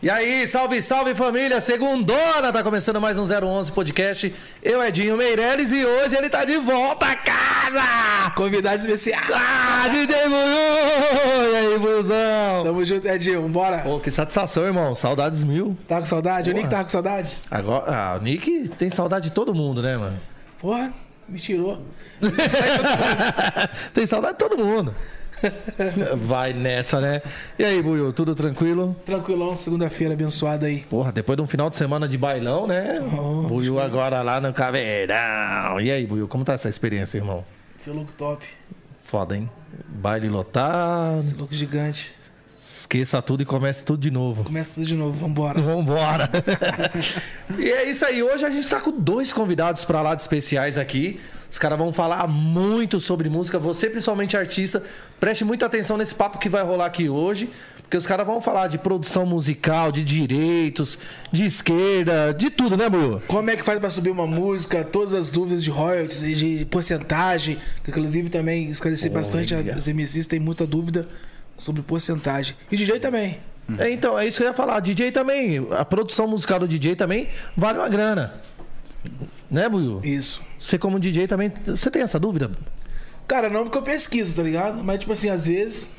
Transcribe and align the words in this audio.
E 0.00 0.08
aí, 0.08 0.46
salve, 0.46 0.80
salve 0.80 1.12
família, 1.12 1.60
segundona, 1.60 2.52
tá 2.52 2.62
começando 2.62 3.00
mais 3.00 3.18
um 3.18 3.24
011 3.24 3.72
podcast. 3.72 4.32
Eu, 4.62 4.80
Edinho 4.80 5.16
Meirelles, 5.16 5.72
e 5.72 5.84
hoje 5.84 6.14
ele 6.14 6.28
tá 6.28 6.44
de 6.44 6.56
volta 6.58 7.04
a 7.06 7.16
casa! 7.16 8.30
Convidado 8.36 8.76
especial. 8.76 9.20
Ah, 9.34 9.88
DJ 9.88 10.16
Buiu! 10.28 11.52
E 11.52 11.56
aí, 11.56 11.78
Buiuzão? 11.80 12.62
Tamo 12.62 12.84
junto, 12.84 13.08
Edinho, 13.08 13.42
vambora. 13.42 13.78
Pô, 13.78 13.98
que 13.98 14.12
satisfação, 14.12 14.66
irmão, 14.66 14.94
saudades 14.94 15.42
mil. 15.42 15.76
Tá 15.88 15.98
com 15.98 16.06
saudade? 16.06 16.48
O 16.48 16.54
Nick 16.54 16.70
tá 16.70 16.84
com 16.84 16.90
saudade? 16.90 17.36
Agora, 17.50 17.92
ah, 17.92 18.18
o 18.20 18.22
Nick 18.22 18.68
tem 18.78 18.90
saudade 18.90 19.30
de 19.30 19.32
todo 19.32 19.52
mundo, 19.52 19.82
né, 19.82 19.96
mano? 19.96 20.20
Porra, 20.60 20.92
me 21.28 21.40
tirou. 21.40 21.82
tem 23.92 24.06
saudade 24.06 24.34
de 24.34 24.38
todo 24.38 24.64
mundo. 24.64 24.94
Vai 26.16 26.52
nessa, 26.52 27.00
né? 27.00 27.22
E 27.58 27.64
aí, 27.64 27.82
Buiu, 27.82 28.12
tudo 28.12 28.34
tranquilo? 28.34 28.96
Tranquilão, 29.04 29.54
segunda-feira 29.54 30.14
abençoada 30.14 30.66
aí. 30.66 30.80
Porra, 30.80 31.12
depois 31.12 31.36
de 31.36 31.42
um 31.42 31.46
final 31.46 31.70
de 31.70 31.76
semana 31.76 32.08
de 32.08 32.18
bailão, 32.18 32.66
né? 32.66 33.00
Oh, 33.18 33.48
Buiu 33.48 33.78
agora 33.78 34.22
lá 34.22 34.40
no 34.40 34.52
Caveirão. 34.52 35.80
E 35.80 35.90
aí, 35.90 36.06
Buiu, 36.06 36.28
como 36.28 36.44
tá 36.44 36.54
essa 36.54 36.68
experiência, 36.68 37.18
irmão? 37.18 37.44
Seu 37.78 37.94
louco 37.94 38.12
top. 38.12 38.44
Foda, 39.04 39.36
hein? 39.36 39.48
Baile 39.88 40.28
lotado. 40.28 41.22
Seu 41.22 41.38
louco 41.38 41.54
gigante. 41.54 42.12
Esqueça 42.88 43.20
tudo 43.20 43.42
e 43.42 43.44
comece 43.44 43.84
tudo 43.84 44.00
de 44.00 44.10
novo. 44.10 44.44
Começa 44.44 44.76
tudo 44.76 44.86
de 44.86 44.94
novo, 44.94 45.12
vambora. 45.12 45.60
Vambora. 45.60 46.30
e 47.58 47.70
é 47.70 47.90
isso 47.90 48.02
aí. 48.06 48.22
Hoje 48.22 48.46
a 48.46 48.48
gente 48.48 48.66
tá 48.66 48.80
com 48.80 48.90
dois 48.90 49.30
convidados 49.30 49.84
pra 49.84 50.00
lá 50.00 50.14
de 50.14 50.22
especiais 50.22 50.78
aqui. 50.78 51.20
Os 51.50 51.58
caras 51.58 51.76
vão 51.76 51.92
falar 51.92 52.26
muito 52.26 52.98
sobre 52.98 53.28
música. 53.28 53.58
Você, 53.58 53.90
principalmente 53.90 54.38
artista, 54.38 54.82
preste 55.20 55.44
muita 55.44 55.66
atenção 55.66 55.98
nesse 55.98 56.14
papo 56.14 56.38
que 56.38 56.48
vai 56.48 56.62
rolar 56.62 56.86
aqui 56.86 57.10
hoje. 57.10 57.50
Porque 57.82 57.98
os 57.98 58.06
caras 58.06 58.26
vão 58.26 58.40
falar 58.40 58.68
de 58.68 58.78
produção 58.78 59.26
musical, 59.26 59.92
de 59.92 60.02
direitos, 60.02 60.98
de 61.30 61.44
esquerda, 61.44 62.32
de 62.32 62.48
tudo, 62.48 62.74
né, 62.74 62.88
Buiu? 62.88 63.20
Como 63.28 63.50
é 63.50 63.56
que 63.56 63.62
faz 63.62 63.78
pra 63.78 63.90
subir 63.90 64.08
uma 64.08 64.26
música? 64.26 64.82
Todas 64.82 65.12
as 65.12 65.30
dúvidas 65.30 65.62
de 65.62 65.68
royalties 65.68 66.22
e 66.22 66.34
de 66.34 66.64
porcentagem. 66.64 67.58
Que 67.84 67.90
inclusive 67.90 68.30
também 68.30 68.70
esclareci 68.70 69.10
bastante. 69.10 69.54
As 69.54 69.86
MCs 69.86 70.24
têm 70.26 70.40
muita 70.40 70.66
dúvida 70.66 71.06
sobre 71.58 71.82
porcentagem. 71.82 72.54
E 72.70 72.76
DJ 72.76 72.98
também. 73.00 73.38
É, 73.78 73.90
então, 73.90 74.18
é 74.18 74.26
isso 74.26 74.38
que 74.38 74.44
eu 74.44 74.48
ia 74.48 74.54
falar. 74.54 74.80
DJ 74.80 75.12
também, 75.12 75.66
a 75.72 75.84
produção 75.84 76.26
musical 76.26 76.58
do 76.58 76.66
DJ 76.66 76.96
também 76.96 77.28
vale 77.54 77.78
uma 77.78 77.88
grana. 77.88 78.34
Né, 79.50 79.68
Buiu? 79.68 80.00
Isso. 80.02 80.42
Você 80.58 80.78
como 80.78 80.98
DJ 80.98 81.26
também, 81.26 81.52
você 81.66 81.90
tem 81.90 82.02
essa 82.02 82.18
dúvida? 82.18 82.50
Cara, 83.26 83.48
não 83.50 83.64
porque 83.64 83.76
eu 83.78 83.82
pesquiso, 83.82 84.36
tá 84.36 84.42
ligado? 84.42 84.82
Mas, 84.82 85.00
tipo 85.00 85.12
assim, 85.12 85.28
às 85.28 85.46
vezes, 85.46 85.90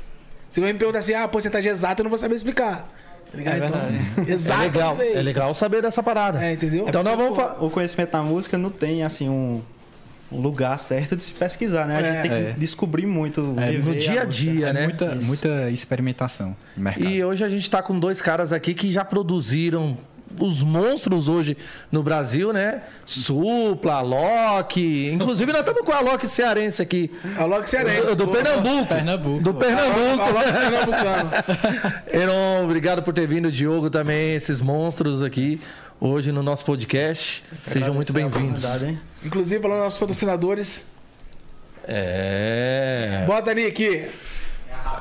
você 0.50 0.60
vai 0.62 0.74
me 0.74 0.80
perguntar 0.80 1.00
assim, 1.00 1.14
ah, 1.14 1.24
a 1.26 1.28
porcentagem 1.28 1.72
exata, 1.72 2.02
eu 2.02 2.04
não 2.04 2.10
vou 2.10 2.18
saber 2.18 2.36
explicar. 2.36 2.90
Tá 3.32 3.38
ligado? 3.38 3.62
É 3.62 3.68
então, 3.68 4.26
exato, 4.28 4.62
é 4.62 4.66
legal, 4.66 4.98
é 5.02 5.22
legal 5.22 5.54
saber 5.54 5.82
dessa 5.84 6.02
parada. 6.02 6.44
É, 6.44 6.54
entendeu? 6.54 6.86
Então 6.88 7.04
nós 7.04 7.16
vamos 7.16 7.38
fa- 7.38 7.58
O 7.60 7.70
conhecimento 7.70 8.12
da 8.12 8.24
música 8.24 8.58
não 8.58 8.72
tem, 8.72 9.04
assim, 9.04 9.30
um, 9.30 9.62
um 10.32 10.40
lugar 10.42 10.78
certo 10.80 11.16
de 11.16 11.24
se 11.24 11.34
pesquisar, 11.34 11.86
né? 11.88 11.98
A 11.98 12.00
É. 12.02 12.12
gente 12.12 12.22
tem 12.22 12.32
que 12.32 12.50
É. 12.50 12.54
descobrir 12.58 13.06
muito. 13.08 13.56
É, 13.58 13.72
no 13.72 13.96
dia 13.96 14.22
a 14.22 14.26
dia, 14.26 14.68
É 14.68 14.74
né? 14.74 14.84
muita, 14.84 15.16
Isso. 15.16 15.26
muita 15.28 15.70
experimentação 15.72 16.56
no 16.78 16.84
mercado. 16.84 17.06
E 17.08 17.24
hoje 17.24 17.44
a 17.44 17.50
gente 17.50 17.70
tá 17.70 17.82
com 17.82 18.00
dois 18.00 18.22
caras 18.22 18.54
aqui 18.54 18.74
que 18.74 18.92
já 18.92 19.04
produziram 19.04 19.98
os 20.40 20.62
monstros 20.62 21.28
hoje 21.28 21.58
no 21.92 22.04
Brasil, 22.04 22.54
né? 22.54 22.84
Supla, 23.04 24.00
Loki. 24.02 25.10
Inclusive, 25.12 25.52
nós 25.52 25.62
estamos 25.62 25.82
com 25.84 25.92
a 25.92 26.00
Loki 26.02 26.28
cearense 26.28 26.80
aqui. 26.84 27.12
A 27.36 27.46
Loki 27.46 27.68
Cearense. 27.68 28.16
Do, 28.16 28.26
do. 28.26 28.28
Pernambuco. 28.28 28.86
Pernambuco. 28.88 29.42
Do 29.44 29.54
Pernambuco. 29.56 30.22
A 30.22 30.30
Loki 30.30 30.54
Pernambucano. 30.54 31.32
Heron, 32.14 32.66
obrigado 32.66 33.02
por 33.02 33.12
ter 33.14 33.28
vindo, 33.28 33.52
Diogo, 33.52 33.90
também, 33.90 34.36
esses 34.36 34.62
monstros 34.62 35.24
aqui 35.24 35.60
hoje 36.00 36.32
no 36.32 36.42
nosso 36.42 36.64
podcast. 36.64 37.44
Sejam 37.66 37.94
muito 37.94 38.14
bem-vindos. 38.14 38.66
Inclusive, 39.24 39.62
falando 39.62 39.80
nossos 39.80 40.00
patrocinadores. 40.00 40.88
É. 41.86 43.24
Bota 43.28 43.52
ali 43.52 43.66
aqui. 43.66 44.08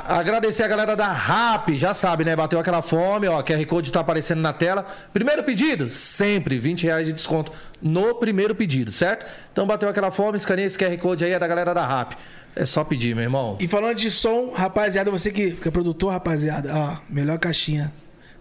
Agradecer 0.06 0.62
a 0.62 0.68
galera 0.68 0.96
da 0.96 1.12
RAP, 1.12 1.70
já 1.74 1.92
sabe, 1.92 2.24
né? 2.24 2.34
Bateu 2.34 2.58
aquela 2.58 2.80
fome, 2.80 3.28
ó. 3.28 3.42
QR 3.42 3.64
Code 3.66 3.92
tá 3.92 4.00
aparecendo 4.00 4.40
na 4.40 4.52
tela. 4.54 4.86
Primeiro 5.12 5.44
pedido, 5.44 5.90
sempre 5.90 6.58
20 6.58 6.84
reais 6.84 7.06
de 7.06 7.12
desconto 7.12 7.52
no 7.80 8.14
primeiro 8.14 8.54
pedido, 8.54 8.90
certo? 8.90 9.26
Então 9.52 9.66
bateu 9.66 9.88
aquela 9.88 10.10
fome, 10.10 10.38
escaneia 10.38 10.66
esse 10.66 10.78
QR 10.78 10.96
Code 10.96 11.24
aí, 11.24 11.32
é 11.32 11.38
da 11.38 11.46
galera 11.46 11.74
da 11.74 11.86
RAP. 11.86 12.14
É 12.56 12.64
só 12.64 12.82
pedir, 12.82 13.14
meu 13.14 13.22
irmão. 13.22 13.58
E 13.60 13.68
falando 13.68 13.96
de 13.96 14.10
som, 14.10 14.50
rapaziada, 14.52 15.10
você 15.10 15.30
que, 15.30 15.52
que 15.52 15.68
é 15.68 15.70
produtor, 15.70 16.10
rapaziada, 16.10 16.72
ó, 16.74 16.96
melhor 17.08 17.38
caixinha. 17.38 17.92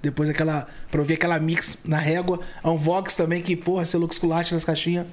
Depois 0.01 0.29
aquela. 0.29 0.67
Pra 0.89 1.01
ouvir 1.01 1.15
aquela 1.15 1.39
mix 1.39 1.77
na 1.83 1.97
régua. 1.97 2.39
A 2.63 2.69
Unvox 2.69 3.15
também, 3.15 3.41
que, 3.41 3.55
porra, 3.55 3.85
seu 3.85 3.99
Lux 3.99 4.17
Culate 4.17 4.53
nas 4.53 4.63
caixinhas. 4.63 5.05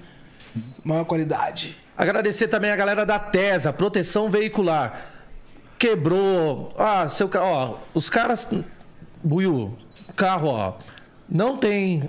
Maior 0.84 1.04
qualidade. 1.04 1.76
Agradecer 1.96 2.48
também 2.48 2.70
a 2.70 2.76
galera 2.76 3.06
da 3.06 3.18
TESA, 3.18 3.72
proteção 3.72 4.30
veicular. 4.30 5.00
Quebrou. 5.78 6.74
Ah, 6.78 7.08
seu 7.08 7.28
carro. 7.28 7.46
Ó, 7.46 7.78
os 7.94 8.10
caras. 8.10 8.48
Buiu, 9.22 9.76
carro, 10.16 10.48
ó. 10.48 10.74
Não 11.28 11.56
tem 11.56 12.08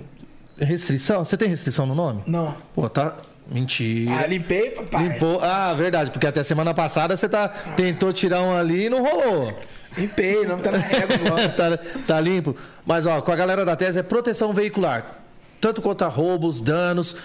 restrição? 0.58 1.24
Você 1.24 1.36
tem 1.36 1.48
restrição 1.48 1.86
no 1.86 1.94
nome? 1.94 2.22
Não. 2.26 2.54
Pô, 2.74 2.88
tá. 2.88 3.16
Mentira. 3.48 4.18
Ah, 4.18 4.26
limpei, 4.26 4.70
papai. 4.70 5.08
Limpou. 5.08 5.40
Ah, 5.40 5.72
verdade, 5.74 6.10
porque 6.10 6.26
até 6.26 6.42
semana 6.42 6.74
passada 6.74 7.16
você 7.16 7.28
tá, 7.28 7.48
tentou 7.48 8.12
tirar 8.12 8.42
um 8.42 8.56
ali 8.56 8.86
e 8.86 8.88
não 8.88 9.02
rolou. 9.02 9.52
Limpei, 9.96 10.44
não 10.44 10.58
tá 10.58 10.70
na 10.72 10.78
régua 10.78 11.16
agora. 11.26 11.48
tá, 11.48 11.78
tá 12.06 12.20
limpo. 12.20 12.56
Mas, 12.84 13.06
ó, 13.06 13.20
com 13.20 13.32
a 13.32 13.36
galera 13.36 13.64
da 13.64 13.74
TESA 13.76 14.00
é 14.00 14.02
proteção 14.02 14.52
veicular. 14.52 15.20
Tanto 15.60 15.80
contra 15.80 16.06
roubos, 16.06 16.60
danos. 16.60 17.16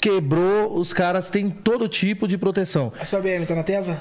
Quebrou, 0.00 0.78
os 0.78 0.94
caras 0.94 1.28
têm 1.28 1.50
todo 1.50 1.86
tipo 1.86 2.26
de 2.26 2.38
proteção. 2.38 2.90
A 2.98 3.04
sua 3.04 3.20
BM 3.20 3.44
tá 3.44 3.54
na 3.54 3.62
Tesa? 3.62 4.00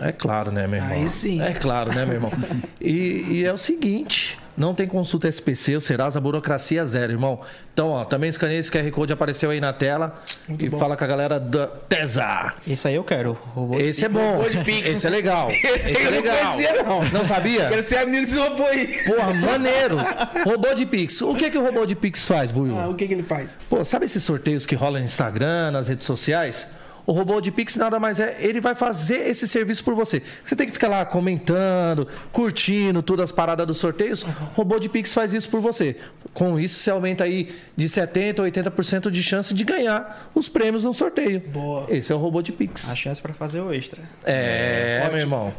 É 0.00 0.12
claro, 0.12 0.52
né, 0.52 0.68
meu 0.68 0.78
irmão? 0.80 0.92
Aí 0.96 1.08
sim. 1.10 1.42
É 1.42 1.52
claro, 1.52 1.92
né, 1.92 2.04
meu 2.06 2.14
irmão? 2.14 2.30
E, 2.80 3.26
e 3.28 3.44
é 3.44 3.52
o 3.52 3.56
seguinte: 3.58 4.38
não 4.56 4.74
tem 4.74 4.86
consulta 4.86 5.28
SPC, 5.28 5.76
o 5.76 5.80
Serasa, 5.80 6.20
burocracia 6.20 6.84
zero, 6.84 7.12
irmão. 7.12 7.40
Então, 7.72 7.88
ó, 7.90 8.04
também 8.04 8.28
escaneia 8.28 8.58
esse 8.58 8.70
QR 8.70 8.90
Code, 8.90 9.12
apareceu 9.12 9.50
aí 9.50 9.60
na 9.60 9.72
tela. 9.72 10.22
Muito 10.46 10.64
e 10.64 10.68
bom. 10.68 10.78
fala 10.78 10.96
com 10.96 11.04
a 11.04 11.06
galera 11.06 11.40
da 11.40 11.66
TESA. 11.66 12.54
Esse 12.66 12.88
aí 12.88 12.94
eu 12.94 13.04
quero. 13.04 13.32
Robô 13.54 13.76
de 13.76 13.84
Esse 13.84 14.04
é 14.04 14.08
bom. 14.08 14.36
Robô 14.36 14.48
de 14.48 14.58
Pix. 14.64 14.86
Esse 14.86 15.06
é 15.06 15.10
legal. 15.10 15.48
Esse 15.52 15.90
aí 15.90 15.96
é 15.96 16.00
eu 16.00 16.04
não 16.04 16.10
legal. 16.10 16.36
conhecia, 16.36 16.82
não. 16.82 17.04
Não 17.10 17.24
sabia? 17.24 17.68
Quero 17.68 17.82
ser 17.82 17.96
amigo 17.98 18.26
desse 18.26 18.38
robô 18.38 18.66
aí. 18.66 19.02
Porra, 19.04 19.34
maneiro. 19.34 19.96
Robô 20.44 20.74
de 20.74 20.84
Pix. 20.86 21.20
O 21.22 21.34
que, 21.34 21.50
que 21.50 21.58
o 21.58 21.62
robô 21.64 21.86
de 21.86 21.94
Pix 21.94 22.26
faz, 22.26 22.50
Buiu? 22.52 22.78
Ah, 22.78 22.88
o 22.88 22.94
que 22.94 23.06
que 23.06 23.14
ele 23.14 23.22
faz? 23.22 23.48
Pô, 23.70 23.84
sabe 23.84 24.04
esses 24.04 24.22
sorteios 24.22 24.66
que 24.66 24.74
rolam 24.74 25.00
no 25.00 25.06
Instagram, 25.06 25.70
nas 25.70 25.88
redes 25.88 26.06
sociais? 26.06 26.68
O 27.06 27.12
robô 27.12 27.40
de 27.40 27.50
Pix 27.50 27.76
nada 27.76 27.98
mais 27.98 28.20
é, 28.20 28.36
ele 28.40 28.60
vai 28.60 28.74
fazer 28.74 29.28
esse 29.28 29.48
serviço 29.48 29.82
por 29.82 29.94
você. 29.94 30.22
Você 30.44 30.54
tem 30.54 30.66
que 30.66 30.72
ficar 30.72 30.88
lá 30.88 31.04
comentando, 31.04 32.06
curtindo 32.32 33.02
todas 33.02 33.24
as 33.24 33.32
paradas 33.32 33.66
dos 33.66 33.78
sorteios. 33.78 34.22
O 34.22 34.26
robô 34.54 34.78
de 34.78 34.88
Pix 34.88 35.12
faz 35.12 35.32
isso 35.32 35.48
por 35.48 35.60
você. 35.60 35.96
Com 36.32 36.58
isso, 36.58 36.78
você 36.78 36.90
aumenta 36.90 37.24
aí 37.24 37.54
de 37.76 37.88
70% 37.88 38.38
a 38.38 38.70
80% 38.70 39.10
de 39.10 39.22
chance 39.22 39.52
de 39.52 39.64
ganhar 39.64 40.30
os 40.34 40.48
prêmios 40.48 40.84
no 40.84 40.94
sorteio. 40.94 41.40
Boa. 41.40 41.86
Esse 41.88 42.12
é 42.12 42.14
o 42.14 42.18
robô 42.18 42.40
de 42.40 42.52
Pix. 42.52 42.88
A 42.88 42.94
chance 42.94 43.20
pra 43.20 43.32
fazer 43.34 43.60
o 43.60 43.72
extra. 43.72 44.00
É, 44.24 44.98
ótimo. 45.00 45.12
meu 45.12 45.20
irmão. 45.20 45.54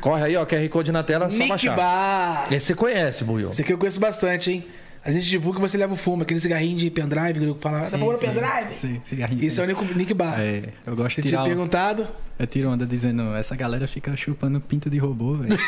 Corre 0.00 0.24
aí, 0.24 0.36
ó, 0.36 0.44
QR 0.46 0.68
Code 0.68 0.90
na 0.92 1.02
tela, 1.02 1.28
só 1.28 1.36
Nick 1.36 1.48
baixar. 1.48 1.76
Bar. 1.76 2.52
Esse 2.52 2.66
você 2.66 2.74
conhece, 2.74 3.22
Buiu. 3.22 3.50
Esse 3.50 3.62
aqui 3.62 3.72
eu 3.72 3.78
conheço 3.78 4.00
bastante, 4.00 4.50
hein? 4.50 4.66
A 5.02 5.10
gente 5.10 5.26
divulga 5.30 5.58
e 5.58 5.62
você 5.62 5.78
leva 5.78 5.94
o 5.94 5.96
fumo, 5.96 6.22
aquele 6.24 6.38
cigarrinho 6.38 6.76
de 6.76 6.90
pendrive 6.90 7.38
que 7.40 7.44
eu 7.46 7.56
falava. 7.58 7.88
Tá 7.90 7.98
fumando 7.98 8.18
pendrive? 8.18 8.70
Sim, 8.70 9.00
cigarrinho. 9.02 9.42
Isso 9.42 9.58
é 9.60 9.64
o 9.64 9.66
Nick, 9.66 9.94
Nick 9.96 10.12
Bar. 10.12 10.38
É, 10.38 10.62
eu 10.86 10.94
gosto 10.94 11.16
de 11.16 11.22
tinha 11.22 11.30
tirar. 11.30 11.44
perguntado, 11.44 12.06
Eu 12.38 12.46
tiro 12.46 12.68
onda 12.68 12.84
dizendo, 12.86 13.34
essa 13.34 13.56
galera 13.56 13.88
fica 13.88 14.14
chupando 14.14 14.60
pinto 14.60 14.90
de 14.90 14.98
robô, 14.98 15.36
velho. 15.36 15.56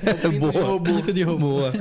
pinto 0.00 0.30
de 0.30 0.38
robô. 0.38 0.80
pinto 0.80 1.12
de 1.12 1.22
robô. 1.22 1.44
Boa. 1.44 1.72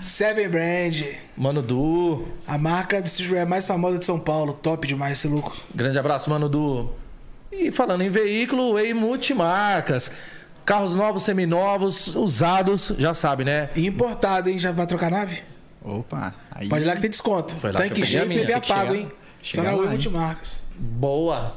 Seven 0.00 0.48
Brand, 0.48 1.02
Mano 1.36 1.62
Du. 1.62 2.26
a 2.46 2.58
marca 2.58 3.00
de 3.00 3.08
streetwear 3.08 3.46
mais 3.48 3.66
famosa 3.66 3.98
de 3.98 4.04
São 4.04 4.18
Paulo. 4.20 4.52
Top 4.52 4.86
demais, 4.86 5.18
esse 5.18 5.26
louco. 5.28 5.56
Grande 5.74 5.98
abraço, 5.98 6.28
mano 6.30 6.48
Du. 6.48 6.90
E 7.50 7.70
falando 7.72 8.02
em 8.02 8.10
veículo, 8.10 8.74
Way 8.74 8.94
Multimarcas. 8.94 10.10
Carros 10.64 10.94
novos, 10.94 11.24
seminovos, 11.24 12.14
usados, 12.16 12.92
já 12.98 13.12
sabe, 13.12 13.44
né? 13.44 13.68
E 13.76 13.86
importado, 13.86 14.48
hein? 14.48 14.58
Já 14.58 14.72
vai 14.72 14.86
trocar 14.86 15.10
nave? 15.10 15.42
Opa, 15.82 16.34
aí. 16.50 16.68
Pode 16.68 16.84
ir 16.84 16.86
lá 16.86 16.94
que 16.94 17.02
tem 17.02 17.10
desconto. 17.10 17.54
Foi 17.56 17.70
lá 17.70 17.82
que 17.82 17.88
Tanque 17.88 18.00
peguei 18.00 18.18
a 18.18 18.22
G 18.22 18.28
minha, 18.28 18.40
CV 18.40 18.52
tem 18.52 18.60
que 18.62 18.68
pago, 18.68 18.94
hein? 18.94 19.12
Só 19.42 19.62
na 19.62 19.72
hein? 19.72 19.88
Multimarcas. 19.88 20.60
Boa. 20.74 21.54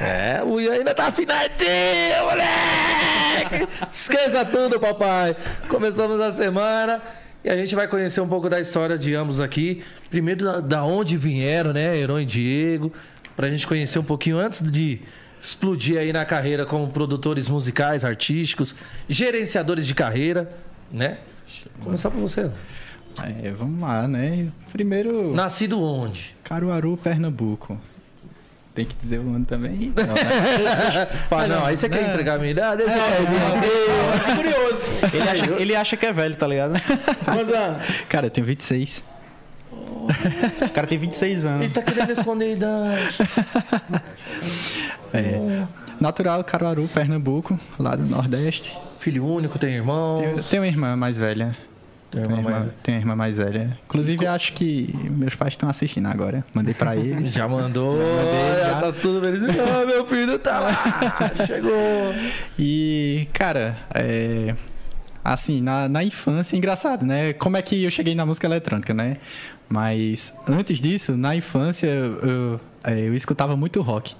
É, 0.00 0.42
o 0.42 0.58
Ian 0.58 0.72
ainda 0.72 0.94
tá 0.94 1.08
afinadinho, 1.08 2.24
moleque! 2.24 3.68
Esqueça 3.92 4.42
tudo, 4.46 4.80
papai. 4.80 5.36
Começamos 5.68 6.18
a 6.18 6.32
semana 6.32 7.02
e 7.44 7.50
a 7.50 7.56
gente 7.56 7.74
vai 7.74 7.86
conhecer 7.86 8.22
um 8.22 8.28
pouco 8.28 8.48
da 8.48 8.58
história 8.58 8.96
de 8.96 9.14
ambos 9.14 9.38
aqui. 9.38 9.84
Primeiro, 10.08 10.44
da, 10.44 10.60
da 10.60 10.84
onde 10.84 11.18
vieram, 11.18 11.74
né? 11.74 11.94
Heron 11.94 12.20
e 12.20 12.24
Diego. 12.24 12.90
Pra 13.36 13.50
gente 13.50 13.66
conhecer 13.66 13.98
um 13.98 14.04
pouquinho 14.04 14.38
antes 14.38 14.62
de 14.62 15.02
explodir 15.40 15.98
aí 15.98 16.12
na 16.12 16.24
carreira 16.24 16.64
como 16.66 16.88
produtores 16.88 17.48
musicais, 17.48 18.04
artísticos, 18.04 18.74
gerenciadores 19.08 19.86
de 19.86 19.94
carreira, 19.94 20.50
né? 20.90 21.18
Começar 21.82 22.10
por 22.10 22.20
você. 22.20 22.50
É, 23.42 23.50
vamos 23.50 23.80
lá, 23.80 24.06
né? 24.06 24.48
Primeiro, 24.72 25.32
Nascido 25.34 25.80
onde? 25.80 26.36
Caruaru, 26.44 26.96
Pernambuco. 26.96 27.80
Tem 28.74 28.84
que 28.84 28.94
dizer 28.94 29.18
o 29.20 29.34
ano 29.34 29.46
também? 29.46 29.90
Não, 29.96 30.04
né? 30.04 31.08
Ah, 31.30 31.46
não, 31.46 31.64
aí 31.64 31.76
você 31.78 31.88
quer 31.88 32.02
não. 32.02 32.10
entregar 32.10 32.34
a 32.34 32.38
minha 32.38 32.50
idade? 32.50 32.82
Deixa 32.84 32.98
É, 32.98 33.20
eu 33.20 34.32
É 34.32 34.36
curioso. 34.36 34.82
Ele 35.14 35.28
acha, 35.28 35.46
ele 35.62 35.76
acha 35.76 35.96
que 35.96 36.04
é 36.04 36.12
velho, 36.12 36.36
tá 36.36 36.46
ligado? 36.46 36.74
Mas, 37.26 37.50
ah, 37.52 37.80
Cara, 38.08 38.26
eu 38.26 38.30
tenho 38.30 38.46
26. 38.46 39.02
O 39.72 40.68
cara 40.74 40.86
tem 40.86 40.98
26 40.98 41.44
Ele 41.44 41.54
anos. 41.54 41.72
tá 41.72 41.82
querendo 41.82 42.12
esconder 42.12 42.44
a 42.44 42.48
idade. 42.52 43.18
É. 45.12 45.64
Natural, 46.00 46.42
Caruaru, 46.44 46.88
Pernambuco, 46.92 47.58
lá 47.78 47.94
do 47.96 48.04
Nordeste. 48.04 48.76
Filho 48.98 49.24
único, 49.26 49.58
tem 49.58 49.74
irmão. 49.74 50.18
Tenho, 50.20 50.42
tenho 50.42 50.62
uma 50.62 50.68
irmã 50.68 50.96
mais 50.96 51.16
velha. 51.16 51.56
Tem 52.10 52.24
uma, 52.24 52.36
irmã, 52.38 52.50
mais- 52.50 52.70
tenho 52.82 52.96
uma 52.98 53.02
irmã 53.02 53.16
mais 53.16 53.36
velha. 53.38 53.78
Inclusive, 53.84 54.26
acho 54.26 54.52
que 54.52 54.94
meus 55.10 55.34
pais 55.34 55.52
estão 55.54 55.68
assistindo 55.68 56.06
agora. 56.06 56.44
Mandei 56.54 56.72
pra 56.74 56.94
eles. 56.96 57.32
Já 57.32 57.48
mandou, 57.48 57.92
Mandei, 57.96 58.60
já 58.64 58.80
tá 58.80 58.92
tudo 58.92 59.20
feliz. 59.20 59.42
Ah, 59.58 59.84
meu 59.86 60.06
filho 60.06 60.38
tá 60.38 60.60
lá, 60.60 60.72
chegou. 61.46 62.14
E, 62.58 63.26
cara, 63.32 63.76
é, 63.94 64.54
assim, 65.24 65.60
na, 65.60 65.88
na 65.88 66.04
infância, 66.04 66.56
engraçado, 66.56 67.04
né? 67.04 67.32
Como 67.32 67.56
é 67.56 67.62
que 67.62 67.84
eu 67.84 67.90
cheguei 67.90 68.14
na 68.14 68.24
música 68.26 68.46
eletrônica, 68.46 68.92
né? 68.94 69.16
Mas 69.68 70.32
antes 70.48 70.80
disso, 70.80 71.16
na 71.16 71.34
infância, 71.34 71.86
eu, 71.88 72.18
eu, 72.20 72.60
é, 72.84 72.98
eu 73.00 73.14
escutava 73.14 73.56
muito 73.56 73.80
rock. 73.82 74.14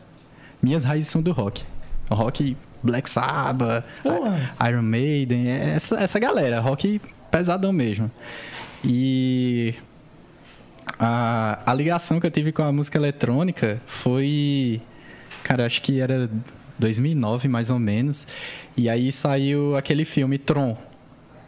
Minhas 0.67 0.83
raízes 0.83 1.09
são 1.09 1.23
do 1.23 1.31
rock. 1.31 1.63
Rock 2.11 2.57
Black 2.83 3.09
Sabbath, 3.09 3.85
Porra. 4.03 4.53
Iron 4.69 4.83
Maiden, 4.83 5.49
é 5.49 5.75
essa, 5.77 5.95
essa 5.95 6.19
galera, 6.19 6.59
rock 6.59 7.01
pesadão 7.31 7.73
mesmo. 7.73 8.11
E 8.85 9.75
a, 10.99 11.61
a 11.65 11.73
ligação 11.73 12.19
que 12.19 12.27
eu 12.27 12.31
tive 12.33 12.51
com 12.51 12.65
a 12.65 12.73
música 12.73 12.99
eletrônica 12.99 13.81
foi. 13.87 14.81
Cara, 15.45 15.67
acho 15.67 15.81
que 15.83 16.01
era 16.01 16.29
2009 16.81 17.47
mais 17.47 17.71
ou 17.71 17.79
menos. 17.79 18.27
E 18.77 18.89
aí 18.89 19.13
saiu 19.13 19.77
aquele 19.77 20.05
filme 20.05 20.37
Tron. 20.37 20.77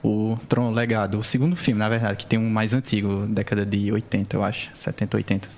O 0.01 0.39
Tron 0.49 0.71
Legado. 0.71 1.19
O 1.19 1.25
segundo 1.25 1.57
filme, 1.57 1.81
na 1.81 1.89
verdade, 1.89 2.19
que 2.19 2.27
tem 2.27 2.39
um 2.39 2.49
mais 2.49 2.73
antigo, 2.73 3.27
década 3.27 3.67
de 3.67 3.91
80, 3.91 4.37
eu 4.37 4.45
acho. 4.45 4.71
70, 4.75 5.17
80. 5.17 5.51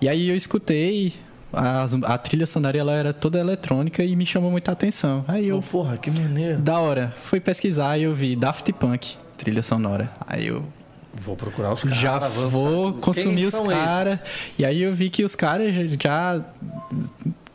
E 0.00 0.08
aí 0.08 0.28
eu 0.28 0.34
escutei. 0.34 1.12
As- 1.52 1.94
a 2.02 2.18
trilha 2.18 2.46
sonora 2.46 2.76
ela 2.76 2.92
era 2.92 3.12
toda 3.12 3.38
eletrônica 3.38 4.02
e 4.02 4.14
me 4.16 4.24
chamou 4.26 4.50
muita 4.50 4.72
atenção. 4.72 5.24
Aí 5.28 5.48
eu 5.48 5.58
Oh, 5.58 5.62
porra, 5.62 5.96
que 5.96 6.10
maneiro. 6.10 6.58
da 6.58 6.78
hora. 6.78 7.12
Fui 7.20 7.40
pesquisar 7.40 7.98
e 7.98 8.02
eu 8.04 8.14
vi 8.14 8.34
Daft 8.36 8.72
Punk, 8.72 9.16
trilha 9.36 9.62
sonora. 9.62 10.10
Aí 10.26 10.46
eu 10.46 10.64
Vou 11.14 11.36
procurar 11.36 11.72
os 11.72 11.82
caras. 11.84 11.98
já 11.98 12.18
vou 12.18 12.94
consumir 12.94 13.44
os 13.46 13.58
caras. 13.60 14.20
E 14.58 14.64
aí 14.64 14.80
eu 14.82 14.92
vi 14.94 15.10
que 15.10 15.22
os 15.24 15.34
caras 15.34 15.74
já- 15.74 15.82
já. 15.86 16.40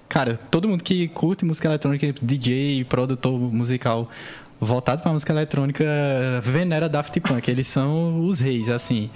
Cara, 0.08 0.38
todo 0.38 0.70
mundo 0.70 0.84
que 0.84 1.08
curte 1.10 1.44
música 1.44 1.68
eletrônica, 1.68 2.14
DJ, 2.22 2.84
produtor 2.86 3.34
musical 3.38 4.10
voltado 4.60 5.02
pra 5.04 5.12
música 5.12 5.34
eletrônica, 5.34 5.84
venera 6.42 6.88
Daft 6.88 7.20
Punk. 7.20 7.48
Eles 7.50 7.68
são 7.68 8.26
os 8.26 8.40
reis, 8.40 8.70
assim. 8.70 9.10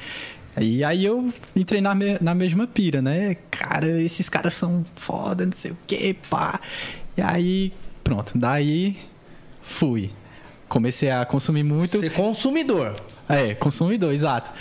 E 0.59 0.83
aí 0.83 1.05
eu 1.05 1.31
entrei 1.55 1.79
na, 1.81 1.95
me- 1.95 2.17
na 2.19 2.35
mesma 2.35 2.67
pira, 2.67 3.01
né? 3.01 3.37
Cara, 3.49 3.87
esses 4.01 4.27
caras 4.27 4.53
são 4.53 4.85
foda, 4.95 5.45
não 5.45 5.53
sei 5.53 5.71
o 5.71 5.77
que, 5.87 6.13
pá. 6.29 6.59
E 7.17 7.21
aí, 7.21 7.71
pronto. 8.03 8.33
Daí 8.37 8.97
fui. 9.61 10.11
Comecei 10.67 11.09
a 11.11 11.25
consumir 11.25 11.63
muito. 11.63 11.99
Ser 11.99 12.11
consumidor. 12.13 12.95
É, 13.29 13.53
consumidor, 13.55 14.13
exato. 14.13 14.51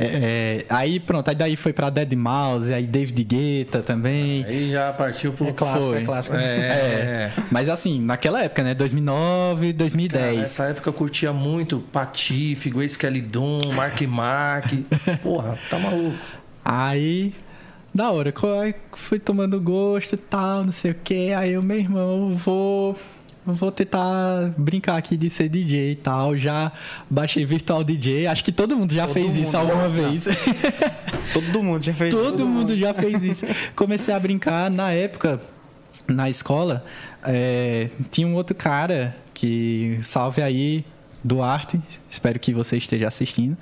É, 0.00 0.04
é, 0.04 0.64
aí 0.68 1.00
pronto, 1.00 1.28
aí 1.28 1.34
daí 1.34 1.56
foi 1.56 1.72
pra 1.72 1.90
Dead 1.90 2.12
Mouse, 2.14 2.72
aí 2.72 2.86
David 2.86 3.24
Guetta 3.24 3.82
também. 3.82 4.44
Aí 4.44 4.70
já 4.70 4.92
partiu 4.92 5.32
pro 5.32 5.48
É 5.48 5.52
clássico, 5.52 5.84
Foi. 5.92 6.02
é 6.02 6.04
clássico. 6.04 6.36
É, 6.36 6.40
É, 6.78 7.32
mas 7.50 7.68
assim, 7.68 8.00
naquela 8.00 8.42
época, 8.44 8.62
né? 8.62 8.74
2009, 8.74 9.66
Cara, 9.66 9.78
2010. 9.78 10.38
nessa 10.38 10.64
época 10.66 10.88
eu 10.88 10.92
curtia 10.92 11.32
muito 11.32 11.80
Patife, 11.92 12.70
Grace 12.70 12.96
Kelly 12.96 13.20
Doom, 13.20 13.58
Mark 13.74 14.00
Mark. 14.06 14.72
Porra, 15.20 15.58
tá 15.68 15.78
maluco. 15.80 16.16
Aí, 16.64 17.34
da 17.92 18.10
hora, 18.12 18.32
fui 18.94 19.18
tomando 19.18 19.60
gosto 19.60 20.12
e 20.14 20.18
tal, 20.18 20.64
não 20.64 20.70
sei 20.72 20.92
o 20.92 20.96
que. 21.02 21.32
Aí 21.32 21.52
eu, 21.54 21.62
meu 21.62 21.78
irmão, 21.78 22.34
vou. 22.34 22.96
Vou 23.54 23.72
tentar 23.72 24.52
brincar 24.56 24.96
aqui 24.96 25.16
de 25.16 25.30
ser 25.30 25.48
DJ 25.48 25.92
e 25.92 25.96
tal. 25.96 26.36
Já 26.36 26.72
baixei 27.08 27.44
Virtual 27.44 27.82
DJ. 27.82 28.26
Acho 28.26 28.44
que 28.44 28.52
todo 28.52 28.76
mundo 28.76 28.92
já 28.92 29.04
Todo 29.06 29.14
fez 29.14 29.36
isso 29.36 29.56
mundo, 29.56 29.70
alguma 29.70 29.88
né? 29.88 30.08
vez. 30.08 30.26
Todo 31.32 31.62
mundo 31.62 31.82
já 31.84 31.94
fez 31.94 32.10
Todo 32.10 32.36
isso. 32.36 32.46
mundo 32.46 32.76
já 32.76 32.94
fez 32.94 33.22
isso. 33.22 33.46
Comecei 33.76 34.12
a 34.14 34.18
brincar 34.20 34.70
na 34.70 34.92
época, 34.92 35.40
na 36.06 36.28
escola, 36.28 36.84
é, 37.22 37.90
tinha 38.10 38.26
um 38.26 38.34
outro 38.34 38.54
cara 38.56 39.14
que, 39.34 39.98
salve 40.02 40.40
aí, 40.42 40.84
Duarte, 41.22 41.80
espero 42.10 42.38
que 42.38 42.52
você 42.54 42.76
esteja 42.76 43.08
assistindo, 43.08 43.56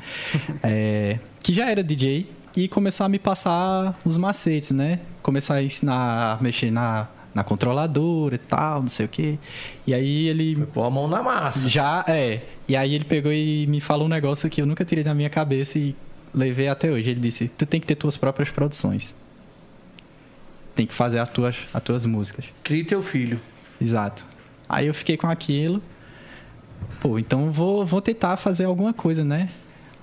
é, 0.62 1.18
que 1.42 1.52
já 1.52 1.68
era 1.68 1.82
DJ 1.82 2.30
e 2.56 2.68
começou 2.68 3.04
a 3.04 3.08
me 3.08 3.18
passar 3.18 3.94
os 4.04 4.16
macetes, 4.16 4.70
né? 4.70 5.00
Começou 5.22 5.56
a 5.56 5.62
ensinar 5.62 6.38
a 6.38 6.42
mexer 6.42 6.70
na, 6.70 7.08
na 7.36 7.44
controladora 7.44 8.36
e 8.36 8.38
tal, 8.38 8.80
não 8.80 8.88
sei 8.88 9.04
o 9.04 9.08
quê. 9.10 9.38
E 9.86 9.92
aí 9.92 10.26
ele 10.26 10.56
Pôr 10.72 10.84
a 10.84 10.90
mão 10.90 11.06
na 11.06 11.22
massa. 11.22 11.68
já, 11.68 12.02
é. 12.08 12.40
E 12.66 12.74
aí 12.74 12.94
ele 12.94 13.04
pegou 13.04 13.30
e 13.30 13.66
me 13.66 13.78
falou 13.78 14.06
um 14.06 14.08
negócio 14.08 14.48
que 14.48 14.62
eu 14.62 14.64
nunca 14.64 14.86
tirei 14.86 15.04
da 15.04 15.12
minha 15.14 15.28
cabeça 15.28 15.78
e 15.78 15.94
levei 16.32 16.66
até 16.66 16.90
hoje. 16.90 17.10
Ele 17.10 17.20
disse: 17.20 17.48
Tu 17.48 17.66
tem 17.66 17.78
que 17.78 17.86
ter 17.86 17.94
tuas 17.94 18.16
próprias 18.16 18.48
produções. 18.48 19.14
Tem 20.74 20.86
que 20.86 20.94
fazer 20.94 21.18
as 21.18 21.28
tuas, 21.28 21.56
as 21.74 21.82
tuas 21.82 22.06
músicas. 22.06 22.46
Crie 22.64 22.84
teu 22.84 23.02
filho. 23.02 23.38
Exato. 23.78 24.24
Aí 24.66 24.86
eu 24.86 24.94
fiquei 24.94 25.18
com 25.18 25.28
aquilo. 25.28 25.82
Pô, 27.00 27.18
então 27.18 27.52
vou, 27.52 27.84
vou 27.84 28.00
tentar 28.00 28.38
fazer 28.38 28.64
alguma 28.64 28.94
coisa, 28.94 29.22
né? 29.22 29.50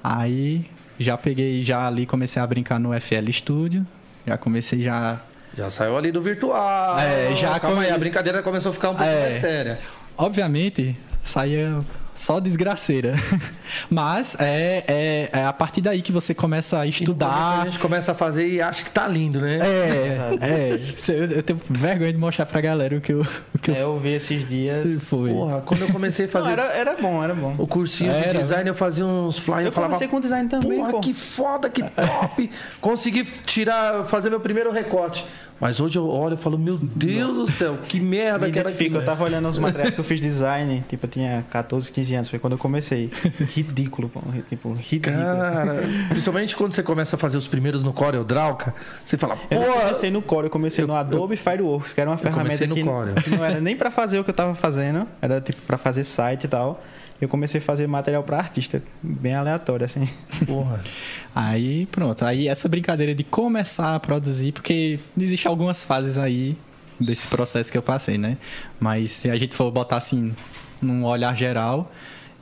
Aí 0.03 0.65
já 0.99 1.17
peguei, 1.17 1.63
já 1.63 1.87
ali 1.87 2.05
comecei 2.05 2.39
a 2.39 2.45
brincar 2.45 2.79
no 2.79 2.91
FL 3.01 3.31
Studio. 3.31 3.87
Já 4.27 4.37
comecei 4.37 4.83
já. 4.83 5.19
Já 5.55 5.69
saiu 5.69 5.97
ali 5.97 6.11
do 6.11 6.21
virtual. 6.21 6.97
É, 6.99 7.33
já 7.35 7.59
Calma 7.59 7.75
come- 7.77 7.85
aí, 7.87 7.91
a 7.93 7.97
brincadeira 7.97 8.41
começou 8.41 8.71
a 8.71 8.73
ficar 8.73 8.89
um 8.89 8.95
pouco 8.95 9.09
É. 9.09 9.29
mais 9.29 9.41
séria. 9.41 9.79
Obviamente, 10.17 10.97
saía 11.21 11.79
só 12.15 12.39
desgraceira. 12.39 13.15
Mas 13.89 14.35
é, 14.39 14.83
é, 14.87 15.29
é 15.33 15.45
a 15.45 15.53
partir 15.53 15.81
daí 15.81 16.01
que 16.03 16.11
você 16.11 16.33
começa 16.35 16.79
a 16.79 16.85
E 16.85 16.89
estudar. 16.89 17.61
A 17.61 17.65
gente 17.65 17.79
começa 17.79 18.11
a 18.11 18.15
fazer 18.15 18.47
e 18.47 18.61
acha 18.61 18.83
que 18.83 18.91
tá 18.91 19.07
lindo, 19.07 19.39
né? 19.39 19.57
É, 19.59 20.37
é. 20.41 20.79
Eu, 21.11 21.25
eu 21.37 21.43
tenho 21.43 21.59
vergonha 21.69 22.11
de 22.13 22.19
mostrar 22.19 22.45
pra 22.45 22.61
galera 22.61 22.95
o 22.95 23.01
que 23.01 23.13
eu, 23.13 23.21
o 23.55 23.59
que 23.59 23.71
É, 23.71 23.81
eu 23.81 23.97
vi 23.97 24.13
esses 24.13 24.47
dias. 24.47 25.03
foi. 25.03 25.31
Porra, 25.31 25.61
quando 25.61 25.81
eu 25.81 25.87
comecei 25.91 26.25
a 26.25 26.27
Não, 26.27 26.31
fazer 26.31 26.51
era, 26.51 26.63
era 26.73 26.95
bom, 27.01 27.23
era 27.23 27.33
bom. 27.33 27.55
o 27.57 27.65
cursinho 27.65 28.13
de 28.13 28.19
Era. 28.29 28.39
design, 28.39 28.69
eu 28.69 28.75
fazia 28.75 29.05
uns 29.05 29.39
flyers, 29.39 29.61
Eu 29.63 29.67
eu 29.69 29.71
falava, 29.71 29.93
comecei 29.93 30.07
com 30.07 30.19
design 30.19 30.47
também, 30.47 30.77
porra, 30.79 30.91
pô. 30.91 30.99
que 30.99 31.13
foda, 31.15 31.67
que 31.69 31.81
top. 31.81 32.49
Consegui 32.79 33.23
tirar, 33.23 34.03
fazer 34.05 34.29
meu 34.29 34.39
primeiro 34.39 34.71
recorte. 34.71 35.25
Mas 35.63 35.79
hoje 35.79 35.97
eu 35.97 36.09
olho 36.09 36.33
e 36.33 36.37
falo, 36.37 36.59
meu 36.59 36.77
Deus 36.77 37.33
do 37.33 37.49
céu, 37.49 37.77
que 37.87 37.97
merda 37.97 38.47
Me 38.47 38.51
que 38.51 38.59
era 38.59 38.69
aquilo. 38.69 38.97
eu 38.97 39.05
tava 39.05 39.23
olhando 39.23 39.47
os 39.47 39.57
materiais 39.57 39.93
que 39.93 39.99
eu 40.01 40.03
fiz 40.03 40.19
design, 40.21 40.83
tipo, 40.89 41.05
eu 41.05 41.09
tinha 41.09 41.45
14, 41.49 41.89
15 41.89 42.15
anos, 42.15 42.29
foi 42.29 42.37
quando 42.37 42.53
eu 42.53 42.59
comecei. 42.59 43.09
Ridículo, 43.53 44.09
pô, 44.09 44.19
tipo, 44.49 44.73
ridículo. 44.73 45.15
Cara, 45.15 45.83
principalmente 46.09 46.53
quando 46.53 46.73
você 46.73 46.83
começa 46.83 47.15
a 47.15 47.19
fazer 47.19 47.37
os 47.37 47.47
primeiros 47.47 47.81
no 47.81 47.93
Corel 47.93 48.25
Draw, 48.25 48.57
cara, 48.57 48.75
você 49.05 49.17
fala, 49.17 49.37
Eu 49.49 49.61
não 49.61 49.67
porra, 49.67 49.81
comecei 49.83 50.11
no 50.11 50.21
Core, 50.21 50.47
eu 50.47 50.49
comecei 50.51 50.85
no 50.85 50.93
Adobe 50.93 51.37
Fireworks, 51.37 51.93
que 51.93 52.01
era 52.01 52.09
uma 52.09 52.17
ferramenta 52.17 52.67
que, 52.67 52.83
Corel. 52.83 53.15
que 53.15 53.29
não 53.29 53.45
era 53.45 53.61
nem 53.61 53.77
pra 53.77 53.89
fazer 53.89 54.19
o 54.19 54.23
que 54.25 54.31
eu 54.31 54.35
tava 54.35 54.55
fazendo, 54.55 55.07
era 55.21 55.39
tipo 55.39 55.61
pra 55.61 55.77
fazer 55.77 56.03
site 56.03 56.43
e 56.43 56.47
tal. 56.49 56.83
Eu 57.23 57.29
comecei 57.29 57.59
a 57.59 57.61
fazer 57.61 57.87
material 57.87 58.21
pra 58.21 58.37
artista, 58.37 58.83
bem 59.01 59.33
aleatório, 59.33 59.85
assim. 59.85 60.09
porra. 60.45 60.81
Aí 61.33 61.85
pronto. 61.85 62.25
Aí 62.25 62.49
essa 62.49 62.67
brincadeira 62.67 63.15
de 63.15 63.23
começar 63.23 63.95
a 63.95 63.99
produzir, 63.99 64.51
porque 64.51 64.99
existe 65.17 65.47
algumas 65.47 65.81
fases 65.81 66.17
aí 66.17 66.57
desse 66.99 67.27
processo 67.27 67.71
que 67.71 67.77
eu 67.77 67.81
passei, 67.81 68.17
né? 68.17 68.37
Mas 68.77 69.11
se 69.11 69.29
a 69.29 69.35
gente 69.37 69.55
for 69.55 69.71
botar 69.71 69.97
assim 69.97 70.35
num 70.81 71.05
olhar 71.05 71.35
geral, 71.35 71.91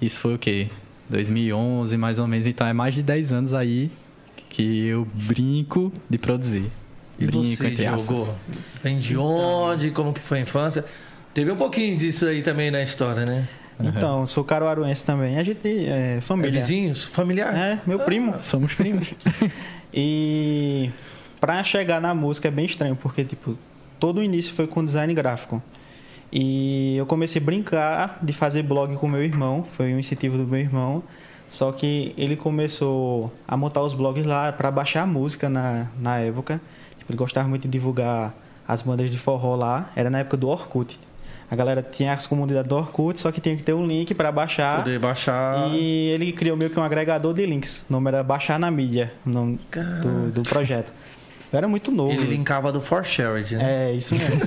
isso 0.01 0.19
foi 0.19 0.33
o 0.33 0.39
quê? 0.39 0.67
2011 1.09 1.95
mais 1.95 2.17
ou 2.17 2.27
menos, 2.27 2.47
então 2.47 2.65
é 2.65 2.73
mais 2.73 2.95
de 2.95 3.03
10 3.03 3.33
anos 3.33 3.53
aí 3.53 3.91
que 4.49 4.87
eu 4.87 5.07
brinco 5.13 5.91
de 6.09 6.17
produzir. 6.17 6.71
E 7.19 7.25
brinco 7.25 7.55
você, 7.55 7.67
entre. 7.67 7.83
Diogo? 7.83 8.35
Vem 8.83 8.97
de 8.97 9.15
onde? 9.15 9.91
Como 9.91 10.11
que 10.11 10.19
foi 10.19 10.39
a 10.39 10.41
infância? 10.41 10.83
Teve 11.33 11.51
um 11.51 11.55
pouquinho 11.55 11.97
disso 11.97 12.25
aí 12.25 12.41
também 12.41 12.71
na 12.71 12.81
história, 12.81 13.25
né? 13.25 13.47
Então, 13.89 14.25
sou 14.27 14.43
caruaruense 14.43 15.03
também. 15.03 15.37
A 15.37 15.43
gente 15.43 15.67
é 15.67 16.17
É 16.17 16.21
família. 16.21 16.51
vizinhos? 16.61 17.03
Familiar? 17.03 17.55
É, 17.55 17.79
meu 17.85 17.99
primo. 17.99 18.35
Somos 18.41 18.73
primos. 18.73 19.13
E 19.93 20.89
pra 21.39 21.61
chegar 21.65 21.99
na 21.99 22.15
música 22.15 22.47
é 22.47 22.51
bem 22.51 22.65
estranho, 22.65 22.95
porque 22.95 23.25
tipo, 23.25 23.57
todo 23.99 24.19
o 24.19 24.23
início 24.23 24.53
foi 24.53 24.65
com 24.65 24.83
design 24.85 25.13
gráfico. 25.13 25.61
E 26.31 26.95
eu 26.95 27.05
comecei 27.05 27.41
a 27.41 27.43
brincar 27.45 28.19
de 28.21 28.31
fazer 28.31 28.63
blog 28.63 28.95
com 28.95 29.05
meu 29.07 29.21
irmão, 29.21 29.65
foi 29.69 29.93
um 29.93 29.99
incentivo 29.99 30.37
do 30.37 30.45
meu 30.47 30.61
irmão. 30.61 31.03
Só 31.49 31.73
que 31.73 32.13
ele 32.17 32.37
começou 32.37 33.33
a 33.45 33.57
montar 33.57 33.81
os 33.81 33.93
blogs 33.93 34.25
lá 34.25 34.53
para 34.53 34.71
baixar 34.71 35.01
a 35.01 35.05
música 35.05 35.49
na, 35.49 35.87
na 35.99 36.19
época. 36.19 36.61
Tipo, 36.97 37.11
ele 37.11 37.17
gostava 37.17 37.49
muito 37.49 37.63
de 37.63 37.67
divulgar 37.69 38.33
as 38.65 38.81
bandas 38.81 39.11
de 39.11 39.17
forró 39.17 39.57
lá. 39.57 39.91
Era 39.93 40.09
na 40.09 40.19
época 40.19 40.37
do 40.37 40.47
Orkut. 40.47 40.97
A 41.51 41.55
galera 41.55 41.83
tinha 41.83 42.13
as 42.13 42.25
comunidades 42.25 42.69
do 42.69 42.77
Orkut, 42.77 43.19
só 43.19 43.29
que 43.29 43.41
tinha 43.41 43.57
que 43.57 43.61
ter 43.61 43.73
um 43.73 43.85
link 43.85 44.13
para 44.13 44.31
baixar. 44.31 44.77
Poder 44.77 44.97
baixar. 44.97 45.69
E 45.73 46.07
ele 46.07 46.31
criou 46.31 46.55
meio 46.55 46.71
que 46.71 46.79
um 46.79 46.83
agregador 46.83 47.33
de 47.33 47.45
links. 47.45 47.85
O 47.89 47.93
nome 47.93 48.07
era 48.07 48.23
Baixar 48.23 48.57
na 48.57 48.71
Mídia, 48.71 49.11
o 49.25 49.29
nome 49.29 49.59
do, 50.01 50.31
do 50.31 50.43
projeto. 50.43 50.93
Eu 51.51 51.57
era 51.57 51.67
muito 51.67 51.91
novo. 51.91 52.13
Ele 52.13 52.23
linkava 52.23 52.71
do 52.71 52.79
For 52.79 53.03
Shared, 53.03 53.57
né? 53.57 53.89
É, 53.89 53.93
isso 53.93 54.15
mesmo. 54.15 54.39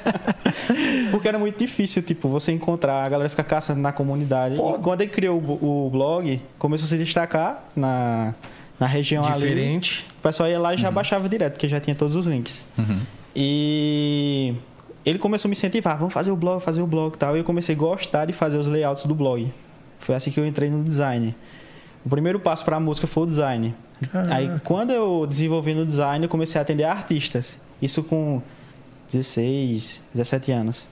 Porque 1.12 1.28
era 1.28 1.38
muito 1.38 1.58
difícil, 1.58 2.02
tipo, 2.02 2.26
você 2.30 2.50
encontrar, 2.52 3.04
a 3.04 3.08
galera 3.10 3.28
fica 3.28 3.44
caçando 3.44 3.80
na 3.80 3.92
comunidade. 3.92 4.56
Pô. 4.56 4.76
E 4.76 4.78
quando 4.78 5.02
ele 5.02 5.10
criou 5.10 5.38
o, 5.38 5.86
o 5.86 5.90
blog, 5.90 6.40
começou 6.58 6.86
a 6.86 6.88
se 6.88 6.96
destacar 6.96 7.64
na, 7.76 8.34
na 8.80 8.86
região 8.86 9.22
ali. 9.26 9.46
Diferente. 9.46 10.06
O 10.18 10.22
pessoal 10.22 10.48
ia 10.48 10.58
lá 10.58 10.72
e 10.72 10.78
já 10.78 10.90
baixava 10.90 11.28
direto, 11.28 11.52
porque 11.52 11.68
já 11.68 11.78
tinha 11.78 11.94
todos 11.94 12.16
os 12.16 12.26
links. 12.26 12.64
Uhum. 12.78 13.00
E 13.36 14.54
ele 15.04 15.18
começou 15.18 15.48
a 15.48 15.50
me 15.50 15.52
incentivar, 15.52 15.98
vamos 15.98 16.14
fazer 16.14 16.30
o 16.30 16.36
blog, 16.36 16.62
fazer 16.62 16.80
o 16.80 16.86
blog 16.86 17.14
e 17.14 17.18
tal. 17.18 17.36
E 17.36 17.40
eu 17.40 17.44
comecei 17.44 17.74
a 17.74 17.78
gostar 17.78 18.24
de 18.24 18.32
fazer 18.32 18.58
os 18.58 18.66
layouts 18.66 19.04
do 19.04 19.14
blog. 19.14 19.52
Foi 20.00 20.14
assim 20.14 20.30
que 20.30 20.40
eu 20.40 20.46
entrei 20.46 20.70
no 20.70 20.82
design. 20.82 21.34
O 22.04 22.08
primeiro 22.08 22.38
passo 22.38 22.64
para 22.64 22.76
a 22.76 22.80
música 22.80 23.06
foi 23.06 23.22
o 23.22 23.26
design. 23.26 23.74
Aí, 24.30 24.50
quando 24.64 24.92
eu 24.92 25.26
desenvolvi 25.26 25.74
no 25.74 25.86
design, 25.86 26.24
eu 26.24 26.28
comecei 26.28 26.58
a 26.58 26.62
atender 26.62 26.84
artistas. 26.84 27.58
Isso 27.80 28.02
com 28.02 28.42
16, 29.10 30.02
17 30.14 30.52
anos. 30.52 30.88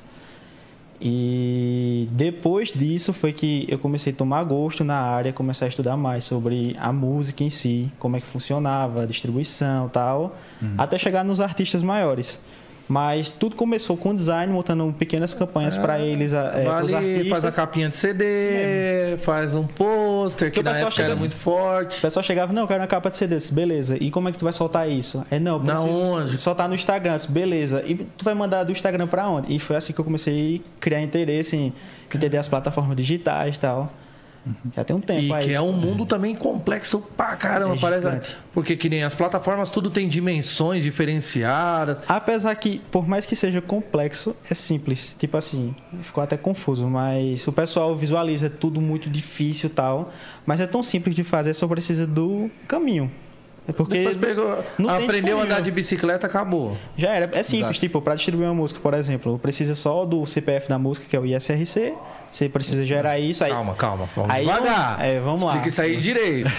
E 1.05 2.07
depois 2.13 2.71
disso 2.71 3.13
foi 3.13 3.33
que 3.33 3.67
eu 3.69 3.77
comecei 3.77 4.13
a 4.13 4.17
tomar 4.17 4.45
gosto 4.45 4.85
na 4.85 4.95
área, 4.95 5.33
começar 5.33 5.65
a 5.65 5.69
estudar 5.69 5.97
mais 5.97 6.23
sobre 6.23 6.77
a 6.79 6.93
música 6.93 7.43
em 7.43 7.51
si, 7.51 7.91
como 7.99 8.17
é 8.17 8.21
que 8.21 8.27
funcionava, 8.27 9.03
a 9.03 9.07
distribuição 9.07 9.89
tal, 9.89 10.37
até 10.79 10.97
chegar 10.97 11.25
nos 11.25 11.41
artistas 11.41 11.83
maiores. 11.83 12.39
Mas 12.93 13.31
tudo 13.31 13.57
começou 13.57 13.97
com 13.97 14.15
design, 14.15 14.53
montando 14.53 14.93
pequenas 14.99 15.33
campanhas 15.33 15.79
para 15.79 15.99
eles, 15.99 16.35
é, 16.35 16.67
artistas. 16.67 17.29
faz 17.29 17.45
a 17.47 17.51
capinha 17.51 17.89
de 17.89 17.97
CD, 17.97 19.17
faz 19.17 19.55
um 19.55 19.67
pôster, 19.67 20.53
que 20.53 20.61
o 20.61 20.63
na 20.63 20.77
época 20.77 21.01
era 21.03 21.17
muito 21.17 21.33
O 21.33 21.37
forte. 21.39 22.03
pessoal 22.03 22.23
chegava, 22.23 22.53
não, 22.53 22.63
eu 22.63 22.69
quero 22.69 22.81
uma 22.81 22.87
capa 22.87 23.09
de 23.09 23.17
CD, 23.17 23.37
disse, 23.37 23.51
beleza. 23.55 23.97
E 23.99 24.11
como 24.11 24.29
é 24.29 24.33
que 24.33 24.37
tu 24.39 24.45
vai 24.45 24.53
soltar 24.53 24.91
isso? 24.91 25.25
É, 25.31 25.39
não, 25.39 25.59
Na 25.59 25.81
onde? 25.81 26.37
soltar 26.37 26.69
no 26.69 26.75
Instagram, 26.75 27.17
disse, 27.17 27.31
beleza. 27.31 27.83
E 27.87 27.95
tu 27.95 28.25
vai 28.27 28.35
mandar 28.35 28.65
do 28.65 28.73
Instagram 28.73 29.07
pra 29.07 29.27
onde? 29.27 29.55
E 29.55 29.59
foi 29.59 29.75
assim 29.77 29.95
que 29.95 29.99
eu 29.99 30.05
comecei 30.05 30.61
a 30.77 30.81
criar 30.81 31.01
interesse 31.01 31.57
em 31.57 31.73
entender 32.15 32.37
as 32.37 32.47
plataformas 32.47 32.95
digitais 32.95 33.57
e 33.57 33.59
tal. 33.59 33.91
Já 34.77 34.83
tem 34.83 34.97
um 34.97 35.01
tempo 35.01 35.21
E 35.23 35.33
aí. 35.33 35.45
que 35.47 35.53
é 35.53 35.61
um 35.61 35.73
mundo 35.73 36.05
também 36.05 36.35
complexo 36.35 37.01
pra 37.17 37.37
caramba. 37.37 37.77
É 37.77 37.79
parece, 37.79 38.03
gigante. 38.05 38.37
porque 38.53 38.77
que 38.77 38.89
nem 38.89 39.05
as 39.05 39.15
plataformas, 39.15 39.71
tudo 39.71 39.89
tem 39.91 40.09
dimensões 40.09 40.83
diferenciadas. 40.83 42.03
Apesar 42.09 42.55
que, 42.57 42.81
por 42.91 43.07
mais 43.09 43.25
que 43.27 43.37
seja 43.37 43.61
complexo, 43.61 44.35
é 44.51 44.55
simples. 44.55 45.15
Tipo 45.19 45.37
assim, 45.37 45.75
ficou 46.03 46.23
até 46.25 46.37
confuso, 46.37 46.87
mas 46.89 47.47
o 47.47 47.53
pessoal 47.53 47.95
visualiza 47.95 48.51
tudo 48.51 48.81
muito 48.81 49.09
difícil 49.09 49.69
e 49.69 49.73
tal. 49.73 50.13
Mas 50.45 50.61
é 50.61 50.67
tão 50.67 50.83
simples 50.83 51.15
de 51.15 51.23
fazer, 51.23 51.55
só 51.55 51.67
precisa 51.69 52.07
do 52.07 52.51
caminho. 52.67 53.11
É 53.69 53.71
porque 53.71 53.99
Depois 53.99 54.17
pegou, 54.17 54.59
aprendeu 54.91 55.39
a 55.39 55.45
andar 55.45 55.61
de 55.61 55.71
bicicleta, 55.71 56.27
acabou. 56.27 56.77
Já 56.99 57.11
era. 57.15 57.27
É 57.27 57.45
simples, 57.45 57.61
Exato. 57.71 57.79
tipo, 57.81 58.03
para 58.03 58.17
distribuir 58.17 58.49
uma 58.49 58.55
música, 58.55 58.81
por 58.81 58.93
exemplo, 58.93 59.39
precisa 59.39 59.77
só 59.77 60.05
do 60.05 60.27
CPF 60.27 60.69
da 60.69 60.81
música, 60.81 61.07
que 61.09 61.15
é 61.15 61.21
o 61.21 61.25
ISRC. 61.25 61.95
Você 62.33 62.49
precisa 62.49 62.83
gerar 62.87 63.19
isso 63.19 63.45
aí. 63.45 63.51
Calma, 63.51 63.75
calma. 63.75 64.09
Vamos 64.17 64.31
Aí 64.31 64.47
devagar. 64.47 65.05
é, 65.05 65.21
vamos 65.21 65.43
lá. 65.43 65.49
Explica 65.51 65.69
isso 65.69 65.83
aí 65.83 65.97
direito. 65.99 66.51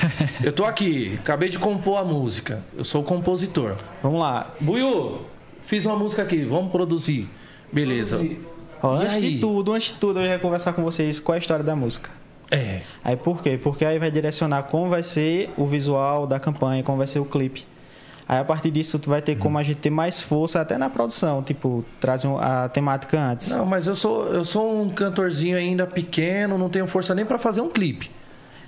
Eu 0.44 0.54
tô 0.54 0.66
aqui, 0.66 1.18
acabei 1.20 1.50
de 1.50 1.58
compor 1.58 1.98
a 1.98 2.04
música. 2.04 2.62
Eu 2.78 2.84
sou 2.86 3.02
o 3.02 3.04
compositor. 3.04 3.76
Vamos 4.04 4.20
lá. 4.20 4.52
Buiu, 4.60 5.22
fiz 5.64 5.84
uma 5.88 5.96
música 5.96 6.22
aqui, 6.22 6.44
vamos 6.44 6.72
produzir. 6.72 7.28
Beleza. 7.72 8.24
Ó, 8.84 8.98
E 8.98 9.02
antes 9.02 9.14
aí? 9.16 9.32
de 9.34 9.40
tudo, 9.40 9.74
antes 9.74 9.88
de 9.94 9.94
tudo, 9.96 10.20
eu 10.20 10.26
ia 10.28 10.38
conversar 10.38 10.74
com 10.74 10.84
vocês 10.84 11.18
qual 11.20 11.34
é 11.34 11.40
a 11.40 11.42
história 11.42 11.64
da 11.64 11.76
música. 11.76 12.12
É. 12.52 12.82
Aí 13.04 13.16
por 13.16 13.42
quê? 13.42 13.60
Porque 13.62 13.84
aí 13.84 13.98
vai 13.98 14.12
direcionar 14.12 14.62
como 14.64 14.92
vai 14.92 15.02
ser 15.02 15.50
o 15.58 15.66
visual 15.66 16.28
da 16.28 16.40
campanha, 16.40 16.84
como 16.84 17.00
vai 17.00 17.08
ser 17.08 17.18
o 17.18 17.26
clipe. 17.26 17.66
Aí 18.28 18.40
a 18.40 18.44
partir 18.44 18.72
disso 18.72 18.98
tu 19.00 19.10
vai 19.10 19.22
ter 19.22 19.38
como 19.38 19.58
a 19.58 19.64
gente 19.64 19.78
ter 19.78 19.90
mais 19.90 20.22
força 20.22 20.62
até 20.62 20.78
na 20.78 20.90
produção, 20.90 21.44
tipo, 21.44 21.84
trazer 22.00 22.28
um- 22.28 22.38
a 22.38 22.70
temática 22.70 23.20
antes. 23.20 23.52
Não, 23.56 23.66
mas 23.66 23.86
eu 23.88 23.96
sou, 23.96 24.28
eu 24.34 24.46
sou 24.46 24.82
um 24.82 24.90
cantorzinho 24.90 25.58
ainda 25.58 25.86
pequeno, 25.86 26.58
não 26.58 26.70
tenho 26.70 26.88
força 26.88 27.14
nem 27.14 27.26
pra 27.26 27.38
fazer 27.38 27.62
um 27.62 27.70
clipe. 27.70 28.10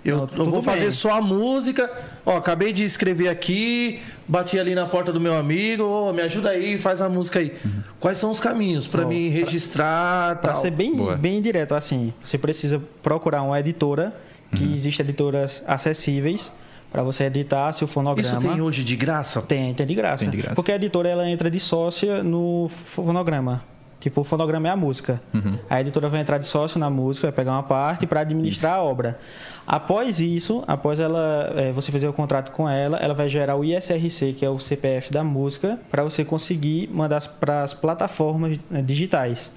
Eu, 0.04 0.18
Não, 0.18 0.46
eu 0.46 0.52
vou 0.52 0.62
fazer 0.62 0.82
bem. 0.84 0.92
só 0.92 1.14
a 1.18 1.22
música. 1.22 1.90
Ó, 2.24 2.38
acabei 2.38 2.72
de 2.72 2.84
escrever 2.84 3.28
aqui, 3.28 4.00
bati 4.28 4.60
ali 4.60 4.76
na 4.76 4.86
porta 4.86 5.12
do 5.12 5.20
meu 5.20 5.36
amigo, 5.36 5.84
ô, 5.84 6.14
me 6.14 6.22
ajuda 6.22 6.52
aí, 6.52 6.78
faz 6.78 7.02
a 7.02 7.10
música 7.10 7.40
aí. 7.40 7.56
Quais 8.00 8.20
são 8.20 8.30
os 8.30 8.40
caminhos 8.40 8.88
pra 8.88 9.04
Ó, 9.04 9.08
me 9.08 9.30
registrar, 9.30 10.36
Para 10.42 10.52
tal? 10.52 10.62
ser 10.62 10.70
bem, 10.70 10.94
Boa. 10.96 11.16
bem 11.16 11.42
direto 11.42 11.74
assim, 11.74 12.14
você 12.22 12.38
precisa 12.38 12.80
procurar 13.02 13.42
uma 13.42 13.60
editora, 13.60 14.14
que 14.56 14.64
Uhum. 14.64 14.74
existem 14.76 15.04
editoras 15.04 15.64
acessíveis 15.68 16.54
para 16.96 17.04
você 17.04 17.26
editar 17.26 17.74
seu 17.74 17.90
fonograma. 17.90 18.40
Isso 18.40 18.40
tem 18.40 18.62
hoje 18.62 18.82
de 18.82 18.96
graça? 18.96 19.42
Tem, 19.42 19.74
tem 19.74 19.86
de 19.86 19.94
graça. 19.94 20.24
Tem 20.24 20.30
de 20.30 20.38
graça. 20.38 20.56
Porque 20.56 20.72
a 20.72 20.78
editora 20.78 21.10
ela 21.10 21.30
entra 21.30 21.52
de 21.52 21.60
sócia 21.60 22.24
no 22.24 22.70
fonograma. 22.70 23.66
Tipo, 24.00 24.22
o 24.22 24.24
fonograma 24.24 24.70
é 24.70 24.72
a 24.72 24.78
música. 24.78 25.22
Uhum. 25.34 25.60
A 25.70 25.82
editora 25.82 26.08
vai 26.08 26.22
entrar 26.22 26.38
de 26.38 26.48
sócio 26.48 26.80
na 26.80 26.90
música, 26.90 27.28
vai 27.28 27.34
pegar 27.34 27.52
uma 27.52 27.64
parte 27.64 28.08
para 28.08 28.22
administrar 28.22 28.76
a 28.76 28.82
obra. 28.82 29.20
Após 29.68 30.22
isso, 30.22 30.64
após 30.66 30.98
ela, 30.98 31.52
eh, 31.58 31.74
você 31.74 31.92
fazer 31.92 32.08
o 32.08 32.14
contrato 32.14 32.54
com 32.54 32.70
ela, 32.70 32.96
ela 32.98 33.14
vai 33.14 33.28
gerar 33.28 33.58
o 33.58 33.66
ISRC, 33.66 34.32
que 34.32 34.46
é 34.46 34.50
o 34.50 34.58
CPF 34.58 35.12
da 35.12 35.24
música, 35.24 35.78
para 35.92 36.02
você 36.02 36.24
conseguir 36.24 36.88
mandar 36.94 37.22
para 37.42 37.64
as 37.64 37.74
plataformas 37.74 38.58
eh, 38.72 38.82
digitais. 38.82 39.52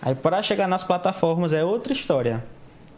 Aí, 0.00 0.14
para 0.14 0.40
chegar 0.40 0.68
nas 0.68 0.84
plataformas 0.84 1.52
é 1.52 1.64
outra 1.64 1.92
história. 1.92 2.44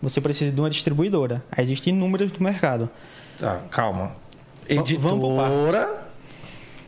Você 0.03 0.21
precisa 0.21 0.53
de 0.53 0.61
uma 0.61 0.69
distribuidora. 0.69 1.43
Aí 1.51 1.65
existem 1.65 1.95
inúmeros 1.95 2.31
no 2.33 2.45
mercado. 2.45 2.91
Tá, 3.39 3.61
calma. 3.71 4.13
Editora, 4.69 6.03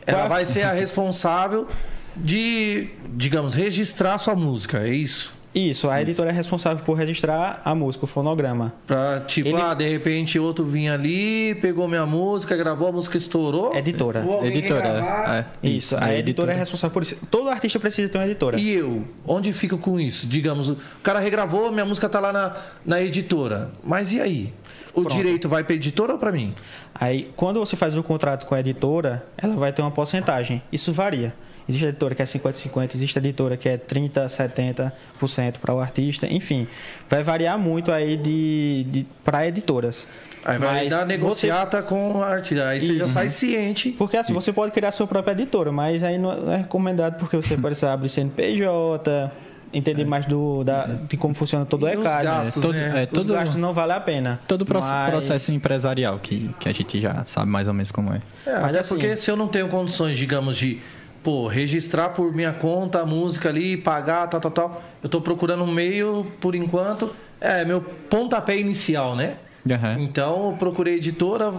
ela 0.05 0.25
é- 0.25 0.27
vai 0.29 0.45
ser 0.45 0.63
a 0.63 0.71
responsável 0.73 1.67
de, 2.15 2.89
digamos, 3.13 3.53
registrar 3.55 4.17
sua 4.17 4.35
música, 4.35 4.79
é 4.79 4.89
isso? 4.89 5.33
Isso, 5.53 5.89
a 5.89 6.01
editora 6.01 6.29
é 6.29 6.33
responsável 6.33 6.81
por 6.85 6.93
registrar 6.93 7.61
a 7.65 7.75
música, 7.75 8.05
o 8.05 8.07
fonograma. 8.07 8.71
Pra, 8.87 9.19
tipo, 9.19 9.49
Ele- 9.49 9.61
ah, 9.61 9.73
de 9.73 9.85
repente 9.85 10.39
outro 10.39 10.63
vinha 10.63 10.93
ali, 10.93 11.55
pegou 11.55 11.89
minha 11.89 12.05
música, 12.05 12.55
gravou, 12.55 12.87
a 12.87 12.91
música 12.93 13.17
estourou. 13.17 13.75
Editora. 13.75 14.23
Ou 14.25 14.35
alguém 14.35 14.49
Editora. 14.51 15.45
É, 15.61 15.67
Isso, 15.67 15.97
a 15.97 16.13
editora 16.15 16.53
é 16.53 16.55
responsável 16.55 16.93
por 16.93 17.03
isso. 17.03 17.17
Todo 17.29 17.49
artista 17.49 17.77
precisa 17.81 18.09
ter 18.09 18.17
uma 18.17 18.25
editora. 18.27 18.57
E 18.57 18.71
eu, 18.71 19.03
onde 19.27 19.51
fico 19.51 19.77
com 19.77 19.99
isso? 19.99 20.25
Digamos, 20.25 20.69
o 20.69 20.77
cara 21.03 21.19
regravou, 21.19 21.69
minha 21.69 21.83
música 21.85 22.07
tá 22.07 22.21
lá 22.21 22.31
na, 22.31 22.55
na 22.85 23.01
editora. 23.01 23.71
Mas 23.83 24.13
e 24.13 24.21
aí? 24.21 24.53
O 24.93 25.05
direito 25.05 25.47
vai 25.47 25.63
pra 25.63 25.75
editora 25.75 26.13
ou 26.13 26.19
pra 26.19 26.31
mim? 26.31 26.53
Aí, 26.93 27.31
quando 27.35 27.59
você 27.59 27.75
faz 27.75 27.95
o 27.97 28.03
contrato 28.03 28.45
com 28.45 28.53
a 28.55 28.59
editora, 28.59 29.25
ela 29.37 29.55
vai 29.55 29.71
ter 29.71 29.81
uma 29.81 29.91
porcentagem. 29.91 30.61
Isso 30.71 30.91
varia. 30.91 31.33
Existe 31.69 31.85
editora 31.85 32.13
que 32.15 32.21
é 32.21 32.25
50-50, 32.25 32.95
existe 32.95 33.17
editora 33.19 33.55
que 33.55 33.69
é 33.69 33.77
30%, 33.77 34.91
70% 35.19 35.53
para 35.61 35.73
o 35.73 35.79
artista, 35.79 36.27
enfim. 36.27 36.67
Vai 37.09 37.23
variar 37.23 37.57
muito 37.57 37.91
aí 37.91 38.17
de, 38.17 38.85
de 38.89 39.05
para 39.23 39.47
editoras. 39.47 40.07
Aí 40.43 40.57
vai 40.57 40.73
Mas 40.81 40.89
dar 40.89 40.99
você- 41.01 41.05
negociata 41.05 41.81
com 41.83 42.13
o 42.17 42.23
artista. 42.23 42.67
Aí 42.67 42.81
você 42.81 42.97
já 42.97 43.03
Isso. 43.03 43.13
sai 43.13 43.29
ciente. 43.29 43.91
Porque 43.91 44.17
assim, 44.17 44.33
você 44.33 44.51
pode 44.51 44.71
criar 44.73 44.91
sua 44.91 45.05
própria 45.07 45.33
editora, 45.33 45.71
mas 45.71 46.03
aí 46.03 46.17
não 46.17 46.51
é 46.51 46.57
recomendado 46.57 47.17
porque 47.19 47.35
você 47.37 47.55
precisa 47.55 47.93
abrir 47.93 48.09
CNPJ, 48.09 49.31
entender 49.73 50.05
mais 50.05 50.25
do, 50.25 50.63
da, 50.63 50.85
de 50.85 51.15
como 51.17 51.33
funciona 51.33 51.65
todo 51.65 51.83
o 51.83 51.85
os 51.87 51.93
ECAD. 51.93 52.23
gastos, 52.23 52.61
todo, 52.61 52.73
né? 52.73 53.01
é, 53.01 53.03
Os 53.05 53.09
todo, 53.09 53.33
gastos 53.33 53.55
não 53.55 53.73
vale 53.73 53.93
a 53.93 53.99
pena. 53.99 54.39
todo 54.47 54.65
Mas- 54.67 55.09
processo 55.09 55.53
empresarial 55.53 56.19
que, 56.19 56.49
que 56.59 56.67
a 56.67 56.73
gente 56.73 56.99
já 56.99 57.23
sabe 57.25 57.49
mais 57.49 57.67
ou 57.67 57.73
menos 57.73 57.91
como 57.91 58.13
é. 58.13 58.19
É, 58.45 58.59
Mas 58.59 58.75
assim- 58.75 58.89
porque 58.95 59.15
se 59.17 59.29
eu 59.31 59.35
não 59.35 59.47
tenho 59.47 59.67
condições, 59.69 60.17
digamos, 60.17 60.57
de 60.57 60.79
pô, 61.23 61.47
registrar 61.47 62.09
por 62.09 62.33
minha 62.35 62.51
conta 62.51 62.99
a 63.01 63.05
música 63.05 63.49
ali, 63.49 63.77
pagar, 63.77 64.27
tal, 64.27 64.41
tal, 64.41 64.51
tal. 64.51 64.83
Eu 65.03 65.07
tô 65.09 65.21
procurando 65.21 65.63
um 65.63 65.71
meio, 65.71 66.25
por 66.41 66.55
enquanto, 66.55 67.13
é 67.39 67.63
meu 67.63 67.79
pontapé 67.81 68.57
inicial, 68.57 69.15
né? 69.15 69.35
Aham. 69.69 69.97
Então 69.99 70.47
eu 70.47 70.57
procurei 70.57 70.95
editora, 70.95 71.53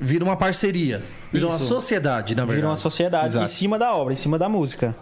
vira 0.00 0.24
uma 0.24 0.36
parceria, 0.36 1.02
vira 1.32 1.46
uma 1.46 1.54
Isso. 1.56 1.66
sociedade, 1.66 2.34
na 2.34 2.42
verdade. 2.42 2.56
Vira 2.56 2.68
uma 2.68 2.76
sociedade 2.76 3.26
Exato. 3.26 3.44
em 3.44 3.48
cima 3.48 3.78
da 3.78 3.94
obra, 3.94 4.12
em 4.12 4.16
cima 4.16 4.36
da 4.38 4.48
música. 4.48 4.96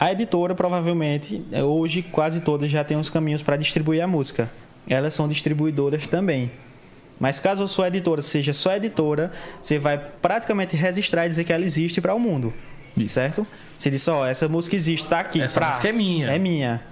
A 0.00 0.10
editora, 0.12 0.54
provavelmente, 0.54 1.44
é, 1.52 1.62
hoje 1.62 2.00
quase 2.02 2.40
todas 2.40 2.70
já 2.70 2.82
têm 2.82 2.96
os 2.96 3.10
caminhos 3.10 3.42
para 3.42 3.56
distribuir 3.58 4.02
a 4.02 4.06
música. 4.06 4.50
Elas 4.88 5.12
são 5.12 5.28
distribuidoras 5.28 6.06
também. 6.06 6.50
Mas 7.20 7.38
caso 7.38 7.62
a 7.62 7.68
sua 7.68 7.88
editora 7.88 8.22
seja 8.22 8.54
só 8.54 8.74
editora, 8.74 9.30
você 9.60 9.78
vai 9.78 9.98
praticamente 9.98 10.74
registrar 10.74 11.26
e 11.26 11.28
dizer 11.28 11.44
que 11.44 11.52
ela 11.52 11.64
existe 11.64 12.00
para 12.00 12.14
o 12.14 12.18
mundo. 12.18 12.50
Isso. 12.96 13.14
Certo? 13.14 13.46
Você 13.76 13.90
diz, 13.90 14.08
ó, 14.08 14.26
essa 14.26 14.48
música 14.48 14.74
existe, 14.74 15.06
tá 15.06 15.20
aqui. 15.20 15.40
Essa 15.42 15.60
pra- 15.60 15.68
música 15.68 15.88
é 15.88 15.92
minha. 15.92 16.30
É 16.32 16.38
minha. 16.38 16.82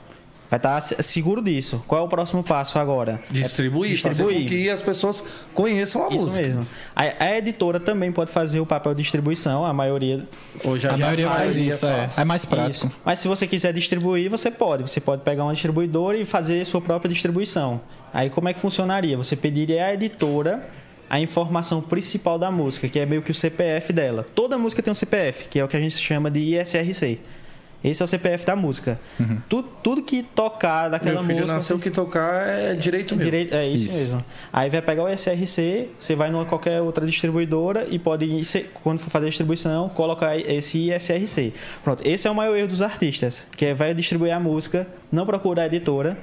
Vai 0.50 0.58
estar 0.58 0.80
seguro 0.80 1.42
disso. 1.42 1.84
Qual 1.86 2.00
é 2.00 2.04
o 2.04 2.08
próximo 2.08 2.42
passo 2.42 2.78
agora? 2.78 3.20
Distribuir, 3.30 3.90
É 3.90 3.94
distribuir. 3.94 4.34
fazer 4.34 4.42
com 4.44 4.48
que 4.48 4.70
as 4.70 4.80
pessoas 4.80 5.22
conheçam 5.52 6.06
a 6.06 6.08
Isso 6.14 6.24
música. 6.24 6.46
mesmo. 6.46 6.64
A, 6.96 7.24
a 7.24 7.36
editora 7.38 7.78
também 7.78 8.10
pode 8.10 8.30
fazer 8.30 8.58
o 8.58 8.64
papel 8.64 8.94
de 8.94 9.02
distribuição, 9.02 9.64
a 9.66 9.72
maioria 9.74 10.26
Hoje 10.64 10.88
A 10.88 10.96
maioria 10.96 11.28
faz 11.28 11.56
isso, 11.56 11.84
é. 11.86 11.92
faz. 11.98 12.18
É 12.18 12.24
mais 12.24 12.44
prático. 12.46 12.86
Isso. 12.86 12.96
Mas 13.04 13.20
se 13.20 13.28
você 13.28 13.46
quiser 13.46 13.72
distribuir, 13.74 14.30
você 14.30 14.50
pode. 14.50 14.82
Você 14.82 15.00
pode 15.00 15.22
pegar 15.22 15.44
uma 15.44 15.52
distribuidora 15.52 16.16
e 16.16 16.24
fazer 16.24 16.64
sua 16.64 16.80
própria 16.80 17.12
distribuição. 17.12 17.80
Aí 18.12 18.30
como 18.30 18.48
é 18.48 18.54
que 18.54 18.60
funcionaria? 18.60 19.16
Você 19.18 19.36
pediria 19.36 19.84
à 19.84 19.92
editora 19.94 20.66
a 21.10 21.20
informação 21.20 21.80
principal 21.80 22.38
da 22.38 22.50
música, 22.50 22.88
que 22.88 22.98
é 22.98 23.06
meio 23.06 23.22
que 23.22 23.30
o 23.30 23.34
CPF 23.34 23.92
dela. 23.92 24.26
Toda 24.34 24.58
música 24.58 24.82
tem 24.82 24.90
um 24.90 24.94
CPF, 24.94 25.48
que 25.48 25.58
é 25.58 25.64
o 25.64 25.68
que 25.68 25.76
a 25.76 25.80
gente 25.80 25.96
chama 25.98 26.30
de 26.30 26.40
ISRC. 26.56 27.18
Esse 27.82 28.02
é 28.02 28.04
o 28.04 28.08
CPF 28.08 28.44
da 28.44 28.56
música. 28.56 28.98
Tu- 29.48 29.62
tudo 29.62 30.02
que 30.02 30.22
tocar 30.24 30.88
daquela 30.88 31.12
Meu 31.16 31.22
filho 31.24 31.38
música. 31.38 31.54
nasceu 31.54 31.76
você- 31.76 31.82
que 31.84 31.90
tocar 31.90 32.46
é 32.48 32.74
direito 32.74 33.14
meu. 33.14 33.24
Direito, 33.24 33.54
é 33.54 33.62
isso, 33.68 33.86
Isso. 33.86 33.98
mesmo. 33.98 34.24
Aí 34.52 34.68
vai 34.68 34.82
pegar 34.82 35.04
o 35.04 35.08
SRC, 35.08 35.88
você 35.98 36.16
vai 36.16 36.28
numa 36.28 36.44
qualquer 36.44 36.80
outra 36.82 37.06
distribuidora 37.06 37.86
e 37.88 37.96
pode, 37.98 38.26
quando 38.82 38.98
for 38.98 39.10
fazer 39.10 39.26
a 39.26 39.28
distribuição, 39.28 39.88
colocar 39.90 40.36
esse 40.36 40.90
ISRC. 40.90 41.52
Pronto, 41.84 42.02
esse 42.04 42.26
é 42.26 42.30
o 42.30 42.34
maior 42.34 42.56
erro 42.56 42.66
dos 42.68 42.82
artistas, 42.82 43.46
que 43.56 43.66
é 43.66 43.74
vai 43.74 43.94
distribuir 43.94 44.34
a 44.34 44.40
música, 44.40 44.84
não 45.12 45.24
procura 45.24 45.62
a 45.62 45.66
editora, 45.66 46.18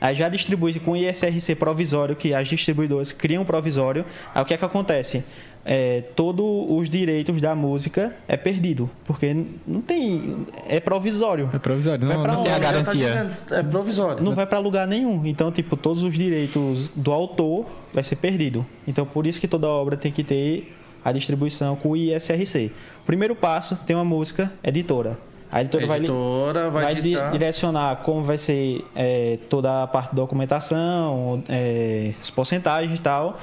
aí 0.00 0.14
já 0.14 0.28
distribui 0.28 0.78
com 0.78 0.96
ISRC 0.96 1.56
provisório, 1.56 2.14
que 2.14 2.32
as 2.32 2.46
distribuidoras 2.46 3.10
criam 3.10 3.42
um 3.42 3.46
provisório. 3.46 4.04
Aí 4.32 4.40
o 4.42 4.44
que 4.44 4.54
é 4.54 4.56
que 4.56 4.64
acontece? 4.64 5.24
É, 5.66 6.02
todos 6.14 6.44
os 6.68 6.90
direitos 6.90 7.40
da 7.40 7.54
música 7.54 8.14
é 8.28 8.36
perdido, 8.36 8.90
porque 9.04 9.34
não 9.66 9.80
tem. 9.80 10.44
É 10.68 10.78
provisório. 10.78 11.48
É 11.54 11.58
provisório, 11.58 12.06
Vai 12.06 12.16
não, 12.16 12.22
pra 12.22 12.32
não 12.34 12.42
tem 12.42 12.52
a 12.52 12.54
tá 12.56 12.60
garantia. 12.60 13.06
dizendo, 13.08 13.36
é 13.50 13.62
provisório. 13.62 14.22
Não 14.22 14.34
vai 14.34 14.44
para 14.46 14.58
lugar 14.58 14.86
nenhum. 14.86 15.24
Então, 15.24 15.50
tipo, 15.50 15.74
todos 15.76 16.02
os 16.02 16.14
direitos 16.14 16.88
do 16.94 17.10
autor 17.12 17.64
vai 17.94 18.02
ser 18.02 18.16
perdido. 18.16 18.64
Então, 18.86 19.06
por 19.06 19.26
isso 19.26 19.40
que 19.40 19.48
toda 19.48 19.66
obra 19.66 19.96
tem 19.96 20.12
que 20.12 20.22
ter 20.22 20.74
a 21.02 21.12
distribuição 21.12 21.76
com 21.76 21.90
o 21.90 21.96
ISRC. 21.96 22.70
Primeiro 23.06 23.34
passo, 23.34 23.76
tem 23.86 23.96
uma 23.96 24.04
música, 24.04 24.52
editora. 24.62 25.18
A 25.52 25.60
editora, 25.60 25.84
A 25.84 25.86
vai 25.86 25.98
editora 25.98 26.70
vai, 26.70 26.84
vai, 26.84 26.94
di- 26.96 27.02
ditar- 27.10 27.30
direcionar 27.30 27.96
como 28.02 28.24
vai 28.24 28.36
ser 28.36 28.84
é, 28.94 29.38
toda 29.48 29.84
a 29.84 29.86
parte 29.86 30.10
de 30.10 30.16
documentação, 30.16 31.42
é, 31.48 32.12
as 32.20 32.28
porcentagens 32.30 32.98
e 32.98 33.02
tal. 33.02 33.38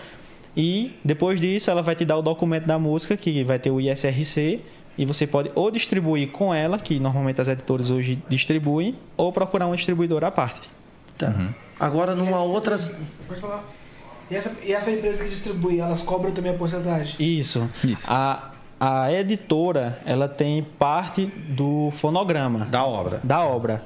E 0.55 0.93
depois 1.03 1.39
disso, 1.39 1.71
ela 1.71 1.81
vai 1.81 1.95
te 1.95 2.03
dar 2.03 2.17
o 2.17 2.21
documento 2.21 2.65
da 2.65 2.77
música, 2.77 3.15
que 3.15 3.43
vai 3.43 3.59
ter 3.59 3.71
o 3.71 3.79
ISRC. 3.79 4.61
E 4.97 5.05
você 5.05 5.25
pode 5.25 5.49
ou 5.55 5.71
distribuir 5.71 6.29
com 6.31 6.53
ela, 6.53 6.77
que 6.77 6.99
normalmente 6.99 7.39
as 7.39 7.47
editoras 7.47 7.89
hoje 7.89 8.21
distribuem, 8.27 8.95
ou 9.15 9.31
procurar 9.31 9.67
uma 9.67 9.75
distribuidora 9.75 10.27
à 10.27 10.31
parte. 10.31 10.69
Tá. 11.17 11.33
Agora, 11.79 12.15
numa 12.15 12.41
outra. 12.41 12.77
Pode 13.27 13.39
falar. 13.39 13.63
E 14.29 14.35
essa, 14.35 14.55
e 14.63 14.73
essa 14.73 14.91
empresa 14.91 15.23
que 15.23 15.29
distribui, 15.29 15.79
elas 15.79 16.01
cobram 16.01 16.31
também 16.31 16.53
a 16.53 16.55
porcentagem? 16.55 17.15
Isso. 17.19 17.69
Isso. 17.83 18.05
A, 18.09 18.51
a 18.79 19.11
editora, 19.11 19.99
ela 20.05 20.27
tem 20.27 20.63
parte 20.63 21.25
do 21.25 21.91
fonograma. 21.91 22.65
Da 22.65 22.85
obra. 22.85 23.19
da 23.23 23.43
obra. 23.43 23.83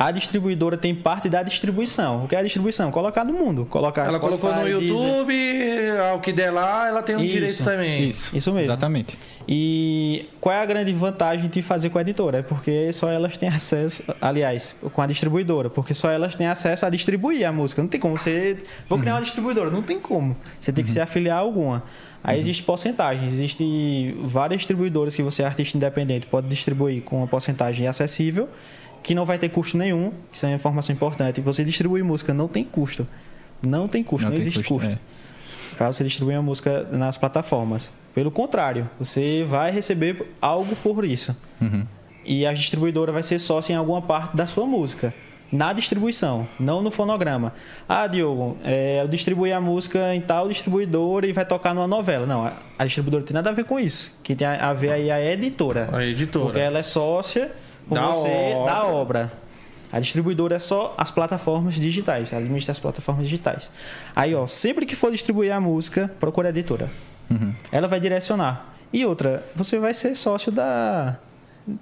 A 0.00 0.10
distribuidora 0.10 0.78
tem 0.78 0.94
parte 0.94 1.28
da 1.28 1.42
distribuição. 1.42 2.24
O 2.24 2.28
que 2.28 2.34
é 2.34 2.38
a 2.38 2.42
distribuição? 2.42 2.90
Colocar 2.90 3.22
no 3.22 3.34
mundo. 3.34 3.66
Colocar 3.66 4.06
Ela 4.06 4.16
Spotify, 4.16 4.40
colocou 4.40 4.58
no 4.58 4.80
Deezer. 4.80 4.96
YouTube, 4.96 5.98
ao 6.10 6.20
que 6.20 6.32
der 6.32 6.50
lá, 6.50 6.88
ela 6.88 7.02
tem 7.02 7.16
um 7.16 7.20
Isso, 7.20 7.34
direito 7.34 7.62
também. 7.62 8.08
Isso, 8.08 8.34
Isso 8.34 8.50
mesmo. 8.50 8.64
Exatamente. 8.64 9.18
E 9.46 10.26
qual 10.40 10.54
é 10.54 10.62
a 10.62 10.64
grande 10.64 10.90
vantagem 10.94 11.50
de 11.50 11.60
fazer 11.60 11.90
com 11.90 11.98
a 11.98 12.00
editora? 12.00 12.38
É 12.38 12.42
porque 12.42 12.90
só 12.94 13.10
elas 13.10 13.36
têm 13.36 13.50
acesso, 13.50 14.02
aliás, 14.22 14.74
com 14.90 15.02
a 15.02 15.06
distribuidora, 15.06 15.68
porque 15.68 15.92
só 15.92 16.10
elas 16.10 16.34
têm 16.34 16.46
acesso 16.46 16.86
a 16.86 16.88
distribuir 16.88 17.46
a 17.46 17.52
música. 17.52 17.82
Não 17.82 17.88
tem 17.90 18.00
como 18.00 18.16
você. 18.16 18.56
Vou 18.88 18.98
criar 18.98 19.16
uma 19.16 19.22
distribuidora, 19.22 19.68
não 19.68 19.82
tem 19.82 20.00
como. 20.00 20.34
Você 20.58 20.72
tem 20.72 20.82
que 20.82 20.90
se 20.90 20.98
afiliar 20.98 21.36
a 21.36 21.40
alguma. 21.42 21.82
Aí 22.22 22.38
existe 22.38 22.62
porcentagem, 22.62 23.26
existe 23.26 24.14
várias 24.20 24.60
distribuidoras 24.60 25.16
que 25.16 25.22
você, 25.22 25.42
artista 25.42 25.76
independente, 25.76 26.26
pode 26.26 26.48
distribuir 26.48 27.02
com 27.02 27.18
uma 27.18 27.26
porcentagem 27.26 27.86
acessível, 27.86 28.48
que 29.02 29.14
não 29.14 29.24
vai 29.24 29.38
ter 29.38 29.48
custo 29.48 29.76
nenhum. 29.76 30.12
Isso 30.32 30.46
é 30.46 30.50
uma 30.50 30.54
informação 30.56 30.94
importante. 30.94 31.40
Você 31.40 31.64
distribuir 31.64 32.04
música 32.04 32.34
não 32.34 32.48
tem 32.48 32.64
custo. 32.64 33.06
Não 33.62 33.86
tem 33.86 34.02
custo, 34.02 34.24
não, 34.24 34.30
Não 34.30 34.38
tem 34.38 34.48
existe 34.48 34.64
custo, 34.64 34.86
custo 34.86 34.98
para 35.80 35.90
você 35.90 36.04
distribuir 36.04 36.36
a 36.36 36.42
música 36.42 36.86
nas 36.92 37.16
plataformas. 37.16 37.90
Pelo 38.14 38.30
contrário, 38.30 38.86
você 38.98 39.46
vai 39.48 39.70
receber 39.70 40.30
algo 40.38 40.76
por 40.76 41.06
isso. 41.06 41.34
Uhum. 41.58 41.86
E 42.22 42.44
a 42.44 42.52
distribuidora 42.52 43.10
vai 43.10 43.22
ser 43.22 43.38
sócia 43.38 43.72
em 43.72 43.76
alguma 43.76 44.02
parte 44.02 44.36
da 44.36 44.46
sua 44.46 44.66
música. 44.66 45.14
Na 45.50 45.72
distribuição, 45.72 46.46
não 46.60 46.82
no 46.82 46.90
fonograma. 46.90 47.54
Ah, 47.88 48.06
Diogo, 48.06 48.58
é, 48.62 49.00
eu 49.00 49.08
distribuí 49.08 49.54
a 49.54 49.60
música 49.60 50.14
em 50.14 50.20
tal 50.20 50.48
distribuidora 50.48 51.26
e 51.26 51.32
vai 51.32 51.46
tocar 51.46 51.74
numa 51.74 51.88
novela. 51.88 52.26
Não, 52.26 52.44
a, 52.44 52.52
a 52.78 52.84
distribuidora 52.84 53.24
tem 53.24 53.32
nada 53.32 53.48
a 53.48 53.52
ver 53.54 53.64
com 53.64 53.80
isso. 53.80 54.14
Quem 54.22 54.36
tem 54.36 54.46
a, 54.46 54.68
a 54.68 54.74
ver 54.74 54.90
aí 54.90 55.08
é 55.08 55.12
a 55.12 55.32
editora. 55.32 55.88
A 55.90 56.04
editora. 56.04 56.44
Porque 56.44 56.60
ela 56.60 56.80
é 56.80 56.82
sócia 56.82 57.50
com 57.90 57.94
Da 57.94 58.06
você 58.08 58.54
obra. 58.54 58.72
da 58.72 58.84
obra. 58.86 59.32
A 59.92 59.98
distribuidora 59.98 60.54
é 60.54 60.58
só 60.58 60.94
as 60.96 61.10
plataformas 61.10 61.74
digitais, 61.74 62.32
ela 62.32 62.40
administra 62.40 62.70
as 62.72 62.78
plataformas 62.78 63.24
digitais. 63.24 63.70
Aí, 64.14 64.34
ó, 64.34 64.46
sempre 64.46 64.86
que 64.86 64.94
for 64.94 65.10
distribuir 65.10 65.52
a 65.52 65.60
música, 65.60 66.10
procure 66.20 66.46
a 66.46 66.50
editora. 66.50 66.88
Uhum. 67.28 67.52
Ela 67.72 67.88
vai 67.88 67.98
direcionar. 67.98 68.66
E 68.92 69.04
outra, 69.04 69.44
você 69.54 69.78
vai 69.78 69.92
ser 69.92 70.14
sócio 70.16 70.50
da, 70.52 71.16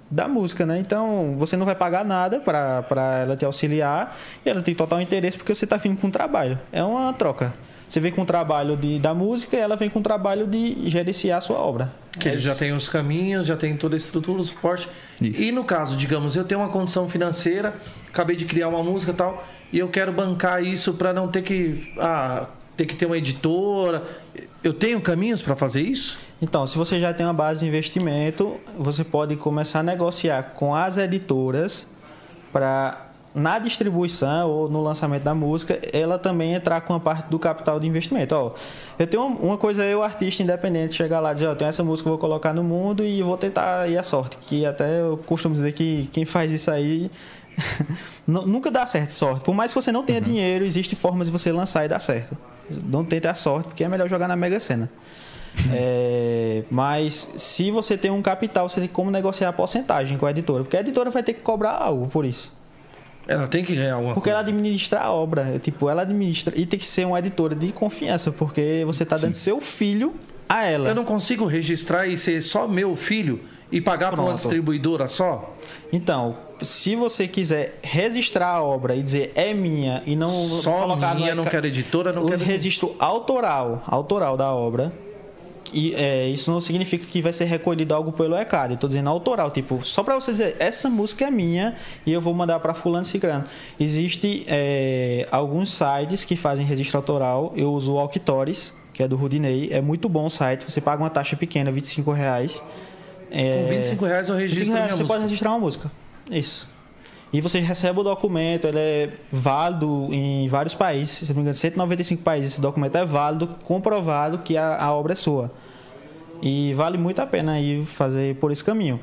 da 0.09 0.27
música, 0.27 0.65
né? 0.65 0.79
Então, 0.79 1.35
você 1.37 1.55
não 1.55 1.65
vai 1.67 1.75
pagar 1.75 2.03
nada 2.03 2.39
para 2.39 3.19
ela 3.19 3.35
te 3.37 3.45
auxiliar 3.45 4.17
e 4.43 4.49
ela 4.49 4.61
tem 4.63 4.73
total 4.73 4.99
interesse 5.01 5.37
porque 5.37 5.53
você 5.53 5.65
está 5.65 5.77
vindo 5.77 5.99
com 5.99 6.09
trabalho. 6.09 6.59
É 6.71 6.83
uma 6.83 7.13
troca. 7.13 7.53
Você 7.89 7.99
vem 7.99 8.11
com 8.11 8.21
o 8.21 8.25
trabalho 8.25 8.77
de, 8.77 8.99
da 8.99 9.15
música 9.15 9.57
e 9.57 9.59
ela 9.59 9.75
vem 9.75 9.89
com 9.89 9.97
o 9.97 10.01
trabalho 10.03 10.45
de 10.45 10.87
gerenciar 10.91 11.39
a 11.39 11.41
sua 11.41 11.57
obra. 11.57 11.91
Que 12.19 12.29
É 12.29 12.33
ele 12.33 12.39
já 12.39 12.53
tem 12.53 12.71
os 12.71 12.87
caminhos, 12.87 13.47
já 13.47 13.57
tem 13.57 13.75
toda 13.75 13.95
a 13.95 13.97
estrutura, 13.97 14.39
o 14.39 14.45
suporte. 14.45 14.87
Isso. 15.19 15.41
E 15.41 15.51
no 15.51 15.63
caso, 15.63 15.97
digamos, 15.97 16.35
eu 16.35 16.43
tenho 16.43 16.61
uma 16.61 16.69
condição 16.69 17.09
financeira, 17.09 17.73
acabei 18.07 18.35
de 18.35 18.45
criar 18.45 18.67
uma 18.67 18.83
música 18.83 19.11
e 19.11 19.15
tal, 19.15 19.43
e 19.73 19.79
eu 19.79 19.87
quero 19.87 20.13
bancar 20.13 20.63
isso 20.63 20.93
para 20.93 21.11
não 21.13 21.29
ter 21.29 21.41
que, 21.41 21.91
ah, 21.97 22.45
ter 22.77 22.85
que 22.85 22.95
ter 22.95 23.07
uma 23.07 23.17
editora. 23.17 24.03
Eu 24.63 24.73
tenho 24.73 25.01
caminhos 25.01 25.41
para 25.41 25.55
fazer 25.55 25.81
isso? 25.81 26.19
Então, 26.39 26.67
se 26.67 26.77
você 26.77 26.99
já 26.99 27.11
tem 27.11 27.25
uma 27.25 27.33
base 27.33 27.61
de 27.61 27.67
investimento, 27.67 28.59
você 28.77 29.03
pode 29.03 29.35
começar 29.35 29.79
a 29.79 29.83
negociar 29.83 30.43
com 30.55 30.75
as 30.75 30.95
editoras 30.97 31.87
para 32.53 33.08
na 33.39 33.57
distribuição 33.57 34.49
ou 34.49 34.69
no 34.69 34.81
lançamento 34.83 35.23
da 35.23 35.33
música, 35.33 35.79
ela 35.93 36.19
também 36.19 36.53
entrar 36.53 36.81
com 36.81 36.93
a 36.93 36.99
parte 36.99 37.27
do 37.29 37.39
capital 37.39 37.79
de 37.79 37.87
investimento. 37.87 38.35
Ó, 38.35 38.53
eu 38.99 39.07
tenho 39.07 39.25
uma 39.25 39.57
coisa, 39.57 39.83
eu, 39.85 40.03
artista 40.03 40.43
independente, 40.43 40.93
chegar 40.95 41.19
lá 41.19 41.31
e 41.31 41.33
dizer, 41.33 41.47
ó, 41.47 41.51
eu 41.51 41.55
tenho 41.55 41.69
essa 41.69 41.83
música, 41.83 42.09
vou 42.09 42.19
colocar 42.19 42.53
no 42.53 42.63
mundo 42.63 43.03
e 43.03 43.23
vou 43.23 43.37
tentar 43.37 43.89
ir 43.89 43.97
à 43.97 44.03
sorte. 44.03 44.37
Que 44.41 44.65
até 44.65 45.01
eu 45.01 45.17
costumo 45.25 45.55
dizer 45.55 45.71
que 45.71 46.07
quem 46.11 46.25
faz 46.25 46.51
isso 46.51 46.69
aí 46.69 47.09
nu- 48.27 48.45
nunca 48.45 48.69
dá 48.69 48.85
certo 48.85 49.11
sorte. 49.11 49.41
Por 49.43 49.55
mais 49.55 49.71
que 49.73 49.81
você 49.81 49.91
não 49.91 50.03
tenha 50.03 50.21
dinheiro, 50.21 50.63
existe 50.65 50.95
formas 50.95 51.27
de 51.27 51.31
você 51.31 51.51
lançar 51.51 51.85
e 51.85 51.87
dar 51.87 51.99
certo. 51.99 52.37
Não 52.85 53.03
tente 53.03 53.27
a 53.27 53.33
sorte, 53.33 53.67
porque 53.69 53.83
é 53.83 53.89
melhor 53.89 54.07
jogar 54.07 54.27
na 54.27 54.35
Mega 54.35 54.59
Sena. 54.59 54.89
É, 55.73 56.63
mas 56.69 57.29
se 57.35 57.71
você 57.71 57.97
tem 57.97 58.11
um 58.11 58.21
capital, 58.21 58.69
você 58.69 58.79
tem 58.79 58.87
como 58.87 59.09
negociar 59.09 59.49
a 59.49 59.53
porcentagem 59.53 60.17
com 60.17 60.25
a 60.25 60.31
editora, 60.31 60.63
porque 60.63 60.77
a 60.77 60.79
editora 60.81 61.09
vai 61.09 61.23
ter 61.23 61.33
que 61.33 61.41
cobrar 61.41 61.71
algo 61.71 62.07
por 62.07 62.23
isso. 62.23 62.51
Ela 63.29 63.47
tem 63.47 63.63
que 63.63 63.75
ganhar 63.75 63.93
alguma 63.93 64.15
Porque 64.15 64.29
ela 64.29 64.39
coisa. 64.43 64.49
administra 64.49 65.01
a 65.01 65.11
obra, 65.13 65.59
tipo, 65.59 65.87
ela 65.87 66.01
administra 66.01 66.51
e 66.57 66.65
tem 66.65 66.79
que 66.79 66.85
ser 66.85 67.05
uma 67.05 67.19
editora 67.19 67.53
de 67.53 67.71
confiança, 67.71 68.31
porque 68.31 68.83
você 68.87 69.03
está 69.03 69.17
dando 69.17 69.35
seu 69.35 69.61
filho 69.61 70.15
a 70.47 70.65
ela. 70.65 70.89
Eu 70.89 70.95
não 70.95 71.05
consigo 71.05 71.45
registrar 71.45 72.07
e 72.07 72.17
ser 72.17 72.41
só 72.41 72.67
meu 72.67 72.95
filho 72.95 73.39
e 73.71 73.79
pagar 73.79 74.11
para 74.11 74.21
uma 74.21 74.33
distribuidora 74.33 75.07
só? 75.07 75.55
Então, 75.93 76.35
se 76.61 76.95
você 76.95 77.27
quiser 77.27 77.79
registrar 77.83 78.47
a 78.47 78.63
obra 78.63 78.95
e 78.95 79.03
dizer 79.03 79.31
é 79.35 79.53
minha 79.53 80.01
e 80.07 80.15
não 80.15 80.31
Só 80.31 80.81
colocar 80.81 81.13
no 81.13 81.19
minha, 81.21 81.35
não 81.35 81.45
quero 81.45 81.67
editora, 81.67 82.11
não 82.11 82.23
o 82.23 82.29
quero. 82.29 82.43
registro 82.43 82.95
autoral, 82.97 83.83
autoral 83.85 84.35
da 84.35 84.51
obra. 84.51 84.91
E 85.73 85.93
é, 85.95 86.27
isso 86.27 86.51
não 86.51 86.59
significa 86.61 87.05
que 87.05 87.21
vai 87.21 87.33
ser 87.33 87.45
recolhido 87.45 87.93
algo 87.93 88.11
pelo 88.11 88.35
ECAD. 88.35 88.77
Tô 88.77 88.87
dizendo 88.87 89.09
autoral, 89.09 89.51
tipo, 89.51 89.83
só 89.83 90.03
para 90.03 90.15
você 90.15 90.31
dizer, 90.31 90.55
essa 90.59 90.89
música 90.89 91.25
é 91.25 91.31
minha 91.31 91.75
e 92.05 92.11
eu 92.13 92.21
vou 92.21 92.33
mandar 92.33 92.59
para 92.59 92.73
fulano 92.73 93.03
e 93.03 93.07
ciclano. 93.07 93.45
Existe 93.79 94.45
é, 94.47 95.27
alguns 95.31 95.71
sites 95.71 96.25
que 96.25 96.35
fazem 96.35 96.65
registro 96.65 96.97
autoral. 96.97 97.53
Eu 97.55 97.71
uso 97.73 97.93
o 97.93 97.99
Alquitores, 97.99 98.73
que 98.93 99.03
é 99.03 99.07
do 99.07 99.15
Rudinei. 99.15 99.69
É 99.71 99.81
muito 99.81 100.09
bom 100.09 100.25
o 100.25 100.29
site. 100.29 100.63
Você 100.69 100.81
paga 100.81 101.01
uma 101.03 101.09
taxa 101.09 101.35
pequena, 101.35 101.71
25 101.71 102.11
reais. 102.11 102.63
É, 103.31 103.63
Com 103.63 103.69
25 103.69 104.05
reais 104.05 104.29
eu 104.29 104.35
25 104.35 104.39
registro 104.39 104.73
reais 104.73 104.85
minha 104.85 104.87
você 104.97 105.03
música. 105.03 105.07
pode 105.07 105.23
registrar 105.23 105.49
uma 105.51 105.59
música. 105.59 105.91
Isso. 106.31 106.69
E 107.31 107.41
você 107.41 107.59
recebe 107.59 107.99
o 107.99 108.03
documento, 108.03 108.65
ele 108.65 108.79
é 108.79 109.13
válido 109.31 110.07
em 110.11 110.47
vários 110.47 110.73
países, 110.73 111.27
se 111.27 111.29
não 111.29 111.35
me 111.35 111.41
engano, 111.41 111.55
195 111.55 112.23
países. 112.23 112.53
Esse 112.53 112.61
documento 112.61 112.95
é 112.97 113.05
válido, 113.05 113.47
comprovado 113.63 114.39
que 114.39 114.57
a, 114.57 114.83
a 114.83 114.93
obra 114.93 115.13
é 115.13 115.15
sua. 115.15 115.51
E 116.41 116.73
vale 116.73 116.97
muito 116.97 117.19
a 117.19 117.27
pena 117.27 117.53
aí 117.53 117.85
fazer 117.85 118.35
por 118.37 118.51
esse 118.51 118.63
caminho. 118.63 118.99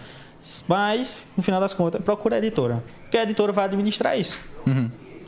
Mas, 0.66 1.24
no 1.36 1.42
final 1.42 1.60
das 1.60 1.72
contas, 1.72 2.02
procura 2.02 2.36
a 2.36 2.38
editora. 2.38 2.82
Porque 3.02 3.16
a 3.16 3.22
editora 3.22 3.52
vai 3.52 3.66
administrar 3.66 4.18
isso. 4.18 4.40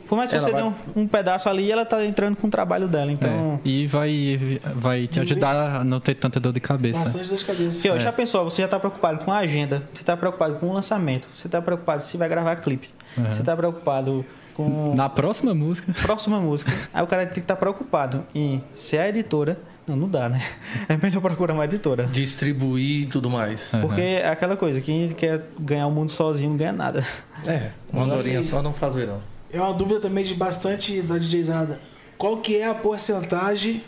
Por 0.09 0.17
mais 0.17 0.31
que 0.31 0.35
Ela 0.37 0.45
você 0.47 0.51
vai- 0.51 0.61
dê 0.63 0.67
um, 0.67 1.03
um 1.03 1.07
pedaço 1.07 1.47
ali, 1.47 1.71
ela 1.71 1.85
tá 1.85 2.03
entrando 2.03 2.35
com 2.35 2.47
o 2.47 2.49
trabalho 2.49 2.87
dela. 2.87 3.11
Então. 3.11 3.61
É, 3.63 3.67
E 3.69 3.85
vai, 3.85 4.59
vai 4.75 5.05
te 5.07 5.19
ajudar 5.19 5.75
a 5.81 5.83
não 5.83 5.99
ter 5.99 6.15
tanta 6.15 6.39
dor 6.39 6.51
de 6.51 6.59
cabeça. 6.59 6.99
Bastante 7.03 7.27
dor 7.27 7.37
de 7.37 7.45
cabeça. 7.45 7.71
Porque, 7.77 7.89
ó, 7.91 7.99
já 7.99 8.11
pensou, 8.11 8.43
você 8.43 8.63
já 8.63 8.67
tá 8.67 8.79
preocupado 8.79 9.23
com 9.23 9.31
a 9.31 9.37
agenda, 9.37 9.83
você 9.93 10.03
tá 10.03 10.17
preocupado 10.17 10.55
com 10.55 10.67
o 10.67 10.73
lançamento, 10.73 11.27
você 11.33 11.47
tá 11.47 11.61
preocupado 11.61 12.03
se 12.03 12.17
vai 12.17 12.27
gravar 12.27 12.55
clipe, 12.55 12.89
você 13.31 13.43
tá 13.43 13.55
preocupado 13.55 14.25
com 14.55 14.93
Na 14.95 15.07
próxima 15.07 15.53
música. 15.53 15.91
a 15.97 16.01
próxima 16.01 16.39
música. 16.41 16.71
Aí 16.93 17.03
o 17.03 17.07
cara 17.07 17.25
tem 17.25 17.35
que 17.35 17.39
estar 17.41 17.55
preocupado 17.55 18.25
em 18.33 18.63
ser 18.73 18.97
a 18.97 19.09
editora. 19.09 19.57
Não, 19.87 19.95
não 19.95 20.07
dá, 20.09 20.27
né? 20.29 20.41
É 20.87 20.95
melhor 20.97 21.19
procurar 21.21 21.53
uma 21.53 21.65
editora. 21.65 22.03
Distribuir 22.05 23.03
e 23.03 23.05
tudo 23.07 23.29
mais. 23.29 23.71
Porque 23.81 24.01
é 24.01 24.27
aquela 24.29 24.55
coisa, 24.57 24.79
quem 24.81 25.09
quer 25.09 25.41
ganhar 25.59 25.87
o 25.87 25.91
mundo 25.91 26.11
sozinho 26.11 26.49
não 26.51 26.57
ganha 26.57 26.71
nada. 26.73 27.03
É, 27.47 27.69
uma 27.91 28.03
andorinha 28.03 28.39
assim- 28.39 28.49
só 28.49 28.61
não 28.61 28.73
faz 28.73 28.93
verão. 28.93 29.19
É 29.51 29.59
uma 29.59 29.73
dúvida 29.73 29.99
também 29.99 30.23
de 30.23 30.33
bastante 30.33 31.01
da 31.01 31.17
DJzada. 31.17 31.81
Qual 32.17 32.37
que 32.37 32.57
é 32.57 32.67
a 32.67 32.75
porcentagem 32.75 33.81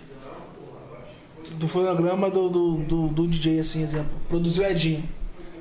do 1.52 1.67
fonograma 1.67 2.30
do, 2.30 2.50
do, 2.50 2.78
do, 2.78 3.08
do 3.10 3.28
DJ, 3.28 3.60
assim, 3.60 3.84
exemplo? 3.84 4.12
Produziu 4.30 4.65
Edinho. 4.65 5.04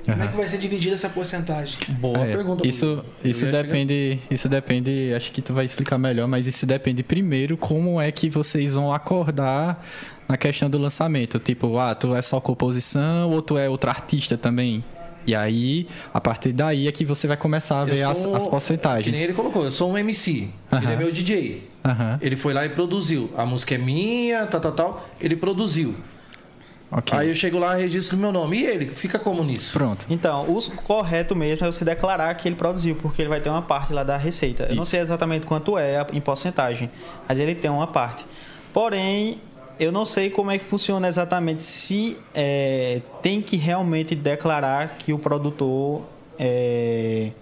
Como 0.05 0.23
é 0.23 0.29
que 0.29 0.37
vai 0.37 0.49
ser 0.49 0.59
dividida 0.59 0.95
essa 0.95 1.09
porcentagem? 1.09 1.77
Boa 1.89 2.19
É, 2.19 2.35
pergunta. 2.35 2.67
Isso, 2.67 3.05
isso 3.23 3.47
depende, 3.47 4.19
isso 4.31 4.49
depende, 4.49 5.13
acho 5.15 5.31
que 5.31 5.43
tu 5.43 5.53
vai 5.53 5.65
explicar 5.65 5.99
melhor, 5.99 6.27
mas 6.27 6.47
isso 6.47 6.65
depende 6.65 7.03
primeiro 7.03 7.57
como 7.57 8.01
é 8.01 8.11
que 8.11 8.31
vocês 8.31 8.75
vão 8.75 8.93
acordar 8.93 9.85
na 10.27 10.37
questão 10.37 10.71
do 10.71 10.79
lançamento. 10.79 11.39
Tipo, 11.39 11.77
ah, 11.79 11.95
tu 11.95 12.15
é 12.15 12.23
só 12.23 12.41
composição 12.41 13.31
ou 13.31 13.43
tu 13.43 13.59
é 13.59 13.69
outro 13.69 13.91
artista 13.91 14.39
também? 14.39 14.83
E 15.31 15.35
aí, 15.37 15.87
a 16.12 16.21
partir 16.21 16.51
daí 16.53 16.88
é 16.88 16.93
que 16.93 17.05
você 17.05 17.29
vai 17.29 17.37
começar 17.37 17.83
a 17.83 17.85
ver 17.85 18.03
as, 18.03 18.19
sou- 18.19 18.35
as 18.35 18.38
Que 18.43 18.49
nem 18.49 18.51
porcentagens. 18.51 19.21
ele 19.21 19.33
colocou, 19.33 19.62
eu 19.64 19.71
sou 19.71 19.93
um 19.93 19.97
MC. 19.97 20.31
Ele 20.33 20.51
Aham. 20.73 20.90
é 20.93 20.97
meu 20.97 21.12
DJ. 21.12 21.71
Aham, 21.85 22.19
Ele 22.21 22.35
foi 22.35 22.53
lá 22.53 22.66
e 22.66 22.69
produziu. 22.71 23.31
A 23.37 23.47
música 23.47 23.77
é 23.77 23.79
minha, 23.79 24.45
tal, 24.47 24.61
tal, 24.61 24.73
tal. 24.73 25.09
Ele 25.21 25.37
produziu. 25.37 25.95
ok. 26.90 27.16
Aí 27.16 27.29
eu 27.29 27.35
chego 27.37 27.61
lá, 27.61 27.77
registro 27.77 28.16
meu 28.16 28.33
nome. 28.33 28.59
E 28.59 28.66
ele? 28.66 28.87
Fica 28.87 29.21
como 29.21 29.45
nisso? 29.45 29.73
Pronto. 29.73 30.05
Então, 30.11 30.47
o 30.51 30.61
correto 30.83 31.37
mesmo 31.37 31.64
é 31.64 31.71
você 31.71 31.85
declarar 31.85 32.35
que 32.35 32.49
ele 32.49 32.57
produziu, 32.57 32.97
porque 32.97 33.23
ele 33.23 33.29
vai 33.29 33.40
ter 33.40 33.51
uma 33.51 33.62
parte 33.62 33.93
lá 33.93 34.03
da 34.03 34.16
receita. 34.16 34.64
Eu 34.69 34.75
não 34.75 34.85
sei 34.85 34.99
exatamente 34.99 35.47
quanto 35.47 35.79
é 35.79 36.05
em 36.12 36.21
porcentagem, 36.21 36.90
mas 37.29 37.38
ele 37.38 37.55
tem 37.55 37.71
uma 37.71 37.87
parte. 37.87 38.27
Porém, 38.73 39.40
eu 39.81 39.90
não 39.90 40.05
sei 40.05 40.29
como 40.29 40.51
é 40.51 40.59
que 40.59 40.64
funciona 40.64 41.09
exatamente 41.09 41.62
se 41.62 42.19
é, 42.35 43.01
tem 43.23 43.40
que 43.40 43.57
realmente 43.57 44.14
declarar 44.14 44.99
que 44.99 45.12
o 45.12 45.19
produtor 45.19 46.03
é, 46.38 47.33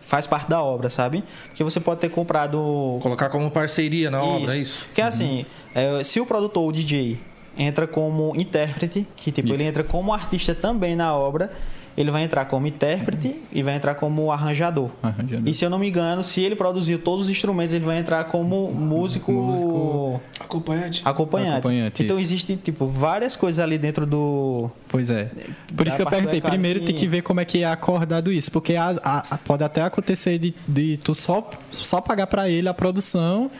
faz 0.00 0.26
parte 0.26 0.48
da 0.48 0.62
obra, 0.62 0.88
sabe? 0.88 1.22
Porque 1.48 1.62
você 1.62 1.78
pode 1.78 2.00
ter 2.00 2.08
comprado 2.08 2.98
Colocar 3.02 3.28
como 3.28 3.50
parceria 3.50 4.10
na 4.10 4.22
obra, 4.22 4.56
é 4.56 4.58
isso? 4.58 4.84
Porque 4.86 5.02
assim, 5.02 5.44
é, 5.74 6.02
se 6.02 6.18
o 6.18 6.24
produtor, 6.24 6.66
o 6.66 6.72
DJ, 6.72 7.20
entra 7.56 7.86
como 7.86 8.34
intérprete, 8.36 9.06
que 9.14 9.30
tipo, 9.30 9.48
Isso. 9.48 9.56
ele 9.56 9.64
entra 9.64 9.84
como 9.84 10.12
artista 10.12 10.54
também 10.54 10.96
na 10.96 11.14
obra, 11.14 11.52
ele 11.96 12.10
vai 12.10 12.22
entrar 12.24 12.44
como 12.46 12.66
intérprete 12.66 13.36
e 13.52 13.62
vai 13.62 13.74
entrar 13.76 13.94
como 13.94 14.30
arranjador. 14.32 14.90
Arranjador. 15.02 15.48
E 15.48 15.54
se 15.54 15.64
eu 15.64 15.70
não 15.70 15.78
me 15.78 15.88
engano, 15.88 16.22
se 16.22 16.40
ele 16.42 16.56
produziu 16.56 16.98
todos 16.98 17.26
os 17.26 17.30
instrumentos, 17.30 17.74
ele 17.74 17.84
vai 17.84 17.98
entrar 17.98 18.24
como 18.24 18.72
músico, 18.72 19.30
Músico. 19.32 20.20
Acompanhante? 20.40 21.02
acompanhante. 21.04 21.58
Acompanhante, 21.58 22.02
Então 22.04 22.16
isso. 22.16 22.24
existem 22.24 22.56
tipo 22.56 22.86
várias 22.86 23.36
coisas 23.36 23.62
ali 23.62 23.78
dentro 23.78 24.06
do 24.06 24.70
Pois 24.88 25.10
é. 25.10 25.30
Por 25.76 25.86
isso 25.86 25.94
A 25.94 25.96
que 25.98 26.02
eu 26.02 26.06
perguntei. 26.06 26.40
Primeiro 26.40 26.80
que- 26.80 26.86
tem 26.86 26.94
que 26.94 27.06
ver 27.06 27.22
como 27.22 27.40
é 27.40 27.44
que 27.44 27.62
é 27.62 27.66
acordado 27.66 28.30
isso. 28.32 28.50
Porque 28.52 28.74
as- 28.76 28.98
a- 29.02 29.24
a- 29.30 29.38
pode 29.38 29.64
até 29.64 29.82
acontecer 29.82 30.38
de, 30.38 30.54
de 30.68 30.98
tu 30.98 31.14
só, 31.14 31.48
só 31.70 32.00
pagar 32.00 32.26
pra 32.26 32.48
ele 32.48 32.68
a 32.68 32.74
produção 32.74 33.50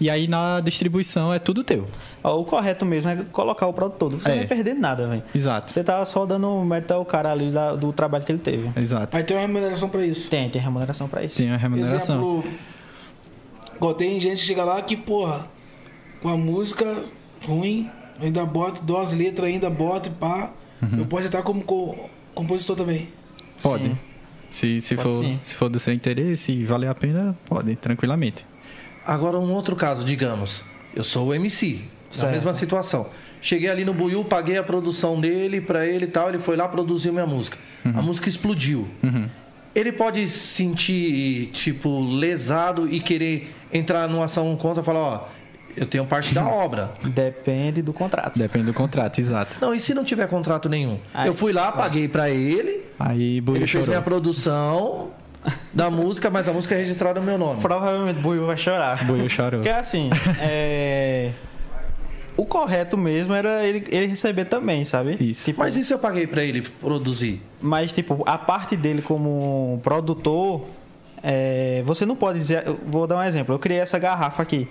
e 0.00 0.08
aí 0.10 0.26
na 0.28 0.60
distribuição 0.60 1.32
é 1.32 1.38
tudo 1.38 1.62
teu. 1.64 1.86
O 2.22 2.44
correto 2.44 2.84
mesmo 2.86 3.10
é 3.10 3.16
colocar 3.32 3.66
o 3.66 3.72
produto 3.72 3.98
todo. 3.98 4.16
Você 4.20 4.28
É. 4.28 4.32
não 4.32 4.38
vai 4.38 4.46
perder 4.48 4.74
nada, 4.74 5.06
velho. 5.06 5.22
Exato. 5.34 5.70
Você 5.70 5.82
tá 5.84 6.04
só 6.04 6.24
dando 6.26 6.62
mérito 6.64 6.92
ao 6.94 7.04
cara 7.04 7.30
ali 7.32 7.50
da- 7.50 7.74
do 7.74 7.92
trabalho 7.92 8.24
que 8.24 8.32
ele 8.32 8.38
teve. 8.38 8.70
Exato. 8.80 9.12
Vai 9.12 9.22
ter 9.24 9.34
uma 9.34 9.40
remuneração 9.40 9.88
pra 9.88 10.04
isso. 10.04 10.28
Tem, 10.30 10.48
tem 10.50 10.60
remuneração 10.60 11.08
pra 11.08 11.22
isso. 11.24 11.36
Tem 11.36 11.50
a 11.50 11.56
remuneração. 11.56 12.16
Exemplo, 12.40 12.44
igual 13.76 13.94
tem 13.94 14.18
gente 14.20 14.40
que 14.40 14.46
chega 14.46 14.64
lá 14.64 14.80
que, 14.82 14.96
porra, 14.96 15.46
com 16.20 16.28
a 16.28 16.36
música 16.36 17.04
ruim, 17.46 17.90
ainda 18.20 18.44
boto, 18.46 18.82
dou 18.82 18.96
umas 18.98 19.12
letras 19.12 19.48
ainda, 19.48 19.68
boto 19.68 20.08
e 20.08 20.12
pá. 20.12 20.52
Uhum. 20.82 20.98
Eu 21.00 21.06
posso 21.06 21.26
entrar 21.26 21.42
como 21.42 21.62
co- 21.62 22.08
compositor 22.34 22.76
também. 22.76 23.08
Pode. 23.62 23.84
Sim. 23.84 23.98
Se, 24.48 24.80
se, 24.80 24.96
Pode 24.96 25.08
for, 25.08 25.24
sim. 25.24 25.40
se 25.42 25.54
for 25.54 25.68
do 25.70 25.80
seu 25.80 25.94
interesse 25.94 26.52
e 26.52 26.64
valer 26.64 26.88
a 26.88 26.94
pena, 26.94 27.34
pode, 27.46 27.74
tranquilamente. 27.76 28.44
Agora, 29.06 29.38
um 29.38 29.52
outro 29.52 29.74
caso, 29.76 30.04
digamos. 30.04 30.64
Eu 30.94 31.04
sou 31.04 31.28
o 31.28 31.34
MC. 31.34 31.80
Na 32.10 32.16
Certo. 32.16 32.32
mesma 32.32 32.54
situação. 32.54 33.06
Cheguei 33.40 33.70
ali 33.70 33.84
no 33.84 33.94
Buiu, 33.94 34.22
paguei 34.24 34.58
a 34.58 34.62
produção 34.62 35.18
dele 35.20 35.60
pra 35.60 35.86
ele 35.86 36.04
e 36.04 36.08
tal. 36.08 36.28
Ele 36.28 36.38
foi 36.38 36.56
lá, 36.56 36.68
produziu 36.68 37.12
minha 37.12 37.26
música. 37.26 37.56
A 37.84 38.02
música 38.02 38.28
explodiu. 38.28 38.86
Ele 39.74 39.90
pode 39.90 40.28
se 40.28 40.38
sentir, 40.38 41.46
tipo, 41.52 42.00
lesado 42.04 42.86
e 42.88 43.00
querer 43.00 43.50
entrar 43.72 44.06
numa 44.08 44.26
ação 44.26 44.54
contra 44.56 44.82
e 44.82 44.84
falar: 44.84 45.00
Ó, 45.00 45.28
eu 45.74 45.86
tenho 45.86 46.04
parte 46.04 46.34
da 46.34 46.46
obra. 46.46 46.92
Depende 47.02 47.80
do 47.80 47.92
contrato. 47.94 48.38
Depende 48.38 48.66
do 48.66 48.74
contrato, 48.74 49.18
exato. 49.18 49.56
Não, 49.62 49.74
e 49.74 49.80
se 49.80 49.94
não 49.94 50.04
tiver 50.04 50.28
contrato 50.28 50.68
nenhum? 50.68 50.98
Aí- 51.14 51.26
eu 51.26 51.34
fui 51.34 51.52
lá, 51.54 51.72
paguei 51.72 52.06
pra 52.06 52.28
ele. 52.28 52.82
Aí 53.00 53.40
Buiu 53.40 53.56
Ele 53.56 53.66
fez 53.66 53.70
chorou. 53.70 53.88
minha 53.88 54.02
produção 54.02 55.10
da 55.72 55.90
música, 55.90 56.30
mas 56.30 56.48
a 56.48 56.52
música 56.52 56.74
é 56.74 56.78
registrada 56.78 57.20
no 57.20 57.26
meu 57.26 57.38
nome. 57.38 57.60
Provavelmente 57.60 58.18
o 58.18 58.22
Buiu 58.22 58.46
vai 58.46 58.56
chorar. 58.56 59.04
Buiu 59.04 59.28
chorou. 59.28 59.60
Porque 59.60 59.68
assim, 59.68 60.10
é... 60.40 61.32
o 62.36 62.44
correto 62.44 62.96
mesmo 62.96 63.34
era 63.34 63.64
ele, 63.64 63.84
ele 63.90 64.06
receber 64.06 64.44
também, 64.44 64.84
sabe? 64.84 65.16
Isso. 65.20 65.46
Tipo, 65.46 65.60
Mas 65.60 65.76
e 65.76 65.84
se 65.84 65.92
eu 65.92 65.98
paguei 65.98 66.26
pra 66.26 66.42
ele 66.42 66.62
produzir? 66.62 67.42
Mas, 67.60 67.92
tipo, 67.92 68.22
a 68.26 68.38
parte 68.38 68.76
dele 68.76 69.02
como 69.02 69.80
produtor, 69.82 70.64
é, 71.22 71.82
você 71.84 72.04
não 72.04 72.16
pode 72.16 72.38
dizer. 72.38 72.66
eu 72.66 72.78
Vou 72.86 73.06
dar 73.06 73.18
um 73.18 73.22
exemplo. 73.22 73.54
Eu 73.54 73.58
criei 73.58 73.80
essa 73.80 73.98
garrafa 73.98 74.42
aqui. 74.42 74.68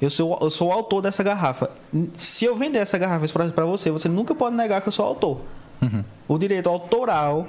Eu 0.00 0.10
sou, 0.10 0.36
eu 0.42 0.50
sou 0.50 0.68
o 0.68 0.72
autor 0.72 1.00
dessa 1.00 1.22
garrafa. 1.22 1.70
Se 2.16 2.44
eu 2.44 2.56
vender 2.56 2.80
essa 2.80 2.98
garrafa 2.98 3.24
pra 3.50 3.64
você, 3.64 3.88
você 3.88 4.08
nunca 4.08 4.34
pode 4.34 4.56
negar 4.56 4.80
que 4.80 4.88
eu 4.88 4.92
sou 4.92 5.04
autor. 5.04 5.40
Uhum. 5.80 6.02
O 6.26 6.38
direito 6.38 6.68
autoral, 6.68 7.48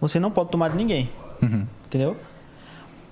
você 0.00 0.20
não 0.20 0.30
pode 0.30 0.50
tomar 0.50 0.68
de 0.68 0.76
ninguém. 0.76 1.08
Uhum. 1.40 1.66
Entendeu? 1.94 2.16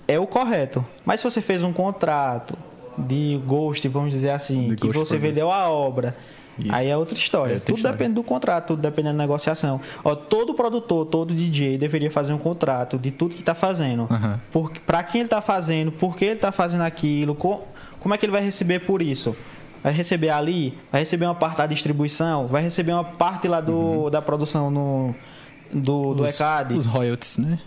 É 0.08 0.18
o 0.18 0.26
correto. 0.26 0.84
Mas 1.04 1.20
se 1.20 1.24
você 1.24 1.40
fez 1.40 1.62
um 1.62 1.72
contrato 1.72 2.56
de 2.98 3.40
ghost, 3.46 3.86
vamos 3.88 4.12
dizer 4.12 4.30
assim, 4.30 4.70
De 4.70 4.76
que 4.76 4.88
você 4.88 5.16
vendeu 5.16 5.50
a 5.52 5.68
obra, 5.70 6.16
Isso. 6.58 6.74
aí 6.74 6.88
é 6.88 6.96
outra 6.96 7.16
história. 7.16 7.52
É 7.52 7.54
outra 7.54 7.66
tudo 7.66 7.76
história. 7.76 7.96
depende 7.96 8.14
do 8.16 8.22
contrato, 8.24 8.66
tudo 8.68 8.82
depende 8.82 9.08
da 9.08 9.14
negociação. 9.14 9.80
Ó, 10.04 10.14
todo 10.16 10.52
produtor, 10.54 11.06
todo 11.06 11.32
DJ 11.32 11.78
deveria 11.78 12.10
fazer 12.10 12.32
um 12.32 12.38
contrato 12.38 12.98
de 12.98 13.10
tudo 13.12 13.34
que 13.36 13.42
tá 13.42 13.54
fazendo. 13.54 14.08
Aham. 14.10 14.40
Por, 14.50 14.70
pra 14.80 15.02
quem 15.04 15.20
ele 15.22 15.28
tá 15.30 15.40
fazendo, 15.40 15.92
por 15.92 16.16
que 16.16 16.24
ele 16.24 16.36
tá 16.36 16.50
fazendo 16.52 16.82
aquilo, 16.82 17.34
co- 17.34 17.62
como 18.00 18.12
é 18.12 18.18
que 18.18 18.26
ele 18.26 18.32
vai 18.32 18.42
receber 18.42 18.80
por 18.80 19.00
isso? 19.00 19.36
Vai 19.82 19.92
receber 19.92 20.30
ali, 20.30 20.76
vai 20.90 21.00
receber 21.02 21.24
uma 21.24 21.34
parte 21.34 21.58
da 21.58 21.66
distribuição, 21.66 22.46
vai 22.46 22.62
receber 22.62 22.92
uma 22.92 23.04
parte 23.04 23.48
lá 23.48 23.60
do, 23.60 24.10
da 24.10 24.20
produção 24.20 24.70
no, 24.70 25.14
do, 25.72 26.14
do 26.14 26.22
Os- 26.24 26.34
ECAD. 26.34 26.74
Os 26.74 26.84
royalties, 26.86 27.38
né? 27.38 27.58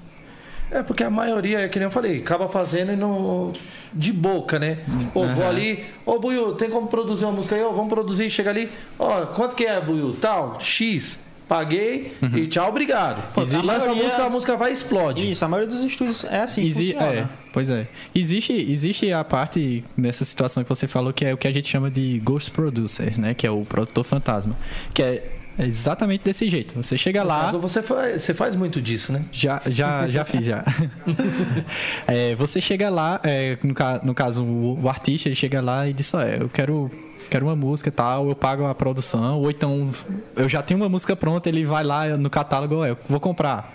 É, 0.79 0.83
porque 0.83 1.03
a 1.03 1.09
maioria, 1.09 1.59
é 1.61 1.69
que 1.69 1.79
nem 1.79 1.85
eu 1.85 1.91
falei, 1.91 2.19
acaba 2.19 2.47
fazendo 2.49 2.91
e 2.91 2.95
não. 2.95 3.53
de 3.93 4.11
boca, 4.11 4.59
né? 4.59 4.79
Ô, 5.13 5.25
vou 5.27 5.47
ali, 5.47 5.85
ô 6.05 6.19
Buiu, 6.19 6.53
tem 6.55 6.69
como 6.69 6.87
produzir 6.87 7.23
uma 7.25 7.31
música 7.33 7.55
aí? 7.55 7.63
Ô, 7.63 7.71
vamos 7.71 7.89
produzir, 7.93 8.29
chega 8.29 8.49
ali. 8.49 8.69
Ó, 8.99 9.25
quanto 9.27 9.55
que 9.55 9.65
é, 9.65 9.79
Buiu? 9.79 10.15
Tal, 10.19 10.57
X. 10.59 11.19
Paguei 11.47 12.11
e 12.35 12.47
tchau, 12.47 12.67
obrigado. 12.69 13.21
Existe- 13.39 13.65
Lança 13.67 13.91
a 13.91 13.93
música, 13.93 14.23
a 14.23 14.29
música 14.31 14.57
vai 14.57 14.71
e 14.71 14.73
explode. 14.73 15.29
Isso, 15.31 15.45
a 15.45 15.47
maioria 15.47 15.71
dos 15.71 15.85
estúdios 15.85 16.23
é 16.23 16.39
assim 16.41 16.61
que 16.61 16.67
Exi- 16.67 16.93
funciona. 16.93 17.13
é, 17.13 17.27
pois 17.53 17.69
é. 17.69 17.87
Existe, 18.15 18.51
existe 18.51 19.11
a 19.11 19.23
parte 19.23 19.83
nessa 19.95 20.25
situação 20.25 20.63
que 20.63 20.69
você 20.69 20.87
falou 20.87 21.13
que 21.13 21.23
é 21.23 21.31
o 21.35 21.37
que 21.37 21.47
a 21.47 21.51
gente 21.51 21.67
chama 21.69 21.91
de 21.91 22.19
ghost 22.25 22.49
producer, 22.49 23.19
né? 23.19 23.35
Que 23.35 23.45
é 23.45 23.51
o 23.51 23.61
produtor 23.63 24.03
fantasma. 24.03 24.57
Que 24.91 25.03
é 25.03 25.31
exatamente 25.59 26.23
desse 26.23 26.49
jeito. 26.49 26.73
Você 26.75 26.97
chega 26.97 27.23
lá. 27.23 27.51
Mas 27.51 27.61
você 27.61 27.81
faz, 27.81 28.21
você 28.23 28.33
faz 28.33 28.55
muito 28.55 28.81
disso, 28.81 29.11
né? 29.11 29.23
Já, 29.31 29.61
já, 29.67 30.09
já 30.09 30.25
fiz, 30.25 30.45
já. 30.45 30.63
É, 32.07 32.35
você 32.35 32.61
chega 32.61 32.89
lá, 32.89 33.19
é, 33.23 33.57
no, 33.63 33.73
no 34.07 34.13
caso, 34.13 34.43
o, 34.43 34.79
o 34.81 34.89
artista, 34.89 35.27
ele 35.29 35.35
chega 35.35 35.61
lá 35.61 35.87
e 35.87 35.93
diz, 35.93 36.13
ó, 36.13 36.21
eu 36.21 36.49
quero, 36.49 36.89
quero 37.29 37.45
uma 37.45 37.55
música 37.55 37.89
e 37.89 37.91
tal, 37.91 38.29
eu 38.29 38.35
pago 38.35 38.65
a 38.65 38.75
produção, 38.75 39.39
ou 39.39 39.49
então 39.49 39.89
eu 40.35 40.47
já 40.47 40.61
tenho 40.61 40.79
uma 40.79 40.89
música 40.89 41.15
pronta, 41.15 41.49
ele 41.49 41.65
vai 41.65 41.83
lá 41.83 42.07
no 42.17 42.29
catálogo, 42.29 42.85
eu 42.85 42.97
vou 43.09 43.19
comprar. 43.19 43.73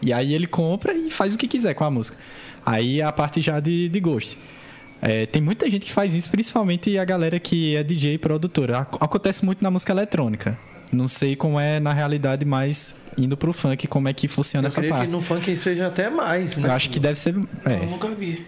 E 0.00 0.12
aí 0.12 0.34
ele 0.34 0.46
compra 0.46 0.92
e 0.92 1.10
faz 1.10 1.32
o 1.34 1.38
que 1.38 1.46
quiser 1.46 1.74
com 1.74 1.84
a 1.84 1.90
música. 1.90 2.16
Aí 2.64 3.00
é 3.00 3.04
a 3.04 3.12
parte 3.12 3.40
já 3.40 3.60
de, 3.60 3.88
de 3.88 4.00
gosto. 4.00 4.36
É, 5.00 5.26
tem 5.26 5.42
muita 5.42 5.68
gente 5.68 5.86
que 5.86 5.92
faz 5.92 6.14
isso, 6.14 6.30
principalmente 6.30 6.96
a 6.96 7.04
galera 7.04 7.38
que 7.40 7.74
é 7.76 7.82
DJ 7.82 8.14
e 8.14 8.18
produtora. 8.18 8.78
Ac- 8.80 8.98
Acontece 9.00 9.44
muito 9.44 9.62
na 9.62 9.70
música 9.70 9.92
eletrônica. 9.92 10.56
Não 10.92 11.08
sei 11.08 11.34
como 11.34 11.58
é 11.58 11.80
na 11.80 11.92
realidade, 11.92 12.44
mas 12.44 12.94
indo 13.16 13.36
pro 13.36 13.52
funk, 13.52 13.86
como 13.86 14.08
é 14.08 14.12
que 14.12 14.28
funciona 14.28 14.66
Eu 14.66 14.68
essa 14.68 14.80
creio 14.80 14.92
parte. 14.94 15.06
que 15.06 15.12
no 15.12 15.22
funk 15.22 15.56
seja 15.56 15.86
até 15.86 16.10
mais, 16.10 16.56
né? 16.58 16.68
Eu 16.68 16.72
acho 16.72 16.90
que 16.90 17.00
deve 17.00 17.18
ser. 17.18 17.34
Eu 17.34 17.48
É, 17.64 17.86
nunca 17.86 18.08
vi. 18.08 18.46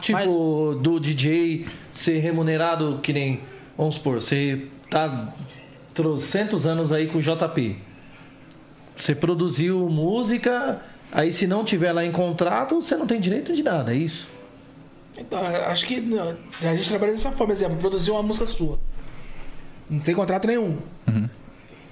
Tipo, 0.00 0.78
do 0.80 0.98
DJ 1.00 1.66
ser 1.92 2.18
remunerado 2.18 3.00
que 3.02 3.12
nem. 3.12 3.40
Vamos 3.76 3.96
supor, 3.96 4.20
você 4.20 4.66
tá 4.90 5.32
trocentos 5.94 6.66
anos 6.66 6.92
aí 6.92 7.06
com 7.08 7.18
o 7.18 7.22
JP. 7.22 7.76
Você 8.96 9.14
produziu 9.14 9.88
música, 9.88 10.80
aí 11.10 11.32
se 11.32 11.46
não 11.46 11.64
tiver 11.64 11.92
lá 11.92 12.04
em 12.04 12.12
contrato, 12.12 12.80
você 12.80 12.94
não 12.96 13.06
tem 13.06 13.20
direito 13.20 13.52
de 13.54 13.62
nada, 13.62 13.92
é 13.92 13.96
isso? 13.96 14.28
Então, 15.18 15.38
eu 15.40 15.64
acho 15.66 15.84
que 15.86 16.02
a 16.62 16.74
gente 16.76 16.88
trabalha 16.88 17.12
dessa 17.12 17.30
forma, 17.32 17.52
exemplo, 17.52 17.76
produzir 17.78 18.10
uma 18.10 18.22
música 18.22 18.46
sua. 18.46 18.78
Não 19.90 20.00
tem 20.00 20.14
contrato 20.14 20.46
nenhum. 20.46 20.78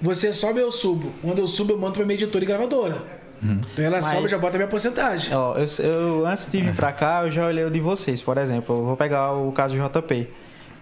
Você 0.00 0.32
sobe, 0.32 0.60
eu 0.60 0.72
subo. 0.72 1.12
Quando 1.22 1.38
eu 1.38 1.46
subo, 1.46 1.72
eu 1.72 1.78
mando 1.78 1.94
pra 1.94 2.04
minha 2.04 2.14
editora 2.14 2.44
e 2.44 2.46
gravadora. 2.46 3.02
Então 3.42 3.84
ela 3.84 3.96
Mas- 3.96 4.06
sobe, 4.06 4.28
já 4.28 4.38
bota 4.38 4.56
a 4.56 4.58
minha 4.58 4.68
porcentagem. 4.68 5.34
Ó, 5.34 5.54
eu, 5.56 5.66
eu- 5.84 6.26
antes 6.26 6.46
de 6.48 6.60
vir 6.60 6.74
pra 6.74 6.92
cá, 6.92 7.22
eu 7.24 7.30
já 7.30 7.46
olhei 7.46 7.64
o 7.64 7.70
de 7.70 7.80
vocês, 7.80 8.20
por 8.20 8.36
exemplo. 8.36 8.76
Eu 8.76 8.84
vou 8.84 8.96
pegar 8.96 9.32
o 9.32 9.50
caso 9.52 9.74
do 9.74 9.80
JP. 9.82 10.28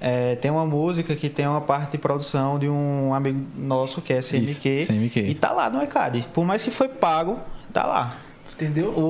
É, 0.00 0.36
tem 0.36 0.50
uma 0.50 0.64
música 0.66 1.14
que 1.16 1.28
tem 1.28 1.46
uma 1.46 1.60
parte 1.60 1.92
de 1.92 1.98
produção 1.98 2.58
de 2.58 2.68
um 2.68 3.12
amigo 3.14 3.44
nosso 3.56 4.00
que 4.00 4.12
é 4.12 4.20
CMQ. 4.22 4.68
Isso, 4.78 4.86
CMQ. 4.92 5.20
E 5.20 5.34
tá 5.34 5.52
lá 5.52 5.68
no 5.70 5.80
ECAD. 5.82 6.26
Por 6.32 6.44
mais 6.44 6.62
que 6.62 6.70
foi 6.70 6.88
pago, 6.88 7.38
tá 7.72 7.84
lá. 7.84 8.16
Entendeu? 8.60 8.88
O, 8.90 9.00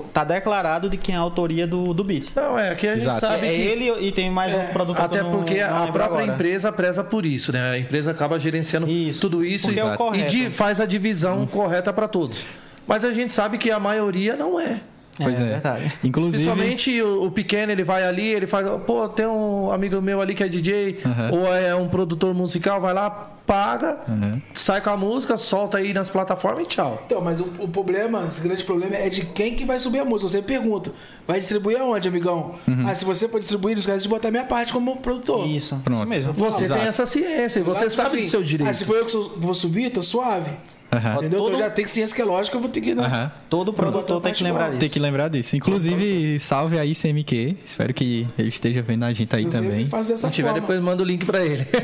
o, 0.00 0.04
tá 0.12 0.24
declarado 0.24 0.90
de 0.90 0.96
quem 0.96 1.14
é 1.14 1.18
a 1.18 1.20
autoria 1.20 1.64
do, 1.64 1.94
do 1.94 2.02
beat. 2.02 2.26
Não, 2.34 2.58
é 2.58 2.74
que 2.74 2.88
a 2.88 2.94
gente 2.96 3.02
Exato. 3.02 3.20
sabe 3.20 3.46
é 3.46 3.50
que. 3.54 3.60
ele 3.60 3.88
e 4.04 4.10
tem 4.10 4.28
mais 4.28 4.52
É, 4.52 4.56
um 4.56 4.66
produtor 4.72 4.96
que 5.08 5.16
Até 5.16 5.20
eu 5.20 5.24
não- 5.24 5.30
porque 5.30 5.62
não 5.64 5.84
a 5.84 5.92
própria 5.92 6.04
agora. 6.06 6.24
empresa 6.26 6.72
preza 6.72 7.04
por 7.04 7.24
isso, 7.24 7.52
né? 7.52 7.70
A 7.70 7.78
empresa 7.78 8.10
acaba 8.10 8.36
gerenciando 8.36 8.88
Isso, 8.88 9.20
tudo 9.20 9.44
isso 9.44 9.68
porque 9.68 10.18
e, 10.18 10.44
é 10.44 10.48
e 10.48 10.50
faz 10.50 10.80
a 10.80 10.86
divisão 10.86 11.46
correta 11.46 11.92
para 11.92 12.08
todos. 12.08 12.44
Mas 12.84 13.04
a 13.04 13.12
gente 13.12 13.32
sabe 13.32 13.58
que 13.58 13.70
a 13.70 13.78
maioria 13.78 14.34
não 14.34 14.58
é. 14.58 14.80
Pois 15.24 15.40
é. 15.40 15.44
verdade. 15.44 15.92
Inclusive. 16.04 16.44
Principalmente 16.44 17.02
o, 17.02 17.24
o 17.24 17.30
pequeno, 17.30 17.72
ele 17.72 17.84
vai 17.84 18.04
ali, 18.04 18.26
ele 18.26 18.46
faz, 18.46 18.66
pô, 18.86 19.08
tem 19.08 19.26
um 19.26 19.70
amigo 19.70 20.00
meu 20.00 20.20
ali 20.20 20.34
que 20.34 20.42
é 20.42 20.48
DJ, 20.48 20.98
Aham. 21.04 21.30
ou 21.32 21.54
é 21.54 21.74
um 21.74 21.88
produtor 21.88 22.34
musical, 22.34 22.80
vai 22.80 22.92
lá, 22.94 23.10
paga, 23.46 23.98
Aham. 24.08 24.40
sai 24.54 24.80
com 24.80 24.90
a 24.90 24.96
música, 24.96 25.36
solta 25.36 25.78
aí 25.78 25.92
nas 25.92 26.08
plataformas 26.10 26.64
e 26.64 26.68
tchau. 26.68 27.02
Então, 27.06 27.20
mas 27.20 27.40
o, 27.40 27.44
o 27.58 27.68
problema, 27.68 28.26
esse 28.28 28.40
grande 28.40 28.64
problema 28.64 28.96
é 28.96 29.08
de 29.08 29.24
quem 29.26 29.54
que 29.54 29.64
vai 29.64 29.78
subir 29.80 29.98
a 30.00 30.04
música. 30.04 30.28
Você 30.28 30.42
pergunta, 30.42 30.92
vai 31.26 31.38
distribuir 31.38 31.80
aonde, 31.80 32.08
amigão? 32.08 32.56
Ah, 32.86 32.94
se 32.94 33.04
você 33.04 33.28
for 33.28 33.40
distribuir, 33.40 33.76
os 33.78 33.86
caras 33.86 34.06
botar 34.06 34.30
minha 34.30 34.44
parte 34.44 34.72
como 34.72 34.96
produtor. 34.96 35.46
Isso, 35.46 35.76
Pronto. 35.84 35.98
isso 36.00 36.08
mesmo. 36.08 36.32
Você 36.32 36.64
Exato. 36.64 36.80
tem 36.80 36.88
essa 36.88 37.06
ciência, 37.06 37.62
você 37.62 37.90
sabe 37.90 38.16
do 38.22 38.28
seu 38.28 38.42
direito. 38.42 38.68
Ah, 38.70 38.72
se 38.74 38.84
for 38.84 38.96
eu 38.96 39.04
que 39.06 39.16
vou 39.38 39.54
subir, 39.54 39.90
tá 39.90 40.02
suave. 40.02 40.50
Aham. 40.92 41.16
Entendeu? 41.18 41.38
Todo- 41.40 41.48
Então 41.54 41.60
já 41.60 41.70
tem 41.70 41.84
que 41.84 41.90
ciência 41.90 42.14
que 42.16 42.20
é 42.20 42.24
lógica, 42.24 42.56
eu 42.56 42.60
vou 42.60 42.68
ter 42.70 42.80
que. 42.80 42.94
Né? 42.94 43.04
Aham. 43.04 43.30
Todo 43.48 43.72
produtor 43.72 44.20
tem 44.20 44.32
que 44.32 44.42
lembrar 44.42 44.70
Tem 44.70 44.78
disso. 44.78 44.92
que 44.92 44.98
lembrar 44.98 45.28
disso. 45.28 45.54
Inclusive, 45.56 46.40
salve 46.40 46.78
aí 46.78 46.94
CMQ. 46.94 47.56
Espero 47.64 47.94
que 47.94 48.26
ele 48.38 48.48
esteja 48.48 48.82
vendo 48.82 49.04
a 49.04 49.12
gente 49.12 49.34
aí 49.36 49.44
sempre 49.50 49.68
também. 49.68 49.86
faço 49.86 50.04
Se 50.06 50.10
dessa 50.12 50.26
não 50.26 50.32
tiver, 50.32 50.48
forma. 50.48 50.60
depois 50.60 50.80
manda 50.80 51.02
o 51.02 51.06
link 51.06 51.24
pra 51.24 51.44
ele. 51.44 51.64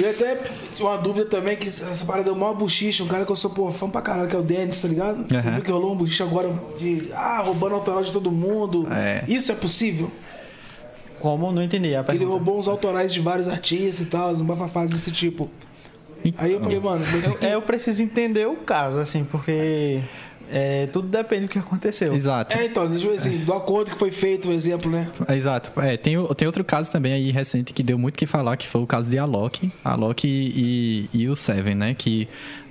E 0.00 0.04
até 0.04 0.38
uma 0.80 0.96
dúvida 0.98 1.26
também, 1.26 1.56
que 1.56 1.68
essa 1.68 2.04
parada 2.04 2.24
deu 2.24 2.34
maior 2.36 2.54
buchicha, 2.54 3.02
um 3.02 3.06
cara 3.06 3.24
que 3.24 3.32
eu 3.32 3.36
sou 3.36 3.50
pô, 3.50 3.70
fã 3.72 3.88
pra 3.88 4.02
caralho, 4.02 4.28
que 4.28 4.34
é 4.36 4.38
o 4.38 4.42
Dennis, 4.42 4.80
tá 4.82 4.88
ligado? 4.88 5.24
Você 5.28 5.36
Aham. 5.36 5.54
viu 5.54 5.62
que 5.62 5.70
rolou 5.70 5.92
um 5.92 5.96
buchicha 5.96 6.24
agora 6.24 6.52
de 6.78 7.08
ah, 7.14 7.40
roubando 7.42 7.74
autoral 7.76 8.02
de 8.02 8.12
todo 8.12 8.30
mundo. 8.30 8.86
É. 8.90 9.24
Isso 9.28 9.50
é 9.52 9.54
possível? 9.54 10.10
Como? 11.18 11.50
Não 11.52 11.62
entendi 11.62 11.94
a 11.94 12.04
Ele 12.08 12.24
roubou 12.24 12.58
uns 12.58 12.68
autorais 12.68 13.12
de 13.12 13.20
vários 13.20 13.48
artistas 13.48 14.00
e 14.06 14.10
tal, 14.10 14.30
uns 14.30 14.42
bafafás 14.42 14.90
desse 14.90 15.10
tipo. 15.10 15.48
Aí 16.38 16.52
eu 16.52 16.60
falei, 16.60 16.80
mano, 16.80 17.04
você 17.04 17.34
que. 17.34 17.46
É, 17.46 17.54
eu 17.54 17.62
preciso 17.62 18.02
entender 18.02 18.46
o 18.46 18.56
caso, 18.56 18.98
assim, 18.98 19.24
porque 19.24 20.00
é, 20.50 20.86
tudo 20.86 21.08
depende 21.08 21.42
do 21.42 21.48
que 21.48 21.58
aconteceu. 21.58 22.14
Exato. 22.14 22.56
É, 22.56 22.64
então, 22.66 22.88
deixa 22.88 23.06
eu 23.06 23.10
ver 23.10 23.16
assim, 23.16 23.38
do 23.38 23.52
acordo 23.52 23.90
que 23.92 23.96
foi 23.98 24.10
feito, 24.10 24.48
um 24.48 24.52
exemplo, 24.52 24.90
né? 24.90 25.08
Exato. 25.30 25.72
É, 25.80 25.96
tem, 25.96 26.16
o- 26.18 26.34
tem 26.34 26.46
outro 26.46 26.64
caso 26.64 26.90
também 26.90 27.12
aí 27.12 27.30
recente 27.30 27.72
que 27.72 27.82
deu 27.82 27.98
muito 27.98 28.16
que 28.16 28.26
falar, 28.26 28.56
que 28.56 28.66
foi 28.66 28.80
o 28.82 28.86
caso 28.86 29.08
de 29.10 29.18
Alok. 29.18 29.70
Alok 29.84 30.26
e, 30.26 31.08
e 31.12 31.28
o 31.28 31.36
Seven, 31.36 31.74
né? 31.74 31.94
Que 31.94 32.28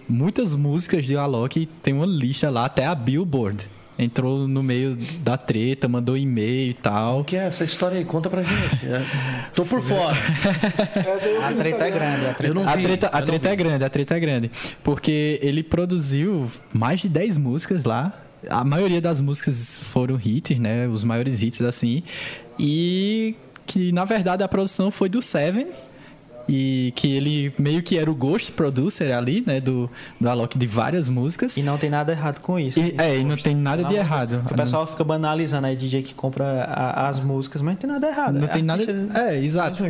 muitas 0.08 0.56
músicas 0.56 1.06
de 1.06 1.16
Alok 1.18 1.66
tem 1.82 1.94
uma 1.94 2.06
lista 2.06 2.50
lá, 2.50 2.66
até 2.66 2.86
a 2.86 2.94
Billboard. 2.96 3.68
Entrou 3.98 4.48
no 4.48 4.62
meio 4.62 4.98
da 5.22 5.38
treta, 5.38 5.88
mandou 5.88 6.18
e-mail 6.18 6.70
e 6.72 6.74
tal. 6.74 7.22
O 7.22 7.24
que 7.24 7.36
é 7.38 7.46
essa 7.46 7.64
história 7.64 7.98
aí? 7.98 8.04
Conta 8.04 8.30
pra 8.30 8.44
gente. 8.44 8.86
É. 8.86 9.06
Tô 9.54 9.64
por 9.66 9.82
fora. 9.82 10.14
Vi 10.14 11.38
A 11.44 11.54
treta 11.54 11.86
é 11.88 11.92
grande, 11.92 12.26
a 12.26 12.34
treta 12.34 12.54
não 12.54 12.68
A 12.68 12.76
vi, 12.76 12.84
treta, 12.84 13.08
a 13.08 13.22
treta 13.22 13.48
vi. 13.48 13.54
é 13.54 13.56
grande, 13.56 13.84
a 13.86 13.90
treta 13.90 14.16
é 14.16 14.20
grande. 14.20 14.52
Porque 14.84 15.40
ele 15.42 15.64
produziu 15.64 16.52
mais 16.74 17.00
de 17.00 17.08
10 17.10 17.38
músicas 17.38 17.86
lá. 17.86 18.14
A 18.50 18.64
maioria 18.64 19.00
das 19.02 19.22
músicas 19.22 19.80
foram 19.82 20.20
hits, 20.24 20.60
né? 20.60 20.88
Os 20.88 21.04
maiores 21.04 21.42
hits, 21.42 21.62
assim. 21.62 22.04
E 22.60 23.36
que, 23.66 23.92
na 23.92 24.06
verdade, 24.06 24.44
a 24.44 24.48
produção 24.48 24.92
foi 24.92 25.10
do 25.10 25.22
Seven. 25.22 25.68
E 26.48 26.94
que 26.96 27.12
ele 27.16 27.52
meio 27.58 27.82
que 27.82 27.98
era 27.98 28.10
o 28.10 28.14
ghost 28.14 28.52
producer 28.52 29.12
ali, 29.12 29.44
né? 29.48 29.60
Do, 29.60 29.90
do 30.22 30.30
Alok 30.30 30.58
de 30.60 30.68
várias 30.68 31.10
músicas. 31.10 31.58
E 31.58 31.64
não 31.64 31.76
tem 31.78 31.90
nada 31.90 32.12
errado 32.12 32.40
com 32.40 32.60
isso. 32.60 32.80
E- 32.80 32.90
Isso 32.94 33.02
é, 33.02 33.18
e 33.18 33.24
não 33.24 33.36
tem 33.36 33.56
nada 33.56 33.84
de 33.84 33.90
Não, 33.94 34.00
errado. 34.00 34.40
porque 34.42 34.54
O 34.54 34.58
pessoal 34.58 34.86
fica 34.86 35.04
banalizando 35.04 35.66
aí 35.66 35.76
DJ 35.76 36.04
que 36.04 36.14
compra 36.14 36.46
a- 36.66 37.08
as 37.08 37.20
músicas, 37.20 37.62
mas 37.64 37.74
não 37.74 37.80
tem 37.82 37.90
nada 37.90 38.08
errado. 38.08 38.36
Não 38.40 38.44
É 38.44 38.48
tem 38.48 38.62
nada. 38.62 38.84
artista- 38.84 39.20
É, 39.20 39.44
exato. 39.44 39.84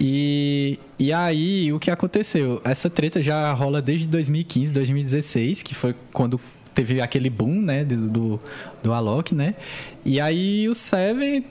E, 0.00 0.78
e 0.98 1.12
aí, 1.12 1.72
o 1.72 1.78
que 1.80 1.90
aconteceu? 1.90 2.60
Essa 2.64 2.88
treta 2.88 3.22
já 3.22 3.52
rola 3.52 3.82
desde 3.82 4.06
2015, 4.06 4.72
2016, 4.72 5.62
que 5.62 5.74
foi 5.74 5.94
quando 6.12 6.40
teve 6.74 7.00
aquele 7.00 7.28
boom, 7.28 7.60
né, 7.60 7.84
do, 7.84 8.08
do, 8.08 8.38
do 8.84 8.92
Alok, 8.92 9.34
né? 9.34 9.56
E 10.04 10.20
aí 10.20 10.68
o 10.68 10.74
Seven, 10.76 11.44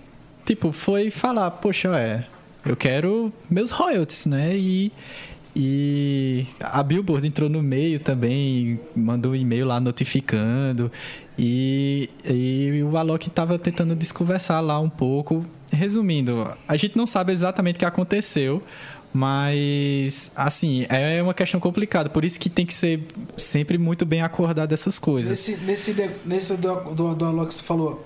tipo, 0.45 0.71
foi 0.71 1.11
falar, 1.11 1.51
poxa, 1.51 1.89
é, 1.97 2.23
eu 2.67 2.75
quero 2.75 3.31
meus 3.49 3.71
royalties, 3.71 4.25
né? 4.25 4.55
E, 4.55 4.91
e 5.55 6.45
a 6.59 6.83
Billboard 6.83 7.25
entrou 7.25 7.49
no 7.49 7.63
meio 7.63 7.99
também, 7.99 8.79
mandou 8.95 9.31
um 9.31 9.35
e-mail 9.35 9.65
lá 9.65 9.79
notificando. 9.79 10.91
E, 11.37 12.09
e 12.25 12.83
o 12.83 12.97
Alok 12.97 13.29
tava 13.29 13.57
tentando 13.57 13.95
desconversar 13.95 14.61
lá 14.61 14.79
um 14.79 14.89
pouco. 14.89 15.45
Resumindo, 15.71 16.49
a 16.67 16.77
gente 16.77 16.97
não 16.97 17.07
sabe 17.07 17.31
exatamente 17.31 17.75
o 17.75 17.79
que 17.79 17.85
aconteceu, 17.85 18.63
mas 19.13 20.31
assim, 20.35 20.85
é 20.89 21.21
uma 21.21 21.33
questão 21.33 21.59
complicada, 21.59 22.09
por 22.09 22.23
isso 22.23 22.39
que 22.39 22.49
tem 22.49 22.65
que 22.65 22.73
ser 22.73 23.03
sempre 23.35 23.77
muito 23.77 24.05
bem 24.05 24.21
acordado 24.21 24.71
essas 24.71 24.97
coisas. 24.97 25.29
Nesse, 25.29 25.57
nesse, 25.65 26.09
nesse 26.25 26.55
do, 26.55 26.75
do, 26.93 27.15
do 27.15 27.25
Alok 27.25 27.47
que 27.47 27.53
você 27.55 27.63
falou. 27.63 28.05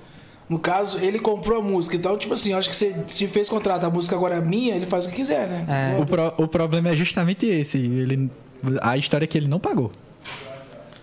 No 0.52 0.60
caso, 0.60 1.00
ele 1.00 1.18
comprou 1.18 1.60
a 1.60 1.64
música. 1.64 1.96
Então, 1.96 2.18
tipo 2.18 2.34
assim, 2.34 2.52
eu 2.52 2.58
acho 2.58 2.70
que 2.70 2.76
você 2.76 2.94
se 3.10 3.26
fez 3.26 3.48
contrato, 3.48 3.86
a 3.86 3.90
música 3.90 4.18
agora 4.18 4.36
é 4.36 4.42
minha, 4.42 4.76
ele 4.76 4.86
faz 4.86 5.06
o 5.06 5.10
que 5.10 5.16
quiser, 5.16 5.48
né? 5.48 5.94
É. 5.98 6.02
O, 6.02 6.06
pro- 6.06 6.34
o 6.44 6.46
problema 6.46 6.90
é 6.90 6.94
justamente 6.96 7.46
esse, 7.46 7.78
ele, 7.78 8.30
a 8.82 8.98
história 8.98 9.24
é 9.24 9.28
que 9.28 9.38
ele 9.38 9.48
não 9.48 9.60
pagou. 9.60 9.90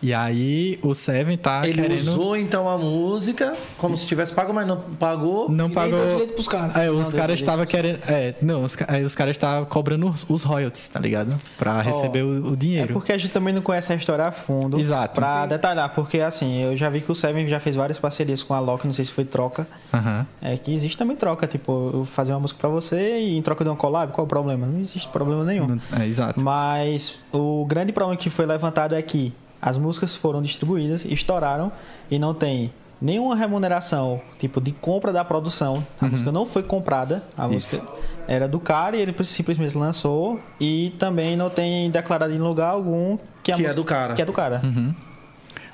E 0.01 0.15
aí 0.15 0.79
o 0.83 0.95
Seven 0.95 1.37
tá 1.37 1.67
Ele 1.67 1.83
querendo... 1.83 1.99
usou 1.99 2.37
então 2.37 2.69
a 2.69 2.79
música 2.79 3.57
como 3.77 3.97
se 3.97 4.07
tivesse 4.07 4.33
pago, 4.33 4.55
mas 4.55 4.67
não 4.67 4.77
pagou. 4.99 5.49
Não 5.51 5.65
E 5.65 5.69
nem 5.69 5.75
pagou. 5.75 5.99
deu 5.99 6.11
direito 6.13 6.33
pros 6.35 6.47
caras. 6.47 6.77
É, 6.77 6.91
os 6.91 7.13
caras 7.13 7.39
estavam 7.41 7.67
querendo. 7.67 7.99
É, 8.09 8.35
não, 8.41 8.63
os, 8.63 8.77
aí 8.87 9.03
os 9.05 9.15
caras 9.15 9.33
estavam 9.37 9.65
cobrando 9.65 10.09
os, 10.09 10.25
os 10.29 10.43
royalties, 10.45 10.89
tá 10.89 11.01
ligado? 11.01 11.35
Pra 11.59 11.81
receber 11.83 12.23
o, 12.23 12.51
o 12.51 12.53
É 12.53 12.57
dinheiro. 12.57 12.93
porque 12.95 13.13
a 13.13 13.19
gente 13.19 13.31
também 13.33 13.53
não 13.53 13.61
conhece 13.63 13.93
a 13.93 13.97
história 13.97 14.25
a 14.25 14.33
fundo. 14.33 14.79
Exato. 14.79 15.21
Pra 15.21 15.47
detalhar, 15.47 15.89
porque 15.95 16.21
assim, 16.21 16.63
eu 16.63 16.77
já 16.77 16.89
vi 16.89 17.01
que 17.01 17.11
o 17.11 17.15
Seven 17.15 17.49
já 17.49 17.59
fez 17.59 17.75
várias 17.75 17.99
parcerias 17.99 18.43
com 18.43 18.55
a 18.55 18.61
Loki, 18.61 18.87
não 18.87 18.95
sei 18.95 19.05
se 19.05 19.11
foi 19.13 19.25
troca. 19.25 19.67
Aham. 19.93 20.27
É 20.41 20.57
que 20.57 20.73
existe 20.73 20.97
também 20.97 21.17
troca, 21.17 21.47
tipo, 21.47 21.91
eu 21.93 22.05
fazer 22.05 22.33
uma 22.33 22.41
música 22.41 22.61
pra 22.61 22.69
você 22.69 23.19
e 23.19 23.37
em 23.37 23.43
troca 23.43 23.65
de 23.65 23.71
uma 23.71 23.77
collab, 23.77 24.13
qual 24.13 24.25
o 24.25 24.29
problema? 24.29 24.67
Não 24.67 24.79
existe 24.79 25.09
problema 25.09 25.43
nenhum. 25.45 25.79
É, 26.01 26.07
exato. 26.07 26.43
Mas 26.43 27.19
o 27.33 27.65
grande 27.67 27.93
problema 27.93 28.17
que 28.17 28.31
foi 28.31 28.47
levantado 28.47 28.95
é 28.95 29.03
que 29.03 29.33
as 29.61 29.77
músicas 29.77 30.15
foram 30.17 30.41
distribuídas, 30.43 31.05
estouraram 31.05 31.71
e 32.11 32.19
não 32.19 32.33
tem 32.35 32.73
nenhuma 33.01 33.37
remuneração, 33.37 34.21
tipo, 34.39 34.61
de 34.61 34.73
compra 34.73 35.13
da 35.13 35.25
produção. 35.25 35.87
A 36.01 36.07
música 36.07 36.33
não 36.33 36.45
foi 36.45 36.63
comprada, 36.63 37.23
a 37.37 37.47
Uhum. 37.47 37.55
Isso. 37.55 37.77
música 37.77 37.93
era 38.27 38.47
do 38.49 38.59
cara 38.61 38.97
e 38.97 39.01
ele 39.01 39.15
simplesmente 39.25 39.77
lançou 39.79 40.41
e 40.61 40.93
também 40.99 41.37
não 41.37 41.49
tem 41.51 41.91
declarado 41.91 42.33
em 42.33 42.39
lugar 42.39 42.71
algum 42.71 43.17
que, 43.43 43.53
a 43.53 43.55
Que 43.57 43.63
é 43.63 43.65
música- 43.67 43.75
do 43.75 43.85
cara. 43.85 44.15
Que 44.15 44.23
é 44.23 44.25
do 44.25 44.33
cara. 44.33 44.61
Uhum. 44.65 44.95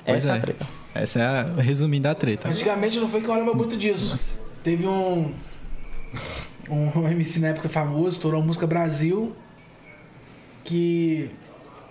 Essa 0.05 0.31
é. 0.31 0.33
é. 0.33 0.37
a 0.37 0.39
treta. 0.41 0.67
Essa 0.93 1.19
é 1.19 1.25
a 1.25 1.43
resumindo 1.61 2.07
a 2.07 2.13
treta. 2.15 2.47
Antigamente 2.47 2.99
não 2.99 3.09
foi 3.09 3.21
que 3.21 3.27
eu 3.27 3.33
lembro 3.33 3.55
muito 3.55 3.75
disso. 3.75 4.39
Teve 4.63 4.87
um. 4.87 5.33
Um 6.69 7.05
MC 7.09 7.39
na 7.39 7.47
época 7.49 7.67
famoso, 7.69 8.09
estourou 8.09 8.41
a 8.41 8.45
música 8.45 8.65
Brasil. 8.67 9.35
Que 10.63 11.29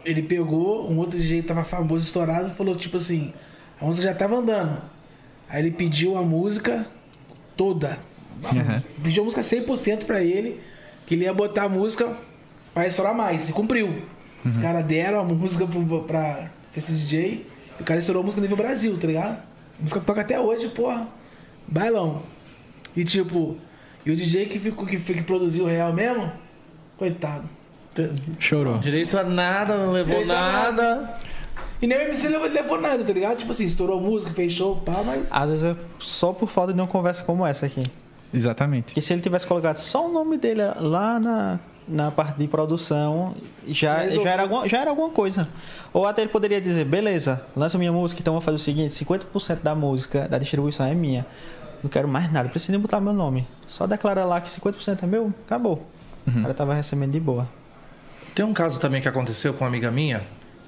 ele 0.04 0.22
pegou, 0.22 0.90
um 0.90 0.98
outro 0.98 1.18
DJ 1.18 1.42
que 1.42 1.48
tava 1.48 1.64
famoso, 1.64 2.06
estourado, 2.06 2.48
e 2.48 2.54
falou 2.54 2.74
tipo 2.74 2.96
assim: 2.96 3.32
a 3.80 3.84
música 3.84 4.08
já 4.08 4.14
tava 4.14 4.36
andando. 4.36 4.80
Aí 5.48 5.62
ele 5.62 5.70
pediu 5.70 6.16
a 6.16 6.22
música 6.22 6.86
toda. 7.56 7.98
Uhum. 8.42 8.82
Pediu 9.02 9.22
a 9.22 9.24
música 9.24 9.42
100% 9.42 10.04
pra 10.04 10.22
ele, 10.22 10.60
que 11.06 11.14
ele 11.14 11.24
ia 11.24 11.32
botar 11.32 11.64
a 11.64 11.68
música 11.68 12.16
pra 12.72 12.86
estourar 12.86 13.14
mais. 13.14 13.48
E 13.48 13.52
cumpriu. 13.52 14.02
Os 14.44 14.58
caras 14.58 14.84
deram 14.84 15.20
a 15.20 15.24
música 15.24 15.66
pra, 15.66 16.00
pra 16.00 16.50
esse 16.76 16.92
DJ. 16.92 17.46
E 17.78 17.82
o 17.82 17.84
cara 17.84 17.98
estourou 17.98 18.20
a 18.20 18.24
música 18.24 18.42
nível 18.42 18.56
Brasil, 18.56 18.96
tá 18.98 19.06
ligado? 19.06 19.38
A 19.78 19.82
música 19.82 20.00
toca 20.00 20.20
até 20.20 20.38
hoje, 20.38 20.68
porra. 20.68 21.08
Bailão. 21.66 22.22
E 22.94 23.04
tipo, 23.04 23.56
e 24.04 24.10
o 24.10 24.16
DJ 24.16 24.46
que 24.46 24.58
ficou 24.58 24.86
que, 24.86 24.98
que 24.98 25.22
produziu 25.22 25.64
o 25.64 25.66
real 25.66 25.92
mesmo, 25.92 26.30
coitado. 26.98 27.48
Chorou. 28.38 28.78
Direito 28.78 29.16
a 29.18 29.24
nada, 29.24 29.76
não 29.76 29.92
levou 29.92 30.18
Direito 30.18 30.28
nada. 30.28 31.14
E 31.82 31.86
nem 31.86 31.98
o 31.98 32.00
MC 32.02 32.28
levou, 32.28 32.48
levou 32.48 32.80
nada, 32.80 33.04
tá 33.04 33.12
ligado? 33.12 33.38
Tipo 33.38 33.52
assim, 33.52 33.66
estourou 33.66 33.98
a 33.98 34.02
música, 34.02 34.32
fez 34.32 34.52
show, 34.52 34.76
pá, 34.76 35.02
mas. 35.04 35.28
Às 35.30 35.48
vezes 35.50 35.64
é 35.64 35.76
só 35.98 36.32
por 36.32 36.48
falta 36.48 36.72
de 36.72 36.80
uma 36.80 36.86
conversa 36.86 37.22
como 37.24 37.44
essa 37.44 37.66
aqui. 37.66 37.82
Exatamente. 38.32 38.86
Porque 38.86 39.00
se 39.00 39.12
ele 39.12 39.20
tivesse 39.22 39.46
colocado 39.46 39.76
só 39.76 40.08
o 40.08 40.12
nome 40.12 40.36
dele 40.36 40.62
lá 40.76 41.20
na, 41.20 41.60
na 41.86 42.10
parte 42.10 42.38
de 42.38 42.48
produção, 42.48 43.34
já, 43.66 43.98
Resolveu. 43.98 44.24
já, 44.24 44.30
era 44.30 44.42
alguma, 44.42 44.68
já 44.68 44.80
era 44.80 44.90
alguma 44.90 45.10
coisa. 45.10 45.48
Ou 45.92 46.06
até 46.06 46.22
ele 46.22 46.30
poderia 46.30 46.60
dizer, 46.60 46.84
beleza, 46.84 47.44
lança 47.56 47.78
minha 47.78 47.92
música, 47.92 48.20
então 48.20 48.32
eu 48.34 48.40
vou 48.40 48.44
fazer 48.44 48.56
o 48.56 48.58
seguinte, 48.58 48.94
50% 49.04 49.60
da 49.62 49.74
música, 49.74 50.26
da 50.26 50.38
distribuição 50.38 50.86
é 50.86 50.94
minha. 50.94 51.24
Não 51.82 51.90
quero 51.90 52.08
mais 52.08 52.32
nada, 52.32 52.48
preciso 52.48 52.72
nem 52.72 52.80
botar 52.80 52.98
meu 52.98 53.12
nome. 53.12 53.46
Só 53.66 53.86
declara 53.86 54.24
lá 54.24 54.40
que 54.40 54.48
50% 54.48 55.02
é 55.02 55.06
meu, 55.06 55.32
acabou. 55.46 55.86
O 56.26 56.42
cara 56.42 56.54
tava 56.54 56.72
recebendo 56.72 57.12
de 57.12 57.20
boa. 57.20 57.46
Tem 58.34 58.44
um 58.44 58.52
caso 58.52 58.80
também 58.80 59.00
que 59.00 59.08
aconteceu 59.08 59.54
com 59.54 59.64
uma 59.64 59.68
amiga 59.68 59.90
minha. 59.90 60.22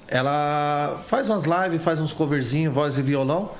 Ela 0.07 1.01
faz 1.07 1.29
umas 1.29 1.43
lives, 1.43 1.83
faz 1.83 1.99
uns 1.99 2.13
coverzinhos, 2.13 2.73
voz 2.73 2.97
e 2.97 3.01
violão. 3.01 3.51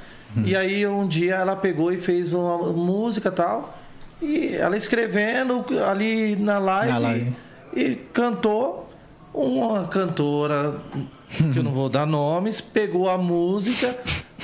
E 0.45 0.55
aí 0.55 0.85
um 0.85 1.07
dia 1.07 1.35
ela 1.35 1.55
pegou 1.55 1.91
e 1.91 1.97
fez 1.97 2.33
uma 2.33 2.57
música 2.73 3.29
e 3.29 3.31
tal. 3.31 3.77
E 4.21 4.55
ela 4.55 4.75
escrevendo 4.77 5.65
ali 5.89 6.35
na 6.35 6.57
live, 6.59 6.93
Na 6.93 6.97
live. 6.99 7.33
e 7.75 7.95
cantou. 8.13 8.85
Uma 9.33 9.85
cantora, 9.87 10.77
que 11.29 11.59
eu 11.59 11.63
não 11.63 11.71
vou 11.71 11.89
dar 11.89 12.07
nomes, 12.07 12.59
pegou 12.59 13.07
a 13.07 13.15
música, 13.17 13.95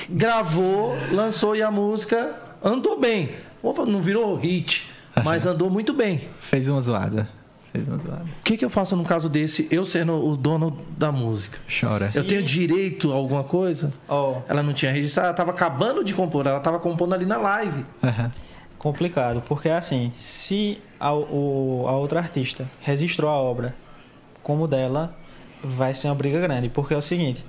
gravou, 0.08 0.96
lançou 1.12 1.56
e 1.56 1.64
a 1.64 1.72
música 1.72 2.36
andou 2.64 3.00
bem. 3.00 3.32
Não 3.88 4.02
virou 4.02 4.36
hit, 4.36 4.88
mas 5.24 5.46
andou 5.48 5.70
muito 5.70 5.94
bem. 5.94 6.28
Fez 6.40 6.70
uma 6.70 6.80
zoada. 6.80 7.28
Fez 7.74 7.88
uma 7.88 7.98
zoada. 7.98 8.24
O 8.24 8.44
que, 8.44 8.56
que 8.56 8.64
eu 8.64 8.70
faço 8.70 8.96
num 8.96 9.04
caso 9.04 9.28
desse, 9.28 9.68
eu 9.72 9.86
sendo 9.86 10.14
o 10.14 10.38
dono 10.38 10.78
da 10.98 11.12
música? 11.12 11.58
Chora. 11.82 12.08
Eu 12.16 12.26
tenho 12.26 12.42
direito 12.44 13.12
a 13.12 13.16
alguma 13.16 13.44
coisa? 13.44 13.92
Ó, 14.08 14.38
Ela 14.48 14.62
não 14.64 14.72
tinha 14.74 14.92
registrado, 14.92 15.26
ela 15.28 15.34
estava 15.34 15.50
acabando 15.52 16.04
de 16.04 16.14
compor, 16.14 16.46
ela 16.48 16.60
estava 16.60 16.80
compondo 16.80 17.14
ali 17.16 17.26
na 17.26 17.38
live. 17.38 17.84
Aham. 18.04 18.32
complicado, 18.78 19.42
porque 19.48 19.70
assim, 19.70 20.12
se 20.16 20.78
a, 21.00 21.14
o- 21.14 21.86
a 21.88 21.94
outra 21.94 22.20
artista 22.20 22.70
registrou 22.82 23.30
a 23.32 23.34
obra 23.36 23.74
como 24.44 24.68
dela, 24.68 25.18
vai 25.64 25.94
ser 25.96 26.10
uma 26.10 26.16
briga 26.16 26.40
grande, 26.42 26.70
porque 26.70 26.94
é 26.94 26.98
o 26.98 27.02
seguinte: 27.02 27.44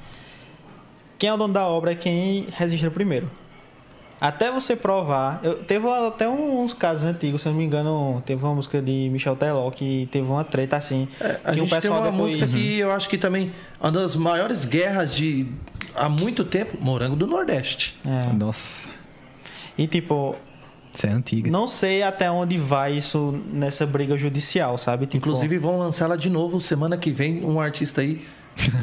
quem 1.18 1.28
é 1.28 1.34
o 1.34 1.36
dono 1.36 1.52
da 1.52 1.66
obra 1.66 1.92
é 1.92 1.94
quem 1.94 2.46
registra 2.56 2.90
primeiro. 2.90 3.28
Até 4.24 4.50
você 4.50 4.74
provar, 4.74 5.38
eu, 5.42 5.56
teve 5.62 5.86
até 5.86 6.26
uns 6.26 6.72
casos 6.72 7.04
antigos, 7.04 7.42
se 7.42 7.48
eu 7.48 7.52
não 7.52 7.58
me 7.58 7.66
engano, 7.66 8.22
teve 8.24 8.42
uma 8.42 8.54
música 8.54 8.80
de 8.80 9.10
Michel 9.12 9.36
Teló 9.36 9.70
que 9.70 10.08
teve 10.10 10.26
uma 10.26 10.42
treta 10.42 10.78
assim. 10.78 11.06
É, 11.20 11.40
a 11.44 11.52
que 11.52 11.58
gente 11.58 11.78
tem 11.78 11.90
uma 11.90 12.10
música 12.10 12.46
que 12.46 12.78
eu 12.78 12.90
acho 12.90 13.06
que 13.06 13.18
também 13.18 13.52
uma 13.78 13.92
das 13.92 14.16
maiores 14.16 14.64
guerras 14.64 15.14
de 15.14 15.46
há 15.94 16.08
muito 16.08 16.42
tempo, 16.42 16.78
Morango 16.80 17.14
do 17.16 17.26
Nordeste. 17.26 17.98
É. 18.02 18.32
Nossa, 18.32 18.88
E 19.76 19.86
tipo, 19.86 20.34
isso 20.94 21.06
é 21.06 21.10
antiga. 21.10 21.50
não 21.50 21.66
sei 21.66 22.02
até 22.02 22.30
onde 22.30 22.56
vai 22.56 22.94
isso 22.94 23.38
nessa 23.52 23.84
briga 23.84 24.16
judicial, 24.16 24.78
sabe? 24.78 25.04
Tipo, 25.04 25.18
Inclusive 25.18 25.58
vão 25.58 25.78
lançar 25.78 26.06
ela 26.06 26.16
de 26.16 26.30
novo 26.30 26.62
semana 26.62 26.96
que 26.96 27.10
vem, 27.10 27.44
um 27.44 27.60
artista 27.60 28.00
aí 28.00 28.24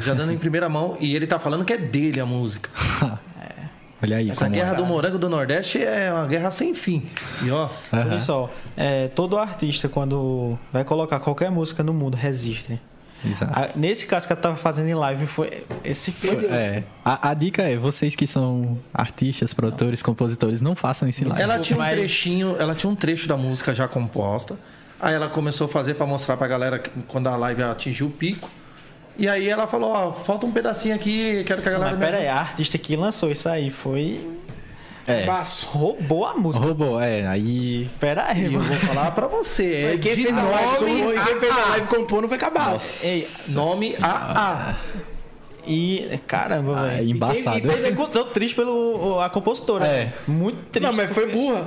já 0.02 0.14
dando 0.14 0.30
em 0.30 0.38
primeira 0.38 0.68
mão 0.68 0.96
e 1.00 1.16
ele 1.16 1.26
tá 1.26 1.40
falando 1.40 1.64
que 1.64 1.72
é 1.72 1.78
dele 1.78 2.20
a 2.20 2.26
música. 2.26 2.70
Olha 4.02 4.16
aí 4.16 4.30
Essa 4.30 4.48
guerra 4.48 4.72
é. 4.72 4.76
do 4.76 4.84
Morango 4.84 5.18
do 5.18 5.28
Nordeste 5.28 5.82
é 5.82 6.12
uma 6.12 6.26
guerra 6.26 6.50
sem 6.50 6.74
fim. 6.74 7.06
E 7.42 7.50
ó, 7.50 7.68
Por 7.90 7.98
Aham. 7.98 8.16
isso, 8.16 8.32
ó, 8.32 8.48
é, 8.76 9.08
todo 9.08 9.38
artista, 9.38 9.88
quando 9.88 10.58
vai 10.72 10.82
colocar 10.84 11.20
qualquer 11.20 11.50
música 11.50 11.82
no 11.82 11.92
mundo, 11.94 12.16
registre. 12.16 12.80
Exato. 13.24 13.52
A- 13.54 13.68
nesse 13.76 14.04
caso 14.06 14.26
que 14.26 14.32
eu 14.32 14.36
tava 14.36 14.56
fazendo 14.56 14.88
em 14.88 14.94
live, 14.94 15.26
foi. 15.28 15.64
Esse 15.84 16.10
foi. 16.10 16.44
É. 16.46 16.82
A, 17.04 17.30
a 17.30 17.34
dica 17.34 17.62
é, 17.62 17.76
vocês 17.76 18.16
que 18.16 18.26
são 18.26 18.76
artistas, 18.92 19.54
produtores, 19.54 20.02
compositores, 20.02 20.60
não 20.60 20.74
façam 20.74 21.08
isso 21.08 21.22
em 21.22 21.28
live. 21.28 21.40
Ela 21.40 21.60
tinha 21.60 21.78
um 21.78 21.84
trechinho, 21.88 22.56
ela 22.58 22.74
tinha 22.74 22.90
um 22.90 22.96
trecho 22.96 23.28
da 23.28 23.36
música 23.36 23.72
já 23.72 23.86
composta. 23.86 24.56
Aí 25.00 25.14
ela 25.14 25.28
começou 25.28 25.66
a 25.66 25.68
fazer 25.68 25.94
pra 25.94 26.04
mostrar 26.06 26.36
pra 26.36 26.48
galera 26.48 26.80
que- 26.80 26.90
quando 27.06 27.28
a 27.28 27.36
live 27.36 27.62
atingiu 27.62 28.08
o 28.08 28.10
pico. 28.10 28.50
E 29.18 29.28
aí 29.28 29.48
ela 29.48 29.66
falou, 29.66 29.90
ó, 29.90 30.12
falta 30.12 30.46
um 30.46 30.50
pedacinho 30.52 30.94
aqui, 30.94 31.44
quero 31.44 31.60
que 31.62 31.68
a 31.68 31.72
galera 31.72 31.90
Mas 31.96 32.00
pera 32.00 32.16
aí, 32.18 32.26
ajude." 32.28 32.38
a 32.38 32.40
artista 32.40 32.78
que 32.78 32.96
lançou 32.96 33.30
isso 33.30 33.48
aí 33.48 33.70
foi. 33.70 34.26
É. 35.06 35.26
Baço. 35.26 35.66
Roubou 35.66 36.24
a 36.24 36.34
música. 36.34 36.64
Roubou, 36.64 37.00
é. 37.00 37.26
Aí. 37.26 37.90
Pera 37.98 38.26
aí, 38.28 38.44
eu 38.46 38.52
mano. 38.52 38.64
vou 38.64 38.76
falar 38.76 39.10
pra 39.10 39.26
você, 39.26 39.94
é 39.94 39.98
quem 39.98 40.14
de 40.14 40.22
fez 40.22 40.38
a 40.38 40.42
live 40.42 41.24
quem 41.24 41.40
fez 41.40 41.52
a 41.52 41.66
live 41.70 41.86
compor 41.88 42.22
não 42.22 42.28
foi 42.28 42.38
cabaço. 42.38 43.04
Ei, 43.06 43.26
Nome 43.50 43.96
AA. 44.00 44.76
E. 45.66 46.20
Caramba, 46.26 46.74
Ah, 46.78 46.82
velho. 46.86 47.10
embaçado. 47.10 47.58
E, 47.58 47.88
e 47.88 47.92
tão 48.08 48.24
triste 48.26 48.54
pelo 48.54 49.20
a 49.20 49.28
compositora. 49.30 49.86
É. 49.86 50.12
Muito 50.26 50.58
triste. 50.70 50.86
Não, 50.86 50.92
mas 50.92 51.10
foi 51.12 51.30
burra. 51.30 51.64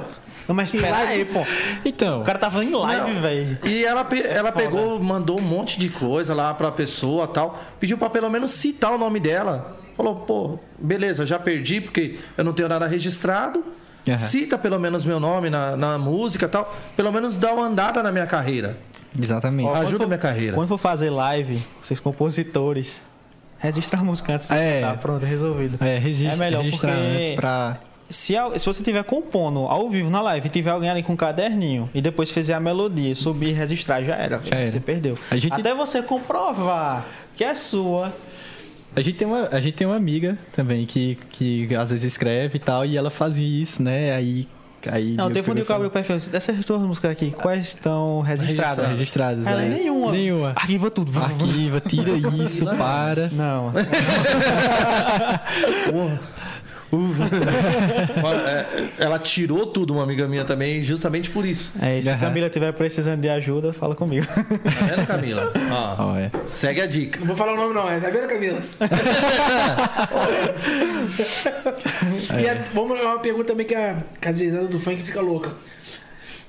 Não, 0.48 0.54
mas 0.56 0.72
pera 0.72 0.98
aí, 0.98 1.24
pô. 1.26 1.40
Então. 1.84 2.22
O 2.22 2.24
cara 2.24 2.38
tava 2.38 2.64
em 2.64 2.72
live, 2.72 3.20
velho. 3.20 3.58
E 3.64 3.86
ela, 3.86 4.06
ela 4.30 4.52
pegou, 4.52 5.02
mandou 5.02 5.40
um 5.40 5.42
monte 5.42 5.80
de 5.80 5.90
coisa 5.90 6.34
lá 6.34 6.54
pra 6.54 6.72
pessoa 6.72 7.28
tal. 7.28 7.58
Pediu 7.80 7.98
pra 7.98 8.10
pelo 8.10 8.30
menos 8.30 8.52
citar 8.52 8.92
o 8.94 8.98
nome 8.98 9.20
dela. 9.20 9.78
Falou, 9.96 10.16
pô, 10.18 10.60
beleza, 10.78 11.24
eu 11.24 11.26
já 11.26 11.40
perdi 11.40 11.80
porque 11.80 12.18
eu 12.38 12.44
não 12.44 12.52
tenho 12.52 12.68
nada 12.68 12.86
registrado. 12.86 13.64
Aham. 14.08 14.18
Cita 14.18 14.58
pelo 14.58 14.78
menos 14.80 15.06
meu 15.06 15.20
nome 15.20 15.50
na, 15.50 15.76
na 15.78 15.98
música 15.98 16.48
tal. 16.50 16.72
Pelo 16.98 17.12
menos 17.14 17.38
dá 17.38 17.54
uma 17.54 17.66
andada 17.66 18.04
na 18.04 18.12
minha 18.12 18.28
carreira. 18.28 18.78
Exatamente. 19.18 19.70
Quando 19.70 19.82
Ajuda 19.84 19.98
for- 20.00 20.04
a 20.04 20.08
minha 20.08 20.20
carreira. 20.20 20.54
Quando 20.54 20.68
for 20.68 20.78
fazer 20.78 21.10
live, 21.10 21.60
vocês 21.82 22.00
compositores, 22.00 23.04
registra 23.58 24.00
a 24.00 24.04
música 24.04 24.34
antes. 24.36 24.50
É. 24.52 24.82
Tá 24.82 24.94
pronto, 24.96 25.26
resolvido. 25.26 25.84
É, 25.84 25.98
registra, 25.98 26.34
É 26.34 26.38
melhor 26.38 26.63
registra 26.63 26.91
porque- 26.94 27.08
antes 27.18 27.32
pra. 27.32 27.78
Se, 28.08 28.36
se 28.58 28.65
você 28.68 28.82
estiver 28.82 29.04
compondo 29.04 29.62
ao 29.62 29.89
vivo 29.89 30.12
na 30.12 30.22
live 30.22 30.46
e 30.46 30.50
tiver 30.52 30.70
alguém 30.70 30.89
ali 30.91 31.02
com 31.02 31.13
um 31.13 31.15
caderninho 31.15 31.89
e 31.91 32.00
depois 32.02 32.30
fizer 32.30 32.54
a 32.54 32.60
melodia, 32.60 33.15
subir 33.15 33.50
e 33.50 33.54
registrar, 33.54 34.04
já 34.04 34.15
era. 34.15 34.39
Já 34.44 34.56
era. 34.58 34.68
Você 34.68 34.80
perdeu. 34.80 35.18
A 35.32 35.38
gente- 35.38 35.60
Até 35.60 35.74
você 35.74 36.04
comprovar 36.04 37.04
que 37.36 37.44
é 37.44 37.56
sua. 37.56 38.13
A 38.96 39.02
gente 39.02 39.18
tem 39.18 39.28
uma, 39.28 39.50
a 39.52 39.60
gente 39.60 39.74
tem 39.74 39.88
uma 39.88 39.96
amiga 39.96 40.38
também 40.52 40.86
que, 40.86 41.18
que 41.32 41.76
às 41.76 41.89
vezes 41.89 42.06
escreve 42.13 42.58
e 42.58 42.60
tal, 42.60 42.86
e 42.86 42.96
ela 42.96 43.10
fazia 43.10 43.62
isso, 43.62 43.82
né? 43.82 44.13
Aí. 44.13 44.48
Aí 44.91 45.13
Não, 45.13 45.32
teve 45.32 45.52
um 45.52 45.56
dia 45.56 45.65
que 45.65 45.71
eu 45.71 45.76
abri 45.76 45.88
o 45.88 45.91
perfil 45.91 46.15
assim, 46.15 46.30
dessas 46.30 46.63
duas 46.65 46.82
músicas 46.82 47.12
aqui, 47.12 47.32
quais 47.32 47.65
estão 47.65 48.21
registradas? 48.21 48.91
registradas. 48.91 49.45
Ela, 49.45 49.62
aí. 49.62 49.69
nenhuma. 49.69 50.12
Nenhuma. 50.12 50.50
Arquiva 50.56 50.91
tudo. 50.91 51.17
Arquiva, 51.19 51.80
tira 51.80 52.12
isso, 52.12 52.65
para. 52.65 53.30
Não. 53.30 53.71
É, 58.48 59.04
ela 59.04 59.19
tirou 59.19 59.65
tudo, 59.67 59.93
uma 59.93 60.04
amiga 60.04 60.28
minha 60.28 60.45
também, 60.45 60.84
justamente 60.84 61.30
por 61.30 61.45
isso. 61.45 61.71
É, 61.82 62.00
e 62.00 62.04
se 62.04 62.10
a. 62.10 62.17
Camila 62.17 62.48
estiver 62.48 62.71
precisando 62.74 63.21
de 63.21 63.30
ajuda, 63.30 63.74
fala 63.74 63.95
comigo. 63.95 64.26
Tá 64.28 64.86
vendo, 64.95 65.08
Camila? 65.08 65.54
Ó, 65.71 66.12
Ó, 66.12 66.17
é. 66.17 66.32
segue 66.45 66.82
a 66.82 66.86
dica. 66.86 67.19
Não 67.19 67.28
vou 67.28 67.36
falar 67.36 67.54
o 67.54 67.58
nome 67.58 67.74
não, 67.74 67.89
é. 67.89 68.00
Tá 68.00 68.10
vendo, 68.10 68.28
Camila? 68.28 68.62
E 72.39 72.50
a- 72.50 72.63
vamos 72.74 72.98
lá, 73.02 73.12
uma 73.13 73.19
pergunta 73.19 73.45
também 73.45 73.65
que 73.65 73.76
a 73.76 73.98
casalizada 74.19 74.67
do 74.67 74.80
funk 74.80 75.02
fica 75.04 75.21
louca. 75.21 75.54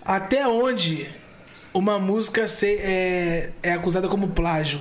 Até 0.05 0.47
onde 0.47 1.09
uma 1.73 1.99
música 1.99 2.47
se- 2.49 2.79
é, 2.81 3.51
é 3.63 3.73
acusada 3.73 4.09
como 4.09 4.29
plágio? 4.29 4.81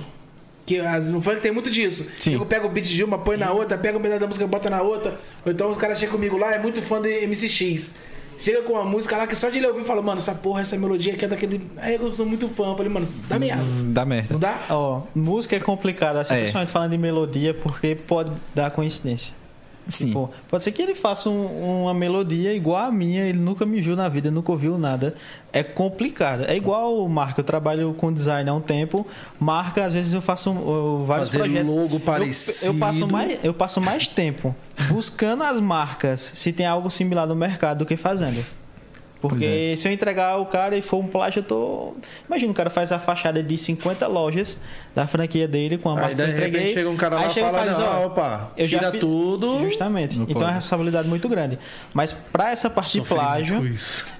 Que 0.66 0.80
as- 0.80 1.08
no 1.08 1.20
funk 1.20 1.40
tem 1.40 1.52
muito 1.52 1.70
disso. 1.70 2.10
Sim. 2.18 2.34
Eu 2.34 2.44
pego 2.44 2.66
o 2.66 2.70
beat 2.70 2.86
de 2.86 3.04
uma, 3.04 3.16
põe 3.16 3.36
na 3.36 3.52
outra, 3.52 3.78
pega 3.78 3.96
um 3.96 4.00
pedaço 4.02 4.20
da 4.20 4.26
música, 4.26 4.46
bota 4.48 4.68
na 4.68 4.82
outra. 4.82 5.18
Ou 5.44 5.52
então 5.52 5.70
os 5.70 5.78
caras 5.78 5.98
chegam 5.98 6.16
comigo 6.16 6.36
lá, 6.36 6.52
é 6.54 6.58
muito 6.58 6.82
fã 6.82 7.00
de 7.00 7.24
MCX. 7.26 7.94
Chega 8.38 8.60
com 8.62 8.74
uma 8.74 8.84
música 8.84 9.16
lá 9.16 9.26
que 9.26 9.34
só 9.34 9.48
de 9.48 9.56
ele 9.58 9.66
ouvir 9.66 9.82
fala, 9.84 10.02
mano, 10.02 10.18
essa 10.18 10.34
porra, 10.34 10.60
essa 10.60 10.76
melodia 10.76 11.14
aqui 11.14 11.24
é 11.24 11.28
daquele. 11.28 11.70
Aí 11.78 11.94
eu 11.94 12.14
sou 12.14 12.26
muito 12.26 12.48
fã. 12.50 12.64
Eu 12.72 12.76
falei, 12.76 12.92
mano, 12.92 13.06
dá 13.28 13.38
merda. 13.38 13.62
Dá 13.84 14.04
merda. 14.04 14.28
Não 14.32 14.38
dá? 14.40 14.58
Ó, 14.68 15.02
música 15.14 15.56
é 15.56 15.60
complicada, 15.60 16.20
assim, 16.20 16.34
É. 16.34 16.38
principalmente 16.40 16.70
falando 16.70 16.90
de 16.90 16.98
melodia, 16.98 17.54
porque 17.54 17.94
pode 17.94 18.30
dar 18.54 18.70
coincidência. 18.72 19.32
Sim. 19.86 20.06
Tipo, 20.06 20.30
pode 20.48 20.64
ser 20.64 20.72
que 20.72 20.82
ele 20.82 20.94
faça 20.96 21.30
um- 21.30 21.82
uma 21.84 21.94
melodia 21.94 22.52
igual 22.52 22.86
a 22.86 22.90
minha, 22.90 23.22
ele 23.24 23.38
nunca 23.38 23.64
me 23.64 23.80
viu 23.80 23.94
na 23.94 24.08
vida, 24.08 24.30
nunca 24.32 24.50
ouviu 24.50 24.76
nada. 24.76 25.14
É 25.52 25.62
complicado. 25.62 26.44
É 26.48 26.56
igual 26.56 26.98
o 26.98 27.08
Marco, 27.08 27.40
eu 27.40 27.44
trabalho 27.44 27.94
com 27.94 28.12
design 28.12 28.50
há 28.50 28.54
um 28.54 28.60
tempo. 28.60 29.06
Marca, 29.38 29.84
às 29.84 29.92
vezes 29.94 30.12
eu 30.12 30.20
faço 30.20 30.50
uh, 30.50 31.04
vários 31.04 31.28
Fazer 31.28 31.38
projetos. 31.38 31.70
logo 31.70 31.82
Eu- 31.82 31.92
Eu, 31.94 32.00
parecido. 32.00 32.74
passo 32.74 33.06
mais, 33.06 33.38
eu 33.44 33.54
passo 33.54 33.80
mais 33.80 34.08
tempo 34.08 34.54
buscando 34.88 35.44
as 35.44 35.60
marcas 35.60 36.32
se 36.34 36.52
tem 36.52 36.66
algo 36.66 36.90
similar 36.90 37.26
no 37.26 37.36
mercado 37.36 37.78
do 37.78 37.86
que 37.86 37.96
fazendo. 37.96 38.44
Porque 39.20 39.74
se 39.76 39.88
eu 39.88 39.92
entregar 39.92 40.36
o 40.38 40.46
cara 40.46 40.76
e 40.76 40.82
for 40.82 40.98
um 41.02 41.06
plágio, 41.08 41.40
eu 41.40 41.42
tô. 41.44 41.94
Imagina, 42.28 42.52
o 42.52 42.54
cara 42.54 42.68
faz 42.70 42.92
a 42.92 42.98
fachada 42.98 43.42
de 43.42 43.56
50 43.56 44.06
lojas 44.06 44.58
da 44.94 45.06
franquia 45.06 45.48
dele 45.48 45.78
com 45.78 45.88
a 45.90 45.94
marca 45.94 46.08
Aí 46.10 46.14
que 46.14 46.20
eu 46.22 46.26
de 46.26 46.32
entreguei. 46.32 46.72
chega 46.74 46.88
um 46.90 46.96
cara 46.96 47.16
lá 47.16 47.26
e 47.28 47.34
fala, 47.34 47.58
cara 47.58 47.72
não, 47.72 48.02
ó, 48.02 48.06
opa, 48.06 48.52
eu 48.56 48.66
já 48.66 48.78
tira 48.78 48.92
fi- 48.92 48.98
tudo. 48.98 49.60
Justamente. 49.60 50.16
Então 50.28 50.42
é 50.42 50.44
uma 50.44 50.52
responsabilidade 50.52 51.08
muito 51.08 51.28
grande. 51.28 51.58
Mas 51.94 52.12
pra 52.12 52.50
essa 52.50 52.68
parte 52.70 52.92
de 52.92 52.98
Sofri 52.98 53.14
muito 53.14 53.24
plágio, 53.26 53.74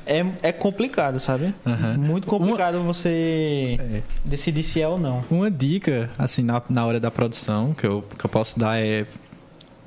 é, 0.06 0.24
é 0.42 0.52
complicado, 0.52 1.20
sabe? 1.20 1.54
Aham. 1.64 1.96
Muito 1.98 2.26
complicado 2.26 2.82
você 2.82 3.78
É. 3.78 4.02
decidir 4.24 4.62
se 4.62 4.80
é 4.80 4.88
ou 4.88 4.98
não. 4.98 5.22
Uma 5.30 5.50
dica, 5.50 6.08
assim, 6.18 6.42
na, 6.42 6.60
na 6.70 6.86
hora 6.86 6.98
da 6.98 7.10
produção, 7.10 7.74
que 7.74 7.86
eu, 7.86 8.02
que 8.18 8.24
eu 8.24 8.30
posso 8.30 8.58
dar 8.58 8.78
é. 8.80 9.06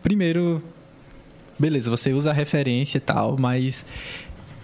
Primeiro, 0.03 0.64
beleza, 1.57 1.89
você 1.89 2.14
usa 2.14 2.30
a 2.30 2.34
referência 2.34 2.97
e 2.97 3.01
tal, 3.01 3.36
mas 3.38 3.86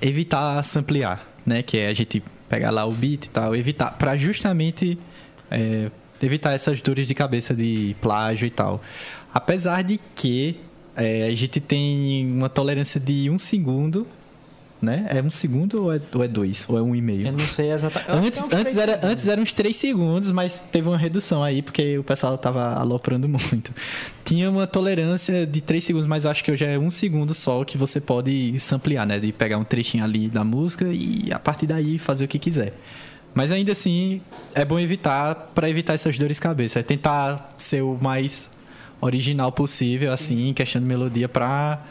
evitar 0.01 0.61
samplear, 0.63 1.23
né? 1.45 1.61
Que 1.63 1.77
é 1.77 1.87
a 1.87 1.93
gente 1.93 2.23
pegar 2.49 2.71
lá 2.71 2.85
o 2.85 2.91
beat 2.91 3.25
e 3.25 3.29
tal, 3.29 3.55
evitar, 3.55 3.91
para 3.91 4.15
justamente 4.17 4.97
é, 5.49 5.89
evitar 6.21 6.53
essas 6.53 6.81
dores 6.81 7.07
de 7.07 7.13
cabeça 7.13 7.53
de 7.53 7.95
plágio 8.01 8.45
e 8.45 8.51
tal. 8.51 8.81
Apesar 9.33 9.83
de 9.83 9.99
que 10.15 10.59
é, 10.95 11.23
a 11.23 11.35
gente 11.35 11.59
tem 11.59 12.31
uma 12.31 12.49
tolerância 12.49 12.99
de 12.99 13.29
um 13.29 13.37
segundo, 13.37 14.07
né? 14.85 15.07
É 15.09 15.21
um 15.21 15.29
segundo 15.29 15.83
ou 15.83 15.93
é, 15.93 15.99
ou 16.13 16.23
é 16.23 16.27
dois? 16.27 16.63
Ou 16.67 16.77
é 16.77 16.81
um 16.81 16.95
e 16.95 17.01
meio? 17.01 17.27
Eu 17.27 17.31
não 17.33 17.39
sei 17.39 17.71
exatamente. 17.71 18.11
Antes, 18.11 18.41
é 18.41 18.43
antes, 18.43 18.49
três 18.49 18.77
era, 18.77 18.91
segundos. 18.93 19.11
antes 19.11 19.27
eram 19.27 19.43
uns 19.43 19.53
3 19.53 19.75
segundos, 19.75 20.31
mas 20.31 20.59
teve 20.71 20.87
uma 20.87 20.97
redução 20.97 21.43
aí, 21.43 21.61
porque 21.61 21.97
o 21.97 22.03
pessoal 22.03 22.37
tava 22.37 22.73
aloprando 22.75 23.27
muito. 23.29 23.73
Tinha 24.23 24.49
uma 24.49 24.65
tolerância 24.65 25.45
de 25.45 25.61
3 25.61 25.83
segundos, 25.83 26.07
mas 26.07 26.25
acho 26.25 26.43
que 26.43 26.51
hoje 26.51 26.63
é 26.63 26.79
um 26.79 26.91
segundo 26.91 27.33
só 27.33 27.63
que 27.63 27.77
você 27.77 27.99
pode 27.99 28.57
samplear, 28.59 29.05
né? 29.05 29.19
De 29.19 29.31
pegar 29.31 29.57
um 29.57 29.63
trechinho 29.63 30.03
ali 30.03 30.29
da 30.29 30.43
música 30.43 30.85
e 30.89 31.29
a 31.31 31.39
partir 31.39 31.67
daí 31.67 31.99
fazer 31.99 32.25
o 32.25 32.27
que 32.27 32.39
quiser. 32.39 32.73
Mas 33.35 33.51
ainda 33.51 33.73
assim, 33.73 34.21
é 34.53 34.63
bom 34.63 34.79
evitar, 34.79 35.51
para 35.53 35.69
evitar 35.69 35.93
essas 35.93 36.17
dores 36.17 36.37
de 36.37 36.41
cabeça. 36.41 36.79
É 36.79 36.83
tentar 36.83 37.53
ser 37.57 37.81
o 37.81 37.97
mais 38.01 38.49
original 39.01 39.51
possível, 39.51 40.11
assim, 40.11 40.47
em 40.47 40.53
questão 40.53 40.81
de 40.81 40.87
melodia, 40.87 41.27
pra, 41.27 41.83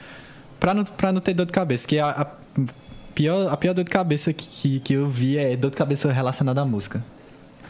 pra, 0.58 0.72
não, 0.72 0.84
pra 0.84 1.12
não 1.12 1.20
ter 1.20 1.34
dor 1.34 1.44
de 1.44 1.52
cabeça. 1.52 1.86
Que 1.86 1.98
a, 1.98 2.08
a 2.08 2.26
pior, 3.14 3.48
a 3.52 3.56
pior 3.56 3.72
dor 3.74 3.84
de 3.84 3.90
cabeça 3.90 4.32
que, 4.32 4.46
que, 4.46 4.80
que 4.80 4.92
eu 4.94 5.08
vi 5.08 5.38
é 5.38 5.56
dor 5.56 5.70
de 5.70 5.76
cabeça 5.76 6.12
relacionada 6.12 6.60
à 6.60 6.64
música. 6.64 7.02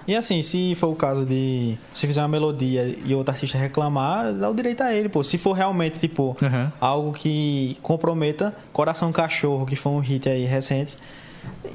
E 0.06 0.14
assim, 0.14 0.42
se 0.42 0.74
for 0.74 0.88
o 0.88 0.94
caso 0.94 1.24
de 1.24 1.78
você 1.92 2.06
fizer 2.06 2.20
uma 2.20 2.28
melodia 2.28 2.94
e 3.06 3.14
outro 3.14 3.32
artista 3.32 3.56
reclamar, 3.56 4.34
dá 4.34 4.50
o 4.50 4.54
direito 4.54 4.82
a 4.82 4.92
ele, 4.92 5.08
pô. 5.08 5.24
Se 5.24 5.38
for 5.38 5.52
realmente, 5.52 5.98
tipo, 5.98 6.36
Aham. 6.42 6.70
algo 6.78 7.12
que 7.12 7.78
comprometa 7.80 8.54
Coração 8.70 9.10
Cachorro, 9.10 9.64
que 9.64 9.76
foi 9.76 9.92
um 9.92 10.00
hit 10.00 10.28
aí 10.28 10.44
recente. 10.44 10.94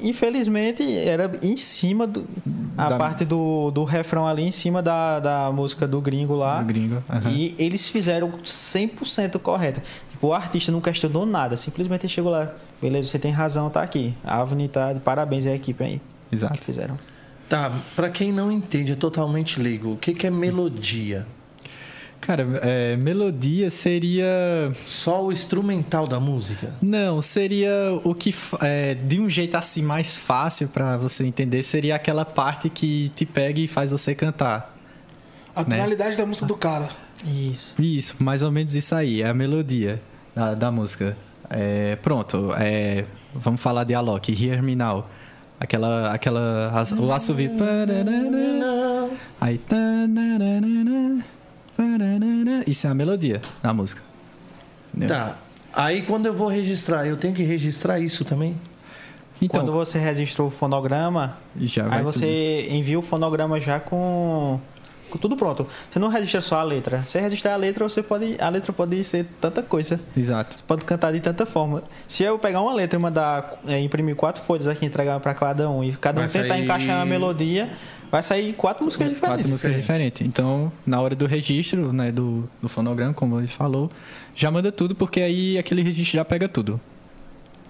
Infelizmente, 0.00 0.82
era 0.98 1.30
em 1.42 1.56
cima 1.56 2.06
do. 2.06 2.26
A 2.76 2.88
Da- 2.90 2.96
parte 2.96 3.24
do, 3.24 3.70
do 3.72 3.84
refrão 3.84 4.26
ali, 4.26 4.42
em 4.44 4.50
cima 4.50 4.80
da, 4.82 5.18
da 5.20 5.52
música 5.52 5.86
do 5.86 6.00
gringo 6.00 6.34
lá. 6.34 6.60
Do 6.60 6.66
gringo, 6.66 7.02
aham. 7.10 7.30
E 7.30 7.54
eles 7.58 7.88
fizeram 7.88 8.30
100% 8.44 9.38
correto. 9.40 9.82
O 10.22 10.32
artista 10.34 10.70
não 10.70 10.80
questionou 10.80 11.24
nada, 11.24 11.56
simplesmente 11.56 12.08
chegou 12.08 12.30
lá. 12.30 12.52
Beleza, 12.80 13.08
você 13.08 13.18
tem 13.18 13.30
razão, 13.32 13.70
tá 13.70 13.82
aqui. 13.82 14.14
A 14.22 14.40
Avni 14.40 14.68
tá 14.68 14.92
de 14.92 15.00
parabéns 15.00 15.46
à 15.46 15.54
equipe 15.54 15.82
aí 15.82 16.00
Exato. 16.30 16.54
que 16.58 16.64
fizeram. 16.64 16.98
Tá, 17.48 17.72
pra 17.96 18.10
quem 18.10 18.30
não 18.32 18.52
entende, 18.52 18.92
é 18.92 18.94
totalmente 18.94 19.60
leigo. 19.60 19.92
O 19.92 19.96
que, 19.96 20.12
que 20.12 20.26
é 20.26 20.30
melodia? 20.30 21.26
Cara, 22.20 22.46
é, 22.62 22.96
melodia 22.96 23.70
seria. 23.70 24.70
Só 24.86 25.24
o 25.24 25.32
instrumental 25.32 26.06
da 26.06 26.20
música? 26.20 26.74
Não, 26.82 27.22
seria 27.22 27.72
o 28.04 28.14
que. 28.14 28.34
É, 28.60 28.94
de 28.94 29.18
um 29.18 29.28
jeito 29.28 29.56
assim 29.56 29.82
mais 29.82 30.16
fácil 30.18 30.68
pra 30.68 30.98
você 30.98 31.24
entender, 31.24 31.62
seria 31.62 31.94
aquela 31.96 32.24
parte 32.26 32.68
que 32.68 33.10
te 33.16 33.24
pega 33.24 33.58
e 33.58 33.66
faz 33.66 33.90
você 33.90 34.14
cantar. 34.14 34.76
A 35.56 35.62
Né? 35.62 35.70
tonalidade 35.76 36.16
da 36.18 36.26
música 36.26 36.46
do 36.46 36.56
cara. 36.56 36.90
Isso. 37.24 37.74
Isso, 37.80 38.16
mais 38.22 38.42
ou 38.42 38.52
menos 38.52 38.74
isso 38.74 38.94
aí, 38.94 39.22
é 39.22 39.28
a 39.28 39.34
melodia 39.34 40.00
da, 40.34 40.54
da 40.54 40.70
música. 40.70 41.16
É, 41.48 41.96
pronto, 41.96 42.52
é, 42.58 43.04
vamos 43.34 43.60
falar 43.60 43.84
de 43.84 43.94
Alok, 43.94 44.32
Hear 44.32 44.62
Me 44.62 44.74
Now. 44.76 45.06
Aquela, 45.58 46.10
aquela, 46.12 46.70
as- 46.74 46.92
o 46.92 47.12
assovio. 47.12 47.50
Aí. 49.40 49.60
Isso 52.66 52.86
é 52.86 52.90
a 52.90 52.94
melodia 52.94 53.40
da 53.62 53.72
música. 53.72 54.02
Entendeu? 54.94 55.16
Tá. 55.16 55.36
Aí 55.72 56.02
quando 56.02 56.26
eu 56.26 56.34
vou 56.34 56.48
registrar, 56.48 57.06
eu 57.06 57.16
tenho 57.16 57.34
que 57.34 57.42
registrar 57.42 58.00
isso 58.00 58.24
também? 58.24 58.56
Então, 59.42 59.60
Quando 59.62 59.72
você 59.72 59.98
registrou 59.98 60.48
o 60.48 60.50
fonograma, 60.50 61.36
já 61.60 61.88
vai 61.88 61.98
aí 61.98 62.04
você 62.04 62.68
envia 62.70 62.98
o 62.98 63.02
fonograma 63.02 63.58
já 63.58 63.80
com 63.80 64.60
tudo 65.18 65.36
pronto. 65.36 65.66
Você 65.90 65.98
não 65.98 66.08
registra 66.08 66.40
só 66.40 66.60
a 66.60 66.62
letra. 66.62 67.02
Se 67.04 67.18
registrar 67.18 67.54
a 67.54 67.56
letra, 67.56 67.88
você 67.88 68.02
pode. 68.02 68.36
A 68.40 68.48
letra 68.48 68.72
pode 68.72 69.02
ser 69.04 69.26
tanta 69.40 69.62
coisa. 69.62 69.98
Exato. 70.16 70.56
Você 70.58 70.64
pode 70.66 70.84
cantar 70.84 71.12
de 71.12 71.20
tanta 71.20 71.44
forma. 71.46 71.82
Se 72.06 72.22
eu 72.22 72.38
pegar 72.38 72.60
uma 72.60 72.74
letra 72.74 72.98
e 72.98 73.02
mandar 73.02 73.60
é, 73.66 73.80
imprimir 73.80 74.14
quatro 74.16 74.42
folhas 74.42 74.66
aqui 74.68 74.84
entregar 74.86 75.18
para 75.20 75.34
cada 75.34 75.68
um 75.70 75.82
e 75.84 75.92
cada 75.92 76.20
um 76.20 76.24
Vai 76.24 76.32
tentar 76.32 76.48
sair- 76.54 76.64
encaixar 76.64 76.98
na 76.98 77.04
melodia, 77.06 77.70
vai 78.10 78.22
sair 78.22 78.52
quatro 78.54 78.84
músicas 78.84 79.08
diferentes. 79.08 79.36
Quatro 79.42 79.50
músicas 79.50 79.76
diferentes. 79.76 80.26
Então, 80.26 80.70
na 80.86 81.00
hora 81.00 81.14
do 81.14 81.26
registro, 81.26 81.92
né, 81.92 82.10
do, 82.12 82.48
do 82.60 82.68
fonograma, 82.68 83.12
como 83.14 83.38
ele 83.38 83.46
falou, 83.46 83.90
já 84.34 84.50
manda 84.50 84.70
tudo, 84.72 84.94
porque 84.94 85.20
aí 85.20 85.58
aquele 85.58 85.82
registro 85.82 86.16
já 86.16 86.24
pega 86.24 86.48
tudo. 86.48 86.80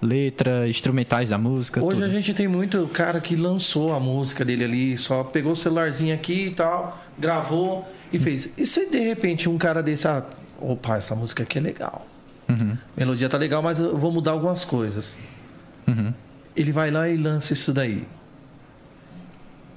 Letra, 0.01 0.67
instrumentais 0.67 1.29
da 1.29 1.37
música, 1.37 1.79
Hoje 1.79 1.97
tudo. 1.97 2.05
a 2.05 2.09
gente 2.09 2.33
tem 2.33 2.47
muito 2.47 2.87
cara 2.91 3.21
que 3.21 3.35
lançou 3.35 3.93
a 3.93 3.99
música 3.99 4.43
dele 4.43 4.63
ali, 4.63 4.97
só 4.97 5.23
pegou 5.23 5.51
o 5.51 5.55
celularzinho 5.55 6.15
aqui 6.15 6.47
e 6.47 6.49
tal, 6.49 6.99
gravou 7.21 7.87
e 8.11 8.19
fez. 8.19 8.49
E 8.57 8.65
se 8.65 8.89
de 8.89 8.99
repente 8.99 9.47
um 9.47 9.57
cara 9.57 9.81
desse, 9.81 10.07
ah, 10.07 10.23
opa, 10.59 10.97
essa 10.97 11.15
música 11.15 11.43
aqui 11.43 11.57
é 11.59 11.61
legal. 11.61 12.05
Uhum, 12.49 12.77
Melodia 12.97 13.29
tá 13.29 13.37
legal, 13.37 13.61
mas 13.61 13.79
eu 13.79 13.97
vou 13.97 14.11
mudar 14.11 14.31
algumas 14.31 14.65
coisas. 14.65 15.17
uhum. 15.87 16.13
Ele 16.53 16.73
vai 16.73 16.91
lá 16.91 17.07
e 17.07 17.15
lança 17.15 17.53
isso 17.53 17.71
daí. 17.71 18.05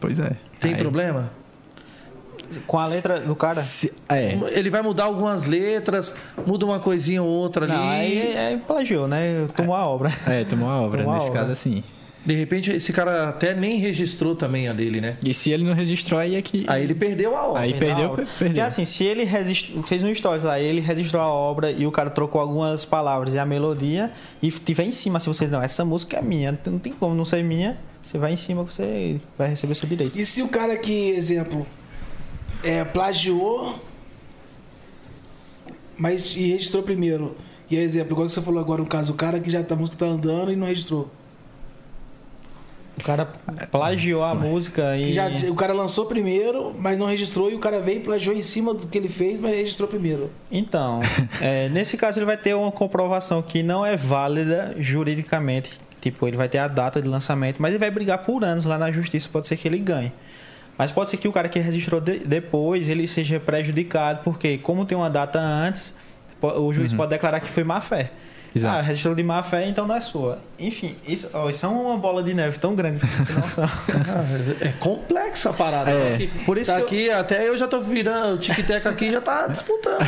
Pois 0.00 0.18
é. 0.18 0.32
Tem 0.58 0.74
Aí- 0.74 0.80
problema? 0.80 1.30
Com 2.66 2.78
a 2.78 2.86
letra 2.86 3.20
do 3.20 3.34
cara. 3.34 3.62
Se- 3.62 3.92
é. 4.08 4.36
Ele 4.52 4.70
vai 4.70 4.82
mudar 4.82 5.04
algumas 5.04 5.44
letras, 5.44 6.14
muda 6.46 6.64
uma 6.66 6.78
coisinha 6.78 7.22
ou 7.22 7.28
outra 7.28 7.64
ali. 7.64 7.72
Não, 7.74 7.88
aí 7.90 8.18
é 8.36 8.60
plagiou, 8.64 9.08
né? 9.08 9.46
Tomou 9.56 9.74
a 9.74 9.86
obra. 9.86 10.12
É, 10.26 10.44
tomou 10.44 10.68
a 10.68 10.80
obra, 10.80 10.98
Tomou 10.98 11.12
a 11.14 11.16
nesse 11.16 11.28
obra. 11.30 11.40
caso 11.40 11.52
assim. 11.52 11.82
De 12.26 12.34
repente, 12.34 12.70
esse 12.72 12.90
cara 12.92 13.28
até 13.28 13.54
nem 13.54 13.78
registrou 13.78 14.34
também 14.34 14.66
a 14.66 14.72
dele, 14.72 14.98
né? 15.00 15.18
E 15.22 15.34
se 15.34 15.50
ele 15.50 15.62
não 15.62 15.74
registrou, 15.74 16.18
aí 16.18 16.36
é 16.36 16.40
que. 16.42 16.64
Aí 16.66 16.82
ele 16.82 16.94
perdeu 16.94 17.36
a 17.36 17.48
obra. 17.48 17.60
Aí 17.62 17.72
Perdeu 17.72 17.88
perdeu, 17.88 18.10
obra. 18.12 18.16
per- 18.24 18.26
Porque 18.32 18.44
perdeu. 18.44 18.64
assim, 18.64 18.84
se 18.86 19.04
ele 19.04 19.24
regist- 19.24 19.70
fez 19.82 20.02
um 20.02 20.14
stories 20.14 20.42
lá, 20.44 20.58
ele 20.58 20.80
registrou 20.80 21.20
a 21.20 21.26
obra 21.28 21.70
e 21.70 21.86
o 21.86 21.90
cara 21.92 22.08
trocou 22.08 22.40
algumas 22.40 22.84
palavras 22.84 23.34
e 23.34 23.38
a 23.38 23.44
melodia 23.44 24.10
e 24.42 24.50
tiver 24.50 24.84
em 24.84 24.92
cima, 24.92 25.20
se 25.20 25.26
você 25.26 25.46
não, 25.46 25.60
essa 25.60 25.84
música 25.84 26.16
é 26.16 26.22
minha, 26.22 26.58
não 26.66 26.78
tem 26.78 26.92
como 26.94 27.14
não 27.14 27.26
ser 27.26 27.44
minha, 27.44 27.76
você 28.02 28.16
vai 28.16 28.32
em 28.32 28.36
cima, 28.36 28.62
você 28.62 29.20
vai 29.36 29.48
receber 29.50 29.74
seu 29.74 29.86
direito. 29.88 30.18
E 30.18 30.24
se 30.24 30.40
o 30.42 30.48
cara 30.48 30.76
que, 30.78 31.10
exemplo, 31.10 31.66
é, 32.62 32.84
plagiou, 32.84 33.78
mas 35.96 36.34
e 36.34 36.52
registrou 36.52 36.82
primeiro? 36.82 37.36
E 37.70 37.76
exemplo, 37.76 38.12
igual 38.12 38.26
que 38.26 38.32
você 38.32 38.42
falou 38.42 38.60
agora, 38.60 38.82
no 38.82 38.88
caso, 38.88 39.12
o 39.12 39.14
cara 39.16 39.40
que 39.40 39.50
já 39.50 39.62
tá, 39.62 39.74
a 39.74 39.78
música 39.78 39.96
tá 39.98 40.06
andando 40.06 40.50
e 40.52 40.56
não 40.56 40.66
registrou. 40.66 41.10
O 42.98 43.02
cara 43.02 43.26
plagiou 43.70 44.22
a 44.22 44.34
música 44.34 44.96
e 44.96 45.12
já, 45.12 45.28
o 45.50 45.54
cara 45.54 45.72
lançou 45.72 46.06
primeiro, 46.06 46.74
mas 46.78 46.96
não 46.96 47.06
registrou, 47.06 47.50
e 47.50 47.54
o 47.54 47.58
cara 47.58 47.80
veio 47.80 47.98
e 47.98 48.02
plagiou 48.02 48.34
em 48.36 48.40
cima 48.42 48.72
do 48.72 48.86
que 48.86 48.96
ele 48.96 49.08
fez, 49.08 49.40
mas 49.40 49.50
registrou 49.50 49.88
primeiro. 49.88 50.30
Então, 50.50 51.00
é, 51.42 51.68
nesse 51.70 51.96
caso 51.96 52.18
ele 52.20 52.26
vai 52.26 52.36
ter 52.36 52.54
uma 52.54 52.70
comprovação 52.70 53.42
que 53.42 53.62
não 53.62 53.84
é 53.84 53.96
válida 53.96 54.74
juridicamente. 54.78 55.70
Tipo, 56.00 56.28
ele 56.28 56.36
vai 56.36 56.48
ter 56.48 56.58
a 56.58 56.68
data 56.68 57.00
de 57.00 57.08
lançamento, 57.08 57.56
mas 57.60 57.70
ele 57.72 57.78
vai 57.78 57.90
brigar 57.90 58.18
por 58.18 58.44
anos 58.44 58.64
lá 58.66 58.76
na 58.78 58.90
justiça, 58.92 59.28
pode 59.30 59.48
ser 59.48 59.56
que 59.56 59.66
ele 59.66 59.78
ganhe. 59.78 60.12
Mas 60.76 60.92
pode 60.92 61.08
ser 61.10 61.16
que 61.16 61.26
o 61.26 61.32
cara 61.32 61.48
que 61.48 61.58
registrou 61.58 62.00
de- 62.00 62.18
depois, 62.18 62.88
ele 62.88 63.06
seja 63.06 63.40
prejudicado, 63.40 64.20
porque 64.22 64.58
como 64.58 64.84
tem 64.84 64.96
uma 64.98 65.08
data 65.08 65.38
antes, 65.40 65.94
o 66.42 66.72
juiz 66.74 66.92
pode 66.92 67.10
declarar 67.10 67.40
que 67.40 67.48
foi 67.48 67.64
má 67.64 67.80
fé. 67.80 68.10
Exato. 68.54 68.78
Ah, 68.78 68.80
registrou 68.82 69.14
de 69.14 69.22
má 69.24 69.42
fé, 69.42 69.68
então 69.68 69.86
não 69.86 69.94
é 69.96 70.00
sua. 70.00 70.38
Enfim, 70.58 70.94
isso, 71.08 71.28
ó, 71.34 71.50
isso 71.50 71.66
é 71.66 71.68
uma 71.68 71.96
bola 71.96 72.22
de 72.22 72.32
neve 72.34 72.58
tão 72.58 72.74
grande 72.74 73.00
que 73.00 73.06
você 73.06 73.16
não 73.18 73.24
tem 73.26 73.36
noção. 73.36 73.64
Ah, 73.64 74.24
é 74.64 74.68
complexa 74.78 75.50
a 75.50 75.52
parada. 75.52 75.90
É. 75.90 76.28
Por 76.46 76.56
isso 76.56 76.70
tá 76.72 76.80
que 76.82 77.08
aqui, 77.08 77.10
até 77.10 77.48
eu 77.48 77.56
já 77.58 77.66
tô 77.66 77.80
virando, 77.80 78.36
o 78.36 78.38
tic-tac 78.38 78.86
aqui 78.86 79.10
já 79.10 79.20
tá 79.20 79.46
disputando. 79.48 79.98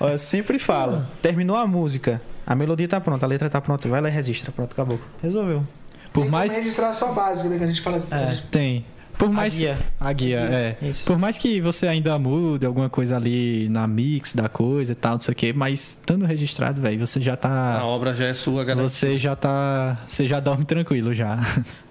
Ó, 0.00 0.08
Eu 0.08 0.18
sempre 0.18 0.58
falo, 0.58 1.06
terminou 1.22 1.56
a 1.56 1.66
música, 1.66 2.20
a 2.46 2.54
melodia 2.56 2.88
tá 2.88 3.00
pronta, 3.00 3.26
a 3.26 3.28
letra 3.28 3.48
tá 3.48 3.60
pronta, 3.60 3.88
vai 3.88 4.00
lá 4.00 4.08
e 4.08 4.12
registra, 4.12 4.50
pronto, 4.50 4.72
acabou. 4.72 4.98
Resolveu. 5.22 5.64
Por 6.12 6.22
Tem 6.22 6.30
mais. 6.30 6.56
registrar 6.56 6.92
só 6.92 7.10
a 7.10 7.12
básica, 7.12 7.48
né? 7.48 7.58
Que 7.58 7.64
a 7.64 7.66
gente 7.68 7.80
fala. 7.80 8.02
É. 8.10 8.14
a 8.14 8.26
gente- 8.34 8.46
Tem. 8.48 8.84
Por 9.18 9.30
mais 9.30 9.56
guia. 9.58 9.78
a 10.00 10.12
guia, 10.12 10.38
é. 10.40 10.76
Isso. 10.82 11.06
Por 11.06 11.18
mais 11.18 11.38
que 11.38 11.60
você 11.60 11.86
ainda 11.86 12.18
mude 12.18 12.66
alguma 12.66 12.88
coisa 12.90 13.16
ali 13.16 13.68
na 13.68 13.86
mix 13.86 14.34
da 14.34 14.48
coisa 14.48 14.92
e 14.92 14.94
tal, 14.94 15.12
não 15.14 15.20
sei 15.20 15.32
o 15.32 15.34
quê, 15.36 15.52
mas 15.52 15.80
estando 15.90 16.26
registrado, 16.26 16.80
velho, 16.80 16.98
você 17.06 17.20
já 17.20 17.34
A 17.34 17.36
tá 17.36 17.84
obra 17.84 18.12
já 18.14 18.26
é 18.26 18.34
sua, 18.34 18.64
galera. 18.64 18.88
você 18.88 19.16
já 19.18 19.36
tá, 19.36 19.98
você 20.06 20.26
já 20.26 20.40
dorme 20.40 20.64
tranquilo 20.64 21.14
já. 21.14 21.38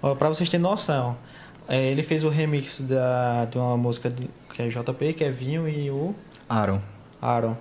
Ó, 0.02 0.14
pra 0.14 0.28
vocês 0.28 0.50
terem 0.50 0.62
noção, 0.62 1.16
é, 1.68 1.90
ele 1.90 2.02
fez 2.02 2.22
o 2.24 2.28
remix 2.28 2.80
da, 2.82 3.46
de 3.46 3.56
uma 3.56 3.76
música 3.76 4.10
de- 4.10 4.28
que 4.54 4.60
é 4.62 4.68
JP, 4.68 5.14
que 5.14 5.24
é 5.24 5.30
Vinho 5.30 5.66
e 5.68 5.90
o 5.90 6.14
Aaron. 6.48 6.80
Aaron. 7.20 7.56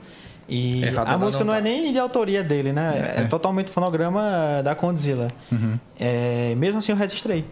E 0.50 0.84
Errado 0.84 1.08
a 1.08 1.18
música 1.18 1.46
não 1.46 1.54
não, 1.54 1.62
tá. 1.62 1.66
é 1.70 1.72
nem 1.72 1.94
de 1.94 2.00
autoria 2.00 2.44
dele, 2.44 2.74
né? 2.74 3.14
É, 3.16 3.22
É. 3.22 3.24
totalmente 3.26 3.72
fonograma 3.72 4.62
da 4.62 4.76
Condzilla. 4.76 5.30
Uhum. 5.50 5.80
É, 5.98 6.54
mesmo 6.58 6.80
assim, 6.80 6.92
eu 6.92 6.98
registrei. 6.98 7.46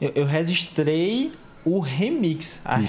Eu, 0.00 0.12
eu 0.14 0.24
registrei 0.26 1.32
o 1.64 1.80
remix, 1.80 2.60
a, 2.64 2.76
a, 2.76 2.80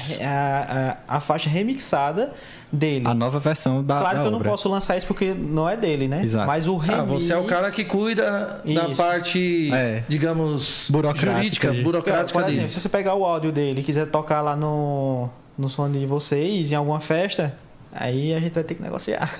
a, 1.08 1.18
a 1.18 1.20
faixa 1.22 1.50
remixada 1.50 2.34
dele. 2.72 3.08
A 3.08 3.14
nova 3.14 3.40
versão 3.40 3.82
da, 3.82 4.00
claro 4.02 4.18
da 4.18 4.22
que 4.24 4.28
eu 4.28 4.32
não 4.32 4.42
posso 4.42 4.68
lançar 4.68 4.98
isso 4.98 5.08
porque 5.08 5.34
não 5.34 5.70
é 5.70 5.78
dele, 5.78 6.10
né? 6.10 6.22
Exato. 6.24 6.46
Mas 6.46 6.68
o 6.68 6.76
remix... 6.76 7.00
Ah, 7.00 7.04
você 7.06 7.32
é 7.32 7.38
o 7.38 7.46
cara 7.46 7.72
que 7.72 7.86
cuida 7.86 8.62
da 8.66 8.88
Isso. 8.90 9.02
parte, 9.02 9.72
É. 9.74 10.04
digamos, 10.10 10.88
Burocrática 10.92 11.32
jurídica, 11.38 11.72
de- 11.72 11.82
burocrática 11.84 12.34
Por 12.34 12.42
exemplo, 12.42 12.58
dele. 12.64 12.68
se 12.74 12.82
você 12.82 12.90
pegar 12.90 13.16
o 13.16 13.24
áudio 13.24 13.52
dele 13.54 13.80
e 13.80 13.84
quiser 13.84 14.08
tocar 14.08 14.42
lá 14.42 14.58
no, 14.58 15.30
no 15.58 15.70
som 15.70 15.90
de 15.90 16.06
vocês, 16.06 16.74
em 16.74 16.76
alguma 16.76 17.00
festa, 17.00 17.56
aí 17.94 18.34
a 18.34 18.42
gente 18.42 18.52
vai 18.56 18.64
ter 18.66 18.74
que 18.76 18.82
negociar. 18.84 19.32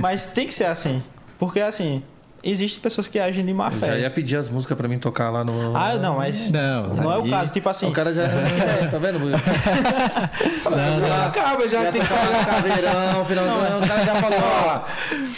Mas 0.00 0.26
tem 0.26 0.46
que 0.46 0.54
ser 0.54 0.64
assim. 0.66 1.02
Porque 1.38 1.60
assim, 1.60 2.02
existem 2.42 2.80
pessoas 2.80 3.06
que 3.08 3.18
agem 3.18 3.44
de 3.44 3.52
má 3.54 3.68
Eu 3.72 3.80
já 3.80 3.86
fé. 3.86 4.00
ia 4.00 4.10
pedir 4.10 4.36
as 4.36 4.48
músicas 4.48 4.76
pra 4.76 4.88
mim 4.88 4.98
tocar 4.98 5.30
lá 5.30 5.44
no. 5.44 5.76
Ah, 5.76 5.94
não, 5.94 6.16
mas 6.16 6.50
Não, 6.50 6.88
não, 6.94 7.12
é 7.12 7.18
o 7.18 7.22
aí- 7.24 7.30
caso. 7.30 7.52
Tipo 7.52 7.68
assim, 7.68 7.86
o 7.88 7.92
cara 7.92 8.12
já. 8.14 8.28
tá 8.90 8.98
vendo? 8.98 9.18
Não, 9.20 9.36
acaba, 11.26 11.68
já 11.68 11.84
Já 11.84 11.92
tem 11.92 12.00
tem 12.00 12.02
que 12.02 12.08
pagar 12.08 12.46
caveirão, 12.46 13.24
final 13.24 13.44
do 13.44 13.50
ano, 13.50 13.84
o 13.84 13.88
cara 13.88 14.04
já 14.04 14.14
falou, 14.16 14.38
ó, 14.40 14.80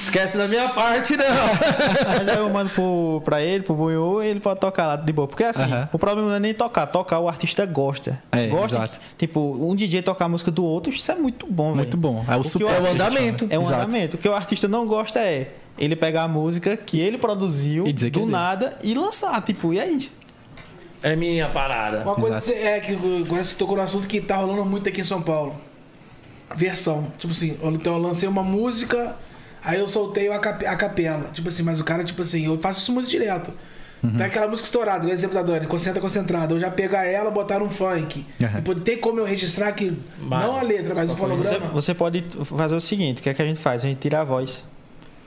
esquece 0.01 0.39
da 0.39 0.49
minha 0.49 0.69
parte, 0.71 1.17
não. 1.17 1.25
Mas 2.17 2.29
aí 2.29 2.37
eu 2.39 2.49
mando 2.51 2.71
pro, 2.71 3.23
pra 3.25 3.43
ele, 3.43 3.63
pro 3.63 3.75
Bunho, 3.75 4.23
ele 4.23 4.41
pode 4.41 4.61
tocar 4.61 4.87
lá 4.87 4.97
de 4.97 5.13
boa. 5.13 5.27
Porque 5.29 5.45
assim, 5.45 5.63
Aham. 5.65 5.89
o 5.93 5.99
problema 5.99 6.29
não 6.29 6.37
é 6.37 6.41
nem 6.41 6.55
tocar, 6.55 6.87
tocar 6.87 7.19
o 7.19 7.29
artista 7.29 7.65
gosta. 7.67 8.23
É, 8.31 8.47
gosta 8.47 8.77
exato. 8.77 9.01
que- 9.01 9.27
tipo, 9.27 9.41
um 9.61 9.75
DJ 9.75 10.03
tocar 10.03 10.27
a 10.27 10.29
música 10.29 10.51
do 10.51 10.65
outro, 10.65 10.93
isso 10.93 11.11
é 11.11 11.15
muito 11.15 11.47
bom, 11.47 11.67
velho. 11.69 11.77
Muito 11.77 11.97
bom. 11.97 12.25
É 12.29 12.37
o, 12.37 12.41
que 12.41 12.49
super 12.49 12.67
o 12.67 12.71
É 12.71 12.81
o 12.81 12.87
andamento. 12.93 13.47
É 13.51 13.59
um 13.59 13.67
andamento. 13.67 14.17
O 14.17 14.19
que 14.19 14.29
o 14.29 14.35
artista 14.35 14.69
não 14.69 14.87
gosta 14.87 15.21
é 15.21 15.49
ele 15.79 15.97
pegar 15.97 16.25
a 16.25 16.29
música 16.29 16.77
que 16.77 17.01
ele 17.01 17.19
produziu 17.19 17.87
E 17.87 17.93
do 17.93 18.07
é 18.07 18.11
dele. 18.11 18.27
nada 18.27 18.79
e 18.83 18.95
lançar. 18.95 19.41
Tipo, 19.43 19.73
e 19.73 19.81
aí? 19.81 20.11
É 21.03 21.17
minha 21.17 21.49
parada. 21.49 22.03
Uma 22.03 22.15
coisa 22.15 22.39
Exato. 22.39 22.53
é 22.53 22.79
que 22.81 22.93
agora 22.95 23.43
você 23.43 23.57
tocou 23.57 23.77
no 23.77 23.83
assunto 23.83 24.07
que 24.07 24.21
tá 24.21 24.37
rolando 24.37 24.65
muito 24.65 24.89
aqui 24.89 25.01
em 25.01 25.05
São 25.05 25.21
Paulo. 25.23 25.55
Versão. 26.55 27.13
Tipo 27.19 27.33
assim, 27.33 27.57
eu- 27.63 27.71
então 27.73 27.95
eu 27.95 27.99
lancei 28.03 28.29
uma 28.29 28.43
música, 28.43 29.17
aí 29.65 29.79
eu 29.81 29.89
soltei 29.89 30.31
a, 30.31 30.39
cap- 30.39 30.65
a 30.67 30.77
capela. 30.77 31.31
Tipo 31.33 31.49
assim, 31.49 31.63
mas 31.63 31.81
o 31.81 31.85
cara, 31.85 32.05
tipo 32.05 32.23
assim, 32.23 32.45
eu 32.47 32.59
faço 32.59 32.81
isso 32.83 32.93
muito 32.93 33.09
direto. 33.09 33.53
Uhum. 34.03 34.17
Tem 34.17 34.27
aquela 34.27 34.49
música 34.49 34.67
estourada, 34.67 35.07
o 35.07 35.11
exemplo 35.11 35.35
da 35.35 35.43
Dani, 35.43 35.67
concentra 35.67 36.01
concentrada. 36.01 36.53
Eu 36.53 36.59
já 36.59 36.71
pegar 36.71 37.05
ela, 37.07 37.31
botar 37.31 37.63
um 37.63 37.71
funk. 37.71 38.27
Aham. 38.43 38.59
E 38.59 38.63
pode- 38.63 38.81
tem 38.81 38.99
como 38.99 39.21
eu 39.21 39.25
registrar 39.25 39.73
que. 39.73 39.97
Não 40.21 40.57
a 40.59 40.63
letra, 40.63 40.93
mas 40.95 41.11
o 41.11 41.15
Você, 41.15 41.21
fonograma. 41.21 41.67
você 41.69 41.95
pode 41.95 42.25
fazer 42.45 42.75
o 42.75 42.81
seguinte: 42.81 43.21
o 43.21 43.23
que 43.23 43.31
é 43.31 43.35
que 43.35 43.41
a 43.43 43.47
gente 43.47 43.61
faz? 43.61 43.85
A 43.85 43.89
gente 43.89 43.99
tira 43.99 44.21
a 44.21 44.25
voz, 44.25 44.67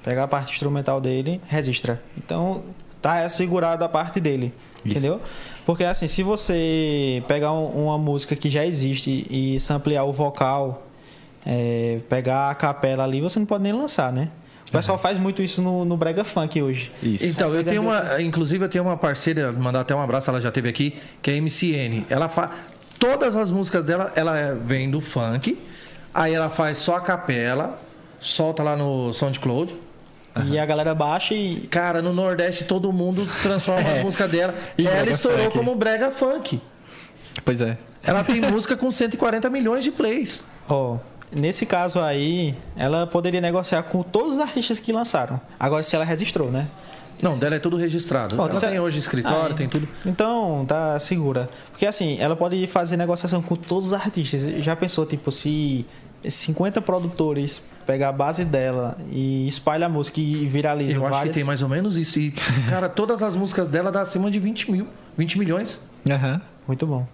pega 0.06 0.24
a 0.24 0.28
parte 0.28 0.54
instrumental 0.54 1.02
dele, 1.02 1.42
registra. 1.48 2.00
Então, 2.18 2.62
tá 3.02 3.24
assegurado 3.26 3.84
a 3.84 3.90
parte 3.90 4.20
dele. 4.20 4.54
Isso. 4.86 5.00
Entendeu? 5.00 5.20
Porque 5.66 5.84
assim, 5.84 6.08
se 6.08 6.22
você 6.22 7.24
pegar 7.28 7.52
um- 7.52 7.86
uma 7.86 7.98
música 7.98 8.36
que 8.36 8.50
já 8.52 8.64
existe 8.64 9.26
e 9.30 9.60
samplear 9.60 10.06
o 10.06 10.12
vocal, 10.14 10.86
é, 11.44 12.00
pegar 12.08 12.52
a 12.52 12.56
capela 12.56 13.04
ali, 13.04 13.20
você 13.20 13.40
não 13.40 13.46
pode 13.48 13.64
nem 13.64 13.74
lançar, 13.74 14.14
né? 14.14 14.30
O 14.68 14.72
pessoal 14.72 14.98
faz 14.98 15.18
muito 15.18 15.42
isso 15.42 15.62
no, 15.62 15.86
no 15.86 15.96
Brega 15.96 16.24
Funk 16.24 16.62
hoje. 16.62 16.92
Isso. 17.02 17.26
Então, 17.26 17.54
eu 17.54 17.64
tenho 17.64 17.82
uma. 17.84 18.22
Inclusive, 18.22 18.66
eu 18.66 18.70
tenho 18.70 18.84
uma 18.84 18.98
parceira, 18.98 19.52
mandar 19.52 19.82
até 19.82 19.96
um 19.96 20.02
abraço, 20.02 20.30
ela 20.30 20.42
já 20.42 20.52
teve 20.52 20.68
aqui, 20.70 20.96
que 21.22 21.30
é 21.32 21.34
a 21.36 21.38
MCN. 21.38 22.06
Ela 22.10 22.28
faz. 22.28 22.50
Todas 23.00 23.36
as 23.36 23.52
músicas 23.52 23.86
dela, 23.86 24.12
ela 24.16 24.38
é- 24.38 24.54
vem 24.56 24.90
do 24.90 25.02
funk. 25.02 25.58
Aí 26.14 26.34
ela 26.34 26.50
faz 26.50 26.78
só 26.80 26.96
a 26.96 27.02
capela, 27.02 27.80
solta 28.20 28.64
lá 28.64 28.76
no 28.76 29.14
SoundCloud. 29.14 29.76
E 30.48 30.60
a 30.60 30.66
galera 30.66 30.94
baixa 30.94 31.34
e. 31.34 31.68
Cara, 31.70 32.02
no 32.02 32.12
Nordeste 32.14 32.64
todo 32.66 32.92
mundo 32.92 33.28
transforma 33.42 33.90
as 33.90 34.02
músicas 34.04 34.30
dela. 34.30 34.54
E 34.78 34.86
ela 34.88 35.10
estourou 35.10 35.46
funk. 35.46 35.58
como 35.58 35.76
brega 35.76 36.12
funk. 36.12 36.60
Pois 37.44 37.62
é. 37.62 37.78
Ela 38.04 38.24
tem 38.24 38.42
música 38.42 38.76
com 38.78 38.92
140 38.92 39.50
milhões 39.50 39.84
de 39.84 39.92
plays. 39.92 40.44
Ó, 40.70 40.98
nesse 41.32 41.66
caso 41.66 42.00
aí, 42.00 42.56
ela 42.76 43.08
poderia 43.08 43.42
negociar 43.42 43.84
com 43.84 44.04
todos 44.04 44.36
os 44.36 44.40
artistas 44.40 44.78
que 44.80 44.92
lançaram. 44.94 45.40
Agora, 45.60 45.82
se 45.84 45.96
ela 45.96 46.06
registrou, 46.06 46.52
né? 46.52 46.68
Não, 47.22 47.38
dela 47.38 47.56
é 47.56 47.60
tudo 47.60 47.78
registrado. 47.78 48.36
Ó, 48.38 48.48
ela 48.48 48.60
tem 48.60 48.80
hoje 48.80 49.00
escritório, 49.00 49.54
Ah, 49.54 49.58
tem 49.58 49.68
tudo. 49.70 49.88
Então, 50.06 50.66
tá 50.68 51.00
segura. 51.00 51.50
Porque 51.72 51.86
assim, 51.86 52.18
ela 52.20 52.36
pode 52.36 52.68
fazer 52.68 52.98
negociação 52.98 53.42
com 53.42 53.56
todos 53.56 53.88
os 53.88 53.94
artistas. 53.94 54.42
Já 54.64 54.76
pensou, 54.76 55.06
tipo, 55.06 55.32
se 55.32 55.86
50 56.30 56.82
produtores 56.82 57.62
pegar 57.86 58.10
a 58.10 58.12
base 58.12 58.44
dela 58.44 58.98
e 59.12 59.48
espalha 59.48 59.86
a 59.86 59.90
música 59.90 60.20
e 60.20 60.46
viraliza 60.48 60.98
Eu 60.98 61.02
acho 61.04 61.14
várias... 61.14 61.30
que 61.30 61.40
tem 61.40 61.44
mais 61.44 61.62
ou 61.62 61.70
menos 61.70 61.98
isso. 61.98 62.20
E, 62.20 62.32
cara, 62.70 62.90
todas 62.90 63.22
as 63.22 63.36
músicas 63.36 63.70
dela 63.70 63.92
dá 63.92 64.02
acima 64.02 64.30
de 64.32 64.40
20 64.40 64.72
mil, 64.72 64.88
20 65.18 65.40
milhões. 65.40 65.80
Aham. 66.10 66.42
Muito 66.68 66.86
bom. 66.88 67.08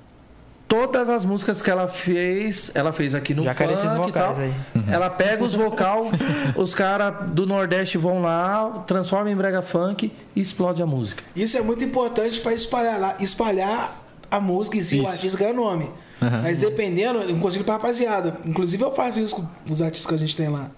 Todas 0.68 1.10
as 1.10 1.26
músicas 1.26 1.62
que 1.62 1.70
ela 1.70 1.86
fez, 1.86 2.72
ela 2.74 2.94
fez 2.94 3.14
aqui 3.14 3.34
no 3.34 3.44
Já 3.44 3.54
quero 3.54 3.74
esses 3.74 3.92
funk 3.92 4.08
e 4.08 4.12
tal. 4.14 4.34
vocais 4.34 4.54
aí. 4.76 4.84
Ela 4.90 5.10
pega 5.10 5.44
os 5.44 5.54
vocal, 5.54 6.06
os 6.56 6.74
caras 6.74 7.14
do 7.34 7.46
Nordeste 7.46 7.98
vão 7.98 8.22
lá, 8.22 8.82
transforma 8.88 9.30
em 9.30 9.36
brega 9.36 9.62
funk 9.62 10.14
e 10.34 10.40
explode 10.40 10.82
a 10.82 10.86
música. 10.86 11.24
Isso 11.36 11.58
é 11.58 11.62
muito 11.62 11.84
importante 11.84 12.40
para 12.40 12.54
espalhar 12.54 12.98
lá, 12.98 13.18
espalhar 13.20 14.02
a 14.32 14.40
música 14.40 14.78
em 14.78 14.84
si, 14.84 15.02
o 15.02 15.08
artista 15.08 15.38
ganha 15.38 15.52
nome. 15.52 15.90
Mas 16.22 16.60
dependendo, 16.60 17.20
eu 17.20 17.36
consigo 17.38 17.64
pra 17.64 17.74
rapaziada. 17.74 18.38
Inclusive 18.46 18.84
eu 18.84 18.92
faço 18.92 19.20
isso 19.20 19.36
com 19.36 19.74
os 19.74 19.82
artistas 19.82 20.08
que 20.08 20.16
a 20.16 20.18
gente 20.18 20.36
tem 20.36 20.50
lá. 20.50 20.70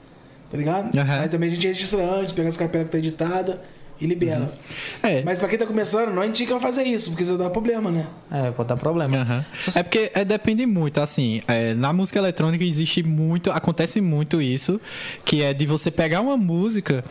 Tá 0.50 0.58
ligado? 0.58 0.98
Aham. 0.98 1.20
Aí 1.22 1.30
também 1.30 1.50
a 1.50 1.52
gente 1.52 1.68
registra 1.68 2.04
antes, 2.04 2.32
pega 2.32 2.48
as 2.48 2.56
capelas 2.56 2.86
que 2.88 2.91
tá 2.91 2.98
editada 2.98 3.62
e 4.00 4.06
libera. 4.06 4.54
É. 5.02 5.24
Mas 5.24 5.39
pra 5.39 5.50
quem 5.50 5.58
tá 5.58 5.66
começando, 5.66 6.14
não 6.14 6.24
indica 6.24 6.60
fazer 6.60 6.84
isso, 6.84 7.10
porque 7.10 7.24
isso 7.24 7.38
dá 7.38 7.50
problema, 7.50 7.91
né? 7.91 8.08
É, 8.32 8.52
pode 8.52 8.70
dar 8.70 8.78
problema. 8.78 9.18
Aham. 9.18 9.46
É 9.76 9.84
porque 9.84 10.12
é, 10.14 10.24
depende 10.24 10.66
muito, 10.66 11.02
assim, 11.02 11.41
é, 11.48 11.74
na 11.74 11.91
música 11.91 12.20
eletrônica 12.20 12.64
existe 12.64 13.02
muito, 13.02 13.52
acontece 13.52 14.00
muito 14.00 14.41
isso, 14.41 14.80
que 15.26 15.41
é 15.41 15.54
de 15.54 15.66
você 15.66 15.89
pegar 15.89 16.22
uma 16.22 16.38
música 16.38 17.04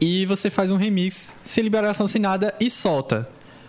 e 0.00 0.24
você 0.26 0.48
faz 0.50 0.70
um 0.70 0.76
remix 0.76 1.32
sem 1.44 1.64
liberação, 1.64 2.06
sem 2.06 2.20
nada 2.20 2.54
e 2.60 2.70
solta. 2.70 3.28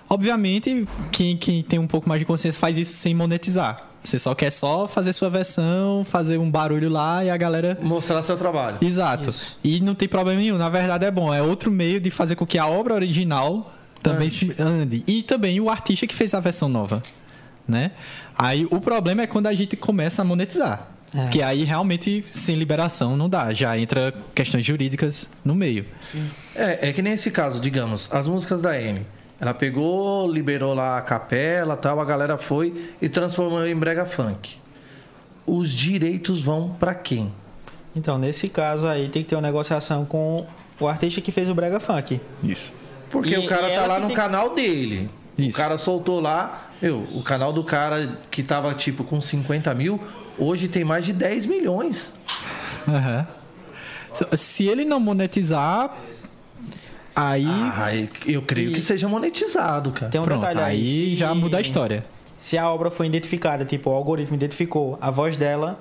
Obviamente, 0.10 0.88
quem, 1.12 1.36
quem 1.36 1.64
tem 1.64 1.80
um 1.80 1.88
pouco 1.88 2.08
mais 2.08 2.20
de 2.20 2.26
consciência 2.26 2.60
faz 2.60 2.78
isso 2.78 2.94
sem 2.94 3.14
monetizar. 3.14 3.87
Você 4.08 4.18
só 4.18 4.34
quer 4.34 4.52
só 4.52 4.88
fazer 4.88 5.12
sua 5.12 5.30
versão, 5.30 6.02
fazer 6.06 6.38
um 6.38 6.50
barulho 6.50 6.90
lá 6.90 7.26
e 7.26 7.30
a 7.30 7.36
galera 7.36 7.78
Mostrar 7.82 8.24
seu 8.24 8.38
trabalho. 8.38 8.78
Exato. 8.80 9.30
Isso. 9.30 9.60
E 9.62 9.82
não 9.82 9.94
tem 9.94 10.08
problema 10.08 10.40
nenhum. 10.40 10.58
Na 10.58 10.70
verdade 10.70 11.04
é 11.04 11.12
bom. 11.12 11.34
É 11.34 11.42
outro 11.42 11.70
meio 11.70 12.00
de 12.00 12.10
fazer 12.10 12.38
com 12.38 12.46
que 12.46 12.58
a 12.58 12.66
obra 12.66 12.94
original 12.94 13.74
também 14.02 14.30
se 14.30 14.56
ande. 14.58 15.04
E 15.06 15.24
também 15.24 15.60
o 15.60 15.70
artista 15.70 16.08
que 16.08 16.16
fez 16.16 16.34
a 16.34 16.40
versão 16.40 16.70
nova. 16.70 17.04
Né? 17.68 17.92
Aí 18.38 18.66
o 18.72 18.80
problema 18.80 19.24
é 19.24 19.28
quando 19.28 19.48
a 19.48 19.54
gente 19.54 19.76
começa 19.76 20.22
a 20.22 20.26
monetizar. 20.26 20.88
É. 21.14 21.24
Porque 21.24 21.42
aí 21.42 21.66
realmente 21.66 22.24
sem 22.26 22.56
liberação 22.56 23.18
não 23.18 23.28
dá. 23.28 23.54
Já 23.54 23.78
entra 23.78 24.14
questões 24.34 24.66
jurídicas 24.66 25.28
no 25.44 25.54
meio. 25.54 25.86
É, 26.56 26.90
é 26.90 26.94
que 26.94 27.02
nem 27.02 27.12
esse 27.12 27.30
caso, 27.30 27.60
digamos, 27.60 28.10
as 28.14 28.26
músicas 28.26 28.62
da 28.62 28.82
M. 28.82 29.06
Ela 29.40 29.54
pegou, 29.54 30.32
liberou 30.32 30.74
lá 30.74 30.98
a 30.98 31.02
capela 31.02 31.78
tal, 31.78 32.00
a 32.00 32.06
galera 32.06 32.38
foi 32.38 32.92
e 33.02 33.08
transformou 33.08 33.66
em 33.66 33.76
brega 33.76 34.06
funk. 34.06 34.56
Os 35.46 35.72
direitos 35.72 36.42
vão 36.42 36.70
pra 36.80 36.94
quem? 36.96 37.32
Então, 37.96 38.18
nesse 38.18 38.50
caso 38.50 38.86
aí, 38.88 39.10
tem 39.10 39.22
que 39.24 39.30
ter 39.30 39.36
uma 39.36 39.42
negociação 39.42 40.06
com 40.06 40.46
o 40.80 40.88
artista 40.88 41.22
que 41.22 41.32
fez 41.32 41.50
o 41.50 41.56
Brega 41.56 41.80
Funk. 41.80 42.22
Isso. 42.44 42.72
Porque 43.10 43.34
E- 43.34 43.38
o 43.40 43.48
cara 43.48 43.70
tá 43.70 43.86
lá 43.88 44.00
no 44.00 44.08
tem- 44.08 44.16
canal 44.16 44.54
dele. 44.54 45.10
Isso. 45.38 45.58
O 45.58 45.62
cara 45.62 45.78
soltou 45.80 46.20
lá. 46.20 46.70
Meu, 46.82 47.08
o 47.16 47.24
canal 47.24 47.52
do 47.54 47.64
cara 47.64 48.20
que 48.30 48.44
tava 48.44 48.74
tipo 48.76 49.04
com 49.04 49.20
50 49.22 49.74
mil, 49.74 50.00
hoje 50.38 50.68
tem 50.68 50.84
mais 50.84 51.06
de 51.06 51.14
10 51.14 51.46
milhões. 51.48 52.14
Aham. 52.88 53.26
Se- 54.14 54.38
Se 54.38 54.66
ele 54.68 54.84
não 54.86 55.00
monetizar, 55.00 55.96
aí. 57.18 57.46
Ah, 57.48 57.90
eu 58.26 58.42
creio 58.44 58.72
E- 58.72 58.74
que 58.76 58.82
seja 58.82 59.08
monetizado, 59.08 59.92
cara. 59.92 60.12
Tem 60.12 60.22
um 60.22 60.24
pronto, 60.24 60.42
detalhe 60.42 60.60
aí. 60.62 60.78
aí 60.80 60.86
se- 60.86 61.16
já 61.16 61.34
muda 61.34 61.58
a 61.58 61.62
história. 61.62 62.06
Se 62.38 62.58
a 62.58 62.70
obra 62.70 62.92
foi 62.92 63.08
identificada, 63.08 63.66
tipo, 63.66 63.90
o 63.90 63.94
algoritmo 63.94 64.36
identificou 64.36 64.98
a 65.02 65.10
voz 65.10 65.36
dela, 65.36 65.80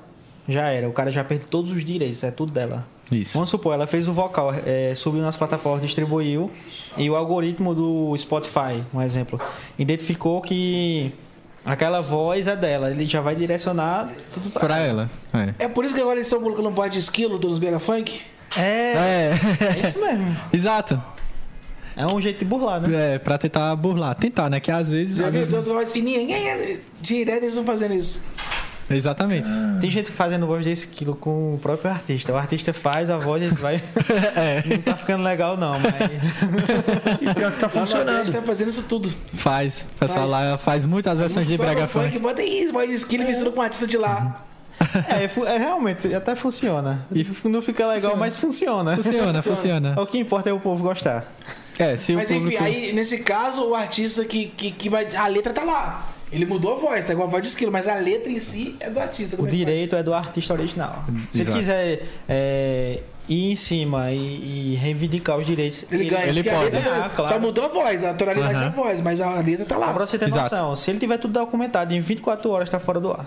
já 0.49 0.69
era. 0.69 0.89
O 0.89 0.93
cara 0.93 1.11
já 1.13 1.23
perde 1.23 1.45
todos 1.45 1.71
os 1.73 1.85
direitos, 1.85 2.23
é 2.25 2.31
tudo 2.31 2.51
dela. 2.53 2.87
Isso. 3.13 3.35
Vamos 3.35 3.51
supor, 3.51 3.75
ela 3.75 3.87
fez 3.87 4.09
o 4.09 4.13
vocal, 4.13 4.53
é, 4.65 4.93
subiu 4.97 5.21
nas 5.23 5.37
plataformas, 5.37 5.83
distribuiu, 5.83 6.51
e 6.97 7.09
o 7.11 7.15
algoritmo 7.15 7.73
do 7.75 8.17
Spotify, 8.17 8.83
um 8.93 9.01
exemplo, 9.01 9.41
identificou 9.79 10.41
que 10.41 11.13
aquela 11.65 12.01
voz 12.01 12.47
é 12.49 12.57
dela. 12.57 12.91
Ele 12.91 13.07
já 13.07 13.21
vai 13.21 13.37
direcionar 13.37 14.11
tudo 14.33 14.51
pra, 14.51 14.61
Pra 14.61 14.79
ela. 14.79 15.11
É. 15.59 15.65
É 15.67 15.69
por 15.69 15.85
isso 15.85 15.95
que 15.95 16.01
agora 16.01 16.17
eles 16.17 16.27
estão 16.27 16.41
colocando 16.41 16.71
voz 16.71 16.91
de 16.91 16.99
esquilo 16.99 17.39
dos 17.39 17.59
Mega 17.61 17.79
Funk? 17.79 18.21
É, 18.57 18.63
É. 18.63 19.31
é 19.83 19.89
isso 19.89 19.99
mesmo. 20.01 20.37
Exato. 20.53 21.01
É 21.97 22.07
um 22.07 22.21
jeito 22.21 22.41
de 22.41 22.45
burlar, 22.45 22.81
né? 22.81 23.15
É, 23.15 23.19
pra 23.19 23.39
tentar 23.39 23.75
burlar. 23.75 24.15
Tentar, 24.15 24.51
né? 24.51 24.61
Que 24.61 24.71
às 24.71 24.91
vezes. 24.91 25.17
Já 25.17 25.29
às 25.29 25.35
vezes... 25.35 25.53
as 25.55 25.67
voz 25.67 25.91
fininha? 25.91 26.21
Direto 27.01 27.39
eles 27.39 27.49
estão 27.49 27.65
fazendo 27.65 27.95
isso. 27.95 28.23
Exatamente. 28.89 29.49
Tem 29.81 29.91
gente 29.91 30.13
fazendo 30.13 30.47
voz 30.47 30.65
de 30.65 30.71
esquilo 30.71 31.17
com 31.17 31.55
o 31.55 31.59
próprio 31.59 31.91
artista. 31.91 32.33
O 32.33 32.37
artista 32.37 32.73
faz 32.73 33.11
a 33.11 33.19
voz, 33.19 33.43
ele 33.43 33.55
vai. 33.55 33.83
Não 34.65 34.79
tá 34.79 34.95
ficando 34.95 35.25
legal, 35.25 35.57
não, 35.57 35.73
mas. 35.81 35.93
E 37.21 37.35
pior 37.35 37.51
que 37.53 37.59
tá 37.59 37.69
funcionando. 37.69 38.07
Nordeste 38.09 38.37
tá 38.37 38.43
fazendo 38.43 38.69
isso 38.69 38.85
tudo. 38.85 39.13
Faz. 39.35 39.87
O 39.97 39.99
pessoal 39.99 40.29
Faz. 40.29 40.51
lá 40.51 40.59
faz 40.59 40.87
muitas 40.87 41.19
versões 41.19 41.47
de 41.47 41.57
brega 41.57 41.89
funk, 41.89 42.11
funk. 42.11 42.19
Bota 42.21 42.43
isso, 42.43 42.73
voz 42.73 42.89
de 42.89 42.95
esquilo 42.95 43.25
e 43.25 43.27
mistura 43.27 43.51
com 43.51 43.59
um 43.59 43.63
artista 43.63 43.87
de 43.87 43.97
lá. 43.97 44.43
É, 45.09 45.27
fu- 45.27 45.47
é, 45.47 45.57
realmente, 45.57 46.15
até 46.15 46.37
funciona. 46.37 47.07
E 47.11 47.27
não 47.49 47.63
fica 47.63 47.87
legal, 47.89 48.15
mas 48.15 48.37
funciona. 48.37 48.95
Funciona, 48.95 49.41
funciona. 49.41 49.95
O 49.99 50.07
que 50.07 50.19
importa 50.19 50.51
é 50.51 50.53
o 50.53 50.61
povo 50.61 50.83
gostar. 50.85 51.33
É, 51.79 51.97
se 51.97 52.13
o 52.13 52.17
Mas 52.17 52.31
enfim, 52.31 52.41
público... 52.43 52.63
aí 52.65 52.93
nesse 52.93 53.19
caso, 53.19 53.65
o 53.67 53.75
artista 53.75 54.25
que, 54.25 54.47
que, 54.47 54.71
que 54.71 54.89
vai. 54.89 55.07
A 55.15 55.27
letra 55.27 55.53
tá 55.53 55.63
lá. 55.65 56.13
Ele 56.33 56.45
mudou 56.45 56.75
a 56.75 56.79
voz, 56.79 57.05
tá 57.05 57.13
igual 57.13 57.29
a 57.29 57.31
voz 57.31 57.43
de 57.43 57.49
esquilo, 57.49 57.71
mas 57.71 57.87
a 57.87 57.95
letra 57.95 58.31
em 58.33 58.39
si 58.41 58.75
é 58.81 58.91
do 58.91 58.99
artista. 58.99 59.41
O 59.41 59.47
é 59.47 59.51
direito 59.51 59.95
é 59.95 60.03
do 60.03 60.13
artista 60.13 60.53
original. 60.55 61.05
Se 61.31 61.43
ele 61.43 61.53
quiser 61.53 62.03
é, 62.29 63.01
ir 63.29 63.53
em 63.53 63.57
cima 63.57 64.11
e, 64.11 64.73
e 64.73 64.75
reivindicar 64.75 65.37
os 65.37 65.47
direitos, 65.47 65.83
faz? 65.83 65.93
Ele 65.93 66.11
ganha, 66.11 66.27
ele 66.27 66.43
pode. 66.43 66.65
letra 66.71 67.05
Ah, 67.05 67.11
claro. 67.11 67.31
só 67.31 67.39
mudou 67.39 67.65
a 67.67 67.69
voz, 67.69 68.03
a 68.03 68.13
tonalidade 68.13 68.55
Aham. 68.55 68.65
da 68.65 68.71
voz, 68.71 69.01
mas 69.01 69.21
a 69.21 69.35
letra 69.41 69.65
tá 69.67 69.77
Pra 69.77 69.87
lá. 69.87 69.93
você 69.93 70.19
ter 70.19 70.25
Exato. 70.25 70.51
noção, 70.55 70.75
se 70.75 70.91
ele 70.91 70.99
tiver 70.99 71.19
tudo 71.19 71.33
documentado, 71.39 71.95
em 71.95 72.01
24 72.01 72.51
horas 72.51 72.69
tá 72.69 72.81
fora 72.81 72.99
do 72.99 73.13
ar. 73.13 73.27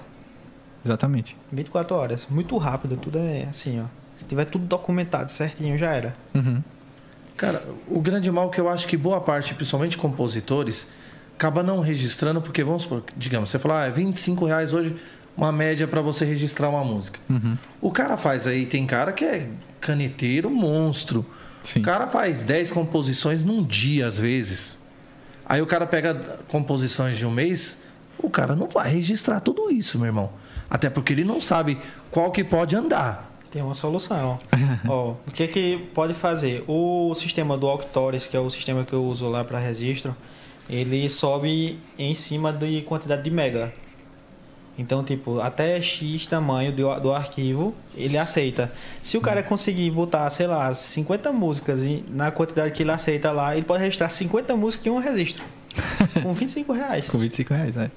Exatamente. 0.84 1.38
24 1.52 1.96
horas. 1.96 2.28
Muito 2.30 2.58
rápido, 2.58 2.98
tudo 2.98 3.18
é 3.18 3.46
assim, 3.50 3.80
ó. 3.82 3.86
Se 4.18 4.26
tiver 4.26 4.44
tudo 4.46 4.66
documentado 4.66 5.32
certinho, 5.32 5.78
já 5.78 5.94
era. 5.94 6.16
Uhum. 6.36 6.62
Cara, 7.40 7.64
o 7.88 8.02
grande 8.02 8.30
mal 8.30 8.50
que 8.50 8.60
eu 8.60 8.68
acho 8.68 8.86
que 8.86 8.98
boa 8.98 9.22
parte, 9.22 9.54
principalmente 9.54 9.98
compositores, 9.98 10.90
acaba 11.38 11.64
não 11.64 11.80
registrando, 11.80 12.42
porque 12.42 12.62
vamos 12.66 12.84
supor, 12.84 13.02
digamos, 13.16 13.50
você 13.50 13.58
fala, 13.58 13.84
ah, 13.84 13.86
é 13.86 13.90
25 13.90 14.46
reais 14.46 14.74
hoje, 14.74 14.94
uma 15.38 15.50
média 15.50 15.88
para 15.88 16.02
você 16.02 16.26
registrar 16.26 16.68
uma 16.68 16.84
música. 16.84 17.18
Uhum. 17.30 17.58
O 17.80 17.92
cara 17.92 18.18
faz 18.18 18.46
aí, 18.46 18.66
tem 18.66 18.86
cara 18.86 19.14
que 19.14 19.24
é 19.24 19.50
caneteiro 19.80 20.50
monstro. 20.50 21.26
Sim. 21.64 21.80
O 21.80 21.84
cara 21.84 22.08
faz 22.08 22.44
10 22.44 22.72
composições 22.72 23.42
num 23.42 23.64
dia, 23.64 24.06
às 24.06 24.20
vezes. 24.20 24.78
Aí 25.46 25.62
o 25.62 25.66
cara 25.66 25.88
pega 25.88 26.14
composições 26.50 27.18
de 27.18 27.26
um 27.26 27.32
mês, 27.32 27.80
o 28.18 28.30
cara 28.30 28.54
não 28.54 28.68
vai 28.68 28.90
registrar 28.90 29.40
tudo 29.40 29.72
isso, 29.72 29.98
meu 29.98 30.08
irmão. 30.08 30.30
Até 30.70 30.90
porque 30.90 31.14
ele 31.14 31.24
não 31.24 31.40
sabe 31.40 31.78
qual 32.12 32.32
que 32.32 32.44
pode 32.44 32.76
andar. 32.76 33.29
Tem 33.52 33.62
uma 33.62 33.74
solução. 33.74 34.38
Ó, 34.88 35.16
o 35.28 35.32
que 35.32 35.48
que 35.48 35.78
pode 35.94 36.14
fazer? 36.14 36.64
O 36.68 37.14
sistema 37.16 37.58
do 37.58 37.68
Octores, 37.68 38.28
que 38.28 38.38
é 38.38 38.40
o 38.40 38.50
sistema 38.50 38.84
que 38.84 38.94
eu 38.94 39.04
uso 39.04 39.28
lá 39.28 39.44
para 39.44 39.58
registro, 39.58 40.16
ele 40.70 41.10
sobe 41.10 41.80
em 41.98 42.14
cima 42.14 42.54
de 42.54 42.82
quantidade 42.84 43.24
de 43.24 43.32
mega. 43.32 43.74
Então, 44.78 45.04
tipo, 45.04 45.42
até 45.42 45.82
X 45.82 46.26
tamanho 46.26 46.72
do, 46.72 47.00
do 47.02 47.14
arquivo, 47.14 47.76
ele 47.94 48.18
aceita. 48.18 48.72
Se 49.04 49.18
o 49.18 49.22
cara 49.22 49.44
conseguir 49.44 49.92
botar, 49.92 50.30
sei 50.30 50.48
lá, 50.48 50.74
50 50.74 51.34
músicas 51.34 51.84
e 51.84 52.06
na 52.08 52.32
quantidade 52.32 52.72
que 52.72 52.84
ele 52.84 52.92
aceita 52.92 53.30
lá, 53.32 53.58
ele 53.58 53.66
pode 53.66 53.84
registrar 53.84 54.08
50 54.08 54.56
músicas 54.56 54.88
em 54.88 54.90
um 54.92 55.00
registro. 55.00 55.44
Com 56.24 56.34
25 56.34 56.72
reais. 56.72 57.10
Com 57.10 57.18
25 57.18 57.54
reais, 57.54 57.76
né? 57.76 57.92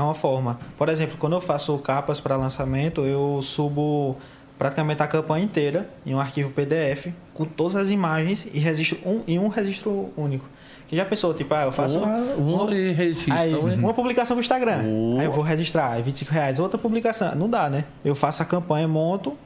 É 0.00 0.02
uma 0.02 0.14
forma. 0.14 0.58
Por 0.78 0.88
exemplo, 0.88 1.16
quando 1.18 1.34
eu 1.34 1.40
faço 1.40 1.76
capas 1.78 2.18
para 2.18 2.36
lançamento, 2.36 3.02
eu 3.02 3.40
subo 3.42 4.16
praticamente 4.58 5.02
a 5.02 5.06
campanha 5.06 5.44
inteira 5.44 5.88
em 6.04 6.14
um 6.14 6.20
arquivo 6.20 6.52
PDF 6.52 7.08
com 7.32 7.44
todas 7.44 7.76
as 7.76 7.90
imagens 7.90 8.46
e 8.52 8.58
registro 8.58 8.98
um, 9.06 9.22
em 9.26 9.38
um 9.38 9.48
registro 9.48 10.10
único. 10.16 10.46
Que 10.86 10.96
já 10.96 11.04
pensou, 11.04 11.32
tipo, 11.32 11.54
ah, 11.54 11.64
eu 11.66 11.72
faço 11.72 12.00
Porra, 12.00 12.18
um 12.36 12.68
ele 12.68 12.92
registra, 12.92 13.34
aí, 13.34 13.54
um 13.54 13.68
ele- 13.68 13.80
uma 13.80 13.94
publicação 13.94 14.34
no 14.34 14.40
Instagram. 14.42 14.80
Aí 15.18 15.24
eu 15.24 15.30
vou 15.32 15.44
registrar, 15.44 15.92
aí 15.92 16.02
25 16.02 16.32
reais. 16.32 16.58
Outra 16.58 16.76
publicação. 16.78 17.32
Não 17.36 17.48
dá, 17.48 17.70
né? 17.70 17.84
Eu 18.04 18.14
faço 18.16 18.42
a 18.42 18.44
campanha, 18.44 18.88
monto, 18.88 19.36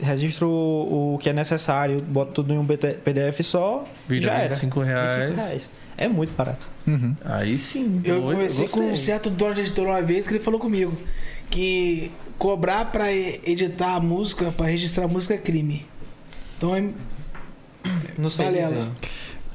registro 0.00 0.48
o 0.48 1.14
o 1.14 1.18
que 1.18 1.28
é 1.28 1.32
necessário, 1.32 2.00
boto 2.02 2.32
tudo 2.32 2.52
em 2.54 2.58
um 2.58 2.66
PDF 2.66 3.40
só 3.42 3.84
Vira 4.08 4.26
já 4.26 4.34
era. 4.38 4.48
25 4.54 4.80
reais. 4.80 5.16
25 5.16 5.36
reais. 5.36 5.70
É 5.96 6.06
muito 6.06 6.34
barato. 6.36 6.68
Uhum. 6.86 7.14
Aí 7.24 7.58
sim. 7.58 8.00
Eu 8.04 8.20
doido, 8.20 8.34
conversei 8.36 8.68
com 8.68 8.80
um 8.80 8.96
certo 8.96 9.28
dono 9.30 9.54
de 9.54 9.62
editora 9.62 9.90
uma 9.90 10.02
vez 10.02 10.28
que 10.28 10.34
ele 10.34 10.42
falou 10.44 10.60
comigo 10.60 10.96
que 11.50 12.12
cobrar 12.38 12.84
pra 12.86 13.10
e- 13.12 13.40
editar 13.44 13.94
a 13.96 14.00
música, 14.00 14.52
pra 14.52 14.66
registrar 14.66 15.04
a 15.06 15.08
música 15.08 15.34
é 15.34 15.38
crime. 15.38 15.84
Então 16.56 16.76
é. 16.76 16.84
Não 18.16 18.30
sei. 18.30 18.46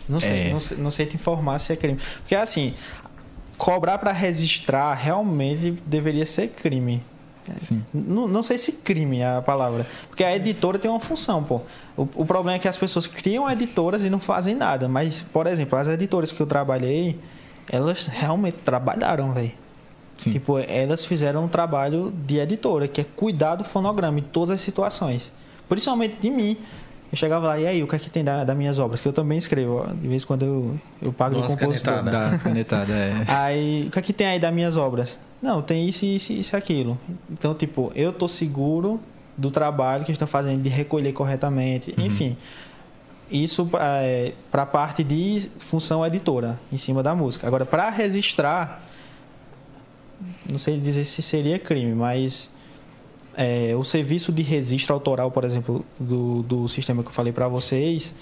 Não 0.09 0.19
sei, 0.19 0.39
É. 0.39 0.49
não 0.51 0.59
sei, 0.59 0.77
não 0.77 0.91
sei 0.91 1.05
te 1.05 1.15
informar 1.15 1.59
se 1.59 1.71
é 1.71 1.75
crime. 1.77 1.97
Porque 2.19 2.35
assim, 2.35 2.73
cobrar 3.57 3.97
pra 3.97 4.11
registrar 4.11 4.93
realmente 4.95 5.71
deveria 5.85 6.25
ser 6.25 6.49
crime. 6.49 7.01
Sim. 7.57 7.83
Não, 7.93 8.27
não 8.27 8.43
sei 8.43 8.57
se 8.57 8.73
crime 8.73 9.19
é 9.19 9.37
a 9.37 9.41
palavra. 9.41 9.85
Porque 10.07 10.23
a 10.23 10.35
editora 10.35 10.79
tem 10.79 10.89
uma 10.89 10.99
função, 10.99 11.43
pô. 11.43 11.61
O, 11.95 12.07
o 12.15 12.25
problema 12.25 12.55
é 12.55 12.59
que 12.59 12.67
as 12.67 12.77
pessoas 12.77 13.07
criam 13.07 13.49
editoras 13.49 14.03
e 14.03 14.09
não 14.09 14.19
fazem 14.19 14.55
nada. 14.55 14.87
Mas, 14.87 15.21
por 15.21 15.47
exemplo, 15.47 15.77
as 15.77 15.87
editoras 15.87 16.31
que 16.31 16.41
eu 16.41 16.47
trabalhei, 16.47 17.19
elas 17.69 18.07
realmente 18.07 18.57
trabalharam, 18.63 19.33
velho. 19.33 19.51
Tipo, 20.17 20.59
elas 20.59 21.05
fizeram 21.05 21.45
um 21.45 21.47
trabalho 21.47 22.13
de 22.25 22.39
editora, 22.39 22.87
que 22.87 23.01
é 23.01 23.03
cuidar 23.03 23.55
do 23.55 23.63
fonograma 23.63 24.19
em 24.19 24.23
todas 24.23 24.51
as 24.51 24.61
situações. 24.61 25.33
Principalmente 25.67 26.15
de 26.21 26.29
mim. 26.29 26.57
Eu 27.11 27.17
chegava 27.17 27.47
lá, 27.47 27.59
e 27.59 27.67
aí, 27.67 27.83
o 27.83 27.87
que 27.87 27.95
é 27.95 27.99
que 27.99 28.09
tem 28.09 28.23
da, 28.23 28.43
das 28.43 28.57
minhas 28.57 28.79
obras? 28.79 28.99
Que 28.99 29.07
eu 29.07 29.13
também 29.13 29.37
escrevo, 29.37 29.85
ó. 29.87 29.93
De 29.93 30.07
vez 30.07 30.23
em 30.23 30.25
quando 30.25 30.43
eu, 30.43 30.79
eu 31.01 31.13
pago 31.13 31.35
de 31.35 31.41
umas 31.41 31.55
compositor. 31.55 31.95
canetadas. 31.95 32.29
Dá 32.29 32.35
as 32.35 32.41
canetadas, 32.41 32.89
é. 32.89 33.13
Aí, 33.27 33.85
o 33.87 33.91
que 33.91 33.99
é 33.99 34.01
que 34.01 34.13
tem 34.13 34.27
aí 34.27 34.39
das 34.39 34.53
minhas 34.53 34.77
obras? 34.77 35.19
Não, 35.43 35.61
tem 35.61 35.89
isso, 35.89 36.05
isso, 36.05 36.31
isso 36.31 36.55
e 36.55 36.57
aquilo. 36.57 36.97
Então, 37.29 37.53
tipo, 37.53 37.91
eu 37.95 38.13
tô 38.13 38.29
seguro 38.29 38.97
do 39.37 39.51
trabalho 39.51 40.05
que 40.05 40.11
estão 40.13 40.25
fazendo 40.25 40.63
de 40.63 40.69
recolher 40.69 41.11
corretamente, 41.11 41.93
enfim. 41.97 42.37
Isso 43.29 43.69
é, 43.77 44.31
para 44.49 44.61
a 44.61 44.65
parte 44.65 45.03
de 45.03 45.49
função 45.59 46.05
editora, 46.05 46.61
em 46.71 46.77
cima 46.77 47.03
da 47.03 47.13
música. 47.13 47.45
Agora, 47.45 47.65
para 47.65 47.89
registrar, 47.89 48.87
não 50.49 50.57
sei 50.57 50.79
dizer 50.79 51.03
se 51.03 51.21
seria 51.21 51.59
crime, 51.59 51.93
mas 51.93 52.49
é, 53.35 53.75
o 53.75 53.83
serviço 53.83 54.31
de 54.31 54.43
registro 54.43 54.93
autoral, 54.93 55.29
por 55.29 55.43
exemplo, 55.43 55.85
do, 55.99 56.41
do 56.43 56.69
sistema 56.69 57.03
que 57.03 57.09
eu 57.09 57.13
falei 57.13 57.33
para 57.33 57.49
vocês, 57.49 58.15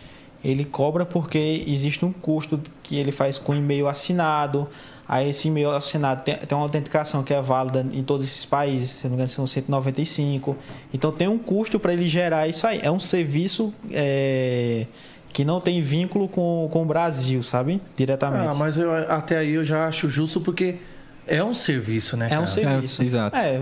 ele 0.44 0.66
cobra 0.66 1.06
porque 1.06 1.64
existe 1.68 2.04
um 2.04 2.12
custo 2.12 2.60
que 2.82 2.96
ele 2.96 3.12
faz 3.12 3.38
com 3.38 3.54
e-mail 3.54 3.88
assinado. 3.88 4.68
Aí 5.14 5.30
esse 5.30 5.50
e-mail 5.50 5.72
assinado 5.72 6.22
tem, 6.24 6.38
tem 6.38 6.58
uma 6.58 6.64
autenticação 6.64 7.22
que 7.22 7.34
é 7.34 7.42
válida 7.42 7.86
em 7.92 8.02
todos 8.02 8.26
esses 8.26 8.46
países, 8.46 8.92
se 8.92 9.04
não 9.04 9.10
me 9.10 9.16
engano 9.16 9.28
são 9.28 9.46
195. 9.46 10.56
Então 10.94 11.12
tem 11.12 11.28
um 11.28 11.38
custo 11.38 11.78
para 11.78 11.92
ele 11.92 12.08
gerar 12.08 12.48
isso 12.48 12.66
aí. 12.66 12.80
É 12.82 12.90
um 12.90 12.98
serviço 13.00 13.74
é, 13.92 14.86
que 15.34 15.44
não 15.44 15.60
tem 15.60 15.82
vínculo 15.82 16.30
com, 16.30 16.70
com 16.72 16.84
o 16.84 16.86
Brasil, 16.86 17.44
sabe? 17.44 17.82
Diretamente. 17.98 18.48
Ah, 18.48 18.54
mas 18.56 18.78
eu, 18.78 18.90
até 19.12 19.38
aí 19.40 19.52
eu 19.52 19.66
já 19.66 19.86
acho 19.86 20.10
justo 20.10 20.40
porque 20.40 20.76
é 21.28 21.44
um 21.44 21.54
serviço, 21.54 22.16
né? 22.16 22.30
é 22.32 22.40
um 22.40 22.48
serviço. 22.48 23.02
É, 23.02 23.06
exato. 23.06 23.36
É, 23.38 23.62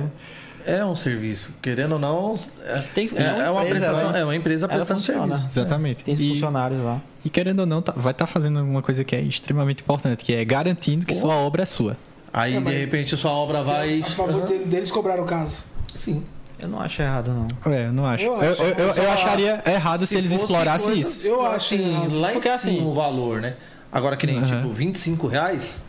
É 0.68 0.86
um 0.86 0.94
serviço. 0.94 1.52
Querendo 1.64 1.94
ou 1.94 2.00
não, 2.00 2.36
é, 2.64 2.80
Tem- 2.94 3.10
é, 3.16 3.24
é 3.24 3.32
uma 3.32 3.42
é 3.44 3.50
uma 3.50 3.64
empresa, 3.66 3.86
prestação, 3.88 4.12
né? 4.12 4.20
é 4.20 4.24
uma 4.24 4.36
empresa 4.36 4.66
Ela 4.68 4.76
prestando 4.76 5.00
funciona. 5.00 5.22
serviço. 5.38 5.48
Exatamente. 5.60 6.04
tem 6.04 6.14
E- 6.14 6.30
funcionários 6.30 6.80
lá. 6.84 7.02
E 7.24 7.30
querendo 7.30 7.60
ou 7.62 7.66
não, 7.66 7.82
tá- 7.82 7.94
vai 7.96 8.12
estar 8.12 8.28
fazendo 8.28 8.62
uma 8.64 8.82
coisa 8.82 9.04
que 9.04 9.16
é 9.16 9.22
extremamente 9.22 9.82
importante, 9.84 10.24
que 10.24 10.34
é 10.34 10.46
garantindo 10.46 11.06
que 11.06 11.14
sua 11.14 11.36
obra 11.36 11.64
é 11.64 11.66
sua. 11.66 11.98
Aí, 12.32 12.56
É, 12.56 12.62
de 12.62 12.72
repente, 12.72 13.18
sua 13.18 13.32
obra 13.32 13.62
vai. 13.62 14.02
A 14.02 14.06
favor 14.06 14.46
dele- 14.48 14.66
deles 14.66 14.90
cobrar 14.92 15.20
o 15.20 15.26
caso. 15.26 15.64
Sim. 15.96 16.24
Eu 16.60 16.68
não 16.68 16.80
acho 16.80 17.02
errado, 17.02 17.32
não. 17.32 17.72
É, 17.74 17.88
eu 17.88 17.94
não 17.94 18.06
acho. 18.06 18.24
Eu 18.24 18.34
Eu, 18.42 18.52
acho. 18.52 18.62
eu, 18.64 18.68
eu- 18.70 18.88
eu 18.88 18.94
Só- 18.94 19.10
acharia 19.12 19.64
errado 19.66 20.06
se, 20.06 20.18
eles 20.18 20.32
fosse 20.32 20.44
explorassem 20.44 20.94
coisa- 20.94 21.02
isso. 21.10 21.28
Eu 21.28 21.46
acho 21.46 21.74
assim, 21.76 21.90
errado. 21.92 22.20
lá 22.20 22.30
em 22.30 22.34
Porque, 22.34 22.58
cima 22.58 22.74
assim- 22.74 22.86
o 22.86 22.94
valor, 22.94 23.42
né? 23.42 23.56
Agora 23.92 24.16
que 24.18 24.28
nem, 24.28 24.38
Aham. 24.38 24.62
tipo, 24.62 24.74
25 24.74 25.28
reais. 25.28 25.82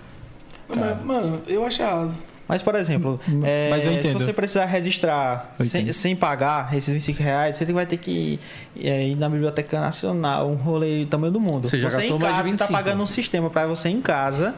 Mas, 0.68 1.04
mano, 1.04 1.42
eu 1.48 1.64
acho 1.66 1.82
errado. 1.82 2.16
Mas, 2.50 2.64
por 2.64 2.74
exemplo, 2.74 3.20
é, 3.44 3.68
Mas 3.70 3.84
se 3.84 4.12
você 4.12 4.32
precisar 4.32 4.64
registrar 4.64 5.54
sem, 5.60 5.92
sem 5.92 6.16
pagar 6.16 6.74
esses 6.76 6.92
25 6.92 7.22
reais, 7.22 7.54
você 7.54 7.64
vai 7.66 7.86
ter 7.86 7.96
que 7.96 8.10
ir, 8.74 8.84
é, 8.88 9.06
ir 9.06 9.16
na 9.16 9.28
Biblioteca 9.28 9.78
Nacional, 9.78 10.48
um 10.50 10.56
rolê 10.56 11.04
do 11.04 11.06
tamanho 11.10 11.32
do 11.32 11.38
mundo. 11.38 11.68
Você 11.68 11.78
já 11.78 11.88
gastou 11.88 12.16
em 12.16 12.18
mais 12.18 12.20
de 12.20 12.26
casa, 12.26 12.42
você 12.42 12.50
25. 12.50 12.72
tá 12.72 12.76
pagando 12.76 13.02
um 13.04 13.06
sistema 13.06 13.48
para 13.50 13.68
você 13.68 13.88
em 13.88 14.00
casa 14.00 14.56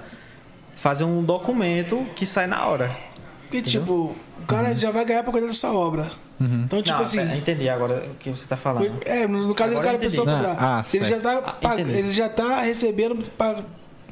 fazer 0.74 1.05
um 1.05 1.22
documento 1.22 2.07
que 2.16 2.24
sai 2.24 2.47
na 2.47 2.64
hora. 2.66 2.97
Porque, 3.43 3.61
tipo, 3.61 3.93
o 4.40 4.47
cara 4.47 4.74
já 4.74 4.90
vai 4.90 5.05
ganhar 5.05 5.22
pra 5.22 5.30
cuidar 5.30 5.49
da 5.49 5.53
sua 5.53 5.74
obra. 5.74 6.11
Então, 6.40 6.80
tipo 6.80 6.97
Não, 6.97 7.03
assim. 7.03 7.18
pera, 7.18 7.36
entendi 7.36 7.68
agora 7.68 8.07
o 8.11 8.14
que 8.14 8.30
você 8.30 8.47
tá 8.47 8.57
falando. 8.57 8.90
É, 9.05 9.28
no 9.28 9.55
caso 9.55 9.72
do 9.72 9.76
Agora 9.76 9.84
cara, 9.84 9.97
a 9.99 10.01
pessoa 10.01 10.26
ah, 10.59 10.82
ele, 10.95 11.05
já 11.05 11.20
tá, 11.20 11.45
Ah, 11.62 11.80
ele 11.80 12.12
já 12.12 12.28
tá 12.30 12.62
recebendo, 12.62 13.22
pra, 13.36 13.62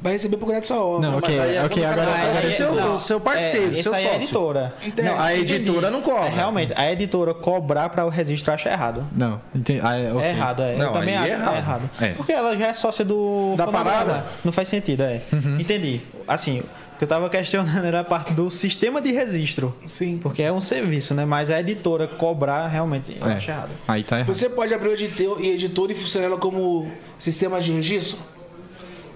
vai 0.01 0.13
receber 0.13 0.37
por 0.37 0.47
causa 0.47 0.61
da 0.61 0.65
sua 0.67 0.83
obra. 0.83 1.09
Não, 1.09 1.17
ok, 1.19 1.37
é 1.37 1.63
ok, 1.63 1.85
agora. 1.85 2.35
ser 2.35 2.51
seu- 2.53 2.73
não, 2.73 2.97
seu 2.99 3.19
parceiro, 3.19 3.77
é, 3.77 3.81
seu 3.83 3.93
aí 3.93 4.03
é 4.03 4.07
a 4.07 4.09
sócio. 4.13 4.23
editora. 4.23 4.73
Entende? 4.83 5.09
Não, 5.09 5.19
a 5.19 5.33
entendi. 5.35 5.53
editora 5.53 5.91
não 5.91 6.01
cobra. 6.01 6.25
É, 6.25 6.29
realmente, 6.29 6.73
a 6.75 6.91
editora 6.91 7.33
cobrar 7.33 7.89
para 7.89 8.05
o 8.05 8.09
registro 8.09 8.51
eu 8.51 8.55
acho 8.55 8.67
errado. 8.67 9.05
Não, 9.15 9.39
entendi. 9.53 9.79
Ah, 9.83 9.95
é, 9.95 10.11
ok. 10.11 10.21
É 10.23 10.29
errado, 10.29 10.61
é. 10.63 10.75
Não, 10.75 10.85
eu 10.87 10.91
também 10.91 11.15
acho 11.15 11.27
é 11.27 11.31
errado. 11.31 11.53
é 11.53 11.57
errado. 11.57 11.89
É. 12.01 12.07
Porque 12.09 12.31
ela 12.31 12.57
já 12.57 12.67
é 12.67 12.73
sócia 12.73 13.05
do 13.05 13.53
Da 13.55 13.67
parada? 13.67 14.25
Não 14.43 14.51
faz 14.51 14.67
sentido, 14.67 15.03
é. 15.03 15.21
Entendi. 15.59 16.01
Assim, 16.27 16.59
o 16.59 16.97
que 16.97 17.03
eu 17.03 17.07
tava 17.07 17.29
questionando 17.29 17.83
era 17.85 17.99
a 17.99 18.03
parte 18.03 18.33
do 18.33 18.49
sistema 18.49 19.01
de 19.01 19.11
registro. 19.11 19.75
Sim. 19.87 20.19
Porque 20.21 20.41
é 20.41 20.51
um 20.51 20.61
serviço, 20.61 21.13
né? 21.13 21.25
Mas 21.25 21.49
a 21.51 21.59
editora 21.59 22.07
cobrar, 22.07 22.67
realmente, 22.67 23.15
eu 23.19 23.27
É. 23.29 23.33
acho 23.33 23.49
errado. 23.51 23.69
Aí 23.87 24.03
tá 24.03 24.17
errado. 24.17 24.33
Você 24.33 24.49
pode 24.49 24.73
abrir 24.73 24.89
o 24.89 24.93
editor 24.93 25.37
e 25.43 25.51
editora 25.51 25.91
e 25.91 25.95
funcionar 25.95 26.25
ela 26.27 26.37
como 26.37 26.87
sistema 27.19 27.59
de 27.61 27.71
registro? 27.71 28.17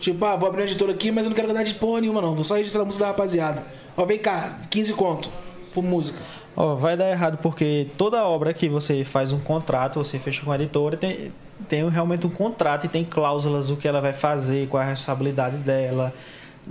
Tipo, 0.05 0.23
ah, 0.23 0.35
vou 0.35 0.47
abrir 0.47 0.61
uma 0.61 0.67
editora 0.67 0.91
aqui, 0.91 1.09
mas 1.09 1.25
eu 1.25 1.31
não 1.31 1.35
quero 1.35 1.51
dar 1.51 1.63
de 1.63 1.73
porra 1.73 1.99
nenhuma, 1.99 2.21
não. 2.21 2.35
Vou 2.35 2.43
só 2.43 2.53
registrar 2.53 2.83
a 2.83 2.85
música 2.85 3.05
da 3.05 3.09
rapaziada. 3.09 3.63
Ó, 3.97 4.05
vem 4.05 4.19
cá, 4.19 4.59
15 4.69 4.93
conto 4.93 5.31
por 5.73 5.83
música. 5.83 6.19
Ó, 6.55 6.75
vai 6.75 6.95
dar 6.95 7.09
errado 7.09 7.39
porque 7.39 7.87
toda 7.97 8.23
obra 8.23 8.53
que 8.53 8.69
você 8.69 9.03
faz 9.03 9.33
um 9.33 9.39
contrato, 9.39 9.97
você 9.97 10.19
fecha 10.19 10.45
com 10.45 10.51
a 10.51 10.55
editora, 10.57 10.95
tem, 10.95 11.31
tem 11.67 11.89
realmente 11.89 12.27
um 12.27 12.29
contrato 12.29 12.85
e 12.85 12.87
tem 12.87 13.03
cláusulas 13.03 13.69
do 13.69 13.77
que 13.77 13.87
ela 13.87 13.99
vai 13.99 14.13
fazer, 14.13 14.67
qual 14.67 14.83
é 14.83 14.85
a 14.85 14.89
responsabilidade 14.89 15.57
dela. 15.57 16.13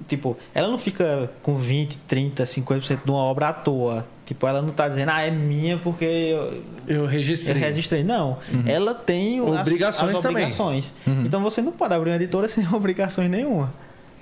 Tipo, 0.08 0.36
ela 0.54 0.68
não 0.68 0.78
fica 0.78 1.30
com 1.42 1.54
20, 1.54 1.98
30, 2.08 2.44
50% 2.44 3.04
de 3.04 3.10
uma 3.10 3.18
obra 3.20 3.48
à 3.48 3.52
toa. 3.52 4.06
Tipo, 4.26 4.46
ela 4.46 4.62
não 4.62 4.70
tá 4.70 4.88
dizendo, 4.88 5.10
ah, 5.10 5.20
é 5.20 5.30
minha 5.30 5.76
porque 5.78 6.04
eu, 6.04 6.62
Eu 6.86 6.96
eu 7.02 7.06
registrei. 7.06 7.54
registrei. 7.60 8.02
Não, 8.02 8.38
ela 8.66 8.94
tem 8.94 9.38
as- 9.40 9.60
Obrigações 9.60 10.12
as, 10.14 10.20
também. 10.20 10.44
obrigações. 10.44 10.94
Então 11.06 11.42
você 11.42 11.60
não 11.62 11.72
pode 11.72 11.94
abrir 11.94 12.10
uma 12.10 12.16
editora 12.16 12.48
sem 12.48 12.66
obrigações 12.74 13.30
nenhuma. 13.30 13.72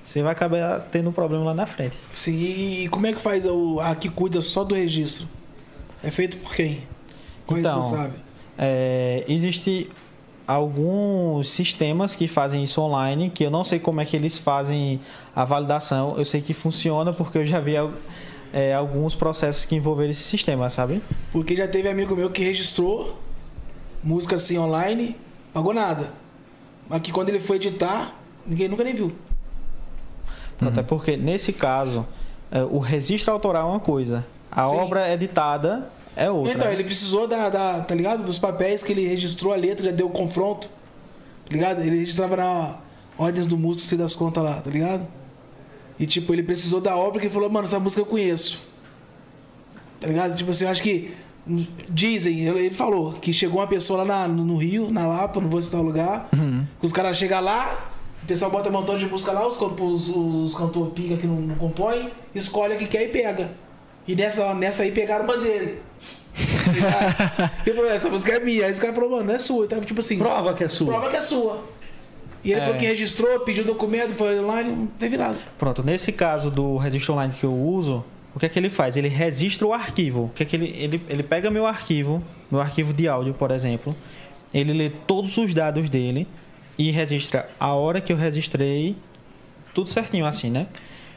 Você 0.04 0.20
vai 0.20 0.32
acabar 0.32 0.80
tendo 0.90 1.10
um 1.10 1.12
problema 1.12 1.44
lá 1.44 1.54
na 1.54 1.64
frente. 1.66 1.96
Sim, 2.12 2.36
e 2.36 2.88
como 2.88 3.06
é 3.06 3.12
que 3.12 3.20
faz 3.20 3.46
o, 3.46 3.78
a 3.80 3.94
que 3.94 4.08
cuida 4.08 4.42
só 4.42 4.64
do 4.64 4.74
registro? 4.74 5.28
É 6.02 6.10
feito 6.10 6.36
por 6.38 6.52
quem? 6.54 6.82
Qual 7.46 7.56
é 7.58 7.60
Então, 7.60 7.76
responsável? 7.80 8.14
É, 8.58 9.24
existe 9.28 9.88
alguns 10.46 11.50
sistemas 11.50 12.14
que 12.14 12.26
fazem 12.28 12.62
isso 12.62 12.80
online, 12.80 13.30
que 13.30 13.44
eu 13.44 13.50
não 13.50 13.64
sei 13.64 13.78
como 13.78 14.00
é 14.00 14.04
que 14.04 14.16
eles 14.16 14.38
fazem 14.38 15.00
a 15.34 15.44
validação. 15.44 16.16
Eu 16.16 16.24
sei 16.24 16.40
que 16.40 16.52
funciona 16.54 17.12
porque 17.12 17.38
eu 17.38 17.46
já 17.46 17.60
vi 17.60 17.74
é, 18.52 18.74
alguns 18.74 19.14
processos 19.14 19.64
que 19.64 19.74
envolveram 19.76 20.10
esse 20.10 20.22
sistema, 20.22 20.68
sabe? 20.68 21.02
Porque 21.30 21.56
já 21.56 21.66
teve 21.68 21.88
amigo 21.88 22.14
meu 22.14 22.30
que 22.30 22.42
registrou 22.42 23.18
música 24.02 24.36
assim 24.36 24.58
online, 24.58 25.16
pagou 25.52 25.72
nada. 25.72 26.10
Mas 26.88 27.00
que 27.00 27.12
quando 27.12 27.28
ele 27.28 27.40
foi 27.40 27.56
editar, 27.56 28.14
ninguém 28.46 28.68
nunca 28.68 28.84
nem 28.84 28.94
viu. 28.94 29.12
Até 30.60 30.82
porque 30.82 31.16
nesse 31.16 31.52
caso, 31.52 32.06
é, 32.50 32.62
o 32.62 32.78
registro 32.78 33.32
autoral 33.32 33.68
é 33.68 33.70
uma 33.72 33.80
coisa, 33.80 34.24
a 34.50 34.68
Sim. 34.68 34.76
obra 34.76 35.12
editada 35.12 35.90
é 36.16 36.30
outra. 36.30 36.52
Então, 36.52 36.70
ele 36.72 36.84
precisou 36.84 37.26
da, 37.26 37.48
da- 37.48 37.80
tá 37.80 37.94
ligado? 37.94 38.22
Dos 38.24 38.38
papéis 38.38 38.82
que 38.82 38.92
ele 38.92 39.06
registrou 39.06 39.52
a 39.52 39.56
letra, 39.56 39.84
já 39.86 39.90
deu 39.90 40.06
o 40.06 40.10
confronto. 40.10 40.68
Tá 41.48 41.52
ligado? 41.54 41.80
Ele 41.80 41.98
registrava 41.98 42.36
na 42.36 42.76
ordens 43.18 43.46
do 43.46 43.56
músico, 43.56 43.86
se 43.86 43.96
das 43.96 44.14
contas 44.14 44.42
lá, 44.42 44.60
tá 44.60 44.70
ligado? 44.70 45.06
E 45.98 46.06
tipo, 46.06 46.32
ele 46.32 46.42
precisou 46.42 46.80
da 46.80 46.96
obra 46.96 47.20
que 47.20 47.26
ele 47.26 47.34
falou, 47.34 47.48
mano, 47.50 47.64
essa 47.66 47.78
música 47.78 48.00
eu 48.02 48.06
conheço. 48.06 48.60
Tá 50.00 50.08
ligado? 50.08 50.34
Tipo 50.36 50.50
assim, 50.50 50.64
eu 50.64 50.70
acho 50.70 50.82
que. 50.82 51.14
hum, 51.46 51.64
Dizem, 51.88 52.40
ele 52.46 52.70
falou 52.74 53.12
que 53.14 53.32
chegou 53.32 53.60
uma 53.60 53.66
pessoa 53.66 54.02
lá 54.02 54.26
na- 54.26 54.28
no, 54.28 54.56
Rio, 54.56 54.90
na 54.90 55.06
Lapa, 55.06 55.40
não 55.40 55.48
vou 55.48 55.60
citar 55.60 55.80
o 55.80 55.84
lugar. 55.84 56.28
Que 56.80 56.86
os 56.86 56.92
caras 56.92 57.16
chegam 57.16 57.40
lá, 57.40 57.90
o 58.22 58.26
pessoal 58.26 58.50
bota 58.50 58.68
um 58.68 58.72
montão 58.72 58.98
de 58.98 59.06
música 59.06 59.32
lá, 59.32 59.46
os, 59.46 59.60
os, 59.60 60.08
os 60.08 60.54
cantores 60.54 60.92
pica 60.94 61.16
que 61.16 61.26
não, 61.26 61.36
não 61.36 61.54
compõem, 61.56 62.10
escolhe 62.34 62.74
a 62.74 62.76
que 62.76 62.86
quer 62.86 63.04
e 63.04 63.08
pega. 63.08 63.50
E 64.08 64.14
nessa, 64.16 64.52
nessa 64.54 64.82
aí 64.82 64.90
pegaram 64.90 65.24
uma 65.24 65.36
dele. 65.38 65.80
Ligado? 66.72 67.50
Ele 67.66 67.76
falou, 67.76 67.90
essa 67.90 68.08
música 68.08 68.32
é 68.32 68.40
minha. 68.40 68.66
Aí 68.66 68.72
os 68.72 68.78
caras 68.78 68.94
falaram, 68.94 69.16
mano, 69.16 69.26
não 69.28 69.34
é 69.34 69.38
sua. 69.38 69.64
Então, 69.66 69.80
tipo 69.80 70.00
assim, 70.00 70.18
Prova 70.18 70.54
que 70.54 70.64
é 70.64 70.68
sua. 70.68 70.86
prova 70.86 71.10
que 71.10 71.16
é 71.16 71.20
sua. 71.20 71.64
E 72.44 72.50
ele 72.52 72.60
É. 72.60 72.64
falou 72.64 72.78
que 72.78 72.86
registrou, 72.86 73.40
pediu 73.40 73.64
documento, 73.64 74.14
foi 74.14 74.40
online, 74.40 74.70
não 74.72 74.86
teve 74.86 75.16
nada. 75.16 75.36
Pronto, 75.58 75.82
nesse 75.84 76.10
caso 76.12 76.50
do 76.50 76.76
registro 76.76 77.14
online 77.14 77.32
que 77.38 77.44
eu 77.44 77.54
uso, 77.54 78.04
o 78.34 78.38
que 78.40 78.46
é 78.46 78.48
que 78.48 78.58
ele 78.58 78.68
faz? 78.68 78.96
Ele 78.96 79.08
registra 79.08 79.66
o 79.66 79.72
arquivo. 79.72 80.24
O 80.24 80.28
que 80.34 80.42
é 80.42 80.46
que 80.46 80.56
ele, 80.56 80.74
ele, 80.78 81.02
ele 81.08 81.22
pega 81.22 81.50
meu 81.50 81.66
arquivo, 81.66 82.22
meu 82.50 82.60
arquivo 82.60 82.92
de 82.92 83.06
áudio, 83.06 83.34
por 83.34 83.50
exemplo, 83.50 83.94
ele 84.52 84.72
lê 84.72 84.90
todos 84.90 85.36
os 85.38 85.54
dados 85.54 85.88
dele 85.88 86.26
e 86.78 86.90
registra 86.90 87.48
a 87.60 87.74
hora 87.74 88.00
que 88.00 88.12
eu 88.12 88.16
registrei, 88.16 88.96
tudo 89.72 89.88
certinho 89.88 90.26
assim, 90.26 90.50
né? 90.50 90.66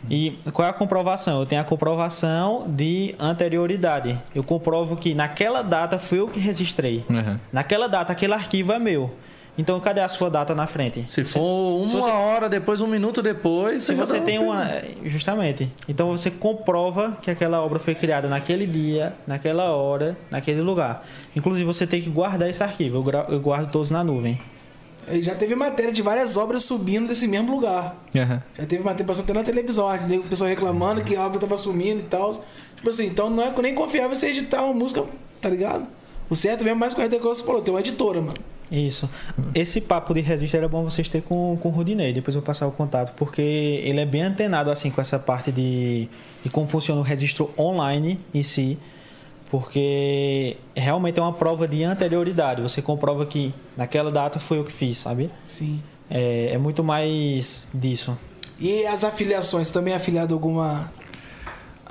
E 0.09 0.37
qual 0.53 0.67
é 0.67 0.69
a 0.69 0.73
comprovação? 0.73 1.39
Eu 1.39 1.45
tenho 1.45 1.61
a 1.61 1.63
comprovação 1.65 2.65
de 2.67 3.15
anterioridade. 3.19 4.17
Eu 4.33 4.43
comprovo 4.43 4.95
que 4.95 5.13
naquela 5.13 5.61
data 5.61 5.97
foi 5.99 6.19
eu 6.19 6.27
que 6.27 6.39
registrei. 6.39 7.03
Uhum. 7.09 7.37
Naquela 7.51 7.87
data 7.87 8.11
aquele 8.11 8.33
arquivo 8.33 8.71
é 8.73 8.79
meu. 8.79 9.11
Então 9.57 9.79
cadê 9.79 10.01
a 10.01 10.09
sua 10.09 10.29
data 10.29 10.53
na 10.53 10.67
frente? 10.67 11.09
Se 11.09 11.23
for 11.23 11.39
uma 11.79 11.87
se 11.87 11.95
você- 11.95 12.09
hora 12.09 12.49
depois, 12.49 12.81
um 12.81 12.87
minuto 12.87 13.21
depois. 13.21 13.83
Se 13.83 13.95
você 13.95 14.19
tem 14.19 14.37
um- 14.37 14.47
uma. 14.47 14.67
Justamente. 15.05 15.69
Então 15.87 16.09
você 16.09 16.29
comprova 16.29 17.17
que 17.21 17.31
aquela 17.31 17.63
obra 17.63 17.79
foi 17.79 17.95
criada 17.95 18.27
naquele 18.27 18.67
dia, 18.67 19.13
naquela 19.25 19.71
hora, 19.71 20.17
naquele 20.29 20.59
lugar. 20.61 21.05
Inclusive 21.33 21.63
você 21.65 21.87
tem 21.87 22.01
que 22.01 22.09
guardar 22.09 22.49
esse 22.49 22.61
arquivo. 22.61 22.97
Eu, 23.09 23.33
eu 23.35 23.39
guardo 23.39 23.71
todos 23.71 23.89
na 23.89 24.03
nuvem. 24.03 24.37
E 25.11 25.21
já 25.21 25.35
teve 25.35 25.55
matéria 25.55 25.91
de 25.91 26.01
várias 26.01 26.35
obras 26.37 26.63
subindo 26.63 27.07
desse 27.07 27.27
mesmo 27.27 27.51
lugar. 27.51 27.95
Uhum. 28.13 28.39
Já 28.57 28.65
teve 28.65 28.83
matéria 28.83 29.05
passando 29.05 29.25
até 29.25 29.33
na 29.33 29.43
televisão, 29.43 29.87
o 29.93 30.23
pessoal 30.23 30.49
reclamando 30.49 31.03
que 31.03 31.15
a 31.15 31.25
obra 31.25 31.39
tava 31.39 31.57
sumindo 31.57 32.01
e 32.01 32.05
tal. 32.05 32.31
Tipo 32.75 32.89
assim, 32.89 33.05
então 33.05 33.29
não 33.29 33.43
é 33.43 33.61
nem 33.61 33.75
confiável 33.75 34.15
você 34.15 34.27
editar 34.27 34.63
uma 34.63 34.73
música, 34.73 35.03
tá 35.41 35.49
ligado? 35.49 35.87
O 36.29 36.35
certo 36.35 36.63
mesmo, 36.63 36.79
mais 36.79 36.93
correto 36.93 37.15
é 37.15 37.17
o 37.17 37.21
que 37.21 37.27
você 37.27 37.43
falou, 37.43 37.61
tem 37.61 37.73
uma 37.73 37.79
editora, 37.79 38.19
mano. 38.19 38.33
Isso. 38.71 39.09
Esse 39.53 39.79
papo 39.79 40.13
de 40.13 40.21
registro 40.21 40.57
era 40.57 40.67
bom 40.67 40.83
vocês 40.83 41.07
ter 41.07 41.21
com, 41.21 41.57
com 41.61 41.69
o 41.69 41.71
Rudinei. 41.71 42.11
Depois 42.11 42.33
eu 42.35 42.41
vou 42.41 42.45
passar 42.45 42.67
o 42.67 42.71
contato. 42.71 43.13
Porque 43.15 43.41
ele 43.41 43.99
é 43.99 44.05
bem 44.05 44.23
antenado 44.23 44.71
assim 44.71 44.89
com 44.89 44.99
essa 44.99 45.19
parte 45.19 45.51
de, 45.51 46.09
de 46.43 46.49
como 46.49 46.65
funciona 46.65 46.99
o 46.99 47.03
registro 47.03 47.51
online 47.57 48.19
em 48.33 48.43
si. 48.43 48.77
Porque 49.49 50.57
realmente 50.75 51.19
é 51.19 51.21
uma 51.21 51.33
prova 51.33 51.67
de 51.67 51.83
anterioridade. 51.83 52.61
Você 52.61 52.81
comprova 52.81 53.25
que 53.25 53.53
naquela 53.77 54.11
data 54.11 54.39
foi 54.39 54.57
eu 54.57 54.63
que 54.63 54.71
fiz, 54.71 54.97
sabe? 54.97 55.29
Sim. 55.47 55.81
É, 56.09 56.51
é 56.53 56.57
muito 56.57 56.83
mais 56.83 57.67
disso. 57.73 58.17
E 58.59 58.85
as 58.85 59.03
afiliações, 59.03 59.71
também 59.71 59.93
é 59.93 59.97
afiliado 59.97 60.33
a 60.33 60.35
alguma 60.35 60.91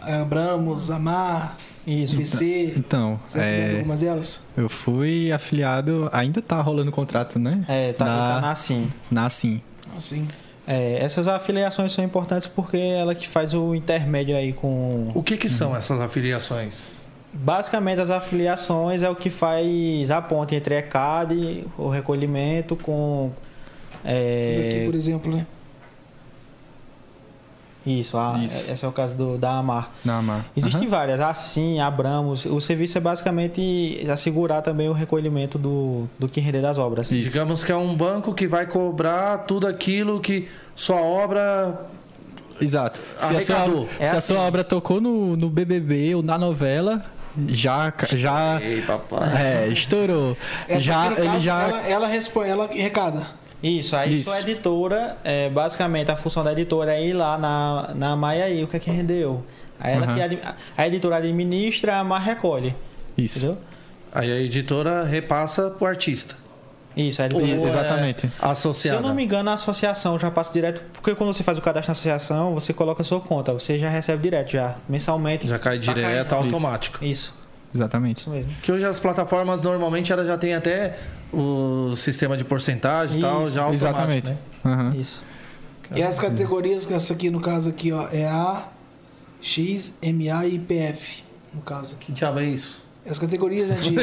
ah, 0.07 0.25
Bramos, 0.25 0.91
Amar, 0.91 1.57
Isso. 1.87 2.17
BC? 2.17 2.75
Então, 2.77 3.19
Você 3.27 3.39
é 3.39 3.43
é, 3.43 3.77
algumas 3.77 4.01
delas? 4.01 4.41
eu 4.57 4.69
fui 4.69 5.33
afiliado, 5.33 6.09
ainda 6.13 6.43
tá 6.43 6.61
rolando 6.61 6.91
o 6.91 6.93
contrato, 6.93 7.39
né? 7.39 7.65
É, 7.69 7.93
tá, 7.93 8.05
na, 8.05 8.17
tá 8.17 8.41
na 8.41 8.55
sim. 8.55 8.91
na 9.11 9.31
Sim. 9.31 9.61
Assim. 9.97 10.29
É, 10.67 10.99
essas 11.03 11.29
afiliações 11.29 11.93
são 11.93 12.03
importantes 12.03 12.47
porque 12.47 12.77
é 12.77 12.99
ela 12.99 13.15
que 13.15 13.29
faz 13.29 13.53
o 13.53 13.75
intermédio 13.75 14.35
aí 14.37 14.53
com. 14.53 15.11
O 15.15 15.23
que 15.23 15.37
que 15.37 15.49
são 15.49 15.77
essas 15.77 16.01
afiliações? 16.01 17.04
Basicamente, 17.35 18.01
as 18.01 18.11
afiliações 18.11 19.03
é 19.03 19.11
o 19.11 19.17
que 19.17 19.29
faz 19.29 20.11
a 20.11 20.23
ponte 20.23 20.55
entre 20.55 20.75
a 20.77 20.79
ECAD, 20.79 21.67
o 21.77 21.89
recolhimento, 21.89 22.77
com. 22.77 23.33
Isso 24.05 24.61
aqui, 24.61 24.77
É, 24.77 24.83
por 24.87 24.95
exemplo, 24.95 25.35
né? 25.35 25.47
isso, 27.87 28.17
a- 28.17 28.39
Isso. 28.43 28.71
esse 28.71 28.83
é 28.85 28.89
o 28.89 28.93
caso 28.93 29.15
do, 29.15 29.37
da 29.37 29.59
AMAR. 29.59 29.91
Na 30.03 30.17
Amar. 30.19 30.47
Existem 30.57 30.83
Aham. 30.83 30.91
várias, 30.91 31.21
assim, 31.21 31.81
Abramos. 31.81 32.47
O 32.47 32.59
serviço 32.61 32.97
é 32.97 33.01
basicamente 33.01 34.07
assegurar 34.11 34.63
também 34.63 34.89
o 34.89 34.93
recolhimento 34.95 35.59
do, 35.59 36.09
do 36.19 36.27
que 36.27 36.41
render 36.41 36.63
das 36.63 36.79
obras. 36.79 37.11
Isso. 37.13 37.31
Digamos 37.31 37.63
que 37.63 37.71
é 37.71 37.77
um 37.77 37.95
banco 37.95 38.33
que 38.33 38.47
vai 38.47 38.65
cobrar 38.67 39.39
tudo 39.39 39.67
aquilo 39.67 40.19
que 40.21 40.49
sua 40.75 40.97
obra. 41.01 41.85
Exato. 42.59 43.01
Se, 43.19 43.35
a 43.37 43.41
sua. 43.41 43.87
É 43.99 44.05
se 44.07 44.15
a 44.15 44.19
assim. 44.19 44.33
sua 44.35 44.41
obra 44.43 44.65
tocou 44.65 44.99
no, 45.01 45.37
no 45.37 45.51
BBB 45.51 46.15
ou 46.15 46.23
na 46.23 46.39
novela, 46.39 47.05
já. 47.49 47.93
já 48.17 48.61
Ei, 48.63 48.83
papai. 48.83 49.29
é, 49.65 49.69
estourou. 49.69 50.37
Essa 50.69 50.81
já, 50.81 51.07
ele 51.13 51.27
caso, 51.27 51.41
já. 51.41 51.63
Ela, 51.69 51.81
ela 51.89 52.07
responde, 52.07 52.49
ela 52.51 52.65
arrecada. 52.65 53.27
Isso, 53.63 53.97
aí 53.97 54.19
Isso. 54.19 54.31
sua 54.31 54.41
editora, 54.41 55.17
é, 55.25 55.49
basicamente 55.49 56.11
a 56.11 56.17
função 56.17 56.45
da 56.45 56.53
editora 56.53 56.95
é 56.95 57.05
ir 57.07 57.15
lá 57.15 57.39
na, 57.39 57.91
na 57.95 58.15
Maia 58.17 58.45
aí, 58.45 58.63
o 58.63 58.69
que 58.69 58.77
é 58.77 58.81
que 58.81 58.91
rendeu. 58.91 59.43
Aí 59.81 59.95
ela 59.95 60.07
Uhum. 60.07 60.15
que 60.15 60.23
admi- 60.23 60.43
a 60.77 60.87
editora 60.87 61.17
administra, 61.17 61.97
a 61.99 62.05
Mar 62.05 62.21
recolhe. 62.21 62.75
Isso. 63.17 63.39
Entendeu? 63.47 63.61
Aí 64.13 64.31
a 64.31 64.37
editora 64.41 65.05
repassa 65.05 65.71
pro 65.71 65.87
artista. 65.87 66.37
Isso, 66.97 67.21
a 67.23 67.25
Ou 67.33 67.41
editora. 67.41 67.61
é 67.61 67.65
exatamente. 67.65 68.21
Se 68.21 68.27
eu 68.41 68.49
Associada. 68.51 69.01
não 69.01 69.15
me 69.15 69.25
engano, 69.25 69.51
a 69.51 69.55
associação 69.55 70.19
já 70.19 70.31
passa 70.31 70.53
direto. 70.53 70.81
Porque 70.93 71.15
quando 71.15 71.33
você 71.33 71.43
faz 71.43 71.59
o 71.59 71.61
cadastro 71.63 71.89
na 71.91 71.93
associação, 71.93 72.55
você 72.55 72.73
coloca 72.73 73.03
a 73.03 73.05
sua 73.05 73.21
conta, 73.21 73.53
você 73.53 73.79
já 73.79 73.89
recebe 73.89 74.23
direto, 74.23 74.53
já, 74.53 74.77
mensalmente. 74.89 75.47
Já 75.49 75.59
cai 75.59 75.79
Tá 75.81 75.93
direto, 75.93 76.29
caindo. 76.31 76.45
automático. 76.55 77.05
Isso. 77.05 77.35
exatamente. 77.75 78.19
Isso 78.19 78.31
mesmo. 78.31 78.51
Que 78.63 78.71
hoje 78.71 78.85
as 78.85 79.01
plataformas 79.01 79.61
normalmente 79.61 80.13
elas 80.13 80.27
já 80.27 80.39
tem 80.39 80.55
até 80.55 80.97
o 81.33 81.95
sistema 81.97 82.37
de 82.37 82.45
porcentagem 82.45 83.19
e 83.19 83.21
tal, 83.21 83.45
já 83.47 83.63
automático, 83.65 83.75
Exatamente. 83.75 84.31
né? 84.31 84.37
Aham. 84.65 84.95
Isso. 84.95 85.25
E 85.95 86.03
as 86.03 86.19
categorias, 86.19 86.87
que 86.87 86.95
essa 86.95 87.13
aqui 87.13 87.29
no 87.31 87.41
caso 87.41 87.71
aqui, 87.71 87.91
ó, 87.93 88.07
é 88.13 88.25
A, 88.27 88.69
X, 89.43 89.99
MA 90.01 90.47
e 90.47 90.59
PF. 90.61 91.25
No 91.53 91.61
caso 91.63 91.95
aqui. 91.97 92.07
Que 92.07 92.13
diabo 92.13 92.39
é 92.39 92.45
isso? 92.45 92.84
As 93.09 93.19
categorias, 93.19 93.69
né, 93.69 93.77
de... 93.77 93.95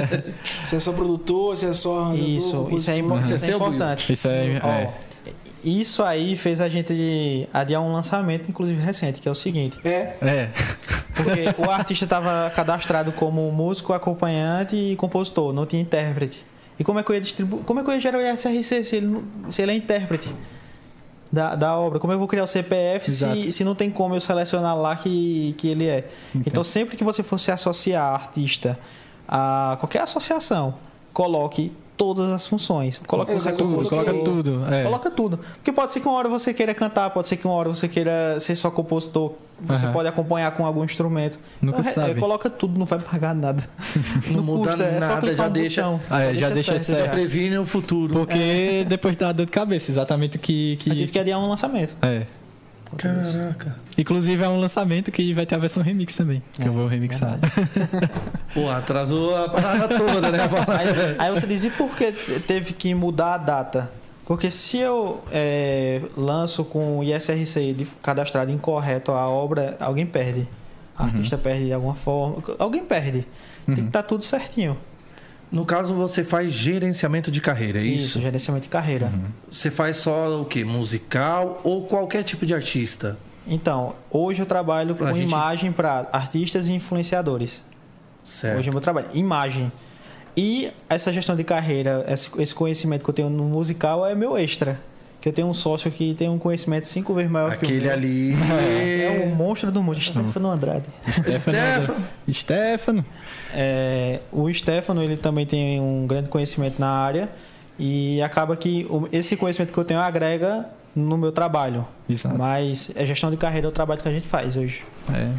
se 0.66 0.76
é 0.76 0.80
só 0.80 0.92
produtor, 0.92 1.56
se 1.56 1.66
é 1.66 1.72
só 1.74 2.14
Isso, 2.14 2.68
isso 2.72 2.90
é, 2.90 3.00
compositor. 3.02 3.36
isso 3.36 3.44
é 3.44 3.54
importante. 3.54 4.12
Isso 4.12 4.28
é, 4.28 4.60
Ó, 4.62 4.68
é. 4.68 4.90
Isso 5.62 6.02
aí 6.02 6.36
fez 6.36 6.60
a 6.62 6.68
gente 6.70 7.46
adiar 7.52 7.82
um 7.82 7.92
lançamento, 7.92 8.48
inclusive 8.48 8.80
recente, 8.80 9.20
que 9.20 9.28
é 9.28 9.30
o 9.30 9.34
seguinte. 9.34 9.78
É, 9.84 10.14
É. 10.22 10.48
Porque 11.14 11.40
o 11.62 11.70
artista 11.70 12.06
estava 12.06 12.50
cadastrado 12.50 13.12
como 13.12 13.50
músico, 13.52 13.92
acompanhante 13.92 14.74
e 14.74 14.96
compositor, 14.96 15.52
não 15.52 15.66
tinha 15.66 15.82
intérprete. 15.82 16.42
E 16.78 16.84
como 16.84 16.98
é 16.98 17.02
que 17.02 17.10
eu 17.10 17.14
ia 17.14 17.20
distribuir? 17.20 17.62
Como 17.64 17.78
é 17.78 17.82
que 17.84 17.90
eu 17.90 17.94
ia 17.94 18.00
gerar 18.00 18.18
o 18.18 18.22
ISRC 18.22 18.82
se 18.84 18.96
ele, 18.96 19.06
não- 19.06 19.50
se 19.50 19.60
ele 19.60 19.72
é 19.72 19.74
intérprete 19.74 20.34
da, 21.30 21.54
da 21.54 21.76
obra? 21.76 21.98
Como 21.98 22.12
eu 22.12 22.18
vou 22.18 22.28
criar 22.28 22.44
o 22.44 22.46
CPF 22.46 23.10
se, 23.10 23.52
se 23.52 23.64
não 23.64 23.74
tem 23.74 23.90
como 23.90 24.14
eu 24.14 24.20
selecionar 24.20 24.76
lá 24.76 24.96
que, 24.96 25.54
que 25.58 25.68
ele 25.68 25.86
é? 25.86 26.08
Então, 26.34 26.64
sempre 26.64 26.96
que 26.96 27.04
você 27.04 27.22
for 27.22 27.38
se 27.38 27.50
associar 27.50 28.14
artista 28.14 28.78
a 29.28 29.76
qualquer 29.78 30.02
associação, 30.02 30.74
coloque 31.12 31.72
todas 32.00 32.30
as 32.30 32.46
funções. 32.46 32.96
É, 32.96 33.06
como 33.06 33.22
eu 33.24 33.26
Tudo, 33.26 33.42
coloquei- 33.74 33.88
coloca 33.90 34.14
tudo. 34.24 34.64
É. 34.72 34.82
Coloca 34.84 35.10
tudo. 35.10 35.36
Porque 35.56 35.70
pode 35.70 35.92
ser 35.92 36.00
que 36.00 36.08
uma 36.08 36.16
hora 36.16 36.30
você 36.30 36.54
queira 36.54 36.72
cantar, 36.72 37.10
pode 37.10 37.28
ser 37.28 37.36
que 37.36 37.46
uma 37.46 37.52
hora 37.52 37.68
você 37.68 37.86
queira 37.88 38.40
ser 38.40 38.56
só 38.56 38.70
compositor. 38.70 39.32
Você 39.60 39.84
Aham. 39.84 39.92
pode 39.92 40.08
acompanhar 40.08 40.50
com 40.52 40.64
algum 40.64 40.82
instrumento. 40.82 41.38
Nunca 41.60 41.80
Então, 41.82 41.92
sabe. 41.92 42.18
coloca 42.18 42.48
tudo, 42.48 42.78
não 42.78 42.86
vai 42.86 42.98
pagar 43.00 43.34
nada. 43.34 43.62
Não 44.32 44.42
muda 44.42 44.70
custa, 44.70 44.82
é 44.84 45.00
só 45.02 45.08
nada, 45.08 45.20
clicar 45.20 45.36
já 45.36 45.44
no 45.48 45.50
deixa- 45.52 45.82
botão. 45.82 46.00
Ah, 46.08 46.22
é, 46.22 46.34
já 46.34 46.48
deixa 46.48 46.72
Já 46.72 46.80
certo. 46.80 47.10
previne 47.10 47.58
o 47.58 47.66
futuro. 47.66 48.10
Porque 48.14 48.86
depois 48.88 49.14
dá 49.16 49.30
dor 49.32 49.44
de 49.44 49.52
cabeça, 49.52 49.90
exatamente 49.90 50.38
o 50.38 50.40
que. 50.40 50.78
Eu 50.86 50.94
tive 50.94 51.06
que... 51.06 51.12
que 51.12 51.18
adiar 51.18 51.38
um 51.38 51.46
lançamento. 51.50 51.94
É. 52.00 52.22
Caraca. 52.96 53.76
Inclusive 53.96 54.42
é 54.42 54.48
um 54.48 54.58
lançamento 54.60 55.10
que 55.12 55.32
vai 55.32 55.46
ter 55.46 55.54
a 55.54 55.58
versão 55.58 55.82
remix 55.82 56.14
também. 56.14 56.42
Que 56.52 56.66
eu 56.66 56.72
vou 56.72 56.86
remixar. 56.86 57.38
Pô, 58.54 58.68
atrasou 58.68 59.36
a 59.36 59.48
parada 59.48 59.88
toda, 59.88 60.30
né? 60.30 60.38
Aí, 60.76 61.16
aí 61.18 61.30
você 61.30 61.46
diz, 61.46 61.64
e 61.64 61.70
por 61.70 61.94
que 61.96 62.12
teve 62.46 62.72
que 62.72 62.94
mudar 62.94 63.34
a 63.34 63.38
data? 63.38 63.92
Porque 64.24 64.50
se 64.50 64.78
eu 64.78 65.22
é, 65.32 66.00
lanço 66.16 66.64
com 66.64 66.98
o 66.98 67.04
ISRC 67.04 67.72
de- 67.74 67.86
cadastrado 68.02 68.50
incorreto 68.52 69.12
a 69.12 69.28
obra, 69.28 69.76
alguém 69.80 70.06
perde. 70.06 70.46
A 70.96 71.04
artista 71.04 71.36
perde 71.38 71.66
de 71.66 71.72
alguma 71.72 71.94
forma. 71.94 72.42
Alguém 72.58 72.84
perde. 72.84 73.26
Tem 73.66 73.74
que 73.76 73.80
estar 73.82 74.02
tudo 74.02 74.24
certinho. 74.24 74.76
No 75.50 75.64
caso, 75.64 75.92
você 75.94 76.22
faz 76.22 76.52
gerenciamento 76.52 77.30
de 77.30 77.40
carreira, 77.40 77.78
é 77.80 77.82
isso? 77.82 78.20
gerenciamento 78.20 78.64
de 78.64 78.68
carreira. 78.70 79.10
Você 79.50 79.70
faz 79.70 79.96
só 79.96 80.40
o 80.40 80.44
quê? 80.44 80.64
Musical 80.64 81.60
ou 81.64 81.84
qualquer 81.86 82.22
tipo 82.22 82.46
de 82.46 82.54
artista? 82.54 83.18
Então, 83.48 83.94
hoje 84.10 84.40
eu 84.42 84.46
trabalho 84.46 84.94
Pra 84.94 85.08
com 85.08 85.16
gente- 85.16 85.26
imagem 85.28 85.72
para 85.72 86.08
artistas 86.12 86.68
e 86.68 86.72
influenciadores. 86.72 87.64
Certo. 88.22 88.58
Hoje 88.58 88.68
é 88.68 88.72
meu 88.72 88.80
trabalho. 88.80 89.08
Imagem. 89.12 89.72
E 90.36 90.70
essa 90.88 91.12
gestão 91.12 91.34
de 91.34 91.42
carreira, 91.42 92.04
esse 92.38 92.54
conhecimento 92.54 93.02
que 93.02 93.10
eu 93.10 93.14
tenho 93.14 93.28
no 93.28 93.44
musical 93.44 94.06
é 94.06 94.14
meu 94.14 94.38
extra. 94.38 94.78
Que 95.20 95.28
eu 95.28 95.32
tenho 95.34 95.48
um 95.48 95.52
sócio 95.54 95.90
que 95.90 96.14
tem 96.14 96.30
um 96.30 96.38
conhecimento 96.38 96.86
cinco 96.86 97.12
vezes 97.12 97.30
maior 97.30 97.56
que 97.56 97.64
o 97.64 97.68
Aquele 97.68 97.84
meu. 97.86 97.92
ali. 97.92 98.32
É 98.32 99.24
um 99.26 99.34
monstro 99.34 99.70
do 99.72 99.82
mundo. 99.82 100.00
Stefano 100.00 100.48
Andrade. 100.50 100.84
Stefano. 101.10 101.96
Stefano. 102.32 103.04
É, 103.54 104.20
o 104.32 104.52
Stefano, 104.52 105.02
ele 105.02 105.16
também 105.16 105.44
tem 105.46 105.80
um 105.80 106.06
grande 106.06 106.28
conhecimento 106.28 106.78
na 106.80 106.88
área. 106.90 107.28
E 107.78 108.20
acaba 108.22 108.56
que 108.56 108.86
o- 108.90 109.08
esse 109.10 109.36
conhecimento 109.36 109.72
que 109.72 109.78
eu 109.78 109.84
tenho 109.84 110.00
agrega 110.00 110.66
no 110.94 111.16
meu 111.16 111.32
trabalho. 111.32 111.86
Exato. 112.08 112.36
Mas 112.36 112.90
a 112.96 113.04
gestão 113.04 113.30
de 113.30 113.36
carreira 113.36 113.66
é 113.66 113.70
o 113.70 113.72
trabalho 113.72 114.02
que 114.02 114.08
a 114.08 114.12
gente 114.12 114.26
faz 114.26 114.56
hoje. 114.56 114.82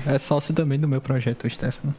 É, 0.07 0.15
é 0.15 0.17
sócio 0.17 0.53
também 0.53 0.79
do 0.79 0.87
meu 0.87 0.99
projeto, 1.01 1.45
o 1.45 1.49
Stefano. 1.49 1.93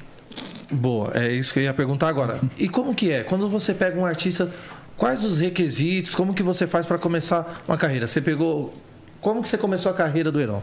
Boa, 0.70 1.12
é 1.14 1.30
isso 1.30 1.52
que 1.52 1.58
eu 1.60 1.64
ia 1.64 1.74
perguntar 1.74 2.08
agora. 2.08 2.40
E 2.58 2.68
como 2.68 2.94
que 2.94 3.10
é? 3.10 3.22
Quando 3.22 3.48
você 3.48 3.72
pega 3.74 4.00
um 4.00 4.06
artista, 4.06 4.50
quais 4.96 5.22
os 5.22 5.38
requisitos? 5.38 6.14
Como 6.14 6.32
que 6.34 6.42
você 6.42 6.66
faz 6.66 6.86
para 6.86 6.98
começar 6.98 7.62
uma 7.68 7.76
carreira? 7.76 8.06
Você 8.06 8.20
pegou. 8.20 8.72
Como 9.20 9.42
que 9.42 9.48
você 9.48 9.58
começou 9.58 9.92
a 9.92 9.94
carreira 9.94 10.32
do 10.32 10.40
Heron? 10.40 10.62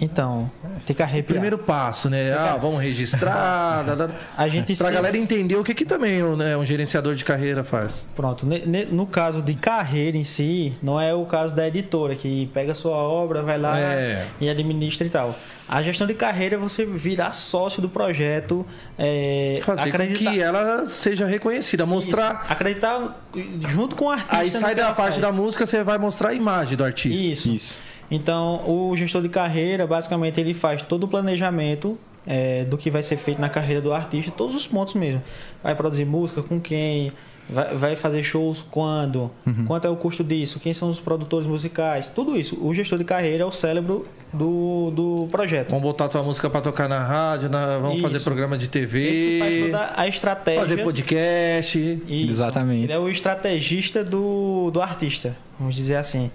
Então, 0.00 0.50
tem 0.86 0.96
que 0.96 1.02
arrepiar. 1.02 1.34
Primeiro 1.34 1.58
passo, 1.58 2.08
né? 2.08 2.32
Ah, 2.32 2.56
vamos 2.60 2.80
registrar. 2.82 3.84
a 4.36 4.48
gente 4.48 4.66
Pra 4.66 4.74
sempre- 4.76 4.94
galera 4.94 5.18
entender 5.18 5.56
o 5.56 5.62
que, 5.64 5.74
que 5.74 5.84
também 5.84 6.22
né, 6.36 6.56
um 6.56 6.64
gerenciador 6.64 7.14
de 7.14 7.24
carreira 7.24 7.62
faz. 7.62 8.08
Pronto, 8.16 8.46
no 8.90 9.06
caso 9.06 9.42
de 9.42 9.54
carreira 9.54 10.16
em 10.16 10.24
si, 10.24 10.72
não 10.82 11.00
é 11.00 11.12
o 11.14 11.24
caso 11.26 11.54
da 11.54 11.66
editora 11.68 12.14
que 12.16 12.46
pega 12.54 12.72
a 12.72 12.74
sua 12.74 12.96
obra, 12.96 13.42
vai 13.42 13.58
lá 13.58 13.78
É. 13.78 14.26
e 14.40 14.48
administra 14.48 15.06
e 15.06 15.10
tal. 15.10 15.36
A 15.68 15.82
gestão 15.82 16.04
de 16.06 16.14
carreira 16.14 16.56
é 16.56 16.58
você 16.58 16.84
virar 16.84 17.32
sócio 17.32 17.80
do 17.80 17.88
projeto, 17.88 18.66
é, 18.98 19.60
Fazer 19.64 19.82
acreditar, 19.90 20.24
com 20.30 20.30
que 20.36 20.40
ela 20.42 20.86
seja 20.88 21.26
reconhecida, 21.26 21.86
mostrar. 21.86 22.40
Isso, 22.42 22.52
acreditar 22.52 23.20
junto 23.68 23.94
com 23.94 24.06
o 24.06 24.10
artista. 24.10 24.36
Aí 24.36 24.50
sai 24.50 24.74
da 24.74 24.86
parte 24.86 24.96
faz. 24.96 25.18
da 25.20 25.30
música, 25.30 25.64
você 25.66 25.84
vai 25.84 25.96
mostrar 25.96 26.30
a 26.30 26.34
imagem 26.34 26.76
do 26.76 26.82
artista. 26.82 27.22
Isso. 27.22 27.50
Isso. 27.52 27.80
Então, 28.10 28.62
o 28.68 28.96
gestor 28.96 29.22
de 29.22 29.28
carreira, 29.28 29.86
basicamente, 29.86 30.40
ele 30.40 30.52
faz 30.54 30.82
todo 30.82 31.04
o 31.04 31.08
planejamento 31.08 31.96
é, 32.26 32.64
do 32.64 32.76
que 32.76 32.90
vai 32.90 33.02
ser 33.02 33.16
feito 33.16 33.40
na 33.40 33.48
carreira 33.48 33.80
do 33.80 33.92
artista, 33.92 34.30
todos 34.30 34.54
os 34.56 34.66
pontos 34.66 34.94
mesmo. 34.94 35.22
Vai 35.62 35.74
produzir 35.74 36.04
música 36.04 36.42
com 36.42 36.60
quem, 36.60 37.12
vai, 37.48 37.74
vai 37.74 37.96
fazer 37.96 38.22
shows 38.22 38.62
quando, 38.68 39.30
quanto 39.66 39.86
é 39.86 39.90
o 39.90 39.96
custo 39.96 40.24
disso, 40.24 40.58
quem 40.58 40.74
são 40.74 40.88
os 40.88 40.98
produtores 41.00 41.46
musicais, 41.46 42.08
tudo 42.08 42.36
isso. 42.36 42.58
O 42.60 42.74
gestor 42.74 42.98
de 42.98 43.04
carreira 43.04 43.42
é 43.44 43.46
o 43.46 43.52
cérebro 43.52 44.06
do, 44.32 44.90
do 44.90 45.28
projeto. 45.30 45.70
Vamos 45.70 45.82
botar 45.84 46.08
tua 46.08 46.22
música 46.22 46.50
pra 46.50 46.60
tocar 46.60 46.88
na 46.88 46.98
rádio, 46.98 47.48
na- 47.48 47.78
vamos 47.78 47.94
Isso. 47.96 48.02
fazer 48.02 48.20
programa 48.20 48.56
de 48.58 48.64
Ele 48.64 48.86
que 48.88 49.38
faz 49.38 49.50
TV, 49.52 49.64
toda 49.70 49.92
a 49.96 50.06
estratégia. 50.08 50.60
fazer 50.60 50.82
podcast. 50.84 52.02
Isso. 52.08 52.30
Exatamente. 52.30 52.84
Ele 52.84 52.92
é 52.92 52.98
o 52.98 53.08
estrategista 53.08 54.04
do, 54.04 54.70
do 54.72 54.80
artista, 54.82 55.36
vamos 55.58 55.74
dizer 55.74 55.96
assim. 55.96 56.30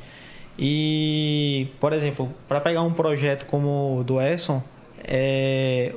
E, 0.57 1.67
por 1.79 1.91
exemplo, 1.93 2.31
para 2.47 2.61
pegar 2.61 2.81
um 2.81 2.93
projeto 2.93 3.45
como 3.45 3.99
o 3.99 4.03
do 4.03 4.21
Edson, 4.21 4.63
é, 5.03 5.93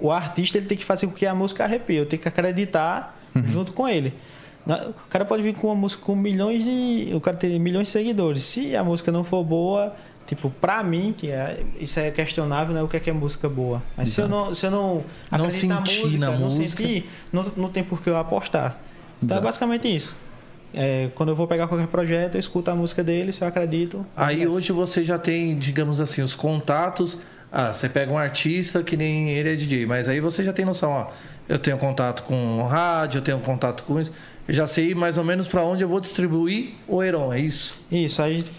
o 0.00 0.10
artista 0.10 0.58
ele 0.58 0.66
tem 0.66 0.76
que 0.78 0.84
fazer 0.84 1.06
com 1.06 1.12
que 1.12 1.26
a 1.26 1.34
música 1.34 1.64
arrepie, 1.64 1.96
eu 1.96 2.06
tenho 2.06 2.20
que 2.22 2.28
acreditar 2.28 3.16
junto 3.46 3.72
com 3.72 3.88
ele. 3.88 4.12
O 4.66 5.08
cara 5.08 5.24
pode 5.24 5.42
vir 5.42 5.54
com 5.54 5.68
uma 5.68 5.74
música 5.76 6.02
com 6.04 6.14
milhões 6.16 6.62
de. 6.64 7.10
O 7.14 7.20
cara 7.20 7.36
tem 7.36 7.58
milhões 7.58 7.86
de 7.86 7.92
seguidores. 7.92 8.42
Se 8.42 8.74
a 8.76 8.84
música 8.84 9.10
não 9.10 9.24
for 9.24 9.42
boa, 9.42 9.94
tipo, 10.26 10.50
pra 10.50 10.82
mim, 10.82 11.14
que 11.16 11.30
é, 11.30 11.62
isso 11.80 11.98
é 12.00 12.10
questionável, 12.10 12.74
né? 12.74 12.82
O 12.82 12.88
que 12.88 12.96
é, 12.96 13.00
que 13.00 13.08
é 13.08 13.12
música 13.12 13.48
boa. 13.48 13.82
Mas 13.96 14.10
se 14.10 14.20
eu 14.20 14.28
não, 14.28 14.54
se 14.54 14.66
eu 14.66 14.70
não, 14.70 15.04
Não 15.30 15.46
acreditar 15.46 15.80
na 15.80 15.86
sentir 15.86 16.02
música, 16.04 16.18
na 16.26 16.32
não 16.32 16.38
música. 16.40 16.82
sentir, 16.82 17.10
não, 17.32 17.44
não 17.56 17.68
tem 17.70 17.82
por 17.82 18.02
que 18.02 18.10
eu 18.10 18.16
apostar. 18.18 18.78
Então 19.22 19.36
é 19.36 19.38
Exato. 19.38 19.44
basicamente 19.44 19.94
isso. 19.94 20.16
É, 20.74 21.08
quando 21.14 21.30
eu 21.30 21.36
vou 21.36 21.46
pegar 21.46 21.66
qualquer 21.66 21.86
projeto, 21.86 22.34
eu 22.34 22.40
escuto 22.40 22.70
a 22.70 22.74
música 22.74 23.02
dele, 23.02 23.32
se 23.32 23.42
eu 23.42 23.48
acredito. 23.48 24.04
Aí 24.16 24.46
hoje 24.46 24.70
você 24.72 25.02
já 25.02 25.18
tem, 25.18 25.58
digamos 25.58 26.00
assim, 26.00 26.22
os 26.22 26.34
contatos. 26.34 27.18
Ah, 27.50 27.72
você 27.72 27.88
pega 27.88 28.12
um 28.12 28.18
artista 28.18 28.82
que 28.82 28.94
nem 28.96 29.30
ele 29.30 29.52
é 29.52 29.56
DJ, 29.56 29.86
mas 29.86 30.08
aí 30.08 30.20
você 30.20 30.44
já 30.44 30.52
tem 30.52 30.64
noção, 30.66 30.90
ó. 30.90 31.06
Eu 31.48 31.58
tenho 31.58 31.78
contato 31.78 32.22
com 32.24 32.62
rádio, 32.64 33.18
eu 33.18 33.22
tenho 33.22 33.38
contato 33.38 33.84
com 33.84 33.98
isso. 33.98 34.12
Eu 34.46 34.52
já 34.52 34.66
sei 34.66 34.94
mais 34.94 35.16
ou 35.16 35.24
menos 35.24 35.48
para 35.48 35.62
onde 35.64 35.82
eu 35.82 35.88
vou 35.88 35.98
distribuir 36.00 36.72
o 36.86 37.02
Heron, 37.02 37.32
é 37.32 37.40
isso? 37.40 37.78
Isso, 37.90 38.20
aí 38.20 38.34
a 38.34 38.36
gente 38.38 38.52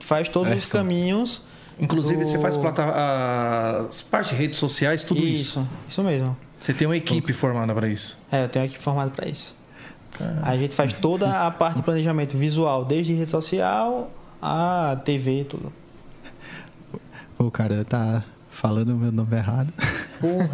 faz 0.00 0.28
todos 0.28 0.50
os 0.50 0.58
Edson. 0.58 0.78
caminhos. 0.78 1.42
Inclusive 1.78 2.22
do- 2.24 2.28
você 2.28 2.38
faz 2.38 2.56
plata... 2.56 2.84
as 3.88 4.02
partes 4.02 4.30
de 4.30 4.36
redes 4.36 4.58
sociais, 4.58 5.04
tudo 5.04 5.20
isso. 5.20 5.60
Isso, 5.60 5.68
isso 5.88 6.02
mesmo. 6.02 6.36
Você 6.58 6.72
tem 6.72 6.86
uma 6.86 6.96
equipe 6.96 7.32
formada 7.32 7.72
para 7.74 7.88
isso. 7.88 8.18
É, 8.30 8.44
eu 8.44 8.48
tenho 8.48 8.64
aqui 8.64 8.76
formado 8.78 9.10
para 9.12 9.28
isso. 9.28 9.54
Aí 10.42 10.58
a 10.58 10.62
gente 10.62 10.74
faz 10.74 10.92
toda 10.92 11.46
a 11.46 11.50
parte 11.50 11.76
de 11.76 11.82
planejamento 11.82 12.36
visual, 12.36 12.84
desde 12.84 13.12
rede 13.12 13.30
social 13.30 14.10
a 14.40 15.00
TV, 15.04 15.44
tudo. 15.44 15.72
O 17.38 17.50
cara 17.50 17.84
tá 17.84 18.24
falando 18.62 18.90
o 18.90 18.96
meu 18.96 19.10
nome 19.10 19.36
errado. 19.36 19.72
Porra, 20.20 20.44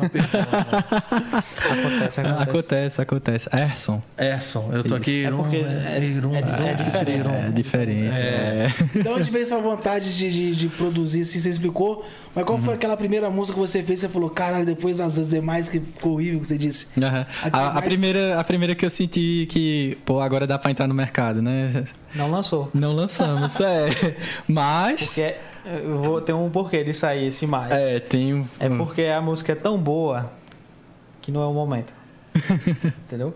Acontece, 1.70 2.20
acontece. 2.20 2.20
acontece, 2.40 3.02
acontece. 3.02 3.48
Erson. 3.52 4.02
Erson, 4.16 4.70
eu 4.72 4.82
tô 4.82 4.94
aqui. 4.94 5.26
É 5.26 5.30
porque 5.30 5.56
é- 5.56 5.98
Heron, 6.02 6.34
é- 6.34 6.38
Heron, 6.38 6.64
é 6.64 6.74
diferente. 6.74 7.28
É 7.28 7.50
diferente. 7.50 8.10
É. 8.16 8.68
De 9.02 9.08
onde 9.08 9.30
veio 9.30 9.42
essa 9.42 9.58
vontade 9.58 10.16
de, 10.16 10.30
de, 10.30 10.54
de 10.56 10.68
produzir, 10.68 11.20
assim, 11.20 11.38
você 11.38 11.50
explicou? 11.50 12.02
Mas 12.34 12.44
qual 12.46 12.56
Uhum. 12.58 12.64
foi 12.64 12.74
aquela 12.74 12.96
primeira 12.96 13.28
música 13.28 13.54
que 13.54 13.60
você 13.60 13.82
fez? 13.82 14.00
Você 14.00 14.08
falou, 14.08 14.30
caralho, 14.30 14.64
depois 14.64 15.00
as, 15.02 15.18
as 15.18 15.28
demais 15.28 15.68
que 15.68 15.78
ficou 15.78 16.14
horrível 16.14 16.40
que 16.40 16.46
você 16.46 16.56
disse. 16.56 16.86
Aqui 16.96 17.04
A, 17.52 17.68
a 17.68 17.72
mais- 17.74 17.84
primeira, 17.84 18.40
a 18.40 18.44
primeira 18.44 18.74
que 18.74 18.86
eu 18.86 18.90
senti 18.90 19.46
que, 19.50 19.98
pô, 20.06 20.20
agora 20.20 20.46
dá 20.46 20.58
pra 20.58 20.70
entrar 20.70 20.86
no 20.86 20.94
mercado, 20.94 21.42
né? 21.42 21.84
Não 22.14 22.30
lançou. 22.30 22.70
Não 22.72 22.94
lançamos, 22.94 23.60
é. 23.60 24.16
Mas. 24.48 25.08
Porque 25.14 25.34
eu 25.84 26.02
vou 26.02 26.20
ter 26.20 26.32
um 26.32 26.48
porquê 26.50 26.82
disso 26.84 27.06
aí, 27.06 27.26
esse 27.26 27.46
mais. 27.46 27.70
É, 27.72 27.96
É, 27.96 28.00
tem 28.00 28.34
um. 28.34 28.46
porque 28.78 29.02
a 29.04 29.20
música 29.20 29.52
é 29.52 29.54
tão 29.54 29.78
boa 29.80 30.30
que 31.22 31.30
não 31.32 31.42
é 31.42 31.46
o 31.46 31.52
momento. 31.52 31.92
Entendeu? 33.06 33.34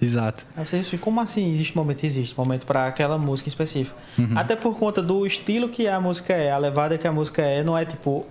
Exato. 0.00 0.46
Aí 0.56 0.64
você 0.64 0.78
diz, 0.78 1.00
como 1.00 1.20
assim 1.20 1.50
existe 1.50 1.76
momento? 1.76 2.04
Existe 2.04 2.36
momento 2.38 2.64
para 2.66 2.86
aquela 2.86 3.18
música 3.18 3.48
específica. 3.48 3.96
Até 4.36 4.54
por 4.54 4.78
conta 4.78 5.02
do 5.02 5.26
estilo 5.26 5.68
que 5.68 5.88
a 5.88 6.00
música 6.00 6.32
é, 6.32 6.52
a 6.52 6.58
levada 6.58 6.96
que 6.96 7.06
a 7.06 7.12
música 7.12 7.42
é, 7.42 7.64
não 7.64 7.76
é 7.76 7.84
tipo 7.84 8.24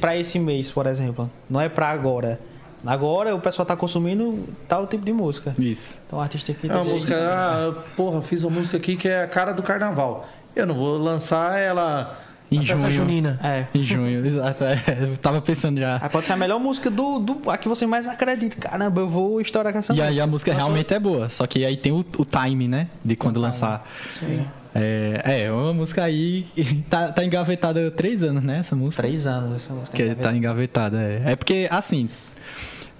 para 0.00 0.16
esse 0.16 0.38
mês, 0.38 0.70
por 0.70 0.86
exemplo. 0.86 1.30
Não 1.48 1.60
é 1.60 1.68
para 1.68 1.88
agora. 1.88 2.38
Agora 2.84 3.34
o 3.34 3.40
pessoal 3.40 3.64
tá 3.64 3.74
consumindo 3.74 4.46
tal 4.68 4.86
tipo 4.86 5.02
de 5.02 5.12
música. 5.14 5.54
Isso. 5.58 5.98
Então 6.06 6.18
o 6.18 6.22
artista 6.22 6.52
tem 6.52 6.56
que 6.60 6.66
É 6.66 6.70
uma 6.70 6.80
entender 6.82 6.92
música, 6.94 7.14
isso. 7.14 7.24
ah, 7.26 7.82
porra, 7.96 8.20
fiz 8.20 8.44
uma 8.44 8.58
música 8.58 8.76
aqui 8.76 8.94
que 8.94 9.08
é 9.08 9.22
a 9.22 9.26
cara 9.26 9.52
do 9.54 9.62
carnaval. 9.62 10.28
Eu 10.54 10.66
não 10.66 10.74
vou 10.74 10.98
lançar 10.98 11.58
ela 11.58 12.18
Em 12.50 12.64
festa 12.64 12.90
junho. 12.90 12.92
junina. 13.08 13.40
É. 13.42 13.66
Em 13.74 13.82
junho, 13.82 14.24
exato. 14.26 14.62
É, 14.64 14.76
eu 15.00 15.16
tava 15.16 15.40
pensando 15.40 15.80
já. 15.80 15.98
Aí 16.00 16.08
pode 16.08 16.26
ser 16.26 16.34
a 16.34 16.36
melhor 16.36 16.60
música 16.60 16.90
do, 16.90 17.18
do 17.18 17.50
a 17.50 17.56
que 17.56 17.68
você 17.68 17.86
mais 17.86 18.06
acredita. 18.06 18.56
Caramba, 18.56 19.00
eu 19.00 19.08
vou 19.08 19.40
estourar 19.40 19.72
com 19.72 19.78
essa 19.78 19.92
E 19.92 19.96
música. 19.96 20.08
aí 20.10 20.20
a 20.20 20.26
música 20.26 20.52
Lançou- 20.52 20.66
realmente 20.66 20.94
é 20.94 20.98
boa, 21.00 21.28
só 21.30 21.46
que 21.46 21.64
aí 21.64 21.76
tem 21.76 21.90
o, 21.92 22.04
o 22.18 22.24
time, 22.24 22.68
né? 22.68 22.88
De 23.04 23.16
quando 23.16 23.40
lançar. 23.40 23.88
Sim. 24.20 24.46
É, 24.74 25.42
é, 25.44 25.52
uma 25.52 25.72
música 25.72 26.02
aí. 26.04 26.46
Tá, 26.90 27.10
tá 27.12 27.24
engavetada 27.24 27.88
há 27.88 27.90
três 27.90 28.22
anos, 28.22 28.42
né? 28.44 28.58
Essa 28.58 28.76
música. 28.76 29.02
Três 29.02 29.26
anos 29.26 29.56
essa 29.56 29.72
música. 29.72 29.96
Que 29.96 30.14
tá 30.14 30.32
engavetada, 30.34 31.00
é. 31.00 31.22
É 31.32 31.36
porque, 31.36 31.66
assim. 31.70 32.08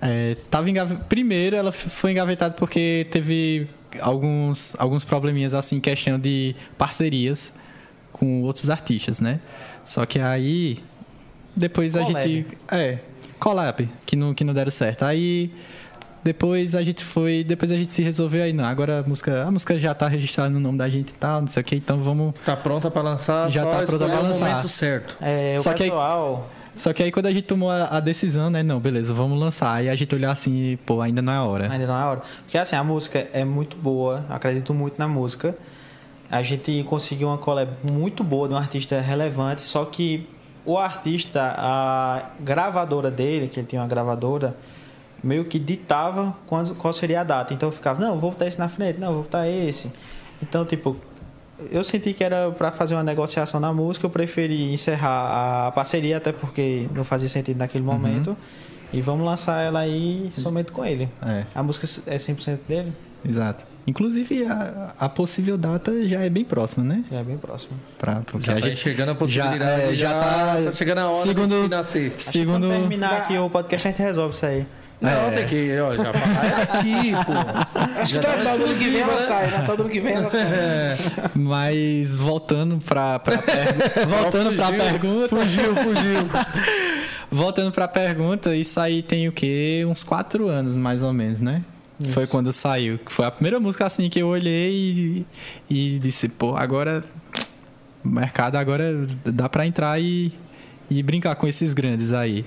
É, 0.01 0.37
tava 0.51 0.69
engave... 0.69 0.97
Primeiro, 1.09 1.57
ela 1.57 1.73
foi 1.73 2.11
engavetada 2.13 2.55
porque 2.55 3.07
teve 3.11 3.69
alguns, 4.01 4.75
alguns 4.79 5.05
probleminhas, 5.05 5.55
assim, 5.55 5.81
questão 5.81 6.19
de 6.19 6.55
parcerias 6.77 7.53
com 8.15 8.41
outros 8.43 8.71
artistas, 8.71 9.21
né? 9.21 9.41
Só 9.85 10.07
que 10.07 10.19
aí. 10.19 10.79
Depois 11.55 11.95
a 11.97 12.03
Collab. 12.05 12.23
gente. 12.27 12.47
É, 12.71 12.99
collab, 13.39 13.89
que 14.07 14.17
não, 14.17 14.33
que 14.33 14.43
não 14.43 14.55
deram 14.55 14.71
certo. 14.71 15.05
Aí. 15.05 15.53
Depois 16.23 16.75
a 16.75 16.83
gente 16.83 17.05
foi. 17.05 17.45
Depois 17.45 17.71
a 17.71 17.77
gente 17.77 17.93
se 17.93 18.03
resolveu 18.03 18.43
aí, 18.43 18.53
não. 18.53 18.65
Agora 18.65 19.01
a 19.01 19.03
música, 19.03 19.45
a 19.45 19.51
música 19.51 19.79
já 19.79 19.93
tá 19.95 20.09
registrada 20.09 20.49
no 20.49 20.59
nome 20.59 20.79
da 20.79 20.89
gente 20.89 21.11
e 21.11 21.15
tal, 21.15 21.43
não 21.43 21.47
sei 21.49 21.61
o 21.61 21.65
que, 21.65 21.77
então 21.77 22.01
vamos. 22.03 22.35
Tá 22.47 22.57
pronta 22.57 22.91
pra 22.91 23.03
lançar, 23.03 23.51
Já 23.51 23.63
só 23.63 23.69
tá 23.71 23.83
pronta 23.83 24.05
o 24.07 24.09
lançar. 24.09 24.49
momento 24.49 24.69
certo. 24.69 25.19
É, 25.21 25.57
o 25.59 25.63
Só 25.63 25.75
que 25.75 25.83
aí- 25.83 25.91
pessoal. 25.91 26.51
Só 26.77 26.93
que 26.93 27.03
aí 27.05 27.13
quando 27.13 27.27
a 27.27 27.31
gente 27.31 27.45
tomou 27.45 27.71
a, 27.71 27.85
a 27.85 28.01
decisão, 28.01 28.49
né? 28.51 28.63
Não, 28.63 28.81
beleza, 28.81 29.13
vamos 29.15 29.39
lançar. 29.39 29.75
Aí 29.77 29.89
a 29.89 29.95
gente 29.95 30.13
olhou 30.15 30.29
assim, 30.31 30.77
pô, 30.85 31.01
ainda 31.03 31.21
não 31.23 31.33
é 31.33 31.37
a 31.37 31.45
hora. 31.45 31.71
Ainda 31.71 31.87
não 31.87 31.95
é 31.97 32.03
a 32.03 32.11
hora. 32.11 32.23
Porque 32.41 32.59
assim, 32.59 32.75
a 32.75 32.83
música 32.83 33.29
é 33.33 33.45
muito 33.45 33.77
boa, 33.77 34.25
acredito 34.29 34.73
muito 34.75 34.95
na 34.99 35.07
música. 35.07 35.55
A 36.31 36.43
gente 36.43 36.85
conseguiu 36.85 37.29
uma 37.29 37.39
collab 37.39 37.71
muito 37.83 38.25
boa 38.25 38.49
de 38.49 38.55
um 38.55 38.57
artista 38.57 39.01
relevante, 39.01 39.63
só 39.63 39.85
que 39.85 40.27
o 40.65 40.79
artista, 40.79 41.55
a 41.57 42.31
gravadora 42.41 43.11
dele, 43.11 43.49
que 43.49 43.61
ele 43.61 43.67
tinha 43.67 43.83
uma 43.83 43.89
gravadora, 43.89 44.57
meio 45.23 45.45
que 45.45 45.59
ditava 45.59 46.35
quando, 46.47 46.75
qual 46.75 46.93
seria 46.93 47.21
a 47.21 47.25
data. 47.25 47.53
Então 47.53 47.69
eu 47.69 47.73
ficava, 47.73 48.05
não, 48.05 48.19
vou 48.19 48.31
botar 48.31 48.47
esse 48.47 48.59
na 48.59 48.69
frente, 48.69 48.99
não, 48.99 49.13
vou 49.13 49.23
botar 49.23 49.49
esse. 49.49 49.91
Então, 50.43 50.65
tipo, 50.65 50.97
eu 51.71 51.85
senti 51.85 52.13
que 52.13 52.25
era 52.25 52.51
para 52.51 52.71
fazer 52.73 52.95
uma 52.95 53.03
negociação 53.03 53.61
na 53.61 53.73
música, 53.73 54.07
eu 54.07 54.11
preferi 54.11 54.73
encerrar 54.73 55.69
a 55.69 55.73
parceria, 55.73 56.17
até 56.17 56.33
porque 56.33 56.89
não 56.95 57.05
fazia 57.05 57.29
sentido 57.29 57.59
naquele 57.59 57.85
momento. 57.85 58.37
E 58.93 59.01
vamos 59.01 59.27
lançar 59.27 59.61
ela 59.61 59.81
aí 59.81 60.31
somente 60.33 60.71
com 60.71 60.85
ele. 60.85 61.09
É, 61.21 61.45
A 61.55 61.63
música 61.63 61.87
é 62.07 62.17
100% 62.17 62.61
dele? 62.69 62.93
Exato. 63.29 63.65
Inclusive, 63.87 64.47
a, 64.47 64.95
a 64.99 65.09
possível 65.11 65.59
data 65.59 65.93
já 66.07 66.21
é 66.21 66.31
bem 66.31 66.43
próxima, 66.45 66.83
né? 66.85 67.05
Já 67.11 67.19
é 67.19 67.23
bem 67.23 67.37
próximo. 67.37 67.73
Pra, 67.99 68.23
porque 68.25 68.47
Já 68.47 68.53
a 68.53 68.55
tá 68.57 68.61
gente 68.63 68.73
enxergando 68.81 69.11
a 69.11 69.15
possibilidade. 69.15 69.93
é, 69.93 69.95
já 69.95 70.11
tá- 70.15 70.57
tá 70.65 70.73
chegando 70.73 70.99
a 70.99 71.07
hora 71.11 71.23
segundo- 71.23 71.63
de 71.65 71.69
nascer. 71.69 72.07
Acho 72.07 72.17
que 72.17 72.23
Segundo. 72.23 72.67
Quando 72.67 72.81
terminar 72.81 73.13
aqui 73.19 73.37
o 73.37 73.51
podcast, 73.51 73.87
a 73.87 73.91
gente 73.91 74.01
resolve 74.03 74.35
isso 74.35 74.47
aí. 74.47 74.67
Não, 75.03 75.11
É. 75.11 75.31
tem 75.33 75.47
que, 75.47 75.79
ó, 75.81 75.95
já 75.97 76.13
vai 76.13 76.63
aqui, 76.63 77.13
pô. 77.27 77.33
Acho 78.01 78.15
Já 78.15 78.21
que 78.21 78.27
tá 78.27 78.37
Natal 78.39 78.59
do 78.59 78.65
ano 78.65 78.75
que 78.79 78.91
vem 78.91 79.01
ela 79.03 79.19
sai. 79.19 79.51
Natal 79.51 79.77
do 79.77 79.83
ano 79.83 79.91
que 79.91 80.01
vem 80.01 80.13
ela 80.15 80.31
sai. 80.31 80.47
Mas 81.35 82.19
voltando 82.19 82.79
pra, 82.79 83.19
pra 83.19 83.37
pergunta. 83.37 84.07
voltando 84.07 84.53
pra 84.57 84.67
Fugiu, 84.69 84.81
pergunta. 84.83 85.29
Fugiu, 85.37 85.77
fugiu. 85.77 86.31
Voltando 87.31 87.73
pra 87.73 87.89
pergunta, 87.89 88.55
isso 88.55 88.79
aí 88.79 89.03
tem 89.03 89.27
o 89.29 89.33
quê? 89.33 89.85
Uns 89.89 90.03
quatro 90.05 90.49
anos, 90.49 90.77
mais 90.77 91.03
ou 91.03 91.13
menos, 91.13 91.41
né? 91.41 91.63
Foi 92.13 92.27
quando 92.27 92.53
saiu. 92.53 92.99
Foi 93.07 93.25
a 93.25 93.31
primeira 93.31 93.59
música 93.61 93.87
assim 93.87 94.09
que 94.09 94.21
eu 94.21 94.29
olhei 94.29 95.27
e, 95.71 95.95
e 95.95 95.99
disse, 95.99 96.29
pô, 96.29 96.57
agora. 96.57 97.05
O 98.05 98.09
mercado 98.09 98.57
agora 98.57 99.07
dá 99.25 99.49
pra 99.49 99.67
entrar 99.67 99.99
e, 99.99 100.31
e 100.91 101.03
brincar 101.03 101.35
com 101.37 101.47
esses 101.47 101.73
grandes 101.73 102.13
aí. 102.13 102.45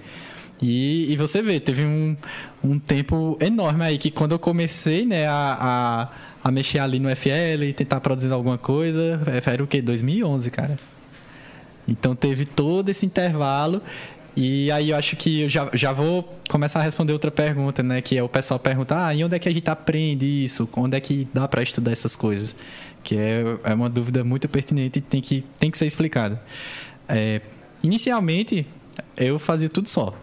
E, 0.61 1.11
e 1.11 1.15
você 1.15 1.41
vê, 1.41 1.59
teve 1.59 1.83
um, 1.83 2.15
um 2.63 2.79
tempo 2.79 3.37
enorme 3.39 3.83
aí 3.83 3.97
que 3.97 4.09
quando 4.09 4.31
eu 4.33 4.39
comecei, 4.39 5.05
né, 5.05 5.27
a, 5.27 6.09
a, 6.43 6.47
a 6.47 6.51
mexer 6.51 6.79
ali 6.79 6.99
no 6.99 7.15
FL 7.15 7.63
e 7.63 7.73
tentar 7.73 8.01
produzir 8.01 8.31
alguma 8.31 8.57
coisa, 8.57 9.19
era 9.45 9.63
o 9.63 9.67
quê? 9.67 9.81
2011, 9.81 10.51
cara. 10.51 10.77
Então 11.87 12.15
teve 12.15 12.45
todo 12.45 12.89
esse 12.89 13.05
intervalo. 13.05 13.81
E 14.39 14.69
aí 14.71 14.91
eu 14.91 14.97
acho 14.97 15.15
que 15.15 15.41
eu 15.41 15.49
já, 15.49 15.67
já 15.73 15.91
vou 15.91 16.37
começar 16.47 16.79
a 16.79 16.83
responder 16.83 17.11
outra 17.11 17.31
pergunta, 17.31 17.81
né? 17.81 18.03
Que 18.03 18.19
é 18.19 18.21
o 18.21 18.29
pessoal 18.29 18.59
perguntar, 18.59 19.07
ah, 19.07 19.15
e 19.15 19.23
onde 19.23 19.35
é 19.35 19.39
que 19.39 19.49
a 19.49 19.51
gente 19.51 19.67
aprende 19.67 20.25
isso? 20.45 20.69
Onde 20.77 20.95
é 20.95 20.99
que 20.99 21.27
dá 21.33 21.47
para 21.47 21.63
estudar 21.63 21.91
essas 21.91 22.15
coisas? 22.15 22.55
Que 23.03 23.17
é, 23.17 23.57
é 23.63 23.73
uma 23.73 23.89
dúvida 23.89 24.23
muito 24.23 24.47
pertinente 24.47 24.99
e 24.99 25.01
tem 25.01 25.21
que, 25.21 25.43
tem 25.57 25.71
que 25.71 25.77
ser 25.77 25.87
explicada. 25.87 26.39
É, 27.09 27.41
inicialmente, 27.81 28.67
eu 29.17 29.39
fazia 29.39 29.69
tudo 29.69 29.89
só. 29.89 30.13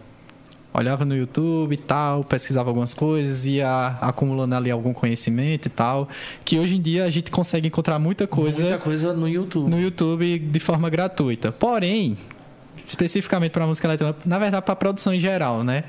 Olhava 0.73 1.03
no 1.03 1.13
YouTube 1.15 1.73
e 1.73 1.77
tal, 1.77 2.23
pesquisava 2.23 2.69
algumas 2.69 2.93
coisas, 2.93 3.45
ia 3.45 3.97
acumulando 3.99 4.55
ali 4.55 4.71
algum 4.71 4.93
conhecimento 4.93 5.65
e 5.65 5.69
tal. 5.69 6.07
Que 6.45 6.57
hoje 6.57 6.77
em 6.77 6.81
dia 6.81 7.03
a 7.03 7.09
gente 7.09 7.29
consegue 7.29 7.67
encontrar 7.67 7.99
muita 7.99 8.25
coisa 8.25 8.63
Muita 8.63 8.77
coisa 8.77 9.13
no 9.13 9.27
YouTube. 9.27 9.69
no 9.69 9.77
YouTube 9.77 10.39
de 10.39 10.59
forma 10.61 10.89
gratuita. 10.89 11.51
Porém, 11.51 12.17
especificamente 12.77 13.51
para 13.51 13.65
música 13.67 13.87
eletrônica, 13.87 14.19
na 14.25 14.39
verdade 14.39 14.65
para 14.65 14.75
produção 14.75 15.13
em 15.13 15.19
geral, 15.19 15.63
né? 15.63 15.83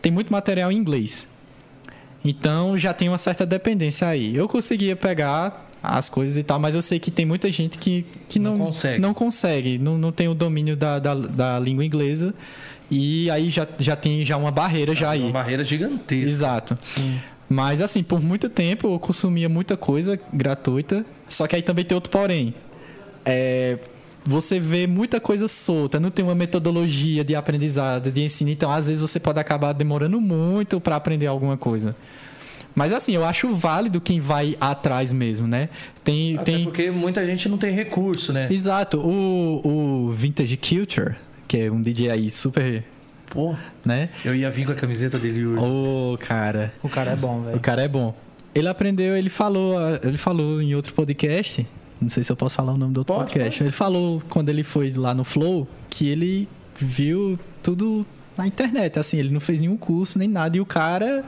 Tem 0.00 0.10
muito 0.10 0.32
material 0.32 0.70
em 0.72 0.76
inglês. 0.76 1.28
Então 2.24 2.76
já 2.76 2.92
tem 2.92 3.08
uma 3.08 3.18
certa 3.18 3.46
dependência 3.46 4.06
aí. 4.06 4.34
Eu 4.36 4.48
conseguia 4.48 4.94
pegar 4.94 5.68
as 5.82 6.08
coisas 6.08 6.36
e 6.36 6.42
tal, 6.42 6.58
mas 6.58 6.74
eu 6.74 6.82
sei 6.82 6.98
que 6.98 7.10
tem 7.10 7.24
muita 7.24 7.50
gente 7.50 7.78
que, 7.78 8.04
que 8.28 8.38
Não 8.38 8.56
não, 8.56 8.66
consegue. 8.66 9.00
não 9.00 9.14
consegue, 9.14 9.78
não, 9.78 9.96
não 9.96 10.12
tem 10.12 10.28
o 10.28 10.34
domínio 10.34 10.76
da, 10.76 10.98
da, 10.98 11.14
da 11.14 11.58
língua 11.58 11.84
inglesa. 11.84 12.34
E 12.90 13.30
aí 13.30 13.50
já, 13.50 13.66
já 13.78 13.94
tem 13.94 14.24
já 14.24 14.36
uma 14.36 14.50
barreira 14.50 14.94
já 14.94 15.10
aí. 15.10 15.22
Uma 15.22 15.30
barreira 15.30 15.62
gigantesca. 15.64 16.28
Exato. 16.28 16.74
Mas 17.48 17.80
assim, 17.80 18.02
por 18.02 18.20
muito 18.20 18.48
tempo 18.48 18.92
eu 18.92 18.98
consumia 18.98 19.48
muita 19.48 19.76
coisa 19.76 20.18
gratuita. 20.32 21.04
Só 21.28 21.46
que 21.46 21.56
aí 21.56 21.62
também 21.62 21.84
tem 21.84 21.94
outro 21.94 22.10
porém. 22.10 22.54
É, 23.24 23.78
você 24.30 24.60
vê 24.60 24.86
muita 24.86 25.20
coisa 25.20 25.48
solta, 25.48 25.98
não 25.98 26.10
tem 26.10 26.24
uma 26.24 26.34
metodologia 26.34 27.24
de 27.24 27.34
aprendizado, 27.34 28.12
de 28.12 28.22
ensino. 28.22 28.50
Então, 28.50 28.70
às 28.70 28.86
vezes, 28.86 29.00
você 29.00 29.18
pode 29.18 29.38
acabar 29.40 29.72
demorando 29.72 30.20
muito 30.20 30.80
para 30.80 30.96
aprender 30.96 31.26
alguma 31.26 31.56
coisa. 31.56 31.94
Mas 32.74 32.92
assim, 32.92 33.12
eu 33.12 33.24
acho 33.24 33.52
válido 33.52 34.00
quem 34.00 34.20
vai 34.20 34.56
atrás 34.60 35.12
mesmo, 35.12 35.46
né? 35.46 35.68
Tem, 36.04 36.36
Até 36.36 36.52
tem... 36.52 36.64
porque 36.64 36.90
muita 36.90 37.26
gente 37.26 37.48
não 37.48 37.58
tem 37.58 37.72
recurso, 37.72 38.32
né? 38.32 38.46
Exato. 38.48 38.98
O, 38.98 40.06
o 40.06 40.10
Vintage 40.12 40.56
Culture, 40.56 41.16
que 41.48 41.58
é 41.58 41.70
um 41.70 41.82
DJ 41.82 42.10
aí 42.10 42.30
super, 42.30 42.84
Pô, 43.28 43.56
né? 43.84 44.10
eu 44.24 44.34
ia 44.36 44.48
vir 44.50 44.66
com 44.66 44.72
a 44.72 44.76
camiseta 44.76 45.18
dele 45.18 45.44
hoje. 45.44 45.62
Ô, 45.62 46.16
cara. 46.18 46.72
O 46.80 46.88
cara 46.88 47.10
é 47.10 47.16
bom, 47.16 47.40
O 47.40 47.42
velho. 47.42 47.60
cara 47.60 47.82
é 47.82 47.88
bom. 47.88 48.14
Ele 48.54 48.68
aprendeu, 48.68 49.16
ele 49.16 49.30
falou, 49.30 49.76
ele 50.02 50.16
falou 50.18 50.62
em 50.62 50.74
outro 50.74 50.94
podcast, 50.94 51.66
não 52.00 52.08
sei 52.08 52.24
se 52.24 52.32
eu 52.32 52.36
posso 52.36 52.56
falar 52.56 52.72
o 52.72 52.76
nome 52.78 52.92
do 52.94 52.98
outro 52.98 53.14
Pode, 53.14 53.30
podcast. 53.32 53.62
Ele 53.62 53.70
falou 53.70 54.22
quando 54.28 54.48
ele 54.48 54.62
foi 54.64 54.92
lá 54.92 55.14
no 55.14 55.24
Flow 55.24 55.68
que 55.88 56.08
ele 56.08 56.48
viu 56.76 57.38
tudo 57.62 58.06
na 58.36 58.46
internet, 58.46 58.98
assim, 58.98 59.18
ele 59.18 59.30
não 59.30 59.40
fez 59.40 59.60
nenhum 59.60 59.76
curso 59.76 60.18
nem 60.18 60.28
nada 60.28 60.56
e 60.56 60.60
o 60.60 60.66
cara 60.66 61.24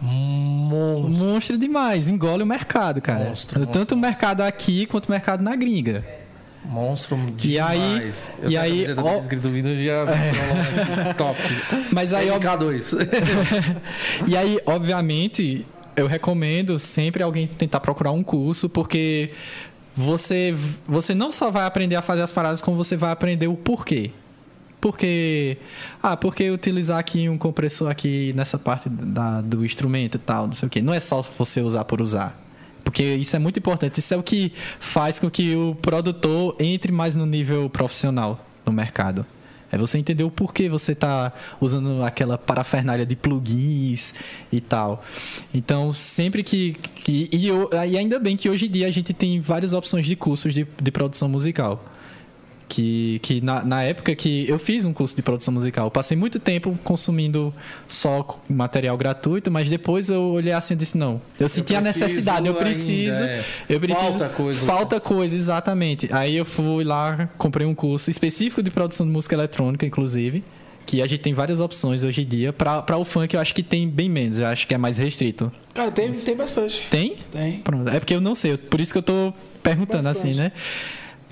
Monstro. 0.00 1.10
monstro 1.10 1.58
demais, 1.58 2.08
engole 2.08 2.42
o 2.42 2.46
mercado, 2.46 3.00
cara. 3.00 3.24
Monstro, 3.24 3.66
Tanto 3.66 3.94
o 3.94 3.98
mercado 3.98 4.42
aqui 4.42 4.84
quanto 4.86 5.06
o 5.06 5.10
mercado 5.10 5.42
na 5.42 5.56
gringa. 5.56 6.04
Monstro 6.64 7.16
E 7.42 7.58
aí- 7.58 7.78
demais. 7.94 8.32
Eu 8.42 8.50
e 8.50 8.56
aí, 8.58 8.86
ó- 8.98 9.18
escrito 9.20 9.48
vindo 9.48 9.68
já 9.82 10.04
top. 11.16 11.38
Mas 11.92 12.12
aí, 12.12 12.28
ó, 12.30 12.38
MK2. 12.38 12.96
E 14.26 14.36
aí, 14.36 14.58
obviamente, 14.66 15.64
eu 15.96 16.06
recomendo 16.06 16.78
sempre 16.78 17.22
alguém 17.22 17.46
tentar 17.46 17.80
procurar 17.80 18.10
um 18.10 18.22
curso, 18.22 18.68
porque 18.68 19.30
você, 19.96 20.54
você 20.86 21.14
não 21.14 21.32
só 21.32 21.50
vai 21.50 21.64
aprender 21.64 21.96
a 21.96 22.02
fazer 22.02 22.22
as 22.22 22.30
paradas, 22.30 22.60
como 22.60 22.76
você 22.76 22.96
vai 22.96 23.10
aprender 23.10 23.48
o 23.48 23.56
porquê. 23.56 24.10
Porque, 24.80 25.56
ah, 26.02 26.16
porque 26.16 26.50
utilizar 26.50 26.98
aqui 26.98 27.28
um 27.28 27.38
compressor 27.38 27.90
aqui 27.90 28.32
nessa 28.36 28.58
parte 28.58 28.88
da, 28.88 29.40
do 29.40 29.64
instrumento 29.64 30.16
e 30.16 30.18
tal, 30.18 30.46
não 30.46 30.52
sei 30.52 30.66
o 30.66 30.70
quê. 30.70 30.82
Não 30.82 30.92
é 30.92 31.00
só 31.00 31.22
você 31.36 31.60
usar 31.62 31.84
por 31.84 32.00
usar. 32.00 32.38
Porque 32.84 33.02
isso 33.02 33.34
é 33.34 33.38
muito 33.38 33.58
importante. 33.58 33.98
Isso 33.98 34.14
é 34.14 34.16
o 34.16 34.22
que 34.22 34.52
faz 34.78 35.18
com 35.18 35.28
que 35.30 35.56
o 35.56 35.74
produtor 35.80 36.54
entre 36.60 36.92
mais 36.92 37.16
no 37.16 37.26
nível 37.26 37.68
profissional 37.68 38.46
no 38.64 38.72
mercado. 38.72 39.26
É 39.76 39.78
você 39.78 39.98
entender 39.98 40.24
o 40.24 40.30
porquê 40.30 40.68
você 40.68 40.94
tá 40.94 41.32
usando 41.60 42.02
aquela 42.02 42.38
parafernália 42.38 43.04
de 43.04 43.14
plugins 43.14 44.14
e 44.50 44.60
tal. 44.60 45.02
Então, 45.52 45.92
sempre 45.92 46.42
que. 46.42 46.72
que 46.72 47.28
e, 47.32 47.48
e 47.90 47.96
ainda 47.96 48.18
bem 48.18 48.36
que 48.36 48.48
hoje 48.48 48.66
em 48.66 48.70
dia 48.70 48.86
a 48.88 48.90
gente 48.90 49.12
tem 49.12 49.40
várias 49.40 49.72
opções 49.72 50.06
de 50.06 50.16
cursos 50.16 50.54
de, 50.54 50.66
de 50.82 50.90
produção 50.90 51.28
musical. 51.28 51.84
Que, 52.68 53.20
que 53.22 53.40
na, 53.40 53.64
na 53.64 53.82
época 53.84 54.12
que 54.16 54.44
eu 54.48 54.58
fiz 54.58 54.84
um 54.84 54.92
curso 54.92 55.14
de 55.14 55.22
produção 55.22 55.54
musical, 55.54 55.86
eu 55.86 55.90
passei 55.90 56.16
muito 56.16 56.40
tempo 56.40 56.76
consumindo 56.82 57.54
só 57.86 58.40
material 58.48 58.96
gratuito, 58.98 59.52
mas 59.52 59.68
depois 59.68 60.08
eu 60.08 60.20
olhei 60.32 60.52
assim 60.52 60.74
e 60.74 60.76
disse: 60.76 60.98
não, 60.98 61.20
eu 61.38 61.48
senti 61.48 61.76
a 61.76 61.80
preciso 61.80 62.04
necessidade, 62.04 62.46
eu 62.48 62.52
ainda, 62.52 62.64
preciso. 62.64 63.22
é. 63.22 63.44
Eu 63.68 63.78
preciso. 63.78 64.08
Falta 64.18 64.28
coisa. 64.30 64.66
Falta 64.66 65.00
coisa, 65.00 65.36
exatamente. 65.36 66.12
Aí 66.12 66.34
eu 66.36 66.44
fui 66.44 66.82
lá, 66.82 67.30
comprei 67.38 67.64
um 67.64 67.74
curso 67.74 68.10
específico 68.10 68.60
de 68.62 68.70
produção 68.72 69.06
de 69.06 69.12
música 69.12 69.36
eletrônica, 69.36 69.86
inclusive. 69.86 70.42
Que 70.84 71.00
a 71.02 71.06
gente 71.06 71.20
tem 71.20 71.34
várias 71.34 71.58
opções 71.60 72.02
hoje 72.02 72.22
em 72.22 72.26
dia. 72.26 72.52
Pra, 72.52 72.82
pra 72.82 72.96
o 72.96 73.04
funk, 73.04 73.32
eu 73.34 73.40
acho 73.40 73.54
que 73.54 73.62
tem 73.62 73.88
bem 73.88 74.08
menos. 74.08 74.38
Eu 74.40 74.46
acho 74.46 74.66
que 74.68 74.74
é 74.74 74.78
mais 74.78 74.98
restrito. 74.98 75.50
Cara, 75.74 75.90
tem, 75.92 76.10
tem 76.12 76.36
bastante. 76.36 76.82
Tem? 76.90 77.16
Tem. 77.32 77.58
Pronto. 77.60 77.88
É 77.90 77.98
porque 78.00 78.14
eu 78.14 78.20
não 78.20 78.34
sei. 78.36 78.52
eu- 78.52 78.58
Por 78.58 78.80
isso 78.80 78.92
que 78.92 78.98
eu 78.98 79.02
tô 79.02 79.32
perguntando 79.64 80.04
Bastante. 80.04 80.30
assim, 80.30 80.38
né? 80.40 80.52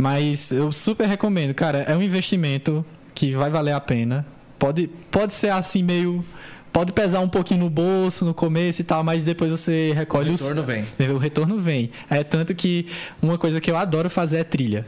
Mas 0.04 0.52
eu 0.52 0.70
super 0.70 1.06
recomendo. 1.08 1.54
Cara, 1.54 1.78
é 1.88 1.96
um 1.96 2.02
investimento 2.02 2.84
que 3.14 3.30
vai 3.32 3.48
valer 3.48 3.72
a 3.72 3.80
pena. 3.80 4.26
Pode, 4.58 4.86
pode 5.10 5.32
ser 5.32 5.48
assim 5.50 5.82
meio... 5.82 6.22
Pode 6.70 6.92
pesar 6.92 7.20
um 7.20 7.28
pouquinho 7.28 7.60
no 7.60 7.70
bolso 7.70 8.22
no 8.24 8.34
começo 8.34 8.82
e 8.82 8.84
tal, 8.84 9.02
mas 9.02 9.24
depois 9.24 9.50
você 9.50 9.92
recolhe 9.94 10.28
O 10.28 10.34
os... 10.34 10.40
retorno 10.42 10.62
vem. 10.62 10.84
O 11.10 11.16
retorno 11.16 11.56
vem. 11.58 11.90
É 12.10 12.22
tanto 12.22 12.54
que 12.54 12.86
uma 13.22 13.38
coisa 13.38 13.62
que 13.62 13.70
eu 13.70 13.76
adoro 13.78 14.10
fazer 14.10 14.38
é 14.40 14.44
trilha. 14.44 14.84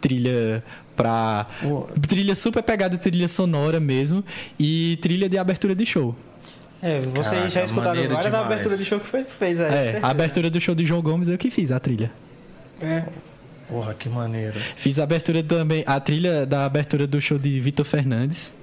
Trilha 0.00 0.64
pra. 0.96 1.46
Trilha 2.08 2.34
super 2.34 2.62
pegada, 2.62 2.96
trilha 2.96 3.28
sonora 3.28 3.78
mesmo. 3.80 4.24
E 4.58 4.96
trilha 5.02 5.28
de 5.28 5.36
abertura 5.36 5.74
de 5.74 5.84
show. 5.84 6.16
É, 6.80 7.00
vocês 7.00 7.28
Caraca, 7.28 7.50
já 7.50 7.64
escutaram 7.64 7.90
maneiro 7.90 8.14
várias 8.14 8.32
demais. 8.32 8.46
aberturas 8.50 8.78
de 8.78 8.84
show 8.86 8.98
que 9.00 9.06
foi- 9.06 9.24
fez 9.24 9.60
aí. 9.60 9.66
É, 9.74 9.82
certeza. 9.84 10.06
a 10.06 10.10
abertura 10.10 10.48
do 10.50 10.60
show 10.60 10.74
de 10.74 10.86
João 10.86 11.02
Gomes 11.02 11.28
eu 11.28 11.36
que 11.36 11.50
fiz 11.50 11.70
a 11.70 11.78
trilha. 11.78 12.10
É. 12.80 13.04
Porra, 13.72 13.94
que 13.94 14.08
maneiro. 14.08 14.60
Fiz 14.76 14.98
a 14.98 15.04
abertura 15.04 15.42
também, 15.42 15.82
a 15.86 15.98
trilha 15.98 16.44
da 16.44 16.64
abertura 16.66 17.06
do 17.06 17.20
show 17.20 17.38
de 17.38 17.58
Vitor 17.58 17.86
Fernandes. 17.86 18.54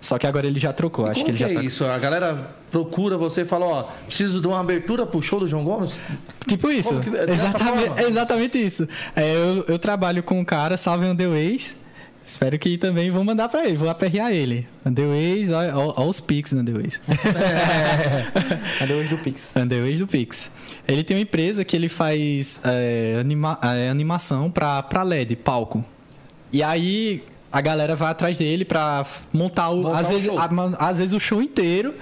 Só 0.00 0.18
que 0.18 0.26
agora 0.26 0.46
ele 0.46 0.60
já 0.60 0.72
trocou. 0.72 1.06
E 1.06 1.10
Acho 1.10 1.24
que 1.24 1.30
ele 1.30 1.38
já 1.38 1.48
é 1.50 1.54
tá. 1.54 1.62
isso? 1.62 1.84
A 1.84 1.98
galera 1.98 2.50
procura 2.70 3.16
você 3.16 3.42
e 3.42 3.44
fala, 3.44 3.64
ó, 3.64 3.82
preciso 4.06 4.40
de 4.40 4.46
uma 4.46 4.60
abertura 4.60 5.06
pro 5.06 5.22
show 5.22 5.40
do 5.40 5.48
João 5.48 5.64
Gomes? 5.64 5.98
Tipo 6.46 6.70
isso. 6.70 7.00
Que- 7.00 7.10
dessa 7.10 7.32
Exatamente, 7.32 8.00
é 8.00 8.08
exatamente 8.08 8.58
isso. 8.58 8.88
É, 9.14 9.34
eu, 9.34 9.64
eu 9.68 9.78
trabalho 9.78 10.22
com 10.22 10.38
um 10.38 10.44
cara, 10.44 10.76
Salve 10.76 11.06
Underways. 11.06 11.76
Espero 12.24 12.58
que 12.58 12.76
também 12.76 13.08
vou 13.10 13.22
mandar 13.22 13.48
pra 13.48 13.64
ele, 13.66 13.76
vou 13.76 13.88
aperrear 13.88 14.32
ele. 14.32 14.66
Underways, 14.84 15.48
ó 15.52 16.04
os 16.08 16.18
Pix 16.20 16.52
Underways. 16.52 17.00
Cadê 18.78 18.94
hoje 18.94 19.08
do 19.08 19.18
Pix? 19.18 19.52
Underways 19.56 19.98
do 20.00 20.06
Pix. 20.08 20.50
Ele 20.88 21.02
tem 21.02 21.16
uma 21.16 21.22
empresa 21.22 21.64
que 21.64 21.74
ele 21.76 21.88
faz 21.88 22.60
é, 22.64 23.16
anima- 23.20 23.58
é, 23.62 23.88
animação 23.88 24.50
pra, 24.50 24.82
pra 24.82 25.02
LED, 25.02 25.36
palco. 25.36 25.84
E 26.52 26.62
aí 26.62 27.22
a 27.50 27.60
galera 27.60 27.96
vai 27.96 28.10
atrás 28.10 28.38
dele 28.38 28.64
pra 28.64 29.04
montar 29.32 29.70
o. 29.70 29.82
Montar 29.82 29.98
às, 29.98 30.06
o 30.06 30.12
vezes, 30.12 30.30
a- 30.30 30.88
às 30.88 30.98
vezes 30.98 31.14
o 31.14 31.20
show 31.20 31.42
inteiro. 31.42 31.94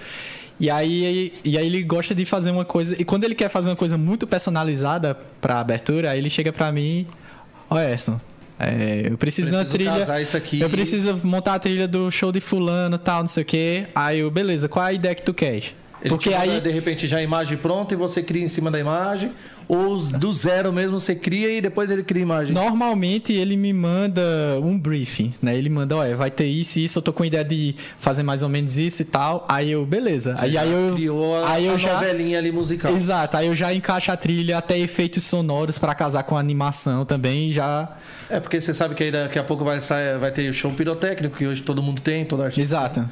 E 0.60 0.70
aí, 0.70 1.32
e 1.44 1.58
aí 1.58 1.66
ele 1.66 1.82
gosta 1.82 2.14
de 2.14 2.24
fazer 2.24 2.50
uma 2.50 2.64
coisa. 2.64 2.94
E 3.00 3.04
quando 3.04 3.24
ele 3.24 3.34
quer 3.34 3.48
fazer 3.48 3.70
uma 3.70 3.76
coisa 3.76 3.98
muito 3.98 4.26
personalizada 4.26 5.16
pra 5.40 5.58
abertura, 5.60 6.10
aí 6.10 6.18
ele 6.18 6.30
chega 6.30 6.52
pra 6.52 6.70
mim. 6.70 7.06
Ó, 7.68 7.78
Erson. 7.78 8.20
é, 8.58 9.08
eu 9.10 9.18
preciso, 9.18 9.50
de 9.50 9.56
uma 9.56 9.64
Preciso 9.64 9.90
trilha. 9.90 10.04
Eu 10.64 10.70
preciso 10.70 11.20
montar 11.24 11.54
a 11.54 11.58
trilha 11.58 11.88
do 11.88 12.08
show 12.10 12.30
de 12.30 12.40
fulano 12.40 12.96
tal, 12.98 13.22
não 13.22 13.28
sei 13.28 13.42
o 13.42 13.46
quê. 13.46 13.86
Aí 13.94 14.20
eu, 14.20 14.30
beleza, 14.30 14.68
qual 14.68 14.84
é 14.86 14.90
a 14.90 14.92
ideia 14.92 15.14
que 15.14 15.22
tu 15.22 15.34
queres? 15.34 15.74
Ele 16.04 16.10
Porque 16.10 16.28
manda, 16.30 16.42
aí. 16.42 16.60
de 16.60 16.70
repente, 16.70 17.08
já 17.08 17.16
a 17.16 17.22
imagem 17.22 17.56
pronta 17.56 17.94
e 17.94 17.96
você 17.96 18.22
cria 18.22 18.44
em 18.44 18.48
cima 18.48 18.70
da 18.70 18.78
imagem. 18.78 19.32
Ou 19.66 19.96
do 19.98 20.30
zero 20.34 20.70
mesmo 20.70 21.00
você 21.00 21.14
cria 21.14 21.50
e 21.50 21.62
depois 21.62 21.90
ele 21.90 22.02
cria 22.02 22.20
a 22.22 22.26
imagem. 22.26 22.52
Normalmente 22.54 23.32
ele 23.32 23.56
me 23.56 23.72
manda 23.72 24.20
um 24.62 24.78
briefing, 24.78 25.32
né? 25.40 25.56
Ele 25.56 25.70
manda, 25.70 25.96
olha, 25.96 26.14
vai 26.14 26.30
ter 26.30 26.44
isso 26.44 26.78
e 26.78 26.84
isso, 26.84 26.98
eu 26.98 27.02
tô 27.02 27.10
com 27.14 27.24
ideia 27.24 27.42
de 27.42 27.74
fazer 27.98 28.22
mais 28.22 28.42
ou 28.42 28.50
menos 28.50 28.76
isso 28.76 29.00
e 29.00 29.04
tal. 29.06 29.46
Aí 29.48 29.70
eu, 29.70 29.86
beleza. 29.86 30.36
Aí, 30.38 30.52
Já 30.52 30.60
aí 30.60 30.70
eu. 30.70 30.94
criou 30.94 31.42
a, 31.42 31.50
aí 31.52 31.64
eu 31.64 31.74
a 31.74 31.78
já. 31.78 31.94
novelinha 31.94 32.36
ali 32.38 32.52
musical. 32.52 32.92
Exato, 32.94 33.38
aí 33.38 33.46
eu 33.46 33.54
já 33.54 33.72
encaixo 33.72 34.12
a 34.12 34.16
trilha, 34.18 34.58
até 34.58 34.78
efeitos 34.78 35.24
sonoros 35.24 35.78
pra 35.78 35.94
casar 35.94 36.24
com 36.24 36.36
a 36.36 36.40
animação 36.40 37.06
também, 37.06 37.50
já. 37.50 37.88
É 38.28 38.38
porque 38.40 38.60
você 38.60 38.74
sabe 38.74 38.94
que 38.94 39.02
aí 39.04 39.10
daqui 39.10 39.38
a 39.38 39.44
pouco 39.44 39.64
vai, 39.64 39.80
sair, 39.80 40.18
vai 40.18 40.30
ter 40.30 40.52
show 40.52 40.70
pirotécnico, 40.72 41.38
que 41.38 41.46
hoje 41.46 41.62
todo 41.62 41.82
mundo 41.82 42.02
tem, 42.02 42.26
todo 42.26 42.42
artista. 42.42 42.60
Exato. 42.60 43.08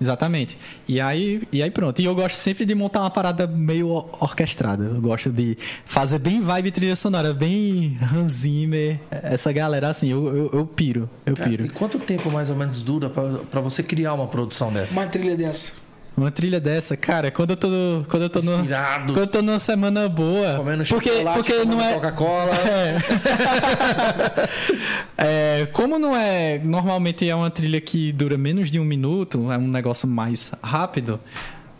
Exatamente. 0.00 0.56
E 0.86 1.00
aí, 1.00 1.42
e 1.52 1.62
aí 1.62 1.70
pronto. 1.70 2.00
E 2.00 2.04
eu 2.04 2.14
gosto 2.14 2.36
sempre 2.36 2.64
de 2.64 2.74
montar 2.74 3.00
uma 3.00 3.10
parada 3.10 3.46
meio 3.46 3.88
or- 3.88 4.08
orquestrada. 4.20 4.84
Eu 4.84 5.00
gosto 5.00 5.30
de 5.30 5.56
fazer 5.84 6.18
bem 6.18 6.40
vibe 6.40 6.70
trilha 6.70 6.96
sonora, 6.96 7.34
bem 7.34 7.98
Hans 8.14 8.32
Zimmer, 8.32 8.98
essa 9.10 9.52
galera 9.52 9.88
assim, 9.88 10.08
eu, 10.10 10.26
eu, 10.28 10.50
eu 10.52 10.66
piro, 10.66 11.08
eu 11.26 11.34
piro. 11.34 11.66
e 11.66 11.68
quanto 11.68 11.98
tempo 11.98 12.30
mais 12.30 12.48
ou 12.50 12.56
menos 12.56 12.80
dura 12.82 13.10
pra, 13.10 13.22
pra 13.50 13.60
você 13.60 13.82
criar 13.82 14.14
uma 14.14 14.26
produção 14.26 14.72
dessa? 14.72 14.92
Uma 14.92 15.06
trilha 15.06 15.36
dessa. 15.36 15.72
Uma 16.18 16.32
trilha 16.32 16.58
dessa, 16.58 16.96
cara, 16.96 17.30
quando 17.30 17.50
eu 17.50 17.56
tô, 17.56 17.68
quando 18.08 18.24
eu 18.24 18.28
tô 18.28 18.40
no, 18.40 18.66
quando 19.06 19.18
eu 19.18 19.26
tô 19.28 19.40
numa 19.40 19.60
semana 19.60 20.08
boa, 20.08 20.56
Comendo 20.56 20.84
porque 20.84 21.10
porque 21.34 21.64
não 21.64 21.80
é 21.80 21.94
Coca-Cola. 21.94 22.52
É, 25.20 25.66
como 25.72 25.98
não 25.98 26.16
é. 26.16 26.60
Normalmente 26.60 27.28
é 27.28 27.34
uma 27.34 27.50
trilha 27.50 27.80
que 27.80 28.12
dura 28.12 28.38
menos 28.38 28.70
de 28.70 28.78
um 28.78 28.84
minuto, 28.84 29.50
é 29.50 29.58
um 29.58 29.66
negócio 29.66 30.06
mais 30.06 30.52
rápido, 30.62 31.18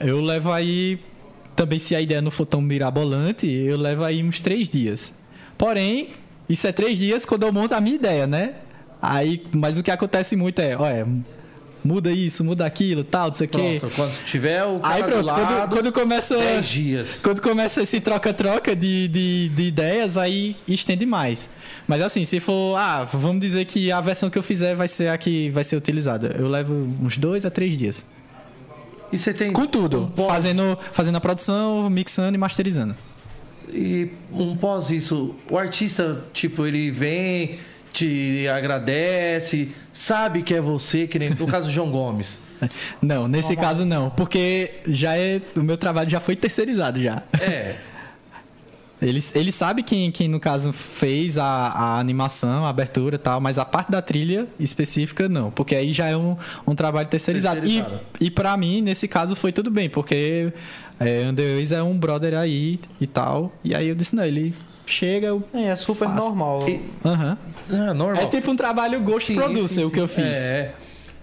eu 0.01 0.20
levo 0.20 0.53
aí. 0.53 0.99
Também, 1.55 1.78
se 1.78 1.95
a 1.95 2.01
ideia 2.01 2.22
não 2.22 2.30
for 2.30 2.47
tão 2.47 2.61
mirabolante, 2.61 3.49
eu 3.49 3.76
levo 3.76 4.05
aí 4.05 4.22
uns 4.22 4.41
três 4.41 4.68
dias. 4.68 5.12
Porém, 5.57 6.11
isso 6.49 6.66
é 6.66 6.72
três 6.72 6.99
dias 6.99 7.24
quando 7.24 7.45
eu 7.45 7.53
monto 7.53 7.74
a 7.74 7.80
minha 7.80 7.97
ideia, 7.97 8.26
né? 8.26 8.55
Aí, 9.03 9.45
mas 9.53 9.78
o 9.78 9.82
que 9.82 9.91
acontece 9.91 10.36
muito 10.36 10.61
é, 10.61 10.76
olha, 10.76 11.07
muda 11.89 12.12
isso, 12.12 12.45
muda 12.45 12.66
aquilo, 12.66 13.03
tal, 13.03 13.28
não 13.28 13.34
sei 13.34 13.47
o 13.47 13.51
quê. 13.51 13.76
Pronto, 13.80 13.95
quando 13.97 14.24
tiver 14.26 14.62
o 14.64 14.78
cara 14.78 14.95
Aí 14.95 15.03
pronto, 15.03 15.24
lado, 15.26 15.47
quando, 15.47 15.70
quando 15.70 15.93
começa. 15.93 16.36
10 16.36 16.66
dias. 16.68 17.20
Quando 17.22 17.41
começa 17.41 17.82
esse 17.82 17.99
troca-troca 17.99 18.76
de, 18.76 19.09
de, 19.09 19.49
de 19.49 19.62
ideias, 19.62 20.18
aí 20.18 20.55
estende 20.68 21.07
mais. 21.07 21.49
Mas 21.86 22.03
assim, 22.03 22.26
se 22.26 22.39
for, 22.41 22.76
ah, 22.76 23.05
vamos 23.05 23.41
dizer 23.41 23.64
que 23.64 23.91
a 23.91 24.01
versão 24.03 24.28
que 24.28 24.39
eu 24.39 24.43
fizer 24.43 24.74
vai 24.76 24.86
ser 24.86 25.09
a 25.09 25.16
que 25.16 25.49
vai 25.51 25.64
ser 25.64 25.76
utilizada. 25.76 26.36
Eu 26.39 26.47
levo 26.47 26.74
uns 27.01 27.16
dois 27.16 27.47
a 27.47 27.51
três 27.51 27.76
dias. 27.76 28.05
E 29.11 29.16
você 29.16 29.32
tem 29.32 29.53
Com 29.53 29.66
tudo. 29.66 30.12
um 30.16 30.26
Fazendo, 30.26 30.78
fazendo 30.93 31.16
a 31.16 31.20
produção, 31.20 31.89
mixando 31.89 32.34
e 32.34 32.39
masterizando. 32.39 32.95
E 33.70 34.11
um 34.32 34.55
pós 34.57 34.91
isso, 34.91 35.34
o 35.51 35.57
artista, 35.57 36.24
tipo, 36.32 36.66
ele 36.66 36.91
vem, 36.91 37.59
te 37.93 38.47
agradece, 38.49 39.70
sabe 39.93 40.43
que 40.43 40.55
é 40.55 40.61
você, 40.61 41.07
que 41.07 41.18
nem 41.18 41.30
no 41.30 41.47
caso 41.47 41.68
do 41.68 41.72
João 41.72 41.91
Gomes. 41.91 42.41
Não, 43.01 43.28
nesse 43.28 43.55
caso 43.55 43.84
não. 43.84 44.11
Porque 44.11 44.80
já 44.86 45.16
é. 45.16 45.41
O 45.57 45.62
meu 45.62 45.76
trabalho 45.76 46.11
já 46.11 46.18
foi 46.18 46.34
terceirizado 46.34 47.01
já. 47.01 47.22
É. 47.41 47.76
Ele, 49.01 49.22
ele 49.32 49.53
sabe 49.53 49.84
quem, 49.84 50.11
quem, 50.11 50.26
no 50.26 50.41
caso, 50.41 50.72
fez 50.72 51.39
a, 51.39 51.45
a 51.45 52.01
animação, 52.01 52.64
a 52.64 52.68
abertura 52.68 53.14
e 53.14 53.18
tal, 53.18 53.41
mas 53.41 53.57
a 53.57 53.64
parte 53.64 53.93
da 53.93 54.03
trilha 54.03 54.49
específica, 54.59 55.28
não. 55.28 55.53
Porque 55.53 55.76
aí 55.76 55.93
já 55.93 56.09
é 56.09 56.16
um, 56.16 56.36
um 56.66 56.74
trabalho 56.74 57.09
terceirizado. 57.09 57.61
Terceirizado. 57.61 58.01
E, 58.20 58.26
e 58.26 58.30
para 58.30 58.57
mim, 58.57 58.82
nesse 58.82 59.07
caso, 59.07 59.37
foi 59.37 59.53
tudo 59.53 59.71
bem, 59.71 59.88
porque 59.88 60.53
é, 60.99 61.29
Underways 61.29 61.71
é 61.71 61.80
um 61.80 61.96
brother 61.96 62.34
aí 62.34 62.80
e 63.00 63.07
tal. 63.07 63.53
E 63.62 63.72
aí 63.72 63.87
eu 63.87 63.95
disse, 63.95 64.17
não, 64.17 64.25
ele 64.25 64.53
chega... 64.88 65.26
eu- 65.28 65.42
É, 65.54 65.64
é 65.64 65.76
super 65.76 66.08
Faço. 66.08 66.26
normal. 66.26 66.68
E- 66.68 66.80
Aham. 67.04 67.38
É 67.70 67.92
normal. 67.92 68.22
É 68.22 68.26
tipo 68.26 68.50
um 68.50 68.56
trabalho 68.56 69.00
Ghost 69.02 69.26
Sim, 69.28 69.34
Producer, 69.36 69.74
sim, 69.80 69.84
o 69.84 69.90
que 69.90 70.00
eu 70.00 70.08
sim. 70.08 70.14
fiz. 70.16 70.36
É. 70.38 70.74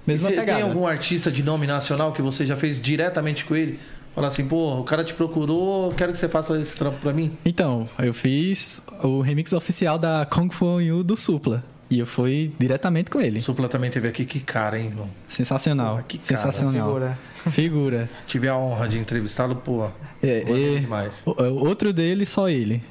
Mesma 0.05 0.29
E 0.29 0.33
você 0.33 0.39
pegada. 0.39 0.59
tem 0.59 0.69
algum 0.69 0.85
artista 0.85 1.31
de 1.31 1.41
nome 1.41 1.65
nacional 1.65 2.11
que 2.11 2.21
você 2.21 2.45
já 2.45 2.55
fez 2.55 2.79
diretamente 2.79 3.43
com 3.45 3.55
ele? 3.55 3.79
Fala 4.13 4.27
assim, 4.27 4.45
pô, 4.45 4.79
o 4.79 4.83
cara 4.83 5.03
te 5.03 5.13
procurou, 5.13 5.91
quero 5.93 6.11
que 6.13 6.17
você 6.17 6.29
faça 6.29 6.57
esse 6.61 6.77
trampo 6.77 6.99
pra 6.99 7.11
mim. 7.11 7.35
Então, 7.43 7.89
eu 7.99 8.13
fiz 8.13 8.81
o 9.03 9.19
remix 9.21 9.51
oficial 9.51 9.97
da 9.97 10.25
Kung 10.25 10.49
Fu 10.49 10.65
On 10.67 10.79
You 10.81 11.03
do 11.03 11.17
Supla. 11.17 11.63
E 11.89 11.99
eu 11.99 12.05
fui 12.05 12.51
diretamente 12.57 13.11
com 13.11 13.19
ele. 13.19 13.39
O 13.39 13.43
Supla 13.43 13.67
também 13.67 13.89
teve 13.91 14.07
aqui, 14.07 14.23
que 14.25 14.39
cara, 14.39 14.79
hein, 14.79 14.87
irmão? 14.87 15.09
Sensacional. 15.27 15.91
Porra, 15.95 16.03
que 16.07 16.17
cara, 16.17 16.27
Sensacional. 16.27 16.87
figura. 16.87 17.19
Figura. 17.49 18.09
Tive 18.25 18.47
a 18.47 18.55
honra 18.57 18.87
de 18.87 18.97
entrevistá-lo, 18.99 19.55
pô. 19.55 19.87
É, 20.23 20.43
é- 20.77 20.79
demais. 20.79 21.21
o- 21.25 21.65
outro 21.67 21.93
dele, 21.93 22.25
só 22.25 22.49
ele. 22.49 22.81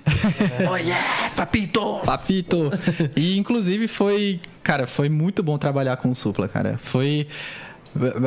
Oh, 0.71 0.77
yes, 0.77 1.35
papito! 1.35 2.01
Papito. 2.05 2.71
E 3.17 3.37
inclusive 3.39 3.89
foi, 3.89 4.41
cara, 4.63 4.87
foi 4.87 5.09
muito 5.09 5.43
bom 5.43 5.59
trabalhar 5.59 5.97
com 5.97 6.11
o 6.11 6.15
Supla, 6.15 6.47
cara. 6.49 6.79
Foi 6.79 7.27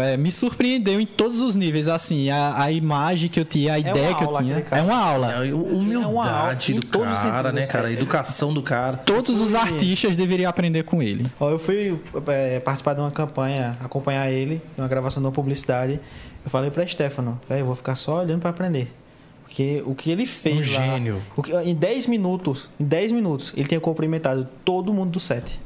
É, 0.01 0.15
me 0.15 0.31
surpreendeu 0.31 0.97
em 0.97 1.05
todos 1.05 1.41
os 1.41 1.57
níveis, 1.57 1.89
assim, 1.89 2.29
a, 2.29 2.63
a 2.63 2.71
imagem 2.71 3.27
que 3.27 3.37
eu 3.37 3.43
tinha, 3.43 3.73
a 3.73 3.79
ideia 3.79 4.15
que 4.15 4.23
eu 4.23 4.37
tinha. 4.37 4.65
É 4.71 4.81
uma 4.81 4.95
aula. 4.97 5.29
É 5.33 5.37
a 5.39 5.45
É 5.47 5.53
uma 5.53 5.73
humildade 5.73 6.73
do 6.75 6.87
todos 6.87 7.11
os 7.13 7.19
cara, 7.19 7.51
né, 7.51 7.61
sentidos. 7.63 7.71
cara? 7.73 7.87
A 7.89 7.91
educação 7.91 8.53
do 8.53 8.61
cara. 8.61 8.95
Todos 8.95 9.41
os 9.41 9.53
artistas 9.53 10.15
deveriam 10.15 10.49
aprender 10.49 10.83
com 10.83 11.03
ele. 11.03 11.25
Ó, 11.37 11.49
eu 11.49 11.59
fui 11.59 11.99
é, 12.27 12.61
participar 12.61 12.93
de 12.93 13.01
uma 13.01 13.11
campanha, 13.11 13.75
acompanhar 13.81 14.31
ele, 14.31 14.61
uma 14.77 14.87
gravação 14.87 15.21
de 15.21 15.27
uma 15.27 15.33
publicidade. 15.33 15.99
Eu 16.47 16.49
falei 16.49 16.71
pra 16.71 16.87
Stefano, 16.87 17.37
velho, 17.49 17.59
eu 17.59 17.65
vou 17.65 17.75
ficar 17.75 17.93
só 17.95 18.21
olhando 18.21 18.39
pra 18.39 18.51
aprender. 18.51 18.89
Porque 19.43 19.83
o 19.85 19.93
que 19.93 20.09
ele 20.09 20.25
fez 20.25 20.55
Um 20.69 20.73
lá. 20.79 20.85
gênio. 20.87 21.21
o 21.35 21.43
que- 21.43 21.51
em 21.53 21.75
10 21.75 22.07
minutos, 22.07 22.69
em 22.79 22.85
10 22.85 23.11
minutos, 23.11 23.51
ele 23.57 23.67
tinha 23.67 23.81
cumprimentado 23.81 24.47
todo 24.63 24.93
mundo 24.93 25.11
do 25.11 25.19
set. 25.19 25.59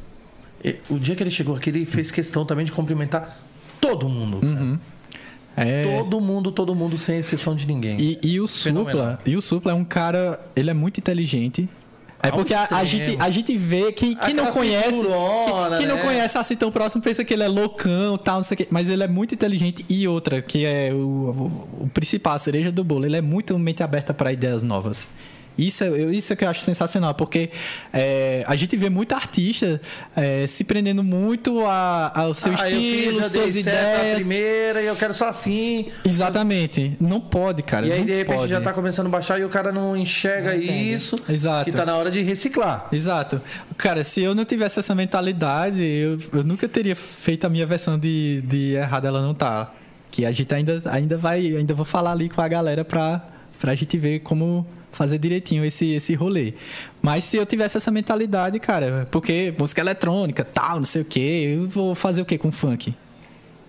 E 0.66 0.78
O 0.90 0.98
dia 0.98 1.16
que 1.16 1.22
ele 1.22 1.30
chegou 1.30 1.56
aqui, 1.56 1.70
ele 1.70 1.86
fez 1.86 2.10
questão 2.10 2.44
também 2.48 2.66
de 2.66 2.72
cumprimentar 2.72 3.38
todo 3.80 4.10
mundo. 4.10 4.40
cara. 4.42 4.80
É, 5.70 5.84
Todo 6.00 6.20
mundo, 6.20 6.52
todo 6.52 6.74
mundo, 6.74 6.98
sem 6.98 7.20
exceção 7.20 7.56
de 7.56 7.68
ninguém. 7.68 8.00
E, 8.02 8.18
e 8.24 8.40
o 8.42 8.48
Fenomenal. 8.48 9.12
Supla, 9.12 9.20
e 9.26 9.36
o 9.38 9.42
Supla 9.42 9.72
é 9.74 9.76
um 9.76 9.84
cara, 9.84 10.40
ele 10.56 10.72
é 10.72 10.74
muito 10.74 10.98
inteligente. 11.00 11.70
É 12.24 12.32
porque 12.32 12.54
a, 12.54 12.68
a 12.70 12.86
gente, 12.86 13.18
a 13.20 13.30
gente 13.30 13.58
vê 13.58 13.92
que 13.92 14.16
quem 14.16 14.34
não 14.34 14.48
conhece, 14.48 15.02
figurona, 15.02 15.78
que, 15.78 15.78
quem 15.78 15.88
não 15.88 15.96
né? 15.96 16.04
conhece 16.04 16.38
assim 16.38 16.56
tão 16.56 16.72
próximo 16.72 17.02
pensa 17.02 17.24
que 17.24 17.34
ele 17.34 17.44
é 17.44 17.48
loucão, 17.48 18.18
tal, 18.18 18.38
não 18.38 18.44
sei 18.44 18.56
o 18.56 18.58
quê, 18.60 18.68
mas 18.70 18.90
ele 18.90 19.04
é 19.04 19.08
muito 19.08 19.34
inteligente 19.34 19.86
e 19.90 20.08
outra, 20.08 20.42
que 20.42 20.66
é 20.66 20.94
o, 20.94 20.98
o, 20.98 21.84
o 21.86 21.90
principal, 21.94 22.34
a 22.36 22.40
cereja 22.40 22.72
do 22.72 22.84
bolo, 22.84 23.06
ele 23.06 23.18
é 23.18 23.22
muito 23.22 23.58
mente 23.58 23.82
aberta 23.82 24.14
para 24.14 24.32
ideias 24.32 24.62
novas. 24.62 25.08
Isso, 25.58 25.84
é- 25.84 25.90
isso 26.12 26.32
é 26.34 26.36
que 26.36 26.44
eu 26.46 26.50
acho 26.50 26.62
sensacional, 26.64 27.14
porque 27.14 27.50
é, 27.94 28.44
a 28.48 28.56
gente 28.56 28.76
vê 28.78 28.90
muito 28.90 29.14
artista 29.14 29.82
é, 30.16 30.48
se 30.48 30.64
prendendo 30.64 31.04
muito 31.04 31.62
a- 31.66 32.12
ao 32.16 32.34
seu 32.34 32.54
Ah, 32.58 32.70
eu 32.70 32.80
fiz, 32.80 32.98
estilo, 33.00 33.20
eu 33.22 33.30
suas 33.30 33.56
ideias. 33.56 34.16
primeira 34.20 34.82
e 34.82 34.86
eu 34.88 34.96
quero 34.96 35.14
só 35.14 35.28
assim. 35.28 35.88
Exatamente. 36.06 36.96
Não 37.00 37.20
pode, 37.20 37.64
cara. 37.64 37.86
e 37.86 37.92
aí, 37.92 38.00
não 38.00 38.06
de 38.06 38.16
repente, 38.16 38.36
pode. 38.38 38.52
já 38.52 38.62
tá 38.62 38.72
começando 38.74 39.08
a 39.08 39.10
baixar 39.10 39.40
e 39.40 39.44
o 39.44 39.50
cara 39.50 39.72
não 39.72 39.96
enxerga 39.96 40.54
Não 40.56 40.62
isso. 40.62 41.16
Exato. 41.30 41.66
Que 41.70 41.76
tá 41.76 41.86
na 41.86 41.96
hora 41.96 42.10
de 42.10 42.22
reciclar. 42.22 42.88
Exato. 42.92 43.42
Cara, 43.78 44.04
se 44.04 44.22
eu 44.22 44.34
não 44.34 44.46
tivesse 44.46 44.80
essa 44.80 44.96
mentalidade, 44.96 45.82
eu, 45.82 46.18
eu 46.34 46.44
nunca 46.44 46.68
teria 46.70 46.96
feito 46.96 47.46
a 47.46 47.50
minha 47.50 47.66
versão 47.66 48.00
de, 48.00 48.42
de 48.46 48.74
errado 48.74 49.06
ela 49.06 49.22
não 49.22 49.34
tá. 49.34 49.74
Que 50.10 50.26
a 50.26 50.32
gente 50.32 50.54
ainda, 50.54 50.82
ainda 50.86 51.18
vai, 51.18 51.40
ainda 51.56 51.74
vou 51.74 51.86
falar 51.86 52.12
ali 52.12 52.30
com 52.30 52.42
a 52.42 52.48
galera 52.48 52.84
pra, 52.84 53.24
pra 53.60 53.74
gente 53.76 53.98
ver 53.98 54.20
como 54.20 54.66
fazer 54.92 55.18
direitinho 55.18 55.64
esse, 55.66 55.94
esse 55.94 56.14
rolê. 56.14 56.54
Mas 57.02 57.24
se 57.24 57.38
eu 57.38 57.46
tivesse 57.46 57.78
essa 57.78 57.92
mentalidade, 57.92 58.60
cara, 58.60 59.08
porque 59.12 59.54
música 59.58 59.82
eletrônica, 59.82 60.44
tal, 60.44 60.78
não 60.78 60.86
sei 60.86 61.02
o 61.02 61.06
quê, 61.06 61.58
eu 61.58 61.68
vou 61.68 61.96
fazer 61.96 62.22
o 62.22 62.26
quê 62.26 62.38
com 62.38 62.52
funk? 62.52 62.94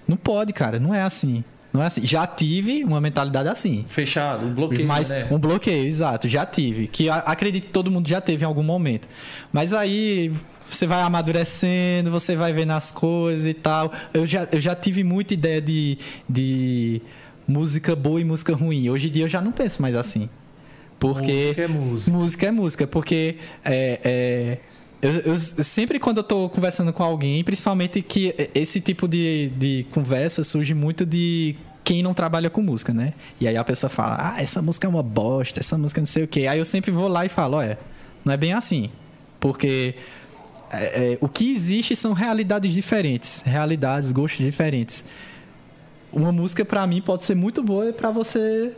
Não 0.06 0.16
pode, 0.16 0.52
cara, 0.52 0.78
não 0.78 0.94
é 0.94 1.02
assim. 1.02 1.44
Não 1.72 1.82
é 1.82 1.86
assim. 1.86 2.04
Já 2.06 2.26
tive 2.26 2.84
uma 2.84 3.00
mentalidade 3.00 3.48
assim. 3.48 3.84
Fechado, 3.88 4.44
um 4.44 4.52
bloqueio, 4.52 4.86
Mas 4.86 5.08
né? 5.08 5.26
um 5.30 5.38
bloqueio, 5.38 5.86
exato, 5.86 6.28
já 6.28 6.44
tive. 6.44 6.86
Que 6.86 7.08
acredito 7.08 7.64
que 7.64 7.72
todo 7.72 7.90
mundo 7.90 8.06
já 8.06 8.20
teve 8.20 8.44
em 8.44 8.46
algum 8.46 8.62
momento. 8.62 9.08
Mas 9.50 9.72
aí 9.72 10.32
você 10.68 10.86
vai 10.86 11.00
amadurecendo, 11.00 12.10
você 12.10 12.36
vai 12.36 12.52
vendo 12.52 12.72
as 12.72 12.92
coisas 12.92 13.46
e 13.46 13.54
tal. 13.54 13.90
Eu 14.12 14.26
já, 14.26 14.46
eu 14.52 14.60
já 14.60 14.74
tive 14.74 15.02
muita 15.02 15.32
ideia 15.32 15.62
de, 15.62 15.96
de 16.28 17.00
música 17.48 17.96
boa 17.96 18.20
e 18.20 18.24
música 18.24 18.54
ruim. 18.54 18.90
Hoje 18.90 19.08
em 19.08 19.10
dia 19.10 19.24
eu 19.24 19.28
já 19.28 19.40
não 19.40 19.52
penso 19.52 19.80
mais 19.80 19.94
assim. 19.94 20.28
Porque. 21.02 21.32
Música 21.32 21.62
é 21.62 21.66
música. 21.66 22.16
Música 22.16 22.46
é 22.46 22.50
música, 22.52 22.86
porque 22.86 23.36
é, 23.64 24.00
é, 24.04 24.58
eu, 25.02 25.32
eu 25.32 25.36
sempre 25.36 25.98
quando 25.98 26.18
eu 26.18 26.22
tô 26.22 26.48
conversando 26.48 26.92
com 26.92 27.02
alguém, 27.02 27.42
principalmente 27.42 28.00
que 28.00 28.32
esse 28.54 28.80
tipo 28.80 29.08
de, 29.08 29.50
de 29.56 29.84
conversa 29.90 30.44
surge 30.44 30.72
muito 30.74 31.04
de 31.04 31.56
quem 31.82 32.04
não 32.04 32.14
trabalha 32.14 32.48
com 32.48 32.62
música, 32.62 32.94
né? 32.94 33.14
E 33.40 33.48
aí 33.48 33.56
a 33.56 33.64
pessoa 33.64 33.90
fala, 33.90 34.16
ah, 34.20 34.40
essa 34.40 34.62
música 34.62 34.86
é 34.86 34.88
uma 34.88 35.02
bosta, 35.02 35.58
essa 35.58 35.76
música 35.76 36.00
não 36.00 36.06
sei 36.06 36.22
o 36.22 36.28
quê. 36.28 36.46
Aí 36.46 36.60
eu 36.60 36.64
sempre 36.64 36.92
vou 36.92 37.08
lá 37.08 37.26
e 37.26 37.28
falo, 37.28 37.56
olha, 37.56 37.76
não 38.24 38.32
é 38.32 38.36
bem 38.36 38.52
assim. 38.52 38.88
Porque 39.40 39.96
é, 40.70 41.14
é, 41.14 41.18
o 41.20 41.28
que 41.28 41.50
existe 41.50 41.96
são 41.96 42.12
realidades 42.12 42.72
diferentes, 42.72 43.42
realidades, 43.44 44.12
gostos 44.12 44.38
diferentes. 44.44 45.04
Uma 46.12 46.30
música 46.30 46.64
pra 46.64 46.86
mim 46.86 47.02
pode 47.02 47.24
ser 47.24 47.34
muito 47.34 47.60
boa 47.60 47.92
pra 47.92 48.12
você 48.12 48.72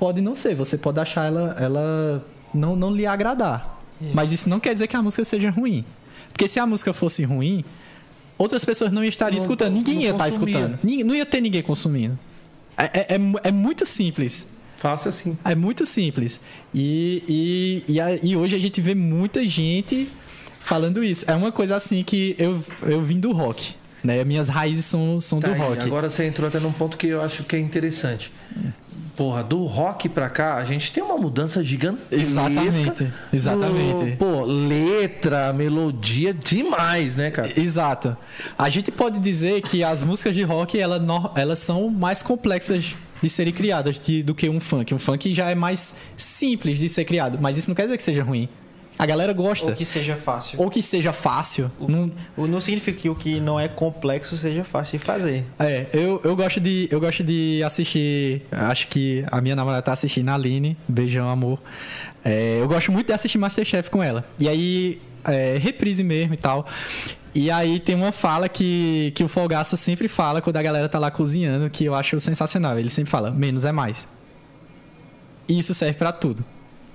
pode 0.00 0.22
não 0.22 0.34
ser. 0.34 0.54
Você 0.54 0.78
pode 0.78 0.98
achar 0.98 1.26
ela, 1.26 1.54
ela 1.60 2.26
não, 2.54 2.74
não 2.74 2.90
lhe 2.90 3.04
agradar. 3.04 3.78
Mas 4.14 4.32
isso 4.32 4.48
não 4.48 4.58
quer 4.58 4.72
dizer 4.72 4.86
que 4.86 4.96
a 4.96 5.02
música 5.02 5.22
seja 5.24 5.50
ruim. 5.50 5.84
Porque 6.28 6.48
se 6.48 6.58
a 6.58 6.66
música 6.66 6.94
fosse 6.94 7.22
ruim, 7.22 7.62
outras 8.38 8.64
pessoas 8.64 8.90
não 8.90 9.04
estariam 9.04 9.36
Não- 9.36 9.42
escutando. 9.42 9.74
Ninguém 9.74 9.96
não 9.96 10.02
ia 10.02 10.10
estar 10.12 10.24
consumia. 10.24 10.58
escutando. 10.58 11.04
Não 11.04 11.14
ia 11.14 11.26
ter 11.26 11.42
ninguém 11.42 11.62
consumindo. 11.62 12.18
É, 12.78 12.84
é, 12.84 13.06
é 13.16 13.18
é 13.44 13.52
muito 13.52 13.84
simples. 13.84 14.48
Faça 14.78 15.10
assim. 15.10 15.36
É 15.44 15.54
muito 15.54 15.84
simples. 15.84 16.40
E, 16.72 17.84
e, 17.86 17.98
e, 17.98 18.28
e 18.30 18.36
hoje 18.38 18.56
a 18.56 18.58
gente 18.58 18.80
vê 18.80 18.94
muita 18.94 19.46
gente 19.46 20.10
falando 20.60 21.04
isso. 21.04 21.30
É 21.30 21.34
uma 21.34 21.52
coisa 21.52 21.76
assim 21.76 22.02
que 22.02 22.34
eu, 22.38 22.58
eu 22.84 23.02
vim 23.02 23.20
do 23.20 23.32
rock. 23.32 23.74
Né? 24.02 24.24
Minhas 24.24 24.48
raízes 24.48 24.86
são, 24.86 25.20
são 25.20 25.40
Tá 25.40 25.48
do 25.48 25.52
aí, 25.52 25.60
rock. 25.60 25.82
Agora 25.82 26.08
você 26.08 26.24
entrou 26.24 26.48
até 26.48 26.58
num 26.58 26.72
ponto 26.72 26.96
que 26.96 27.08
eu 27.08 27.20
acho 27.20 27.44
que 27.44 27.54
é 27.54 27.58
interessante. 27.58 28.32
Porra, 29.20 29.44
do 29.44 29.66
rock 29.66 30.08
pra 30.08 30.30
cá, 30.30 30.54
a 30.54 30.64
gente 30.64 30.90
tem 30.90 31.02
uma 31.02 31.18
mudança 31.18 31.62
gigantesca. 31.62 32.16
Exatamente, 32.16 33.06
exatamente. 33.30 34.04
No, 34.12 34.16
pô, 34.16 34.44
letra, 34.46 35.52
melodia, 35.52 36.32
demais, 36.32 37.16
né, 37.16 37.30
cara? 37.30 37.52
Exato. 37.60 38.16
A 38.56 38.70
gente 38.70 38.90
pode 38.90 39.18
dizer 39.18 39.60
que 39.60 39.84
as 39.84 40.02
músicas 40.02 40.34
de 40.34 40.42
rock 40.42 40.80
ela, 40.80 40.98
no- 40.98 41.30
elas 41.36 41.58
são 41.58 41.90
mais 41.90 42.22
complexas 42.22 42.96
de 43.22 43.28
serem 43.28 43.52
criadas 43.52 43.98
de- 44.00 44.22
do 44.22 44.34
que 44.34 44.48
um 44.48 44.58
funk. 44.58 44.94
Um 44.94 44.98
funk 44.98 45.34
já 45.34 45.50
é 45.50 45.54
mais 45.54 45.94
simples 46.16 46.78
de 46.78 46.88
ser 46.88 47.04
criado, 47.04 47.36
mas 47.38 47.58
isso 47.58 47.68
não 47.68 47.74
quer 47.74 47.82
dizer 47.82 47.98
que 47.98 48.02
seja 48.02 48.22
ruim. 48.22 48.48
A 49.00 49.06
galera 49.06 49.32
gosta. 49.32 49.68
Ou 49.70 49.74
que 49.74 49.84
seja 49.84 50.14
fácil. 50.14 50.60
Ou 50.60 50.68
que 50.70 50.82
seja 50.82 51.10
fácil. 51.12 51.70
Não, 51.80 52.10
O- 52.36 52.46
Não 52.46 52.60
significa 52.60 53.00
que 53.00 53.08
o 53.08 53.14
que 53.14 53.40
não 53.40 53.58
é 53.58 53.66
complexo 53.66 54.36
seja 54.36 54.62
fácil 54.62 54.98
de 54.98 55.04
fazer. 55.04 55.44
É, 55.58 55.86
eu, 55.92 56.20
eu 56.22 56.36
gosto 56.36 56.60
de 56.60 56.86
eu 56.90 57.00
gosto 57.00 57.24
de 57.24 57.62
assistir. 57.64 58.42
Acho 58.52 58.88
que 58.88 59.24
a 59.30 59.40
minha 59.40 59.56
namorada 59.56 59.82
tá 59.82 59.92
assistindo 59.94 60.28
a 60.28 60.34
Aline. 60.34 60.76
Beijão, 60.86 61.30
amor. 61.30 61.58
É, 62.22 62.58
eu 62.60 62.68
gosto 62.68 62.92
muito 62.92 63.06
de 63.06 63.12
assistir 63.14 63.38
Masterchef 63.38 63.88
com 63.88 64.02
ela. 64.02 64.24
E 64.38 64.46
aí, 64.46 65.00
é, 65.24 65.56
reprise 65.58 66.04
mesmo 66.04 66.34
e 66.34 66.36
tal. 66.36 66.66
E 67.34 67.50
aí 67.50 67.80
tem 67.80 67.94
uma 67.94 68.12
fala 68.12 68.48
que, 68.50 69.12
que 69.14 69.24
o 69.24 69.28
Folgaça 69.28 69.76
sempre 69.76 70.08
fala 70.08 70.42
quando 70.42 70.56
a 70.56 70.62
galera 70.62 70.88
tá 70.90 70.98
lá 70.98 71.10
cozinhando, 71.10 71.70
que 71.70 71.84
eu 71.86 71.94
acho 71.94 72.20
sensacional. 72.20 72.78
Ele 72.78 72.90
sempre 72.90 73.10
fala, 73.10 73.30
menos 73.30 73.64
é 73.64 73.72
mais. 73.72 74.06
E 75.48 75.58
isso 75.58 75.72
serve 75.72 75.94
pra 75.94 76.12
tudo. 76.12 76.44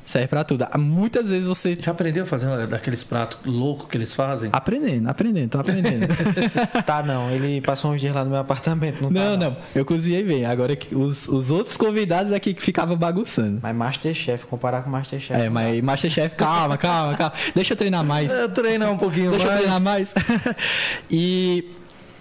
Serve 0.05 0.27
pra 0.27 0.43
tudo. 0.43 0.65
Muitas 0.77 1.31
vezes 1.31 1.47
você. 1.47 1.75
Já 1.79 1.91
aprendeu 1.91 2.23
a 2.23 2.25
fazer 2.27 2.45
uma 2.45 2.67
daqueles 2.67 3.03
pratos 3.03 3.39
loucos 3.43 3.87
que 3.89 3.97
eles 3.97 4.13
fazem? 4.13 4.51
Aprendendo, 4.53 5.09
aprendendo, 5.09 5.49
tô 5.49 5.59
aprendendo. 5.59 6.05
Tá, 6.85 7.01
não. 7.01 7.31
Ele 7.31 7.59
passou 7.61 7.91
uns 7.91 7.99
dias 7.99 8.13
lá 8.13 8.23
no 8.23 8.29
meu 8.29 8.39
apartamento. 8.39 9.01
Não, 9.01 9.09
não, 9.09 9.31
tá, 9.31 9.37
não. 9.37 9.57
Eu 9.73 9.83
cozinhei 9.83 10.23
bem. 10.23 10.45
Agora 10.45 10.77
os, 10.93 11.27
os 11.27 11.49
outros 11.49 11.75
convidados 11.75 12.31
aqui 12.31 12.53
que 12.53 12.61
ficavam 12.61 12.95
bagunçando. 12.95 13.59
Mas 13.63 13.75
Masterchef, 13.75 14.45
comparar 14.45 14.83
com 14.83 14.89
Masterchef. 14.91 15.33
É, 15.33 15.45
não 15.45 15.53
mas 15.53 15.81
Masterchef, 15.81 16.35
calma, 16.35 16.77
calma, 16.77 17.17
calma. 17.17 17.33
Deixa 17.55 17.73
eu 17.73 17.77
treinar 17.77 18.03
mais. 18.05 18.31
É, 18.31 18.47
treinar 18.47 18.91
um 18.91 18.97
pouquinho 18.97 19.31
Deixa 19.31 19.45
eu 19.45 19.49
mais. 19.49 19.59
treinar 19.59 19.81
mais. 19.81 20.13
e, 21.09 21.71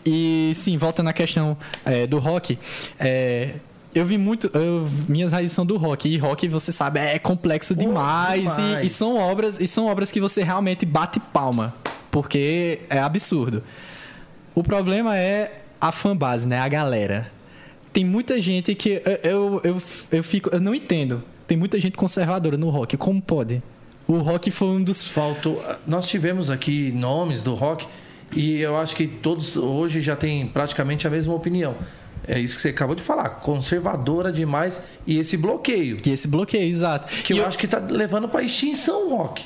e 0.07 0.53
sim, 0.55 0.79
voltando 0.79 1.09
à 1.09 1.13
questão 1.13 1.57
é, 1.85 2.07
do 2.07 2.19
rock. 2.19 2.59
é, 2.99 3.57
eu 3.95 4.05
vi 4.05 4.19
muito. 4.19 4.51
eu- 4.55 4.89
minhas 5.09 5.33
raízes 5.33 5.55
são 5.55 5.65
do 5.65 5.77
rock. 5.77 6.09
E 6.09 6.17
rock, 6.19 6.49
você 6.49 6.71
sabe, 6.73 6.99
é 7.01 7.19
complexo 7.19 7.75
demais. 7.75 8.43
e- 8.43 8.57
demais. 8.63 8.85
E, 8.85 8.89
são 8.89 9.17
obras, 9.17 9.61
e 9.61 9.67
são 9.69 9.87
obras 9.87 10.11
que 10.13 10.21
você 10.21 10.43
realmente 10.43 10.85
bate 10.85 11.19
palma. 11.21 11.75
Porque 12.11 12.81
é 12.89 12.99
absurdo. 12.99 13.63
O 14.55 14.63
problema 14.63 15.17
é 15.17 15.63
a 15.81 15.91
fanbase, 15.91 16.47
né? 16.47 16.59
A 16.59 16.69
galera. 16.69 17.31
Tem 17.93 18.05
muita 18.05 18.41
gente 18.41 18.75
que. 18.75 19.03
Eu, 19.05 19.31
eu, 19.31 19.61
eu, 19.65 19.83
eu 20.13 20.23
fico. 20.25 20.49
Eu 20.53 20.61
não 20.61 20.75
entendo. 20.75 21.23
Tem 21.47 21.57
muita 21.57 21.79
gente 21.81 21.97
conservadora 21.97 22.57
no 22.57 22.71
rock. 22.71 22.97
Como 22.97 23.21
pode? 23.21 23.63
O 24.07 24.19
rock 24.19 24.51
foi 24.51 24.69
um 24.69 24.83
dos. 24.83 25.03
Faltou. 25.03 25.63
Nós 25.87 26.07
tivemos 26.07 26.51
aqui 26.51 26.93
nomes 26.93 27.43
do 27.43 27.55
rock 27.55 27.87
e 28.35 28.61
eu 28.61 28.77
acho 28.77 28.95
que 28.97 29.07
todos 29.07 29.57
hoje 29.57 30.01
já 30.03 30.15
têm 30.17 30.47
praticamente 30.47 31.07
a 31.07 31.11
mesma 31.11 31.35
opinião. 31.35 31.75
É 32.27 32.39
isso 32.41 32.57
que 32.57 32.63
você 32.63 32.69
acabou 32.71 32.95
de 32.97 33.03
falar, 33.03 33.29
conservadora 33.41 34.33
demais 34.33 34.81
e 35.07 35.19
esse 35.19 35.37
bloqueio 35.37 35.97
Que 35.99 36.11
esse 36.11 36.27
bloqueio, 36.27 36.67
exato. 36.69 37.07
que 37.23 37.35
E 37.35 37.39
eu, 37.39 37.47
acho 37.47 37.59
que 37.59 37.67
tá 37.69 37.79
levando 37.87 38.29
para 38.29 38.43
extinção 38.43 39.09
o 39.11 39.17
rock. 39.17 39.43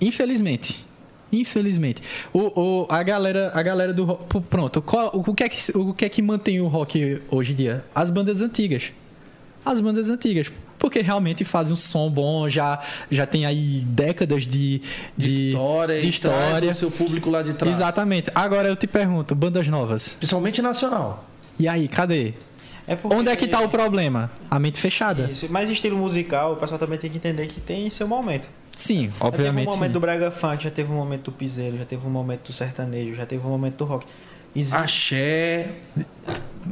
Infelizmente. 0.00 0.84
Infelizmente. 1.32 2.02
O, 2.32 2.60
o- 2.60 2.86
a, 2.88 3.02
galera, 3.02 3.52
a 3.54 3.62
galera 3.62 3.92
do 3.92 4.04
rock. 4.04 4.40
Pronto. 4.48 4.82
Qual- 4.82 5.10
o, 5.14 5.34
que 5.34 5.44
é 5.44 5.48
que, 5.48 5.76
o 5.78 5.94
que 5.94 6.04
é 6.04 6.08
que 6.08 6.20
mantém 6.22 6.60
o 6.60 6.66
rock 6.66 7.22
hoje 7.30 7.52
em 7.52 7.56
dia? 7.56 7.84
As 7.94 8.10
bandas 8.10 8.40
antigas. 8.42 8.92
As 9.64 9.80
bandas 9.80 10.10
antigas. 10.10 10.50
Porque 10.78 11.00
realmente 11.02 11.44
fazem 11.44 11.74
um 11.74 11.76
som 11.76 12.10
bom, 12.10 12.48
já, 12.48 12.80
já 13.10 13.26
tem 13.26 13.44
aí 13.44 13.82
décadas 13.86 14.46
de, 14.46 14.80
De, 15.16 15.50
história 15.50 16.00
de 16.00 16.08
e 16.08 16.18
traz 16.18 16.40
história. 16.40 16.74
seu 16.74 16.90
público 16.90 17.28
lá 17.30 17.42
de 17.42 17.52
trás. 17.52 17.76
Exatamente. 17.76 18.30
Agora 18.34 18.66
eu 18.66 18.74
te 18.74 18.86
pergunto, 18.86 19.34
bandas 19.34 19.68
novas. 19.68 20.14
Principalmente 20.18 20.62
nacional. 20.62 21.29
E 21.60 21.68
aí, 21.68 21.86
cadê? 21.88 22.32
É 22.86 22.96
porque- 22.96 23.14
Onde 23.14 23.28
é 23.30 23.36
que 23.36 23.46
tá 23.46 23.60
o 23.60 23.68
problema? 23.68 24.30
A 24.50 24.58
mente 24.58 24.80
fechada. 24.80 25.28
Isso. 25.30 25.46
Mas 25.50 25.68
estilo 25.70 25.96
musical, 25.96 26.54
o 26.54 26.56
pessoal 26.56 26.78
também 26.78 26.98
tem 26.98 27.10
que 27.10 27.18
entender 27.18 27.46
que 27.46 27.60
tem 27.60 27.88
seu 27.90 28.08
momento. 28.08 28.48
Sim, 28.76 29.04
Já 29.04 29.10
teve 29.10 29.26
obviamente. 29.26 29.68
um 29.68 29.70
momento 29.72 29.86
sim. 29.88 29.92
do 29.92 30.00
Braga 30.00 30.30
Funk, 30.30 30.64
já 30.64 30.70
teve 30.70 30.90
um 30.90 30.96
momento 30.96 31.24
do 31.24 31.32
Piseiro, 31.32 31.76
já 31.76 31.84
teve 31.84 32.06
um 32.06 32.10
momento 32.10 32.46
do 32.46 32.52
sertanejo, 32.52 33.14
já 33.14 33.26
teve 33.26 33.46
um 33.46 33.50
momento 33.50 33.76
do 33.76 33.84
rock. 33.84 34.06
Exi- 34.56 34.74
Axé. 34.74 35.68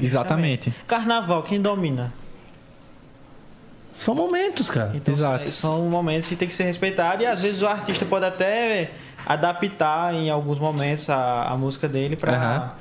Exatamente. 0.01 0.73
Carnaval, 0.87 1.43
quem 1.43 1.61
domina? 1.61 2.13
São 3.93 4.15
momentos, 4.15 4.71
cara. 4.71 4.93
Então 4.95 5.13
Exato. 5.13 5.51
são 5.53 5.83
momentos 5.89 6.29
que 6.29 6.37
tem 6.37 6.49
que 6.49 6.55
ser 6.55 6.65
respeitados 6.65 7.23
e 7.23 7.27
às 7.27 7.43
vezes 7.43 7.61
o 7.63 7.67
artista 7.67 8.05
pode 8.07 8.25
até 8.25 8.91
adaptar 9.27 10.15
em 10.15 10.31
alguns 10.31 10.59
momentos 10.59 11.11
a, 11.11 11.45
a 11.45 11.57
música 11.57 11.87
dele 11.89 12.17
pra. 12.17 12.33
Aham. 12.33 12.73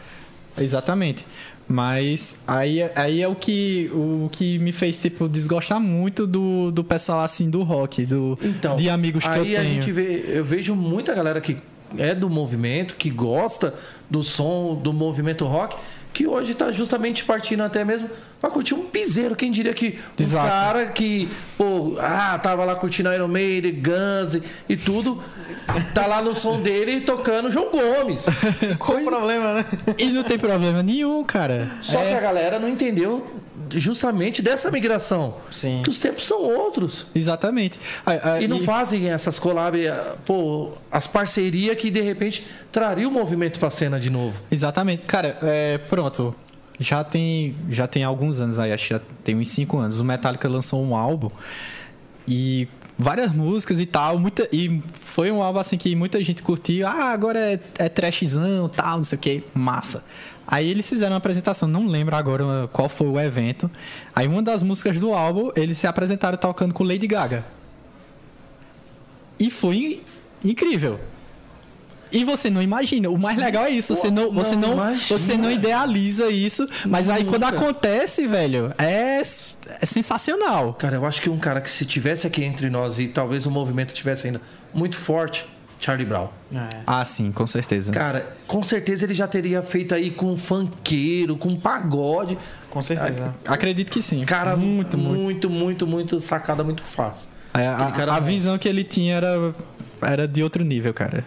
Exatamente. 0.60 1.26
Mas 1.68 2.44
aí, 2.48 2.82
aí 2.96 3.22
é 3.22 3.28
o 3.28 3.36
que, 3.36 3.92
o 3.94 4.30
que 4.32 4.58
me 4.60 4.72
fez, 4.72 4.98
tipo, 4.98 5.28
desgostar 5.28 5.80
muito 5.80 6.26
do, 6.26 6.72
do 6.72 6.84
pessoal, 6.84 7.22
assim, 7.22 7.50
do 7.50 7.62
rock, 7.64 8.06
do, 8.06 8.40
Então, 8.42 8.76
de 8.76 8.90
amigos 8.90 9.24
que 9.24 9.30
eu 9.30 9.34
aí 9.34 9.56
tenho. 9.56 9.60
a 9.60 9.64
gente 9.64 9.92
vê, 9.92 10.24
eu 10.28 10.46
vejo 10.46 10.74
muita 10.76 11.14
galera 11.14 11.42
que 11.42 11.58
é 11.98 12.16
do 12.16 12.30
movimento, 12.30 12.96
que 12.96 13.10
gosta 13.10 13.74
do 14.10 14.24
som 14.24 14.76
do 14.76 14.94
movimento 14.94 15.46
rock, 15.46 15.76
que 16.14 16.26
hoje 16.26 16.54
tá 16.56 16.72
justamente 16.72 17.24
partindo 17.24 17.62
até 17.62 17.86
mesmo 17.86 18.10
pra 18.40 18.50
curtir 18.50 18.74
um 18.74 18.84
piseiro. 18.86 19.36
Quem 19.36 19.52
diria 19.52 19.74
que 19.74 20.00
um 20.20 20.24
Exato. 20.24 20.48
cara 20.48 20.86
que, 20.88 21.30
pô, 21.58 21.96
ah, 22.00 22.40
tava 22.42 22.66
lá 22.66 22.76
curtindo 22.76 23.12
Iron 23.14 23.28
Maiden, 23.28 23.74
Guns 23.82 24.34
e, 24.36 24.44
e 24.70 24.76
tudo, 24.78 25.22
tá 25.94 26.08
lá 26.08 26.22
no 26.22 26.34
som 26.34 26.60
dele 26.62 27.02
tocando 27.02 27.52
João 27.52 27.70
Gomes. 27.72 28.26
Qual 28.80 28.98
o 29.00 29.06
problema, 29.06 29.54
né? 29.56 29.66
E 29.98 30.06
não 30.10 30.24
tem 30.24 30.40
problema 30.40 30.82
nenhum, 30.82 31.24
cara. 31.24 31.70
Só 31.82 32.00
É, 32.02 32.10
que 32.10 32.14
a 32.16 32.20
galera 32.22 32.60
não 32.60 32.68
entendeu 32.70 33.24
justamente 33.72 34.42
dessa 34.42 34.70
migração. 34.72 35.36
Sim. 35.50 35.82
Que 35.84 35.90
os 35.90 36.00
tempos 36.00 36.26
são 36.26 36.42
outros. 36.42 37.08
Exatamente. 37.14 37.80
E 38.42 38.48
não 38.48 38.64
fazem 38.64 39.10
essas 39.10 39.40
collab, 39.40 39.80
eh, 39.80 40.16
pô, 40.26 40.74
as 40.92 41.08
parcerias 41.08 41.76
que 41.76 41.90
de 41.90 42.02
repente 42.02 42.46
trariam 42.72 43.10
o 43.10 43.14
movimento 43.14 43.60
pra 43.60 43.70
cena 43.70 44.00
de 44.00 44.10
novo. 44.10 44.42
Exatamente. 44.52 45.04
Cara, 45.04 45.38
é, 45.42 45.78
pronto. 45.78 46.36
Já 46.80 47.04
tem, 47.04 47.56
já 47.70 47.88
tem 47.88 48.04
alguns 48.04 48.40
anos 48.40 48.60
aí, 48.60 48.72
acho 48.72 48.88
que 48.88 48.94
já 48.94 49.02
tem 49.24 49.36
uns 49.36 49.48
5 49.50 49.78
anos. 49.78 50.00
O 50.00 50.04
Metallica 50.04 50.48
lançou 50.48 50.84
um 50.84 50.96
álbum 50.96 51.30
e 52.28 52.68
várias 52.98 53.32
músicas 53.34 53.80
e 53.80 53.86
tal. 53.86 54.18
Muita, 54.20 54.48
e 54.52 54.82
foi 54.94 55.32
um 55.32 55.42
álbum 55.42 55.60
assim 55.60 55.78
que 55.78 55.96
muita 55.96 56.22
gente 56.24 56.42
curtiu. 56.42 56.88
Ah, 56.88 57.12
agora 57.12 57.40
é, 57.40 57.60
é 57.78 57.90
trashzão, 57.90 58.70
tal, 58.70 58.98
não 58.98 59.04
sei 59.04 59.18
o 59.18 59.22
que. 59.22 59.44
Massa. 59.54 60.04
Aí 60.48 60.70
eles 60.70 60.88
fizeram 60.88 61.12
uma 61.12 61.18
apresentação, 61.18 61.68
não 61.68 61.88
lembro 61.88 62.16
agora 62.16 62.70
qual 62.72 62.88
foi 62.88 63.08
o 63.08 63.20
evento. 63.20 63.70
Aí 64.16 64.28
uma 64.28 64.42
das 64.42 64.64
músicas 64.64 64.98
do 64.98 65.14
álbum, 65.14 65.52
eles 65.56 65.78
se 65.78 65.86
apresentaram 65.86 66.38
tocando 66.38 66.74
com 66.74 66.86
Lady 66.86 67.06
Gaga. 67.06 67.46
E 69.38 69.52
foi 69.52 70.04
incrível. 70.44 71.00
E 72.12 72.24
você 72.24 72.50
não 72.50 72.62
imagina. 72.62 73.10
O 73.10 73.20
mais 73.20 73.38
legal 73.38 73.66
é 73.66 73.70
isso. 73.72 73.94
Você 73.94 74.10
não, 74.10 74.32
você 74.32 74.56
não 74.56 74.78
não, 74.78 74.96
você 74.96 75.38
não 75.38 75.52
idealiza 75.52 76.30
isso. 76.30 76.68
Mas 76.86 77.10
aí 77.10 77.26
quando 77.26 77.44
Nunca. 77.44 77.58
acontece, 77.58 78.26
velho, 78.26 78.74
é, 78.78 79.20
é 79.20 79.86
sensacional. 79.86 80.74
Cara, 80.74 80.96
eu 80.96 81.06
acho 81.06 81.22
que 81.22 81.30
um 81.30 81.38
cara 81.38 81.60
que 81.60 81.70
se 81.70 81.86
tivesse 81.86 82.26
aqui 82.26 82.44
entre 82.44 82.70
nós 82.70 83.00
e 83.00 83.08
talvez 83.08 83.46
o 83.46 83.52
movimento 83.52 83.94
tivesse 83.94 84.28
ainda 84.28 84.42
muito 84.74 84.96
forte, 84.96 85.46
Charlie 85.80 86.06
Brown. 86.06 86.28
É. 86.54 86.68
Ah, 86.86 87.06
sim, 87.06 87.32
com 87.32 87.46
certeza. 87.46 87.92
Cara, 87.92 88.28
com 88.48 88.64
certeza 88.64 89.06
ele 89.06 89.14
já 89.14 89.28
teria 89.28 89.62
feito 89.62 89.94
aí 89.94 90.10
com 90.12 90.36
funkeiro, 90.38 91.36
com 91.38 91.56
pagode. 91.56 92.38
Com 92.70 92.82
certeza. 92.82 93.34
Acredito 93.46 93.92
que 93.92 94.02
sim. 94.02 94.22
Cara, 94.22 94.56
muito, 94.58 94.98
muito. 94.98 95.20
muito, 95.22 95.50
muito, 95.50 95.88
muito 95.88 96.20
sacada, 96.20 96.64
muito 96.64 96.84
fácil. 96.84 97.28
A, 97.54 97.88
a- 97.88 97.92
cara 97.92 98.14
a 98.14 98.18
é 98.18 98.22
visão 98.22 98.58
que 98.58 98.68
ele 98.68 98.84
tinha 98.84 99.16
era, 99.16 99.54
era 100.02 100.28
de 100.28 100.44
outro 100.44 100.64
nível, 100.64 100.94
cara. 100.94 101.24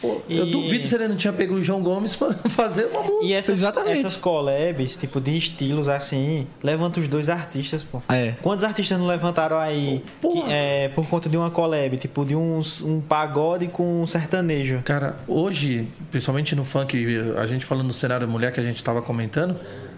Pô, 0.00 0.20
Eu 0.28 0.46
E- 0.46 0.50
duvido 0.50 0.86
se 0.86 0.94
ele 0.94 1.08
não 1.08 1.16
tinha 1.16 1.32
pego 1.32 1.54
o 1.54 1.62
João 1.62 1.82
Gomes 1.82 2.16
pra 2.16 2.32
fazer 2.50 2.86
uma 2.86 3.02
música. 3.02 3.24
E 3.26 3.32
essas, 3.32 3.58
Exatamente. 3.58 3.98
essas 3.98 4.16
collabs, 4.16 4.96
tipo, 4.96 5.20
de 5.20 5.36
estilos 5.36 5.88
assim, 5.88 6.46
levanta 6.62 7.00
os 7.00 7.06
dois 7.08 7.28
artistas, 7.28 7.82
pô. 7.82 8.00
É. 8.08 8.32
Quantos 8.42 8.64
artistas 8.64 8.98
não 8.98 9.06
levantaram 9.06 9.58
aí 9.58 10.02
que, 10.20 10.42
é, 10.50 10.88
por 10.94 11.06
conta 11.06 11.28
de 11.28 11.36
uma 11.36 11.50
collab, 11.50 11.96
tipo, 11.98 12.24
de 12.24 12.34
um, 12.34 12.62
um 12.84 13.00
pagode 13.00 13.68
com 13.68 14.02
um 14.02 14.06
sertanejo? 14.06 14.80
Cara, 14.84 15.16
hoje, 15.28 15.86
principalmente 16.10 16.54
no 16.56 16.64
funk, 16.64 17.06
a 17.36 17.46
gente 17.46 17.64
falando 17.66 17.86
no 17.88 17.92
cenário 17.92 18.26
mulher 18.28 18.52
que 18.52 18.60
a 18.60 18.62
gente 18.64 18.82
tava 18.82 19.02
comentando, 19.02 19.56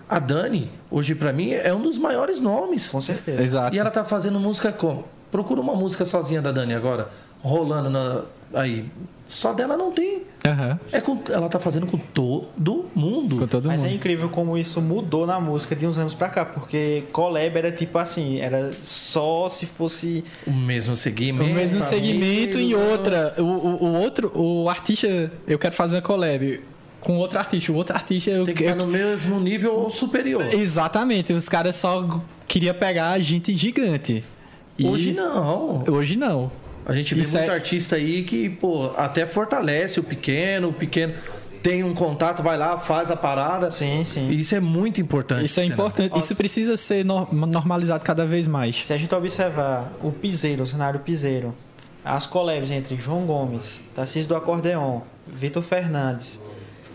a 0.08 0.18
Dani, 0.18 0.70
hoje 0.90 1.14
pra 1.14 1.32
mim, 1.32 1.52
é 1.52 1.72
um 1.72 1.80
dos 1.80 1.96
maiores 1.96 2.40
nomes. 2.40 2.88
Com 2.90 3.00
certeza. 3.00 3.42
Exato. 3.42 3.74
E 3.74 3.78
ela 3.78 3.90
tá 3.90 4.04
fazendo 4.04 4.38
música 4.40 4.72
como? 4.72 5.04
Procura 5.30 5.60
uma 5.60 5.74
música 5.74 6.04
sozinha 6.04 6.42
da 6.42 6.52
Dani 6.52 6.74
agora, 6.74 7.08
rolando 7.42 7.88
na- 7.88 8.22
aí. 8.52 8.84
Só 9.32 9.54
dela 9.54 9.78
não 9.78 9.90
tem. 9.90 10.24
Aham. 10.44 10.78
É 10.92 11.00
com, 11.00 11.18
ela 11.30 11.48
tá 11.48 11.58
fazendo 11.58 11.86
com 11.86 11.96
todo 11.96 12.84
mundo. 12.94 13.38
Com 13.38 13.46
todo 13.46 13.66
Mas 13.66 13.80
é 13.82 13.86
mundo. 13.86 13.94
incrível 13.96 14.28
como 14.28 14.58
isso 14.58 14.78
mudou 14.82 15.26
na 15.26 15.40
música 15.40 15.74
de 15.74 15.86
uns 15.86 15.96
anos 15.96 16.12
pra 16.12 16.28
cá, 16.28 16.44
porque 16.44 17.04
collab 17.12 17.56
era 17.56 17.72
tipo 17.72 17.96
assim, 17.96 18.38
era 18.40 18.70
só 18.82 19.48
se 19.48 19.64
fosse. 19.64 20.22
O 20.46 20.50
mesmo 20.52 20.94
segmento. 20.94 21.50
O 21.50 21.54
mesmo 21.54 21.82
segmento 21.82 22.58
e 22.60 22.74
outra. 22.74 23.34
O, 23.38 23.42
o, 23.42 23.84
o 23.84 23.92
outro, 23.94 24.30
o 24.38 24.68
artista, 24.68 25.32
eu 25.46 25.58
quero 25.58 25.74
fazer 25.74 25.96
uma 25.96 26.02
collab 26.02 26.60
com 27.00 27.16
outro 27.16 27.38
artista. 27.38 27.72
O 27.72 27.74
outro 27.74 27.94
artista 27.96 28.28
eu, 28.30 28.44
Tem 28.44 28.54
que 28.54 28.64
eu- 28.64 28.70
estar 28.70 28.84
no 28.84 28.92
mesmo 28.92 29.40
nível 29.40 29.72
ou 29.74 29.88
superior. 29.90 30.44
Exatamente, 30.52 31.32
os 31.32 31.48
caras 31.48 31.74
só 31.76 32.20
queria 32.46 32.74
pegar 32.74 33.18
gente 33.20 33.54
gigante. 33.54 34.22
E 34.78 34.86
Hoje 34.86 35.12
não. 35.14 35.84
Hoje 35.88 36.16
não. 36.16 36.50
A 36.84 36.92
gente 36.94 37.14
vê 37.14 37.20
Isso 37.22 37.36
muito 37.36 37.50
é- 37.50 37.54
artista 37.54 37.96
aí 37.96 38.22
que, 38.24 38.48
pô, 38.48 38.90
até 38.96 39.24
fortalece 39.26 40.00
o 40.00 40.02
pequeno, 40.02 40.68
o 40.68 40.72
pequeno 40.72 41.14
tem 41.62 41.84
um 41.84 41.94
contato, 41.94 42.42
vai 42.42 42.58
lá, 42.58 42.76
faz 42.78 43.10
a 43.10 43.16
parada. 43.16 43.70
Sim, 43.70 44.02
sim. 44.04 44.28
E 44.28 44.40
Isso 44.40 44.54
é 44.54 44.60
muito 44.60 45.00
importante. 45.00 45.44
Isso 45.44 45.60
é 45.60 45.64
importante. 45.64 46.18
Isso 46.18 46.34
precisa 46.34 46.76
ser 46.76 47.04
no- 47.04 47.28
normalizado 47.32 48.02
cada 48.04 48.26
vez 48.26 48.46
mais. 48.48 48.84
Se 48.84 48.92
a 48.92 48.98
gente 48.98 49.14
observar 49.14 49.92
o 50.02 50.10
piseiro, 50.10 50.64
o 50.64 50.66
cenário 50.66 50.98
piseiro, 51.00 51.54
as 52.04 52.26
collabs 52.26 52.72
entre 52.72 52.96
João 52.96 53.26
Gomes, 53.26 53.80
Tarcísio 53.94 54.28
do 54.28 54.34
Acordeon, 54.34 55.02
Vitor 55.26 55.62
Fernandes, 55.62 56.40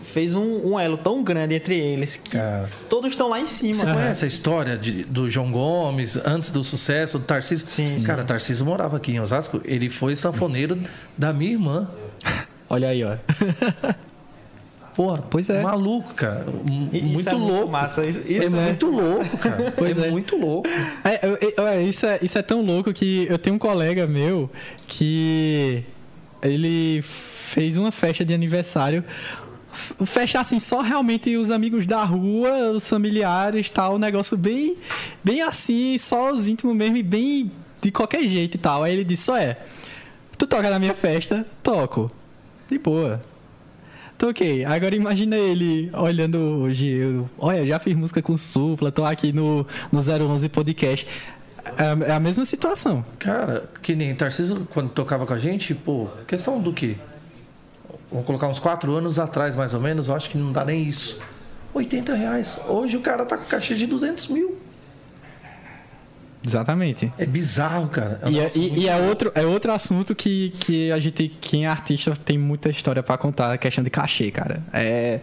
fez 0.08 0.34
um, 0.34 0.72
um 0.72 0.78
elo 0.80 0.96
tão 0.96 1.22
grande 1.22 1.54
entre 1.54 1.78
eles 1.78 2.16
que 2.16 2.30
Cara. 2.30 2.68
todos 2.88 3.10
estão 3.10 3.28
lá 3.28 3.38
em 3.40 3.46
cima. 3.46 3.84
Você 3.84 3.92
conhece 3.92 4.24
a 4.24 4.28
história 4.28 4.76
de- 4.76 5.04
do 5.04 5.28
João 5.30 5.50
Gomes, 5.52 6.16
antes 6.24 6.50
do 6.50 6.64
sucesso, 6.64 7.18
do 7.18 7.24
Tarcísio? 7.24 7.66
Sim, 7.66 7.84
sim. 7.84 8.04
Cara, 8.06 8.24
Tarcísio 8.24 8.64
morava 8.66 8.96
aqui 8.96 9.12
em 9.12 9.20
Osasco. 9.20 9.60
Ele 9.64 9.88
foi 9.88 10.16
sanfoneiro 10.16 10.78
da 11.16 11.32
minha 11.32 11.52
irmã. 11.52 11.88
Olha 12.68 12.88
aí, 12.88 13.02
ó. 13.04 13.16
Porra, 14.94 15.22
Pois 15.30 15.48
é. 15.48 15.62
Maluco, 15.62 16.12
cara. 16.14 16.44
M- 16.68 16.88
E 16.92 17.00
muito 17.02 17.20
isso 17.20 17.28
é 17.28 17.32
louco. 17.32 17.68
massa. 17.70 18.04
Isso, 18.04 18.20
É 18.28 18.32
isso 18.32 18.56
muito 18.56 18.90
louco, 18.90 19.38
cara. 19.38 19.72
Pois 19.78 19.96
é, 19.98 20.08
é. 20.08 20.10
muito 20.10 20.36
louco. 20.36 20.68
É, 21.04 21.24
eu- 21.24 21.38
eu- 21.56 21.66
é, 21.68 21.82
isso, 21.82 22.04
é, 22.04 22.18
isso 22.20 22.36
é 22.36 22.42
tão 22.42 22.62
louco 22.64 22.92
que 22.92 23.26
eu 23.30 23.38
tenho 23.38 23.54
um 23.54 23.58
colega 23.60 24.08
meu 24.08 24.50
que 24.88 25.84
ele 26.42 27.00
fez 27.02 27.76
uma 27.76 27.92
festa 27.92 28.24
de 28.24 28.34
aniversário. 28.34 29.04
F- 29.78 30.06
Festa 30.06 30.40
assim, 30.40 30.58
só 30.58 30.80
realmente 30.82 31.36
os 31.36 31.50
amigos 31.50 31.86
da 31.86 32.02
rua, 32.04 32.70
os 32.72 32.88
familiares 32.88 33.70
tal, 33.70 33.94
um 33.94 33.98
negócio 33.98 34.36
bem, 34.36 34.76
bem 35.22 35.40
assim, 35.42 35.96
só 35.98 36.32
os 36.32 36.48
íntimos 36.48 36.74
mesmo 36.74 36.96
e 36.96 37.02
bem 37.02 37.50
de 37.80 37.90
qualquer 37.92 38.26
jeito 38.26 38.56
e 38.56 38.58
tal. 38.58 38.82
Aí 38.82 38.92
ele 38.92 39.04
disse: 39.04 39.30
é, 39.30 39.56
tu 40.36 40.46
toca 40.46 40.68
na 40.68 40.78
minha 40.78 40.94
festa? 40.94 41.46
Toco. 41.62 42.10
De 42.68 42.78
boa. 42.78 43.20
Toquei. 44.18 44.64
Agora 44.64 44.96
imagina 44.96 45.36
ele 45.36 45.90
olhando 45.94 46.38
hoje. 46.38 46.88
Eu, 46.88 47.30
Olha, 47.38 47.64
já 47.64 47.78
fiz 47.78 47.96
música 47.96 48.20
com 48.20 48.36
Supla, 48.36 48.90
tô 48.90 49.04
aqui 49.04 49.32
no, 49.32 49.64
no 49.92 50.00
011 50.00 50.48
Podcast. 50.48 51.06
É, 51.76 52.10
é 52.10 52.12
a 52.12 52.18
mesma 52.18 52.44
situação. 52.44 53.04
Cara, 53.18 53.70
que 53.80 53.94
nem 53.94 54.12
Tarcísio, 54.14 54.66
quando 54.70 54.90
tocava 54.90 55.24
com 55.24 55.34
a 55.34 55.38
gente, 55.38 55.72
pô, 55.74 56.08
questão 56.26 56.60
do 56.60 56.72
quê? 56.72 56.96
Vamos 58.10 58.26
colocar 58.26 58.48
uns 58.48 58.58
quatro 58.58 58.94
anos 58.94 59.18
atrás, 59.18 59.54
mais 59.54 59.74
ou 59.74 59.80
menos, 59.80 60.08
eu 60.08 60.14
acho 60.14 60.30
que 60.30 60.38
não 60.38 60.50
dá 60.52 60.64
nem 60.64 60.82
isso. 60.82 61.18
80 61.74 62.14
reais. 62.14 62.58
Hoje 62.66 62.96
o 62.96 63.00
cara 63.00 63.24
tá 63.26 63.36
com 63.36 63.44
caixa 63.44 63.74
de 63.74 63.86
200 63.86 64.28
mil. 64.28 64.58
Exatamente. 66.44 67.12
É 67.18 67.26
bizarro, 67.26 67.88
cara. 67.88 68.20
um 68.24 68.30
E, 68.30 68.38
é, 68.40 68.50
e- 68.54 68.78
e 68.80 68.88
é 68.88 68.96
outro, 68.96 69.30
é 69.34 69.44
outro 69.44 69.72
assunto 69.72 70.14
que, 70.14 70.50
que 70.60 70.90
a 70.90 70.98
gente, 70.98 71.28
quem 71.40 71.66
é 71.66 71.68
artista, 71.68 72.14
tem 72.16 72.38
muita 72.38 72.70
história 72.70 73.02
pra 73.02 73.18
contar, 73.18 73.52
a 73.52 73.58
questão 73.58 73.84
de 73.84 73.90
cachê, 73.90 74.30
cara. 74.30 74.62
É. 74.72 75.20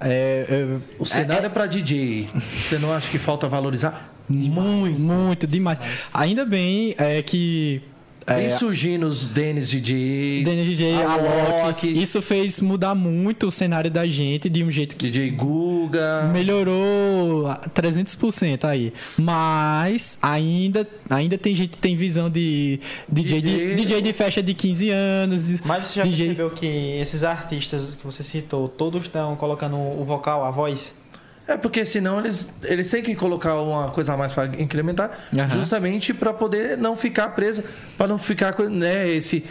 é- 0.00 0.46
é- 0.48 0.76
O 0.98 1.04
cenário 1.04 1.46
é, 1.46 1.48
pra 1.50 1.66
DJ. 1.66 2.28
Você 2.56 2.78
não 2.78 2.92
acha 2.94 3.10
que 3.10 3.18
falta 3.18 3.48
valorizar? 3.48 4.12
Muito, 4.26 4.98
muito 5.00 5.46
demais. 5.46 5.78
Ainda 6.14 6.46
bem 6.46 6.94
é, 6.96 7.20
que 7.20 7.82
Vem 8.26 8.46
É, 8.46 8.48
surgindo 8.48 9.06
os 9.06 9.26
Dennis 9.26 9.68
DJ, 9.68 10.42
Dennis 10.44 10.66
DJ, 10.66 10.94
a 11.02 11.12
Alok. 11.12 11.62
Loki, 11.66 12.02
Isso 12.02 12.22
fez 12.22 12.58
mudar 12.60 12.94
muito 12.94 13.46
o 13.48 13.50
cenário 13.50 13.90
da 13.90 14.06
gente 14.06 14.48
de 14.48 14.64
um 14.64 14.70
jeito 14.70 14.96
que 14.96 15.10
DJ 15.10 15.30
Guga. 15.32 16.30
melhorou 16.32 17.46
a 17.48 17.56
300% 17.68 18.64
aí. 18.64 18.92
Mas 19.18 20.18
ainda, 20.22 20.88
ainda 21.10 21.36
tem 21.36 21.54
gente 21.54 21.70
que 21.70 21.78
tem 21.78 21.94
visão 21.96 22.30
de 22.30 22.80
DJ, 23.08 23.40
de 23.42 23.50
DJ. 23.50 23.74
DJ 23.74 24.02
de 24.02 24.12
festa 24.12 24.42
de 24.42 24.54
15 24.54 24.88
anos. 24.90 25.46
de- 25.46 25.60
Mas 25.64 25.86
você 25.88 26.00
já 26.00 26.04
DJ 26.04 26.26
percebeu 26.26 26.50
que 26.50 26.66
esses 26.66 27.24
artistas 27.24 27.94
que 27.94 28.04
você 28.04 28.22
citou, 28.22 28.68
todos 28.68 29.02
estão 29.04 29.36
colocando 29.36 29.76
o 29.76 30.02
vocal, 30.04 30.44
a 30.44 30.50
voz? 30.50 30.94
É 31.46 31.56
porque 31.58 31.84
senão 31.84 32.20
eles, 32.20 32.48
eles 32.62 32.88
têm 32.90 33.02
que 33.02 33.14
colocar 33.14 33.60
uma 33.60 33.90
coisa 33.90 34.14
a 34.14 34.16
mais 34.16 34.32
para 34.32 34.46
incrementar, 34.60 35.10
Aham. 35.36 35.48
justamente 35.48 36.14
para 36.14 36.32
poder 36.32 36.78
não 36.78 36.96
ficar 36.96 37.28
preso, 37.30 37.62
para 37.98 38.06
não 38.06 38.18
ficar 38.18 38.54
com 38.54 38.62
né, 38.64 39.08
esse 39.10 39.44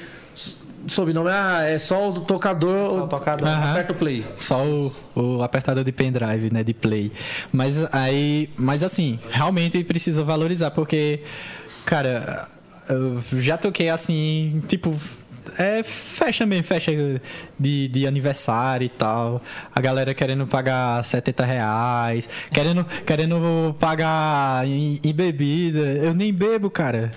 sobrenome, 0.88 1.30
ah, 1.32 1.62
é 1.64 1.80
só 1.80 2.10
o 2.10 2.22
tocador, 2.22 2.86
Só 2.88 3.04
o 3.04 3.08
tocador. 3.08 3.48
Aham. 3.48 3.72
aperta 3.72 3.94
o 3.94 3.96
play. 3.96 4.26
Só 4.38 4.66
o, 4.66 4.92
o 5.16 5.44
apertador 5.44 5.84
de 5.84 5.92
pendrive, 5.92 6.52
né? 6.52 6.64
De 6.64 6.74
play. 6.74 7.12
Mas 7.52 7.84
aí. 7.94 8.50
Mas 8.58 8.84
assim, 8.84 9.20
realmente 9.30 9.82
precisa 9.84 10.24
valorizar, 10.24 10.72
porque, 10.72 11.22
cara, 11.86 12.48
eu 12.90 13.22
já 13.40 13.58
toquei 13.58 13.90
assim, 13.90 14.62
tipo. 14.68 14.92
É 15.58 15.84
fecha 15.84 16.46
mesmo, 16.46 16.64
fecha 16.64 16.92
de, 17.60 17.88
de 17.88 18.08
aniversário 18.08 18.86
e 18.86 18.90
tal. 18.90 19.42
A 19.74 19.82
galera 19.82 20.14
querendo 20.14 20.46
pagar 20.48 21.04
70 21.04 21.44
reais, 21.46 22.30
querendo, 22.52 22.86
querendo 23.06 23.76
pagar 23.80 24.66
em, 24.68 25.00
em 25.04 25.14
bebida. 25.14 25.80
Eu 25.80 26.14
nem 26.14 26.34
bebo, 26.34 26.70
cara. 26.70 27.12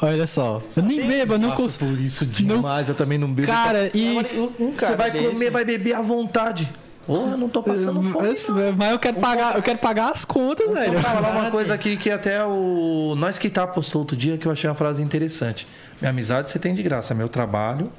Olha 0.00 0.26
só. 0.26 0.60
Eu 0.76 0.82
nem 0.82 1.00
Sim, 1.00 1.06
bebo, 1.06 1.34
eu 1.34 1.38
não 1.38 1.52
consigo. 1.52 1.86
por 1.86 2.00
isso 2.00 2.26
demais, 2.26 2.88
eu 2.88 2.94
também 2.94 3.16
não 3.18 3.28
bebo. 3.28 3.46
Cara, 3.46 3.88
e. 3.94 4.18
Um- 4.58 4.72
você 4.76 4.96
vai 4.96 5.10
desse- 5.12 5.32
comer, 5.32 5.50
vai 5.50 5.64
beber 5.64 5.94
à 5.94 6.02
vontade. 6.02 6.68
Porra, 7.06 7.36
não 7.36 7.48
tô 7.48 7.62
passando 7.62 8.02
fome. 8.02 8.28
Mas 8.28 8.48
mas 8.76 8.92
eu 8.92 8.98
quero 8.98 9.18
pagar, 9.18 9.56
eu 9.56 9.62
quero 9.62 9.78
pagar 9.78 10.10
as 10.10 10.24
contas, 10.24 10.72
velho. 10.72 10.92
Vou 10.92 11.02
falar 11.02 11.30
uma 11.30 11.50
coisa 11.50 11.74
aqui 11.74 11.96
que 11.96 12.10
até 12.10 12.44
o 12.44 13.14
Nós 13.16 13.38
que 13.38 13.50
tá 13.50 13.66
postou 13.66 14.02
outro 14.02 14.16
dia 14.16 14.38
que 14.38 14.46
eu 14.46 14.52
achei 14.52 14.68
uma 14.68 14.76
frase 14.76 15.02
interessante. 15.02 15.66
Minha 16.00 16.10
amizade 16.10 16.50
você 16.50 16.58
tem 16.58 16.74
de 16.74 16.82
graça, 16.82 17.14
meu 17.14 17.28
trabalho. 17.28 17.90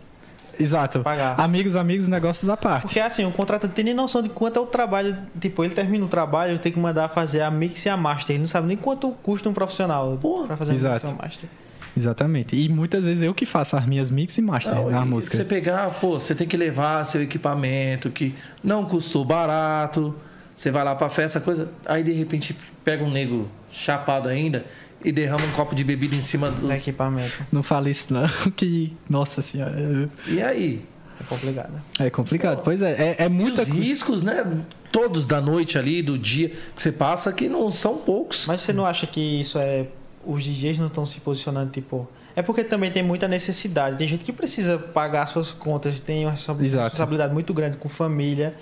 Exato. 0.60 1.00
Pagar. 1.00 1.40
Amigos, 1.40 1.76
amigos, 1.76 2.08
negócios 2.08 2.48
à 2.50 2.56
parte. 2.56 2.84
Porque 2.84 3.00
assim, 3.00 3.26
o 3.26 3.32
contratante 3.32 3.74
tem 3.74 3.86
nem 3.86 3.94
noção 3.94 4.22
de 4.22 4.30
quanto 4.30 4.60
é 4.60 4.62
o 4.62 4.66
trabalho. 4.66 5.18
Tipo, 5.40 5.64
ele 5.64 5.74
termina 5.74 6.06
o 6.06 6.08
trabalho, 6.08 6.52
ele 6.52 6.60
tem 6.60 6.72
que 6.72 6.80
mandar 6.80 7.10
fazer 7.10 7.42
a 7.42 7.52
mix 7.52 7.86
e 7.86 7.90
a 7.90 7.98
master. 7.98 8.36
Ele 8.36 8.42
não 8.42 8.48
sabe 8.48 8.68
nem 8.68 8.78
quanto 8.78 9.10
custa 9.24 9.50
um 9.50 9.54
profissional 9.54 10.18
Porra, 10.22 10.48
pra 10.48 10.58
fazer 10.58 10.72
a 10.72 10.74
mix 10.74 11.04
e 11.04 11.08
a 11.08 11.16
master. 11.16 11.50
Exatamente. 11.96 12.56
E 12.56 12.70
muitas 12.70 13.06
vezes 13.06 13.24
eu 13.24 13.34
que 13.34 13.46
faço 13.46 13.76
as 13.76 13.86
minhas 13.86 14.10
mix 14.10 14.38
e 14.38 14.42
master 14.42 14.74
Não, 14.74 14.90
na 14.90 15.06
e 15.06 15.06
música. 15.06 15.38
Você 15.38 15.46
pegar, 15.46 15.90
pô, 15.92 16.20
você 16.20 16.34
tem 16.34 16.48
que 16.48 16.58
levar 16.58 17.06
seu 17.06 17.22
equipamento 17.22 18.10
que 18.10 18.34
não 18.64 18.86
custou 18.86 19.24
barato. 19.24 20.16
Você 20.56 20.72
vai 20.72 20.84
lá 20.84 20.96
pra 20.96 21.10
festa, 21.10 21.40
coisa. 21.40 21.70
Aí 21.86 22.04
de 22.04 22.12
repente 22.12 22.56
pega 22.84 23.04
um 23.04 23.12
nego 23.12 23.50
chapado 23.72 24.30
ainda 24.30 24.66
e 25.04 25.12
derrama 25.12 25.46
um 25.46 25.52
copo 25.52 25.76
de 25.76 25.84
bebida 25.84 26.16
em 26.16 26.22
cima 26.22 26.50
do. 26.50 26.68
Do 26.68 26.74
equipamento. 26.74 27.46
Não 27.52 27.62
fale 27.62 27.92
isso 27.92 28.14
não, 28.14 28.28
que... 28.56 28.96
Nossa 29.10 29.42
senhora, 29.42 30.10
E 30.28 30.42
aí? 30.42 30.86
É 31.20 31.24
complicado. 31.24 31.74
é 32.00 32.10
complicado. 32.10 32.62
Pois 32.64 32.82
é, 32.82 33.16
é, 33.18 33.26
é 33.26 33.30
E 33.30 33.52
os 33.52 33.60
riscos, 33.68 34.24
né? 34.24 34.46
Todos 34.92 35.26
da 35.26 35.42
noite 35.42 35.78
ali, 35.78 36.02
do 36.02 36.18
dia 36.18 36.50
que 36.50 36.82
você 36.82 36.92
passa, 36.92 37.32
que 37.32 37.48
não 37.50 37.72
são 37.72 37.98
poucos. 37.98 38.46
Mas 38.48 38.62
você 38.62 38.74
não 38.74 38.86
acha 38.86 39.08
que 39.08 39.40
isso 39.40 39.58
é. 39.58 39.88
Os 40.26 40.44
DJs 40.44 40.80
não 40.80 40.88
estão 40.88 41.06
se 41.06 41.20
posicionando, 41.20 41.72
tipo. 41.72 42.08
É 42.36 42.42
porque 42.42 42.64
também 42.64 42.92
tem 42.92 43.04
muita 43.04 43.28
necessidade. 43.28 43.98
Tem 43.98 44.08
gente 44.08 44.24
que 44.26 44.34
precisa 44.34 44.78
pagar 44.80 45.26
suas 45.28 45.52
contas, 45.52 46.00
tem 46.00 46.26
uma 46.26 46.32
responsa- 46.32 46.64
Exato. 46.64 46.84
responsabilidade 46.86 47.34
muito 47.34 47.54
grande 47.54 47.78
com 47.78 47.88
família. 47.90 48.56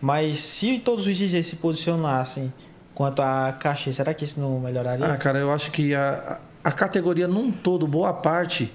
Mas 0.00 0.38
se 0.38 0.78
todos 0.78 1.06
os 1.06 1.16
DJs 1.16 1.46
se 1.46 1.56
posicionassem 1.56 2.52
quanto 2.94 3.20
a 3.22 3.52
cachê, 3.52 3.92
será 3.92 4.12
que 4.14 4.24
isso 4.24 4.40
não 4.40 4.58
melhoraria? 4.60 5.06
Ah, 5.06 5.16
cara, 5.16 5.38
eu 5.38 5.52
acho 5.52 5.70
que 5.70 5.94
a, 5.94 6.40
a 6.64 6.72
categoria 6.72 7.28
num 7.28 7.50
todo, 7.52 7.86
boa 7.86 8.12
parte, 8.12 8.72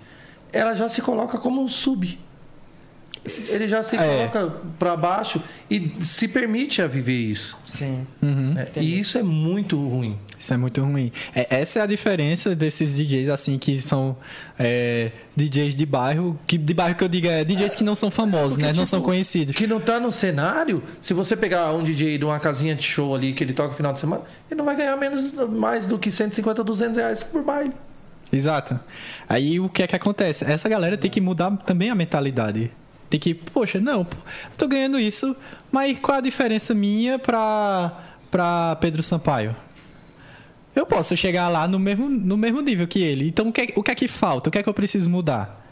ela 0.53 0.73
já 0.75 0.87
se 0.87 1.01
coloca 1.01 1.37
como 1.37 1.61
um 1.61 1.67
sub. 1.67 2.17
Ele 3.51 3.67
já 3.67 3.83
se 3.83 3.95
É. 3.95 4.27
coloca 4.27 4.55
pra 4.79 4.95
baixo 4.95 5.41
e 5.69 5.91
se 6.01 6.27
permite 6.27 6.81
a 6.81 6.87
viver 6.87 7.13
isso. 7.17 7.57
Sim. 7.65 8.07
Uhum. 8.21 8.51
Entendi. 8.51 8.85
E 8.87 8.99
isso 8.99 9.17
é 9.17 9.23
muito 9.23 9.75
ruim. 9.77 10.17
Isso 10.39 10.53
é 10.53 10.57
muito 10.57 10.81
ruim. 10.83 11.11
É, 11.35 11.47
essa 11.59 11.79
é 11.79 11.81
a 11.81 11.85
diferença 11.85 12.55
desses 12.55 12.95
DJs, 12.95 13.27
assim, 13.29 13.57
que 13.57 13.77
são 13.81 14.15
é, 14.57 15.11
DJs 15.35 15.75
de 15.75 15.85
bairro. 15.85 16.39
Que, 16.45 16.57
de 16.57 16.73
bairro 16.73 16.95
que 16.95 17.03
eu 17.03 17.07
digo 17.09 17.27
é 17.27 17.43
DJs 17.43 17.75
que 17.75 17.83
não 17.83 17.95
são 17.95 18.11
famosos, 18.11 18.53
Porque, 18.53 18.61
né? 18.61 18.67
não 18.67 18.73
tipo, 18.75 18.85
são 18.85 19.01
conhecidos. 19.01 19.55
Que 19.55 19.65
não 19.67 19.79
tá 19.79 19.99
no 19.99 20.11
cenário, 20.11 20.83
se 21.01 21.13
você 21.13 21.35
pegar 21.35 21.73
um 21.73 21.83
DJ 21.83 22.17
de 22.19 22.25
uma 22.25 22.39
casinha 22.39 22.75
de 22.75 22.83
show 22.83 23.15
ali 23.15 23.33
que 23.33 23.43
ele 23.43 23.51
toca 23.53 23.69
no 23.69 23.75
final 23.75 23.91
de 23.93 23.99
semana, 23.99 24.21
ele 24.49 24.57
não 24.57 24.65
vai 24.65 24.75
ganhar 24.75 24.95
menos, 24.95 25.33
mais 25.49 25.85
do 25.87 25.97
que 25.97 26.11
150, 26.11 26.63
200 26.63 26.97
reais 26.97 27.23
por 27.23 27.43
baile. 27.43 27.73
Exato. 28.31 28.79
Aí 29.27 29.59
o 29.59 29.69
que 29.69 29.81
é 29.83 29.87
que 29.87 29.95
acontece? 29.95 30.45
Essa 30.45 30.67
galera 30.69 30.97
tem 30.97 31.09
que 31.09 31.21
mudar 31.21 31.49
também 31.65 31.89
a 31.89 31.95
mentalidade. 31.95 32.69
Tem 33.09 33.19
que, 33.19 33.33
poxa, 33.33 33.79
não, 33.79 33.99
eu 34.01 34.57
tô 34.57 34.67
ganhando 34.67 34.99
isso, 34.99 35.35
mas 35.71 35.97
qual 35.99 36.17
a 36.17 36.21
diferença 36.21 36.73
minha 36.73 37.17
pra, 37.17 38.03
pra 38.29 38.75
Pedro 38.77 39.01
Sampaio? 39.01 39.55
Eu 40.75 40.85
posso 40.85 41.17
chegar 41.17 41.49
lá 41.49 41.67
no 41.67 41.79
mesmo, 41.79 42.07
no 42.07 42.37
mesmo 42.37 42.61
nível 42.61 42.87
que 42.87 43.01
ele. 43.01 43.27
Então 43.27 43.47
o 43.47 43.53
que, 43.53 43.61
é, 43.61 43.73
o 43.75 43.81
que 43.81 43.91
é 43.91 43.95
que 43.95 44.07
falta? 44.07 44.49
O 44.49 44.51
que 44.51 44.59
é 44.59 44.63
que 44.63 44.69
eu 44.69 44.73
preciso 44.73 45.09
mudar? 45.09 45.65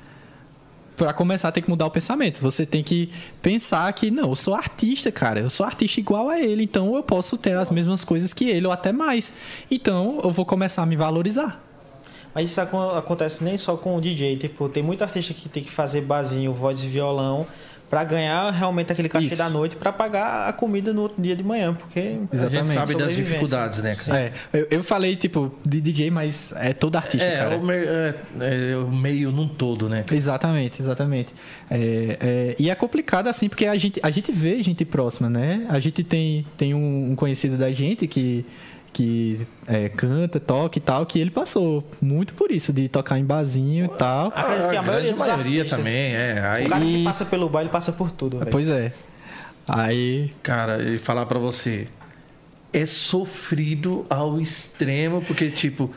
Pra 0.96 1.14
começar, 1.14 1.52
tem 1.52 1.62
que 1.62 1.70
mudar 1.70 1.86
o 1.86 1.92
pensamento. 1.92 2.42
Você 2.42 2.66
tem 2.66 2.82
que 2.82 3.12
pensar 3.42 3.92
que, 3.94 4.10
não, 4.10 4.30
eu 4.30 4.36
sou 4.36 4.56
artista, 4.56 5.12
cara. 5.12 5.42
Eu 5.42 5.50
sou 5.50 5.66
artista 5.66 6.00
igual 6.00 6.30
a 6.30 6.40
ele. 6.40 6.64
Então 6.64 6.96
eu 6.96 7.04
posso 7.04 7.38
ter 7.38 7.56
as 7.56 7.70
mesmas 7.70 8.04
coisas 8.04 8.34
que 8.34 8.50
ele, 8.50 8.66
ou 8.66 8.72
até 8.72 8.92
mais. 8.92 9.32
Então 9.70 10.22
eu 10.24 10.32
vou 10.32 10.46
começar 10.46 10.82
a 10.82 10.86
me 10.86 10.96
valorizar. 10.96 11.65
Mas 12.36 12.50
isso 12.52 12.60
acon- 12.62 12.90
acontece 12.98 13.44
nem 13.44 13.58
só 13.58 13.78
com 13.78 13.96
o 13.96 14.02
DJ. 14.02 14.36
Tipo, 14.38 14.68
tem 14.70 14.84
muito 14.84 15.02
artista 15.04 15.34
que 15.34 15.48
tem 15.50 15.64
que 15.64 15.72
fazer 15.72 16.02
basinho, 16.02 16.54
voz 16.54 16.84
e 16.84 16.88
violão 16.88 17.48
pra 17.90 18.04
ganhar 18.04 18.50
realmente 18.52 18.92
aquele 18.92 19.08
cachê 19.08 19.28
Isso. 19.28 19.38
da 19.38 19.48
noite 19.48 19.76
pra 19.76 19.92
pagar 19.94 20.50
a 20.50 20.52
comida 20.52 20.92
no 20.92 21.04
outro 21.04 21.22
dia 21.22 21.36
de 21.36 21.44
manhã. 21.44 21.74
Porque 21.76 22.00
A 22.00 22.04
gente 22.04 22.28
Exatamente. 22.34 22.74
sabe 22.74 22.96
das 22.96 23.16
dificuldades, 23.16 23.82
né, 23.84 23.96
cara? 23.96 24.20
É, 24.20 24.34
eu, 24.52 24.68
eu 24.72 24.84
falei, 24.84 25.16
tipo, 25.16 25.54
de 25.64 25.80
DJ, 25.80 26.10
mas 26.10 26.52
é 26.58 26.74
todo 26.74 26.96
artista, 26.96 27.24
É, 27.26 27.38
cara. 27.38 27.58
o, 27.58 27.64
mer- 27.64 27.88
é, 27.88 28.16
é, 28.74 28.76
o 28.76 28.92
meio 28.92 29.32
num 29.32 29.48
todo, 29.48 29.88
né? 29.88 30.04
Exatamente, 30.12 30.82
exatamente. 30.82 31.32
É, 31.70 32.18
é, 32.20 32.56
e 32.58 32.70
é 32.72 32.76
complicado 32.76 33.28
assim, 33.28 33.48
porque 33.48 33.68
a 33.68 33.78
gente, 33.78 34.00
a 34.04 34.10
gente 34.10 34.32
vê 34.32 34.62
gente 34.64 34.84
próxima, 34.84 35.30
né? 35.30 35.66
A 35.70 35.80
gente 35.80 36.04
tem, 36.04 36.46
tem 36.58 36.74
um, 36.74 37.12
um 37.12 37.16
conhecido 37.16 37.56
da 37.56 37.72
gente 37.72 38.08
que, 38.08 38.44
que 38.96 39.46
é, 39.68 39.90
canta, 39.90 40.40
toca 40.40 40.78
e 40.78 40.82
tal, 40.82 41.06
que 41.06 41.20
ele 41.20 41.30
passou 41.30 41.86
muito 42.02 42.34
por 42.34 42.50
isso, 42.50 42.72
de 42.72 42.88
tocar 42.88 43.20
em 43.20 43.26
barzinho 43.26 43.86
e 43.86 43.90
tal. 43.90 44.28
Acredito 44.34 44.70
que 44.70 44.78
a 44.78 44.82
maioria 44.82 45.12
dos 45.12 45.20
maioria 45.20 45.62
artistas- 45.64 45.78
também, 45.80 46.14
é. 46.16 46.40
Aí, 46.56 46.66
o 46.66 46.70
cara 46.70 46.86
que 46.86 47.04
passa 47.04 47.26
pelo 47.26 47.50
baile 47.50 47.70
passa 47.70 47.92
por 47.92 48.10
tudo, 48.10 48.40
velho. 48.40 48.52
Pois 48.52 48.70
é. 48.70 48.94
Aí. 49.68 50.32
cara, 50.42 50.82
e 50.82 50.98
falar 50.98 51.26
pra 51.26 51.38
você, 51.38 51.90
é 52.72 52.86
sofrido 52.86 54.06
ao 54.10 54.40
extremo, 54.40 55.22
porque, 55.24 55.50
tipo, 55.50 55.92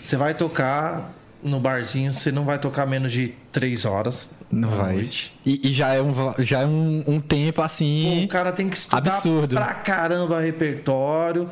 você 0.00 0.16
vai 0.16 0.32
tocar 0.32 1.12
no 1.42 1.60
barzinho, 1.60 2.10
você 2.10 2.32
não 2.32 2.44
vai 2.46 2.58
tocar 2.58 2.86
menos 2.86 3.12
de 3.12 3.34
três 3.52 3.84
horas 3.84 4.30
Não 4.50 4.72
à 4.72 4.76
vai. 4.84 4.92
noite. 4.94 5.30
E, 5.44 5.68
e 5.68 5.72
já 5.74 5.92
é 5.92 6.00
um, 6.00 6.14
já 6.38 6.60
é 6.60 6.66
um, 6.66 7.04
um 7.06 7.20
tempo 7.20 7.56
Pô, 7.56 7.62
assim. 7.62 8.24
o 8.24 8.28
cara 8.28 8.50
tem 8.50 8.66
que 8.66 8.76
estudar 8.78 8.96
absurdo. 8.98 9.56
pra 9.56 9.74
caramba 9.74 10.40
repertório. 10.40 11.50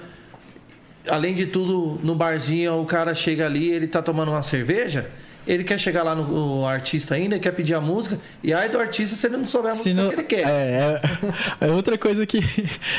Além 1.08 1.34
de 1.34 1.46
tudo, 1.46 1.98
no 2.02 2.14
barzinho, 2.14 2.80
o 2.80 2.84
cara 2.84 3.14
chega 3.14 3.46
ali, 3.46 3.70
ele 3.70 3.86
tá 3.86 4.00
tomando 4.02 4.30
uma 4.30 4.42
cerveja, 4.42 5.10
ele 5.46 5.64
quer 5.64 5.78
chegar 5.78 6.02
lá 6.02 6.14
no, 6.14 6.66
artista 6.66 7.14
ainda, 7.14 7.34
ele 7.36 7.42
quer 7.42 7.52
pedir 7.52 7.74
a 7.74 7.80
música, 7.80 8.18
e 8.42 8.52
aí 8.52 8.68
do 8.68 8.78
artista 8.78 9.16
se 9.16 9.26
ele 9.26 9.38
não 9.38 9.46
souber 9.46 9.72
a 9.72 9.74
Se 9.74 9.94
música 9.94 10.02
não- 10.02 10.10
que 10.10 10.16
ele 10.16 10.22
quer. 10.24 10.46
É, 10.48 11.00
é, 11.60 11.68
é 11.68 11.70
outra 11.72 11.96
coisa 11.96 12.26
que, 12.26 12.40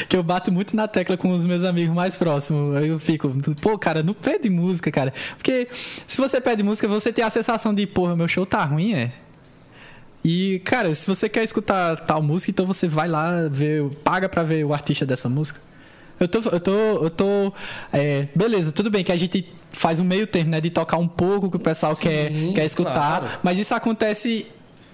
que 0.10 0.18
eu 0.18 0.24
bato 0.24 0.52
muito 0.52 0.76
na 0.76 0.88
tecla 0.88 1.16
com 1.16 1.32
os 1.32 1.46
meus 1.46 1.64
amigos 1.64 1.94
mais 1.96 2.16
próximos. 2.16 2.76
Aí 2.78 2.88
Eu 2.88 2.98
fico, 3.00 3.30
pô, 3.62 3.78
cara, 3.78 4.02
não 4.02 4.14
pede 4.16 4.50
música, 4.50 4.92
cara. 4.92 5.14
Porque 5.38 5.68
se 6.08 6.18
você 6.18 6.42
pede 6.42 6.64
música, 6.64 6.88
você 6.88 7.14
tem 7.14 7.24
a 7.24 7.30
sensação 7.30 7.74
de, 7.74 7.86
porra, 7.86 8.16
meu 8.16 8.28
show 8.28 8.46
tá 8.46 8.64
ruim, 8.64 8.94
é. 8.94 9.12
E, 10.26 10.60
cara, 10.66 10.94
se 10.96 11.08
você 11.08 11.30
quer 11.30 11.44
escutar 11.44 11.98
tal 12.02 12.22
música, 12.22 12.52
então 12.52 12.66
você 12.66 12.88
vai 12.88 13.08
lá 13.08 13.48
ver, 13.50 13.86
paga 14.04 14.28
pra 14.28 14.44
ver 14.44 14.66
o 14.66 14.74
artista 14.74 15.06
dessa 15.06 15.30
música. 15.30 15.62
Eu 16.20 16.28
tô, 16.28 16.40
eu 16.50 16.60
tô, 16.60 16.72
eu 16.72 17.10
tô, 17.10 17.54
é, 17.94 18.28
beleza, 18.36 18.72
tudo 18.72 18.90
bem 18.90 19.04
que 19.04 19.12
a 19.12 19.18
gente 19.18 19.48
faz 19.72 20.00
um 20.00 20.04
meio 20.04 20.28
termo, 20.28 20.52
né, 20.52 20.60
de 20.60 20.70
tocar 20.70 20.98
um 20.98 21.08
pouco 21.08 21.50
que 21.50 21.58
o 21.58 21.60
pessoal 21.60 21.96
quer, 21.96 22.32
quer 22.54 22.66
escutar, 22.66 23.22
claro. 23.22 23.40
mas 23.44 23.58
isso 23.60 23.74
acontece 23.74 24.48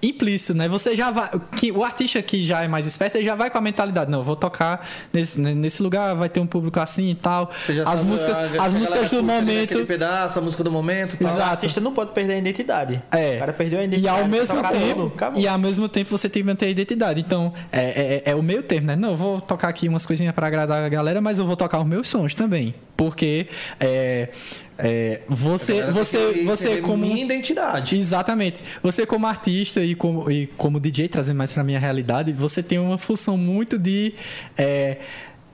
implícito, 0.09 0.53
né? 0.57 0.67
Você 0.67 0.95
já 0.95 1.11
vai. 1.11 1.29
Que, 1.55 1.71
o 1.71 1.83
artista 1.83 2.21
que 2.21 2.43
já 2.45 2.63
é 2.63 2.67
mais 2.67 2.85
esperto, 2.85 3.17
ele 3.17 3.25
já 3.25 3.35
vai 3.35 3.49
com 3.49 3.57
a 3.57 3.61
mentalidade, 3.61 4.09
não, 4.11 4.19
eu 4.19 4.23
vou 4.23 4.35
tocar 4.35 4.87
nesse, 5.13 5.39
nesse 5.39 5.81
lugar, 5.81 6.15
vai 6.15 6.29
ter 6.29 6.39
um 6.39 6.47
público 6.47 6.79
assim 6.79 7.11
e 7.11 7.15
tal. 7.15 7.49
Você 7.65 7.75
já 7.75 7.83
As 7.83 7.99
sabe, 7.99 8.05
músicas, 8.11 8.37
ah, 8.37 8.65
as 8.65 8.73
músicas 8.73 9.09
do 9.09 9.23
momento. 9.23 9.85
pedaço, 9.85 10.39
a 10.39 10.41
música 10.41 10.63
do 10.63 10.71
momento. 10.71 11.17
Tal. 11.17 11.37
O 11.37 11.41
artista 11.41 11.79
não 11.81 11.93
pode 11.93 12.11
perder 12.11 12.33
a 12.33 12.37
identidade. 12.37 13.01
É. 13.11 13.35
O 13.35 13.39
cara 13.39 13.53
perdeu 13.53 13.79
a 13.79 13.81
E 13.81 13.85
identidade. 13.85 14.21
ao 14.21 14.27
mesmo 14.27 14.61
tempo, 14.69 15.11
acabou. 15.15 15.41
e 15.41 15.47
ao 15.47 15.57
mesmo 15.57 15.89
tempo 15.89 16.09
você 16.09 16.29
tem 16.29 16.41
que 16.43 16.47
manter 16.47 16.65
a 16.65 16.69
identidade. 16.69 17.19
Então, 17.19 17.53
é, 17.71 18.21
é, 18.25 18.31
é 18.31 18.35
o 18.35 18.41
meio 18.43 18.63
termo, 18.63 18.87
né? 18.87 18.95
Não, 18.95 19.11
eu 19.11 19.15
vou 19.17 19.41
tocar 19.41 19.69
aqui 19.69 19.87
umas 19.87 20.05
coisinhas 20.05 20.33
pra 20.33 20.47
agradar 20.47 20.83
a 20.83 20.89
galera, 20.89 21.21
mas 21.21 21.39
eu 21.39 21.45
vou 21.45 21.55
tocar 21.55 21.79
os 21.79 21.87
meus 21.87 22.07
sons 22.07 22.33
também. 22.33 22.73
Porque 22.97 23.47
é, 23.79 24.29
é, 24.77 25.21
você, 25.27 25.85
você, 25.91 26.43
você 26.43 26.81
como 26.81 27.05
minha 27.05 27.23
identidade. 27.23 27.97
Exatamente. 27.97 28.61
Você 28.83 29.05
como 29.05 29.25
artista 29.25 29.81
e 29.81 29.95
como, 29.95 30.29
e 30.29 30.47
como 30.57 30.79
DJ, 30.79 31.07
trazendo 31.07 31.37
mais 31.37 31.51
pra 31.51 31.63
minha 31.63 31.79
realidade, 31.79 32.31
você 32.33 32.61
tem 32.61 32.77
uma 32.77 32.97
função 32.97 33.37
muito 33.37 33.79
de 33.79 34.13
é, 34.57 34.97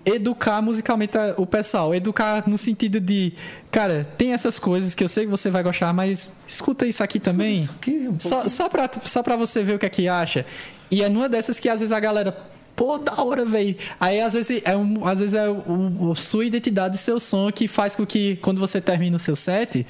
educar 0.04 0.62
musicalmente 0.62 1.18
o 1.38 1.46
pessoal. 1.46 1.94
Educar 1.94 2.48
no 2.48 2.58
sentido 2.58 3.00
de, 3.00 3.34
cara, 3.70 4.08
tem 4.18 4.34
essas 4.34 4.58
coisas 4.58 4.96
que 4.96 5.04
eu 5.04 5.08
sei 5.08 5.26
que 5.26 5.32
você 5.32 5.50
vai 5.50 5.62
gostar, 5.62 5.94
mas 5.94 6.34
escuta 6.48 6.86
isso 6.86 7.04
aqui 7.04 7.20
também. 7.20 7.64
Isso 7.64 7.74
aqui, 7.80 8.08
um 8.08 8.20
só, 8.20 8.48
só, 8.48 8.70
pra, 8.70 8.90
só 9.04 9.22
pra 9.22 9.36
você 9.36 9.64
ver 9.64 9.76
o 9.76 9.80
que 9.80 9.86
é 9.86 9.90
que 9.90 10.08
acha. 10.08 10.46
E 10.90 11.04
é 11.04 11.10
numa 11.10 11.30
dessas 11.30 11.60
que 11.60 11.70
às 11.70 11.80
vezes 11.80 11.92
a 11.92 12.00
galera. 12.00 12.50
Pô, 12.76 12.98
da 12.98 13.22
hora, 13.24 13.46
velho. 13.46 13.76
Aí 14.00 14.20
às 14.22 14.34
vezes 14.34 14.62
é, 14.66 14.76
um, 14.76 15.06
às 15.06 15.20
vezes 15.20 15.36
é 15.36 15.48
o, 15.50 16.10
o- 16.12 16.16
sua 16.16 16.46
identidade 16.46 16.96
e 16.96 17.00
seu 17.00 17.20
som 17.20 17.52
que 17.52 17.68
faz 17.68 17.96
com 17.96 18.06
que 18.06 18.38
quando 18.38 18.60
você 18.60 18.80
termina 18.82 19.16
o 19.16 19.20
seu 19.20 19.36
set, 19.36 19.86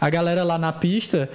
a 0.00 0.08
galera 0.10 0.44
lá 0.44 0.56
na 0.58 0.72
pista, 0.72 1.28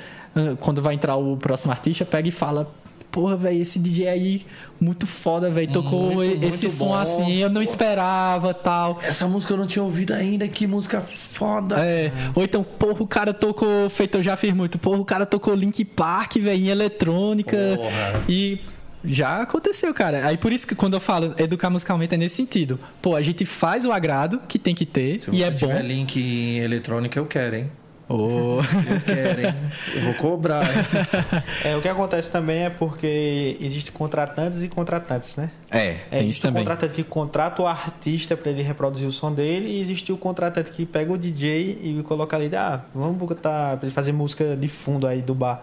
quando 0.60 0.82
vai 0.82 0.94
entrar 0.95 1.15
o 1.18 1.36
próximo 1.38 1.72
artista, 1.72 2.06
pega 2.06 2.30
e 2.30 2.32
fala. 2.32 2.72
Porra, 3.11 3.36
velho, 3.36 3.61
esse 3.61 3.78
DJ 3.78 4.07
aí, 4.07 4.45
muito 4.80 5.06
foda, 5.06 5.49
velho. 5.49 5.69
Tocou 5.69 6.14
Muito, 6.14 6.41
esse 6.45 6.61
muito 6.64 6.78
som 6.78 6.86
bom. 6.86 6.95
assim, 6.95 7.34
eu 7.40 7.49
não 7.49 7.61
esperava 7.61 8.53
tal. 8.53 8.99
Essa 9.03 9.28
música 9.28 9.52
eu 9.52 9.57
não 9.57 9.68
tinha 9.68 9.84
ouvido 9.84 10.14
ainda, 10.14 10.48
que 10.48 10.65
música 10.65 11.02
foda. 11.02 11.76
É, 11.86 12.10
ou 12.34 12.41
então, 12.41 12.64
porra, 12.64 13.03
o 13.03 13.07
cara 13.07 13.34
tocou, 13.34 13.90
feito 13.90 14.18
eu 14.19 14.23
já 14.23 14.38
fiz 14.38 14.53
muito, 14.53 14.80
porra, 14.80 15.02
o 15.02 15.03
cara 15.03 15.26
tocou 15.26 15.53
Link 15.53 15.84
Park, 15.84 16.38
velho, 16.38 16.64
em 16.64 16.69
eletrônica. 16.69 17.57
Porra. 17.76 18.23
E 18.30 18.60
já 19.03 19.41
aconteceu, 19.41 19.94
cara. 19.94 20.26
Aí 20.28 20.38
por 20.38 20.52
isso 20.53 20.68
que 20.68 20.76
quando 20.76 20.94
eu 20.94 20.99
falo 20.99 21.34
educar 21.38 21.69
musicalmente 21.69 22.14
é 22.15 22.18
nesse 22.18 22.36
sentido. 22.36 22.80
Pô, 23.02 23.15
a 23.15 23.22
gente 23.22 23.45
faz 23.45 23.86
o 23.86 23.91
agrado 23.91 24.40
que 24.48 24.60
tem 24.60 24.76
que 24.76 24.86
ter 24.86 25.19
Se 25.19 25.32
e 25.32 25.44
é 25.44 25.49
bom. 25.52 25.57
tiver 25.57 25.82
link 25.84 26.18
em 26.19 26.60
eletrônica, 26.60 27.18
eu 27.19 27.26
quero, 27.26 27.56
hein? 27.56 27.72
Ô, 28.10 28.57
Eu 28.60 29.02
quero, 29.06 29.40
hein? 29.41 29.56
Eu 29.95 30.02
vou 30.02 30.14
cobrar, 30.15 30.64
hein? 30.65 31.41
É, 31.64 31.78
o 31.78 31.82
que 31.82 31.88
acontece 31.88 32.30
também 32.30 32.64
é 32.64 32.69
porque 32.69 33.56
existem 33.61 33.94
contratantes 33.94 34.61
e 34.64 34.68
contratantes, 34.68 35.38
né? 35.38 35.49
É, 35.69 35.78
É, 35.78 35.91
tem 36.10 36.19
isso 36.19 36.23
existe 36.23 36.40
o 36.41 36.44
também. 36.44 36.61
contratante 36.64 36.94
que 36.94 37.03
contrata 37.06 37.61
o 37.61 37.68
artista 37.68 38.36
para 38.36 38.52
ele 38.52 38.61
reproduzir 38.64 39.07
o 39.07 39.14
som 39.14 39.32
dele 39.34 39.69
e 39.69 39.80
existe 39.80 40.11
o 40.11 40.18
contratante 40.18 40.72
que 40.72 40.86
pega 40.86 41.14
o 41.14 41.18
DJ 41.18 41.80
e 41.82 42.03
coloca 42.03 42.36
ali, 42.36 42.53
ah, 42.53 42.82
vamos 42.94 43.15
botar 43.18 43.78
pra 43.78 43.86
ele 43.88 43.95
fazer 43.95 44.11
música 44.11 44.57
de 44.57 44.68
fundo 44.68 45.07
aí 45.07 45.22
do 45.22 45.34
bar. 45.34 45.61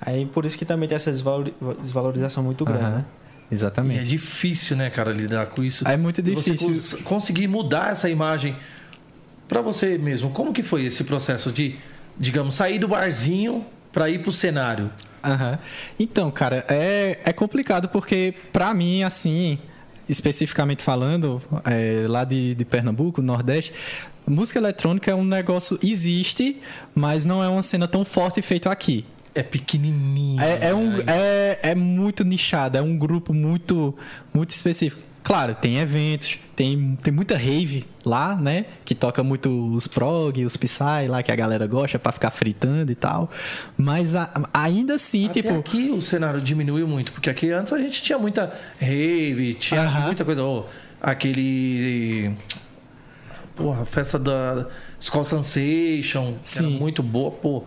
Aí 0.00 0.24
por 0.26 0.44
isso 0.46 0.56
que 0.56 0.64
também 0.64 0.88
tem 0.88 0.96
essa 0.96 1.10
desvalori- 1.10 1.54
desvalorização 1.80 2.42
muito 2.42 2.64
grande, 2.64 2.84
Aham, 2.84 2.90
né? 2.96 3.04
E 3.50 3.52
é 3.52 3.54
Exatamente. 3.54 4.08
difícil, 4.08 4.76
né, 4.76 4.88
cara, 4.90 5.12
lidar 5.12 5.46
com 5.46 5.62
isso. 5.62 5.86
É 5.86 5.96
muito 5.96 6.22
Você 6.22 6.52
difícil. 6.52 6.68
cons- 6.68 6.94
conseguir 7.04 7.48
mudar 7.48 7.92
essa 7.92 8.08
imagem 8.08 8.56
pra 9.48 9.60
você 9.60 9.98
mesmo. 9.98 10.30
Como 10.30 10.52
que 10.52 10.62
foi 10.62 10.84
esse 10.84 11.04
processo 11.04 11.50
de, 11.52 11.74
digamos, 12.16 12.54
sair 12.54 12.78
do 12.78 12.86
barzinho 12.88 13.66
pra 13.92 14.08
ir 14.08 14.20
pro 14.22 14.30
cenário? 14.32 14.88
Aham. 15.22 15.58
Então, 15.98 16.30
cara, 16.30 16.64
é, 16.68 17.18
é 17.24 17.32
complicado 17.32 17.88
porque, 17.88 18.32
pra 18.52 18.72
mim, 18.72 19.02
assim, 19.02 19.58
especificamente 20.08 20.82
falando, 20.82 21.42
é, 21.64 22.06
lá 22.08 22.24
de, 22.24 22.54
de 22.54 22.64
Pernambuco, 22.64 23.20
Nordeste, 23.20 23.72
música 24.26 24.58
eletrônica 24.58 25.10
é 25.10 25.14
um 25.14 25.24
negócio, 25.24 25.78
existe, 25.82 26.60
mas 26.94 27.24
não 27.24 27.42
é 27.42 27.48
uma 27.48 27.62
cena 27.62 27.86
tão 27.88 28.04
forte 28.04 28.40
feito 28.40 28.68
aqui. 28.68 29.04
É 29.34 29.42
pequenininho. 29.42 30.40
É, 30.42 30.68
é, 30.68 30.74
um, 30.74 30.96
né? 30.98 31.04
é, 31.06 31.58
é 31.62 31.74
muito 31.74 32.24
nichado, 32.24 32.76
é 32.76 32.82
um 32.82 32.98
grupo 32.98 33.32
muito, 33.32 33.94
muito 34.34 34.50
específico. 34.50 35.00
Claro, 35.22 35.54
tem 35.54 35.76
eventos, 35.76 36.38
tem, 36.56 36.96
tem 37.02 37.12
muita 37.12 37.36
rave 37.36 37.84
lá, 38.04 38.34
né? 38.34 38.64
Que 38.86 38.94
toca 38.94 39.22
muito 39.22 39.50
os 39.74 39.86
prog, 39.86 40.42
os 40.44 40.56
psy 40.56 41.06
lá, 41.08 41.22
que 41.22 41.30
a 41.30 41.36
galera 41.36 41.66
gosta 41.66 41.98
pra 41.98 42.10
ficar 42.10 42.30
fritando 42.30 42.90
e 42.90 42.94
tal. 42.94 43.30
Mas 43.76 44.16
a- 44.16 44.30
ainda 44.52 44.94
assim, 44.94 45.26
Até 45.26 45.42
tipo. 45.42 45.58
aqui 45.58 45.90
o 45.90 46.00
cenário 46.00 46.40
diminuiu 46.40 46.88
muito, 46.88 47.12
porque 47.12 47.28
aqui 47.28 47.52
antes 47.52 47.70
a 47.72 47.78
gente 47.78 48.00
tinha 48.02 48.18
muita 48.18 48.50
rave, 48.80 49.54
tinha 49.54 49.82
Aham. 49.82 50.06
muita 50.06 50.24
coisa. 50.24 50.42
ó, 50.42 50.64
aquele. 51.02 52.32
Porra, 53.60 53.82
a 53.82 53.84
festa 53.84 54.18
da 54.18 54.66
Skull 54.98 55.24
Sensation, 55.24 56.34
que 56.44 56.58
era 56.58 56.68
Sim. 56.68 56.78
muito 56.78 57.02
boa, 57.02 57.30
pô. 57.30 57.62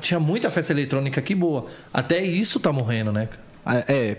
Tinha 0.00 0.18
muita 0.18 0.50
festa 0.50 0.72
eletrônica 0.72 1.20
aqui 1.20 1.34
boa. 1.34 1.66
Até 1.92 2.22
isso 2.24 2.58
tá 2.58 2.72
morrendo, 2.72 3.12
né? 3.12 3.28
É, 3.66 3.94
é, 3.94 4.16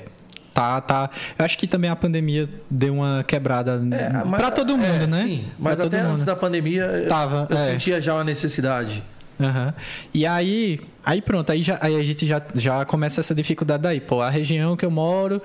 tá, 0.53 0.79
tá. 0.81 1.09
Eu 1.37 1.45
acho 1.45 1.57
que 1.57 1.67
também 1.67 1.89
a 1.89 1.95
pandemia 1.95 2.49
deu 2.69 2.95
uma 2.95 3.23
quebrada 3.27 3.81
É, 3.91 4.23
mas- 4.25 4.41
pra 4.41 4.51
todo 4.51 4.77
mundo, 4.77 5.03
é, 5.03 5.07
né? 5.07 5.23
Sim, 5.23 5.45
mas 5.59 5.79
até 5.79 5.99
antes 5.99 6.11
mundo. 6.11 6.25
da 6.25 6.35
pandemia 6.35 6.83
eu- 6.83 7.07
Tava, 7.07 7.47
eu 7.49 7.57
é. 7.57 7.65
sentia 7.71 7.99
já 8.01 8.13
uma 8.13 8.23
necessidade. 8.23 9.03
Aham. 9.39 9.71
E 10.13 10.25
aí, 10.25 10.79
aí 11.05 11.21
pronto, 11.21 11.51
aí, 11.51 11.61
já, 11.61 11.77
aí 11.79 11.95
a 11.95 12.03
gente 12.03 12.25
já, 12.25 12.41
já 12.55 12.83
começa 12.85 13.19
essa 13.19 13.35
dificuldade 13.35 13.83
daí. 13.83 13.99
Pô, 14.01 14.19
a 14.19 14.29
região 14.31 14.75
que 14.75 14.83
eu 14.83 14.89
moro 14.89 15.39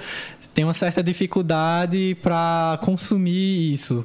tem 0.54 0.64
uma 0.64 0.72
certa 0.72 1.02
dificuldade 1.02 2.16
para 2.22 2.78
consumir 2.82 3.72
isso. 3.74 4.02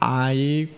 Aí 0.00 0.68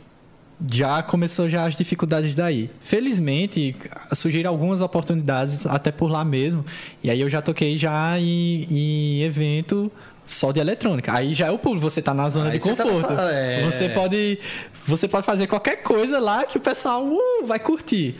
já 0.70 1.02
começou 1.02 1.48
já 1.48 1.64
as 1.66 1.76
dificuldades 1.76 2.34
daí. 2.34 2.70
Felizmente, 2.80 3.74
surgiram 4.12 4.50
algumas 4.50 4.80
oportunidades 4.80 5.66
até 5.66 5.90
por 5.90 6.10
lá 6.10 6.24
mesmo. 6.24 6.64
E 7.02 7.10
aí 7.10 7.20
eu 7.20 7.28
já 7.28 7.42
toquei 7.42 7.76
já 7.76 8.18
em, 8.18 8.66
em 8.70 9.22
evento 9.22 9.90
só 10.26 10.52
de 10.52 10.60
eletrônica. 10.60 11.14
Aí 11.14 11.34
já 11.34 11.46
é 11.46 11.50
o 11.50 11.58
público, 11.58 11.88
você 11.88 12.00
tá 12.00 12.14
na 12.14 12.28
zona 12.28 12.50
Aí 12.50 12.58
de 12.58 12.64
você 12.64 12.74
tá 12.74 12.84
conforto. 12.84 13.12
é. 13.12 13.62
Você 13.64 13.88
pode 13.88 14.38
você 14.86 15.06
pode 15.06 15.24
fazer 15.24 15.46
qualquer 15.46 15.76
coisa 15.76 16.18
lá 16.18 16.44
que 16.44 16.58
o 16.58 16.60
pessoal 16.60 17.06
uh, 17.06 17.46
vai 17.46 17.58
curtir. 17.58 18.16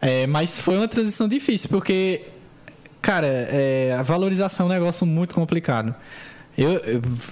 É, 0.00 0.26
mas 0.26 0.60
foi 0.60 0.76
uma 0.76 0.86
transição 0.86 1.26
difícil, 1.26 1.68
porque, 1.68 2.22
cara, 3.00 3.26
é, 3.26 3.96
a 3.98 4.02
valorização 4.02 4.66
é 4.66 4.68
um 4.68 4.72
negócio 4.72 5.06
muito 5.06 5.34
complicado. 5.34 5.94
Eu, 6.56 6.80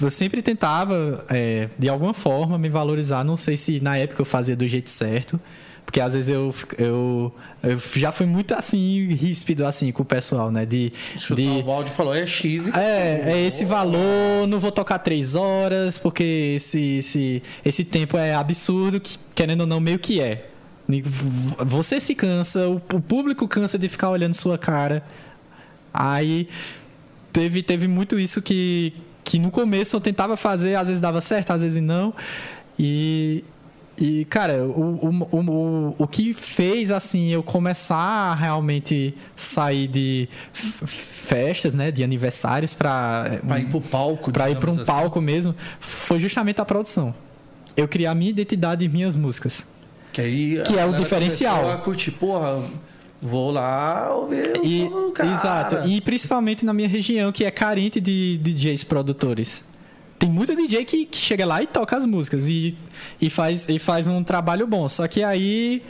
eu, 0.03 0.11
sempre 0.11 0.43
tentava, 0.43 1.25
é, 1.31 1.69
de 1.79 1.89
alguma 1.89 2.13
forma, 2.13 2.59
me 2.59 2.69
valorizar. 2.69 3.25
Não 3.25 3.37
sei 3.37 3.57
se 3.57 3.81
na 3.81 3.97
época 3.97 4.21
eu 4.21 4.27
fazia 4.27 4.55
do 4.55 4.69
jeito 4.69 4.91
certo. 4.91 5.41
Porque 5.85 6.01
às 6.01 6.15
vezes 6.15 6.29
eu, 6.29 6.53
eu, 6.79 7.33
eu 7.63 7.79
já 7.95 8.11
fui 8.11 8.27
muito 8.27 8.55
assim, 8.55 9.07
ríspido 9.09 9.65
assim 9.67 9.93
com 9.93 10.03
o 10.03 10.05
pessoal, 10.05 10.51
né? 10.51 10.67
De, 10.67 10.93
Chutar 11.19 11.37
de, 11.37 11.49
o 11.49 11.63
balde 11.63 11.91
falou, 11.91 12.15
é 12.15 12.27
X. 12.27 12.67
e 12.67 12.71
é, 12.77 13.21
é 13.33 13.47
esse 13.47 13.65
valor, 13.65 14.47
não 14.49 14.59
vou 14.59 14.73
tocar 14.73 14.99
três 14.99 15.35
horas, 15.35 15.99
porque 15.99 16.55
esse, 16.57 16.99
esse, 16.99 17.43
esse 17.65 17.85
tempo 17.85 18.17
é 18.17 18.35
absurdo, 18.35 18.99
que, 18.99 19.19
querendo 19.35 19.61
ou 19.61 19.67
não, 19.67 19.79
meio 19.79 19.99
que 19.99 20.21
é. 20.21 20.49
Você 21.65 22.01
se 22.01 22.15
cansa, 22.15 22.69
o, 22.69 22.77
o 22.77 23.01
público 23.01 23.47
cansa 23.47 23.79
de 23.79 23.89
ficar 23.89 24.11
olhando 24.11 24.35
sua 24.35 24.59
cara. 24.59 25.03
Aí 25.93 26.49
teve, 27.33 27.63
teve 27.63 27.87
muito 27.87 28.19
isso 28.19 28.43
que, 28.43 28.93
que 29.25 29.39
no 29.39 29.51
começo 29.51 29.97
eu 29.97 30.01
tentava 30.01 30.37
fazer, 30.37 30.75
às 30.77 30.89
vezes 30.89 31.01
dava 31.01 31.21
certo, 31.21 31.51
às 31.53 31.63
vezes 31.63 31.83
não. 31.83 32.13
E, 32.79 33.43
e 33.99 34.25
cara, 34.27 34.65
o, 34.65 35.27
o, 35.31 35.37
o, 35.39 35.95
o 35.99 36.07
que 36.07 36.35
fez 36.35 36.91
assim 36.91 37.31
eu 37.31 37.43
começar 37.43 37.97
a 37.97 38.35
realmente 38.35 39.15
sair 39.37 39.89
de 39.89 40.29
festas, 40.53 41.75
né, 41.75 41.91
de 41.91 42.03
aniversários 42.05 42.75
para 42.75 43.39
Pra 43.47 43.59
ir 43.59 43.67
pro 43.69 43.81
palco. 43.81 44.31
para 44.33 44.51
ir 44.51 44.57
para 44.59 44.71
um 44.71 44.75
assim. 44.75 44.85
palco 44.85 45.21
mesmo, 45.21 45.55
foi 45.81 46.21
justamente 46.21 46.61
a 46.61 46.65
produção. 46.65 47.15
Eu 47.77 47.89
criar 47.89 48.13
a 48.13 48.15
minha 48.15 48.31
identidade 48.31 48.85
e 48.85 48.89
minhas 48.89 49.17
músicas. 49.17 49.67
Que, 50.13 50.21
aí 50.21 50.63
Que 50.65 50.79
é 50.79 50.85
o 50.85 50.93
diferencial. 50.93 51.71
A 51.71 51.79
curtir, 51.79 52.13
porra, 52.13 52.63
vou 53.25 53.51
lá 53.51 54.15
ouvir 54.15 54.61
o 54.61 54.65
E, 54.65 54.89
do 54.89 55.11
cara. 55.13 55.31
exato. 55.31 55.89
E 55.89 56.01
principalmente 56.01 56.65
na 56.65 56.75
minha 56.75 56.89
região, 56.89 57.33
que 57.33 57.45
é 57.45 57.51
carente 57.51 57.99
de 57.99 58.39
DJs 58.39 58.85
produtores. 58.85 59.65
Tem 60.19 60.29
muito 60.29 60.55
DJ 60.55 60.85
que, 60.85 61.07
que 61.07 61.17
chega 61.17 61.45
lá 61.47 61.63
e 61.63 61.67
toca 61.67 61.97
as 61.97 62.05
músicas 62.05 62.49
e, 62.49 62.77
e, 63.21 63.31
faz, 63.31 63.67
e 63.69 63.79
faz 63.79 64.07
um 64.07 64.23
trabalho 64.23 64.67
bom. 64.67 64.89
Só 64.89 65.09
que 65.09 65.23
aí. 65.23 65.83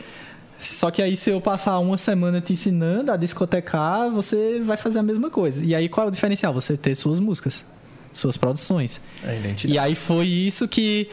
Só 0.57 0.91
que 0.91 1.03
aí, 1.03 1.17
se 1.17 1.31
eu 1.31 1.41
passar 1.41 1.79
uma 1.81 1.99
semana 1.99 2.41
te 2.41 2.53
ensinando 2.53 3.11
a 3.11 3.17
discotecar, 3.17 4.09
você 4.11 4.61
vai 4.65 4.77
fazer 4.77 5.01
a 5.01 5.03
mesma 5.03 5.29
coisa. 5.29 5.63
E 5.65 5.75
aí, 5.75 5.89
qual 5.89 6.07
é 6.07 6.09
o 6.09 6.13
diferencial? 6.13 6.55
Você 6.55 6.77
ter 6.77 6.95
suas 6.95 7.19
músicas, 7.19 7.65
suas 8.13 8.37
produções. 8.37 9.01
É 9.25 9.31
a 9.31 9.35
identidade. 9.35 9.75
E 9.75 9.79
aí 9.79 9.97
foi 9.97 10.27
isso 10.27 10.69
que, 10.69 11.09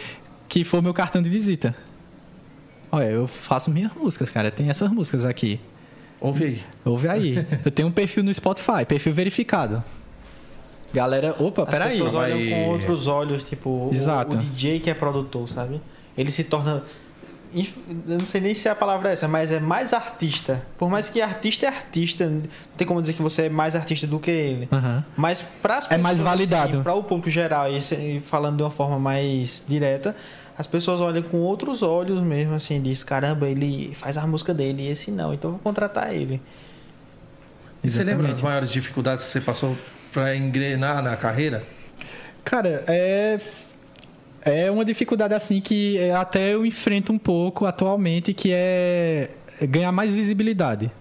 que 0.47 0.63
foi 0.63 0.79
o 0.79 0.83
meu 0.83 0.93
cartão 0.93 1.21
de 1.23 1.29
visita. 1.29 1.75
Olha, 2.91 3.05
eu 3.05 3.25
faço 3.25 3.71
minhas 3.71 3.91
músicas, 3.93 4.29
cara. 4.29 4.51
Tem 4.51 4.69
essas 4.69 4.91
músicas 4.91 5.25
aqui. 5.25 5.59
Ouve 6.21 6.43
aí. 6.45 6.63
Ouve 6.85 7.07
aí. 7.09 7.45
Eu 7.65 7.71
tenho 7.71 7.89
um 7.89 7.91
perfil 7.91 8.23
no 8.23 8.33
Spotify, 8.33 8.85
perfil 8.87 9.11
verificado. 9.13 9.83
Galera, 10.93 11.35
opa, 11.39 11.63
As 11.63 11.69
peraí. 11.69 11.91
pessoas 11.91 12.13
vai- 12.13 12.31
olham 12.33 12.49
com 12.49 12.69
outros 12.69 13.07
olhos, 13.07 13.43
tipo, 13.43 13.69
o- 13.69 13.89
Exato. 13.91 14.35
O, 14.35 14.39
DJ 14.39 14.79
que 14.79 14.89
é 14.89 14.93
produtor, 14.93 15.47
sabe? 15.49 15.81
Ele 16.17 16.31
se 16.31 16.43
torna. 16.43 16.83
Eu 17.53 18.17
não 18.19 18.25
sei 18.25 18.39
nem 18.39 18.53
se 18.53 18.69
a 18.69 18.75
palavra 18.75 19.09
é 19.09 19.13
essa, 19.13 19.27
mas 19.27 19.51
é 19.51 19.59
mais 19.59 19.91
artista. 19.93 20.65
Por 20.77 20.89
mais 20.89 21.09
que 21.09 21.21
artista 21.21 21.65
é 21.65 21.69
artista, 21.69 22.25
não 22.27 22.43
tem 22.77 22.87
como 22.87 23.01
dizer 23.01 23.13
que 23.13 23.21
você 23.21 23.43
é 23.43 23.49
mais 23.49 23.75
artista 23.75 24.07
do 24.07 24.19
que 24.19 24.31
ele. 24.31 24.69
Aham. 24.71 25.03
Mas 25.17 25.41
para 25.61 25.77
as 25.77 25.91
É 25.91 25.97
mais 25.97 26.19
validado. 26.21 26.81
para 26.81 26.93
o 26.93 27.03
público 27.03 27.29
geral, 27.29 27.65
se- 27.81 27.95
e 27.95 28.19
falando 28.21 28.57
de 28.57 28.63
uma 28.63 28.71
forma 28.71 28.97
mais 28.99 29.61
direta, 29.67 30.15
as 30.57 30.67
pessoas 30.67 31.01
olham 31.01 31.23
com 31.23 31.37
outros 31.37 31.81
olhos 31.81 32.21
mesmo, 32.21 32.53
assim, 32.53 32.81
diz, 32.81 33.03
caramba, 33.03 33.47
ele 33.47 33.93
faz 33.95 34.17
a 34.17 34.27
música 34.27 34.53
dele, 34.53 34.83
e 34.83 34.87
esse 34.87 35.11
não, 35.11 35.33
então 35.33 35.51
vou 35.51 35.59
contratar 35.59 36.13
ele. 36.13 36.41
E 37.83 37.89
você 37.89 38.03
lembra 38.03 38.27
das 38.27 38.41
maiores 38.41 38.71
dificuldades 38.71 39.25
que 39.25 39.31
você 39.31 39.41
passou 39.41 39.75
para 40.11 40.35
engrenar 40.35 41.01
na 41.01 41.15
carreira? 41.17 41.63
Cara, 42.43 42.83
é. 42.87 43.39
É 44.43 44.71
uma 44.71 44.83
dificuldade 44.83 45.35
assim 45.35 45.61
que 45.61 45.99
é, 45.99 46.15
até 46.15 46.55
eu 46.55 46.65
enfrento 46.65 47.13
um 47.13 47.17
pouco 47.19 47.67
atualmente, 47.67 48.33
que 48.33 48.51
é 48.51 49.29
ganhar 49.61 49.91
mais 49.91 50.11
visibilidade. 50.11 50.91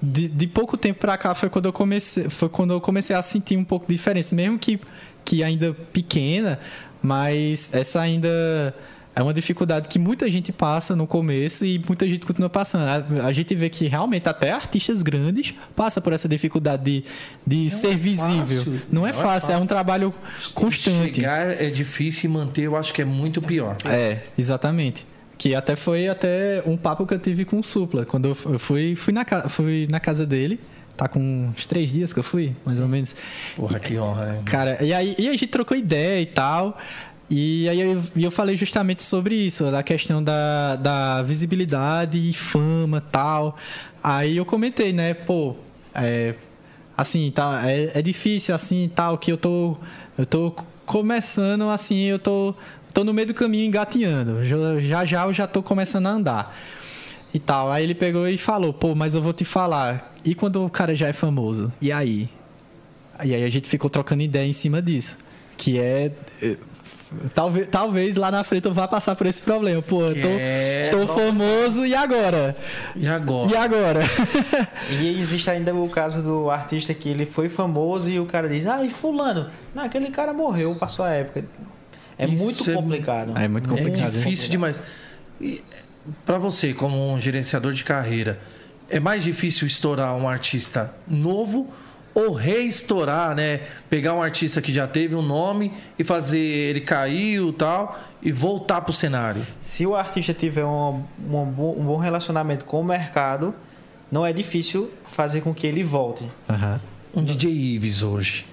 De, 0.00 0.28
de 0.28 0.46
pouco 0.46 0.76
tempo 0.76 1.00
pra 1.00 1.16
cá 1.16 1.34
foi 1.34 1.48
quando 1.48 1.66
eu 1.66 1.72
comecei, 1.72 2.30
foi 2.30 2.48
quando 2.48 2.72
eu 2.72 2.80
comecei 2.80 3.16
a 3.16 3.22
sentir 3.22 3.56
um 3.56 3.64
pouco 3.64 3.86
de 3.88 3.94
diferença, 3.94 4.32
mesmo 4.34 4.60
que, 4.60 4.80
que 5.24 5.42
ainda 5.42 5.74
pequena, 5.92 6.60
mas 7.02 7.72
essa 7.74 8.00
ainda 8.00 8.74
é 9.14 9.22
uma 9.22 9.34
dificuldade 9.34 9.88
que 9.88 9.98
muita 9.98 10.30
gente 10.30 10.50
passa 10.52 10.96
no 10.96 11.06
começo 11.06 11.66
e 11.66 11.78
muita 11.86 12.08
gente 12.08 12.24
continua 12.26 12.48
passando. 12.48 12.88
A, 13.20 13.26
a 13.26 13.32
gente 13.32 13.54
vê 13.54 13.68
que 13.68 13.86
realmente 13.86 14.26
até 14.28 14.52
artistas 14.52 15.02
grandes 15.02 15.52
passam 15.76 16.02
por 16.02 16.14
essa 16.14 16.26
dificuldade 16.28 16.82
de, 16.82 17.04
de 17.46 17.68
ser 17.68 17.94
visível. 17.96 18.64
fácil. 18.64 18.72
Não 18.90 19.06
é 19.06 19.06
Não 19.06 19.06
é 19.08 19.12
fácil, 19.12 19.52
é 19.52 19.58
um 19.58 19.66
trabalho 19.66 20.14
constante. 20.54 21.16
Chegar 21.16 21.60
é 21.62 21.68
difícil 21.68 22.30
e 22.30 22.32
manter, 22.32 22.62
eu 22.62 22.76
acho 22.76 22.92
que 22.94 23.02
é 23.02 23.04
muito 23.04 23.42
pior. 23.42 23.76
É, 23.84 24.18
exatamente. 24.38 25.06
Que 25.36 25.54
até 25.54 25.74
foi 25.76 26.08
até 26.08 26.62
um 26.64 26.76
papo 26.76 27.06
que 27.06 27.12
eu 27.12 27.18
tive 27.18 27.44
com 27.44 27.58
o 27.58 27.62
Supla. 27.64 28.06
Quando 28.06 28.28
eu 28.28 28.34
fui, 28.34 28.94
fui, 28.94 29.12
na, 29.12 29.24
ca- 29.24 29.48
fui 29.48 29.88
na 29.90 29.98
casa 29.98 30.24
dele. 30.24 30.60
Tá 30.96 31.08
com 31.08 31.48
uns 31.48 31.66
três 31.66 31.90
dias 31.90 32.12
que 32.12 32.18
eu 32.18 32.22
fui, 32.22 32.54
mais 32.64 32.78
ou 32.78 32.88
menos. 32.88 33.14
Porra, 33.56 33.78
que 33.78 33.98
honra. 33.98 34.26
né? 34.26 34.42
Cara, 34.44 34.82
e 34.82 34.92
aí 34.92 35.14
e 35.18 35.28
a 35.28 35.32
gente 35.32 35.46
trocou 35.46 35.76
ideia 35.76 36.20
e 36.20 36.26
tal. 36.26 36.78
E 37.30 37.66
aí 37.68 37.80
eu, 37.80 38.02
eu 38.14 38.30
falei 38.30 38.56
justamente 38.56 39.02
sobre 39.02 39.34
isso, 39.34 39.70
da 39.70 39.82
questão 39.82 40.22
da, 40.22 40.76
da 40.76 41.22
visibilidade 41.22 42.18
e 42.18 42.32
fama 42.34 43.00
tal. 43.00 43.56
Aí 44.02 44.36
eu 44.36 44.44
comentei, 44.44 44.92
né, 44.92 45.14
pô, 45.14 45.56
é, 45.94 46.34
assim, 46.96 47.30
tá, 47.30 47.62
é, 47.64 47.98
é 47.98 48.02
difícil 48.02 48.54
assim 48.54 48.90
tal, 48.94 49.16
que 49.16 49.32
eu 49.32 49.38
tô. 49.38 49.76
Eu 50.18 50.26
tô 50.26 50.54
começando 50.84 51.70
assim, 51.70 52.02
eu 52.02 52.18
tô. 52.18 52.54
tô 52.92 53.02
no 53.02 53.14
meio 53.14 53.28
do 53.28 53.34
caminho 53.34 53.66
engateando. 53.66 54.44
Já 54.44 54.78
já, 54.80 55.04
já 55.04 55.24
eu 55.24 55.32
já 55.32 55.46
tô 55.46 55.62
começando 55.62 56.06
a 56.06 56.10
andar. 56.10 56.58
E 57.34 57.38
tal. 57.38 57.70
Aí 57.70 57.82
ele 57.84 57.94
pegou 57.94 58.28
e 58.28 58.36
falou, 58.36 58.72
pô, 58.72 58.94
mas 58.94 59.14
eu 59.14 59.22
vou 59.22 59.32
te 59.32 59.44
falar. 59.44 60.12
E 60.24 60.34
quando 60.34 60.64
o 60.64 60.70
cara 60.70 60.94
já 60.94 61.08
é 61.08 61.12
famoso? 61.12 61.72
E 61.80 61.90
aí? 61.92 62.28
E 63.24 63.34
aí 63.34 63.44
a 63.44 63.48
gente 63.48 63.68
ficou 63.68 63.88
trocando 63.88 64.22
ideia 64.22 64.46
em 64.46 64.52
cima 64.52 64.82
disso. 64.82 65.16
Que 65.56 65.78
é. 65.78 66.12
eh, 66.42 66.56
Talvez, 67.34 67.68
talvez 67.70 68.16
lá 68.16 68.30
na 68.30 68.42
frente 68.42 68.64
eu 68.64 68.72
vá 68.72 68.88
passar 68.88 69.14
por 69.14 69.26
esse 69.26 69.42
problema. 69.42 69.82
Pô, 69.82 70.00
eu 70.08 70.14
é 70.40 70.88
tô, 70.90 71.06
tô 71.06 71.14
famoso 71.14 71.84
e 71.84 71.94
agora? 71.94 72.56
E 72.96 73.06
agora? 73.06 73.50
E 73.50 73.54
agora? 73.56 74.00
E 74.90 75.20
existe 75.20 75.50
ainda 75.50 75.74
o 75.74 75.88
caso 75.90 76.22
do 76.22 76.50
artista 76.50 76.94
que 76.94 77.10
ele 77.10 77.26
foi 77.26 77.50
famoso 77.50 78.10
e 78.10 78.18
o 78.18 78.24
cara 78.24 78.48
diz, 78.48 78.66
ah, 78.66 78.82
e 78.82 78.88
fulano? 78.88 79.50
Não, 79.74 79.84
aquele 79.84 80.10
cara 80.10 80.32
morreu, 80.32 80.74
passou 80.76 81.04
a 81.04 81.10
época. 81.10 81.44
É 82.18 82.24
Isso 82.26 82.44
muito 82.44 82.70
é- 82.70 82.74
complicado. 82.74 83.36
É 83.38 83.46
muito 83.46 83.66
É 83.74 83.76
complicado. 83.76 84.12
né? 84.12 84.18
difícil 84.18 84.48
demais. 84.48 84.80
E 85.38 85.62
para 86.26 86.38
você, 86.38 86.72
como 86.72 87.12
um 87.12 87.20
gerenciador 87.20 87.72
de 87.72 87.84
carreira, 87.84 88.40
é 88.88 89.00
mais 89.00 89.22
difícil 89.22 89.66
estourar 89.66 90.14
um 90.16 90.28
artista 90.28 90.94
novo 91.06 91.68
ou 92.14 92.32
reestourar, 92.34 93.34
né? 93.34 93.60
Pegar 93.88 94.12
um 94.12 94.22
artista 94.22 94.60
que 94.60 94.72
já 94.72 94.86
teve 94.86 95.14
um 95.14 95.22
nome 95.22 95.72
e 95.98 96.04
fazer 96.04 96.38
ele 96.38 96.80
cair 96.80 97.40
e 97.40 97.52
tal 97.52 97.98
e 98.20 98.30
voltar 98.30 98.82
pro 98.82 98.92
cenário. 98.92 99.46
Se 99.60 99.86
o 99.86 99.96
artista 99.96 100.34
tiver 100.34 100.64
um, 100.64 101.02
um 101.26 101.38
um 101.38 101.84
bom 101.84 101.96
relacionamento 101.96 102.64
com 102.64 102.80
o 102.80 102.84
mercado, 102.84 103.54
não 104.10 104.26
é 104.26 104.32
difícil 104.32 104.90
fazer 105.06 105.40
com 105.40 105.54
que 105.54 105.66
ele 105.66 105.82
volte. 105.82 106.30
Aham. 106.48 106.80
Um 107.14 107.24
DJ 107.24 107.50
Ives 107.50 108.02
hoje. 108.02 108.46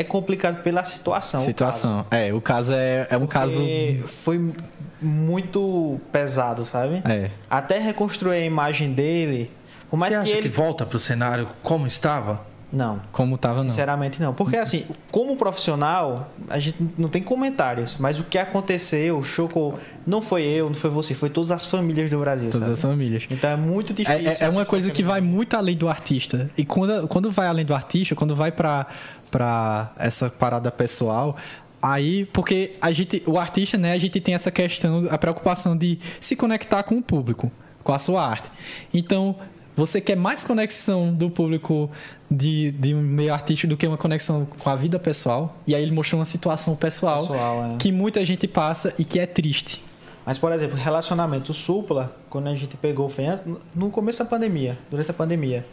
É 0.00 0.04
complicado 0.04 0.62
pela 0.62 0.82
situação. 0.84 1.40
o 1.40 1.44
Situação. 1.44 2.06
É, 2.10 2.32
o 2.32 2.40
caso 2.40 2.72
é, 2.72 3.06
é 3.10 3.16
um 3.16 3.26
caso. 3.26 3.56
caso. 3.56 3.64
Porque 3.64 4.02
foi 4.06 4.52
muito 5.00 6.00
pesado, 6.12 6.64
sabe? 6.64 7.02
É. 7.04 7.30
Até 7.48 7.78
reconstruir 7.78 8.36
a 8.36 8.44
imagem 8.44 8.92
dele, 8.92 9.50
por 9.90 9.98
mais 9.98 10.12
você 10.14 10.20
que 10.20 10.28
acha 10.28 10.38
ele 10.38 10.48
que 10.48 10.56
volta 10.56 10.84
pro 10.86 10.98
cenário 10.98 11.48
como 11.62 11.86
estava? 11.86 12.48
não. 12.72 13.00
Como 13.10 13.36
tava, 13.36 13.64
não. 13.64 13.70
Sinceramente 13.70 14.20
não. 14.22 14.32
Porque 14.32 14.56
assim, 14.56 14.84
como 15.10 15.36
profissional, 15.36 16.30
a 16.48 16.56
gente 16.60 16.76
não 16.96 17.08
tem 17.08 17.20
comentários. 17.20 17.96
Mas 17.98 18.20
o 18.20 18.22
que 18.24 18.38
aconteceu, 18.38 19.20
chocou. 19.24 19.76
Não 20.06 20.22
foi 20.22 20.44
eu, 20.44 20.68
não 20.68 20.74
foi 20.76 20.88
você, 20.88 21.12
foi 21.12 21.28
todas 21.30 21.50
as 21.50 21.66
famílias 21.66 22.08
do 22.08 22.20
Brasil. 22.20 22.48
Todas 22.48 22.66
sabe? 22.68 22.72
as 22.74 22.80
famílias. 22.82 23.26
Então 23.28 23.50
é 23.50 23.56
muito 23.56 23.90
É, 23.92 23.96
difícil. 23.96 24.30
é- 24.30 24.36
é 24.46 24.48
uma 24.48 24.64
coisa 24.64 24.88
que 24.92 25.02
vai 25.02 25.20
muito 25.20 25.56
além 25.56 25.76
do 25.76 25.88
artista. 25.88 26.48
E 26.56 26.64
quando, 26.64 27.08
quando 27.08 27.28
vai 27.28 27.48
além 27.48 27.64
do 27.64 27.74
artista, 27.74 28.14
quando 28.14 28.36
vai 28.36 28.52
pra, 28.52 28.86
pra 29.30 29.92
essa 29.98 30.28
parada 30.30 30.70
pessoal, 30.70 31.36
aí, 31.80 32.26
porque 32.26 32.72
a 32.80 32.92
gente, 32.92 33.22
o 33.26 33.38
artista, 33.38 33.78
né, 33.78 33.92
a 33.92 33.98
gente 33.98 34.20
tem 34.20 34.34
essa 34.34 34.50
questão, 34.50 35.06
a 35.10 35.16
preocupação 35.18 35.76
de 35.76 35.98
se 36.20 36.36
conectar 36.36 36.82
com 36.82 36.96
o 36.98 37.02
público, 37.02 37.50
com 37.82 37.92
a 37.92 37.98
sua 37.98 38.26
arte. 38.26 38.50
Então, 38.92 39.36
você 39.76 40.00
quer 40.00 40.16
mais 40.16 40.44
conexão 40.44 41.12
do 41.14 41.30
público 41.30 41.90
de, 42.30 42.70
de 42.72 42.94
um 42.94 43.00
meio 43.00 43.32
artístico 43.32 43.70
do 43.70 43.76
que 43.76 43.86
uma 43.86 43.96
conexão 43.96 44.46
com 44.58 44.68
a 44.68 44.76
vida 44.76 44.98
pessoal. 44.98 45.56
E 45.66 45.74
aí 45.74 45.82
ele 45.82 45.92
mostrou 45.92 46.18
uma 46.18 46.24
situação 46.26 46.76
pessoal, 46.76 47.20
Pessoal, 47.20 47.64
é. 47.72 47.76
que 47.78 47.90
muita 47.90 48.22
gente 48.24 48.46
passa 48.46 48.92
e 48.98 49.04
que 49.04 49.18
é 49.18 49.26
triste. 49.26 49.82
Mas, 50.26 50.38
por 50.38 50.52
exemplo, 50.52 50.76
relacionamento 50.76 51.54
supla, 51.54 52.14
quando 52.28 52.48
a 52.48 52.54
gente 52.54 52.76
pegou 52.76 53.06
antes- 53.18 53.42
no 53.74 53.88
começo 53.90 54.18
da 54.18 54.26
pandemia, 54.28 54.76
durante 54.90 55.10
a 55.10 55.14
pandemia. 55.14 55.64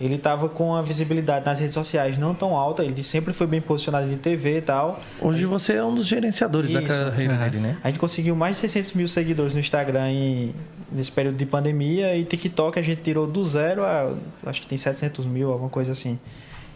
Ele 0.00 0.18
tava 0.18 0.48
com 0.48 0.74
a 0.74 0.82
visibilidade 0.82 1.44
nas 1.46 1.60
redes 1.60 1.74
sociais 1.74 2.18
não 2.18 2.34
tão 2.34 2.56
alta, 2.56 2.82
ele 2.84 3.02
sempre 3.04 3.32
foi 3.32 3.46
bem 3.46 3.60
posicionado 3.60 4.10
em 4.12 4.16
TV 4.16 4.58
e 4.58 4.60
tal. 4.62 5.00
Hoje 5.20 5.44
você 5.44 5.74
é 5.74 5.84
um 5.84 5.94
dos 5.94 6.06
gerenciadores 6.08 6.72
da 6.72 6.80
Isso. 6.80 6.88
carreira 6.88 7.34
Aham. 7.34 7.44
dele, 7.48 7.58
né? 7.62 7.76
A 7.84 7.88
gente 7.88 8.00
conseguiu 8.00 8.34
mais 8.34 8.56
de 8.56 8.60
600 8.62 8.94
mil 8.94 9.06
seguidores 9.06 9.54
no 9.54 9.60
Instagram 9.60 10.10
em- 10.10 10.54
nesse 10.90 11.12
período 11.12 11.36
de 11.36 11.46
pandemia 11.46 12.16
e 12.16 12.24
TikTok 12.24 12.78
a 12.78 12.82
gente 12.82 13.00
tirou 13.02 13.26
do 13.26 13.44
zero 13.44 13.84
a 13.84 14.12
acho 14.44 14.62
que 14.62 14.66
tem 14.66 14.76
700 14.76 15.24
mil, 15.24 15.50
alguma 15.52 15.70
coisa 15.70 15.92
assim. 15.92 16.18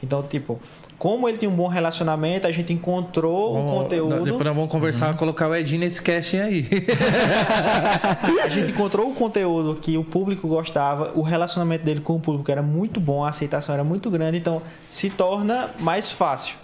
Então, 0.02 0.22
tipo, 0.22 0.60
como 0.98 1.28
ele 1.28 1.36
tinha 1.36 1.50
um 1.50 1.54
bom 1.54 1.66
relacionamento, 1.68 2.46
a 2.46 2.52
gente 2.52 2.72
encontrou 2.72 3.50
o 3.50 3.54
Vamos- 3.54 3.82
conteúdo. 3.82 4.24
Depois 4.24 4.44
nós 4.44 4.54
vamos 4.54 4.70
conversar, 4.70 5.14
colocar 5.16 5.48
o 5.48 5.54
Edinho 5.54 5.80
nesse 5.80 6.00
casting 6.00 6.38
aí. 6.38 6.66
A 8.42 8.48
gente 8.48 8.70
encontrou 8.70 9.10
o 9.10 9.14
conteúdo 9.14 9.74
que 9.80 9.96
o 9.98 10.04
público 10.04 10.48
gostava, 10.48 11.12
o 11.14 11.22
relacionamento 11.22 11.84
dele 11.84 12.00
com 12.00 12.16
o 12.16 12.20
público 12.20 12.50
era 12.50 12.62
muito 12.62 13.00
bom, 13.00 13.24
a 13.24 13.28
aceitação 13.28 13.74
era 13.74 13.84
muito 13.84 14.10
grande, 14.10 14.38
então 14.38 14.62
se 14.86 15.10
torna 15.10 15.70
mais 15.78 16.10
fácil. 16.10 16.56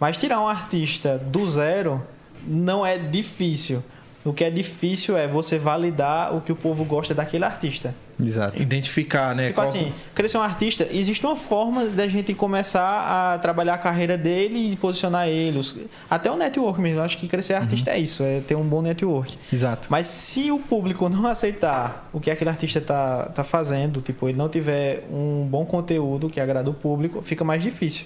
Mas 0.00 0.16
tirar 0.16 0.40
um 0.40 0.48
artista 0.48 1.18
do 1.18 1.46
zero 1.46 2.02
não 2.46 2.84
é 2.84 2.98
difícil. 2.98 3.82
O 4.24 4.32
que 4.32 4.44
é 4.44 4.50
difícil 4.50 5.16
é 5.16 5.26
você 5.28 5.58
validar 5.58 6.34
o 6.34 6.40
que 6.40 6.50
o 6.52 6.56
povo 6.56 6.84
gosta 6.84 7.14
daquele 7.14 7.44
artista. 7.44 7.94
Exato. 8.24 8.60
Identificar, 8.60 9.34
né? 9.34 9.48
Tipo 9.48 9.60
Qual- 9.60 9.68
assim, 9.68 9.92
crescer 10.14 10.38
um 10.38 10.42
artista, 10.42 10.88
existe 10.90 11.24
uma 11.24 11.36
forma 11.36 11.84
da 11.86 12.06
gente 12.08 12.34
começar 12.34 13.34
a 13.34 13.38
trabalhar 13.38 13.74
a 13.74 13.78
carreira 13.78 14.18
dele 14.18 14.72
e 14.72 14.76
posicionar 14.76 15.28
ele. 15.28 15.58
Os- 15.58 15.76
Até 16.10 16.30
o 16.30 16.36
network 16.36 16.80
mesmo. 16.80 16.98
Eu 16.98 17.04
acho 17.04 17.16
que 17.18 17.28
crescer 17.28 17.54
artista 17.54 17.90
é 17.90 17.98
isso, 17.98 18.22
é 18.22 18.40
ter 18.40 18.56
um 18.56 18.64
bom 18.64 18.82
network. 18.82 19.38
Exato. 19.52 19.88
Mas 19.90 20.06
se 20.08 20.50
o 20.50 20.58
público 20.58 21.08
não 21.08 21.26
aceitar 21.26 22.08
o 22.12 22.20
que 22.20 22.30
aquele 22.30 22.50
artista 22.50 22.80
tá, 22.80 23.26
tá 23.34 23.44
fazendo, 23.44 24.00
tipo, 24.00 24.28
ele 24.28 24.36
não 24.38 24.48
tiver 24.48 25.04
um 25.10 25.46
bom 25.48 25.64
conteúdo 25.64 26.28
que 26.28 26.40
agrada 26.40 26.68
o 26.68 26.74
público, 26.74 27.22
fica 27.22 27.44
mais 27.44 27.62
difícil. 27.62 28.04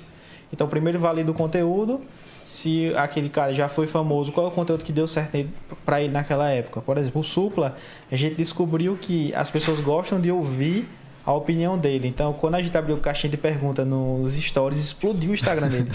Então, 0.52 0.68
primeiro 0.68 0.98
valida 1.00 1.30
o 1.30 1.34
conteúdo. 1.34 2.02
Se 2.44 2.92
aquele 2.96 3.28
cara 3.28 3.54
já 3.54 3.68
foi 3.68 3.86
famoso, 3.86 4.32
qual 4.32 4.46
é 4.46 4.48
o 4.48 4.52
conteúdo 4.52 4.84
que 4.84 4.92
deu 4.92 5.06
certo 5.06 5.46
pra 5.84 6.00
ele 6.02 6.12
naquela 6.12 6.50
época? 6.50 6.80
Por 6.80 6.98
exemplo, 6.98 7.20
o 7.20 7.24
Supla, 7.24 7.76
a 8.10 8.16
gente 8.16 8.34
descobriu 8.34 8.96
que 9.00 9.34
as 9.34 9.50
pessoas 9.50 9.80
gostam 9.80 10.20
de 10.20 10.30
ouvir 10.30 10.88
a 11.24 11.32
opinião 11.32 11.78
dele. 11.78 12.08
Então, 12.08 12.32
quando 12.32 12.56
a 12.56 12.62
gente 12.62 12.76
abriu 12.76 12.96
caixinha 12.98 13.30
de 13.30 13.36
pergunta 13.36 13.84
nos 13.84 14.34
stories, 14.34 14.78
explodiu 14.82 15.30
o 15.30 15.34
Instagram 15.34 15.68
dele. 15.68 15.90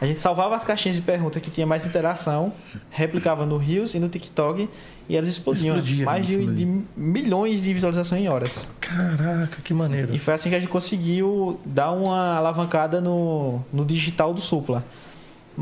A 0.00 0.06
gente 0.06 0.18
salvava 0.18 0.56
as 0.56 0.64
caixinhas 0.64 0.96
de 0.96 1.02
pergunta 1.02 1.38
que 1.40 1.50
tinha 1.50 1.66
mais 1.66 1.84
interação, 1.84 2.54
replicava 2.88 3.44
no 3.44 3.58
Reels 3.58 3.92
e 3.94 3.98
no 3.98 4.08
TikTok 4.08 4.66
e 5.06 5.14
elas 5.14 5.28
explodiam. 5.28 5.76
Explodia, 5.76 6.06
mais 6.06 6.26
de, 6.26 6.32
explodia. 6.32 6.66
de 6.66 6.82
milhões 6.96 7.60
de 7.60 7.74
visualizações 7.74 8.22
em 8.22 8.28
horas. 8.28 8.66
Caraca, 8.80 9.60
que 9.62 9.74
maneiro. 9.74 10.14
E 10.14 10.18
foi 10.18 10.32
assim 10.32 10.48
que 10.48 10.54
a 10.54 10.58
gente 10.58 10.70
conseguiu 10.70 11.60
dar 11.66 11.90
uma 11.90 12.36
alavancada 12.36 12.98
no, 12.98 13.62
no 13.70 13.84
digital 13.84 14.32
do 14.32 14.40
Supla. 14.40 14.82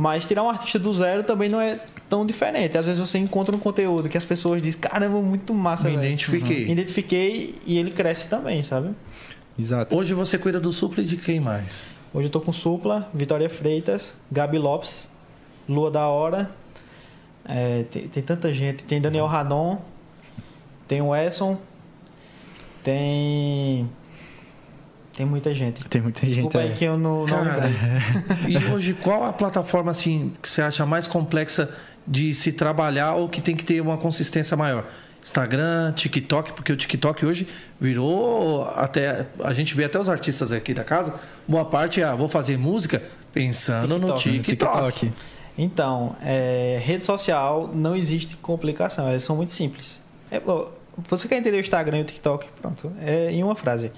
Mas 0.01 0.25
tirar 0.25 0.45
um 0.45 0.49
artista 0.49 0.79
do 0.79 0.95
zero 0.95 1.25
também 1.25 1.49
não 1.49 1.61
é 1.61 1.81
tão 2.09 2.25
diferente. 2.25 2.79
Às 2.79 2.87
vezes 2.87 3.01
você 3.01 3.19
encontra 3.19 3.55
um 3.57 3.59
conteúdo 3.59 4.09
que 4.09 4.17
as 4.17 4.25
pessoas 4.25 4.63
dizem, 4.63 4.81
caramba, 4.81 5.21
muito 5.21 5.53
massa, 5.53 5.89
Me 5.91 5.97
velho. 5.97 6.07
identifiquei. 6.07 6.71
Identifiquei 6.71 7.55
e 7.67 7.77
ele 7.79 7.91
cresce 7.91 8.29
também, 8.29 8.63
sabe? 8.63 8.91
Exato. 9.59 9.97
Hoje 9.99 10.15
você 10.15 10.39
cuida 10.39 10.61
do 10.61 10.73
Supla 10.73 11.03
e 11.03 11.05
de 11.07 11.17
quem 11.17 11.41
mais? 11.41 11.87
Hoje 12.15 12.29
eu 12.29 12.31
tô 12.31 12.41
com 12.41 12.53
Supla, 12.53 13.11
Vitória 13.13 13.51
Freitas, 13.51 14.15
Gabi 14.31 14.57
Lopes, 14.57 15.11
Lua 15.69 15.91
da 15.91 16.07
Hora. 16.07 16.49
É, 17.45 17.83
tem, 17.91 18.07
tem 18.07 18.23
tanta 18.23 18.55
gente. 18.55 18.85
Tem 18.85 19.01
Daniel 19.01 19.27
Radon, 19.27 19.83
tem 20.87 21.03
o 21.03 21.13
Esson, 21.13 21.59
tem. 22.85 23.91
Tem 25.19 25.27
muita 25.27 25.53
gente. 25.53 25.83
Tem 25.89 26.01
muita 26.01 26.21
gente 26.21 26.35
Desculpa 26.35 26.59
aí 26.61 26.69
aí. 26.69 26.77
que 26.77 26.85
eu 26.85 26.97
não, 26.97 27.27
não 27.27 27.45
Cara. 27.45 27.69
E 28.47 28.57
hoje, 28.73 28.95
qual 28.95 29.25
a 29.25 29.33
plataforma 29.33 29.91
assim 29.91 30.33
que 30.41 30.49
você 30.49 30.63
acha 30.63 30.87
mais 30.87 31.09
complexa 31.09 31.69
de 32.07 32.33
se 32.33 32.53
trabalhar 32.53 33.15
ou 33.15 33.29
que 33.29 33.41
tem 33.41 33.57
que 33.57 33.65
ter 33.65 33.81
uma 33.81 33.97
consistência 33.97 34.57
maior? 34.57 34.87
Instagram, 35.21 35.93
TikTok, 35.93 36.53
porque 36.53 36.73
o 36.73 36.77
TikTok 36.77 37.27
hoje 37.27 37.49
virou 37.81 38.63
até 38.77 39.27
a 39.43 39.53
gente 39.53 39.75
vê 39.75 39.87
até 39.87 39.99
os 39.99 40.09
artistas 40.09 40.53
aqui 40.53 40.73
da 40.73 40.85
casa, 40.85 41.13
boa 41.49 41.65
parte 41.65 42.01
é, 42.01 42.05
ah, 42.05 42.15
vou 42.15 42.29
fazer 42.29 42.57
música 42.57 43.03
pensando 43.33 43.99
no 43.99 44.15
TikTok, 44.15 44.43
TikTok. 44.45 45.01
TikTok. 45.01 45.13
Então, 45.59 46.15
é, 46.23 46.81
rede 46.81 47.05
social 47.05 47.69
não 47.75 47.97
existe 47.97 48.37
complicação, 48.37 49.09
elas 49.09 49.25
são 49.25 49.35
muito 49.35 49.53
simples. 49.53 50.01
É, 50.31 50.41
você 51.09 51.27
quer 51.27 51.39
entender 51.39 51.57
o 51.57 51.61
Instagram 51.61 51.99
e 51.99 52.03
o 52.03 52.05
TikTok? 52.05 52.49
Pronto, 52.61 52.93
é 53.01 53.33
em 53.33 53.43
uma 53.43 53.57
frase. 53.57 53.91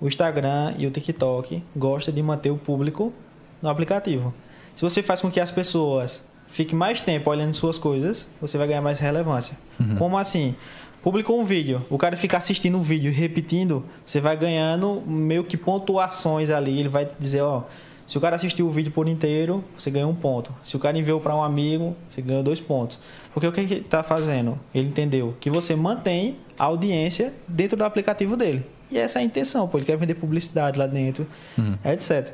O 0.00 0.08
Instagram 0.08 0.74
e 0.78 0.86
o 0.86 0.90
TikTok 0.90 1.62
gostam 1.76 2.14
de 2.14 2.22
manter 2.22 2.50
o 2.50 2.56
público 2.56 3.12
no 3.60 3.68
aplicativo. 3.68 4.32
Se 4.74 4.82
você 4.82 5.02
faz 5.02 5.20
com 5.20 5.30
que 5.30 5.38
as 5.38 5.50
pessoas 5.50 6.22
fiquem 6.48 6.78
mais 6.78 7.00
tempo 7.00 7.28
olhando 7.28 7.52
suas 7.52 7.78
coisas, 7.78 8.26
você 8.40 8.56
vai 8.56 8.66
ganhar 8.66 8.80
mais 8.80 8.98
relevância. 8.98 9.58
Como 9.98 10.16
assim? 10.16 10.54
Publicou 11.02 11.40
um 11.40 11.44
vídeo, 11.44 11.84
o 11.88 11.96
cara 11.96 12.16
fica 12.16 12.36
assistindo 12.36 12.78
o 12.78 12.82
vídeo 12.82 13.10
e 13.10 13.14
repetindo, 13.14 13.84
você 14.04 14.20
vai 14.20 14.36
ganhando 14.36 15.02
meio 15.06 15.44
que 15.44 15.56
pontuações 15.56 16.50
ali. 16.50 16.78
Ele 16.78 16.88
vai 16.88 17.08
dizer, 17.18 17.42
ó, 17.42 17.64
se 18.06 18.18
o 18.18 18.20
cara 18.20 18.36
assistiu 18.36 18.66
o 18.66 18.70
vídeo 18.70 18.92
por 18.92 19.06
inteiro, 19.06 19.62
você 19.76 19.90
ganha 19.90 20.06
um 20.06 20.14
ponto. 20.14 20.54
Se 20.62 20.76
o 20.76 20.78
cara 20.78 20.98
enviou 20.98 21.20
para 21.20 21.34
um 21.36 21.42
amigo, 21.42 21.94
você 22.08 22.20
ganha 22.20 22.42
dois 22.42 22.60
pontos. 22.60 22.98
Porque 23.32 23.46
o 23.46 23.52
que 23.52 23.60
ele 23.60 23.74
está 23.76 24.02
fazendo? 24.02 24.58
Ele 24.74 24.88
entendeu 24.88 25.34
que 25.40 25.48
você 25.48 25.76
mantém 25.76 26.38
a 26.58 26.64
audiência 26.64 27.32
dentro 27.46 27.76
do 27.76 27.84
aplicativo 27.84 28.36
dele. 28.36 28.66
E 28.90 28.98
essa 28.98 29.18
é 29.18 29.22
a 29.22 29.24
intenção, 29.24 29.66
pô. 29.68 29.78
Ele 29.78 29.84
quer 29.86 29.96
vender 29.96 30.14
publicidade 30.14 30.78
lá 30.78 30.86
dentro, 30.86 31.26
etc. 31.84 32.32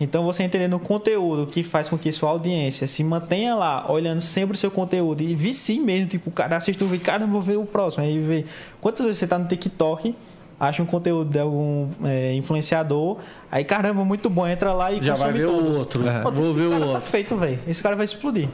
Então 0.00 0.24
você 0.24 0.44
entendendo 0.44 0.74
o 0.74 0.78
conteúdo 0.80 1.46
que 1.46 1.62
faz 1.64 1.88
com 1.88 1.98
que 1.98 2.10
sua 2.12 2.30
audiência 2.30 2.86
se 2.86 3.02
mantenha 3.02 3.54
lá, 3.56 3.90
olhando 3.90 4.20
sempre 4.20 4.54
o 4.54 4.58
seu 4.58 4.70
conteúdo 4.70 5.22
e 5.22 5.34
vicie 5.34 5.80
mesmo, 5.80 6.06
tipo, 6.06 6.30
o 6.30 6.32
cara 6.32 6.56
assiste 6.56 6.82
um 6.84 6.88
vídeo, 6.88 7.04
cara, 7.04 7.26
vou 7.26 7.40
ver 7.40 7.56
o 7.58 7.64
próximo. 7.66 8.04
Aí 8.04 8.18
vê. 8.20 8.44
Quantas 8.80 9.04
vezes 9.04 9.18
você 9.18 9.26
tá 9.26 9.36
no 9.38 9.48
TikTok, 9.48 10.14
acha 10.58 10.82
um 10.82 10.86
conteúdo 10.86 11.30
de 11.30 11.38
algum 11.40 11.88
é, 12.04 12.32
influenciador, 12.34 13.18
aí 13.50 13.64
caramba, 13.64 14.04
muito 14.04 14.30
bom, 14.30 14.46
entra 14.46 14.72
lá 14.72 14.92
e 14.92 15.02
Já 15.02 15.16
vai 15.16 15.32
ver 15.32 15.46
o 15.46 15.52
todos. 15.52 15.78
outro. 15.78 16.08
É. 16.08 16.20
Pô, 16.22 16.30
Vou 16.30 16.52
ver 16.54 16.66
o 16.66 16.70
tá 16.78 16.86
outro. 16.86 17.02
feito, 17.02 17.36
velho. 17.36 17.58
Esse 17.66 17.82
cara 17.82 17.96
vai 17.96 18.04
explodir. 18.04 18.48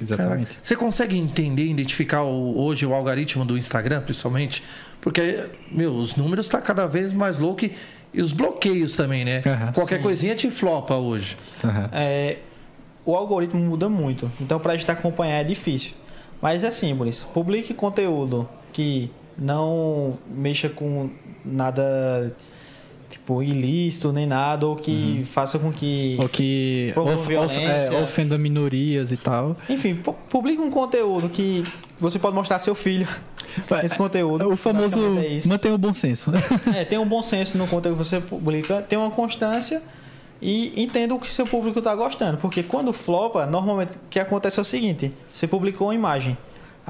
Exatamente. 0.00 0.46
Caraca, 0.46 0.60
Você 0.62 0.74
consegue 0.76 1.16
entender, 1.16 1.64
identificar 1.66 2.22
o- 2.22 2.58
hoje 2.58 2.86
o 2.86 2.94
algoritmo 2.94 3.44
do 3.44 3.56
Instagram, 3.58 4.00
principalmente? 4.00 4.64
Porque, 5.00 5.48
meu, 5.70 5.94
os 5.94 6.16
números 6.16 6.48
tá 6.48 6.60
cada 6.60 6.86
vez 6.86 7.12
mais 7.12 7.38
louco 7.38 7.64
e, 7.64 7.72
e 8.12 8.20
os 8.20 8.32
bloqueios 8.32 8.96
também, 8.96 9.24
né? 9.24 9.42
Aham. 9.46 9.72
Qualquer 9.72 9.96
Sim. 9.96 10.02
coisinha 10.02 10.34
te 10.34 10.50
flopa 10.50 10.94
hoje. 10.94 11.36
Aham. 11.64 11.88
É, 11.92 12.38
o 13.04 13.14
algoritmo 13.14 13.60
muda 13.60 13.88
muito, 13.88 14.30
então 14.40 14.60
para 14.60 14.72
a 14.72 14.76
gente 14.76 14.90
acompanhar 14.90 15.40
é 15.40 15.44
difícil. 15.44 15.92
Mas 16.40 16.64
é 16.64 16.70
simples. 16.70 17.22
Publique 17.22 17.74
conteúdo 17.74 18.48
que 18.72 19.10
não 19.36 20.18
mexa 20.28 20.68
com 20.68 21.10
nada 21.44 22.34
tipo 23.10 23.42
ilícito 23.42 24.12
nem 24.12 24.26
nada 24.26 24.66
ou 24.66 24.76
que 24.76 25.22
faça 25.26 25.58
com 25.58 25.72
que 25.72 26.16
Ou 26.20 26.28
que 26.28 26.92
of, 26.96 27.36
of, 27.36 27.56
é, 27.64 27.90
ofenda 28.02 28.38
minorias 28.38 29.10
e 29.12 29.16
tal. 29.16 29.56
enfim 29.68 29.94
pu- 29.96 30.14
publique 30.28 30.60
um 30.60 30.70
conteúdo 30.70 31.28
que 31.28 31.62
você 31.98 32.18
pode 32.18 32.34
mostrar 32.34 32.58
seu 32.60 32.74
filho 32.74 33.06
esse 33.82 33.96
conteúdo 33.96 34.48
O 34.48 34.56
famoso 34.56 35.18
é 35.18 35.26
isso. 35.26 35.48
mantenha 35.48 35.74
o 35.74 35.78
bom 35.78 35.92
senso. 35.92 36.30
É, 36.72 36.84
tem 36.84 36.98
um 36.98 37.06
bom 37.06 37.20
senso 37.22 37.58
no 37.58 37.66
conteúdo 37.66 37.98
que 37.98 38.04
você 38.04 38.20
publica, 38.20 38.80
tem 38.80 38.96
uma 38.98 39.10
constância 39.10 39.82
e 40.40 40.80
entenda 40.80 41.14
o 41.14 41.18
que 41.18 41.28
seu 41.28 41.44
público 41.46 41.80
está 41.80 41.94
gostando. 41.94 42.38
Porque 42.38 42.62
quando 42.62 42.92
flopa, 42.92 43.44
normalmente 43.46 43.96
o 43.96 44.00
que 44.08 44.18
acontece 44.20 44.58
é 44.58 44.62
o 44.62 44.64
seguinte: 44.64 45.12
você 45.32 45.46
publicou 45.48 45.88
uma 45.88 45.94
imagem. 45.94 46.38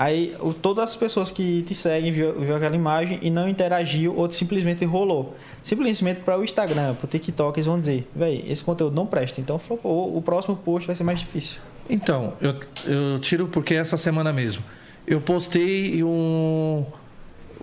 Aí 0.03 0.35
o- 0.41 0.55
todas 0.55 0.85
as 0.85 0.97
pessoas 0.97 1.31
que 1.31 1.61
te 1.61 1.75
seguem 1.75 2.11
viu, 2.11 2.33
viu 2.41 2.57
aquela 2.57 2.75
imagem 2.75 3.19
e 3.21 3.29
não 3.29 3.47
interagiu 3.47 4.17
ou 4.17 4.31
simplesmente 4.31 4.83
rolou. 4.87 5.37
Simplesmente 5.63 6.21
para 6.23 6.39
o 6.39 6.43
Instagram, 6.43 6.95
para 6.95 7.05
o 7.05 7.07
TikTok, 7.09 7.59
eles 7.59 7.67
vão 7.67 7.79
dizer: 7.79 8.09
véi, 8.17 8.43
esse 8.49 8.65
conteúdo 8.65 8.97
não 8.97 9.05
presta. 9.05 9.43
Então 9.43 9.59
flopou. 9.59 10.17
O 10.17 10.23
próximo 10.23 10.57
post 10.57 10.87
vai 10.87 10.97
ser 10.97 11.05
mais 11.05 11.21
difícil. 11.21 11.61
Então, 11.87 12.33
eu, 12.41 12.55
eu 12.87 13.19
tiro 13.19 13.47
porque 13.49 13.75
essa 13.75 13.99
semana 13.99 14.33
mesmo. 14.33 14.63
Eu 15.07 15.21
postei 15.21 16.03
um. 16.03 16.83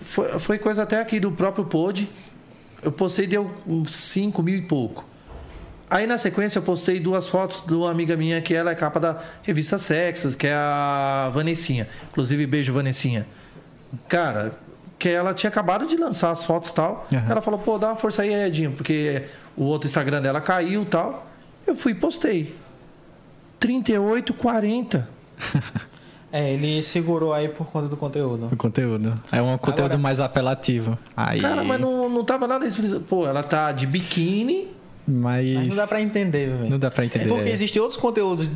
Foi, 0.02 0.38
foi 0.38 0.58
coisa 0.60 0.84
até 0.84 1.00
aqui 1.02 1.20
do 1.20 1.32
próprio 1.32 1.66
Pod. 1.66 2.08
Eu 2.84 2.92
postei 2.92 3.26
deu 3.26 3.50
uns 3.66 3.96
5 3.96 4.44
mil 4.44 4.56
e 4.56 4.62
pouco. 4.62 5.04
Aí 5.90 6.06
na 6.06 6.18
sequência 6.18 6.60
eu 6.60 6.64
postei 6.64 7.00
duas 7.00 7.28
fotos 7.30 7.64
de 7.66 7.74
uma 7.74 7.90
amiga 7.90 8.18
minha 8.18 8.42
que 8.42 8.54
ela 8.54 8.72
é 8.72 8.76
capa 8.76 9.00
da 9.00 9.18
revista 9.44 9.78
Sexas, 9.78 10.36
que 10.36 10.46
é 10.48 10.54
a 10.54 11.30
Vanessinha. 11.34 11.88
Inclusive, 12.12 12.46
beijo, 12.46 12.74
Vanessinha. 12.74 13.26
Cara, 14.10 14.52
que 15.00 15.08
ela 15.08 15.34
tinha 15.34 15.50
acabado 15.50 15.88
de 15.88 15.96
lançar 15.96 16.32
as 16.32 16.44
fotos 16.44 16.72
e 16.72 16.74
tal. 16.74 17.08
Aham. 17.14 17.26
Ela 17.30 17.42
falou, 17.42 17.60
pô, 17.60 17.78
dá 17.78 17.88
uma 17.88 17.96
força 17.96 18.24
aí, 18.24 18.34
Edinho, 18.34 18.72
porque 18.74 19.24
o 19.56 19.64
outro 19.64 19.88
Instagram 19.88 20.22
dela 20.22 20.42
caiu 20.42 20.84
e 20.84 20.86
tal. 20.86 21.26
Eu 21.66 21.76
fui 21.76 21.94
e 21.94 21.96
postei. 21.96 22.54
38, 23.60 24.34
40. 24.34 25.08
É, 26.30 26.52
ele 26.54 26.82
segurou 26.82 27.34
aí 27.34 27.48
por 27.48 27.68
conta 27.68 27.88
do 27.88 27.96
conteúdo. 27.96 28.50
O 28.52 28.58
conteúdo. 28.58 29.18
É 29.32 29.42
um 29.42 29.58
conteúdo 29.58 29.86
Agora- 29.94 29.98
mais 29.98 30.20
apelativo. 30.20 31.00
Aí, 31.16 31.40
Cara, 31.40 31.64
mas 31.64 31.80
não, 31.80 32.10
não 32.10 32.22
tava 32.26 32.46
nada 32.46 32.68
explícito. 32.68 33.00
Pô, 33.00 33.26
ela 33.26 33.42
tá 33.42 33.72
de 33.72 33.88
biquíni. 33.88 34.68
Mas 35.08 35.54
Mas 35.56 35.68
não 35.70 35.76
dá 35.76 35.88
pra 35.88 36.02
entender, 36.02 36.50
velho. 36.50 36.70
não 36.70 36.80
dá 36.80 36.92
pra 36.92 37.04
É 37.04 37.08
entender. 37.08 37.30
porque 37.30 37.50
existem 37.50 37.82
outros 37.82 38.00
conteúdos, 38.00 38.52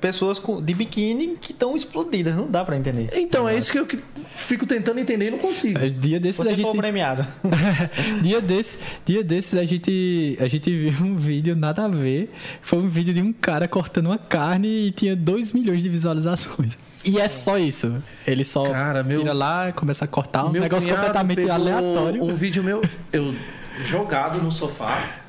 pessoas 0.00 0.38
com- 0.38 0.62
de 0.62 0.72
biquíni 0.72 1.36
que 1.40 1.52
estão 1.52 1.76
explodidas, 1.76 2.34
não 2.34 2.50
dá 2.50 2.64
pra 2.64 2.74
entender. 2.76 3.10
Então, 3.14 3.46
é 3.48 3.56
isso 3.58 3.70
que 3.70 3.78
eu 3.78 3.86
que- 3.86 3.98
fico 4.34 4.64
tentando 4.64 4.98
entender 4.98 5.28
e 5.28 5.30
não 5.30 5.38
consigo. 5.38 5.78
É, 5.78 5.88
Dia 5.90 6.18
desses 6.18 6.38
Você 6.42 6.52
a 6.52 6.56
gente... 6.56 6.64
foi 6.64 6.74
premiado. 6.76 7.26
dia, 8.22 8.40
desse, 8.40 8.78
dia 9.04 9.22
desses 9.22 9.54
a 9.58 9.64
gente, 9.66 10.38
a 10.40 10.48
gente 10.48 10.70
viu 10.70 11.06
um 11.06 11.16
vídeo 11.16 11.54
nada 11.54 11.84
a 11.84 11.88
ver. 11.88 12.32
Foi 12.62 12.78
um 12.78 12.88
vídeo 12.88 13.12
de 13.12 13.20
um 13.20 13.32
cara 13.32 13.68
cortando 13.68 14.06
uma 14.06 14.16
carne 14.18 14.86
e 14.86 14.90
tinha 14.92 15.14
2 15.14 15.52
milhões 15.52 15.82
de 15.82 15.88
visualizações. 15.90 16.78
E 17.04 17.18
é 17.20 17.28
só 17.28 17.58
isso. 17.58 18.02
Ele 18.26 18.44
só 18.44 18.64
Cara, 18.70 19.02
meu- 19.02 19.20
tira 19.20 19.32
lá, 19.34 19.72
começa 19.72 20.04
a 20.04 20.08
cortar 20.08 20.46
um 20.46 20.50
Meu 20.50 20.62
negócio 20.62 20.88
completamente 20.88 21.48
aleatório. 21.50 22.22
Um 22.24 22.34
vídeo 22.34 22.62
meu, 22.64 22.80
eu 23.12 23.34
jogado 23.86 24.42
no 24.42 24.50
sofá, 24.50 25.19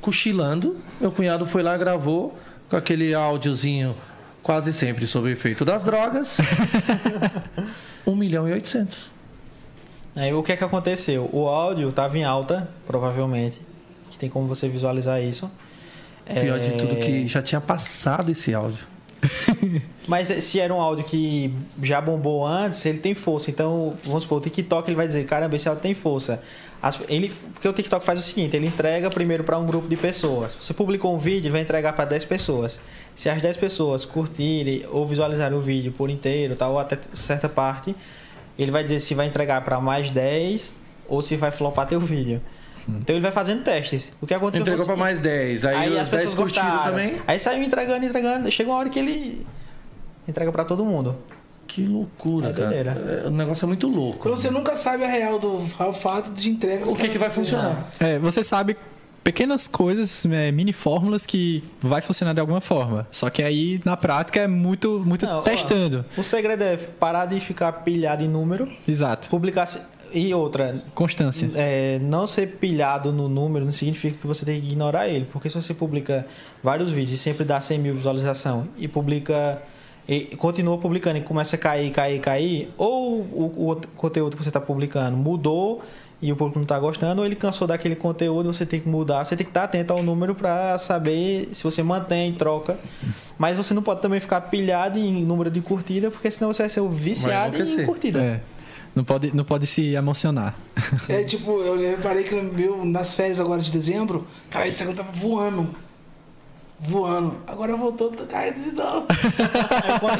cochilando. 0.00 0.76
Meu 1.00 1.10
cunhado 1.12 1.46
foi 1.46 1.62
lá 1.62 1.74
e 1.74 1.78
gravou 1.78 2.38
com 2.68 2.76
aquele 2.76 3.14
áudiozinho 3.14 3.96
quase 4.42 4.72
sempre 4.72 5.06
sobre 5.06 5.30
o 5.30 5.32
efeito 5.32 5.64
das 5.64 5.84
drogas. 5.84 6.38
1 8.06 8.14
milhão 8.16 8.48
e 8.48 8.52
800. 8.52 9.10
Aí 10.16 10.32
o 10.32 10.42
que 10.42 10.52
é 10.52 10.56
que 10.56 10.64
aconteceu? 10.64 11.28
O 11.32 11.46
áudio 11.46 11.88
estava 11.88 12.18
em 12.18 12.24
alta, 12.24 12.68
provavelmente, 12.86 13.58
que 14.10 14.18
tem 14.18 14.28
como 14.28 14.46
você 14.48 14.68
visualizar 14.68 15.22
isso. 15.22 15.50
Pior 16.26 16.58
de 16.58 16.70
É, 16.70 16.76
tudo 16.76 16.96
que 16.96 17.26
já 17.26 17.42
tinha 17.42 17.60
passado 17.60 18.30
esse 18.30 18.54
áudio. 18.54 18.89
Mas 20.06 20.28
se 20.28 20.58
era 20.58 20.74
um 20.74 20.80
áudio 20.80 21.04
que 21.04 21.52
já 21.82 22.00
bombou 22.00 22.46
antes, 22.46 22.84
ele 22.86 22.98
tem 22.98 23.14
força. 23.14 23.50
Então, 23.50 23.96
vamos 24.04 24.22
supor, 24.24 24.38
o 24.38 24.40
TikTok 24.40 24.88
ele 24.88 24.96
vai 24.96 25.06
dizer, 25.06 25.24
caramba, 25.26 25.54
esse 25.56 25.68
áudio 25.68 25.82
tem 25.82 25.94
força. 25.94 26.42
As- 26.82 26.98
ele, 27.08 27.30
porque 27.52 27.68
o 27.68 27.72
TikTok 27.72 28.04
faz 28.04 28.18
o 28.18 28.22
seguinte, 28.22 28.56
ele 28.56 28.66
entrega 28.66 29.10
primeiro 29.10 29.44
para 29.44 29.58
um 29.58 29.66
grupo 29.66 29.86
de 29.86 29.96
pessoas. 29.96 30.56
Você 30.58 30.72
publicou 30.72 31.14
um 31.14 31.18
vídeo, 31.18 31.46
ele 31.46 31.50
vai 31.52 31.60
entregar 31.60 31.92
para 31.92 32.06
10 32.06 32.24
pessoas. 32.24 32.80
Se 33.14 33.28
as 33.28 33.42
10 33.42 33.56
pessoas 33.58 34.04
curtirem 34.04 34.84
ou 34.90 35.06
visualizarem 35.06 35.56
o 35.56 35.60
vídeo 35.60 35.92
por 35.92 36.08
inteiro, 36.08 36.56
tal, 36.56 36.72
ou 36.72 36.78
até 36.78 36.98
certa 37.12 37.48
parte, 37.48 37.94
ele 38.58 38.70
vai 38.70 38.82
dizer 38.82 39.00
se 39.00 39.14
vai 39.14 39.26
entregar 39.26 39.62
para 39.62 39.78
mais 39.80 40.10
10 40.10 40.74
ou 41.08 41.20
se 41.22 41.36
vai 41.36 41.50
flopar 41.50 41.86
teu 41.86 42.00
vídeo. 42.00 42.40
Então 42.98 43.14
ele 43.14 43.22
vai 43.22 43.32
fazendo 43.32 43.62
testes. 43.62 44.12
O 44.20 44.26
que 44.26 44.34
aconteceu 44.34 44.62
Entregou 44.62 44.94
o 44.94 44.98
mais 44.98 45.20
10. 45.20 45.64
Aí, 45.64 45.76
Aí 45.76 45.90
os 45.90 45.98
as 46.00 46.10
10 46.10 46.22
pessoas 46.22 46.34
curtiram 46.34 46.82
também. 46.82 47.14
Aí 47.26 47.38
saiu 47.38 47.62
entregando, 47.62 48.04
entregando. 48.04 48.50
Chega 48.50 48.70
uma 48.70 48.78
hora 48.78 48.88
que 48.88 48.98
ele 48.98 49.46
entrega 50.28 50.50
pra 50.52 50.64
todo 50.64 50.84
mundo. 50.84 51.16
Que 51.66 51.84
loucura, 51.86 52.48
É 52.48 52.52
cara. 52.52 52.64
doideira. 52.66 53.22
É, 53.24 53.28
O 53.28 53.30
negócio 53.30 53.64
é 53.64 53.68
muito 53.68 53.86
louco. 53.86 54.18
Então 54.28 54.36
você 54.36 54.50
nunca 54.50 54.74
sabe 54.74 55.04
a 55.04 55.08
real 55.08 55.38
do 55.38 55.66
ao 55.78 55.94
fato 55.94 56.32
de 56.32 56.50
entrega. 56.50 56.90
O 56.90 56.96
que, 56.96 57.08
que 57.08 57.18
vai 57.18 57.30
funcionar? 57.30 57.88
É, 58.00 58.18
você 58.18 58.42
sabe 58.42 58.76
pequenas 59.22 59.68
coisas, 59.68 60.24
é, 60.26 60.50
mini 60.50 60.72
fórmulas 60.72 61.26
que 61.26 61.62
vai 61.80 62.00
funcionar 62.00 62.32
de 62.32 62.40
alguma 62.40 62.60
forma. 62.60 63.06
Só 63.10 63.30
que 63.30 63.42
aí, 63.42 63.80
na 63.84 63.96
prática, 63.96 64.40
é 64.40 64.48
muito, 64.48 65.00
muito 65.06 65.24
Não, 65.26 65.38
ó, 65.38 65.42
testando. 65.42 66.04
O 66.16 66.24
segredo 66.24 66.64
é 66.64 66.76
parar 66.76 67.26
de 67.26 67.38
ficar 67.38 67.70
pilhado 67.72 68.24
em 68.24 68.28
número, 68.28 68.68
Exato. 68.88 69.28
publicar. 69.28 69.68
E 70.12 70.32
outra, 70.34 70.76
Constância. 70.94 71.50
é, 71.54 71.98
não 72.00 72.26
ser 72.26 72.46
pilhado 72.58 73.12
no 73.12 73.28
número 73.28 73.64
não 73.64 73.72
significa 73.72 74.18
que 74.18 74.26
você 74.26 74.44
tem 74.44 74.60
que 74.60 74.68
ignorar 74.68 75.08
ele. 75.08 75.26
Porque 75.30 75.48
se 75.48 75.60
você 75.60 75.74
publica 75.74 76.26
vários 76.62 76.90
vídeos 76.90 77.12
e 77.12 77.18
sempre 77.18 77.44
dá 77.44 77.60
100 77.60 77.78
mil 77.78 77.94
visualização 77.94 78.68
e 78.76 78.88
publica. 78.88 79.62
E 80.08 80.34
continua 80.36 80.76
publicando 80.76 81.18
e 81.18 81.20
começa 81.20 81.54
a 81.54 81.58
cair, 81.58 81.90
cair, 81.92 82.18
cair, 82.20 82.70
ou 82.76 83.20
o, 83.20 83.70
o 83.70 83.80
conteúdo 83.96 84.36
que 84.36 84.42
você 84.42 84.48
está 84.48 84.60
publicando 84.60 85.16
mudou 85.16 85.82
e 86.22 86.30
o 86.32 86.36
público 86.36 86.58
não 86.58 86.64
está 86.64 86.78
gostando, 86.78 87.22
ou 87.22 87.26
ele 87.26 87.34
cansou 87.34 87.66
daquele 87.66 87.96
conteúdo, 87.96 88.52
você 88.52 88.66
tem 88.66 88.78
que 88.78 88.88
mudar. 88.88 89.24
Você 89.24 89.36
tem 89.36 89.44
que 89.44 89.50
estar 89.50 89.64
atento 89.64 89.92
ao 89.92 90.02
número 90.02 90.34
para 90.34 90.76
saber 90.78 91.48
se 91.52 91.64
você 91.64 91.82
mantém, 91.82 92.34
troca. 92.34 92.78
Mas 93.38 93.56
você 93.56 93.72
não 93.72 93.82
pode 93.82 94.02
também 94.02 94.20
ficar 94.20 94.40
pilhado 94.42 94.98
em 94.98 95.24
número 95.24 95.50
de 95.50 95.62
curtida, 95.62 96.10
porque 96.10 96.30
senão 96.30 96.52
você 96.52 96.62
vai 96.62 96.70
ser 96.70 96.80
o 96.80 96.88
viciado 96.88 97.56
em 97.56 97.86
curtida. 97.86 98.20
É. 98.20 98.40
Não 98.94 99.04
pode, 99.04 99.34
não 99.34 99.44
pode 99.44 99.66
se 99.66 99.94
emocionar. 99.94 100.54
É 101.08 101.22
tipo, 101.22 101.60
eu 101.62 101.78
reparei 101.78 102.24
que 102.24 102.34
no 102.34 102.42
meu, 102.52 102.84
nas 102.84 103.14
férias 103.14 103.38
agora 103.40 103.60
de 103.62 103.70
dezembro, 103.70 104.26
cara, 104.50 104.64
o 104.64 104.68
Instagram 104.68 104.94
tava 104.94 105.12
voando. 105.12 105.68
Voando. 106.78 107.36
Agora 107.46 107.76
voltou, 107.76 108.10
tá 108.10 108.24
caindo 108.24 108.58
de 108.64 108.72
novo. 108.72 109.06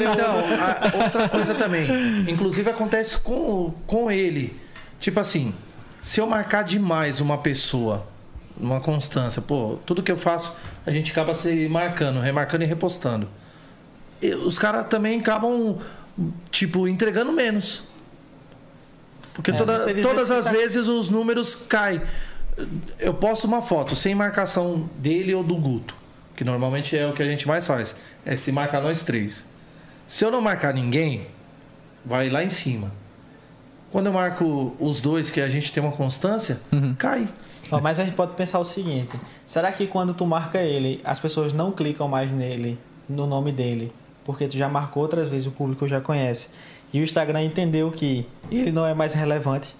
Então, 0.01 0.35
a- 0.61 1.03
outra 1.03 1.27
coisa 1.27 1.55
também. 1.55 1.87
Inclusive 2.29 2.69
acontece 2.69 3.19
com, 3.19 3.73
com 3.87 4.11
ele. 4.11 4.55
Tipo 4.99 5.19
assim, 5.19 5.53
se 5.99 6.21
eu 6.21 6.27
marcar 6.27 6.63
demais 6.63 7.19
uma 7.19 7.37
pessoa, 7.39 8.05
uma 8.55 8.79
constância, 8.79 9.41
pô, 9.41 9.79
tudo 9.85 10.03
que 10.03 10.11
eu 10.11 10.17
faço, 10.17 10.55
a 10.85 10.91
gente 10.91 11.11
acaba 11.11 11.33
se 11.33 11.67
marcando, 11.67 12.19
remarcando 12.19 12.63
e 12.63 12.67
repostando. 12.67 13.27
E 14.21 14.33
os 14.35 14.59
caras 14.59 14.85
também 14.87 15.19
acabam, 15.19 15.79
tipo, 16.51 16.87
entregando 16.87 17.31
menos. 17.31 17.83
Porque 19.33 19.51
É, 19.51 19.53
toda- 19.53 19.73
todas 20.01 20.31
as 20.31 20.45
diversifica- 20.45 20.51
vezes 20.57 20.87
os 20.87 21.09
números 21.09 21.55
caem. 21.55 22.01
Eu 22.99 23.13
posto 23.13 23.45
uma 23.47 23.61
foto 23.61 23.95
sem 23.95 24.13
marcação 24.13 24.89
dele 24.97 25.33
ou 25.33 25.43
do 25.43 25.55
Guto, 25.55 25.95
que 26.35 26.43
normalmente 26.43 26.97
é 26.97 27.07
o 27.07 27.13
que 27.13 27.23
a 27.23 27.25
gente 27.25 27.47
mais 27.47 27.65
faz, 27.65 27.95
é 28.25 28.35
se 28.35 28.51
marcar 28.51 28.81
nós 28.81 29.03
três. 29.03 29.47
Se 30.05 30.25
eu 30.25 30.31
não 30.31 30.41
marcar 30.41 30.73
ninguém, 30.73 31.27
vai 32.05 32.29
lá 32.29 32.43
em 32.43 32.49
cima. 32.49 32.91
Quando 33.91 34.07
eu 34.07 34.13
marco 34.13 34.75
os 34.79 35.01
dois, 35.01 35.31
que 35.31 35.41
a 35.41 35.47
gente 35.47 35.71
tem 35.71 35.81
uma 35.81 35.91
constância, 35.91 36.59
cai. 36.97 37.27
Ó, 37.71 37.79
Mas 37.79 37.99
a 37.99 38.03
gente 38.05 38.15
pode 38.15 38.33
pensar 38.35 38.59
o 38.59 38.65
seguinte: 38.65 39.11
será 39.45 39.71
que 39.71 39.87
quando 39.87 40.13
tu 40.13 40.25
marca 40.25 40.59
ele, 40.61 40.99
as 41.03 41.19
pessoas 41.19 41.53
não 41.53 41.71
clicam 41.71 42.07
mais 42.07 42.31
nele, 42.31 42.77
no 43.07 43.25
nome 43.27 43.51
dele, 43.51 43.91
porque 44.25 44.47
tu 44.47 44.57
já 44.57 44.67
marcou 44.69 45.03
outras 45.03 45.29
vezes, 45.29 45.47
o 45.47 45.51
público 45.51 45.87
já 45.87 45.99
conhece, 46.01 46.49
e 46.93 46.99
o 46.99 47.03
Instagram 47.03 47.43
entendeu 47.43 47.89
que 47.91 48.27
ele 48.51 48.71
não 48.71 48.85
é 48.85 48.93
mais 48.93 49.13
relevante, 49.13 49.75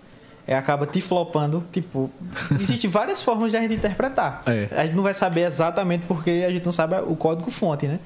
é, 0.47 0.55
acaba 0.55 0.85
te 0.85 1.01
flopando? 1.01 1.63
Tipo, 1.71 2.09
existem 2.59 2.89
várias 2.89 3.21
formas 3.21 3.51
de 3.51 3.57
a 3.57 3.61
gente 3.61 3.75
interpretar. 3.75 4.41
É. 4.47 4.67
A 4.71 4.85
gente 4.85 4.95
não 4.95 5.03
vai 5.03 5.13
saber 5.13 5.41
exatamente 5.41 6.05
porque 6.07 6.43
a 6.47 6.49
gente 6.51 6.65
não 6.65 6.71
sabe 6.71 6.95
o 7.05 7.15
código-fonte, 7.15 7.87
né? 7.87 7.99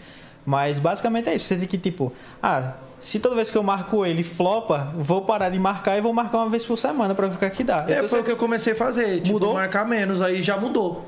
Mas 0.45 0.77
basicamente 0.77 1.30
é 1.30 1.36
isso. 1.36 1.45
Você 1.45 1.56
tem 1.56 1.68
que, 1.68 1.77
tipo, 1.77 2.14
ah, 2.44 2.73
se 2.99 3.19
toda 3.19 3.36
vez 3.36 3.49
que 3.49 3.57
eu 3.57 3.64
marco 3.64 4.06
ele 4.06 4.22
flopa, 4.22 4.94
vou 4.95 5.22
parar 5.22 5.49
de 5.49 5.57
marcar 5.57 5.98
e 5.98 6.02
vou 6.02 6.14
marcar 6.14 6.38
uma 6.40 6.49
vez 6.49 6.64
por 6.65 6.77
semana 6.77 7.15
pra 7.15 7.27
ver 7.27 7.36
o 7.36 7.40
que 7.40 7.45
é 7.45 7.49
que 7.49 7.64
dá. 7.64 7.80
É, 7.88 7.94
Então, 7.94 7.95
foi 7.98 8.07
você- 8.10 8.18
o 8.19 8.23
que 8.23 8.32
eu 8.32 8.38
comecei 8.38 8.73
a 8.73 8.76
fazer. 8.76 9.22
Tipo, 9.22 9.34
Mudou? 9.34 9.53
marcar 9.56 9.88
menos, 9.88 10.22
aí 10.22 10.41
já 10.44 10.56
mudou. 10.57 11.07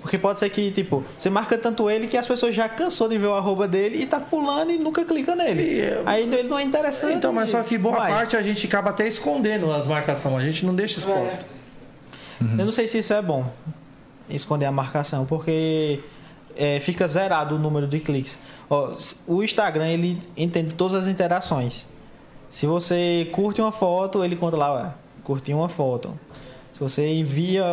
Porque 0.00 0.16
pode 0.16 0.38
ser 0.38 0.48
que, 0.50 0.70
tipo, 0.70 1.04
você 1.16 1.28
marca 1.28 1.58
tanto 1.58 1.90
ele 1.90 2.06
que 2.06 2.16
as 2.16 2.26
pessoas 2.26 2.54
já 2.54 2.68
cansou 2.68 3.08
de 3.08 3.18
ver 3.18 3.26
o 3.26 3.34
arroba 3.34 3.66
dele 3.66 4.02
e 4.02 4.06
tá 4.06 4.20
pulando 4.20 4.70
e 4.70 4.78
nunca 4.78 5.04
clica 5.04 5.34
nele. 5.34 5.62
E, 5.62 5.80
é- 5.80 6.02
Aí 6.06 6.22
ele 6.22 6.48
não 6.48 6.58
é 6.58 6.62
interessante. 6.62 7.16
Então, 7.16 7.32
mas 7.32 7.50
só 7.50 7.62
que 7.62 7.76
boa 7.76 7.98
Mas, 7.98 8.08
parte 8.14 8.36
a 8.36 8.42
gente 8.42 8.66
acaba 8.66 8.90
até 8.90 9.06
escondendo 9.06 9.72
as 9.72 9.86
marcações, 9.86 10.36
a 10.42 10.46
gente 10.46 10.64
não 10.64 10.74
deixa 10.74 10.98
exposto. 10.98 11.44
Eu 12.40 12.64
não 12.64 12.70
sei 12.72 12.86
se 12.86 12.98
isso 12.98 13.12
é 13.12 13.20
bom, 13.20 13.44
esconder 14.30 14.66
a 14.66 14.72
marcação, 14.72 15.26
porque 15.26 16.00
é, 16.56 16.78
fica 16.78 17.06
zerado 17.08 17.56
o 17.56 17.58
número 17.58 17.88
de 17.88 17.98
cliques. 17.98 18.38
Ó, 18.70 18.94
o 19.26 19.42
Instagram, 19.42 19.88
ele 19.88 20.20
entende 20.36 20.74
todas 20.74 20.94
as 21.02 21.08
interações. 21.08 21.88
Se 22.48 22.66
você 22.66 23.28
curte 23.32 23.60
uma 23.60 23.72
foto, 23.72 24.24
ele 24.24 24.36
conta 24.36 24.56
lá, 24.56 24.72
ó, 24.72 25.24
curti 25.24 25.52
uma 25.52 25.68
foto. 25.68 26.18
Se 26.72 26.80
você 26.80 27.08
envia 27.14 27.64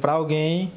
para 0.00 0.12
alguém, 0.12 0.72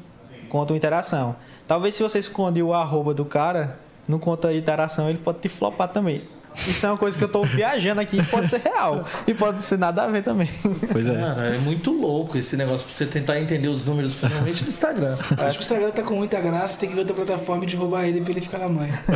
conta 0.52 0.74
uma 0.74 0.76
interação. 0.76 1.34
Talvez 1.66 1.94
se 1.94 2.02
você 2.02 2.18
esconde 2.18 2.62
o 2.62 2.74
arroba 2.74 3.14
do 3.14 3.24
cara, 3.24 3.78
não 4.06 4.18
conta 4.18 4.48
a 4.48 4.54
interação, 4.54 5.08
ele 5.08 5.16
pode 5.16 5.38
te 5.38 5.48
flopar 5.48 5.88
também. 5.88 6.20
Isso 6.68 6.84
é 6.84 6.90
uma 6.90 6.98
coisa 6.98 7.16
que 7.16 7.24
eu 7.24 7.28
tô 7.30 7.42
viajando 7.42 8.02
aqui 8.02 8.18
e 8.18 8.22
pode 8.22 8.48
ser 8.48 8.60
real. 8.60 9.06
E 9.26 9.32
pode 9.32 9.62
ser 9.62 9.78
nada 9.78 10.02
a 10.02 10.08
ver 10.08 10.22
também. 10.22 10.50
Pois 10.92 11.08
é. 11.08 11.14
Cara, 11.14 11.54
é 11.54 11.58
muito 11.58 11.90
louco 11.90 12.36
esse 12.36 12.54
negócio 12.58 12.84
pra 12.86 12.94
você 12.94 13.06
tentar 13.06 13.40
entender 13.40 13.68
os 13.68 13.86
números, 13.86 14.12
principalmente 14.12 14.62
do 14.62 14.68
Instagram. 14.68 15.14
Acho 15.38 15.52
que 15.52 15.58
o 15.60 15.62
Instagram 15.62 15.90
tá 15.92 16.02
com 16.02 16.16
muita 16.16 16.38
graça, 16.42 16.78
tem 16.78 16.90
que 16.90 16.94
ver 16.94 17.00
outra 17.00 17.16
plataforma 17.16 17.64
e 17.64 17.66
derrubar 17.66 18.04
ele 18.04 18.20
pra 18.20 18.32
ele 18.32 18.42
ficar 18.42 18.58
na 18.58 18.68
manha. 18.68 19.00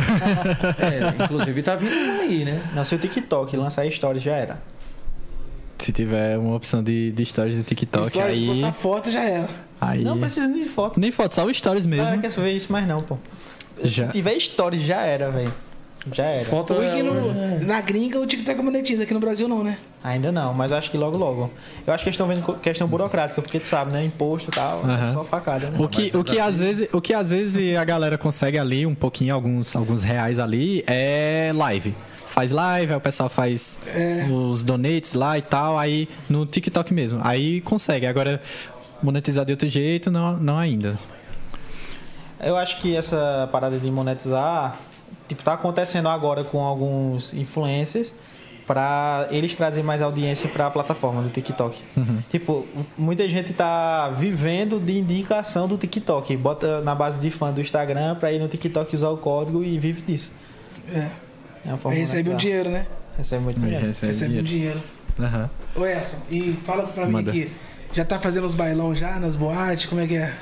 É, 0.79 1.23
inclusive 1.23 1.61
tá 1.61 1.75
vindo 1.75 1.93
um 1.93 2.21
aí, 2.21 2.43
né? 2.43 2.61
Não, 2.73 2.83
se 2.83 2.95
o 2.95 2.97
TikTok 2.97 3.55
lançar 3.55 3.89
stories 3.91 4.23
já 4.23 4.33
era. 4.33 4.57
Se 5.77 5.91
tiver 5.91 6.37
uma 6.39 6.55
opção 6.55 6.81
de, 6.81 7.11
de 7.11 7.25
stories 7.25 7.57
do 7.57 7.63
TikTok, 7.63 8.11
de 8.11 8.19
aí. 8.19 8.47
postar 8.47 8.71
foto 8.71 9.11
já 9.11 9.23
era. 9.23 9.66
Aí... 9.79 10.03
Não 10.03 10.17
precisa 10.19 10.47
nem 10.47 10.63
de 10.63 10.69
foto. 10.69 10.99
Nem 10.99 11.11
foto, 11.11 11.33
só 11.35 11.45
o 11.45 11.53
stories 11.53 11.85
Não 11.85 11.91
mesmo. 11.97 12.07
era 12.07 12.17
quer 12.17 12.29
ver 12.31 12.51
isso 12.51 12.71
mais 12.71 12.87
não, 12.87 13.01
pô. 13.01 13.17
Já. 13.83 14.07
Se 14.07 14.11
tiver 14.13 14.39
stories, 14.39 14.81
já 14.83 15.01
era, 15.01 15.29
velho. 15.31 15.53
Já 16.13 16.23
era. 16.23 16.45
Foto 16.45 16.73
O 16.75 16.81
é, 16.81 17.03
no- 17.03 17.11
hoje- 17.11 17.65
na 17.65 17.81
gringa 17.81 18.17
o 18.19 18.25
TikTok 18.25 18.61
monetiza, 18.61 19.03
aqui 19.03 19.13
no 19.13 19.19
Brasil 19.19 19.45
não, 19.47 19.61
né? 19.61 19.77
Ainda 20.03 20.31
não, 20.31 20.53
mas 20.53 20.71
eu 20.71 20.77
acho 20.77 20.89
que 20.89 20.97
logo, 20.97 21.17
logo. 21.17 21.51
Eu 21.85 21.93
acho 21.93 22.01
que 22.03 22.09
eles 22.09 22.13
estão 22.15 22.27
vendo 22.27 22.53
questão 22.61 22.87
burocrática, 22.87 23.41
porque 23.41 23.59
tu 23.59 23.67
sabe, 23.67 23.91
né? 23.91 24.05
Imposto 24.05 24.49
e 24.49 24.53
tal, 24.53 24.81
é 24.89 24.93
Aham. 24.93 25.13
só 25.13 25.23
facada, 25.25 25.69
né? 25.69 25.77
O 25.77 25.87
que, 25.89 26.15
o, 26.15 26.23
que 26.23 26.39
às 26.39 26.59
vezes, 26.59 26.87
o 26.93 27.01
que 27.01 27.13
às 27.13 27.31
vezes 27.31 27.75
a 27.77 27.83
galera 27.83 28.17
consegue 28.17 28.57
ali, 28.57 28.85
um 28.85 28.95
pouquinho, 28.95 29.35
alguns, 29.35 29.75
alguns 29.75 30.01
reais 30.01 30.39
ali, 30.39 30.81
é 30.87 31.51
live. 31.53 31.93
Faz 32.25 32.51
live, 32.51 32.91
aí 32.93 32.97
o 32.97 33.01
pessoal 33.01 33.27
faz 33.29 33.79
os 34.31 34.63
donates 34.63 35.13
lá 35.13 35.37
e 35.37 35.41
tal, 35.41 35.77
aí 35.77 36.07
no 36.29 36.45
TikTok 36.45 36.93
mesmo. 36.93 37.19
Aí 37.23 37.59
consegue. 37.61 38.05
Agora, 38.05 38.41
monetizar 39.01 39.45
de 39.45 39.51
outro 39.51 39.67
jeito, 39.67 40.09
não, 40.11 40.37
não 40.37 40.57
ainda. 40.57 40.97
Eu 42.39 42.55
acho 42.55 42.79
que 42.79 42.95
essa 42.95 43.49
parada 43.51 43.77
de 43.77 43.89
monetizar, 43.89 44.79
tipo, 45.27 45.41
tá 45.41 45.53
acontecendo 45.53 46.07
agora 46.07 46.43
com 46.43 46.61
alguns 46.61 47.33
influencers 47.33 48.13
para 48.67 49.27
eles 49.31 49.55
trazerem 49.55 49.85
mais 49.85 50.01
audiência 50.01 50.49
para 50.49 50.67
a 50.67 50.69
plataforma 50.69 51.21
do 51.21 51.29
TikTok. 51.29 51.81
Tipo, 52.29 52.67
muita 52.97 53.27
gente 53.29 53.53
tá 53.53 54.09
vivendo 54.09 54.77
de 54.77 54.99
indicação 54.99 55.67
do 55.69 55.77
TikTok, 55.77 56.35
bota 56.35 56.81
na 56.81 56.93
base 56.93 57.17
de 57.17 57.31
fã 57.31 57.51
do 57.51 57.61
Instagram 57.61 58.15
para 58.15 58.31
ir 58.33 58.39
no 58.39 58.47
TikTok 58.49 58.93
usar 58.93 59.09
o 59.09 59.17
código 59.17 59.63
e 59.63 59.79
vive 59.79 60.01
disso. 60.01 60.33
É. 60.93 61.09
É 61.65 61.69
uma 61.69 61.77
forma 61.77 61.97
recebe 61.97 62.29
um 62.29 62.35
dinheiro, 62.35 62.69
né? 62.69 62.85
Recebe 63.17 63.43
muito 63.43 63.59
dinheiro. 63.59 63.85
Recebe 63.85 64.11
recebe 64.11 64.39
um 64.39 64.43
dinheiro. 64.43 64.79
dinheiro. 64.79 64.83
Aham. 65.19 65.49
Ô 65.75 65.85
Edson, 65.85 66.17
e 66.29 66.53
fala 66.65 66.83
pra 66.83 67.05
mim 67.07 67.19
aqui, 67.19 67.51
já 67.93 68.05
tá 68.05 68.19
fazendo 68.19 68.45
os 68.45 68.55
bailão 68.55 68.93
já 68.95 69.19
nas 69.19 69.35
boates? 69.35 69.85
Como 69.85 70.01
é 70.01 70.07
que 70.07 70.15
é? 70.15 70.33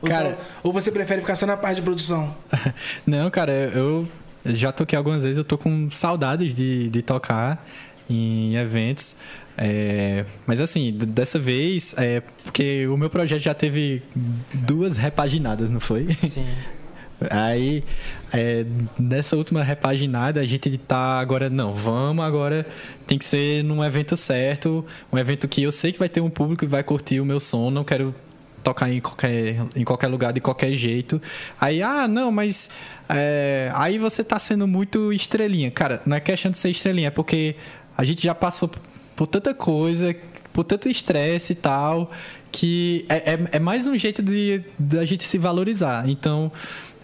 Ou, 0.00 0.08
Cara- 0.08 0.30
só- 0.30 0.36
ou 0.64 0.72
você 0.72 0.90
prefere 0.90 1.20
ficar 1.20 1.36
só 1.36 1.46
na 1.46 1.56
parte 1.56 1.76
de 1.76 1.82
produção? 1.82 2.34
Não, 3.06 3.30
cara, 3.30 3.52
eu 3.52 4.08
já 4.44 4.72
toquei 4.72 4.96
algumas 4.96 5.22
vezes, 5.22 5.38
eu 5.38 5.44
tô 5.44 5.56
com 5.56 5.88
saudades 5.90 6.52
de, 6.54 6.88
de 6.90 7.02
tocar 7.02 7.64
em 8.10 8.56
eventos. 8.56 9.16
É, 9.56 10.24
mas 10.46 10.60
assim, 10.60 10.92
dessa 10.96 11.38
vez, 11.38 11.94
é 11.98 12.22
porque 12.42 12.86
o 12.88 12.96
meu 12.96 13.10
projeto 13.10 13.40
já 13.42 13.52
teve 13.54 14.02
duas 14.52 14.96
repaginadas, 14.96 15.70
não 15.70 15.78
foi? 15.80 16.16
Sim. 16.28 16.46
Aí, 17.30 17.84
é, 18.32 18.64
nessa 18.98 19.36
última 19.36 19.62
repaginada, 19.62 20.40
a 20.40 20.44
gente 20.44 20.76
tá 20.78 21.18
agora, 21.20 21.48
não, 21.50 21.74
vamos 21.74 22.24
agora, 22.24 22.66
tem 23.06 23.18
que 23.18 23.24
ser 23.24 23.62
num 23.62 23.82
evento 23.82 24.16
certo, 24.16 24.84
um 25.12 25.18
evento 25.18 25.46
que 25.48 25.62
eu 25.62 25.72
sei 25.72 25.92
que 25.92 25.98
vai 25.98 26.08
ter 26.08 26.20
um 26.20 26.30
público 26.30 26.64
que 26.64 26.70
vai 26.70 26.82
curtir 26.82 27.20
o 27.20 27.24
meu 27.24 27.40
som, 27.40 27.70
não 27.70 27.84
quero 27.84 28.14
tocar 28.62 28.90
em 28.90 29.00
qualquer, 29.00 29.56
em 29.74 29.84
qualquer 29.84 30.06
lugar, 30.06 30.32
de 30.32 30.40
qualquer 30.40 30.72
jeito. 30.72 31.20
Aí, 31.60 31.82
ah, 31.82 32.06
não, 32.06 32.30
mas 32.30 32.70
é, 33.08 33.70
aí 33.74 33.98
você 33.98 34.22
tá 34.22 34.38
sendo 34.38 34.66
muito 34.66 35.12
estrelinha. 35.12 35.70
Cara, 35.70 36.00
não 36.06 36.16
é 36.16 36.20
questão 36.20 36.50
de 36.50 36.58
ser 36.58 36.70
estrelinha, 36.70 37.08
é 37.08 37.10
porque 37.10 37.56
a 37.96 38.04
gente 38.04 38.22
já 38.22 38.34
passou 38.34 38.70
por 39.16 39.26
tanta 39.26 39.52
coisa, 39.52 40.14
por 40.52 40.64
tanto 40.64 40.88
estresse 40.88 41.52
e 41.52 41.56
tal, 41.56 42.10
que 42.50 43.04
é, 43.08 43.34
é, 43.34 43.38
é 43.52 43.58
mais 43.58 43.86
um 43.86 43.96
jeito 43.96 44.22
de 44.22 44.62
da 44.78 45.04
gente 45.04 45.24
se 45.24 45.38
valorizar. 45.38 46.08
Então, 46.08 46.52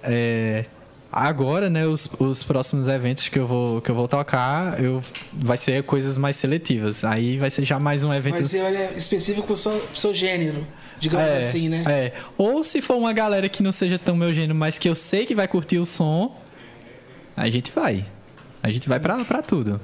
é, 0.03 0.65
Agora, 1.11 1.71
né, 1.71 1.87
os, 1.87 2.07
os 2.19 2.43
próximos 2.43 2.87
eventos 2.87 3.29
que 3.31 3.39
eu 3.39 3.47
vou 3.47 3.81
que 3.81 3.91
eu 3.91 3.95
vou 3.95 4.07
tocar, 4.07 4.79
eu 4.83 5.01
vai 5.33 5.57
ser 5.57 5.83
coisas 5.83 6.19
mais 6.19 6.37
seletivas. 6.37 7.03
Aí 7.03 7.39
vai 7.39 7.51
ser 7.51 7.65
já 7.65 7.79
mais 7.79 8.05
um 8.05 8.13
evento 8.13 8.35
Vai 8.35 8.45
ser 8.45 8.61
olha, 8.61 8.93
específico 8.95 9.47
pro 9.47 9.57
seu, 9.57 9.73
pro 9.79 9.99
seu 9.99 10.13
gênero, 10.13 10.67
digamos 11.01 11.27
é, 11.27 11.39
assim, 11.39 11.69
né? 11.71 11.83
É. 11.89 12.13
Ou 12.37 12.63
se 12.63 12.83
for 12.83 12.97
uma 12.97 13.15
galera 13.15 13.49
que 13.49 13.63
não 13.63 13.73
seja 13.73 13.99
tão 13.99 14.15
meu 14.15 14.35
gênero, 14.35 14.55
mas 14.55 14.77
que 14.77 14.87
eu 14.87 14.95
sei 14.95 15.25
que 15.25 15.35
vai 15.35 15.49
curtir 15.49 15.79
o 15.79 15.87
som, 15.87 16.37
a 17.35 17.49
gente 17.49 17.73
vai. 17.75 18.05
A 18.63 18.71
gente 18.71 18.87
vai 18.87 19.01
pra, 19.01 19.25
pra 19.25 19.41
tudo. 19.41 19.81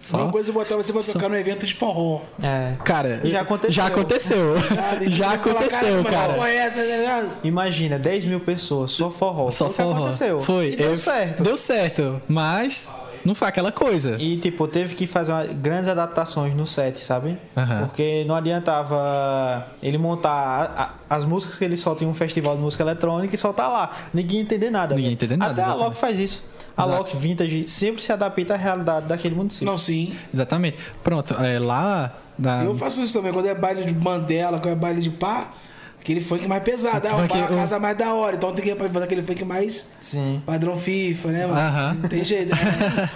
Só... 0.00 0.18
Uma 0.22 0.32
coisa 0.32 0.52
botar 0.52 0.76
você 0.76 0.92
pra 0.92 1.02
só- 1.02 1.12
tocar 1.14 1.28
no 1.28 1.36
evento 1.36 1.66
de 1.66 1.74
forró. 1.74 2.20
É. 2.42 2.74
Cara, 2.84 3.20
já 3.24 3.40
aconteceu. 3.40 3.72
Já 3.72 3.86
aconteceu. 3.86 4.54
Já 5.10 5.32
aconteceu, 5.32 6.04
cara. 6.04 6.48
É 6.48 6.56
essa, 6.56 6.80
tá 6.80 6.84
ligado? 6.96 7.28
Imagina, 7.44 7.98
10 7.98 8.24
mil 8.26 8.40
pessoas, 8.40 8.92
só 8.92 9.10
forró. 9.10 9.50
Só 9.50 9.66
Foi 9.70 9.84
forró. 9.84 9.96
aconteceu. 9.98 10.40
Foi. 10.40 10.70
E 10.70 10.76
deu 10.76 10.90
Eu- 10.90 10.96
certo. 10.96 11.42
Deu 11.42 11.56
certo, 11.56 12.22
mas 12.28 12.92
não 13.24 13.34
foi 13.34 13.48
aquela 13.48 13.72
coisa. 13.72 14.16
E, 14.20 14.36
tipo, 14.38 14.66
teve 14.68 14.94
que 14.94 15.06
fazer 15.06 15.32
uma- 15.32 15.44
grandes 15.44 15.88
adaptações 15.88 16.54
no 16.54 16.66
set, 16.66 17.00
sabe? 17.00 17.36
Aham. 17.56 17.86
Porque 17.86 18.24
não 18.26 18.34
adiantava 18.34 19.66
ele 19.82 19.98
montar 19.98 20.30
a- 20.30 20.82
a- 20.82 20.90
as 21.16 21.24
músicas 21.24 21.56
que 21.56 21.64
ele 21.64 21.76
solta 21.76 22.04
em 22.04 22.06
um 22.06 22.14
festival 22.14 22.54
de 22.56 22.62
música 22.62 22.82
eletrônica 22.82 23.34
e 23.34 23.38
soltar 23.38 23.70
lá. 23.70 23.96
Ninguém 24.14 24.38
ia 24.38 24.42
entender 24.42 24.70
nada. 24.70 24.94
Ninguém 24.94 25.12
entender 25.12 25.36
nada, 25.36 25.52
Até 25.52 25.60
a 25.62 25.64
exatamente. 25.64 25.84
Loki 25.88 25.98
faz 25.98 26.18
isso. 26.18 26.44
A 26.78 26.82
Exato. 26.84 26.96
Loki 26.98 27.16
Vintage 27.16 27.64
sempre 27.66 28.00
se 28.00 28.12
adapta 28.12 28.54
à 28.54 28.56
realidade 28.56 29.06
daquele 29.06 29.34
município. 29.34 29.66
Não, 29.66 29.76
sim. 29.76 30.14
Exatamente. 30.32 30.78
Pronto, 31.02 31.34
é, 31.34 31.58
lá. 31.58 32.16
Na... 32.38 32.62
Eu 32.64 32.74
faço 32.76 33.02
isso 33.02 33.12
também. 33.18 33.32
Quando 33.32 33.46
é 33.48 33.54
baile 33.54 33.84
de 33.84 33.92
Mandela, 33.92 34.60
quando 34.60 34.74
é 34.74 34.76
baile 34.76 35.00
de 35.00 35.10
pá, 35.10 35.54
aquele 36.00 36.20
funk 36.20 36.46
mais 36.46 36.62
pesado. 36.62 37.04
É 37.04 37.12
uma 37.12 37.26
casa 37.26 37.80
mais 37.80 37.98
da 37.98 38.14
hora. 38.14 38.36
Então 38.36 38.52
tem 38.54 38.64
que 38.64 38.74
fazer 38.88 39.02
aquele 39.04 39.24
funk 39.24 39.44
mais 39.44 39.90
Sim. 40.00 40.40
padrão 40.46 40.78
FIFA, 40.78 41.28
né, 41.32 41.46
mano? 41.48 41.58
Aham. 41.58 41.96
Não 42.00 42.08
tem 42.08 42.24
jeito. 42.24 42.54
É. 42.54 43.08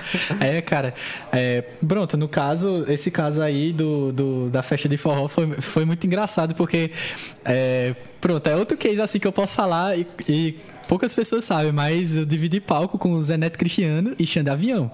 É, 0.59 0.61
cara. 0.61 0.93
É, 1.33 1.63
pronto, 1.87 2.17
no 2.17 2.27
caso, 2.29 2.85
esse 2.89 3.13
caso 3.13 3.41
aí 3.41 3.73
do, 3.73 4.11
do- 4.13 4.51
da 4.51 4.61
festa 4.61 4.89
de 4.89 4.97
forró 4.97 5.29
foi, 5.29 5.53
foi 5.61 5.85
muito 5.85 6.05
engraçado, 6.05 6.57
porque. 6.57 6.91
é, 7.45 7.95
pronto, 8.21 8.45
é 8.49 8.57
outro 8.57 8.77
case 8.77 9.01
assim 9.01 9.21
que 9.21 9.27
eu 9.27 9.33
posso 9.33 9.55
falar 9.55 9.97
e, 9.97 10.05
e 10.29 10.57
poucas 10.93 11.15
pessoas 11.15 11.45
sabem, 11.45 11.73
mas 11.73 12.17
eu 12.17 12.27
dividi 12.27 12.61
palco 12.61 12.99
com 12.99 13.15
o 13.15 13.23
Zé 13.23 13.39
Neto 13.39 13.59
Cristiano 13.59 14.15
e 14.19 14.27
Xande 14.27 14.51
Avião. 14.51 14.93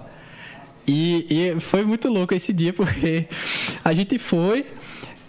E, 0.86 1.26
e 1.28 1.58
foi 1.58 1.82
muito 1.82 2.08
louco 2.08 2.32
esse 2.32 2.52
dia, 2.52 2.70
porque 2.72 3.26
a 3.84 3.92
gente 3.92 4.16
foi. 4.16 4.64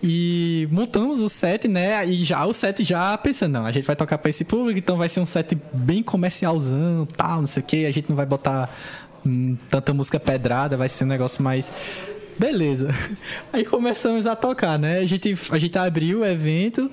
E 0.04 0.68
montamos 0.72 1.22
o 1.22 1.28
set, 1.28 1.68
né? 1.68 2.06
E 2.06 2.24
já 2.24 2.46
o 2.46 2.54
set 2.54 2.84
já 2.84 3.18
pensando, 3.18 3.54
não, 3.54 3.66
a 3.66 3.72
gente 3.72 3.84
vai 3.84 3.96
tocar 3.96 4.20
pra 4.20 4.30
esse 4.30 4.46
público, 4.46 4.78
então 4.78 4.96
vai 4.96 5.10
ser 5.10 5.20
um 5.22 5.26
set 5.26 5.58
bem 5.74 6.04
comercialzão, 6.04 7.08
tal, 7.18 7.40
não 7.40 7.48
sei 7.48 7.64
o 7.64 7.66
que, 7.66 7.86
a 7.88 7.92
gente 7.92 8.08
não 8.08 8.16
vai 8.16 8.28
botar 8.28 8.70
hum, 9.26 9.58
tanta 9.72 9.92
música 9.92 10.20
pedrada, 10.20 10.78
vai 10.78 10.88
ser 10.88 11.04
um 11.04 11.08
negócio 11.08 11.42
mais. 11.42 11.72
Beleza. 12.40 12.88
Aí 13.52 13.66
começamos 13.66 14.26
a 14.26 14.34
tocar, 14.34 14.80
né? 14.80 15.00
A 15.00 15.06
gente, 15.06 15.38
a 15.52 15.60
gente 15.60 15.78
abriu 15.78 16.22
o 16.22 16.26
evento 16.26 16.90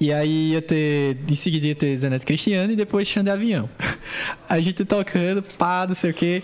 e 0.00 0.12
aí 0.12 0.50
ia 0.52 0.60
ter. 0.60 1.16
Em 1.28 1.34
seguida 1.36 1.68
ia 1.68 1.74
ter 1.76 2.20
Cristiano 2.24 2.72
e 2.72 2.76
depois 2.76 3.06
Xande 3.06 3.30
Avião. 3.30 3.70
A 4.48 4.60
gente 4.60 4.84
tocando, 4.84 5.42
pá, 5.42 5.86
não 5.86 5.94
sei 5.94 6.10
o 6.10 6.14
que. 6.14 6.42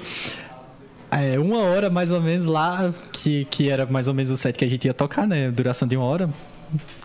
É, 1.10 1.38
uma 1.38 1.58
hora 1.58 1.90
mais 1.90 2.12
ou 2.12 2.20
menos 2.20 2.46
lá, 2.46 2.94
que, 3.12 3.46
que 3.46 3.68
era 3.68 3.86
mais 3.86 4.06
ou 4.06 4.14
menos 4.14 4.30
o 4.30 4.36
set 4.36 4.56
que 4.56 4.64
a 4.64 4.68
gente 4.68 4.84
ia 4.84 4.94
tocar, 4.94 5.26
né? 5.26 5.50
Duração 5.50 5.88
de 5.88 5.96
uma 5.96 6.04
hora, 6.04 6.30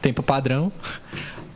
tempo 0.02 0.22
padrão. 0.22 0.72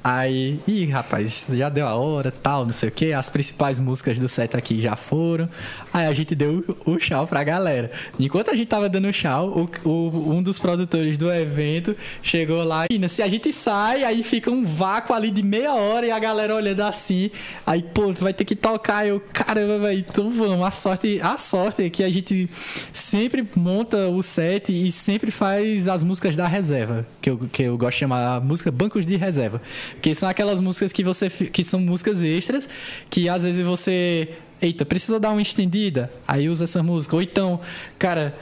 Aí, 0.08 0.60
ih, 0.68 0.86
rapaz, 0.86 1.48
já 1.50 1.68
deu 1.68 1.88
a 1.88 1.96
hora, 1.96 2.32
tal, 2.32 2.64
não 2.64 2.72
sei 2.72 2.90
o 2.90 2.92
que. 2.92 3.12
As 3.12 3.28
principais 3.28 3.80
músicas 3.80 4.20
do 4.20 4.30
set 4.30 4.56
aqui 4.56 4.80
já 4.80 4.96
foram. 4.96 5.50
Aí 5.96 6.08
a 6.08 6.14
gente 6.14 6.36
deu 6.36 6.62
o, 6.86 6.98
tchau 6.98 7.26
pra 7.26 7.42
galera. 7.42 7.90
Enquanto 8.20 8.52
a 8.52 8.54
gente 8.54 8.68
tava 8.68 8.90
dando 8.90 9.08
o 9.08 9.12
tchau, 9.14 9.70
o, 9.86 9.90
o- 9.90 10.34
um 10.36 10.44
dos 10.44 10.60
produtores 10.60 11.18
do 11.18 11.32
evento 11.32 11.96
chegou 12.22 12.66
lá 12.66 12.86
e 12.90 13.08
se 13.08 13.22
a 13.22 13.30
gente 13.30 13.54
sai, 13.54 14.04
aí 14.04 14.22
fica 14.22 14.52
um 14.52 14.66
vácuo 14.66 15.14
ali 15.16 15.32
de 15.32 15.42
meia 15.42 15.74
hora 15.74 16.06
e 16.06 16.12
a 16.12 16.20
galera 16.20 16.54
olhando 16.54 16.82
assim. 16.82 17.32
Aí, 17.66 17.82
pô, 17.82 18.12
tu 18.14 18.22
vai 18.22 18.34
ter 18.34 18.44
que 18.44 18.58
tocar. 18.58 19.08
Eu, 19.08 19.22
caramba, 19.32 19.80
velho, 19.80 20.00
então 20.00 20.30
vamos. 20.32 20.66
A 20.66 20.72
sorte, 20.72 21.22
a 21.24 21.38
sorte 21.38 21.84
é 21.84 21.90
que 21.90 22.04
a 22.04 22.12
gente 22.12 22.50
sempre 22.92 23.48
monta 23.56 24.10
o 24.10 24.22
set 24.22 24.74
e 24.74 24.92
sempre 24.92 25.32
faz 25.32 25.88
as 25.88 26.04
músicas 26.04 26.36
da 26.36 26.46
reserva, 26.46 27.08
que 27.22 27.30
eu, 27.30 27.38
que 27.54 27.64
eu 27.64 27.78
gosto 27.78 27.94
de 27.94 28.00
chamar 28.00 28.42
música 28.42 28.70
bancos 28.70 29.06
de 29.06 29.16
reserva. 29.16 29.62
Que 30.02 30.14
são 30.14 30.28
aquelas 30.28 30.60
músicas 30.60 30.92
que 30.92 31.06
você 31.06 31.30
que 31.30 31.64
são 31.64 31.80
músicas 31.80 32.22
extras, 32.22 32.68
que 33.10 33.30
às 33.30 33.44
vezes 33.44 33.66
você, 33.66 34.30
eita, 34.66 34.86
precisou 34.86 35.20
dar 35.20 35.32
uma 35.32 35.42
estendida, 35.42 36.12
aí 36.28 36.50
usa 36.50 36.64
essa 36.66 36.82
música. 36.84 37.16
Ou 37.16 37.22
então, 37.22 37.60
cara, 37.98 38.36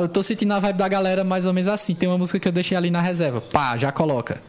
eu 0.00 0.08
tô 0.08 0.22
sentindo 0.22 0.52
a 0.54 0.60
vibe 0.60 0.76
da 0.76 0.88
galera 0.88 1.24
mais 1.24 1.46
ou 1.46 1.52
menos 1.52 1.68
assim, 1.68 1.94
tem 1.94 2.08
uma 2.08 2.18
música 2.18 2.38
que 2.38 2.48
eu 2.48 2.52
deixei 2.52 2.76
ali 2.76 2.90
na 2.90 3.00
reserva, 3.00 3.40
pá, 3.40 3.76
já 3.76 3.90
coloca. 3.92 4.40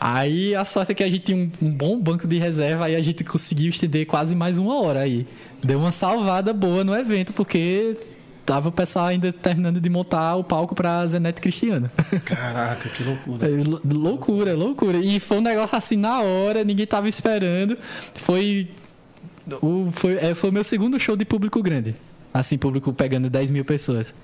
Aí 0.00 0.52
a 0.54 0.64
sorte 0.64 0.90
é 0.92 0.94
que 0.96 1.02
a 1.04 1.08
gente 1.10 1.20
tinha 1.20 1.38
um, 1.38 1.50
um 1.66 1.70
bom 1.70 2.00
banco 2.00 2.26
de 2.26 2.36
reserva, 2.36 2.86
aí 2.86 2.96
a 2.96 3.00
gente 3.02 3.22
conseguiu 3.22 3.70
estender 3.70 4.04
quase 4.04 4.34
mais 4.34 4.58
uma 4.58 4.80
hora 4.82 5.00
aí. 5.00 5.26
Deu 5.62 5.78
uma 5.78 5.92
salvada 5.92 6.52
boa 6.52 6.82
no 6.82 6.92
evento, 6.92 7.32
porque 7.32 7.96
tava 8.44 8.70
o 8.70 8.72
pessoal 8.72 9.06
ainda 9.06 9.32
terminando 9.32 9.80
de 9.80 9.88
montar 9.88 10.34
o 10.34 10.42
palco 10.42 10.74
pra 10.74 11.06
Zenete 11.06 11.40
Cristiano. 11.40 11.88
Caraca, 12.24 12.88
que 12.88 13.04
loucura. 13.04 13.46
É, 13.48 13.62
lou- 13.62 13.80
loucura, 13.84 14.56
loucura. 14.56 14.98
E 14.98 15.20
foi 15.20 15.36
um 15.38 15.40
negócio 15.40 15.76
assim 15.78 15.96
na 15.96 16.20
hora, 16.20 16.64
ninguém 16.64 16.84
tava 16.84 17.08
esperando. 17.08 17.78
Foi 18.16 18.68
o 19.62 19.90
foi, 19.92 20.14
é, 20.16 20.34
foi 20.34 20.50
o 20.50 20.52
meu 20.52 20.64
segundo 20.64 20.98
show 20.98 21.16
de 21.16 21.24
público 21.24 21.62
grande. 21.62 21.94
Assim, 22.32 22.56
público 22.56 22.92
pegando 22.92 23.28
10 23.28 23.50
mil 23.50 23.64
pessoas. 23.64 24.14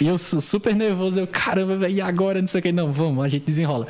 E 0.00 0.06
eu 0.06 0.16
su- 0.16 0.40
super 0.40 0.74
nervoso, 0.74 1.20
eu, 1.20 1.26
caramba, 1.26 1.76
velho, 1.76 1.94
e 1.94 2.00
agora? 2.00 2.40
Não 2.40 2.48
sei 2.48 2.60
o 2.60 2.62
que. 2.62 2.72
Não, 2.72 2.90
vamos, 2.92 3.24
a 3.24 3.28
gente 3.28 3.44
desenrola. 3.44 3.86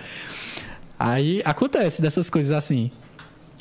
Aí 0.99 1.41
acontece 1.45 2.03
dessas 2.03 2.29
coisas 2.29 2.53
assim. 2.53 2.91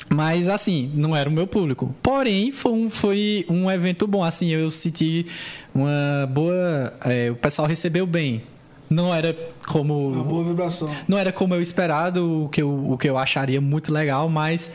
Mas 0.08 0.48
assim, 0.48 0.90
não 0.94 1.14
era 1.14 1.28
o 1.28 1.32
meu 1.32 1.46
público. 1.46 1.94
Porém, 2.02 2.50
foi 2.50 2.72
um, 2.72 2.90
foi 2.90 3.46
um 3.48 3.70
evento 3.70 4.06
bom. 4.06 4.24
Assim, 4.24 4.48
eu 4.48 4.70
senti 4.70 5.26
uma 5.74 6.26
boa. 6.28 6.92
é, 7.04 7.30
o 7.30 7.36
pessoal 7.36 7.68
recebeu 7.68 8.06
bem. 8.06 8.42
Não 8.88 9.14
era 9.14 9.36
como. 9.68 10.08
Uma 10.10 10.24
boa 10.24 10.44
vibração. 10.44 10.92
Não 11.06 11.16
era 11.16 11.30
como 11.30 11.54
eu 11.54 11.62
esperado, 11.62 12.46
o 12.46 12.48
que 12.48 12.60
eu, 12.60 12.90
o 12.90 12.98
que 12.98 13.08
eu 13.08 13.16
acharia 13.16 13.60
muito 13.60 13.92
legal, 13.92 14.28
mas 14.28 14.72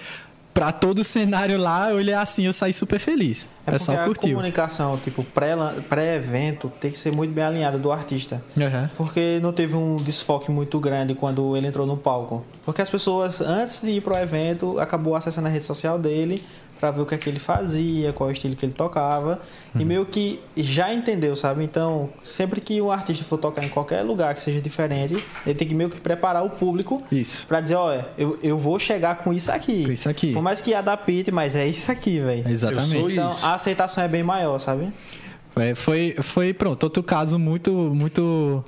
pra 0.56 0.72
todo 0.72 1.00
o 1.00 1.04
cenário 1.04 1.58
lá, 1.60 1.90
eu 1.92 1.98
olhei 1.98 2.14
assim, 2.14 2.46
eu 2.46 2.54
saí 2.54 2.72
super 2.72 2.98
feliz. 2.98 3.44
O 3.44 3.70
É 3.70 3.72
pessoal 3.74 3.98
porque 3.98 4.04
a 4.04 4.14
curtiu. 4.14 4.30
comunicação, 4.38 4.98
tipo, 5.04 5.22
pré- 5.24 5.54
pré-evento, 5.90 6.72
tem 6.80 6.90
que 6.92 6.98
ser 6.98 7.12
muito 7.12 7.34
bem 7.34 7.44
alinhada 7.44 7.78
do 7.78 7.92
artista. 7.92 8.42
Aham. 8.58 8.90
Porque 8.96 9.40
não 9.42 9.52
teve 9.52 9.76
um 9.76 9.98
desfoque 9.98 10.50
muito 10.50 10.80
grande 10.80 11.14
quando 11.14 11.56
ele 11.58 11.68
entrou 11.68 11.86
no 11.86 11.98
palco. 11.98 12.44
Porque 12.66 12.82
as 12.82 12.90
pessoas, 12.90 13.42
antes 13.42 13.82
de 13.82 13.90
ir 13.92 14.02
pro 14.02 14.16
evento, 14.18 14.80
acabou 14.80 15.14
acessando 15.16 15.48
a 15.48 15.52
rede 15.52 15.66
social 15.66 16.00
dele 16.00 16.42
pra 16.80 16.92
ver 16.92 17.02
o 17.02 17.06
que 17.06 17.16
é 17.16 17.18
que 17.18 17.30
ele 17.30 17.40
fazia, 17.40 18.12
qual 18.14 18.30
o 18.30 18.32
estilo 18.32 18.56
que 18.56 18.66
ele 18.66 18.74
tocava. 18.74 19.40
E 19.74 19.80
Uhum. 19.80 19.86
meio 19.86 20.06
que 20.06 20.40
já 20.56 20.94
entendeu, 20.94 21.36
sabe? 21.36 21.64
Então, 21.64 22.10
sempre 22.22 22.60
que 22.62 22.82
o 22.82 22.92
artista 22.92 23.24
for 23.24 23.38
tocar 23.38 23.64
em 23.64 23.70
qualquer 23.70 24.02
lugar 24.04 24.34
que 24.36 24.42
seja 24.42 24.62
diferente, 24.62 25.24
ele 25.46 25.56
tem 25.56 25.68
que 25.68 25.74
meio 25.74 25.90
que 25.90 26.00
preparar 26.00 26.44
o 26.46 26.50
público 26.50 27.02
pra 27.48 27.62
dizer, 27.62 27.76
olha, 27.76 28.08
eu, 28.18 28.38
eu 28.44 28.58
vou 28.58 28.78
chegar 28.78 29.16
com 29.18 29.34
isso 29.34 29.52
aqui. 29.52 29.86
Com 29.86 29.92
isso 29.92 30.10
aqui. 30.10 30.34
Por 30.34 30.42
mais 30.42 30.62
que 30.62 30.74
adapte, 30.74 31.32
mas 31.32 31.56
é 31.56 31.68
isso 31.68 31.92
aqui, 31.92 32.20
velho. 32.20 32.48
Exatamente. 32.50 33.14
Então, 33.14 33.32
isso. 33.32 33.46
a 33.46 33.54
aceitação 33.56 34.04
é 34.04 34.08
bem 34.08 34.24
maior, 34.24 34.60
sabe? 34.60 34.92
É, 35.56 35.74
foi, 35.74 36.16
foi, 36.22 36.54
pronto, 36.54 36.84
outro 36.84 37.02
caso 37.02 37.40
muito, 37.40 37.72
muito, 37.72 38.64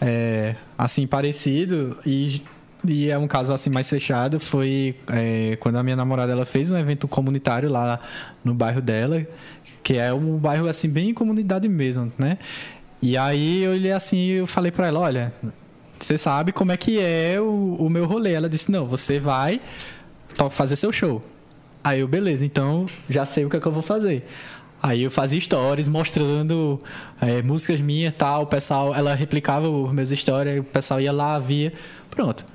é, 0.00 0.56
assim, 0.78 1.06
parecido 1.06 1.96
e, 2.06 2.42
e 2.86 3.08
é 3.08 3.16
um 3.16 3.26
caso, 3.26 3.52
assim, 3.52 3.70
mais 3.70 3.88
fechado, 3.88 4.40
foi 4.40 4.96
é, 5.08 5.56
quando 5.60 5.76
a 5.76 5.82
minha 5.82 5.96
namorada, 5.96 6.32
ela 6.32 6.44
fez 6.44 6.70
um 6.70 6.76
evento 6.76 7.06
comunitário 7.06 7.70
lá 7.70 8.00
no 8.44 8.54
bairro 8.54 8.80
dela, 8.80 9.26
que 9.82 9.94
é 9.94 10.12
um 10.12 10.36
bairro, 10.36 10.66
assim, 10.66 10.88
bem 10.88 11.14
comunidade 11.14 11.68
mesmo, 11.68 12.12
né? 12.18 12.38
E 13.00 13.16
aí 13.16 13.64
eu 13.64 13.72
olhei 13.72 13.90
assim 13.90 14.28
eu 14.28 14.46
falei 14.46 14.70
pra 14.70 14.86
ela, 14.86 15.00
olha, 15.00 15.32
você 15.98 16.16
sabe 16.16 16.52
como 16.52 16.70
é 16.70 16.76
que 16.76 17.00
é 17.00 17.40
o, 17.40 17.76
o 17.78 17.90
meu 17.90 18.06
rolê. 18.06 18.32
Ela 18.32 18.48
disse, 18.48 18.70
não, 18.70 18.86
você 18.86 19.18
vai 19.18 19.60
fazer 20.50 20.76
seu 20.76 20.92
show. 20.92 21.22
Aí 21.82 22.00
eu, 22.00 22.08
beleza, 22.08 22.46
então 22.46 22.86
já 23.08 23.26
sei 23.26 23.44
o 23.44 23.50
que 23.50 23.56
é 23.56 23.60
que 23.60 23.66
eu 23.66 23.72
vou 23.72 23.82
fazer. 23.82 24.24
Aí 24.80 25.02
eu 25.02 25.10
fazia 25.10 25.40
stories 25.40 25.88
mostrando 25.88 26.80
é, 27.20 27.42
músicas 27.42 27.80
minhas 27.80 28.12
e 28.12 28.16
tal. 28.16 28.42
O 28.42 28.46
pessoal, 28.46 28.94
ela 28.94 29.14
replicava 29.14 29.68
meus 29.92 30.10
stories, 30.10 30.60
o 30.60 30.64
pessoal 30.64 31.00
ia 31.00 31.12
lá, 31.12 31.38
via. 31.38 31.72
Pronto. 32.10 32.51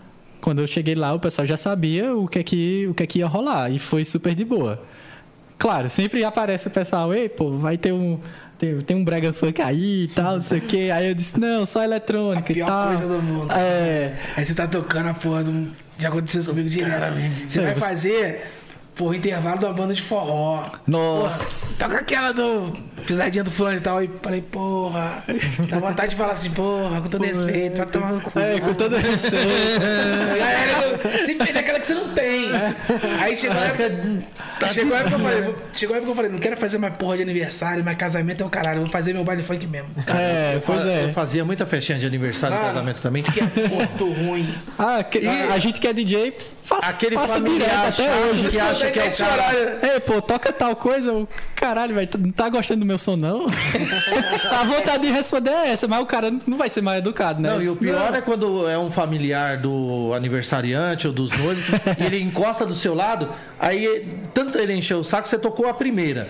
Quando 0.47 0.59
eu 0.59 0.67
cheguei 0.67 0.95
lá, 0.95 1.11
o 1.13 1.19
pessoal 1.19 1.45
já 1.45 1.57
sabia 1.57 2.15
o 2.15 2.25
que 2.25 2.39
é 2.39 2.43
que, 2.43 2.87
o 2.89 2.93
que, 2.93 3.03
é 3.03 3.05
que 3.05 3.19
ia 3.19 3.27
rolar. 3.27 3.69
E 3.69 3.77
foi 3.77 4.05
super 4.05 4.33
de 4.33 4.45
boa. 4.45 4.81
Claro, 5.57 5.89
sempre 5.89 6.23
aparece 6.23 6.69
o 6.69 6.71
pessoal, 6.71 7.13
ei, 7.13 7.27
pô, 7.27 7.57
vai 7.57 7.77
ter 7.77 7.91
um. 7.91 8.17
Tem, 8.57 8.79
tem 8.79 8.95
um 8.95 9.03
brega 9.03 9.33
funk 9.33 9.61
aí 9.61 10.05
e 10.05 10.07
tal, 10.07 10.35
não 10.35 10.41
sei 10.41 10.59
o 10.59 10.61
quê. 10.61 10.89
Aí 10.93 11.09
eu 11.09 11.13
disse, 11.13 11.37
não, 11.37 11.65
só 11.65 11.83
eletrônica 11.83 12.47
A 12.47 12.51
e 12.51 12.53
pior 12.55 12.65
tal. 12.65 12.87
coisa 12.87 13.07
do 13.09 13.21
mundo. 13.21 13.51
É. 13.51 14.13
Aí 14.37 14.45
você 14.45 14.53
tá 14.53 14.65
tocando 14.65 15.09
a 15.09 15.13
porra 15.13 15.43
do. 15.43 15.67
Já 15.99 16.07
aconteceu 16.07 16.45
comigo 16.45 16.69
direto. 16.69 17.11
Você 17.45 17.59
vai 17.59 17.73
você- 17.73 17.79
fazer. 17.81 18.51
Porra, 18.97 19.15
intervalo 19.15 19.59
da 19.59 19.71
banda 19.71 19.93
de 19.93 20.01
forró. 20.01 20.65
Nossa. 20.87 21.37
Porra, 21.37 21.75
toca 21.79 21.97
aquela 21.99 22.31
do 22.31 22.73
pisadinha 23.05 23.43
do 23.43 23.51
fulano 23.51 23.77
e 23.77 23.81
tal. 23.81 24.03
E 24.03 24.09
falei, 24.23 24.41
porra, 24.41 25.23
dá 25.69 25.79
vontade 25.79 26.09
de 26.11 26.15
falar 26.15 26.33
assim, 26.33 26.49
porra, 26.49 26.99
com 27.01 27.07
todo 27.07 27.23
respeito, 27.23 27.77
vai 27.77 27.85
tomar 27.85 28.13
no 28.13 28.21
cu. 28.21 28.39
É, 28.39 28.59
com 28.59 28.73
todo 28.73 28.95
respeito. 28.97 29.37
Galera, 30.37 31.25
sempre 31.25 31.45
pede 31.47 31.59
aquela 31.59 31.79
que 31.79 31.85
você 31.85 31.93
não 31.93 32.09
tem. 32.09 32.49
Aí 33.21 33.37
chegou 33.37 33.57
a 33.59 33.65
época, 33.65 33.83
é- 33.83 34.67
chegou 34.67 34.95
a 34.95 34.99
época 34.99 35.15
que 35.15 35.21
eu 35.21 35.25
falei, 35.27 35.41
vou- 35.43 35.55
chegou 35.73 35.93
a 35.93 35.97
época 35.97 36.05
que 36.07 36.11
eu 36.11 36.15
falei, 36.15 36.31
não 36.31 36.39
quero 36.39 36.57
fazer 36.57 36.77
mais 36.79 36.95
porra 36.95 37.17
de 37.17 37.23
aniversário, 37.23 37.83
mais 37.83 37.97
casamento 37.97 38.41
é 38.43 38.45
o 38.45 38.49
caralho, 38.49 38.77
eu 38.77 38.81
vou 38.83 38.91
fazer 38.91 39.13
meu 39.13 39.23
baile 39.23 39.43
funk 39.43 39.65
mesmo. 39.67 39.89
É, 40.07 40.59
pois 40.65 40.83
Eu 40.83 40.91
é. 40.91 41.11
fazia 41.13 41.45
muita 41.45 41.65
festinha 41.67 41.99
de 41.99 42.05
aniversário 42.07 42.55
e 42.55 42.59
Mano, 42.59 42.73
casamento 42.73 43.01
também. 43.01 43.21
Que 43.23 43.39
é 43.41 43.43
muito 43.67 44.11
ruim. 44.11 44.53
Ah, 44.79 45.03
que- 45.03 45.25
a, 45.27 45.53
a 45.53 45.59
gente 45.59 45.79
que 45.79 45.87
é 45.87 45.93
DJ, 45.93 46.35
faça, 46.63 46.89
Aquele 46.89 47.15
faça 47.15 47.39
direto 47.39 47.71
até 47.71 47.91
chato 47.91 48.29
hoje. 48.31 48.47
que 48.49 48.59
acha 48.59 48.86
que 48.91 48.99
é 48.99 49.07
o 49.07 49.17
cara. 49.17 49.79
Ei, 49.93 49.99
pô, 49.99 50.21
toca 50.21 50.51
tal 50.51 50.75
coisa, 50.75 51.11
eu, 51.11 51.27
caralho, 51.55 51.95
velho, 51.95 52.07
tu 52.07 52.17
não 52.17 52.31
tá 52.31 52.49
gostando 52.49 52.81
do 52.81 52.85
meu 52.85 52.97
som, 52.97 53.15
não? 53.15 53.47
a 54.51 54.63
vontade 54.63 55.03
de 55.03 55.11
responder 55.11 55.51
é 55.51 55.69
essa, 55.69 55.87
mas 55.87 56.01
o 56.01 56.05
cara 56.05 56.33
não 56.45 56.57
vai 56.57 56.69
ser 56.69 56.81
mais 56.81 56.99
educado, 56.99 57.41
né? 57.41 57.49
Não, 57.49 57.61
e 57.61 57.69
o 57.69 57.75
pior 57.75 58.11
não. 58.11 58.17
é 58.17 58.21
quando 58.21 58.69
é 58.69 58.77
um 58.77 58.91
familiar 58.91 59.57
do 59.57 60.13
aniversariante 60.13 61.07
ou 61.07 61.13
dos 61.13 61.31
noivos 61.37 61.65
e 61.99 62.03
ele 62.03 62.19
encosta 62.19 62.65
do 62.65 62.75
seu 62.75 62.93
lado, 62.93 63.29
aí 63.59 64.07
tanto 64.33 64.57
ele 64.57 64.73
encheu 64.73 64.99
o 64.99 65.03
saco, 65.03 65.27
você 65.27 65.37
tocou 65.37 65.67
a 65.67 65.73
primeira. 65.73 66.27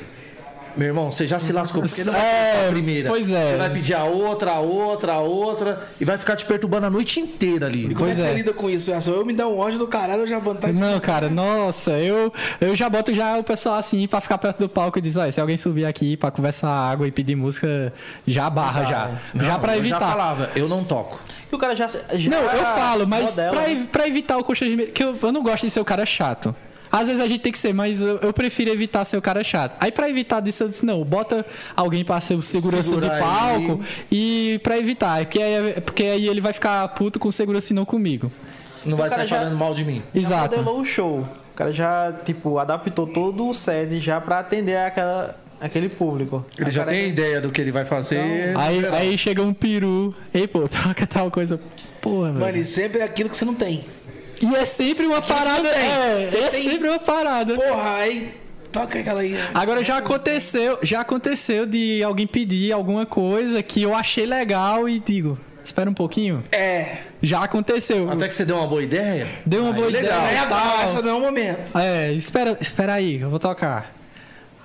Meu 0.77 0.87
irmão, 0.87 1.11
você 1.11 1.25
já 1.25 1.39
se 1.39 1.51
lascou, 1.51 1.81
porque 1.81 2.03
não 2.03 2.13
vai 2.13 2.21
É, 2.21 2.67
a 2.67 2.71
primeira. 2.71 3.09
pois 3.09 3.31
é. 3.31 3.51
Você 3.51 3.57
vai 3.57 3.69
pedir 3.71 3.93
a 3.95 4.03
outra, 4.03 4.51
a 4.51 4.59
outra, 4.59 5.13
a 5.13 5.19
outra, 5.19 5.87
e 5.99 6.05
vai 6.05 6.17
ficar 6.17 6.35
te 6.35 6.45
perturbando 6.45 6.85
a 6.85 6.89
noite 6.89 7.19
inteira 7.19 7.65
ali. 7.65 7.93
Como 7.95 8.07
é 8.07 8.13
que 8.13 8.21
você 8.21 8.27
é. 8.27 8.33
lida 8.33 8.53
com 8.53 8.69
isso? 8.69 8.91
Eu 8.91 9.25
me 9.25 9.33
dar 9.33 9.47
um 9.47 9.57
ódio 9.57 9.79
do 9.79 9.87
caralho, 9.87 10.21
eu 10.21 10.27
já 10.27 10.39
botar. 10.39 10.71
Não, 10.71 10.99
cara, 10.99 11.29
nossa, 11.29 11.91
eu, 11.91 12.31
eu 12.61 12.75
já 12.75 12.87
boto 12.89 13.13
já 13.13 13.37
o 13.37 13.43
pessoal 13.43 13.75
assim 13.75 14.07
pra 14.07 14.21
ficar 14.21 14.37
perto 14.37 14.59
do 14.59 14.69
palco 14.69 14.99
e 14.99 15.01
diz, 15.01 15.15
olha, 15.17 15.31
se 15.31 15.41
alguém 15.41 15.57
subir 15.57 15.85
aqui 15.85 16.15
pra 16.15 16.29
conversar 16.29 16.69
água 16.69 17.07
e 17.07 17.11
pedir 17.11 17.35
música, 17.35 17.91
já 18.27 18.49
barra 18.49 18.83
já. 18.83 19.11
Não, 19.33 19.45
já 19.45 19.57
pra 19.57 19.73
eu 19.73 19.79
evitar. 19.79 19.99
Já 19.99 20.07
falava, 20.07 20.51
eu 20.55 20.69
não 20.69 20.83
toco. 20.83 21.19
E 21.51 21.55
o 21.55 21.57
cara 21.57 21.75
já. 21.75 21.87
já 21.87 22.29
Não, 22.29 22.41
eu 22.43 22.65
falo, 22.65 23.07
mas 23.07 23.33
pra, 23.33 23.51
né? 23.67 23.87
pra 23.91 24.07
evitar 24.07 24.37
o 24.37 24.43
constrangimento, 24.43 24.91
que 24.91 25.03
eu, 25.03 25.17
eu 25.21 25.31
não 25.31 25.41
gosto 25.41 25.65
de 25.65 25.69
ser 25.71 25.79
o 25.79 25.85
cara 25.85 26.05
chato. 26.05 26.53
Às 26.91 27.07
vezes 27.07 27.21
a 27.23 27.27
gente 27.27 27.41
tem 27.41 27.51
que 27.51 27.57
ser, 27.59 27.73
mas 27.73 28.01
eu, 28.01 28.17
eu 28.17 28.31
prefiro 28.33 28.69
evitar 28.69 29.03
ser 29.05 29.17
o 29.17 29.21
cara 29.21 29.43
chato. 29.43 29.75
Aí 29.79 29.91
pra 29.91 30.09
evitar 30.09 30.39
disso, 30.39 30.63
eu 30.63 30.69
disse, 30.69 30.85
não, 30.85 31.03
bota 31.03 31.45
alguém 31.75 32.03
pra 32.05 32.19
ser 32.21 32.35
o 32.35 32.41
segurança 32.41 32.89
Segura 32.89 33.09
do 33.09 33.19
palco 33.19 33.79
e 34.11 34.59
pra 34.63 34.77
evitar. 34.77 35.19
Porque 35.25 35.41
aí, 35.41 35.81
porque 35.81 36.03
aí 36.03 36.27
ele 36.27 36.41
vai 36.41 36.53
ficar 36.53 36.87
puto 36.89 37.19
com 37.19 37.29
segurança 37.31 37.73
e 37.73 37.75
não 37.75 37.85
comigo. 37.85 38.31
Não 38.85 38.95
vai 38.97 39.09
cara 39.09 39.21
sair 39.23 39.29
já- 39.29 39.37
falando 39.39 39.57
mal 39.57 39.73
de 39.73 39.83
mim. 39.83 40.01
Já 40.13 40.19
Exato. 40.19 40.57
modelou 40.57 40.81
o 40.81 40.85
show. 40.85 41.19
O 41.21 41.55
cara 41.57 41.73
já, 41.73 42.13
tipo, 42.23 42.57
adaptou 42.59 43.07
todo 43.07 43.49
o 43.49 43.53
set 43.53 43.99
já 43.99 44.21
pra 44.21 44.39
atender 44.39 44.77
aquela, 44.77 45.35
aquele 45.59 45.89
público. 45.89 46.45
Ele 46.57 46.67
Aí 46.67 46.71
já 46.71 46.83
o 46.83 46.85
tem 46.85 47.09
ideia 47.09 47.41
do 47.41 47.51
que 47.51 47.59
ele 47.59 47.71
vai 47.71 47.83
fazer. 47.83 48.55
Aí, 48.55 48.85
aí 48.85 49.17
chega 49.17 49.41
um 49.41 49.53
peru. 49.53 50.13
Ei, 50.33 50.47
pô, 50.47 50.67
toca 50.69 51.05
tal 51.07 51.29
coisa. 51.31 51.59
Porra, 51.99 52.27
velho. 52.31 52.39
Mano, 52.45 52.57
e 52.57 52.63
sempre 52.63 52.99
é 52.99 53.03
aquilo 53.03 53.29
que 53.29 53.35
você 53.35 53.43
não 53.43 53.55
tem. 53.55 53.83
E 54.41 54.55
é 54.55 54.65
sempre 54.65 55.05
uma 55.05 55.21
parada. 55.21 55.67
É, 55.69 56.23
é 56.33 56.47
tem- 56.49 56.63
sempre 56.63 56.87
uma 56.89 56.99
parada. 56.99 57.55
Porra, 57.55 57.95
aí 57.97 58.33
toca 58.71 58.99
aquela 58.99 59.21
aí. 59.21 59.35
Agora 59.53 59.83
já 59.83 59.97
aconteceu, 59.97 60.77
já 60.83 61.01
aconteceu 61.01 61.65
de 61.65 62.03
alguém 62.03 62.27
pedir 62.27 62.71
alguma 62.71 63.05
coisa 63.05 63.63
que 63.63 63.81
eu 63.81 63.95
achei 63.95 64.25
legal 64.25 64.87
e 64.87 64.99
digo, 64.99 65.37
espera 65.63 65.89
um 65.89 65.93
pouquinho. 65.93 66.43
É. 66.51 66.97
Já 67.21 67.43
aconteceu. 67.43 68.11
Até 68.11 68.27
que 68.27 68.35
você 68.35 68.45
deu 68.45 68.57
uma 68.57 68.67
boa 68.67 68.83
ideia. 68.83 69.27
Deu 69.45 69.61
uma 69.63 69.69
Aí, 69.71 69.75
boa 69.75 69.87
legal. 69.87 70.21
ideia. 70.25 70.39
É 70.41 70.45
tal. 70.45 70.81
essa 70.81 71.01
não 71.01 71.09
é 71.09 71.13
o 71.13 71.19
momento. 71.21 71.77
É, 71.77 72.13
espera, 72.13 72.55
espera 72.61 72.93
aí, 72.93 73.19
eu 73.19 73.29
vou 73.29 73.39
tocar. 73.39 73.91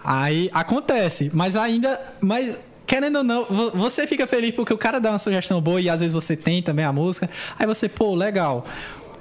Aí 0.04 0.50
acontece, 0.52 1.30
mas 1.32 1.54
ainda, 1.56 1.98
mas 2.20 2.60
querendo 2.86 3.18
ou 3.18 3.24
não, 3.24 3.44
vo- 3.44 3.70
você 3.70 4.06
fica 4.06 4.26
feliz 4.26 4.52
porque 4.54 4.74
o 4.74 4.76
cara 4.78 5.00
dá 5.00 5.10
uma 5.10 5.18
sugestão 5.18 5.60
boa 5.62 5.80
e 5.80 5.88
às 5.88 6.00
vezes 6.00 6.12
você 6.12 6.36
tem 6.36 6.60
também 6.60 6.84
a 6.84 6.92
música. 6.92 7.30
Aí 7.58 7.66
você, 7.66 7.88
pô, 7.88 8.14
legal. 8.14 8.66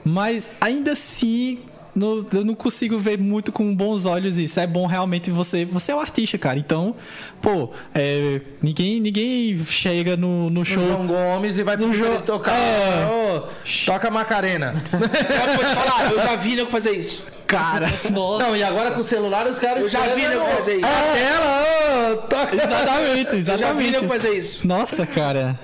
Mas 0.04 0.52
ainda 0.60 0.94
assim, 0.94 1.60
no- 1.96 2.26
eu 2.34 2.44
não 2.46 2.56
consigo 2.56 2.98
ver 2.98 3.18
muito 3.20 3.52
com 3.52 3.76
bons 3.76 4.06
olhos 4.06 4.38
isso. 4.38 4.60
É 4.60 4.66
bom 4.68 4.86
realmente 4.88 5.30
você, 5.30 5.66
você 5.66 5.92
é 5.92 5.96
o 5.96 6.00
artista, 6.00 6.38
cara. 6.38 6.58
Então, 6.58 6.96
pô, 7.42 7.70
é, 7.94 8.42
ninguém, 8.62 9.00
ninguém 9.00 9.56
chega 9.66 10.16
no, 10.18 10.50
no 10.50 10.64
show. 10.66 10.82
João 10.86 11.06
Gomes 11.08 11.58
e 11.58 11.64
vai 11.64 11.78
pra 11.78 11.92
jogo- 11.92 12.22
tocar. 12.24 12.54
É. 12.54 13.06
Ô, 13.38 13.44
toca 13.86 14.10
Macarena. 14.10 14.74
Eu 14.92 15.66
falar, 15.68 16.26
já 16.26 16.36
vi 16.36 16.56
nego 16.56 16.70
fazer 16.72 16.92
isso. 16.92 17.26
Cara, 17.46 17.88
nossa. 18.12 18.46
Não, 18.48 18.56
e 18.56 18.64
agora 18.64 18.92
com 18.92 19.02
o 19.02 19.04
celular 19.04 19.46
os 19.46 19.60
caras. 19.60 19.82
Eu 19.84 19.90
já 19.90 20.00
vi 20.16 20.26
nego 20.26 20.46
fazer 20.56 20.78
isso. 20.78 20.86
A 20.86 21.14
tela, 21.14 22.14
ô, 22.14 22.18
toca. 22.28 22.56
Exatamente, 22.56 23.34
Eu 23.36 23.42
já 23.42 23.54
vi 23.54 23.60
exatamente. 23.60 23.92
nego 23.92 24.08
fazer 24.08 24.30
isso. 24.38 24.66
Nossa, 24.66 25.06
cara. 25.06 25.60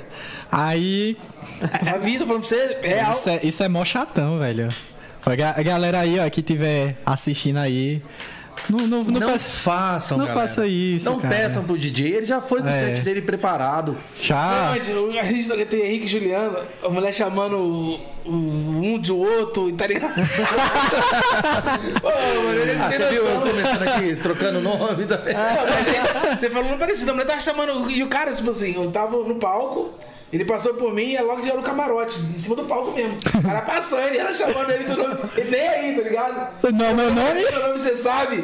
Aí, 0.51 1.15
Já 1.84 1.98
vi, 1.98 2.18
tô 2.18 2.26
falando 2.26 2.42
pra 2.42 2.50
você, 2.50 2.78
real. 2.82 3.12
Isso 3.12 3.30
é, 3.30 3.40
isso 3.44 3.64
é 3.64 3.70
mó 3.70 3.84
chatão, 3.86 4.40
velho. 4.40 4.68
A 5.26 5.36
ga- 5.36 5.56
a 5.58 5.62
galera 5.64 6.00
aí, 6.00 6.20
ó, 6.20 6.30
que 6.30 6.42
tiver 6.42 6.98
assistindo 7.06 7.58
aí. 7.58 8.02
Não, 8.70 8.80
não, 8.88 9.04
não, 9.04 9.20
Não 9.20 9.32
peça- 9.34 9.50
façam, 9.50 10.18
não 10.18 10.26
galera. 10.26 10.48
faça 10.48 10.66
isso, 10.66 11.10
Não 11.12 11.20
cara. 11.20 11.36
peçam 11.36 11.64
pro 11.64 11.78
DJ. 11.78 12.16
Ele 12.16 12.26
já 12.26 12.42
foi 12.42 12.60
com 12.62 12.66
o 12.68 12.70
É. 12.70 12.74
set 12.96 13.02
dele 13.04 13.22
preparado. 13.22 13.96
Já. 14.20 14.72
A 14.72 14.76
gente 14.80 15.66
tem 15.66 15.82
Henrique 15.86 16.06
e 16.06 16.08
Juliano, 16.08 16.58
a 16.84 16.90
mulher 16.90 17.14
chamando 17.14 17.56
o, 17.56 17.96
o- 18.26 18.32
um 18.84 19.00
de 19.00 19.12
outro, 19.12 19.72
tá 19.74 19.86
ligado? 19.86 20.16
Pô, 22.02 22.10
mano, 22.10 22.60
ele 22.60 22.72
Ah, 22.82 22.90
você 22.92 23.10
viu 23.10 23.26
eu 23.28 23.36
noção. 23.40 23.52
começando 23.52 23.82
aqui, 23.84 24.16
trocando 24.16 24.60
nome 24.62 25.06
também. 25.06 25.34
Não, 25.34 25.42
mas 25.66 26.28
aí 26.30 26.38
Você 26.40 26.50
falou 26.50 26.70
não 26.72 26.78
parecido, 26.78 27.12
a 27.12 27.14
mulher 27.14 27.28
tava 27.28 27.42
chamando. 27.42 27.90
E 27.92 28.02
o 28.04 28.08
cara, 28.08 28.34
tipo 28.34 28.50
assim, 28.50 28.74
eu 28.76 28.90
tava 28.92 29.18
no 29.18 29.36
palco, 29.36 29.92
ele 30.32 30.44
passou 30.44 30.74
por 30.74 30.94
mim 30.94 31.10
e 31.12 31.16
ela 31.16 31.28
logo 31.28 31.44
já 31.44 31.52
era 31.52 31.60
o 31.60 31.64
camarote, 31.64 32.20
em 32.20 32.38
cima 32.38 32.56
do 32.56 32.66
palco 32.66 32.91
mesmo. 32.91 33.18
O 33.36 33.41
cara 33.41 33.62
passando 33.62 34.14
e 34.14 34.18
ela 34.18 34.34
chamando 34.34 34.70
ele 34.72 34.84
do 34.84 34.98
nome. 34.98 35.18
Ele 35.36 35.52
nem 35.52 35.68
aí, 35.68 35.95
tá 35.95 36.02
ligado? 36.02 36.74
Não, 36.74 36.94
meu 36.94 37.14
nome? 37.14 37.41
Meu 37.41 37.62
nome 37.68 37.80
você 37.80 37.95
sabe? 37.95 38.44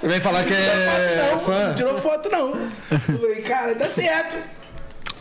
Você 0.00 0.08
vem 0.08 0.20
falar 0.20 0.44
que 0.44 0.52
é 0.52 1.30
não, 1.32 1.40
fã. 1.40 1.68
não 1.68 1.74
tirou 1.74 1.98
foto 1.98 2.28
não. 2.28 2.50
Eu 2.90 3.18
falei, 3.18 3.42
cara, 3.42 3.74
tá 3.74 3.88
certo. 3.88 4.36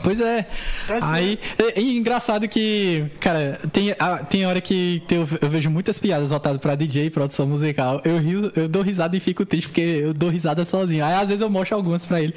Pois 0.04 0.20
é. 0.20 0.48
Tá. 0.88 1.00
Aí, 1.14 1.40
é, 1.58 1.80
é 1.80 1.82
engraçado 1.82 2.48
que, 2.48 3.06
cara, 3.20 3.60
tem, 3.72 3.96
a- 4.00 4.18
tem 4.20 4.46
hora 4.46 4.60
que 4.60 5.02
tem- 5.08 5.20
eu, 5.20 5.28
eu 5.42 5.50
vejo 5.50 5.70
muitas 5.70 6.00
piadas 6.00 6.30
voltadas 6.30 6.60
pra 6.60 6.76
DJ, 6.76 7.10
produção 7.10 7.46
musical. 7.48 8.02
Eu 8.04 8.18
rio, 8.18 8.52
eu 8.56 8.68
dou 8.68 8.82
risada 8.82 9.16
e 9.16 9.20
fico 9.20 9.46
triste 9.46 9.68
porque 9.68 9.82
eu 9.82 10.14
dou 10.14 10.30
risada 10.30 10.66
sozinho. 10.66 11.04
Aí 11.06 11.14
às 11.14 11.30
vezes 11.30 11.42
eu 11.42 11.50
mostro 11.50 11.76
algumas 11.76 12.06
pra 12.06 12.22
ele. 12.22 12.34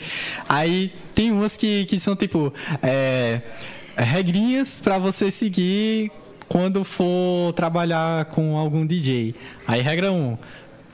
Aí 0.48 0.92
tem 1.14 1.30
umas 1.32 1.56
que, 1.56 1.84
que 1.86 1.98
são 1.98 2.14
tipo 2.14 2.52
é, 2.82 3.40
regrinhas 3.96 4.80
pra 4.80 4.98
você 4.98 5.30
seguir 5.30 6.10
quando 6.48 6.84
for 6.84 7.52
trabalhar 7.54 8.26
com 8.26 8.56
algum 8.56 8.86
DJ. 8.86 9.34
Aí 9.66 9.80
regra 9.80 10.12
1. 10.12 10.14
Um, 10.16 10.38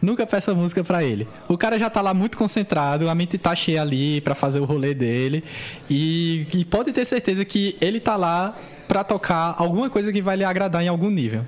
Nunca 0.01 0.27
peça 0.27 0.55
música 0.55 0.82
pra 0.82 1.05
ele. 1.05 1.28
O 1.47 1.59
cara 1.59 1.78
já 1.78 1.90
tá 1.90 2.01
lá 2.01 2.14
muito 2.14 2.39
concentrado, 2.39 3.09
a 3.09 3.14
mente 3.14 3.36
tá 3.36 3.55
cheia 3.55 3.82
ali 3.82 4.20
pra 4.20 4.35
fazer 4.35 4.60
o 4.60 4.64
rolê 4.64 4.94
dele. 4.94 5.44
E, 5.89 6.47
e 6.55 6.64
pode 6.64 6.93
ter 6.93 7.05
certeza 7.05 7.44
que 7.44 7.77
ele 7.81 8.01
tá 8.01 8.16
lá 8.16 8.56
pra 8.89 9.05
tocar 9.05 9.55
alguma 9.59 9.90
coisa 9.90 10.12
que 10.12 10.22
vai 10.22 10.36
lhe 10.36 10.44
agradar 10.44 10.82
em 10.82 10.89
algum 10.89 11.10
nível. 11.10 11.47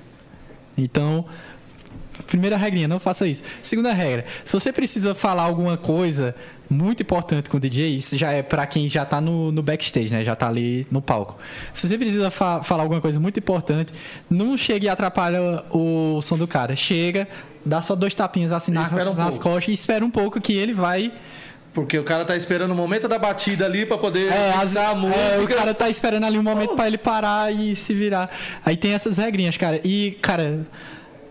Então, 0.77 1.25
primeira 2.27 2.55
regrinha, 2.55 2.87
não 2.87 2.99
faça 2.99 3.27
isso. 3.27 3.43
Segunda 3.61 3.91
regra, 3.91 4.25
se 4.45 4.53
você 4.53 4.71
precisa 4.71 5.15
falar 5.15 5.43
alguma 5.43 5.75
coisa 5.75 6.35
muito 6.69 7.01
importante 7.03 7.49
com 7.49 7.57
o 7.57 7.59
DJ, 7.59 7.89
isso 7.95 8.17
já 8.17 8.31
é 8.31 8.41
pra 8.41 8.65
quem 8.65 8.89
já 8.89 9.05
tá 9.05 9.19
no, 9.21 9.51
no 9.51 9.61
backstage, 9.61 10.09
né? 10.11 10.23
Já 10.23 10.35
tá 10.35 10.47
ali 10.47 10.87
no 10.89 11.01
palco. 11.01 11.37
Se 11.73 11.87
você 11.87 11.97
precisa 11.97 12.31
fa- 12.31 12.63
falar 12.63 12.83
alguma 12.83 13.01
coisa 13.01 13.19
muito 13.19 13.37
importante, 13.39 13.93
não 14.29 14.57
chegue 14.57 14.85
e 14.85 14.89
atrapalha 14.89 15.63
o 15.71 16.21
som 16.21 16.37
do 16.37 16.47
cara. 16.47 16.75
Chega, 16.75 17.27
dá 17.65 17.81
só 17.81 17.95
dois 17.95 18.13
tapinhas 18.15 18.51
assim 18.51 18.71
na- 18.71 18.89
um 18.89 19.13
nas 19.13 19.37
pouco. 19.37 19.43
costas 19.55 19.67
e 19.69 19.73
espera 19.73 20.03
um 20.05 20.09
pouco 20.09 20.39
que 20.41 20.53
ele 20.53 20.73
vai 20.73 21.11
Porque 21.73 21.97
o 21.97 22.03
cara 22.03 22.23
tá 22.23 22.35
esperando 22.35 22.69
o 22.71 22.75
momento 22.75 23.07
da 23.07 23.17
batida 23.17 23.65
ali 23.65 23.83
pra 23.85 23.97
poder 23.97 24.31
É, 24.31 24.51
as- 24.53 24.77
a 24.77 24.93
música. 24.93 25.19
é, 25.19 25.39
o 25.39 25.47
cara 25.47 25.73
tá 25.73 25.89
esperando 25.89 26.23
ali 26.23 26.37
um 26.37 26.43
momento 26.43 26.75
pra 26.75 26.85
ele 26.87 26.97
parar 26.99 27.51
e 27.53 27.75
se 27.75 27.93
virar. 27.95 28.29
Aí 28.63 28.77
tem 28.77 28.93
essas 28.93 29.17
regrinhas, 29.17 29.57
cara. 29.57 29.81
E, 29.83 30.11
cara. 30.21 30.59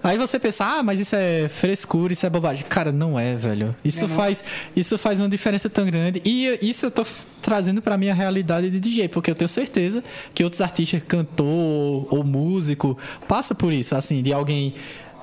Aí 0.03 0.19
você 0.19 0.39
pensa, 0.39 0.65
ah, 0.65 0.83
mas 0.83 0.99
isso 0.99 1.15
é 1.15 1.49
frescura, 1.49 2.13
isso 2.13 2.27
é 2.27 2.31
bobagem. 2.31 2.65
Cara, 2.69 2.91
não 2.91 3.19
é, 3.19 3.35
velho. 3.37 3.75
Isso 3.85 4.09
faz, 4.09 4.43
isso 4.75 4.99
faz 4.99 5.21
uma 5.21 5.29
diferença 5.29 5.71
tão 5.71 5.87
grande. 5.87 6.21
E 6.25 6.59
isso 6.61 6.87
eu 6.87 6.91
tô 6.91 7.07
trazendo 7.41 7.81
pra 7.81 7.97
minha 7.97 8.15
realidade 8.15 8.69
de 8.71 8.81
DJ, 8.81 9.09
porque 9.09 9.31
eu 9.31 9.35
tenho 9.35 9.49
certeza 9.49 10.03
que 10.35 10.43
outros 10.43 10.61
artistas, 10.61 11.03
cantor 11.07 12.07
ou, 12.13 12.25
músico, 12.25 12.99
passa 13.29 13.55
por 13.55 13.73
isso, 13.73 13.95
assim, 13.95 14.23
de 14.23 14.33
alguém 14.33 14.75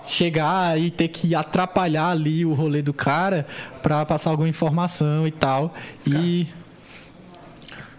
chegar 0.06 0.80
e 0.80 0.90
ter 0.90 1.10
que 1.10 1.36
atrapalhar 1.36 2.10
ali 2.10 2.46
o 2.46 2.54
rolê 2.54 2.82
do 2.82 2.94
cara 2.94 3.46
pra 3.84 4.06
passar 4.06 4.30
alguma 4.30 4.50
informação 4.50 5.28
e 5.28 5.32
tal. 5.32 5.74
E 6.08 6.48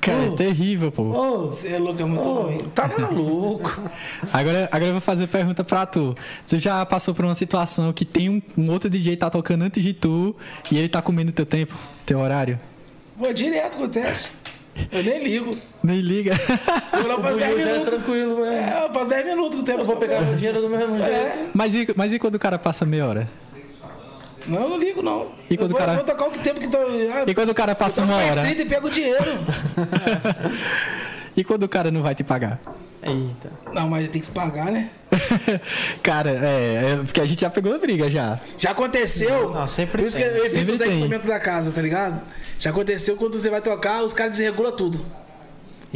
Cara, 0.01 0.27
é 0.27 0.31
terrível, 0.31 0.90
pô. 0.90 1.02
Ô, 1.02 1.47
Você 1.48 1.68
é 1.68 1.78
louco, 1.78 2.01
é 2.01 2.05
muito 2.05 2.27
ô, 2.27 2.43
ruim. 2.44 2.59
tá 2.74 2.89
maluco. 2.98 3.81
Agora, 4.32 4.68
agora 4.72 4.86
eu 4.86 4.93
vou 4.93 5.01
fazer 5.01 5.27
pergunta 5.27 5.62
pra 5.62 5.85
tu. 5.85 6.14
Você 6.47 6.59
já 6.59 6.85
passou 6.86 7.14
por 7.14 7.24
uma 7.24 7.35
situação 7.35 7.93
que 7.93 8.05
tem 8.05 8.28
um, 8.31 8.40
um 8.56 8.70
outro 8.70 8.89
DJ 8.89 9.16
tá 9.16 9.28
tocando 9.28 9.62
antes 9.62 9.82
de 9.82 9.93
tu 9.93 10.35
e 10.70 10.78
ele 10.78 10.89
tá 10.89 11.02
comendo 11.02 11.32
teu 11.32 11.44
tempo, 11.44 11.74
teu 12.06 12.18
horário? 12.18 12.59
Pô, 13.18 13.31
direto 13.32 13.77
acontece. 13.77 14.31
Eu 14.90 15.02
nem 15.02 15.22
ligo. 15.22 15.56
Nem 15.82 16.01
liga. 16.01 16.32
Eu 16.94 17.09
não 17.09 17.20
faço 17.20 17.39
10 17.39 17.55
Hoje 17.55 17.62
é 17.62 17.72
minutos. 17.72 17.94
tranquilo, 17.94 18.36
velho. 18.36 18.47
É, 18.52 18.85
eu 18.86 18.93
faço 18.94 19.10
10 19.10 19.24
minutos 19.27 19.56
com 19.56 19.62
o 19.62 19.64
tempo. 19.64 19.81
Eu 19.81 19.85
vou 19.86 19.97
pegar 19.97 20.20
meu 20.22 20.36
dinheiro 20.36 20.60
do 20.62 20.70
mesmo 20.70 20.97
jeito. 20.97 21.10
É. 21.12 21.47
mas, 21.52 21.74
e, 21.74 21.89
mas 21.97 22.12
e 22.12 22.18
quando 22.18 22.36
o 22.36 22.39
cara 22.39 22.59
passa 22.59 22.86
meia 22.86 23.06
hora? 23.06 23.28
Não, 24.46 24.62
eu 24.62 24.68
não 24.70 24.78
ligo, 24.78 25.02
não. 25.02 25.28
E 25.48 25.56
quando 25.56 25.70
eu 25.72 25.76
vou, 25.76 25.76
o 25.76 25.78
cara- 25.78 25.94
vou 25.94 26.04
tocar 26.04 26.26
o 26.26 26.30
que 26.30 26.38
tempo 26.40 26.60
que 26.60 26.68
tô. 26.68 26.78
Ah, 26.78 27.24
E 27.26 27.34
quando 27.34 27.50
o 27.50 27.54
cara 27.54 27.74
passa 27.74 28.02
uma 28.02 28.16
hora? 28.16 28.42
30 28.42 28.62
e 28.62 28.64
pego 28.64 28.86
o 28.86 28.90
dinheiro. 28.90 29.24
E 31.36 31.44
quando 31.44 31.62
o 31.62 31.68
cara 31.68 31.90
não 31.90 32.02
vai 32.02 32.14
te 32.14 32.24
pagar? 32.24 32.60
Eita. 33.02 33.50
Não, 33.72 33.88
mas 33.88 34.08
tem 34.08 34.20
que 34.20 34.30
pagar, 34.30 34.66
né? 34.72 34.90
cara, 36.02 36.30
é, 36.30 36.92
é, 36.92 36.96
porque 37.04 37.20
a 37.20 37.24
gente 37.24 37.40
já 37.40 37.48
pegou 37.48 37.74
a 37.74 37.78
briga 37.78 38.10
já. 38.10 38.38
Já 38.58 38.72
aconteceu. 38.72 39.50
Não, 39.54 39.66
sempre 39.66 39.98
Por 39.98 40.06
isso 40.08 40.18
tem. 40.18 40.28
que 40.30 40.38
eu 40.38 40.44
evito 40.46 40.72
os 40.72 40.80
equipamentos 40.80 41.26
da 41.28 41.40
casa, 41.40 41.70
tá 41.70 41.80
ligado? 41.80 42.20
Já 42.58 42.70
aconteceu 42.70 43.16
quando 43.16 43.40
você 43.40 43.48
vai 43.48 43.62
tocar, 43.62 44.02
os 44.02 44.12
caras 44.12 44.32
desregulam 44.32 44.72
tudo. 44.72 45.00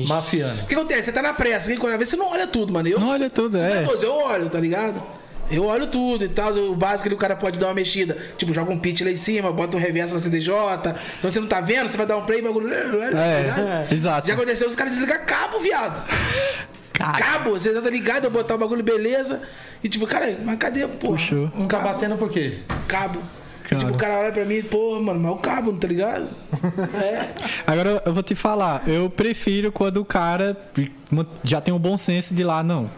Mafiano. 0.08 0.62
O 0.62 0.66
que 0.66 0.74
acontece? 0.74 1.02
Você 1.02 1.12
tá 1.12 1.20
na 1.20 1.34
pressa, 1.34 1.70
que 1.72 1.78
quando 1.78 1.92
às 1.92 1.98
vezes 1.98 2.12
você 2.12 2.16
não 2.16 2.30
olha 2.30 2.46
tudo, 2.46 2.72
mano. 2.72 2.88
Eu, 2.88 2.98
Não 2.98 3.10
olha 3.10 3.28
tudo, 3.28 3.58
é. 3.58 3.84
Eu 4.02 4.14
olho, 4.14 4.48
tá 4.48 4.58
ligado? 4.58 5.02
Eu 5.50 5.64
olho 5.66 5.86
tudo 5.86 6.24
e 6.24 6.28
tal. 6.28 6.52
O 6.52 6.74
básico 6.74 7.08
ali 7.08 7.14
o 7.14 7.18
cara 7.18 7.36
pode 7.36 7.58
dar 7.58 7.66
uma 7.68 7.74
mexida. 7.74 8.16
Tipo, 8.36 8.52
joga 8.52 8.72
um 8.72 8.78
pitch 8.78 9.02
lá 9.02 9.10
em 9.10 9.16
cima, 9.16 9.52
bota 9.52 9.76
um 9.76 9.80
reverso 9.80 10.14
na 10.14 10.20
CDJ. 10.20 10.52
Então 11.18 11.30
você 11.30 11.40
não 11.40 11.46
tá 11.46 11.60
vendo, 11.60 11.88
você 11.88 11.96
vai 11.96 12.06
dar 12.06 12.16
um 12.16 12.24
play, 12.24 12.42
bagulho. 12.42 12.68
tá 12.68 12.84
ligado? 12.84 13.16
É, 13.60 13.86
exato. 13.90 14.28
Já 14.28 14.34
aconteceu 14.34 14.68
os 14.68 14.74
caras 14.74 14.94
desligar 14.94 15.24
cabo, 15.24 15.58
viado. 15.58 16.08
Cara, 16.94 17.18
Cabo, 17.18 17.50
você 17.50 17.72
tá 17.72 17.90
ligado, 17.90 18.26
eu 18.26 18.30
botar 18.30 18.54
o 18.54 18.58
bagulho 18.58 18.82
beleza. 18.82 19.42
E 19.82 19.88
tipo, 19.88 20.06
cara, 20.06 20.38
mas 20.44 20.56
cadê, 20.56 20.86
pô? 20.86 21.08
puxou. 21.08 21.50
Não 21.52 21.66
tá 21.66 21.80
batendo 21.80 22.16
por 22.16 22.30
quê? 22.30 22.60
Cabo. 22.86 23.20
E, 23.68 23.74
tipo, 23.74 23.90
o 23.90 23.96
cara 23.96 24.20
olha 24.20 24.30
pra 24.32 24.44
mim, 24.44 24.62
pô, 24.62 25.00
mano, 25.00 25.18
mas 25.18 25.32
o 25.32 25.36
cabo, 25.36 25.72
tá 25.72 25.88
ligado? 25.88 26.28
É. 27.02 27.30
Agora 27.66 28.00
eu 28.06 28.14
vou 28.14 28.22
te 28.22 28.36
falar, 28.36 28.86
eu 28.86 29.10
prefiro 29.10 29.72
quando 29.72 29.96
o 29.96 30.04
cara 30.04 30.56
já 31.42 31.60
tem 31.60 31.74
um 31.74 31.78
bom 31.80 31.98
senso 31.98 32.32
de 32.32 32.44
lá, 32.44 32.62
não. 32.62 32.88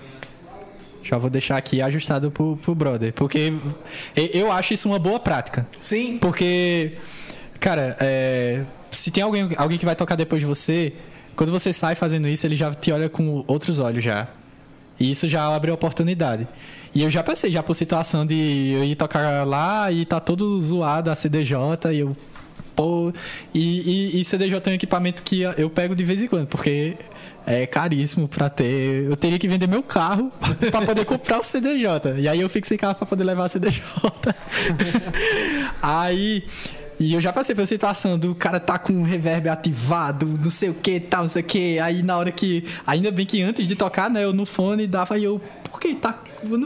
Já 1.09 1.19
vou 1.19 1.31
deixar 1.31 1.57
aqui 1.57 1.81
ajustado 1.81 2.31
pro, 2.31 2.57
pro 2.57 2.75
brother. 2.75 3.13
Porque 3.13 3.53
eu 4.17 4.51
acho 4.51 4.75
isso 4.75 4.89
uma 4.89 4.99
boa 4.99 5.21
prática. 5.21 5.67
Sim. 5.81 6.19
Porque, 6.19 6.93
cara, 7.61 7.97
é, 8.01 8.63
se 8.91 9.11
tem 9.11 9.23
alguém, 9.23 9.51
alguém 9.57 9.79
que 9.79 9.85
vai 9.85 9.95
tocar 9.95 10.17
depois 10.17 10.41
de 10.41 10.47
você, 10.47 10.93
quando 11.37 11.53
você 11.53 11.73
sai 11.73 11.95
fazendo 11.95 12.27
isso, 12.27 12.47
ele 12.47 12.57
já 12.57 12.73
te 12.75 12.91
olha 12.91 13.09
com 13.09 13.45
outros 13.47 13.79
olhos 13.79 14.03
já. 14.03 14.29
E 14.99 15.11
isso 15.11 15.29
já 15.29 15.47
abre 15.47 15.71
a 15.71 15.75
oportunidade. 15.75 16.49
E 16.95 17.03
eu 17.03 17.11
já 17.11 17.23
passei 17.23 17.51
já 17.51 17.63
por 17.63 17.75
situação 17.75 18.25
de 18.25 18.73
eu 18.75 18.83
ir 18.83 18.97
tocar 18.97 19.47
lá 19.47 19.93
e 19.93 20.07
tá 20.07 20.19
todo 20.19 20.59
zoado 20.59 21.11
a 21.11 21.15
CDJ 21.15 21.93
e 21.93 21.99
eu. 21.99 22.17
Pô, 22.75 23.13
e, 23.55 24.15
e, 24.15 24.21
e 24.21 24.25
CDJ 24.25 24.61
é 24.65 24.71
um 24.71 24.75
equipamento 24.75 25.23
que 25.23 25.43
eu 25.43 25.69
pego 25.71 25.95
de 25.95 26.05
vez 26.05 26.23
em 26.23 26.27
quando, 26.27 26.47
porque 26.47 26.97
é 27.47 27.65
caríssimo 27.65 28.27
pra 28.27 28.51
ter. 28.51 29.05
Eu 29.05 29.17
teria 29.17 29.39
que 29.39 29.47
vender 29.47 29.69
meu 29.69 29.83
carro 29.83 30.33
pra 30.71 30.83
poder 30.83 31.05
comprar 31.05 31.39
o 31.39 31.43
CDJ. 31.45 32.19
E 32.19 32.29
aí 32.29 32.41
eu 32.41 32.49
fico 32.49 32.67
sem 32.67 32.77
carro 32.77 32.97
pra 32.97 33.07
poder 33.07 33.23
levar 33.23 33.45
a 33.45 33.49
CDJ. 33.49 33.81
aí. 35.81 36.45
E 36.99 37.13
eu 37.13 37.21
já 37.21 37.31
passei 37.31 37.55
pela 37.55 37.67
situação 37.67 38.19
do 38.19 38.35
cara 38.35 38.59
tá 38.59 38.79
com 38.79 38.95
o 38.95 39.03
reverb 39.03 39.51
ativado, 39.51 40.27
não 40.27 40.51
sei 40.51 40.71
o 40.71 40.75
que, 40.75 40.99
tal, 40.99 41.23
não 41.23 41.29
sei 41.29 41.43
o 41.43 41.45
que. 41.45 41.79
Aí 41.79 42.03
na 42.03 42.17
hora 42.17 42.33
que. 42.33 42.65
Ainda 42.87 43.11
bem 43.11 43.27
que 43.27 43.43
antes 43.43 43.69
de 43.69 43.77
tocar, 43.77 44.11
né, 44.11 44.25
eu 44.25 44.33
no 44.33 44.47
fone 44.47 44.87
dava 44.87 45.19
e 45.19 45.25
eu. 45.25 45.41
Por 45.71 45.79
que 45.79 45.95
tá. 45.95 46.15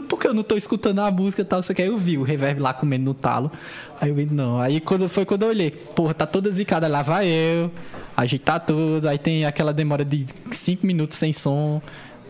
Por 0.07 0.19
que 0.19 0.27
eu 0.27 0.33
não 0.33 0.43
tô 0.43 0.55
escutando 0.55 0.99
a 0.99 1.11
música 1.11 1.41
e 1.41 1.45
tal, 1.45 1.57
não 1.57 1.63
sei 1.63 1.73
o 1.73 1.75
que. 1.75 1.81
Aí 1.81 1.87
eu 1.89 1.97
vi 1.97 2.17
o 2.17 2.23
reverb 2.23 2.61
lá 2.61 2.73
comendo 2.73 3.05
no 3.05 3.13
talo. 3.13 3.51
Aí 3.99 4.09
eu 4.09 4.15
vi, 4.15 4.25
não. 4.25 4.57
Aí 4.57 4.79
quando 4.79 5.09
foi 5.09 5.25
quando 5.25 5.43
eu 5.43 5.49
olhei, 5.49 5.69
porra, 5.69 6.13
tá 6.13 6.25
toda 6.25 6.49
zicada, 6.49 6.87
lá 6.87 7.01
vai 7.01 7.27
eu, 7.27 7.69
ajeitar 8.15 8.59
tudo. 8.59 9.07
Aí 9.07 9.17
tem 9.17 9.45
aquela 9.45 9.73
demora 9.73 10.03
de 10.05 10.25
5 10.51 10.85
minutos 10.85 11.17
sem 11.17 11.31
som. 11.33 11.81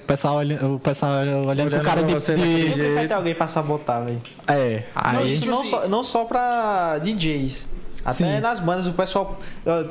O 0.04 0.06
pessoal, 0.08 0.36
olha, 0.36 0.66
o 0.66 0.80
pessoal 0.80 1.12
olhando, 1.22 1.48
Olhando 1.48 1.70
pro 1.72 1.82
cara 1.82 2.04
de. 2.04 2.14
você 2.14 2.36
de- 2.36 2.64
Sempre 2.70 2.94
vai 2.96 3.08
ter 3.08 3.14
alguém 3.14 3.34
pra 3.36 3.48
sabotar, 3.48 4.04
velho. 4.04 4.22
É, 4.48 4.84
aí. 4.94 5.30
Isso 5.34 5.46
não, 5.46 5.64
só, 5.64 5.88
não 5.88 6.04
só 6.04 6.26
pra 6.26 6.98
DJs. 7.00 7.68
Até 8.04 8.14
Sim. 8.36 8.40
nas 8.42 8.60
bandas, 8.60 8.88
o 8.88 8.94
pessoal. 8.94 9.40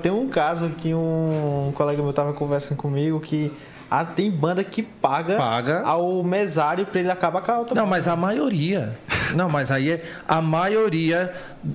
Tem 0.02 0.10
um 0.10 0.28
caso 0.28 0.68
que 0.70 0.92
um 0.92 1.72
colega 1.74 2.02
meu 2.02 2.12
tava 2.12 2.32
conversando 2.32 2.76
comigo 2.76 3.20
que 3.20 3.52
ah, 3.88 4.04
tem 4.04 4.30
banda 4.30 4.62
que 4.64 4.82
paga, 4.82 5.36
Paga. 5.36 5.82
ao 5.84 6.22
mesário 6.24 6.84
pra 6.86 7.00
ele 7.00 7.10
acabar 7.10 7.40
com 7.40 7.52
a 7.52 7.58
outra 7.60 7.74
Não, 7.74 7.82
banda. 7.84 7.90
mas 7.96 8.08
a 8.08 8.16
maioria. 8.16 8.98
Não, 9.34 9.48
mas 9.48 9.70
aí 9.70 9.92
é 9.92 10.02
a 10.28 10.42
maioria. 10.42 11.32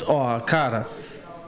Ó, 0.08 0.40
cara, 0.42 0.86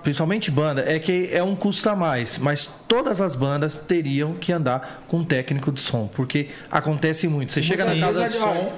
principalmente 0.08 0.50
banda, 0.50 0.86
é 0.88 0.98
que 1.00 1.28
é 1.34 1.44
um 1.44 1.54
custo 1.54 1.90
a 1.90 1.94
mais. 1.94 2.38
Mas 2.38 2.70
todas 2.88 3.20
as 3.20 3.36
bandas 3.36 3.78
teriam 3.78 4.36
que 4.36 4.54
andar 4.54 5.04
com 5.06 5.18
um 5.18 5.24
técnico 5.26 5.70
de 5.70 5.82
som. 5.82 6.08
Porque 6.08 6.48
acontece 6.72 7.28
muito. 7.28 7.52
Você 7.52 7.62
chega 7.62 7.84
na 7.84 7.92
Muitas 7.92 8.08
casa 8.08 8.22
de 8.22 8.38
vezes, 8.38 8.42
som. 8.42 8.74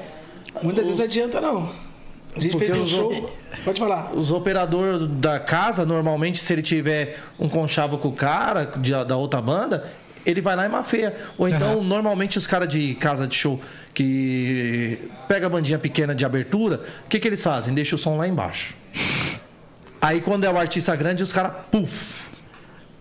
Muitas 0.64 0.88
vezes 0.88 1.00
adianta, 1.00 1.40
não. 1.40 1.72
A 2.36 2.40
gente 2.40 2.54
Porque 2.54 2.66
fez 2.66 2.80
um 2.80 2.84
os 2.84 2.90
show. 2.90 3.30
Pode 3.64 3.80
falar. 3.80 4.12
Os 4.16 4.32
operadores 4.32 5.08
da 5.18 5.40
casa, 5.40 5.86
normalmente, 5.86 6.40
se 6.40 6.52
ele 6.52 6.64
tiver 6.64 7.20
um 7.40 7.48
conchavo 7.48 8.00
com 8.00 8.08
o 8.08 8.14
cara 8.14 8.66
de- 8.66 9.06
da 9.06 9.16
outra 9.16 9.40
banda, 9.40 9.88
ele 10.26 10.42
vai 10.42 10.56
lá 10.56 10.66
e 10.66 10.70
mafeia. 10.70 11.16
Ou 11.38 11.48
então, 11.48 11.84
normalmente, 11.84 12.40
os 12.40 12.48
caras 12.48 12.68
de 12.68 12.96
casa 12.96 13.28
de 13.28 13.36
show 13.36 13.62
que 13.94 14.98
pega 15.28 15.46
a 15.46 15.50
bandinha 15.50 15.78
pequena 15.78 16.16
de 16.16 16.26
abertura, 16.26 16.82
o 17.06 17.08
que, 17.08 17.20
que 17.20 17.28
eles 17.28 17.44
fazem? 17.44 17.72
Deixa 17.72 17.94
o 17.96 18.00
som 18.00 18.18
lá 18.18 18.28
embaixo. 18.28 18.74
Aí, 20.02 20.22
quando 20.22 20.44
é 20.46 20.50
o 20.50 20.58
artista 20.58 20.96
grande, 20.96 21.22
os 21.24 21.32
caras, 21.34 21.52
puf. 21.72 22.30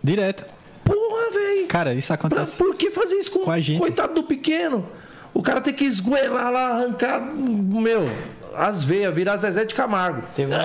Direto. 0.03 0.45
Porra, 0.85 1.31
velho. 1.33 1.66
Cara, 1.69 1.95
isso 1.95 2.09
Pra- 2.09 2.15
acontece. 2.16 2.59
Por 2.59 2.75
que 2.75 2.91
fazer 2.91 3.16
isso 3.16 3.31
com, 3.31 3.41
Com 3.41 3.51
a 3.51 3.61
gente. 3.61 3.79
coitado 3.79 4.15
do 4.15 4.23
pequeno? 4.25 4.87
O 5.35 5.43
cara 5.43 5.61
tem 5.61 5.73
que 5.75 5.85
esgoelar 5.85 6.51
lá, 6.51 6.69
arrancar, 6.70 7.20
meu, 7.20 8.09
as 8.57 8.83
veias, 8.83 9.15
virar 9.15 9.37
Zezé 9.37 9.65
de 9.65 9.75
Camargo. 9.75 10.23
Teve, 10.35 10.53
um- 10.55 10.59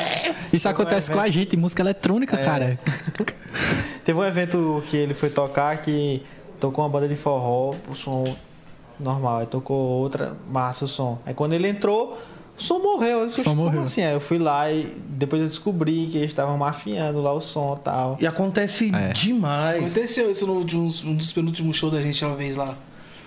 Isso 0.52 0.68
acontece 0.68 1.12
com 1.12 1.20
a 1.20 1.30
gente, 1.30 1.56
música 1.58 1.82
eletrônica, 1.84 2.36
cara. 2.38 2.80
teve 4.04 4.18
um 4.18 4.24
evento 4.24 4.82
que 4.86 4.98
ele 4.98 5.14
foi 5.14 5.30
tocar 5.30 5.78
que 5.82 6.24
tocou 6.60 6.84
uma 6.84 6.90
banda 6.90 7.08
de 7.08 7.16
forró, 7.16 7.76
o 7.90 7.94
som 7.96 8.36
normal. 9.00 9.40
Aí 9.40 9.46
tocou 9.46 9.76
outra, 9.78 10.36
massa 10.50 10.86
o 10.86 10.88
som. 10.88 11.20
Aí 11.26 11.34
quando 11.34 11.54
ele 11.54 11.68
entrou, 11.68 12.20
som 12.64 12.80
morreu. 12.80 13.20
Eu 13.20 13.28
disse, 13.28 13.42
O 13.42 13.44
som 13.44 13.50
"Como 13.52 13.64
morreu." 13.66 13.82
assim? 13.82 14.02
Aí 14.02 14.14
eu 14.14 14.20
fui 14.20 14.38
lá 14.40 14.72
e 14.72 14.86
depois 15.10 15.42
eu 15.42 15.48
descobri 15.48 16.08
que 16.12 16.18
eles 16.18 16.30
estavam 16.30 16.58
mafiando 16.58 17.22
lá 17.22 17.32
o 17.34 17.42
som 17.42 17.78
e 17.80 17.84
tal. 17.84 18.18
E 18.20 18.26
acontece 18.28 18.92
É. 18.94 19.14
demais. 19.14 19.84
Aconteceu 19.84 20.30
isso 20.32 20.48
no 20.48 20.54
último- 20.54 20.84
um 21.06 21.16
dos 21.16 21.32
penúltimos 21.32 21.78
shows 21.78 21.94
da 21.94 22.02
gente 22.02 22.24
uma 22.26 22.36
vez 22.36 22.56
lá. 22.56 22.76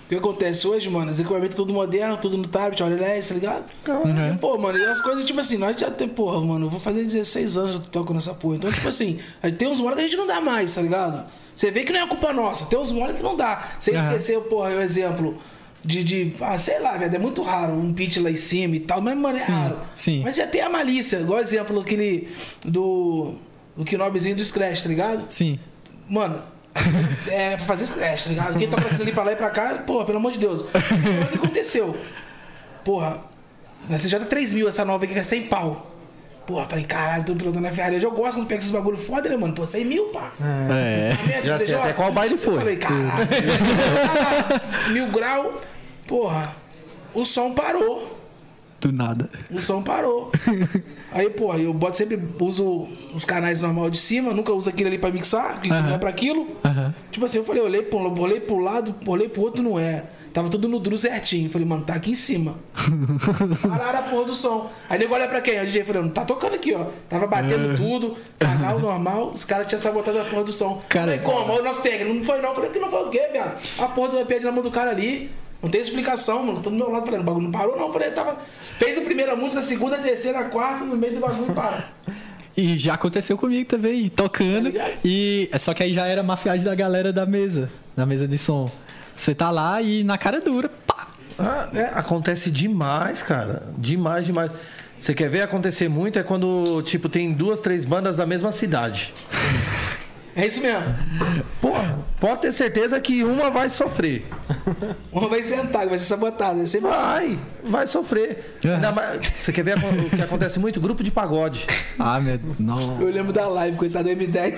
O 0.05 0.09
que 0.09 0.15
acontece 0.15 0.65
hoje, 0.65 0.89
mano? 0.89 1.11
Os 1.11 1.19
equipamentos 1.19 1.53
tudo 1.55 1.73
moderno, 1.73 2.15
tudo 2.15 2.37
no 2.37 2.47
tablet, 2.47 2.81
olha 2.81 2.95
lá, 2.95 3.21
tá 3.21 3.33
ligado? 3.33 3.65
Uhum. 3.89 4.37
Pô, 4.37 4.57
mano, 4.57 4.77
e 4.77 4.85
as 4.85 5.01
coisas, 5.01 5.25
tipo 5.25 5.37
assim, 5.41 5.57
nós 5.57 5.75
já 5.77 5.91
tem, 5.91 6.07
porra, 6.07 6.39
mano, 6.39 6.67
eu 6.67 6.69
vou 6.69 6.79
fazer 6.79 7.03
16 7.03 7.57
anos 7.57 7.71
que 7.75 7.81
eu 7.81 7.85
toco 7.91 8.13
nessa 8.13 8.33
porra. 8.33 8.55
Então, 8.55 8.71
tipo 8.71 8.87
assim, 8.87 9.19
a 9.43 9.49
gente 9.49 9.57
tem 9.57 9.67
uns 9.67 9.81
moles 9.81 9.95
que 9.95 10.01
a 10.01 10.07
gente 10.07 10.15
não 10.15 10.25
dá 10.25 10.39
mais, 10.39 10.73
tá 10.75 10.81
ligado? 10.81 11.25
Você 11.53 11.71
vê 11.71 11.83
que 11.83 11.91
não 11.91 11.99
é 11.99 12.07
culpa 12.07 12.31
nossa, 12.31 12.67
tem 12.67 12.79
uns 12.79 12.91
moles 12.93 13.17
que 13.17 13.23
não 13.23 13.35
dá. 13.35 13.67
Você 13.79 13.91
Aham. 13.91 14.05
esqueceu, 14.05 14.41
porra, 14.43 14.69
o 14.69 14.81
exemplo 14.81 15.37
de, 15.87 16.03
de. 16.03 16.33
Ah, 16.41 16.59
sei 16.59 16.79
lá, 16.79 16.97
velho, 16.97 17.15
é 17.15 17.17
muito 17.17 17.41
raro 17.41 17.73
um 17.73 17.93
pitch 17.93 18.17
lá 18.17 18.29
em 18.29 18.35
cima 18.35 18.75
e 18.75 18.79
tal, 18.81 19.01
mas, 19.01 19.17
mano, 19.17 19.35
é 19.37 19.39
Sim, 19.39 19.51
raro. 19.53 19.77
sim. 19.93 20.21
Mas 20.23 20.35
já 20.35 20.45
tem 20.45 20.61
a 20.61 20.69
malícia, 20.69 21.17
igual 21.17 21.39
exemplo 21.39 21.79
aquele 21.79 22.27
do. 22.63 23.35
Do 23.75 23.85
Knobzinho 23.85 24.35
do 24.35 24.43
Scratch, 24.43 24.81
tá 24.81 24.89
ligado? 24.89 25.25
Sim. 25.29 25.59
Mano, 26.09 26.41
é 27.27 27.55
pra 27.57 27.65
fazer 27.65 27.85
scratch, 27.85 28.23
tá 28.23 28.29
ligado? 28.31 28.57
Quem 28.57 28.67
toca 28.67 28.85
aquilo 28.85 29.03
ali 29.03 29.11
pra 29.11 29.23
lá 29.23 29.31
e 29.33 29.35
pra 29.35 29.49
cá, 29.51 29.75
porra, 29.85 30.03
pelo 30.03 30.17
amor 30.17 30.31
de 30.31 30.39
Deus. 30.39 30.61
Olha 30.61 31.23
o 31.25 31.27
que 31.27 31.35
aconteceu. 31.37 31.95
Porra, 32.83 33.19
na 33.87 33.97
CJ 33.97 34.25
3 34.25 34.53
mil, 34.53 34.67
essa 34.67 34.83
nova 34.83 35.05
aqui 35.05 35.13
que 35.13 35.19
é 35.19 35.23
100 35.23 35.43
pau. 35.43 35.93
Porra, 36.47 36.65
falei, 36.65 36.85
caralho, 36.85 37.23
tô 37.25 37.35
pilotando 37.35 37.65
na 37.67 37.71
Ferrari. 37.71 38.01
Eu 38.01 38.09
gosto 38.09 38.37
quando 38.39 38.47
pega 38.47 38.59
esses 38.61 38.71
bagulho 38.71 38.97
foda, 38.97 39.29
né, 39.29 39.35
mano? 39.37 39.53
Pô, 39.53 39.65
100 39.67 39.85
mil, 39.85 40.05
passa. 40.05 40.43
É. 40.45 41.41
Já 41.43 41.59
sei 41.59 41.75
até 41.75 41.93
qual 41.93 42.11
baile 42.11 42.37
foi. 42.37 42.53
Eu 42.55 42.59
falei, 42.59 42.77
caralho. 42.77 43.27
mil 44.91 45.11
grau. 45.11 45.61
Porra, 46.07 46.55
o 47.13 47.23
som 47.25 47.53
parou. 47.53 48.17
Do 48.79 48.91
nada. 48.91 49.29
O 49.51 49.59
som 49.59 49.81
parou. 49.81 50.31
Aí, 51.11 51.29
porra, 51.31 51.57
eu 51.57 51.73
boto 51.73 51.97
sempre, 51.97 52.19
uso 52.39 52.87
os 53.13 53.25
canais 53.25 53.61
normal 53.61 53.89
de 53.89 53.97
cima, 53.97 54.33
nunca 54.33 54.51
uso 54.53 54.69
aquilo 54.69 54.87
ali 54.87 54.99
pra 54.99 55.09
mixar, 55.09 55.59
que 55.61 55.69
não 55.69 55.95
é 55.95 55.97
pra 55.97 56.09
aquilo. 56.09 56.47
Tipo 57.11 57.25
assim, 57.25 57.39
eu 57.39 57.43
falei, 57.43 57.61
olhei 57.61 57.81
pro, 57.81 57.97
olhei 58.21 58.39
pro 58.39 58.59
lado, 58.59 58.93
olhei 59.05 59.27
pro 59.27 59.41
outro, 59.41 59.63
não 59.63 59.79
é. 59.79 60.03
Tava 60.31 60.49
tudo 60.49 60.67
no 60.67 60.77
duro 60.77 60.95
certinho. 60.95 61.49
Falei, 61.49 61.65
mano, 61.65 61.83
tá 61.83 61.95
aqui 61.95 62.11
em 62.11 62.15
cima. 62.15 62.57
Pararam 63.67 63.99
a 63.99 64.01
porra 64.03 64.25
do 64.25 64.35
som. 64.35 64.69
Aí 64.87 64.99
nego 64.99 65.15
olha 65.15 65.27
pra 65.27 65.41
quem? 65.41 65.59
O 65.59 65.65
DJ 65.65 65.83
falou, 65.83 66.07
tá 66.09 66.23
tocando 66.25 66.53
aqui, 66.53 66.75
ó. 66.75 66.85
Tava 67.09 67.25
batendo 67.25 67.75
tudo, 67.75 68.15
canal 68.37 68.77
normal, 68.79 69.31
os 69.33 69.43
caras 69.43 69.65
tinham 69.65 69.79
sabotado 69.79 70.19
a 70.19 70.25
porra 70.25 70.43
do 70.43 70.51
som. 70.51 70.79
Cara, 70.87 71.17
falei, 71.17 71.19
como? 71.19 71.51
Olha 71.51 71.61
o 71.61 71.65
nosso 71.65 71.81
técnico, 71.81 72.13
não 72.13 72.23
foi 72.23 72.39
não. 72.39 72.53
Falei, 72.53 72.69
que 72.69 72.77
não 72.77 72.91
foi 72.91 73.07
o 73.07 73.09
quê, 73.09 73.29
viado? 73.31 73.57
A 73.79 73.87
porra 73.87 74.09
do 74.09 74.19
iPad 74.21 74.43
na 74.43 74.51
mão 74.51 74.61
do 74.61 74.69
cara 74.69 74.91
ali. 74.91 75.31
Não 75.61 75.69
tem 75.69 75.81
explicação, 75.81 76.45
mano. 76.45 76.61
Tô 76.61 76.69
do 76.69 76.75
meu 76.75 76.89
lado 76.89 77.05
falando, 77.05 77.21
o 77.21 77.23
bagulho 77.23 77.43
não 77.45 77.51
parou, 77.51 77.77
não. 77.77 77.91
Falei, 77.91 78.11
tava. 78.11 78.37
Fez 78.77 78.97
a 78.97 79.01
primeira 79.01 79.35
música, 79.35 79.59
a 79.59 79.63
segunda, 79.63 79.95
a 79.95 79.99
terceira, 79.99 80.39
a 80.39 80.43
quarta, 80.45 80.85
no 80.85 80.95
meio 80.95 81.15
do 81.15 81.19
bagulho 81.19 81.53
para. 81.53 81.89
E 82.55 82.77
já 82.77 82.95
aconteceu 82.95 83.37
comigo 83.37 83.67
também, 83.67 84.09
tocando. 84.09 84.71
Tá 84.71 84.89
e 85.03 85.49
só 85.59 85.73
que 85.73 85.83
aí 85.83 85.93
já 85.93 86.07
era 86.07 86.23
mafiagem 86.23 86.65
da 86.65 86.73
galera 86.73 87.13
da 87.13 87.25
mesa, 87.25 87.69
da 87.95 88.05
mesa 88.05 88.27
de 88.27 88.37
som. 88.37 88.71
Você 89.15 89.33
tá 89.33 89.51
lá 89.51 89.81
e 89.81 90.03
na 90.03 90.17
cara 90.17 90.41
dura, 90.41 90.69
pá. 90.69 91.07
Ah, 91.37 91.69
é, 91.73 91.83
acontece 91.93 92.49
demais, 92.49 93.21
cara. 93.21 93.71
Demais, 93.77 94.25
demais. 94.25 94.51
Você 94.99 95.13
quer 95.13 95.29
ver 95.29 95.41
acontecer 95.41 95.87
muito 95.87 96.17
é 96.17 96.23
quando, 96.23 96.81
tipo, 96.81 97.07
tem 97.07 97.31
duas, 97.31 97.61
três 97.61 97.85
bandas 97.85 98.17
da 98.17 98.25
mesma 98.25 98.51
cidade. 98.51 99.13
É 100.37 100.45
isso 100.45 100.61
mesmo. 100.61 100.83
Porra, 101.59 101.97
pode 102.19 102.41
ter 102.41 102.53
certeza 102.53 102.99
que 103.01 103.23
uma 103.23 103.49
vai 103.49 103.69
sofrer. 103.69 104.25
Uma 105.11 105.27
vai 105.27 105.41
sentar, 105.41 105.87
vai 105.87 105.97
ser 105.97 106.05
sabotada. 106.05 106.61
É 106.61 106.65
sempre 106.65 106.89
assim. 106.91 107.01
Vai, 107.01 107.39
vai 107.63 107.87
sofrer. 107.87 108.55
É. 108.63 108.75
Ainda 108.75 108.91
mais- 108.91 109.25
você 109.37 109.51
quer 109.51 109.63
ver 109.63 109.77
o 109.77 110.09
que 110.11 110.21
acontece 110.21 110.59
muito? 110.59 110.79
Grupo 110.79 111.03
de 111.03 111.09
pagode. 111.11 111.65
Ah, 111.97 112.19
meu. 112.19 112.39
Não. 112.59 113.01
Eu 113.01 113.09
lembro 113.09 113.33
da 113.33 113.47
live, 113.47 113.75
coitado 113.77 114.03
do 114.05 114.09
M10. 114.11 114.55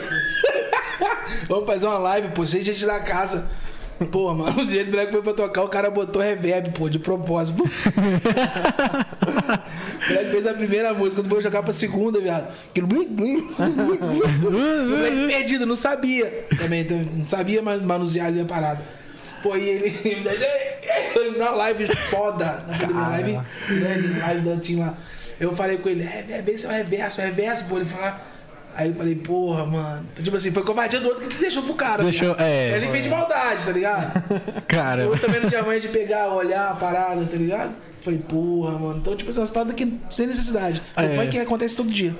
Vamos 1.48 1.66
fazer 1.66 1.86
uma 1.88 1.98
live, 1.98 2.30
pô, 2.30 2.46
sem 2.46 2.62
gente 2.64 2.86
na 2.86 3.00
casa. 3.00 3.50
Pô, 4.12 4.34
mano, 4.34 4.66
do 4.66 4.72
jeito 4.72 4.86
que 4.86 4.92
o 4.92 4.94
moleque 4.94 5.12
foi 5.12 5.22
pra 5.22 5.34
tocar, 5.34 5.64
o 5.64 5.68
cara 5.68 5.90
botou 5.90 6.22
reverb, 6.22 6.72
pô, 6.72 6.90
de 6.90 7.00
propósito. 7.00 7.62
o 7.64 7.68
moleque 10.10 10.32
fez 10.32 10.48
a 10.48 10.54
primeira 10.54 10.94
música, 10.94 11.22
quando 11.22 11.30
foi 11.30 11.42
jogar 11.42 11.64
pra 11.64 11.74
segunda, 11.74 12.20
viado. 12.20 12.48
Aquilo. 12.70 12.88
O 14.46 14.90
moleque 14.90 15.28
perdido, 15.28 15.66
não 15.66 15.76
sabia. 15.76 16.46
Também, 16.58 16.86
não 16.86 17.28
sabia 17.28 17.62
manusear 17.62 18.28
ali 18.28 18.40
a 18.42 18.46
parada. 18.46 18.82
Pô, 19.44 19.56
e 19.56 19.68
ele, 19.68 19.98
ele 21.16 21.38
na 21.38 21.52
live 21.52 21.88
foda, 21.96 22.64
na 22.92 23.10
live, 23.10 23.40
live 24.20 24.50
da 24.50 24.58
Tim 24.58 24.80
lá. 24.80 24.98
Eu 25.40 25.56
falei 25.56 25.78
com 25.78 25.88
ele, 25.88 26.04
é, 26.04 26.26
é, 26.30 26.44
esse 26.52 26.66
é 26.66 26.70
o 26.70 26.72
reverso, 26.72 27.22
é 27.22 27.26
reverso, 27.26 27.66
pô. 27.70 27.78
Ele 27.78 27.86
falou, 27.86 28.14
Aí 28.80 28.88
eu 28.88 28.96
falei, 28.96 29.14
porra, 29.16 29.66
mano. 29.66 30.06
Então, 30.14 30.24
tipo 30.24 30.38
assim, 30.38 30.52
foi 30.52 30.64
covardia 30.64 31.02
do 31.02 31.10
outro 31.10 31.28
que 31.28 31.38
deixou 31.38 31.62
pro 31.64 31.74
cara. 31.74 32.02
Deixou- 32.02 32.34
tá 32.34 32.44
ligado? 32.46 32.50
é. 32.50 32.78
Ele 32.78 32.88
fez 32.92 33.04
de 33.04 33.10
maldade, 33.10 33.66
tá 33.66 33.72
ligado? 33.74 34.24
Cara. 34.68 35.02
Eu 35.02 35.20
também 35.20 35.42
não 35.42 35.50
tinha 35.50 35.62
mãe 35.62 35.82
de 35.82 35.90
pegar, 35.90 36.30
olhar 36.30 36.70
a 36.72 36.76
parada, 36.76 37.26
tá 37.26 37.36
ligado? 37.36 37.74
Falei, 38.00 38.20
porra, 38.20 38.80
mano. 38.80 39.00
Então, 39.00 39.14
tipo 39.18 39.30
assim, 39.32 39.42
umas 39.42 39.50
paradas 39.50 39.76
que 39.76 40.00
sem 40.10 40.28
necessidade. 40.28 40.82
Não 40.96 41.04
É. 41.04 41.14
foi 41.14 41.28
que 41.28 41.38
acontece 41.38 41.76
todo 41.76 41.90
dia. 41.90 42.16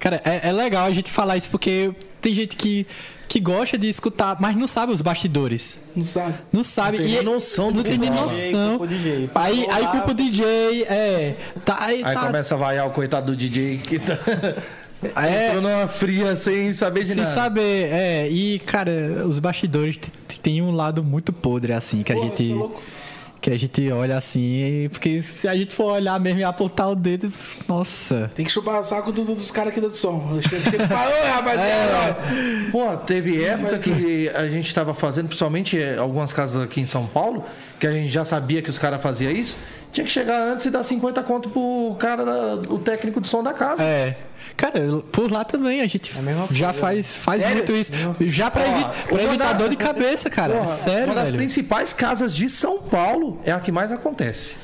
Cara, 0.00 0.20
é, 0.24 0.48
é 0.48 0.52
legal 0.52 0.84
a 0.86 0.90
gente 0.92 1.12
falar 1.12 1.36
isso 1.36 1.48
porque 1.48 1.92
tem 2.20 2.34
gente 2.34 2.56
que, 2.56 2.84
que 3.28 3.38
gosta 3.38 3.78
de 3.78 3.88
escutar, 3.88 4.36
mas 4.40 4.56
não 4.56 4.66
sabe 4.66 4.92
os 4.92 5.00
bastidores. 5.00 5.78
Não 5.94 6.02
sabe? 6.02 6.34
Não 6.52 6.64
sabe. 6.64 6.96
tem 6.98 7.06
e 7.06 7.10
nem 7.12 7.22
noção 7.22 7.70
do 7.70 7.76
Não 7.76 7.84
tem 7.84 7.98
nem 7.98 8.10
noção. 8.10 8.80
O 8.80 8.86
DJ. 8.88 9.30
Aí, 9.32 9.64
aí 9.70 9.86
culpa 9.86 10.10
o 10.10 10.14
DJ, 10.14 10.82
é. 10.88 11.36
Tá, 11.64 11.76
aí, 11.78 12.02
Aí 12.04 12.14
tá, 12.14 12.26
começa 12.26 12.56
a 12.56 12.58
vaiar 12.58 12.84
o 12.88 12.90
coitado 12.90 13.26
do 13.26 13.36
DJ 13.36 13.78
que 13.78 14.00
tá. 14.00 14.18
É. 15.16 15.46
Entrou 15.48 15.62
numa 15.62 15.86
fria 15.88 16.36
sem 16.36 16.72
saber 16.72 17.00
de 17.00 17.08
Sem 17.08 17.16
nada. 17.18 17.30
saber, 17.30 17.90
é. 17.92 18.28
E, 18.28 18.58
cara, 18.60 19.24
os 19.26 19.38
bastidores 19.38 19.96
t- 19.96 20.10
t- 20.28 20.38
tem 20.38 20.62
um 20.62 20.70
lado 20.72 21.02
muito 21.02 21.32
podre, 21.32 21.72
assim, 21.72 22.02
que 22.02 22.12
a 22.12 22.16
Porra, 22.16 22.28
gente. 22.28 22.52
é. 22.52 23.04
Que 23.40 23.50
a 23.50 23.58
gente 23.58 23.92
olha 23.92 24.16
assim, 24.16 24.88
porque 24.90 25.20
se 25.20 25.46
a 25.46 25.54
gente 25.54 25.74
for 25.74 25.92
olhar 25.92 26.18
mesmo 26.18 26.40
e 26.40 26.44
apontar 26.44 26.90
o 26.90 26.94
dedo, 26.96 27.30
nossa. 27.68 28.30
Tem 28.34 28.42
que 28.42 28.50
chupar 28.50 28.80
o 28.80 28.82
saco 28.82 29.12
do- 29.12 29.22
do- 29.22 29.34
dos 29.34 29.50
caras 29.50 29.70
aqui 29.70 29.82
do 29.82 29.94
som. 29.94 30.14
Ô 30.16 31.28
rapaziada, 31.34 31.92
ó. 32.08 32.70
Pô, 32.70 32.96
teve 33.04 33.44
época 33.44 33.78
que 33.78 34.30
a 34.30 34.48
gente 34.48 34.74
tava 34.74 34.94
fazendo, 34.94 35.26
principalmente 35.26 35.78
eh, 35.78 35.96
algumas 35.98 36.32
casas 36.32 36.62
aqui 36.62 36.80
em 36.80 36.86
São 36.86 37.06
Paulo, 37.06 37.44
que 37.78 37.86
a 37.86 37.92
gente 37.92 38.08
já 38.10 38.24
sabia 38.24 38.62
que 38.62 38.70
os 38.70 38.78
caras 38.78 39.02
faziam 39.02 39.30
isso. 39.30 39.56
Tinha 39.92 40.04
que 40.06 40.10
chegar 40.10 40.40
antes 40.40 40.64
e 40.66 40.70
dar 40.70 40.82
50 40.82 41.22
conto 41.22 41.50
pro 41.50 41.94
cara, 41.98 42.24
da- 42.24 42.72
o 42.72 42.78
técnico 42.78 43.20
de 43.20 43.28
som 43.28 43.42
da 43.42 43.52
casa. 43.52 43.84
É. 43.84 44.16
Cara, 44.56 44.80
por 45.10 45.30
lá 45.30 45.44
também 45.44 45.80
a 45.80 45.86
gente 45.86 46.12
É 46.16 46.54
já 46.54 46.66
coisa. 46.66 46.72
faz, 46.80 47.14
faz 47.16 47.40
Sério? 47.42 47.56
muito 47.56 47.72
isso. 47.72 47.90
Já 48.20 48.50
pra, 48.50 48.66
evi 48.66 48.84
pra 49.08 49.22
evitar 49.24 49.52
da- 49.52 49.58
dor 49.58 49.68
de 49.68 49.76
cabeça, 49.76 50.30
cara. 50.30 50.54
Porra, 50.54 50.66
Sério, 50.66 51.06
uma 51.06 51.14
das 51.16 51.24
velho. 51.24 51.38
principais 51.38 51.92
casas 51.92 52.34
de 52.34 52.48
São 52.48 52.78
Paulo 52.80 53.40
é 53.44 53.50
a 53.50 53.58
que 53.58 53.72
mais 53.72 53.90
acontece. 53.90 54.56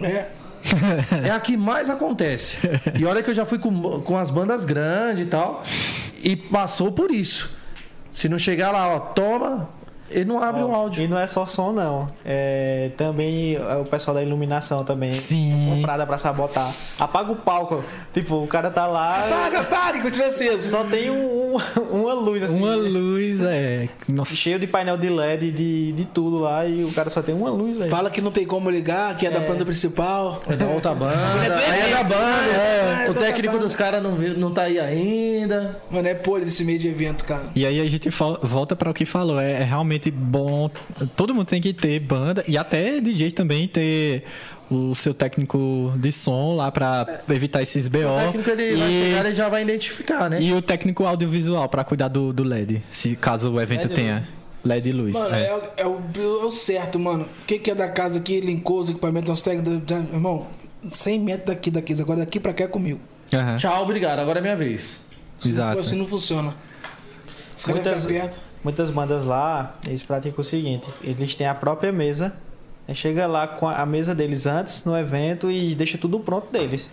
É. 0.00 0.26
É 1.24 1.30
a 1.30 1.38
que 1.38 1.56
mais 1.56 1.88
acontece. 1.88 2.58
E 2.98 3.04
olha 3.04 3.22
que 3.22 3.30
eu 3.30 3.34
já 3.34 3.46
fui 3.46 3.58
com, 3.58 4.00
com 4.00 4.18
as 4.18 4.28
bandas 4.30 4.64
grandes 4.64 5.24
e 5.24 5.28
tal. 5.28 5.62
E 6.22 6.34
passou 6.34 6.90
por 6.90 7.12
isso. 7.12 7.50
Se 8.10 8.28
não 8.28 8.38
chegar 8.38 8.72
lá, 8.72 8.88
ó, 8.96 8.98
toma, 8.98 9.68
ele 10.10 10.24
não 10.24 10.42
abre 10.42 10.62
o 10.62 10.72
áudio. 10.74 11.02
E 11.04 11.08
não 11.08 11.18
é 11.18 11.26
só 11.26 11.44
som, 11.46 11.72
não. 11.72 12.08
É, 12.24 12.90
também 12.96 13.56
é 13.56 13.76
o 13.76 13.84
pessoal 13.84 14.14
da 14.14 14.22
iluminação 14.22 14.84
também. 14.84 15.12
Sim. 15.12 15.68
É 15.72 15.74
comprada 15.76 16.06
pra 16.06 16.18
sabotar. 16.18 16.72
Apaga 16.98 17.32
o 17.32 17.36
palco. 17.36 17.82
Tipo, 18.12 18.36
o 18.42 18.46
cara 18.46 18.70
tá 18.70 18.86
lá. 18.86 19.26
Paga, 19.28 19.64
paga, 19.64 20.00
continua 20.02 20.28
aceso. 20.28 20.68
Só 20.70 20.84
tem 20.84 21.10
um- 21.10 21.56
um- 21.56 22.00
uma 22.02 22.14
luz 22.14 22.42
assim. 22.42 22.58
Uma 22.62 22.74
luz, 22.76 23.42
é. 23.42 23.88
Nossa. 24.08 24.34
Cheio 24.34 24.58
de 24.58 24.66
painel 24.66 24.96
de 24.96 25.08
LED, 25.08 25.50
de, 25.52 25.92
de 25.92 26.04
tudo 26.04 26.38
lá. 26.38 26.66
E 26.66 26.84
o 26.84 26.92
cara 26.92 27.10
só 27.10 27.22
tem 27.22 27.34
uma 27.34 27.50
luz, 27.50 27.76
velho. 27.76 27.90
Fala 27.90 28.10
que 28.10 28.20
não 28.20 28.30
tem 28.30 28.46
como 28.46 28.70
ligar, 28.70 29.16
que 29.16 29.26
é, 29.26 29.30
da 29.30 29.40
banda 29.40 29.64
principal. 29.64 30.40
É 30.48 30.54
da 30.56 30.66
outra 30.66 30.94
banda. 30.94 31.16
Aí 31.70 31.90
é 31.92 31.94
da 31.96 32.02
banda. 32.02 32.18
É, 32.56 33.04
é. 33.06 33.10
O 33.10 33.14
técnico 33.14 33.58
dos 33.58 33.74
caras 33.74 34.02
não, 34.02 34.12
não 34.12 34.50
tá 34.52 34.62
aí 34.62 34.78
ainda. 34.78 35.80
Mano, 35.90 36.06
é 36.08 36.14
podre 36.14 36.48
esse 36.48 36.64
meio 36.64 36.78
de 36.78 36.88
evento, 36.88 37.24
cara. 37.24 37.44
E 37.54 37.64
aí 37.64 37.80
a 37.80 37.88
gente 37.90 38.08
volta 38.42 38.76
para 38.76 38.90
o 38.90 38.94
que 38.94 39.04
falou. 39.04 39.40
É, 39.40 39.52
é 39.60 39.64
realmente 39.64 39.97
bom. 40.10 40.70
Todo 41.16 41.34
mundo 41.34 41.46
tem 41.46 41.60
que 41.60 41.72
ter 41.72 41.98
banda 42.00 42.44
e 42.46 42.56
até 42.56 43.00
DJ 43.00 43.32
também 43.32 43.66
ter 43.68 44.24
o 44.70 44.94
seu 44.94 45.14
técnico 45.14 45.92
de 45.96 46.12
som 46.12 46.54
lá 46.56 46.70
para 46.70 47.22
evitar 47.30 47.62
esses 47.62 47.88
BO. 47.88 47.98
O 48.00 48.26
técnico 48.32 48.50
ele 48.50 48.76
vai 48.76 48.90
e, 48.90 49.02
chegar 49.04 49.26
e 49.30 49.34
já 49.34 49.48
vai 49.48 49.62
identificar, 49.62 50.28
né? 50.30 50.40
e 50.42 50.52
o 50.52 50.60
técnico 50.60 51.04
audiovisual 51.04 51.68
para 51.68 51.82
cuidar 51.84 52.08
do, 52.08 52.32
do 52.32 52.42
LED, 52.44 52.82
se 52.90 53.16
caso 53.16 53.52
o 53.52 53.60
evento 53.60 53.84
LED 53.84 53.94
tenha 53.94 54.28
LED 54.64 54.88
e 54.88 54.92
luz. 54.92 55.16
Mano, 55.16 55.34
é. 55.34 55.46
é, 55.46 55.54
o- 55.54 55.62
é 55.76 55.86
o, 55.86 55.98
é 56.42 56.44
o 56.44 56.50
certo, 56.50 56.98
mano. 56.98 57.24
O 57.24 57.46
que, 57.46 57.58
que 57.58 57.70
é 57.70 57.74
da 57.74 57.88
casa 57.88 58.18
aqui, 58.18 58.40
linkou 58.40 58.78
os 58.80 58.88
equipamentos, 58.90 59.30
os 59.32 59.40
técnicos. 59.40 59.82
da- 59.86 59.98
da- 60.00 60.04
Irmão, 60.14 60.46
100 60.90 61.20
metros 61.20 61.46
daqui, 61.46 61.70
daqui. 61.70 61.92
Agora 62.00 62.20
daqui 62.20 62.38
pra 62.38 62.52
cá 62.52 62.64
é 62.64 62.68
comigo. 62.68 63.00
Aham, 63.32 63.56
Tchau, 63.56 63.82
obrigado. 63.82 64.18
Agora 64.18 64.38
é 64.38 64.42
minha 64.42 64.56
vez. 64.56 65.00
Se 65.40 65.44
não 65.44 65.50
Exato. 65.50 65.72
for 65.74 65.80
assim, 65.80 65.96
não 65.96 66.06
funciona. 66.06 66.54
Os 67.56 67.64
Muitas- 67.66 68.06
perto. 68.06 68.40
Muitas 68.64 68.90
bandas 68.90 69.24
lá, 69.24 69.76
eles 69.86 70.02
praticam 70.02 70.40
o 70.40 70.44
seguinte: 70.44 70.88
eles 71.02 71.34
têm 71.34 71.46
a 71.46 71.54
própria 71.54 71.92
mesa. 71.92 72.32
Chega 72.94 73.26
lá 73.26 73.46
com 73.46 73.68
a 73.68 73.84
mesa 73.84 74.14
deles 74.14 74.46
antes 74.46 74.82
no 74.84 74.96
evento 74.96 75.50
e 75.50 75.74
deixa 75.74 75.98
tudo 75.98 76.18
pronto 76.20 76.50
deles. 76.50 76.90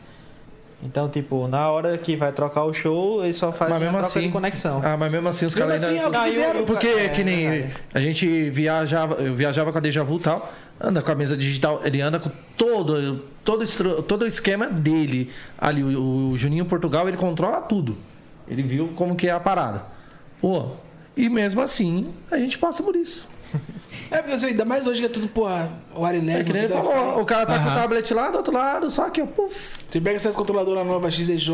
Então, 0.84 1.08
tipo, 1.08 1.48
na 1.48 1.72
hora 1.72 1.98
que 1.98 2.18
vai 2.18 2.34
trocar 2.34 2.66
o 2.66 2.74
show, 2.74 3.24
eles 3.24 3.38
só 3.38 3.50
fazem 3.52 3.74
Mas 3.76 3.78
a 3.82 3.86
mesmo 3.86 3.98
troca 4.00 4.08
assim. 4.20 4.28
de 4.28 4.30
conexão. 4.30 4.82
Ah, 4.84 4.98
mas 4.98 5.10
mesmo 5.10 5.30
assim 5.30 5.46
os 5.46 5.56
caras 5.56 5.82
assim, 5.82 5.98
é 5.98 6.02
o 6.02 6.06
ainda. 6.18 6.30
que 6.52 6.60
Ah, 6.60 6.64
Porque 6.68 6.88
É, 6.88 7.10
que 7.10 7.24
nem 7.24 7.50
verdade. 7.50 7.74
a 7.94 8.00
gente 8.02 8.50
viajava, 8.50 9.16
eu 9.16 9.34
viajava 9.34 9.72
com 9.72 9.78
a 9.78 9.82
Deja 9.82 10.04
Vu 10.04 10.18
e 10.18 10.20
tal, 10.20 10.52
anda 10.80 11.02
com 11.02 11.12
a 11.12 11.16
mesa 11.16 11.38
digital, 11.38 11.80
ele 11.86 12.02
anda 12.02 12.20
com 12.20 12.30
todo, 12.58 13.22
todo, 13.44 13.66
todo 14.04 14.22
o 14.24 14.28
esquema 14.28 14.68
dele. 14.68 15.32
Ali, 15.58 15.82
o, 15.82 16.32
o 16.34 16.38
Juninho 16.38 16.66
Portugal, 16.66 17.08
ele 17.08 17.16
controla 17.18 17.62
tudo. 17.62 17.98
Ele 18.48 18.62
viu 18.62 18.90
como 18.98 19.16
que 19.16 19.28
é 19.30 19.32
a 19.32 19.40
parada. 19.40 19.82
Pô, 20.42 20.72
e 21.16 21.30
mesmo 21.30 21.62
assim, 21.62 22.14
a 22.32 22.38
gente 22.38 22.58
passa 22.58 22.84
por 22.84 22.96
isso. 22.96 23.28
É, 24.12 24.18
porque 24.18 24.34
assim, 24.34 24.48
ainda 24.48 24.66
mais 24.66 24.86
hoje 24.86 25.00
que 25.00 25.08
é 25.08 25.10
tudo, 25.10 25.28
porra, 25.28 25.72
o 25.96 26.06
É 26.06 26.10
Arilés, 26.10 26.46
que 26.46 26.54
nem 26.54 26.64
ele 26.64 26.74
falou, 26.74 27.22
o 27.22 27.26
cara 27.26 27.46
tá 27.46 27.58
com 27.58 27.70
o 27.70 27.74
tablet 27.74 28.14
lá 28.14 28.30
do 28.30 28.38
outro 28.38 28.54
lado, 28.54 28.92
só 28.92 29.10
que, 29.10 29.20
ó, 29.20 29.26
puf. 29.26 29.80
Você 29.90 30.00
pega 30.00 30.18
essas 30.18 30.36
controladoras 30.36 30.86
novas 30.86 31.16
XDJ, 31.16 31.50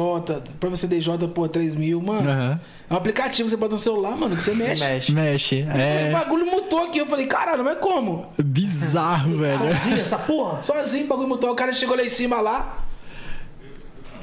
própria 0.59 0.75
CDJ, 0.75 1.27
pô, 1.33 1.47
3 1.47 1.75
mil, 1.75 2.01
mano. 2.01 2.29
Aham. 2.29 2.59
É 2.89 2.93
um 2.93 2.97
aplicativo 2.97 3.47
que 3.47 3.51
você 3.51 3.55
bota 3.57 3.75
no 3.75 3.79
celular, 3.79 4.17
mano, 4.17 4.35
que 4.35 4.43
você 4.43 4.53
mexe. 4.53 4.83
Mexe. 4.83 5.11
Mexe. 5.13 5.55
O 5.63 5.71
É 5.77 6.11
bagulho 6.11 6.45
mutou 6.45 6.83
aqui. 6.83 6.97
Eu 6.97 7.05
falei, 7.05 7.25
caralho, 7.25 7.63
mas 7.63 7.77
como? 7.77 8.25
bizarro, 8.43 9.37
velho. 9.37 9.57
Sozinho, 9.59 10.01
essa 10.01 10.17
porra. 10.17 10.63
Sozinho, 10.63 11.05
o 11.05 11.07
bagulho 11.07 11.29
mutou. 11.29 11.51
O 11.51 11.55
cara 11.55 11.71
chegou 11.71 11.95
lá 11.95 12.03
em 12.03 12.09
cima 12.09 12.41
lá. 12.41 12.83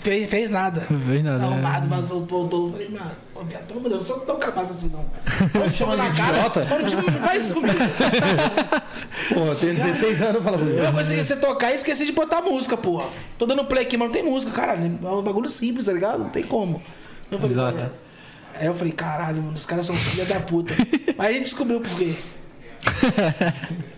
Fez, 0.00 0.30
fez 0.30 0.50
nada. 0.50 0.86
Não 0.88 1.00
fez 1.00 1.22
nada, 1.24 1.38
Tá 1.38 1.46
né? 1.46 1.52
arrumado, 1.52 1.88
mas 1.90 2.08
voltou. 2.10 2.66
Eu 2.66 2.72
falei, 2.72 2.88
mano, 2.88 3.10
viado, 3.48 3.66
pelo 3.66 3.80
amor 3.80 3.90
de 3.90 3.96
Deus, 3.96 4.08
eu 4.08 4.14
sou 4.16 4.24
tão 4.26 4.38
capaz 4.38 4.70
assim, 4.70 4.90
não. 4.90 5.04
Não 5.60 5.70
chama 5.70 5.92
de 5.96 6.02
na 6.02 6.14
cara. 6.14 6.38
Mano, 6.68 6.90
não 6.90 7.02
não 7.02 7.20
faz 7.22 7.44
isso 7.44 7.54
comigo. 7.54 7.74
Pô, 9.34 9.40
eu 9.40 9.56
tenho 9.56 9.74
16 9.74 10.22
anos, 10.22 10.42
fala 10.44 10.56
assim. 10.56 10.70
Eu 10.76 10.92
consegui 10.92 11.24
você 11.24 11.36
tocar 11.36 11.72
e 11.72 11.74
esqueci 11.74 12.06
de 12.06 12.12
botar 12.12 12.40
música, 12.42 12.76
porra. 12.76 13.06
Tô 13.36 13.44
dando 13.46 13.64
play 13.64 13.82
aqui, 13.84 13.96
mas 13.96 14.08
não 14.08 14.12
tem 14.12 14.22
música, 14.24 14.52
caralho. 14.52 14.98
É 15.02 15.08
um 15.08 15.22
bagulho 15.22 15.48
simples, 15.48 15.86
tá 15.86 15.92
ligado? 15.92 16.18
Não 16.20 16.28
tem 16.30 16.44
como. 16.44 16.80
Eu 17.30 17.38
falei, 17.38 17.54
Exato. 17.54 17.82
"Mano." 17.84 17.92
Aí 18.60 18.66
eu 18.66 18.74
falei, 18.74 18.92
caralho, 18.92 19.42
mano, 19.42 19.54
os 19.54 19.64
caras 19.66 19.86
são 19.86 19.94
filha 19.94 20.24
da 20.26 20.40
puta. 20.40 20.72
Aí 21.18 21.28
a 21.28 21.32
gente 21.32 21.44
descobriu 21.44 21.80
por 21.80 21.96
quê. 21.96 22.14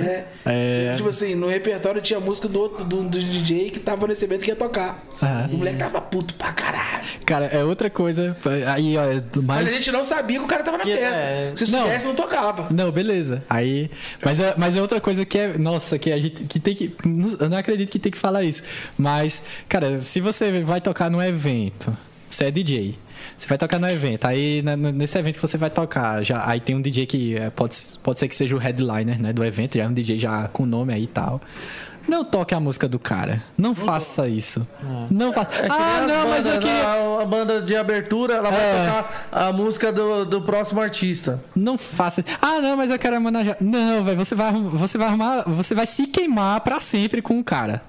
É. 0.00 0.26
É. 0.46 0.94
Tipo 0.96 1.08
assim, 1.08 1.34
no 1.34 1.48
repertório 1.48 2.00
tinha 2.00 2.18
música 2.20 2.48
do 2.48 2.60
outro 2.60 2.84
do, 2.84 3.02
do 3.08 3.18
DJ 3.18 3.70
que 3.70 3.78
tava 3.80 4.06
nesse 4.06 4.24
evento 4.24 4.42
que 4.44 4.50
ia 4.50 4.56
tocar. 4.56 5.04
E 5.50 5.54
o 5.54 5.58
moleque 5.58 5.78
tava 5.78 6.00
puto 6.00 6.34
pra 6.34 6.52
caralho. 6.52 7.04
Cara, 7.26 7.46
é 7.46 7.62
outra 7.64 7.88
coisa. 7.90 8.36
Aí, 8.72 8.96
ó, 8.96 9.04
é 9.04 9.22
Mas, 9.36 9.44
mais. 9.44 9.68
a 9.68 9.70
gente 9.72 9.90
não 9.92 10.02
sabia 10.04 10.38
que 10.38 10.44
o 10.44 10.48
cara 10.48 10.62
tava 10.62 10.78
na 10.78 10.84
Que- 10.84 10.96
festa. 10.96 11.16
é. 11.20 11.52
Se 11.54 11.70
Não. 11.70 11.80
soubesse, 11.82 12.06
não 12.06 12.14
tocava. 12.14 12.66
Não, 12.70 12.90
beleza. 12.90 13.42
Aí. 13.48 13.90
Mas 14.24 14.40
é, 14.40 14.54
mas 14.56 14.76
é 14.76 14.80
outra 14.82 15.00
coisa 15.00 15.24
que 15.24 15.38
é. 15.38 15.58
Nossa, 15.58 15.98
que 15.98 16.10
a 16.12 16.18
gente 16.18 16.44
que 16.44 16.58
tem 16.58 16.74
que. 16.74 16.94
Eu 17.38 17.48
não 17.48 17.56
acredito 17.58 17.90
que 17.90 17.98
tem 17.98 18.10
que 18.12 18.18
falar 18.18 18.42
isso. 18.42 18.62
Mas, 18.96 19.42
cara, 19.68 20.00
se 20.00 20.20
você 20.20 20.60
vai 20.62 20.80
tocar 20.80 21.10
num 21.10 21.22
evento, 21.22 21.96
você 22.28 22.44
é 22.44 22.50
DJ. 22.50 22.98
Você 23.36 23.48
vai 23.48 23.58
tocar 23.58 23.78
no 23.78 23.88
evento, 23.88 24.26
aí 24.26 24.62
nesse 24.94 25.18
evento 25.18 25.36
que 25.36 25.42
você 25.42 25.56
vai 25.58 25.70
tocar, 25.70 26.22
já, 26.24 26.48
aí 26.48 26.60
tem 26.60 26.74
um 26.74 26.80
DJ 26.80 27.06
que 27.06 27.36
é, 27.36 27.50
pode, 27.50 27.76
pode 28.02 28.18
ser 28.18 28.28
que 28.28 28.36
seja 28.36 28.54
o 28.54 28.58
headliner 28.58 29.20
né, 29.20 29.32
do 29.32 29.44
evento, 29.44 29.76
já 29.78 29.84
é 29.84 29.88
um 29.88 29.92
DJ 29.92 30.18
já 30.18 30.48
com 30.48 30.66
nome 30.66 30.92
aí 30.92 31.04
e 31.04 31.06
tal. 31.06 31.40
Não 32.08 32.24
toque 32.24 32.54
a 32.54 32.58
música 32.58 32.88
do 32.88 32.98
cara. 32.98 33.40
Não 33.56 33.72
faça 33.72 34.26
isso. 34.26 34.66
Não 35.10 35.32
faça. 35.32 35.54
É 35.54 35.68
nem 35.68 35.70
ah, 35.70 36.04
não, 36.08 36.28
mas 36.28 36.46
eu 36.46 36.58
queria. 36.58 36.82
A, 36.82 37.22
a 37.22 37.26
banda 37.26 37.62
de 37.62 37.76
abertura, 37.76 38.34
ela 38.34 38.50
vai 38.50 38.60
É. 38.60 38.84
tocar 38.86 39.28
a 39.30 39.52
música 39.52 39.92
do, 39.92 40.24
do 40.24 40.42
próximo 40.42 40.80
artista. 40.80 41.40
Não 41.54 41.78
faça. 41.78 42.24
Ah, 42.40 42.58
não, 42.60 42.76
mas 42.76 42.90
eu 42.90 42.98
quero 42.98 43.16
homenagear. 43.16 43.58
Não, 43.60 44.02
velho, 44.02 44.16
você 44.16 44.34
vai, 44.34 44.50
você 44.52 44.98
vai 44.98 45.06
arrumar. 45.08 45.44
Você 45.46 45.72
vai 45.74 45.86
se 45.86 46.06
queimar 46.06 46.60
pra 46.62 46.80
sempre 46.80 47.22
com 47.22 47.38
o 47.38 47.44
cara. 47.44 47.82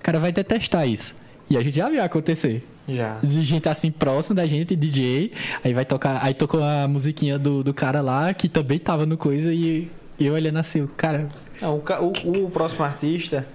O 0.00 0.02
cara 0.02 0.18
vai 0.20 0.32
detestar 0.32 0.88
isso. 0.88 1.16
E 1.50 1.56
a 1.56 1.60
gente 1.60 1.76
já 1.76 1.90
viu 1.90 2.02
acontecer. 2.02 2.62
Já. 2.88 3.18
De 3.20 3.42
gente 3.42 3.68
assim 3.68 3.90
próximo 3.90 4.34
da 4.34 4.46
gente, 4.46 4.76
DJ. 4.76 5.32
Aí 5.64 5.72
vai 5.74 5.84
tocar. 5.84 6.20
Aí 6.24 6.34
tocou 6.34 6.62
a 6.62 6.86
musiquinha 6.86 7.38
do, 7.38 7.62
do 7.64 7.74
cara 7.74 8.00
lá, 8.00 8.32
que 8.32 8.48
também 8.48 8.78
tava 8.78 9.04
no 9.06 9.16
coisa, 9.16 9.52
e 9.52 9.90
eu 10.18 10.34
olhando 10.34 10.58
assim, 10.58 10.82
o 10.82 10.88
cara. 10.88 11.28
Não, 11.60 11.76
o, 11.78 11.80
ca- 11.80 12.00
o- 12.00 12.12
o 12.44 12.50
próximo 12.50 12.84
artista 12.84 13.46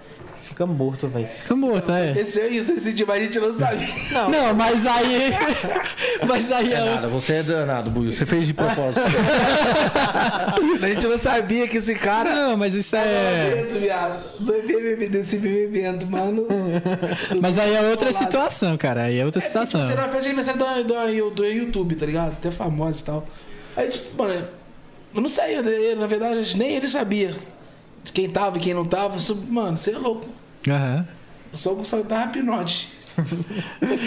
fica 0.52 0.66
morto, 0.66 1.08
velho. 1.08 1.28
Fica 1.42 1.56
morto, 1.56 1.92
é. 1.92 2.12
Esse 2.12 2.40
é 2.40 2.48
isso, 2.48 2.74
esse 2.74 2.94
dia, 2.94 3.06
mas 3.06 3.18
a 3.22 3.26
gente 3.26 3.40
não 3.40 3.52
sabia. 3.52 3.88
Não, 4.30 4.54
mas 4.54 4.86
aí. 4.86 5.32
mas 6.28 6.52
aí 6.52 6.72
É 6.74 6.78
é. 6.78 6.86
nada, 6.96 7.08
você 7.08 7.34
é 7.36 7.44
danado, 7.44 7.90
Buiu. 7.90 8.12
Você 8.12 8.26
fez 8.26 8.46
de 8.46 8.54
propósito. 8.54 9.02
a 10.82 10.88
gente 10.88 11.08
não 11.08 11.18
sabia 11.18 11.68
que 11.68 11.78
esse 11.78 11.96
cara. 11.96 12.34
Não, 12.34 12.58
mas 12.58 12.74
isso 12.76 12.96
é. 12.96 13.52
Evento, 13.58 13.80
viado. 13.80 14.24
Desse 15.10 15.36
evento, 15.38 16.06
mano. 16.08 16.46
Mas 17.42 17.58
aí 17.58 17.74
é 17.76 17.82
outra 17.90 18.12
situação, 18.14 18.78
cara. 18.78 19.04
Aí 19.04 19.18
é 19.20 19.26
outra 19.26 19.42
situação. 19.42 19.82
Você 19.82 19.92
era 19.94 20.02
uma 20.04 20.08
festa 20.10 20.22
de 20.22 20.28
aniversário 20.30 20.84
do, 20.84 20.94
do, 20.94 21.30
do 21.32 21.46
YouTube, 21.46 21.96
tá 21.96 22.06
ligado? 22.06 22.34
Até 22.34 22.52
famosa 22.52 23.00
e 23.02 23.04
tal. 23.04 23.26
Aí, 23.76 23.90
tipo, 23.90 24.22
mano, 24.22 24.48
eu 25.16 25.22
não 25.22 25.30
sei, 25.30 25.56
ele- 25.58 25.96
na 25.96 26.08
verdade, 26.08 26.58
nem 26.58 26.76
ele 26.76 26.88
sabia 26.88 27.36
quem 28.14 28.30
tava 28.30 28.58
e 28.58 28.62
quem 28.62 28.74
não 28.74 28.84
tava. 28.86 29.18
Mano, 29.50 29.78
você 29.78 29.92
é 29.92 29.98
louco. 29.98 30.26
Aham. 30.68 31.08
Eu 31.52 31.58
só, 31.58 31.84
só 31.84 32.02
tava 32.04 32.32
pinote. 32.32 32.90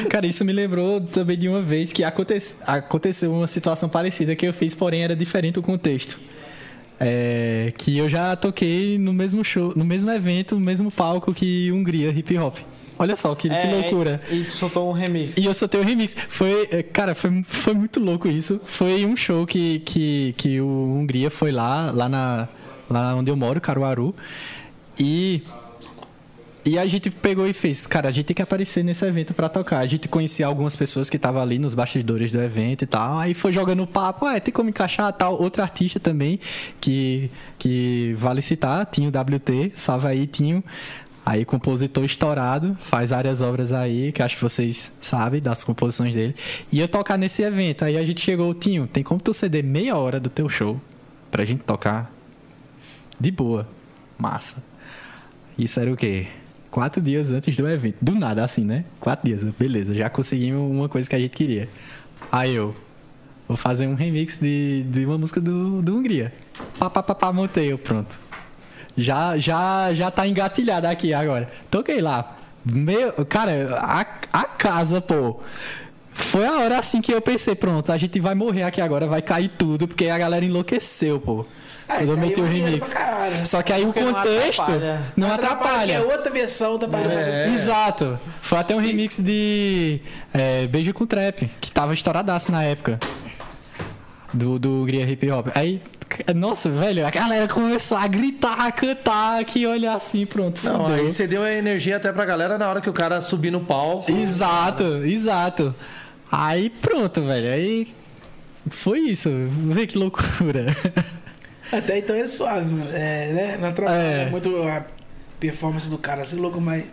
Cara, 0.09 0.27
isso 0.27 0.45
me 0.45 0.53
lembrou 0.53 1.01
também 1.01 1.37
de 1.39 1.49
uma 1.49 1.61
vez 1.61 1.93
que 1.93 2.03
aconte- 2.03 2.39
aconteceu 2.67 3.33
uma 3.33 3.47
situação 3.47 3.89
parecida 3.89 4.35
que 4.35 4.47
eu 4.47 4.53
fiz, 4.53 4.75
porém 4.75 5.03
era 5.05 5.15
diferente 5.15 5.59
o 5.59 5.63
contexto. 5.63 6.19
É, 6.99 7.73
que 7.77 7.99
eu 7.99 8.09
já 8.09 8.35
toquei 8.37 8.99
no 8.99 9.13
mesmo 9.13 9.45
show, 9.45 9.73
no 9.77 9.85
mesmo 9.85 10.11
evento, 10.11 10.55
no 10.55 10.61
mesmo 10.61 10.91
palco 10.91 11.35
que 11.35 11.71
Hungria 11.73 12.11
Hip 12.11 12.39
Hop. 12.39 12.59
Olha 12.97 13.17
só 13.17 13.35
que, 13.35 13.49
que 13.49 13.55
É, 13.55 13.73
loucura. 13.73 14.21
E 14.31 14.45
tu 14.45 14.53
soltou 14.53 14.89
um 14.89 14.93
remix. 14.93 15.37
E 15.37 15.45
eu 15.45 15.53
soltei 15.53 15.81
o 15.81 15.85
remix. 15.85 16.15
Foi, 16.29 16.69
é, 16.71 16.83
cara, 16.83 17.15
foi, 17.15 17.43
foi 17.43 17.75
muito 17.75 17.99
louco 17.99 18.29
isso. 18.29 18.61
Foi 18.65 19.05
um 19.05 19.17
show 19.17 19.45
que, 19.45 19.81
que, 19.81 20.33
que 20.37 20.61
o 20.61 20.67
Hungria 20.67 21.29
foi 21.31 21.51
lá, 21.51 21.91
lá, 21.91 22.09
na, 22.09 22.49
lá 22.89 23.17
onde 23.17 23.29
eu 23.31 23.37
moro, 23.37 23.61
Caruaru. 23.61 24.15
E, 24.99 25.43
e 26.67 26.79
a 26.79 26.87
gente 26.87 27.11
pegou 27.11 27.47
e 27.47 27.53
fez, 27.53 27.87
cara, 27.87 28.09
a 28.09 28.13
gente 28.13 28.25
tem 28.25 28.35
que 28.35 28.41
aparecer 28.41 28.83
nesse 28.83 29.05
evento 29.05 29.35
pra 29.35 29.51
tocar. 29.51 29.81
A 29.81 29.87
gente 29.87 30.09
conhecia 30.09 30.47
algumas 30.47 30.75
pessoas 30.75 31.11
que 31.11 31.17
estavam 31.17 31.43
ali 31.43 31.59
nos 31.59 31.75
bastidores 31.75 32.33
do 32.33 32.41
evento 32.41 32.83
e 32.83 32.87
tal. 32.87 33.19
Aí 33.19 33.35
foi 33.35 33.53
jogando 33.53 33.87
papo, 33.87 34.25
ah, 34.25 34.41
tem 34.41 34.53
como 34.53 34.71
encaixar 34.71 35.13
tal. 35.13 35.41
Outro 35.41 35.63
artista 35.63 36.01
também, 36.01 36.41
que, 36.81 37.31
que 37.59 38.15
vale 38.17 38.41
citar, 38.41 38.87
Tinho 38.87 39.11
WT, 39.11 39.73
salve 39.75 40.07
aí, 40.07 40.27
Tinho. 40.27 40.65
Aí, 41.27 41.45
compositor 41.45 42.05
estourado, 42.05 42.77
faz 42.81 43.11
várias 43.11 43.41
obras 43.41 43.73
aí, 43.73 44.13
que 44.13 44.23
acho 44.23 44.37
que 44.37 44.43
vocês 44.43 44.93
sabem 45.01 45.41
das 45.41 45.65
composições 45.65 46.15
dele. 46.15 46.35
E 46.73 46.81
eu 46.81 46.89
tocar 46.89 47.19
nesse 47.19 47.43
evento. 47.43 47.85
Aí 47.85 47.97
a 47.97 48.05
gente 48.05 48.23
chegou, 48.23 48.55
Tinho, 48.55 48.87
tem 48.87 49.03
como 49.03 49.21
tu 49.21 49.35
ceder 49.35 49.63
meia 49.63 49.97
hora 49.97 50.19
do 50.19 50.31
teu 50.31 50.49
show 50.49 50.81
pra 51.31 51.45
gente 51.45 51.63
tocar? 51.63 52.11
De 53.21 53.31
boa. 53.31 53.69
Massa. 54.19 54.63
Isso 55.59 55.79
era 55.79 55.93
o 55.93 55.97
quê? 55.97 56.27
Quatro 56.75 57.01
dias 57.01 57.31
antes 57.31 57.57
do 57.57 57.71
evento. 57.71 57.99
Do 58.03 58.17
nada, 58.17 58.45
assim, 58.45 58.65
né? 58.65 58.85
Quatro 58.99 59.29
dias. 59.29 59.45
Beleza, 59.57 59.95
já 59.95 60.11
conseguimos 60.11 60.69
uma 60.69 60.89
coisa 60.89 61.09
que 61.09 61.15
a 61.15 61.19
gente 61.21 61.31
queria. 61.31 61.69
Aí 62.33 62.53
eu, 62.53 62.75
vou 63.47 63.57
fazer 63.57 63.87
um 63.87 63.95
remix 63.95 64.39
de, 64.39 64.83
de 64.89 65.07
uma 65.07 65.17
música 65.17 65.41
do, 65.41 65.81
do 65.81 65.95
Hungria. 65.95 66.33
Pá, 66.77 66.91
pá, 66.91 67.01
pá, 67.01 67.15
pá, 67.15 67.33
montei 67.33 67.71
eu, 67.71 67.79
pronto. 67.79 68.19
Já, 68.97 69.39
já, 69.39 69.95
já 69.95 70.11
tá 70.11 70.27
engatilhado 70.27 70.89
aqui 70.89 71.15
agora. 71.15 71.49
Toquei 71.71 72.01
lá. 72.01 72.39
Meu, 72.65 73.25
cara, 73.25 73.79
a, 73.79 74.01
a 74.33 74.43
casa, 74.43 75.01
pô. 75.01 75.39
Foi 76.13 76.45
a 76.45 76.59
hora 76.59 76.77
assim 76.77 77.01
que 77.01 77.15
eu 77.15 77.21
pensei, 77.21 77.55
pronto, 77.55 77.93
a 77.93 77.97
gente 77.97 78.19
vai 78.19 78.35
morrer 78.35 78.65
aqui 78.65 78.81
agora, 78.81 79.07
vai 79.07 79.23
cair 79.23 79.49
tudo, 79.57 79.87
porque 79.87 80.09
a 80.09 80.19
galera 80.19 80.45
enlouqueceu, 80.45 81.21
pô. 81.21 81.47
Ah, 81.89 82.03
eu 82.03 82.09
daí 82.09 82.17
meti 82.17 82.41
o 82.41 82.45
remix. 82.45 82.93
Só 83.45 83.63
que 83.63 83.73
aí 83.73 83.85
Porque 83.85 84.01
o 84.01 84.07
não 84.07 84.15
contexto 84.15 84.63
atrapalha. 84.63 85.03
não 85.17 85.29
Que 85.29 85.35
atrapalha. 85.35 85.93
é 85.93 86.01
outra 86.01 86.31
versão 86.31 86.79
da 86.79 86.89
parada. 86.89 87.15
É. 87.15 87.49
Exato. 87.53 88.19
Foi 88.41 88.59
até 88.59 88.75
um 88.75 88.81
remix 88.81 89.19
de 89.21 90.01
é, 90.33 90.67
Beijo 90.67 90.95
com 90.95 91.07
Trap, 91.07 91.51
que 91.61 91.71
tava 91.71 91.93
estouradaço 91.93 92.51
na 92.51 92.63
época. 92.63 92.99
Do, 94.33 94.59
do 94.59 94.85
Gria 94.85 95.05
Hip 95.09 95.31
Hop. 95.31 95.49
Aí, 95.55 95.81
nossa, 96.35 96.69
velho, 96.69 97.07
a 97.07 97.11
galera 97.11 97.47
começou 97.47 97.97
a 97.97 98.07
gritar, 98.09 98.67
a 98.67 98.73
cantar, 98.73 99.45
que 99.45 99.65
olhar 99.67 99.95
assim, 99.95 100.27
pronto, 100.27 100.61
Não, 100.65 100.87
fudeu. 100.87 100.95
aí 100.97 101.13
você 101.13 101.27
deu 101.27 101.43
a 101.45 101.53
energia 101.53 101.99
até 101.99 102.11
pra 102.11 102.25
galera 102.25 102.59
na 102.59 102.69
hora 102.69 102.81
que 102.81 102.91
o 102.91 102.93
cara 102.93 103.21
subir 103.21 103.53
no 103.53 103.61
palco. 103.61 104.11
Exato, 104.11 104.83
exato. 105.05 105.73
Aí 106.33 106.69
pronto, 106.69 107.23
velho. 107.23 107.53
Aí 107.53 107.95
foi 108.71 109.01
isso. 109.01 109.31
Vê 109.71 109.87
que 109.87 109.97
loucura. 109.99 110.67
Até 111.73 111.99
então 111.99 112.15
é 112.15 112.27
suave, 112.27 112.71
mano. 112.71 112.91
É, 112.93 113.33
né? 113.33 113.59
Não 113.61 113.69
atrapalha 113.69 113.99
É. 113.99 114.31
muito 114.31 114.51
a 114.63 114.85
performance 115.41 115.89
do 115.89 115.99
cara. 115.99 116.25
Ser 116.25 116.37
louco, 116.37 116.61
mas. 116.61 116.85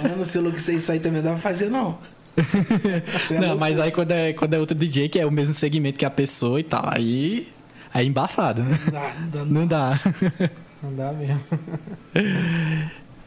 Falando 0.00 0.24
ser 0.24 0.40
louco 0.40 0.58
sem 0.60 0.78
sair 0.78 1.00
também 1.00 1.20
dá 1.22 1.30
pra 1.30 1.38
fazer, 1.38 1.68
não. 1.70 1.98
É 2.36 3.34
Não, 3.34 3.40
louco. 3.48 3.58
mas 3.60 3.78
aí 3.78 3.90
quando 3.90 4.12
é, 4.12 4.32
quando 4.32 4.54
é 4.54 4.58
outro 4.58 4.76
DJ, 4.76 5.08
que 5.08 5.18
é 5.18 5.26
o 5.26 5.30
mesmo 5.30 5.54
segmento 5.54 5.98
que 5.98 6.04
a 6.04 6.10
pessoa 6.10 6.60
e 6.60 6.62
tal, 6.62 6.84
aí. 6.86 7.48
Aí 7.92 8.04
é 8.06 8.08
embaçado, 8.08 8.62
né? 8.62 8.78
Dá, 8.90 9.12
dá, 9.32 9.44
Não 9.44 9.66
dá. 9.66 10.00
Não 10.82 10.94
dá 10.94 11.12
mesmo. 11.12 11.40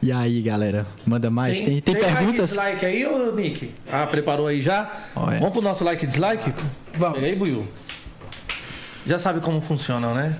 E 0.02 0.10
aí, 0.10 0.42
galera? 0.42 0.86
Manda 1.06 1.30
mais? 1.30 1.60
Tem, 1.62 1.80
tem, 1.80 1.94
perguntas? 1.94 2.56
Like, 2.56 2.76
dislike 2.80 2.86
aí, 2.86 3.06
ô 3.06 3.32
Nick? 3.34 3.72
Ah, 3.90 4.06
preparou 4.06 4.46
aí 4.46 4.60
já? 4.60 4.90
Olha. 5.14 5.38
Vamos 5.38 5.52
pro 5.52 5.62
nosso 5.62 5.84
like 5.84 6.04
e 6.04 6.06
dislike? 6.08 6.52
Vamos. 6.94 7.14
Pega 7.14 7.26
aí, 7.26 7.36
Buiu. 7.36 7.66
Já 9.06 9.18
sabe 9.18 9.40
como 9.40 9.60
funcionam, 9.60 10.14
né? 10.14 10.34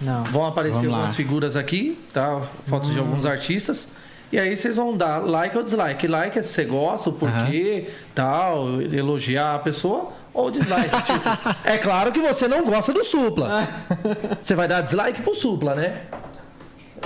Não. 0.00 0.24
Vão 0.24 0.46
aparecer 0.46 0.74
Vamos 0.76 0.90
lá. 0.90 0.96
algumas 0.98 1.16
figuras 1.16 1.56
aqui, 1.56 1.98
tá? 2.12 2.42
Fotos 2.66 2.92
de 2.92 2.98
alguns 2.98 3.26
artistas. 3.26 3.88
E 4.30 4.38
aí 4.38 4.56
vocês 4.56 4.76
vão 4.76 4.96
dar 4.96 5.18
like 5.24 5.56
ou 5.56 5.64
dislike. 5.64 6.06
Like 6.06 6.38
é 6.38 6.42
se 6.42 6.50
você 6.50 6.64
gosta, 6.64 7.08
o 7.10 7.12
porquê, 7.14 7.88
tal, 8.14 8.80
elogiar 8.82 9.54
a 9.54 9.58
pessoa, 9.58 10.12
ou 10.34 10.50
dislike. 10.50 10.90
tipo, 11.02 11.28
é 11.64 11.78
claro 11.78 12.12
que 12.12 12.20
você 12.20 12.46
não 12.46 12.62
gosta 12.64 12.92
do 12.92 13.02
Supla. 13.02 13.66
Você 14.42 14.54
vai 14.54 14.68
dar 14.68 14.82
dislike 14.82 15.22
pro 15.22 15.34
Supla, 15.34 15.74
né? 15.74 16.02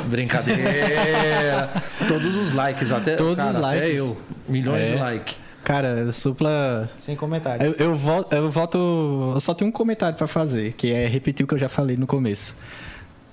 Brincadeira. 0.06 1.70
Todos 2.09 2.36
os 2.36 2.52
likes, 2.55 2.90
até, 2.90 3.14
Todos 3.16 3.43
os 3.44 3.55
cara, 3.56 3.69
até 3.69 3.81
likes. 3.81 3.98
eu. 3.98 4.16
Milhões 4.48 4.81
É. 4.82 4.93
de 4.93 4.98
likes. 4.98 5.36
Cara, 5.64 6.10
Supla. 6.10 6.90
Sem 6.97 7.14
comentários. 7.14 7.78
Eu, 7.78 7.86
eu, 7.90 7.94
voto, 7.94 8.34
eu 8.34 8.51
voto. 8.51 9.32
Eu 9.34 9.40
só 9.40 9.55
tenho 9.55 9.68
um 9.68 9.72
comentário 9.72 10.16
pra 10.18 10.26
fazer, 10.26 10.72
que 10.72 10.93
é 10.93 11.06
repetir 11.06 11.44
o 11.44 11.47
que 11.47 11.55
eu 11.55 11.59
já 11.59 11.68
falei 11.68 11.97
no 11.97 12.06
começo. 12.06 12.56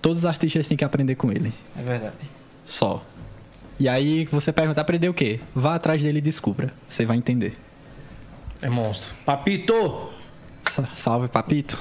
Todos 0.02 0.20
os 0.20 0.26
artistas 0.26 0.68
têm 0.68 0.78
que 0.78 0.84
aprender 0.86 1.16
com 1.16 1.32
ele. 1.32 1.52
É 1.78 1.82
verdade. 1.82 2.16
Só. 2.64 3.04
E 3.80 3.88
aí 3.90 4.26
você 4.26 4.52
pergunta, 4.54 4.80
aprender 4.80 5.10
o 5.10 5.14
quê? 5.14 5.40
Vá 5.56 5.76
atrás 5.76 6.02
dele 6.02 6.20
e 6.20 6.22
descubra. 6.22 6.72
Você 6.88 7.06
vai 7.06 7.18
entender. 7.18 7.54
É 8.62 8.70
monstro. 8.70 9.14
Papito! 9.26 10.10
Sa- 10.64 10.90
Salve, 10.94 11.28
papito. 11.30 11.80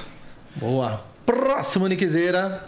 Boa. 0.55 1.03
Próximo, 1.25 1.87
Niquezeira. 1.87 2.65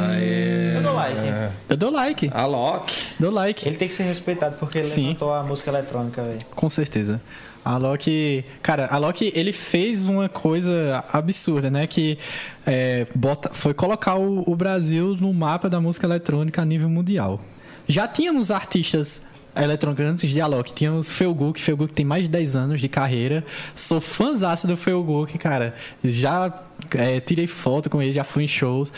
Aê. 0.00 0.76
Eu 0.76 0.82
dou 0.82 0.94
like. 0.94 1.20
Eu 1.68 1.76
dou 1.76 1.90
like. 1.90 2.30
A 2.32 2.46
Loki. 2.46 3.02
Dou 3.18 3.30
like. 3.30 3.68
Ele 3.68 3.76
tem 3.76 3.88
que 3.88 3.94
ser 3.94 4.04
respeitado 4.04 4.56
porque 4.58 4.78
ele 4.78 4.84
Sim. 4.84 5.02
levantou 5.02 5.32
a 5.32 5.42
música 5.42 5.70
eletrônica, 5.70 6.22
velho. 6.22 6.38
Com 6.54 6.70
certeza. 6.70 7.20
A 7.64 7.76
Loki, 7.76 8.44
cara, 8.62 8.86
a 8.90 8.96
Loki 8.96 9.32
ele 9.34 9.52
fez 9.52 10.06
uma 10.06 10.28
coisa 10.28 11.04
absurda, 11.12 11.70
né? 11.70 11.86
Que 11.86 12.18
é, 12.66 13.06
bota, 13.14 13.50
foi 13.52 13.74
colocar 13.74 14.16
o, 14.16 14.44
o 14.50 14.56
Brasil 14.56 15.16
no 15.20 15.32
mapa 15.32 15.68
da 15.68 15.80
música 15.80 16.06
eletrônica 16.06 16.62
a 16.62 16.64
nível 16.64 16.88
mundial. 16.88 17.40
Já 17.86 18.08
tínhamos 18.08 18.50
artistas 18.50 19.26
eletrônicos 19.64 20.04
antes 20.04 20.30
de 20.30 20.40
Alok. 20.40 20.72
Tínhamos 20.72 21.10
Felguk, 21.10 21.60
Felguk 21.60 21.92
tem 21.92 22.04
mais 22.04 22.24
de 22.24 22.28
10 22.28 22.56
anos 22.56 22.80
de 22.80 22.88
carreira. 22.88 23.44
Sou 23.74 24.00
fãzaço 24.00 24.66
do 24.66 24.76
Felguk, 24.76 25.36
cara. 25.38 25.74
Já 26.02 26.52
é, 26.96 27.20
tirei 27.20 27.46
foto 27.46 27.90
com 27.90 28.00
ele, 28.00 28.12
já 28.12 28.24
fui 28.24 28.44
em 28.44 28.48
shows. 28.48 28.92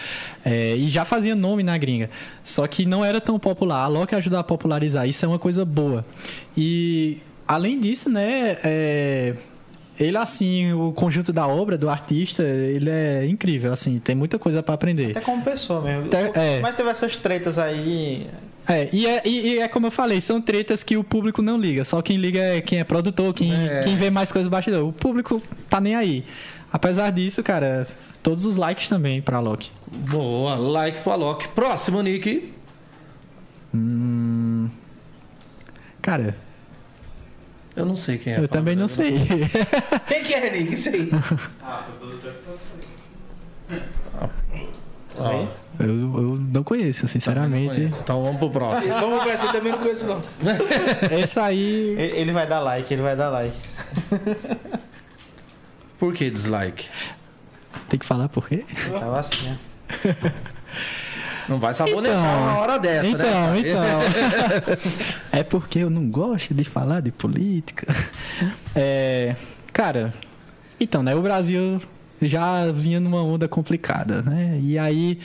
é, 0.44 0.76
e 0.76 0.88
já 0.88 1.04
fazia 1.04 1.34
nome 1.34 1.62
na 1.62 1.76
gringa. 1.76 2.10
Só 2.44 2.66
que 2.66 2.86
não 2.86 3.04
era 3.04 3.20
tão 3.20 3.38
popular. 3.38 3.78
A 3.78 3.84
Alok 3.84 4.14
ajuda 4.14 4.38
a 4.38 4.44
popularizar. 4.44 5.08
Isso 5.08 5.24
é 5.24 5.28
uma 5.28 5.38
coisa 5.38 5.64
boa. 5.64 6.04
E 6.56 7.18
além 7.46 7.78
disso, 7.78 8.08
né? 8.08 8.56
é, 8.62 9.34
ele, 10.00 10.16
assim, 10.16 10.72
o 10.72 10.92
conjunto 10.92 11.32
da 11.32 11.46
obra 11.46 11.76
do 11.78 11.88
artista, 11.88 12.42
ele 12.42 12.90
é 12.90 13.26
incrível, 13.26 13.72
assim, 13.72 13.98
tem 13.98 14.14
muita 14.14 14.38
coisa 14.38 14.62
pra 14.62 14.74
aprender. 14.74 15.10
Até 15.12 15.20
como 15.20 15.42
pessoa 15.42 15.80
mesmo. 15.82 16.06
Até- 16.06 16.30
é. 16.34 16.60
Mas 16.60 16.74
teve 16.74 16.88
essas 16.88 17.16
tretas 17.16 17.58
aí. 17.58 18.26
É, 18.68 18.88
e 18.92 19.06
é, 19.06 19.22
e, 19.24 19.48
e 19.54 19.58
é 19.58 19.66
como 19.68 19.86
eu 19.88 19.90
falei, 19.90 20.20
são 20.20 20.40
tretas 20.40 20.82
que 20.84 20.96
o 20.96 21.02
público 21.02 21.42
não 21.42 21.58
liga. 21.58 21.84
Só 21.84 22.00
quem 22.00 22.16
liga 22.16 22.38
é 22.40 22.60
quem 22.60 22.78
é 22.78 22.84
produtor, 22.84 23.34
quem, 23.34 23.52
quem 23.84 23.96
vê 23.96 24.08
mais 24.10 24.30
coisas 24.30 24.48
bastidor. 24.48 24.86
O 24.88 24.92
público 24.92 25.42
tá 25.68 25.80
nem 25.80 25.94
aí. 25.96 26.24
Apesar 26.72 27.10
disso, 27.10 27.42
cara, 27.42 27.86
todos 28.22 28.44
os 28.46 28.56
likes 28.56 28.88
também 28.88 29.20
pra 29.20 29.40
Loki. 29.40 29.70
Boa, 30.08 30.54
like 30.54 31.00
pro 31.02 31.12
Alok. 31.12 31.48
Próximo, 31.48 32.00
Nick. 32.00 32.50
Cara, 36.00 36.36
Eu 37.74 37.86
não 37.86 37.96
sei 37.96 38.18
quem 38.18 38.34
é. 38.34 38.38
eu 38.38 38.48
também 38.48 38.76
não 38.76 38.88
sei. 38.88 39.14
Quem 40.06 40.22
que 40.22 40.34
é, 40.34 40.50
Nick? 40.50 40.74
Isso 40.74 40.90
aí. 40.90 41.08
Ó, 45.18 45.46
eu, 45.80 45.88
eu 45.88 46.40
não 46.52 46.62
conheço, 46.62 47.06
sinceramente. 47.08 47.76
conheço. 47.76 48.00
Então 48.02 48.20
vamos 48.20 48.38
pro 48.38 48.50
próximo. 48.50 48.92
Vamos 48.92 49.24
ver, 49.24 49.38
você 49.38 49.52
também 49.52 49.72
não 49.72 49.78
conhece, 49.78 50.06
não. 50.06 50.22
Esse 51.18 51.40
aí. 51.40 51.94
Ele 51.98 52.20
ele 52.20 52.32
vai 52.32 52.46
dar 52.46 52.60
like, 52.60 52.92
ele 52.92 53.02
vai 53.02 53.16
dar 53.16 53.30
like. 53.30 53.56
Por 55.98 56.12
que 56.12 56.30
dislike? 56.30 56.88
Tem 57.88 57.98
que 57.98 58.04
falar 58.04 58.28
por 58.28 58.48
quê? 58.48 58.64
Tava 58.90 59.18
assim, 59.18 59.50
ó. 59.50 59.56
Não 61.48 61.58
vai 61.58 61.74
sabonetar 61.74 62.18
Então, 62.18 62.42
uma 62.42 62.58
hora 62.58 62.78
dessa, 62.78 63.08
então, 63.08 63.52
né? 63.52 63.60
então. 63.60 64.00
é 65.32 65.42
porque 65.42 65.80
eu 65.80 65.90
não 65.90 66.08
gosto 66.08 66.54
de 66.54 66.64
falar 66.64 67.00
de 67.00 67.10
política. 67.10 67.94
É, 68.74 69.36
cara, 69.72 70.12
então, 70.78 71.02
né? 71.02 71.14
O 71.14 71.22
Brasil 71.22 71.80
já 72.20 72.70
vinha 72.72 73.00
numa 73.00 73.22
onda 73.22 73.48
complicada, 73.48 74.22
né? 74.22 74.58
E 74.62 74.78
aí 74.78 75.18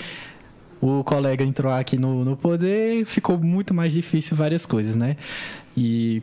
o 0.82 1.04
colega 1.04 1.44
entrou 1.44 1.72
aqui 1.72 1.98
no, 1.98 2.24
no 2.24 2.36
poder, 2.36 3.06
ficou 3.06 3.38
muito 3.38 3.74
mais 3.74 3.94
difícil 3.94 4.36
várias 4.36 4.66
coisas, 4.66 4.96
né? 4.96 5.18
E 5.76 6.22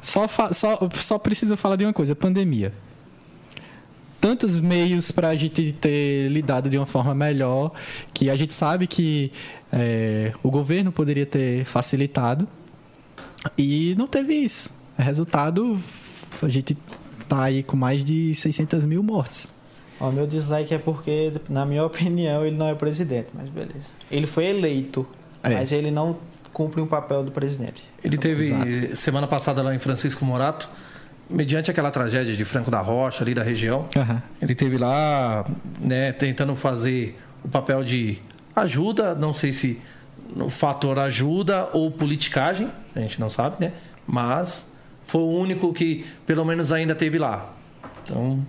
só, 0.00 0.26
só, 0.52 0.88
só 0.94 1.18
preciso 1.18 1.56
falar 1.56 1.76
de 1.76 1.84
uma 1.84 1.92
coisa: 1.92 2.14
pandemia 2.14 2.72
tantos 4.22 4.60
meios 4.60 5.10
para 5.10 5.30
a 5.30 5.36
gente 5.36 5.72
ter 5.72 6.28
lidado 6.30 6.70
de 6.70 6.78
uma 6.78 6.86
forma 6.86 7.12
melhor, 7.12 7.72
que 8.14 8.30
a 8.30 8.36
gente 8.36 8.54
sabe 8.54 8.86
que 8.86 9.32
é, 9.72 10.32
o 10.44 10.50
governo 10.50 10.92
poderia 10.92 11.26
ter 11.26 11.64
facilitado 11.64 12.46
e 13.58 13.94
não 13.98 14.06
teve 14.06 14.32
isso. 14.34 14.70
Resultado, 14.96 15.76
a 16.40 16.48
gente 16.48 16.76
tá 17.28 17.42
aí 17.42 17.64
com 17.64 17.76
mais 17.76 18.04
de 18.04 18.32
600 18.34 18.84
mil 18.84 19.02
mortes. 19.02 19.48
Ó, 19.98 20.10
meu 20.12 20.26
dislike 20.26 20.72
é 20.72 20.78
porque, 20.78 21.32
na 21.48 21.66
minha 21.66 21.82
opinião, 21.86 22.46
ele 22.46 22.56
não 22.56 22.68
é 22.68 22.74
presidente, 22.76 23.28
mas 23.34 23.48
beleza. 23.48 23.88
Ele 24.08 24.26
foi 24.28 24.46
eleito, 24.46 25.04
É. 25.42 25.50
mas 25.50 25.72
ele 25.72 25.90
não 25.90 26.16
cumpre 26.52 26.80
o 26.80 26.86
papel 26.86 27.24
do 27.24 27.32
presidente. 27.32 27.82
Ele 28.04 28.16
teve 28.18 28.44
Exato. 28.44 28.94
semana 28.96 29.26
passada 29.26 29.62
lá 29.62 29.74
em 29.74 29.78
Francisco 29.80 30.24
Morato, 30.24 30.68
mediante 31.32 31.70
aquela 31.70 31.90
tragédia 31.90 32.36
de 32.36 32.44
Franco 32.44 32.70
da 32.70 32.80
Rocha, 32.80 33.24
ali 33.24 33.34
da 33.34 33.42
região. 33.42 33.86
Ele 34.40 34.54
teve 34.54 34.78
lá, 34.78 35.44
né, 35.78 36.12
tentando 36.12 36.54
fazer 36.54 37.18
o 37.44 37.48
papel 37.48 37.82
de 37.82 38.18
ajuda, 38.54 39.14
não 39.14 39.32
sei 39.32 39.52
se 39.52 39.80
no 40.34 40.50
fator 40.50 40.98
ajuda 40.98 41.68
ou 41.72 41.90
politicagem, 41.90 42.68
a 42.94 43.00
gente 43.00 43.20
não 43.20 43.28
sabe, 43.28 43.56
né? 43.60 43.72
Mas 44.06 44.66
foi 45.06 45.20
o 45.20 45.30
único 45.30 45.72
que 45.72 46.06
pelo 46.26 46.44
menos 46.44 46.72
ainda 46.72 46.94
teve 46.94 47.18
lá. 47.18 47.50
Então, 48.04 48.44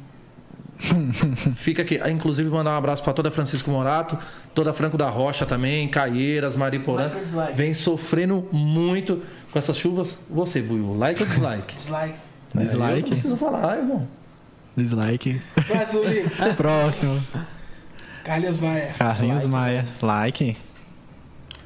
fica 1.55 1.81
aqui, 1.81 1.99
inclusive 2.09 2.49
mandar 2.49 2.71
um 2.71 2.77
abraço 2.77 3.03
para 3.03 3.13
toda 3.13 3.31
Francisco 3.31 3.69
Morato, 3.69 4.17
toda 4.53 4.73
Franco 4.73 4.97
da 4.97 5.09
Rocha 5.09 5.45
também, 5.45 5.87
Caieiras, 5.87 6.55
Mariporã, 6.55 7.11
Like 7.33 7.53
vem 7.53 7.73
sofrendo 7.73 8.47
muito 8.51 9.21
com 9.51 9.59
essas 9.59 9.77
chuvas. 9.77 10.17
Você, 10.29 10.61
Buiu, 10.61 10.95
like 10.97 11.21
ou 11.21 11.27
dislike? 11.27 11.75
Dislike. 11.75 12.32
Eu 12.53 12.59
não 12.59 12.63
Dislike. 12.63 13.09
preciso 13.09 13.37
falar, 13.37 13.77
irmão. 13.77 14.07
Dislike. 14.75 15.41
Próximo, 15.67 16.03
Nick. 16.05 16.29
Próximo. 16.57 17.23
Carlinhos 18.23 18.59
Maia. 18.59 18.93
Carlinhos 18.97 19.45
Maia. 19.45 19.85
Like. 20.01 20.57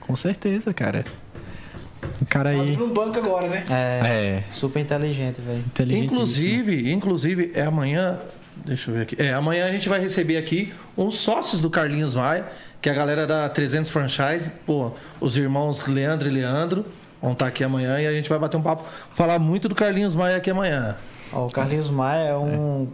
Com 0.01 0.15
certeza, 0.15 0.73
cara. 0.73 1.05
O 2.21 2.25
cara 2.25 2.49
aí. 2.49 2.59
Abrindo 2.59 2.85
um 2.85 2.93
banco 2.93 3.17
agora, 3.17 3.47
né? 3.47 3.63
É, 3.69 4.07
É. 4.07 4.43
super 4.51 4.79
inteligente, 4.79 5.39
velho. 5.41 5.63
Inclusive, 6.03 6.91
inclusive, 6.91 7.51
é 7.53 7.61
amanhã. 7.63 8.19
Deixa 8.65 8.89
eu 8.89 8.95
ver 8.95 9.01
aqui. 9.03 9.15
É, 9.21 9.33
amanhã 9.33 9.67
a 9.67 9.71
gente 9.71 9.87
vai 9.87 9.99
receber 9.99 10.37
aqui 10.37 10.73
uns 10.97 11.15
sócios 11.17 11.61
do 11.61 11.69
Carlinhos 11.69 12.15
Maia, 12.15 12.47
que 12.81 12.89
é 12.89 12.91
a 12.91 12.95
galera 12.95 13.27
da 13.27 13.47
300 13.47 13.91
Franchise, 13.91 14.51
pô, 14.65 14.91
os 15.21 15.37
irmãos 15.37 15.85
Leandro 15.87 16.27
e 16.27 16.31
Leandro 16.31 16.83
vão 17.21 17.33
estar 17.33 17.47
aqui 17.47 17.63
amanhã 17.63 17.99
e 17.99 18.07
a 18.07 18.11
gente 18.11 18.29
vai 18.29 18.37
bater 18.39 18.57
um 18.57 18.61
papo, 18.61 18.83
falar 19.13 19.39
muito 19.39 19.67
do 19.69 19.75
Carlinhos 19.75 20.15
Maia 20.15 20.37
aqui 20.37 20.49
amanhã. 20.49 20.95
Ó, 21.33 21.45
o 21.47 21.49
Carlinhos 21.49 21.89
Maia 21.89 22.29
é 22.29 22.37
um 22.37 22.87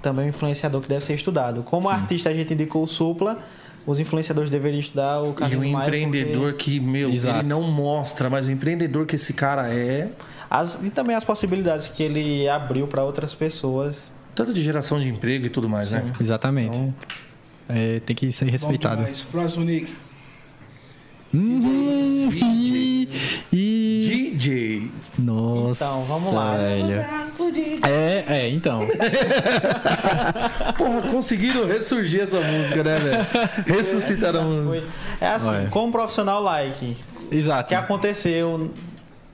também 0.00 0.26
um 0.26 0.28
influenciador 0.28 0.80
que 0.80 0.88
deve 0.88 1.04
ser 1.04 1.14
estudado. 1.14 1.62
Como 1.62 1.88
artista 1.88 2.30
a 2.30 2.34
gente 2.34 2.52
indicou 2.54 2.82
o 2.82 2.88
Supla, 2.88 3.38
os 3.86 4.00
influenciadores 4.00 4.48
deveriam 4.50 4.80
estudar 4.80 5.20
o 5.22 5.30
E 5.30 5.34
Carlinhos 5.34 5.70
Maia. 5.72 5.86
empreendedor 5.86 6.54
que, 6.54 6.80
meu, 6.80 7.10
Exato. 7.10 7.40
ele 7.40 7.48
não 7.48 7.62
mostra, 7.62 8.30
mas 8.30 8.46
o 8.46 8.50
empreendedor 8.50 9.04
que 9.06 9.16
esse 9.16 9.32
cara 9.32 9.68
é, 9.68 10.08
porque 10.16 10.36
as- 10.50 10.78
e 10.82 10.90
também 10.90 11.14
as 11.14 11.24
possibilidades 11.24 11.88
que 11.88 12.02
ele 12.02 12.48
abriu 12.48 12.86
para 12.86 13.04
outras 13.04 13.34
pessoas. 13.34 14.14
tanto 14.34 14.52
de 14.52 14.62
geração 14.62 15.00
de 15.00 15.08
emprego 15.08 15.46
e 15.46 15.50
tudo 15.50 15.68
mais, 15.68 15.92
né? 15.92 16.12
Exatamente. 16.20 16.78
É, 17.68 18.00
tem 18.00 18.14
que 18.14 18.30
ser 18.30 18.48
respeitado. 18.48 19.04
Próximo, 19.32 19.64
Nick. 19.64 19.94
Hum, 21.34 22.28
e, 22.32 23.08
e- 23.52 24.30
DJ. 24.36 24.90
Nossa, 25.18 25.84
Então, 25.84 26.02
vamos 26.04 26.32
lá. 26.32 26.56
velho. 26.56 27.04
É, 27.86 28.24
é, 28.28 28.48
então. 28.48 28.80
Porra, 30.78 31.02
conseguiram 31.10 31.66
ressurgir 31.66 32.22
essa 32.22 32.40
música, 32.40 32.82
né, 32.84 32.98
velho? 32.98 33.26
Ressuscitaram 33.66 34.40
a 34.40 34.44
música. 34.44 34.86
Foi- 34.86 35.26
É 35.26 35.28
assim, 35.32 35.48
Olha. 35.48 35.68
como 35.68 35.92
profissional 35.92 36.42
like, 36.42 36.96
o 37.30 37.34
Exato. 37.34 37.68
que 37.68 37.74
aconteceu 37.74 38.70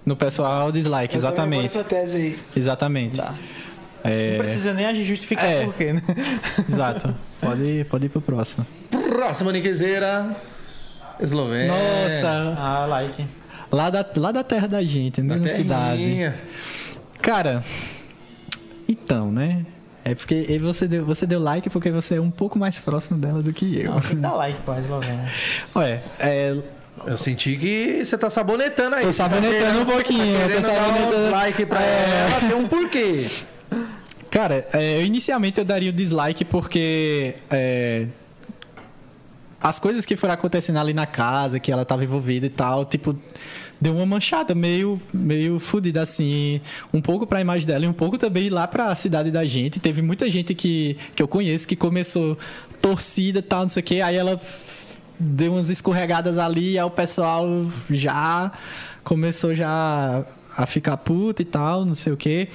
No 0.04 0.16
pessoal, 0.16 0.72
dislike, 0.72 1.14
Eu 1.14 1.18
exatamente. 1.18 1.62
nessa 1.62 1.84
tese 1.84 2.16
aí. 2.16 2.38
Exatamente. 2.56 3.20
Tá. 3.20 3.34
É, 4.02 4.32
Não 4.32 4.38
precisa 4.38 4.72
nem 4.74 4.84
a 4.84 4.92
gente 4.92 5.04
justificar 5.06 5.44
É. 5.44 5.64
por 5.64 5.74
quê, 5.74 5.92
né? 5.92 6.02
Exato. 6.68 7.14
Pode 7.40 7.62
ir, 7.62 7.86
pode 7.86 8.06
ir 8.06 8.08
pro 8.08 8.20
próximo. 8.20 8.64
Próxima 8.90 9.50
Niquezeira. 9.52 10.36
Eslovênia. 11.22 11.68
Nossa, 11.68 12.54
Ah, 12.58 12.86
like. 12.86 13.24
lá 13.70 13.90
da, 13.90 14.04
lá 14.16 14.32
da 14.32 14.42
terra 14.44 14.66
da 14.68 14.82
gente, 14.82 15.20
Da 15.22 15.34
mesma 15.36 15.48
cidade. 15.48 16.32
Cara, 17.20 17.62
então, 18.88 19.30
né? 19.30 19.64
É 20.04 20.14
porque 20.16 20.58
você 20.60 20.88
deu, 20.88 21.04
você 21.06 21.24
deu 21.26 21.38
like 21.40 21.70
porque 21.70 21.88
você 21.90 22.16
é 22.16 22.20
um 22.20 22.30
pouco 22.30 22.58
mais 22.58 22.76
próximo 22.78 23.18
dela 23.18 23.40
do 23.40 23.52
que 23.52 23.80
eu. 23.80 23.92
Não, 23.92 24.00
tem 24.00 24.10
que 24.10 24.16
dar 24.16 24.32
like 24.32 24.58
pra 24.62 24.78
Eslovênia. 24.80 25.28
Ué, 25.76 26.02
é, 26.18 26.56
Eu 27.06 27.16
senti 27.16 27.56
que 27.56 28.04
você 28.04 28.18
tá 28.18 28.28
sabonetando 28.28 28.96
aí. 28.96 29.02
Tô 29.02 29.06
tá 29.08 29.12
sabonetando 29.12 29.54
querendo- 29.56 29.80
um 29.82 29.86
pouquinho, 29.86 30.38
Tá 30.40 30.48
tô 30.48 30.54
dar 30.54 30.62
sabonetando. 30.62 31.16
uns 31.16 31.30
like 31.30 31.66
pra 31.66 31.80
É. 31.82 32.28
ela. 32.30 32.40
Tem 32.48 32.56
um 32.58 32.68
porquê. 32.68 33.26
Cara, 34.30 34.66
é, 34.72 34.96
eu 35.00 35.04
inicialmente 35.06 35.58
eu 35.58 35.64
daria 35.64 35.90
o 35.90 35.92
dislike 35.92 36.44
porque 36.44 37.34
é, 37.50 38.06
as 39.62 39.78
coisas 39.78 40.04
que 40.04 40.16
foram 40.16 40.34
acontecendo 40.34 40.78
ali 40.78 40.92
na 40.92 41.06
casa, 41.06 41.60
que 41.60 41.70
ela 41.70 41.84
tava 41.84 42.02
envolvida 42.02 42.46
e 42.46 42.50
tal, 42.50 42.84
tipo, 42.84 43.16
deu 43.80 43.94
uma 43.96 44.06
manchada 44.06 44.54
meio, 44.54 45.00
meio 45.12 45.58
fodida 45.58 46.02
assim, 46.02 46.60
um 46.92 47.00
pouco 47.00 47.26
pra 47.26 47.40
imagem 47.40 47.66
dela 47.66 47.84
e 47.84 47.88
um 47.88 47.92
pouco 47.92 48.18
também 48.18 48.48
lá 48.48 48.66
pra 48.66 48.94
cidade 48.94 49.30
da 49.30 49.44
gente. 49.44 49.80
Teve 49.80 50.02
muita 50.02 50.28
gente 50.28 50.54
que, 50.54 50.96
que 51.14 51.22
eu 51.22 51.28
conheço 51.28 51.66
que 51.66 51.76
começou 51.76 52.36
torcida 52.80 53.38
e 53.38 53.42
tal, 53.42 53.62
não 53.62 53.68
sei 53.68 53.80
o 53.80 53.84
que, 53.84 54.00
aí 54.00 54.16
ela 54.16 54.40
deu 55.18 55.52
umas 55.52 55.70
escorregadas 55.70 56.38
ali, 56.38 56.78
aí 56.78 56.84
o 56.84 56.90
pessoal 56.90 57.46
já 57.90 58.50
começou 59.04 59.54
já 59.54 60.24
a 60.56 60.66
ficar 60.66 60.96
puta 60.96 61.42
e 61.42 61.44
tal, 61.44 61.84
não 61.84 61.94
sei 61.94 62.12
o 62.12 62.16
quê. 62.16 62.48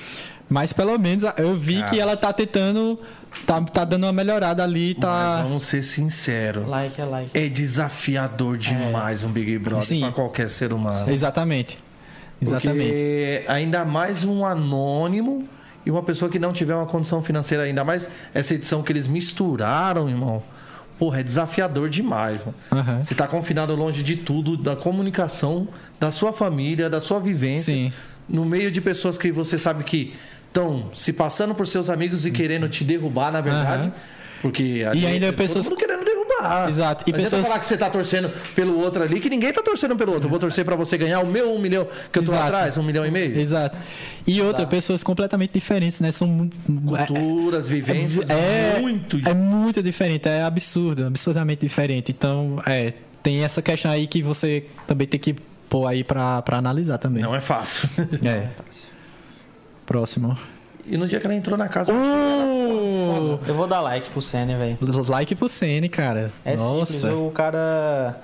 Mas 0.49 0.71
pelo 0.71 0.97
menos 0.97 1.23
eu 1.37 1.55
vi 1.55 1.79
Cara. 1.79 1.89
que 1.89 1.99
ela 1.99 2.15
tá 2.15 2.31
tentando. 2.31 2.99
Tá, 3.45 3.61
tá 3.61 3.85
dando 3.85 4.03
uma 4.05 4.13
melhorada 4.13 4.63
ali, 4.63 4.93
Mas 4.93 5.01
tá. 5.01 5.43
vamos 5.43 5.63
ser 5.63 5.83
sinceros. 5.83 6.67
Like 6.67 6.99
é 6.99 7.05
like. 7.05 7.37
É 7.37 7.47
desafiador 7.47 8.57
demais 8.57 9.23
um 9.23 9.29
Big 9.29 9.57
Brother 9.57 9.83
Sim. 9.83 10.01
pra 10.01 10.11
qualquer 10.11 10.49
ser 10.49 10.73
humano. 10.73 11.09
Exatamente. 11.09 11.77
Exatamente. 12.41 12.89
Porque 12.89 13.43
ainda 13.47 13.85
mais 13.85 14.23
um 14.23 14.45
anônimo 14.45 15.43
e 15.85 15.91
uma 15.91 16.03
pessoa 16.03 16.29
que 16.29 16.37
não 16.39 16.51
tiver 16.51 16.75
uma 16.75 16.85
condição 16.85 17.23
financeira, 17.23 17.63
ainda 17.63 17.83
mais 17.83 18.09
essa 18.33 18.53
edição 18.53 18.83
que 18.83 18.91
eles 18.91 19.07
misturaram, 19.07 20.09
irmão. 20.09 20.43
Porra, 20.99 21.19
é 21.19 21.23
desafiador 21.23 21.89
demais, 21.89 22.43
mano. 22.43 22.55
Aham. 22.71 23.01
Você 23.01 23.13
tá 23.13 23.27
confinado 23.27 23.75
longe 23.75 24.01
de 24.01 24.15
tudo, 24.15 24.57
da 24.57 24.75
comunicação, 24.75 25.67
da 25.99 26.11
sua 26.11 26.33
família, 26.33 26.89
da 26.89 26.99
sua 26.99 27.19
vivência. 27.19 27.73
Sim. 27.73 27.93
No 28.27 28.43
meio 28.43 28.71
de 28.71 28.81
pessoas 28.81 29.17
que 29.17 29.31
você 29.31 29.57
sabe 29.57 29.83
que 29.83 30.13
estão 30.47 30.89
se 30.93 31.13
passando 31.13 31.53
por 31.55 31.67
seus 31.67 31.89
amigos 31.89 32.25
e 32.25 32.31
querendo 32.31 32.67
te 32.69 32.83
derrubar, 32.83 33.31
na 33.31 33.41
verdade. 33.41 33.83
Aham. 33.83 33.93
Porque 34.39 34.85
ali 34.87 35.03
ainda 35.03 35.25
é 35.25 35.31
pessoas- 35.31 35.65
todo 35.65 35.73
mundo 35.73 35.79
querendo 35.87 36.05
derrubar. 36.05 36.67
Exato. 36.69 37.03
E 37.07 37.09
E 37.09 37.13
pessoas... 37.13 37.47
falar 37.47 37.59
que 37.59 37.65
você 37.65 37.75
tá 37.75 37.89
torcendo 37.89 38.29
pelo 38.53 38.77
outro 38.79 39.01
ali, 39.01 39.19
que 39.19 39.31
ninguém 39.31 39.51
tá 39.51 39.63
torcendo 39.63 39.95
pelo 39.95 40.11
outro. 40.13 40.27
Eu 40.27 40.29
vou 40.29 40.37
torcer 40.37 40.63
pra 40.63 40.75
você 40.75 40.95
ganhar 40.95 41.21
o 41.21 41.25
meu 41.25 41.51
um 41.51 41.57
milhão 41.59 41.87
que 42.11 42.19
eu 42.19 42.23
tô 42.23 42.31
Exato. 42.33 42.43
atrás, 42.43 42.77
um 42.77 42.83
milhão 42.83 43.03
e 43.03 43.09
meio. 43.09 43.35
Exato. 43.39 43.75
E 44.27 44.39
outra, 44.39 44.67
pessoas 44.67 45.03
completamente 45.03 45.53
diferentes, 45.53 45.99
né? 45.99 46.11
São 46.11 46.27
mu- 46.27 46.51
Culturas, 47.07 47.67
vivências, 47.67 48.29
é, 48.29 48.77
muito. 48.79 49.17
é 49.27 49.33
muito 49.33 49.81
diferente, 49.81 50.29
é 50.29 50.43
absurdo, 50.43 51.07
absurdamente 51.07 51.61
diferente. 51.65 52.11
Então, 52.11 52.61
é, 52.67 52.93
tem 53.23 53.43
essa 53.43 53.59
questão 53.63 53.89
aí 53.89 54.05
que 54.05 54.21
você 54.21 54.65
também 54.85 55.07
tem 55.07 55.19
que 55.19 55.35
pôr 55.67 55.87
aí 55.87 56.03
pra 56.03 56.43
analisar 56.51 56.99
também. 56.99 57.23
Não 57.23 57.35
é 57.35 57.41
fácil. 57.41 57.89
É. 58.23 58.49
Próximo. 59.87 60.37
E 60.85 60.97
no 60.97 61.07
dia 61.07 61.19
que 61.19 61.25
ela 61.25 61.33
entrou 61.33 61.57
na 61.57 61.67
casa. 61.67 61.91
Uh! 61.93 63.39
Eu 63.47 63.55
vou 63.55 63.65
dar 63.67 63.81
like 63.81 64.09
pro 64.11 64.21
Senna, 64.21 64.57
velho. 64.57 64.77
Like 65.09 65.33
pro 65.33 65.49
CN, 65.49 65.87
cara. 65.89 66.31
É 66.45 66.55
simples, 66.55 67.03
Nossa. 67.03 67.15
o 67.15 67.31
cara. 67.31 68.19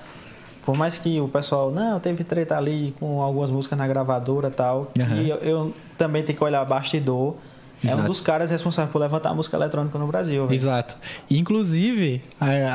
Por 0.64 0.76
mais 0.76 0.96
que 0.96 1.20
o 1.20 1.28
pessoal, 1.28 1.70
não, 1.70 1.98
teve 2.00 2.22
treta 2.22 2.56
ali 2.56 2.94
com 3.00 3.20
algumas 3.20 3.50
músicas 3.50 3.78
na 3.78 3.86
gravadora 3.86 4.48
e 4.48 4.50
tal, 4.50 4.90
que 4.94 5.02
Aham. 5.02 5.22
eu, 5.22 5.36
eu 5.38 5.74
também 5.98 6.22
tenho 6.22 6.38
que 6.38 6.44
olhar 6.44 6.64
bastidor. 6.64 7.36
É 7.84 7.88
Exato. 7.88 8.02
um 8.02 8.06
dos 8.06 8.20
caras 8.20 8.50
responsáveis 8.50 8.90
por 8.92 8.98
levantar 8.98 9.30
a 9.30 9.34
música 9.34 9.56
eletrônica 9.56 9.98
no 9.98 10.06
Brasil, 10.06 10.42
velho. 10.46 10.54
Exato. 10.54 10.96
Inclusive, 11.30 12.22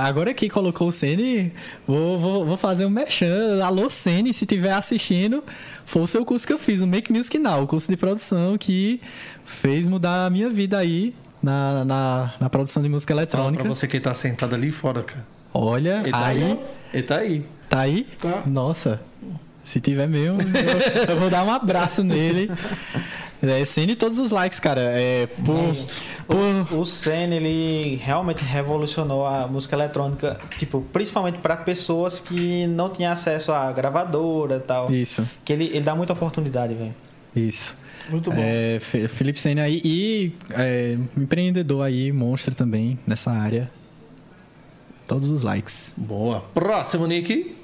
agora 0.04 0.34
que 0.34 0.48
colocou 0.50 0.88
o 0.90 0.92
Ceni, 0.92 1.52
vou, 1.88 2.20
vou, 2.20 2.46
vou 2.46 2.58
fazer 2.58 2.86
um 2.86 2.90
merchan. 2.90 3.64
Alô, 3.64 3.90
Ceni, 3.90 4.34
se 4.34 4.44
estiver 4.46 4.72
assistindo, 4.74 5.44
foi 5.86 6.04
o 6.04 6.08
seu 6.08 6.24
curso 6.26 6.46
que 6.46 6.54
eu 6.54 6.60
fiz, 6.60 6.82
o 6.82 6.88
Make 6.88 7.12
Music 7.12 7.38
Now, 7.40 7.64
o 7.64 7.68
curso 7.68 7.90
de 7.90 7.98
produção 7.98 8.58
que 8.58 9.02
fez 9.44 9.88
mudar 9.88 10.26
a 10.28 10.30
minha 10.30 10.50
vida 10.50 10.78
aí 10.78 11.16
na, 11.42 11.84
na, 11.84 12.34
na 12.40 12.50
produção 12.50 12.84
de 12.84 12.90
música 12.90 13.14
Fala 13.14 13.22
eletrônica. 13.24 13.64
pra 13.64 13.74
você 13.74 13.88
que 13.88 14.00
tá 14.00 14.14
sentado 14.14 14.54
ali 14.54 14.72
fora, 14.72 15.02
cara. 15.04 15.26
Olha, 15.54 16.02
Ele 16.04 16.12
tá 16.12 16.26
aí, 16.26 16.44
aí. 16.44 16.60
Ele 16.94 17.04
tá 17.04 17.18
aí. 17.18 17.46
tá 17.68 17.80
aí? 17.80 18.08
Tá. 18.22 18.44
Nossa, 18.46 19.02
se 19.70 19.80
tiver 19.80 20.08
mesmo, 20.08 20.42
eu, 20.42 21.10
eu 21.14 21.20
vou 21.20 21.30
dar 21.30 21.44
um 21.44 21.52
abraço 21.52 22.04
nele. 22.04 22.50
É, 23.42 23.64
Ceni 23.64 23.96
todos 23.96 24.20
os 24.20 24.32
likes, 24.32 24.60
cara. 24.60 24.82
É, 24.82 25.28
por, 25.28 25.74
por, 26.28 26.74
O 26.78 26.86
Senna, 26.86 27.36
ele 27.36 27.96
realmente 28.04 28.44
revolucionou 28.44 29.26
a 29.26 29.48
música 29.48 29.76
eletrônica, 29.78 30.38
tipo, 30.58 30.82
principalmente 30.92 31.38
para 31.38 31.56
pessoas 31.56 32.20
que 32.20 32.68
não 32.68 32.90
tinham 32.90 33.12
acesso 33.14 33.52
à 33.54 33.72
gravadora 33.72 34.58
e 34.58 34.60
tal. 34.60 34.92
isso. 34.94 35.26
Que 35.46 35.54
ele, 35.54 35.66
ele 35.68 35.82
dá 35.82 35.96
muita 35.96 36.12
oportunidade, 36.14 36.74
velho. 36.74 36.94
Isso. 37.36 37.78
Muito 38.10 38.30
bom. 38.32 38.42
É, 38.44 38.78
Fe- 38.82 39.08
Felipe 39.08 39.40
Senna 39.40 39.62
aí 39.64 39.80
e 39.86 40.34
é, 40.52 40.98
empreendedor 41.16 41.86
aí, 41.86 42.12
monstro 42.12 42.54
também 42.56 42.98
nessa 43.08 43.32
área. 43.32 43.70
Todos 45.08 45.30
os 45.30 45.44
likes. 45.44 45.94
Boa. 45.98 46.42
Próximo, 46.54 47.08
Nick. 47.08 47.56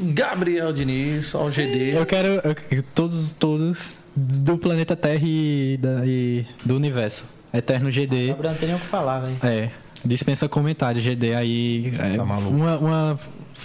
Gabriel 0.00 0.72
Diniz, 0.72 1.34
ao 1.34 1.50
GD. 1.50 1.96
Eu 1.96 2.06
quero 2.06 2.28
eu- 2.70 2.82
todos, 2.94 3.32
todos 3.32 3.94
do 4.16 4.56
planeta 4.58 4.96
Terra 4.96 5.22
e, 5.24 5.78
da- 5.80 6.02
e 6.06 6.46
do 6.64 6.76
universo. 6.76 7.24
Eterno 7.52 7.90
GD. 7.90 8.28
Gabriel 8.28 8.52
não 8.52 8.58
tem 8.58 8.68
nem 8.68 8.76
o 8.76 8.80
que 8.80 8.86
falar, 8.86 9.20
velho. 9.20 9.36
É, 9.42 9.70
dispensa 10.04 10.48
comentário. 10.48 11.00
GD 11.02 11.34
aí. 11.34 11.92
É, 11.98 12.16
Tá 12.16 12.24
maluco. 12.24 12.50
Uma, 12.56 12.78
uma- 12.78 13.20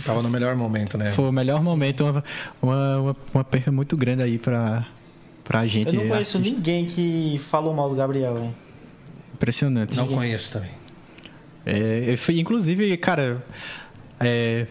Tava 0.05 0.21
no 0.21 0.29
melhor 0.29 0.55
momento, 0.55 0.97
né? 0.97 1.11
foi 1.11 1.25
o 1.25 1.31
melhor 1.31 1.63
momento, 1.63 2.03
uma, 2.05 2.23
uma, 2.61 2.97
uma, 2.99 3.15
uma 3.33 3.43
perca 3.43 3.71
muito 3.71 3.95
grande 3.97 4.21
aí 4.21 4.37
pra, 4.37 4.85
pra 5.43 5.65
gente. 5.65 5.95
Eu 5.95 6.01
não 6.03 6.09
conheço 6.09 6.37
artista. 6.37 6.57
ninguém 6.57 6.85
que 6.85 7.39
falou 7.49 7.73
mal 7.73 7.89
do 7.89 7.95
Gabriel, 7.95 8.33
velho. 8.35 8.55
Impressionante. 9.33 9.95
Não 9.97 10.07
conheço 10.07 10.51
também. 10.53 10.69
É, 11.65 12.03
eu 12.07 12.17
fui- 12.17 12.39
inclusive, 12.39 12.95
cara, 12.97 13.41
é, 14.19 14.67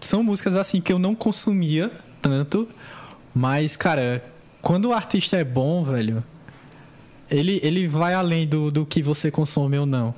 são 0.00 0.22
músicas 0.22 0.56
assim 0.56 0.80
que 0.80 0.92
eu 0.92 0.98
não 0.98 1.14
consumia 1.14 1.90
tanto, 2.22 2.68
mas, 3.34 3.76
cara, 3.76 4.24
quando 4.62 4.86
o 4.86 4.92
artista 4.92 5.36
é 5.36 5.44
bom, 5.44 5.84
velho, 5.84 6.22
ele, 7.30 7.60
ele 7.62 7.86
vai 7.86 8.14
além 8.14 8.46
do, 8.46 8.70
do 8.70 8.86
que 8.86 9.02
você 9.02 9.30
consome 9.30 9.78
ou 9.78 9.86
não. 9.86 10.14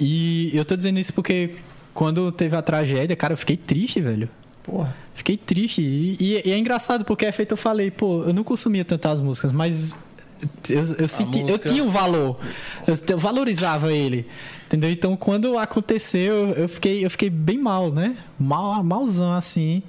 E 0.00 0.50
eu 0.54 0.64
tô 0.64 0.76
dizendo 0.76 0.98
isso 0.98 1.12
porque 1.12 1.56
quando 1.94 2.30
teve 2.32 2.56
a 2.56 2.62
tragédia, 2.62 3.16
cara, 3.16 3.32
eu 3.32 3.36
fiquei 3.38 3.56
triste, 3.56 4.00
velho. 4.00 4.28
Porra. 4.62 4.94
Fiquei 5.14 5.36
triste. 5.36 5.80
E, 5.80 6.16
e- 6.20 6.42
e 6.48 6.52
é 6.52 6.58
engraçado 6.58 7.04
porque 7.04 7.24
é 7.24 7.32
feito, 7.32 7.52
eu 7.52 7.56
falei, 7.56 7.90
pô, 7.90 8.22
eu 8.24 8.32
não 8.34 8.44
consumia 8.44 8.84
tantas 8.84 9.20
músicas, 9.20 9.52
mas 9.52 9.96
eu, 10.68 10.84
eu, 10.98 11.08
senti, 11.08 11.40
eu 11.40 11.46
música- 11.46 11.68
tinha 11.68 11.82
um 11.84 11.88
valor. 11.88 12.38
Eu, 12.86 12.98
eu 13.08 13.18
valorizava 13.18 13.92
ele. 13.92 14.26
Entendeu? 14.66 14.90
Então 14.90 15.16
quando 15.16 15.56
aconteceu, 15.58 16.50
eu 16.50 16.68
fiquei, 16.68 17.04
eu 17.04 17.10
fiquei 17.10 17.30
bem 17.30 17.58
mal, 17.58 17.92
né? 17.92 18.16
Mal, 18.38 18.82
malzão 18.82 19.32
assim. 19.32 19.82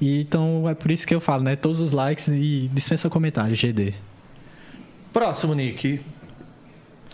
E, 0.00 0.20
então 0.20 0.68
é 0.68 0.74
por 0.74 0.90
isso 0.90 1.06
que 1.06 1.14
eu 1.14 1.20
falo, 1.20 1.42
né? 1.42 1.56
Todos 1.56 1.80
os 1.80 1.92
likes 1.92 2.28
e 2.28 2.70
dispensa 2.72 3.08
comentário, 3.08 3.54
GD. 3.56 3.94
Próximo, 5.12 5.54
Nick. 5.54 6.00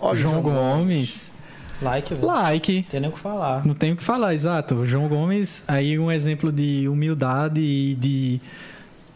Olha 0.00 0.14
o 0.14 0.16
João 0.16 0.42
Gomes. 0.42 1.32
Like, 1.80 2.14
velho. 2.14 2.26
Like. 2.26 2.86
Tem 2.90 3.00
nem 3.00 3.10
o 3.10 3.12
que 3.12 3.18
falar. 3.18 3.64
Não 3.66 3.74
tenho 3.74 3.94
o 3.94 3.96
que 3.96 4.02
falar, 4.02 4.34
exato. 4.34 4.76
O 4.76 4.86
João 4.86 5.08
Gomes, 5.08 5.62
aí 5.68 5.98
um 5.98 6.10
exemplo 6.10 6.50
de 6.50 6.88
humildade 6.88 7.60
e 7.60 7.94
de, 7.94 8.40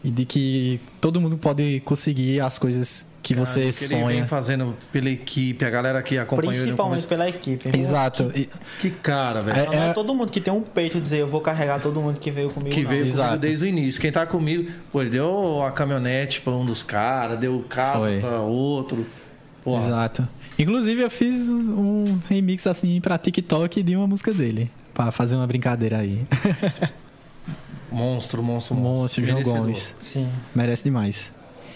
e 0.03 0.09
de 0.09 0.25
que 0.25 0.79
todo 0.99 1.19
mundo 1.19 1.37
pode 1.37 1.81
conseguir 1.81 2.39
as 2.39 2.57
coisas 2.59 3.05
que 3.33 3.39
você 3.39 3.69
que 3.71 3.83
Ele 3.93 3.95
vem 3.95 4.03
sonha. 4.03 4.27
fazendo 4.27 4.75
pela 4.91 5.09
equipe, 5.09 5.63
a 5.65 5.69
galera 5.69 6.01
que 6.01 6.17
acompanhou 6.17 6.53
Principalmente 6.53 7.07
pela 7.07 7.27
equipe. 7.29 7.69
Exato. 7.77 8.31
E- 8.35 8.49
Que 8.79 8.89
cara, 8.89 9.41
velho. 9.41 9.59
É, 9.59 9.65
Não 9.75 9.83
é 9.89 9.93
todo 9.93 10.13
mundo 10.15 10.31
que 10.31 10.39
tem 10.41 10.53
um 10.53 10.61
peito 10.61 10.97
e 10.97 11.01
dizer 11.01 11.19
eu 11.19 11.27
vou 11.27 11.41
carregar 11.41 11.79
todo 11.81 11.99
mundo 12.01 12.19
que 12.19 12.31
veio 12.31 12.49
comigo. 12.49 12.73
Que 12.75 12.83
não. 12.83 12.89
veio 12.89 13.01
Exato. 13.03 13.27
comigo 13.29 13.41
desde 13.41 13.65
o 13.65 13.67
início. 13.67 14.01
Quem 14.01 14.11
tá 14.11 14.25
comigo, 14.25 14.71
pô, 14.91 15.01
ele 15.01 15.09
deu 15.11 15.63
a 15.63 15.71
caminhonete 15.71 16.41
pra 16.41 16.53
um 16.53 16.65
dos 16.65 16.83
caras, 16.83 17.39
deu 17.39 17.55
o 17.55 17.63
carro 17.63 18.01
Foi. 18.01 18.19
pra 18.19 18.39
outro. 18.41 19.05
Pô, 19.63 19.75
Exato. 19.77 20.27
Inclusive, 20.57 21.01
eu 21.01 21.09
fiz 21.09 21.49
um 21.49 22.19
remix 22.27 22.65
assim 22.65 22.99
pra 22.99 23.17
TikTok 23.17 23.83
de 23.83 23.95
uma 23.95 24.07
música 24.07 24.33
dele. 24.33 24.71
Pra 24.93 25.11
fazer 25.11 25.35
uma 25.35 25.45
brincadeira 25.47 25.99
aí. 25.99 26.25
monstro, 27.91 28.41
monstro, 28.43 28.75
monstro. 28.75 28.75
Monstro, 28.75 29.23
João 29.25 29.37
Merecedor. 29.37 29.61
Gomes. 29.61 29.93
Sim. 29.99 30.29
Merece 30.55 30.83
demais. 30.83 31.31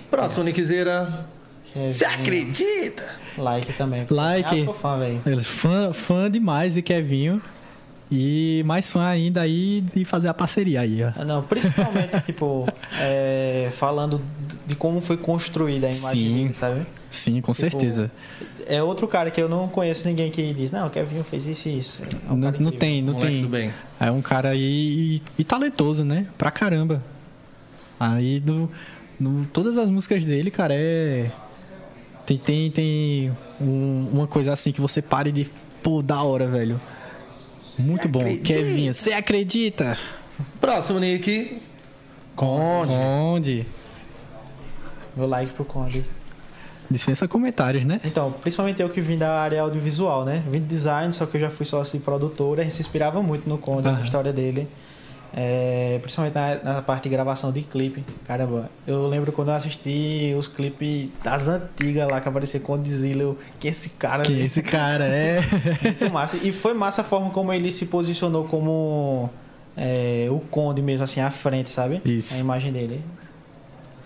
Próximo, 0.10 0.44
Nickzeira. 0.44 1.28
Kevin, 1.76 1.94
Você 1.94 2.06
acredita? 2.06 3.04
Like 3.38 3.74
também. 3.74 4.06
Like. 4.10 4.62
Ah, 4.62 4.66
sou 4.66 4.74
fã, 4.74 4.98
velho. 4.98 5.22
É 5.26 5.38
Fã, 5.38 5.94
fã 5.94 6.32
demais 6.32 6.74
de 6.74 6.82
Kevinho. 6.82 7.42
E 8.12 8.62
mais 8.68 8.92
fã 8.92 9.04
ainda 9.08 9.42
aí 9.42 9.84
de 9.94 10.06
fazer 10.06 10.28
a 10.28 10.34
parceria 10.34 10.82
aí, 10.82 11.00
ó. 11.04 11.26
Não, 11.26 11.42
principalmente, 11.42 12.22
tipo, 12.26 12.68
é, 13.00 13.70
falando 13.74 14.22
de 14.68 14.76
como 14.76 15.02
foi 15.02 15.18
construída 15.18 15.88
a 15.88 15.90
imagem 15.90 16.24
Sim. 16.28 16.36
dele, 16.44 16.54
sabe? 16.54 16.86
Sim, 17.10 17.34
com 17.42 17.52
Tipo, 17.52 17.54
certeza. 17.56 18.12
É 18.68 18.82
outro 18.82 19.08
cara 19.08 19.32
que 19.32 19.42
eu 19.42 19.50
não 19.50 19.68
conheço 19.68 20.08
ninguém 20.08 20.30
que 20.30 20.54
diz, 20.54 20.72
não, 20.72 20.86
o 20.88 20.90
Kevin 20.92 21.24
fez 21.24 21.46
isso 21.48 21.68
e 21.68 21.80
isso. 21.80 22.04
É 22.04 22.32
um 22.32 22.36
Não, 22.38 22.52
cara 22.52 22.64
não 22.64 22.72
tem, 22.72 23.02
não 23.02 23.16
tem. 23.20 23.46
bem. 23.48 23.74
É 24.00 24.12
um 24.12 24.22
cara 24.22 24.50
aí 24.50 24.62
e, 25.18 25.22
e 25.40 25.44
talentoso, 25.44 26.06
né? 26.06 26.28
Pra 26.38 26.52
caramba. 26.52 27.02
Aí 28.00 28.40
do, 28.40 28.70
no- 29.20 29.46
todas 29.48 29.78
as 29.80 29.90
músicas 29.90 30.24
dele, 30.24 30.52
cara, 30.52 30.74
é. 30.76 31.32
Tem, 32.26 32.38
tem, 32.38 32.72
tem 32.72 33.38
um- 33.62 34.10
uma 34.14 34.28
coisa 34.28 34.52
assim 34.54 34.72
que 34.72 34.82
você 34.82 35.02
pare 35.02 35.32
de. 35.32 35.50
Pô, 35.84 36.02
da 36.02 36.22
hora, 36.24 36.48
velho. 36.48 36.82
Muito 37.78 38.08
bom. 38.08 38.22
acredita? 38.22 38.54
Kevin, 38.54 38.94
você 38.94 39.14
acredita? 39.14 39.98
Próximo, 40.60 41.00
Nick. 41.00 41.62
Conde. 42.36 42.94
Onde? 42.94 43.66
Meu 45.16 45.28
like 45.28 45.54
pro 45.54 45.64
Conde. 45.66 46.04
Dispensa 46.90 47.28
comentários, 47.28 47.84
né? 47.84 48.00
Então, 48.04 48.32
principalmente 48.32 48.82
eu 48.82 48.90
que 48.90 49.02
vim 49.02 49.18
da 49.18 49.40
área 49.40 49.62
audiovisual, 49.62 50.24
né? 50.24 50.44
Vim 50.50 50.60
de 50.60 50.66
design, 50.68 51.12
só 51.14 51.26
que 51.26 51.38
eu 51.38 51.42
já 51.42 51.50
fui 51.50 51.66
sócio 51.66 51.98
de 51.98 52.04
produtora. 52.04 52.62
A 52.62 52.64
gente 52.64 52.76
se 52.76 52.82
inspirava 52.82 53.22
muito 53.24 53.48
no 53.50 53.58
Conde, 53.58 53.90
na 53.90 54.02
história 54.02 54.32
dele. 54.32 54.68
É, 55.38 56.00
principalmente 56.02 56.34
na, 56.34 56.76
na, 56.76 56.82
parte 56.82 57.04
de 57.04 57.10
gravação 57.10 57.52
de 57.52 57.62
clipe. 57.62 58.06
Caramba, 58.26 58.70
eu 58.88 59.06
lembro 59.06 59.34
quando 59.34 59.50
eu 59.50 59.56
assisti 59.56 60.34
os 60.40 60.48
clipes 60.48 61.10
das 61.22 61.50
antigas 61.50 62.10
lá 62.10 62.22
que 62.22 62.30
aparecia 62.30 62.58
com 62.62 62.72
o 62.72 62.80
Dizilo, 62.80 63.38
que 63.60 63.68
esse 63.68 63.90
cara. 63.90 64.24
Que 64.24 64.32
esse 64.40 64.62
cara 64.62 65.04
é. 65.04 65.42
Muito 65.84 66.10
massa. 66.10 66.38
E 66.38 66.54
foi 66.54 66.74
massa 66.74 67.02
a 67.02 67.04
forma 67.04 67.32
como 67.32 67.52
ele 67.52 67.70
se 67.70 67.86
posicionou 67.86 68.46
como 68.46 69.30
é, 69.76 70.28
o 70.32 70.40
Conde 70.40 70.82
mesmo, 70.82 71.04
assim, 71.04 71.20
à 71.20 71.30
frente, 71.30 71.70
sabe? 71.70 72.02
Isso. 72.06 72.36
A 72.36 72.40
imagem 72.40 72.72
dele. 72.72 73.04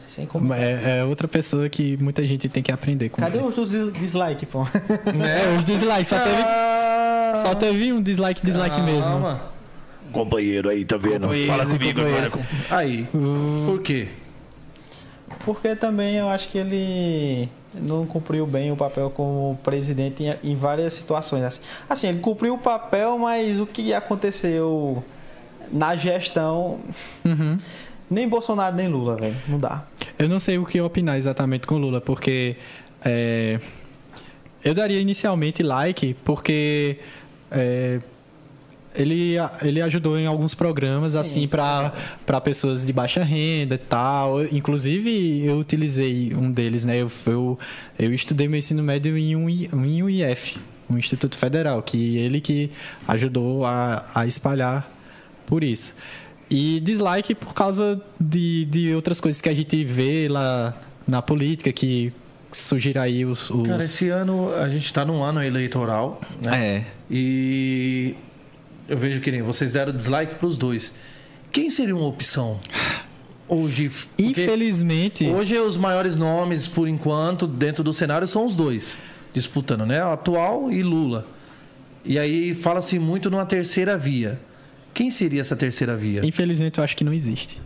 Sem 0.08 0.28
é, 0.58 0.98
é, 0.98 1.04
outra 1.04 1.28
pessoa 1.28 1.70
que 1.70 1.96
muita 1.98 2.26
gente 2.26 2.50
tem 2.50 2.64
que 2.64 2.72
aprender 2.72 3.10
com 3.10 3.22
Cadê 3.22 3.38
ele. 3.38 3.46
os 3.46 3.54
dos 3.54 3.94
dislike, 3.94 4.48
pô? 4.48 4.64
É, 5.06 5.56
os 5.56 5.64
dislikes. 5.64 6.08
Só 6.08 6.20
teve, 6.20 6.42
ah. 6.42 7.34
só 7.38 7.54
teve 7.54 7.94
um 7.94 8.02
dislike, 8.02 8.44
dislike 8.44 8.76
Calma. 8.76 8.92
mesmo. 8.92 9.59
Companheiro 10.12 10.70
aí, 10.70 10.86
tá 10.86 10.98
vendo? 10.98 11.30
Fala 11.48 11.66
comigo 11.66 12.02
agora. 12.02 12.32
Aí. 12.70 13.08
Por 13.66 13.82
quê? 13.82 14.08
Porque 15.46 15.76
também 15.76 16.16
eu 16.16 16.28
acho 16.28 16.50
que 16.50 16.58
ele 16.58 17.50
não 17.76 18.06
cumpriu 18.06 18.46
bem 18.46 18.72
o 18.72 18.76
papel 18.76 19.10
como 19.10 19.60
presidente 19.64 20.24
em, 20.24 20.52
em 20.52 20.56
várias 20.56 20.94
situações. 20.94 21.44
Assim. 21.44 21.62
assim, 21.88 22.08
ele 22.08 22.20
cumpriu 22.20 22.56
o 22.56 22.58
papel, 22.58 23.18
mas 23.18 23.60
o 23.60 23.66
que 23.66 23.94
aconteceu 23.94 25.04
na 25.72 25.96
gestão. 25.96 26.80
Uhum. 27.24 27.58
Nem 28.10 28.28
Bolsonaro, 28.28 28.76
nem 28.76 28.88
Lula, 28.88 29.16
velho. 29.16 29.36
Não 29.48 29.60
dá. 29.60 29.86
Eu 30.18 30.28
não 30.28 30.40
sei 30.40 30.58
o 30.58 30.66
que 30.66 30.82
opinar 30.82 31.18
exatamente 31.18 31.68
com 31.68 31.78
Lula, 31.78 32.02
porque. 32.02 32.56
É, 33.06 33.60
eu 34.64 34.74
daria 34.74 35.00
inicialmente 35.00 35.62
like, 35.62 36.16
porque. 36.24 36.98
É, 37.52 38.00
ele, 39.00 39.36
ele 39.62 39.82
ajudou 39.82 40.20
em 40.20 40.26
alguns 40.26 40.54
programas, 40.54 41.14
Sim, 41.14 41.20
assim, 41.20 41.48
para 41.48 42.42
pessoas 42.42 42.86
de 42.86 42.92
baixa 42.92 43.24
renda 43.24 43.76
e 43.76 43.78
tal. 43.78 44.44
Inclusive, 44.46 45.46
eu 45.46 45.58
utilizei 45.58 46.34
um 46.36 46.52
deles, 46.52 46.84
né? 46.84 46.98
Eu, 46.98 47.10
eu, 47.26 47.60
eu 47.98 48.14
estudei 48.14 48.48
meu 48.48 48.60
ensino 48.60 48.84
médio 48.84 49.18
em 49.18 49.36
um, 49.36 49.50
em 49.50 50.04
um 50.04 50.10
IF, 50.10 50.60
um 50.90 50.98
Instituto 50.98 51.38
Federal, 51.38 51.82
que 51.82 52.18
ele 52.18 52.42
que 52.42 52.70
ajudou 53.08 53.66
a, 53.66 54.06
a 54.14 54.28
espalhar 54.28 54.92
por 55.46 55.64
isso. 55.64 55.96
E 56.50 56.80
dislike 56.82 57.36
por 57.36 57.54
causa 57.54 58.02
de, 58.20 58.66
de 58.66 58.94
outras 58.94 59.22
coisas 59.22 59.40
que 59.40 59.48
a 59.48 59.54
gente 59.54 59.84
vê 59.86 60.28
lá 60.28 60.76
na 61.08 61.22
política, 61.22 61.72
que 61.72 62.12
surgiram 62.52 63.02
aí 63.02 63.24
os, 63.26 63.50
os... 63.50 63.68
Cara, 63.68 63.84
esse 63.84 64.10
ano 64.10 64.54
a 64.56 64.68
gente 64.68 64.86
está 64.86 65.06
num 65.06 65.24
ano 65.24 65.44
eleitoral, 65.44 66.20
né? 66.44 66.78
É. 66.78 66.86
E 67.10 68.16
eu 68.90 68.98
vejo 68.98 69.22
que 69.22 69.32
nem 69.32 69.42
vocês 69.42 69.74
deram 69.74 69.94
dislike 69.94 70.36
para 70.36 70.48
os 70.48 70.58
dois. 70.58 70.94
Quem 71.52 71.70
seria 71.70 71.96
uma 71.96 72.08
opção? 72.08 72.60
Hoje, 73.48 73.92
infelizmente, 74.18 75.28
hoje 75.28 75.58
os 75.58 75.76
maiores 75.76 76.16
nomes 76.16 76.68
por 76.68 76.88
enquanto 76.88 77.48
dentro 77.48 77.84
do 77.84 77.92
cenário 77.94 78.28
são 78.28 78.46
os 78.46 78.56
dois 78.56 78.98
disputando, 79.34 79.86
né? 79.86 80.04
O 80.06 80.12
atual 80.12 80.72
e 80.72 80.84
Lula. 80.84 81.26
E 82.04 82.18
aí 82.18 82.54
fala-se 82.54 83.00
muito 83.00 83.30
numa 83.30 83.46
terceira 83.46 83.98
via. 83.98 84.40
Quem 84.94 85.10
seria 85.10 85.42
essa 85.42 85.56
terceira 85.56 85.96
via? 85.96 86.26
Infelizmente, 86.26 86.78
eu 86.78 86.84
acho 86.84 86.96
que 86.96 87.04
não 87.04 87.14
existe. 87.14 87.62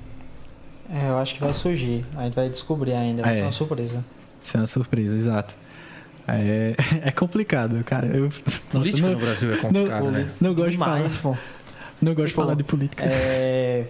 É, 0.90 1.10
eu 1.10 1.18
acho 1.18 1.34
que 1.34 1.40
vai 1.40 1.54
surgir. 1.54 2.06
A 2.16 2.24
gente 2.26 2.36
vai 2.36 2.50
descobrir 2.50 2.94
ainda. 2.94 3.24
Vai 3.24 3.34
é. 3.34 3.36
ser 3.38 3.42
uma 3.44 3.52
surpresa. 3.52 4.06
Ser 4.42 4.58
uma 4.58 4.68
surpresa, 4.68 5.16
exato. 5.16 5.56
É, 6.28 6.76
é 7.08 7.12
complicado, 7.12 7.84
cara. 7.84 8.08
Eu, 8.08 8.30
política 8.72 9.08
nossa, 9.08 9.20
no 9.20 9.26
Brasil 9.26 9.54
é 9.54 9.58
complicado, 9.58 10.04
não, 10.04 10.12
né? 10.12 10.30
Não 10.40 10.54
gosto 10.54 10.72
Demais, 10.72 11.12
de 11.12 11.18
falar. 11.20 11.36
Pô. 11.36 11.42
Não 12.02 12.14
gosto 12.14 12.28
de 12.28 12.34
falar 12.34 12.56
de 12.56 12.64
política. 12.64 13.06
É, 13.06 13.86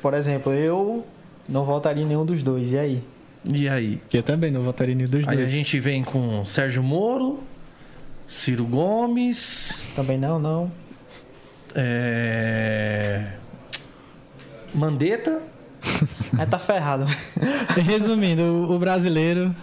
por 0.00 0.14
exemplo, 0.14 0.52
eu 0.52 1.06
não 1.48 1.64
votaria 1.64 2.02
em 2.02 2.06
nenhum 2.06 2.24
dos 2.24 2.42
dois. 2.42 2.72
E 2.72 2.78
aí? 2.78 3.04
E 3.52 3.68
aí? 3.68 4.00
Eu 4.12 4.22
também 4.22 4.50
não 4.50 4.62
votaria 4.62 4.94
em 4.94 4.96
nenhum 4.96 5.10
dos 5.10 5.28
aí 5.28 5.36
dois. 5.36 5.38
Aí 5.38 5.44
a 5.44 5.58
gente 5.58 5.78
vem 5.80 6.02
com 6.02 6.44
Sérgio 6.44 6.82
Moro, 6.82 7.40
Ciro 8.26 8.64
Gomes. 8.64 9.82
Também 9.94 10.18
não, 10.18 10.38
não. 10.38 10.72
É... 11.74 13.32
Mandetta. 14.74 15.42
Aí 16.38 16.46
tá 16.48 16.58
ferrado. 16.58 17.06
Resumindo, 17.84 18.42
o 18.70 18.78
brasileiro. 18.78 19.54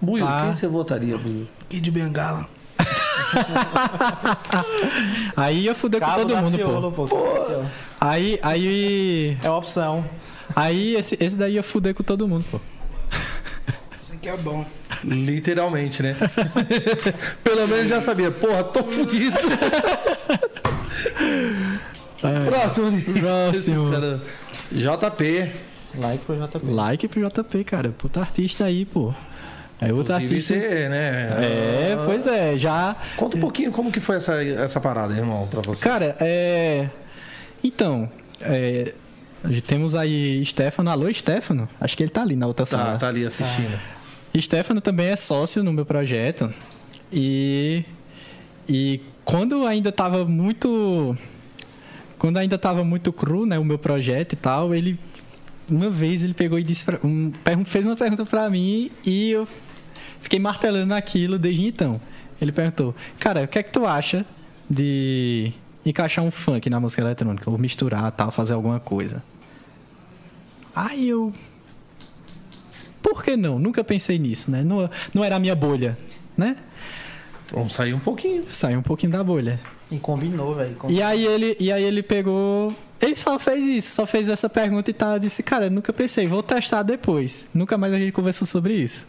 Buio, 0.00 0.24
tá... 0.24 0.42
quem 0.42 0.54
você 0.54 0.68
votaria, 0.68 1.18
Buio? 1.18 1.48
Kid 1.68 1.90
Bengala. 1.90 2.46
aí 5.36 5.64
ia 5.64 5.74
fuder 5.74 6.00
Cabo 6.00 6.22
com 6.22 6.28
todo 6.28 6.38
mundo, 6.38 6.56
Ciolo, 6.56 6.92
pô. 6.92 7.06
pô. 7.06 7.16
Aí, 8.00 8.38
aí. 8.42 9.36
É 9.42 9.48
uma 9.48 9.58
opção. 9.58 10.04
Aí 10.54 10.96
esse, 10.96 11.16
esse 11.20 11.36
daí 11.36 11.54
ia 11.54 11.62
fuder 11.62 11.94
com 11.94 12.02
todo 12.02 12.26
mundo, 12.26 12.44
pô. 12.50 12.60
Isso 14.00 14.14
aqui 14.14 14.28
é 14.28 14.36
bom. 14.36 14.64
Literalmente, 15.04 16.02
né? 16.02 16.16
Pelo 17.44 17.68
menos 17.68 17.88
já 17.88 18.00
sabia. 18.00 18.30
Porra, 18.30 18.64
tô 18.64 18.84
fudido. 18.84 19.36
É. 22.22 22.44
Próximo, 22.46 23.02
Próximo. 23.20 23.90
Cara... 23.90 24.22
JP. 24.72 25.52
Like 25.94 26.24
pro 26.24 26.36
JP. 26.36 26.66
Like 26.66 27.08
pro 27.08 27.28
JP, 27.28 27.64
cara. 27.64 27.90
Puta 27.90 28.20
artista 28.20 28.64
aí, 28.64 28.84
pô. 28.84 29.14
É 29.80 29.92
outro 29.92 30.14
artista. 30.14 30.54
Você, 30.54 30.88
né? 30.88 31.38
É, 31.40 31.96
ah, 31.98 32.02
pois 32.04 32.26
é, 32.26 32.58
já. 32.58 32.96
Conta 33.16 33.36
um 33.36 33.40
pouquinho 33.40 33.70
como 33.70 33.92
que 33.92 34.00
foi 34.00 34.16
essa, 34.16 34.42
essa 34.42 34.80
parada, 34.80 35.14
irmão, 35.14 35.46
pra 35.46 35.60
você. 35.64 35.82
Cara, 35.82 36.16
é. 36.20 36.88
Então, 37.62 38.10
é... 38.40 38.92
temos 39.66 39.94
aí 39.94 40.44
Stefano. 40.44 40.90
Alô, 40.90 41.12
Stefano? 41.12 41.68
Acho 41.80 41.96
que 41.96 42.02
ele 42.02 42.10
tá 42.10 42.22
ali 42.22 42.34
na 42.34 42.46
outra 42.46 42.66
tá, 42.66 42.76
sala. 42.76 42.98
Tá 42.98 43.08
ali 43.08 43.24
assistindo. 43.24 43.74
Ah. 43.74 44.40
Stefano 44.40 44.80
também 44.80 45.06
é 45.06 45.16
sócio 45.16 45.62
no 45.62 45.72
meu 45.72 45.86
projeto. 45.86 46.52
E. 47.12 47.84
E 48.68 49.00
quando 49.24 49.66
ainda 49.66 49.90
tava 49.90 50.24
muito 50.26 51.16
quando 52.18 52.36
ainda 52.36 52.58
tava 52.58 52.82
muito 52.84 53.12
cru, 53.12 53.46
né, 53.46 53.58
o 53.58 53.64
meu 53.64 53.78
projeto 53.78 54.32
e 54.32 54.36
tal, 54.36 54.74
ele 54.74 54.98
uma 55.70 55.88
vez 55.88 56.24
ele 56.24 56.34
pegou 56.34 56.58
e 56.58 56.62
disse 56.62 56.84
pra, 56.84 56.98
um, 57.04 57.30
fez 57.64 57.86
uma 57.86 57.96
pergunta 57.96 58.24
para 58.24 58.48
mim 58.50 58.90
e 59.06 59.30
eu 59.30 59.46
fiquei 60.20 60.38
martelando 60.38 60.86
naquilo 60.86 61.38
desde 61.38 61.66
então. 61.66 62.00
Ele 62.40 62.52
perguntou: 62.52 62.94
"Cara, 63.18 63.44
o 63.44 63.48
que 63.48 63.58
é 63.58 63.62
que 63.62 63.70
tu 63.70 63.86
acha 63.86 64.24
de 64.68 65.52
encaixar 65.84 66.24
um 66.24 66.30
funk 66.30 66.68
na 66.68 66.78
música 66.78 67.02
eletrônica, 67.02 67.50
ou 67.50 67.58
misturar, 67.58 68.10
tal, 68.12 68.30
fazer 68.30 68.54
alguma 68.54 68.80
coisa?" 68.80 69.22
Aí 70.74 71.08
eu 71.08 71.32
Por 73.02 73.22
que 73.22 73.36
não? 73.36 73.58
Nunca 73.58 73.82
pensei 73.82 74.18
nisso, 74.18 74.50
né? 74.50 74.62
Não, 74.62 74.88
não 75.14 75.24
era 75.24 75.36
a 75.36 75.38
minha 75.38 75.54
bolha, 75.54 75.96
né? 76.36 76.56
Vamos 77.52 77.72
sair 77.72 77.94
um 77.94 77.98
pouquinho. 77.98 78.42
Sair 78.48 78.76
um 78.76 78.82
pouquinho 78.82 79.12
da 79.12 79.24
bolha. 79.24 79.58
E 79.90 79.98
combinou, 79.98 80.54
velho. 80.54 80.76
E 80.88 81.00
aí 81.02 81.24
ele, 81.24 81.56
e 81.58 81.72
aí 81.72 81.82
ele 81.82 82.02
pegou. 82.02 82.74
Ele 83.00 83.16
só 83.16 83.38
fez 83.38 83.64
isso, 83.64 83.94
só 83.94 84.06
fez 84.06 84.28
essa 84.28 84.48
pergunta 84.48 84.90
e 84.90 84.92
tal. 84.92 85.14
Eu 85.14 85.18
disse, 85.18 85.42
cara, 85.42 85.70
nunca 85.70 85.92
pensei, 85.92 86.26
vou 86.26 86.42
testar 86.42 86.82
depois. 86.82 87.48
Nunca 87.54 87.78
mais 87.78 87.92
a 87.94 87.98
gente 87.98 88.12
conversou 88.12 88.46
sobre 88.46 88.74
isso. 88.74 89.06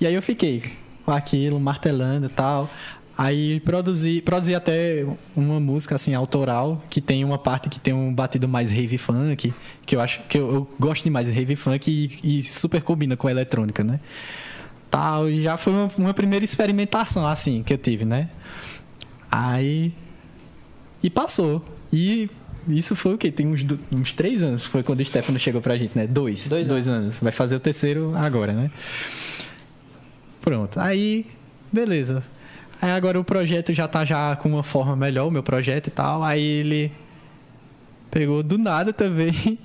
E 0.00 0.06
aí 0.06 0.14
eu 0.14 0.22
fiquei 0.22 0.62
com 1.04 1.12
aquilo, 1.12 1.60
martelando 1.60 2.26
e 2.26 2.28
tal. 2.28 2.70
Aí 3.16 3.60
produzi, 3.60 4.20
produzi 4.20 4.54
até 4.56 5.06
uma 5.36 5.60
música 5.60 5.94
assim 5.94 6.14
autoral 6.14 6.82
que 6.90 7.00
tem 7.00 7.24
uma 7.24 7.38
parte 7.38 7.68
que 7.68 7.78
tem 7.78 7.94
um 7.94 8.12
batido 8.12 8.48
mais 8.48 8.72
rave 8.72 8.98
funk, 8.98 9.54
que 9.86 9.94
eu 9.94 10.00
acho 10.00 10.20
que 10.28 10.36
eu, 10.36 10.52
eu 10.52 10.70
gosto 10.80 11.04
demais 11.04 11.28
de 11.28 11.32
rave 11.32 11.54
funk 11.54 11.90
e, 12.24 12.38
e, 12.38 12.42
super 12.42 12.82
combina 12.82 13.16
com 13.16 13.28
a 13.28 13.30
eletrônica, 13.30 13.84
né? 13.84 14.00
Tal, 14.90 15.30
já 15.32 15.56
foi 15.56 15.72
uma, 15.72 15.90
uma 15.96 16.14
primeira 16.14 16.44
experimentação 16.44 17.24
assim 17.24 17.62
que 17.62 17.72
eu 17.72 17.78
tive, 17.78 18.04
né? 18.04 18.28
Aí. 19.30 19.92
E 21.02 21.08
passou. 21.10 21.64
E 21.92 22.28
isso 22.68 22.96
foi 22.96 23.14
o 23.14 23.18
quê? 23.18 23.30
Tem 23.30 23.46
uns, 23.46 23.64
uns 23.92 24.12
três 24.12 24.42
anos. 24.42 24.64
Foi 24.64 24.82
quando 24.82 25.00
o 25.00 25.04
Stefano 25.04 25.38
chegou 25.38 25.60
pra 25.60 25.76
gente, 25.76 25.96
né? 25.96 26.06
Dois. 26.06 26.48
Dois, 26.48 26.68
dois 26.68 26.88
anos. 26.88 27.04
anos. 27.04 27.18
Vai 27.18 27.32
fazer 27.32 27.54
o 27.54 27.60
terceiro 27.60 28.12
agora, 28.16 28.52
né? 28.52 28.70
Pronto. 30.44 30.78
Aí, 30.78 31.24
beleza. 31.72 32.22
Aí 32.82 32.90
agora 32.90 33.18
o 33.18 33.24
projeto 33.24 33.72
já 33.72 33.88
tá 33.88 34.04
já 34.04 34.36
com 34.36 34.50
uma 34.50 34.62
forma 34.62 34.94
melhor, 34.94 35.26
o 35.26 35.30
meu 35.30 35.42
projeto 35.42 35.86
e 35.86 35.90
tal. 35.90 36.22
Aí 36.22 36.42
ele 36.42 36.92
pegou 38.10 38.42
do 38.42 38.58
nada 38.58 38.92
também. 38.92 39.58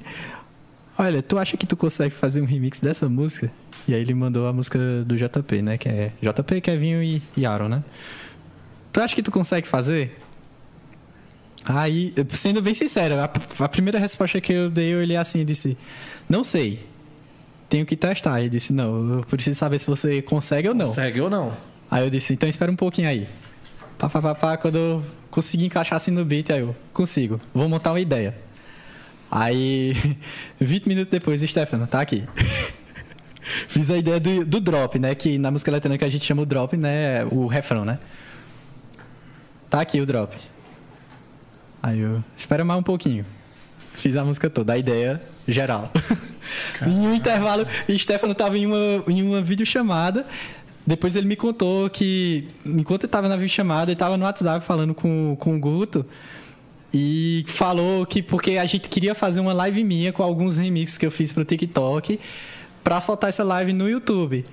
Olha, 0.98 1.22
tu 1.22 1.38
acha 1.38 1.58
que 1.58 1.67
tu 1.67 1.75
consegue 1.75 2.16
fazer 2.16 2.41
um 2.41 2.45
remix 2.45 2.80
dessa 2.80 3.09
música? 3.09 3.51
E 3.90 3.93
aí 3.93 3.99
ele 3.99 4.14
mandou 4.14 4.48
a 4.48 4.53
música 4.53 4.80
do 5.03 5.17
JP, 5.17 5.61
né? 5.61 5.77
Que 5.77 5.90
é 5.90 6.11
JP, 6.22 6.61
Kevinho 6.61 7.03
e, 7.03 7.22
e 7.35 7.45
Aaron, 7.45 7.67
né? 7.67 7.83
Tu 8.93 9.01
acha 9.01 9.14
que 9.14 9.22
tu 9.22 9.32
consegue 9.32 9.67
fazer? 9.67 10.17
Aí, 11.66 12.14
sendo 12.30 12.61
bem 12.61 12.74
sincero, 12.74 13.16
a, 13.16 13.30
a 13.66 13.67
primeira 13.67 13.99
resposta 13.99 14.40
que 14.40 14.53
eu 14.53 14.69
dei, 14.69 14.93
eu 14.93 14.99
olhei 14.99 15.17
assim 15.17 15.41
e 15.41 15.45
disse: 15.45 15.77
Não 16.30 16.41
sei. 16.41 16.88
Tenho 17.70 17.86
que 17.86 17.96
testar. 17.96 18.40
Ele 18.42 18.50
disse, 18.50 18.74
não, 18.74 19.18
eu 19.18 19.22
preciso 19.22 19.58
saber 19.58 19.80
se 19.80 19.88
você 19.88 20.22
consegue 20.22 20.68
ou 20.68 20.76
não. 20.76 20.88
Consegue 20.88 21.22
ou 21.22 21.30
não? 21.30 21.54
Aí 21.90 22.04
eu 22.04 22.10
disse, 22.10 22.34
então 22.34 22.50
espera 22.50 22.72
um 22.72 22.76
pouquinho 22.76 23.08
aí. 23.08 23.28
Pá, 23.98 24.10
pá, 24.10 24.22
pá, 24.22 24.36
pá, 24.36 24.58
quando 24.58 24.78
eu 24.78 25.06
consegui 25.30 25.66
encaixar 25.66 25.98
assim 25.98 26.12
no 26.12 26.26
beat, 26.26 26.50
aí 26.50 26.60
eu, 26.60 26.76
consigo, 26.94 27.40
vou 27.54 27.70
montar 27.70 27.92
uma 27.92 28.00
ideia. 28.00 28.36
Aí, 29.32 29.94
20 30.60 30.88
minutos 30.88 31.12
depois, 31.12 31.42
Stefano, 31.42 31.86
tá 31.88 32.02
aqui. 32.02 32.24
Fiz 33.68 33.90
a 33.90 33.98
ideia 33.98 34.20
do, 34.20 34.46
do 34.46 34.60
drop, 34.60 35.00
né? 35.00 35.16
Que 35.16 35.38
na 35.38 35.50
música 35.50 35.72
eletrônica 35.72 36.06
a 36.06 36.10
gente 36.10 36.26
chama 36.26 36.42
o 36.42 36.46
drop, 36.46 36.76
né? 36.78 37.26
O 37.26 37.48
refrão, 37.48 37.84
né? 37.86 38.00
Tá 39.70 39.82
aqui 39.82 40.00
o 40.00 40.06
drop. 40.06 40.36
Aí 41.82 42.00
eu, 42.00 42.24
espera 42.36 42.64
mais 42.64 42.80
um 42.80 42.84
pouquinho. 42.84 43.26
Fiz 43.94 44.16
a 44.16 44.24
música 44.24 44.50
toda, 44.50 44.74
a 44.74 44.78
ideia 44.78 45.22
geral. 45.48 45.92
em 46.86 47.08
um 47.08 47.14
intervalo, 47.14 47.66
Stefano 47.98 48.34
tava 48.36 48.58
em 48.58 48.66
uma, 48.66 49.03
em 49.08 49.22
uma 49.22 49.42
videochamada. 49.42 50.26
Depois 50.86 51.16
ele 51.16 51.28
me 51.28 51.36
contou 51.36 51.90
que, 51.90 52.48
enquanto 52.66 53.03
ele 53.03 53.11
tava 53.11 53.28
na 53.28 53.36
videochamada, 53.36 53.92
ele 53.92 53.98
tava 53.98 54.18
no 54.18 54.26
WhatsApp 54.26 54.66
falando 54.66 54.95
com, 54.95 55.36
com 55.40 55.56
o 55.56 55.60
Guto. 55.60 56.06
E 56.92 57.45
falou 57.48 58.06
que 58.06 58.24
porque 58.24 58.58
a 58.58 58.66
gente 58.66 58.90
queria 58.90 59.14
fazer 59.14 59.40
uma 59.40 59.53
live 59.53 59.84
minha 59.84 60.11
com 60.11 60.24
alguns 60.24 60.58
remixes 60.58 60.98
que 60.98 61.06
eu 61.06 61.11
fiz 61.11 61.32
pro 61.32 61.45
TikTok 61.45 62.19
para 62.84 63.00
soltar 63.00 63.30
essa 63.30 63.44
live 63.44 63.72
no 63.72 63.88
YouTube. 63.88 64.44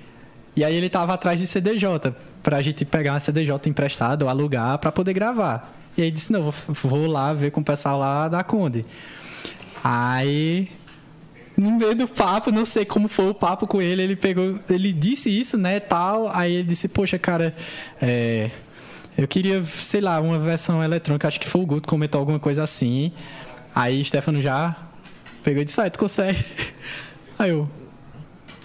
E 0.55 0.63
aí 0.63 0.75
ele 0.75 0.89
tava 0.89 1.13
atrás 1.13 1.39
de 1.39 1.47
CDJ, 1.47 2.13
pra 2.43 2.61
gente 2.61 2.85
pegar 2.85 3.13
uma 3.13 3.19
CDJ 3.19 3.67
emprestada 3.67 4.25
ou 4.25 4.29
alugar 4.29 4.77
para 4.77 4.91
poder 4.91 5.13
gravar. 5.13 5.73
E 5.97 6.03
aí 6.03 6.11
disse: 6.11 6.31
"Não, 6.31 6.43
vou, 6.43 6.53
vou 6.67 7.07
lá 7.07 7.33
ver 7.33 7.51
com 7.51 7.61
o 7.61 7.63
pessoal 7.63 7.97
lá 7.97 8.27
da 8.27 8.43
Conde". 8.43 8.85
Aí 9.83 10.69
no 11.57 11.71
meio 11.71 11.95
do 11.95 12.07
papo, 12.07 12.51
não 12.51 12.65
sei 12.65 12.85
como 12.85 13.07
foi 13.07 13.27
o 13.27 13.33
papo 13.33 13.65
com 13.65 13.81
ele, 13.81 14.03
ele 14.03 14.15
pegou, 14.15 14.59
ele 14.69 14.93
disse 14.93 15.27
isso, 15.27 15.57
né, 15.57 15.79
tal, 15.79 16.29
aí 16.33 16.53
ele 16.53 16.67
disse, 16.67 16.87
poxa, 16.87 17.17
cara, 17.17 17.55
é, 17.99 18.51
eu 19.17 19.27
queria, 19.27 19.63
sei 19.63 19.99
lá, 19.99 20.21
uma 20.21 20.37
versão 20.37 20.83
eletrônica, 20.83 21.27
acho 21.27 21.39
que 21.39 21.47
foi 21.47 21.61
o 21.61 21.65
Guto 21.65 21.89
comentou 21.89 22.19
alguma 22.19 22.39
coisa 22.39 22.61
assim, 22.61 23.11
aí 23.73 24.05
Stefano 24.05 24.39
já 24.39 24.77
pegou 25.43 25.63
e 25.63 25.65
disse, 25.65 25.81
ah, 25.81 25.89
tu 25.89 25.97
consegue? 25.97 26.37
Aí 27.39 27.51
eu, 27.51 27.69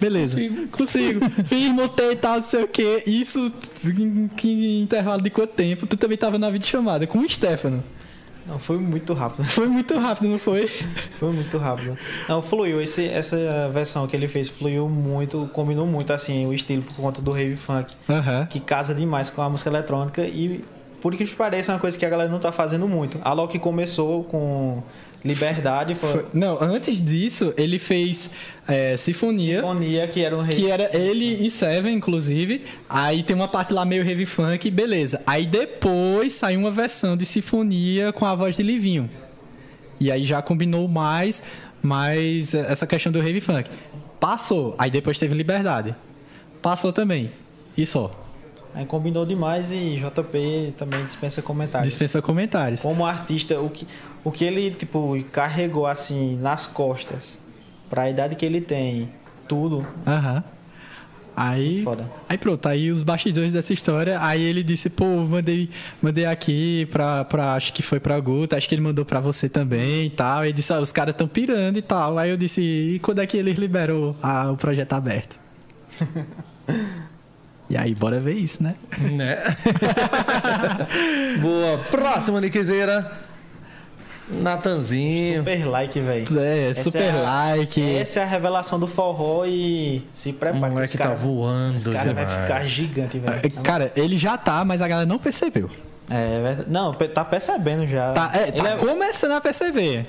beleza, 0.00 0.34
consigo, 0.34 0.68
consigo. 0.68 1.30
fiz, 1.44 1.70
montei 1.70 2.12
e 2.12 2.16
tal, 2.16 2.36
não 2.36 2.42
sei 2.42 2.64
o 2.64 2.68
que, 2.68 3.02
isso 3.06 3.52
em, 3.84 4.30
em, 4.44 4.82
intervalo 4.82 5.20
de 5.20 5.28
quanto 5.28 5.52
tempo? 5.52 5.86
Tu 5.86 5.94
também 5.98 6.16
tava 6.16 6.38
na 6.38 6.48
videochamada 6.48 7.06
com 7.06 7.18
o 7.18 7.28
Stefano. 7.28 7.84
Não, 8.46 8.58
foi 8.58 8.78
muito 8.78 9.12
rápido. 9.12 9.44
Foi 9.44 9.66
muito 9.66 9.96
rápido, 9.98 10.28
não 10.28 10.38
foi? 10.38 10.66
Foi 11.18 11.32
muito 11.32 11.58
rápido. 11.58 11.96
Não, 12.28 12.42
fluiu. 12.42 12.80
Esse, 12.80 13.06
essa 13.06 13.68
versão 13.72 14.06
que 14.06 14.16
ele 14.16 14.28
fez 14.28 14.48
fluiu 14.48 14.88
muito, 14.88 15.48
combinou 15.52 15.86
muito 15.86 16.12
assim 16.12 16.46
o 16.46 16.52
estilo 16.52 16.82
por 16.82 16.96
conta 16.96 17.22
do 17.22 17.36
heavy 17.36 17.56
funk. 17.56 17.94
Uhum. 18.08 18.46
Que 18.46 18.60
casa 18.60 18.94
demais 18.94 19.30
com 19.30 19.42
a 19.42 19.48
música 19.48 19.70
eletrônica 19.70 20.22
e 20.22 20.64
por 21.00 21.14
que 21.14 21.26
pareça 21.34 21.72
é 21.72 21.74
uma 21.74 21.80
coisa 21.80 21.98
que 21.98 22.06
a 22.06 22.08
galera 22.08 22.30
não 22.30 22.38
tá 22.38 22.52
fazendo 22.52 22.86
muito. 22.86 23.18
A 23.22 23.32
Loki 23.32 23.58
começou 23.58 24.22
com 24.24 24.82
Liberdade 25.24 25.94
foi... 25.94 26.10
foi... 26.10 26.26
Não, 26.32 26.60
antes 26.60 27.04
disso, 27.04 27.54
ele 27.56 27.78
fez 27.78 28.30
é, 28.66 28.96
Sinfonia. 28.96 29.60
Sinfonia, 29.60 30.08
que 30.08 30.20
era 30.20 30.36
um 30.36 30.44
Que 30.44 30.70
era 30.70 30.96
ele 30.96 31.46
e 31.46 31.50
Seven, 31.50 31.94
inclusive. 31.94 32.64
Aí 32.88 33.22
tem 33.22 33.34
uma 33.34 33.48
parte 33.48 33.72
lá 33.72 33.84
meio 33.84 34.06
heavy 34.08 34.26
funk, 34.26 34.70
beleza. 34.70 35.22
Aí 35.26 35.46
depois 35.46 36.32
saiu 36.32 36.60
uma 36.60 36.70
versão 36.70 37.16
de 37.16 37.24
Sinfonia 37.24 38.12
com 38.12 38.26
a 38.26 38.34
voz 38.34 38.56
de 38.56 38.62
Livinho. 38.62 39.08
E 40.00 40.10
aí 40.10 40.24
já 40.24 40.42
combinou 40.42 40.88
mais, 40.88 41.42
mais 41.80 42.54
essa 42.54 42.86
questão 42.86 43.12
do 43.12 43.18
heavy 43.18 43.40
funk. 43.40 43.70
Passou. 44.18 44.74
Aí 44.76 44.90
depois 44.90 45.18
teve 45.18 45.34
Liberdade. 45.34 45.94
Passou 46.60 46.92
também. 46.92 47.30
E 47.76 47.86
só. 47.86 48.18
Aí 48.74 48.86
combinou 48.86 49.26
demais 49.26 49.70
e 49.70 49.96
JP 49.96 50.74
também 50.78 51.04
dispensa 51.04 51.42
comentários. 51.42 51.88
Dispensa 51.88 52.22
comentários. 52.22 52.80
Como 52.82 53.04
artista, 53.04 53.60
o 53.60 53.68
que, 53.68 53.86
o 54.24 54.30
que 54.30 54.44
ele, 54.44 54.70
tipo, 54.70 55.16
carregou 55.30 55.86
assim 55.86 56.36
nas 56.36 56.66
costas, 56.66 57.38
pra 57.90 58.08
idade 58.08 58.36
que 58.36 58.46
ele 58.46 58.60
tem, 58.60 59.10
tudo. 59.48 59.86
Aham. 60.06 60.42
Aí, 61.34 61.82
aí 62.28 62.36
pronto, 62.36 62.68
aí 62.68 62.90
os 62.90 63.00
bastidores 63.00 63.54
dessa 63.54 63.72
história, 63.72 64.18
aí 64.20 64.42
ele 64.42 64.62
disse, 64.62 64.90
pô, 64.90 65.06
mandei, 65.06 65.70
mandei 66.00 66.26
aqui 66.26 66.86
pra, 66.90 67.24
pra 67.24 67.54
acho 67.54 67.72
que 67.72 67.82
foi 67.82 67.98
pra 67.98 68.20
Guta, 68.20 68.56
acho 68.56 68.68
que 68.68 68.74
ele 68.74 68.82
mandou 68.82 69.02
pra 69.02 69.18
você 69.18 69.48
também 69.48 70.06
e 70.06 70.10
tal. 70.10 70.44
Ele 70.44 70.52
disse, 70.52 70.74
ah, 70.74 70.80
os 70.80 70.92
caras 70.92 71.14
estão 71.14 71.26
pirando 71.26 71.78
e 71.78 71.82
tal. 71.82 72.18
Aí 72.18 72.28
eu 72.28 72.36
disse, 72.36 72.60
e 72.60 72.98
quando 72.98 73.20
é 73.20 73.26
que 73.26 73.38
eles 73.38 73.56
liberou 73.56 74.14
ah, 74.22 74.50
o 74.50 74.58
projeto 74.58 74.92
aberto? 74.92 75.40
E 77.70 77.76
aí, 77.76 77.94
bora 77.94 78.20
ver 78.20 78.34
isso, 78.34 78.62
né? 78.62 78.74
Né? 78.98 79.38
Boa. 81.40 81.78
Próxima, 81.78 82.38
Niquezeira. 82.38 83.10
Natanzinho. 84.32 85.38
Super 85.38 85.66
like, 85.66 86.00
velho. 86.00 86.40
É, 86.40 86.70
essa 86.70 86.84
super 86.84 87.02
é 87.02 87.10
a, 87.10 87.20
like. 87.20 87.96
Essa 87.96 88.20
é 88.20 88.22
a 88.22 88.26
revelação 88.26 88.78
do 88.78 88.86
forró 88.86 89.44
e 89.44 90.06
se 90.12 90.32
prepara. 90.32 90.66
O 90.66 90.70
moleque 90.70 90.96
tá 90.96 91.04
cara, 91.04 91.16
tá 91.16 91.22
voando. 91.22 91.76
Esse 91.76 91.90
cara 91.90 92.14
vai 92.14 92.26
ficar 92.26 92.64
gigante, 92.64 93.18
velho. 93.18 93.40
É, 93.42 93.48
cara, 93.62 93.92
ele 93.94 94.16
já 94.16 94.36
tá, 94.36 94.64
mas 94.64 94.80
a 94.80 94.88
galera 94.88 95.06
não 95.06 95.18
percebeu. 95.18 95.70
É 96.10 96.42
verdade. 96.42 96.70
Não, 96.70 96.92
tá 96.92 97.24
percebendo 97.24 97.86
já. 97.86 98.12
Tá, 98.12 98.30
é, 98.34 98.50
tá 98.50 98.70
é... 98.70 98.76
começando 98.76 99.32
a 99.32 99.40
perceber. 99.40 100.06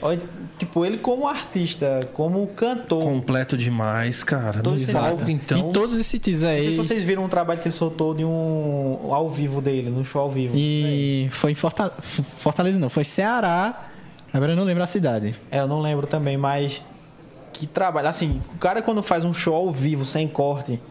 Tipo, 0.57 0.85
ele 0.85 0.97
como 0.97 1.27
artista, 1.27 2.07
como 2.13 2.45
cantor. 2.47 3.03
Completo 3.03 3.57
demais, 3.57 4.23
cara. 4.23 4.61
Todo 4.61 4.77
Exato. 4.77 5.29
então. 5.29 5.57
E 5.69 5.73
todos 5.73 5.99
esses 5.99 6.19
teasers 6.19 6.43
aí. 6.43 6.57
Não 6.57 6.63
sei 6.63 6.71
se 6.71 6.77
vocês 6.77 7.03
viram 7.03 7.23
um 7.23 7.29
trabalho 7.29 7.59
que 7.59 7.67
ele 7.67 7.75
soltou 7.75 8.13
de 8.13 8.25
um 8.25 9.13
ao 9.13 9.29
vivo 9.29 9.61
dele, 9.61 9.89
no 9.89 10.03
show 10.03 10.21
ao 10.21 10.29
vivo. 10.29 10.53
E 10.55 11.27
foi 11.31 11.51
em 11.51 11.55
Fortaleza, 11.55 11.95
Fortaleza 12.01 12.79
não, 12.79 12.89
foi 12.89 13.03
Ceará. 13.03 13.89
Agora 14.33 14.53
eu 14.53 14.55
não 14.55 14.63
lembro 14.63 14.83
a 14.83 14.87
cidade. 14.87 15.35
É, 15.51 15.59
eu 15.59 15.67
não 15.67 15.79
lembro 15.79 16.07
também, 16.07 16.35
mas 16.35 16.83
que 17.53 17.67
trabalho. 17.67 18.07
Assim, 18.07 18.41
o 18.55 18.57
cara 18.57 18.81
quando 18.81 19.03
faz 19.03 19.23
um 19.23 19.33
show 19.33 19.53
ao 19.53 19.71
vivo, 19.71 20.05
sem 20.05 20.27
corte, 20.27 20.81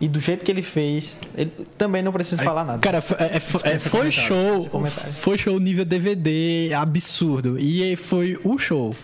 e 0.00 0.08
do 0.08 0.20
jeito 0.20 0.44
que 0.44 0.50
ele 0.50 0.62
fez, 0.62 1.18
ele 1.36 1.50
também 1.76 2.02
não 2.02 2.12
precisa 2.12 2.42
falar 2.42 2.64
nada. 2.64 2.78
Cara, 2.78 2.98
é, 3.18 3.36
é, 3.36 3.78
foi 3.78 4.10
show. 4.10 4.68
Foi 4.88 5.38
show 5.38 5.58
nível 5.58 5.84
DVD 5.84 6.72
absurdo. 6.74 7.58
E 7.58 7.94
foi 7.96 8.38
o 8.42 8.58
show. 8.58 8.94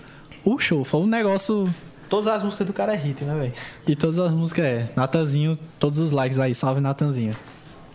O 0.44 0.58
show. 0.58 0.84
Foi 0.84 1.00
um 1.00 1.06
negócio. 1.06 1.72
Todas 2.08 2.26
as 2.26 2.42
músicas 2.42 2.66
do 2.66 2.72
cara 2.72 2.94
é 2.94 2.96
hit, 2.96 3.22
né, 3.24 3.34
velho? 3.34 3.52
E 3.86 3.94
todas 3.94 4.18
as 4.18 4.32
músicas 4.32 4.64
é. 4.64 4.88
Natanzinho, 4.96 5.58
todos 5.78 5.98
os 5.98 6.10
likes 6.10 6.40
aí. 6.40 6.54
Salve 6.54 6.80
Natanzinho. 6.80 7.36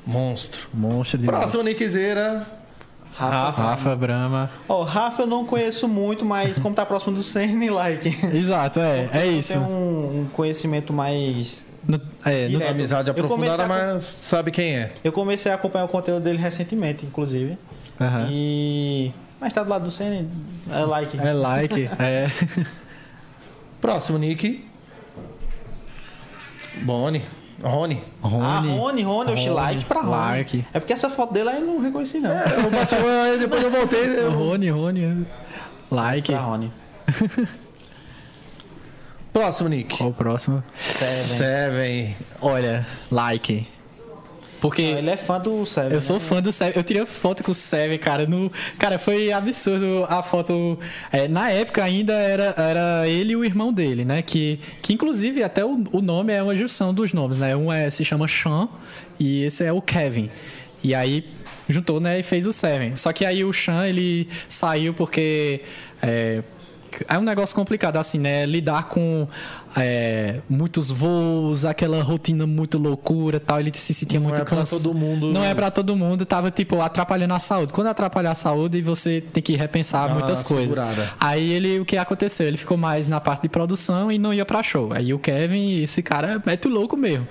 Monstro. 0.06 0.68
Monstro 0.74 1.18
de 1.18 1.26
Próximo 1.26 1.64
Nickzeira. 1.64 2.46
Rafa, 3.16 3.62
Rafa, 3.62 3.96
Brahma. 3.96 4.50
Ó, 4.68 4.82
oh, 4.82 4.84
Rafa 4.84 5.24
eu 5.24 5.28
não 5.28 5.46
conheço 5.46 5.88
muito, 5.88 6.26
mas 6.26 6.58
como 6.58 6.74
tá 6.74 6.86
próximo 6.86 7.16
do 7.16 7.22
Senna, 7.22 7.72
like. 7.72 8.10
Exato, 8.36 8.80
é, 8.80 9.10
é 9.14 9.28
isso. 9.28 9.54
Tem 9.54 9.62
um, 9.62 10.22
um 10.22 10.30
conhecimento 10.34 10.92
mais 10.92 11.66
no, 11.88 12.02
é, 12.26 12.48
no 12.48 12.66
amizade 12.66 13.12
aprofundada, 13.12 13.68
mas 13.68 14.04
sabe 14.04 14.52
quem 14.52 14.78
é. 14.78 14.92
Eu 15.04 15.12
comecei 15.12 15.52
a 15.52 15.56
acompanhar 15.56 15.86
o 15.86 15.90
conteúdo 15.90 16.24
dele 16.24 16.40
recentemente, 16.40 17.06
inclusive. 17.06 17.58
Uhum. 18.00 18.28
E. 18.32 19.14
Mas 19.40 19.54
tá 19.54 19.64
do 19.64 19.70
lado 19.70 19.84
do 19.84 19.92
Senna, 19.92 20.26
é 20.72 20.80
like. 20.80 21.20
É 21.20 21.34
like, 21.34 21.90
é. 22.00 22.32
Próximo, 23.80 24.18
Nick. 24.18 24.66
Boni. 26.82 27.22
Rony. 27.62 28.02
Rony. 28.22 28.44
Ah, 28.44 28.60
Rony, 28.60 29.04
Rony, 29.04 29.32
Rony. 29.32 29.50
like 29.50 29.86
pra 29.86 30.02
Rony. 30.02 30.12
Like. 30.12 30.66
É 30.74 30.80
porque 30.80 30.94
essa 30.94 31.10
foto 31.10 31.34
dele 31.34 31.50
aí 31.50 31.62
eu 31.62 31.68
não 31.68 31.80
reconheci, 31.80 32.20
não. 32.20 32.32
É, 32.32 32.44
eu 32.44 32.70
bati 32.70 32.96
uma, 32.96 33.38
depois 33.38 33.64
eu 33.64 33.72
voltei. 33.72 34.20
Eu... 34.20 34.32
Rony, 34.32 34.70
Rony. 34.70 35.28
Like. 35.92 36.32
Pra 36.32 36.42
Rony. 36.42 36.72
Próximo, 39.32 39.70
Nick. 39.70 39.98
Qual 39.98 40.10
o 40.10 40.14
próximo? 40.14 40.64
Seven. 40.76 41.38
Seven. 41.38 42.18
Olha, 42.40 42.86
like. 43.10 43.68
Porque. 44.64 44.94
Não, 44.94 44.98
ele 45.00 45.10
é 45.10 45.18
fã 45.18 45.42
do 45.42 45.66
Seven. 45.66 45.92
Eu 45.92 46.00
sou 46.00 46.16
né? 46.16 46.22
fã 46.22 46.42
do 46.42 46.54
Seven. 46.54 46.74
Eu 46.74 46.84
tirei 46.84 47.06
foto 47.06 47.44
com 47.44 47.52
o 47.52 47.54
Seven, 47.54 48.00
cara. 48.00 48.26
No... 48.26 48.50
Cara, 48.80 48.98
foi 48.98 49.30
absurdo 49.30 50.06
a 50.08 50.24
foto. 50.24 50.80
É, 51.12 51.28
na 51.28 51.52
época 51.52 51.84
ainda 51.84 52.14
era, 52.14 52.56
era 52.58 53.06
ele 53.06 53.34
e 53.34 53.36
o 53.36 53.44
irmão 53.44 53.74
dele, 53.74 54.06
né? 54.06 54.22
Que, 54.22 54.62
que 54.82 54.94
inclusive 54.94 55.44
até 55.44 55.66
o, 55.66 55.84
o 55.92 56.02
nome 56.02 56.32
é 56.32 56.42
uma 56.42 56.56
junção 56.56 56.94
dos 56.94 57.12
nomes, 57.12 57.42
né? 57.42 57.54
Um 57.58 57.74
é, 57.74 57.90
se 57.90 58.06
chama 58.06 58.26
Sean 58.26 58.70
e 59.20 59.44
esse 59.44 59.66
é 59.66 59.74
o 59.74 59.82
Kevin. 59.82 60.30
E 60.82 60.96
aí 60.96 61.26
juntou, 61.68 62.00
né? 62.00 62.18
E 62.22 62.24
fez 62.24 62.48
o 62.48 62.54
Seven. 62.54 62.96
Só 62.96 63.12
que 63.12 63.26
aí 63.26 63.44
o 63.44 63.52
Sean, 63.52 63.86
ele 63.86 64.30
saiu 64.48 64.94
porque. 64.94 65.60
É, 66.02 66.42
é 67.08 67.18
um 67.18 67.24
negócio 67.24 67.56
complicado, 67.56 67.98
assim, 67.98 68.20
né? 68.20 68.46
Lidar 68.46 68.88
com 68.90 69.28
é, 69.76 70.40
muitos 70.50 70.90
voos, 70.92 71.66
aquela 71.66 72.02
rotina 72.04 72.46
muito 72.46 72.78
loucura 72.78 73.40
tal. 73.40 73.60
Ele 73.60 73.72
se 73.74 73.94
sentia 73.94 74.20
Não 74.20 74.28
muito 74.28 74.42
é 74.42 74.46
pra 74.46 74.58
cansado. 74.58 74.82
todo 74.82 74.94
mundo. 74.94 75.32
Não 75.32 75.44
é 75.44 75.54
pra 75.54 75.72
todo 75.72 75.96
mundo, 75.96 76.26
tava, 76.26 76.52
tipo, 76.52 76.82
atrapalhando 76.82 77.34
a 77.34 77.40
saúde. 77.40 77.74
Quando 77.74 77.88
atrapalhar 77.88 78.32
a 78.32 78.36
saúde, 78.36 78.82
você 78.82 79.22
tem 79.34 79.42
que 79.42 79.56
repensar 79.56 80.08
uma 80.08 80.16
muitas 80.20 80.44
coisas. 80.44 80.78
segurada. 80.78 81.12
Aí 81.20 81.52
ele, 81.52 81.80
o 81.80 81.86
que 81.86 81.98
aconteceu? 81.98 82.48
Ele 82.48 82.58
ficou 82.58 82.78
mais 82.78 83.08
na 83.08 83.20
parte 83.20 83.44
de 83.44 83.50
produção 83.50 84.12
e 84.12 84.18
não 84.18 84.34
ia 84.34 84.46
pra 84.46 84.62
show. 84.64 84.92
Aí 84.94 85.14
o 85.14 85.20
Kevin, 85.20 85.82
esse 85.84 86.02
cara 86.02 86.42
mete 86.46 86.68
o 86.68 86.72
louco 86.72 86.96
mesmo. 86.98 87.28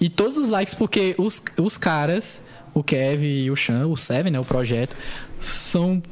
E 0.00 0.08
todos 0.08 0.36
os 0.38 0.48
likes, 0.48 0.74
porque 0.74 1.14
os, 1.18 1.42
os 1.58 1.76
caras, 1.76 2.44
o 2.72 2.82
Kevin 2.82 3.26
e 3.26 3.50
o 3.50 3.56
Chan, 3.56 3.86
o 3.86 3.96
Seven, 3.96 4.32
né, 4.32 4.40
o 4.40 4.44
projeto, 4.44 4.96
são 5.40 6.02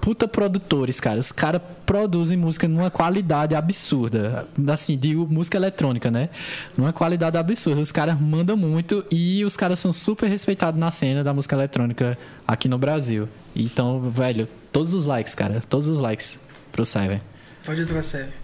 puta 0.00 0.26
produtores, 0.28 1.00
cara. 1.00 1.18
Os 1.18 1.32
caras 1.32 1.60
produzem 1.84 2.36
música 2.36 2.66
numa 2.68 2.90
qualidade 2.90 3.54
absurda. 3.54 4.46
Assim, 4.68 4.96
digo 4.96 5.26
música 5.26 5.56
eletrônica, 5.56 6.10
né? 6.10 6.28
Numa 6.76 6.92
qualidade 6.92 7.36
absurda. 7.36 7.80
Os 7.80 7.92
caras 7.92 8.20
mandam 8.20 8.56
muito 8.56 9.04
e 9.10 9.44
os 9.44 9.56
caras 9.56 9.78
são 9.78 9.92
super 9.92 10.28
respeitados 10.28 10.78
na 10.78 10.90
cena 10.90 11.24
da 11.24 11.32
música 11.32 11.54
eletrônica 11.54 12.18
aqui 12.46 12.68
no 12.68 12.78
Brasil. 12.78 13.28
Então, 13.54 14.00
velho, 14.00 14.48
todos 14.72 14.94
os 14.94 15.04
likes, 15.04 15.34
cara. 15.34 15.62
Todos 15.68 15.88
os 15.88 15.98
likes 15.98 16.38
pro 16.72 16.84
Seven. 16.84 17.20
Pode 17.64 17.82
entrar 17.82 18.02
sério. 18.02 18.39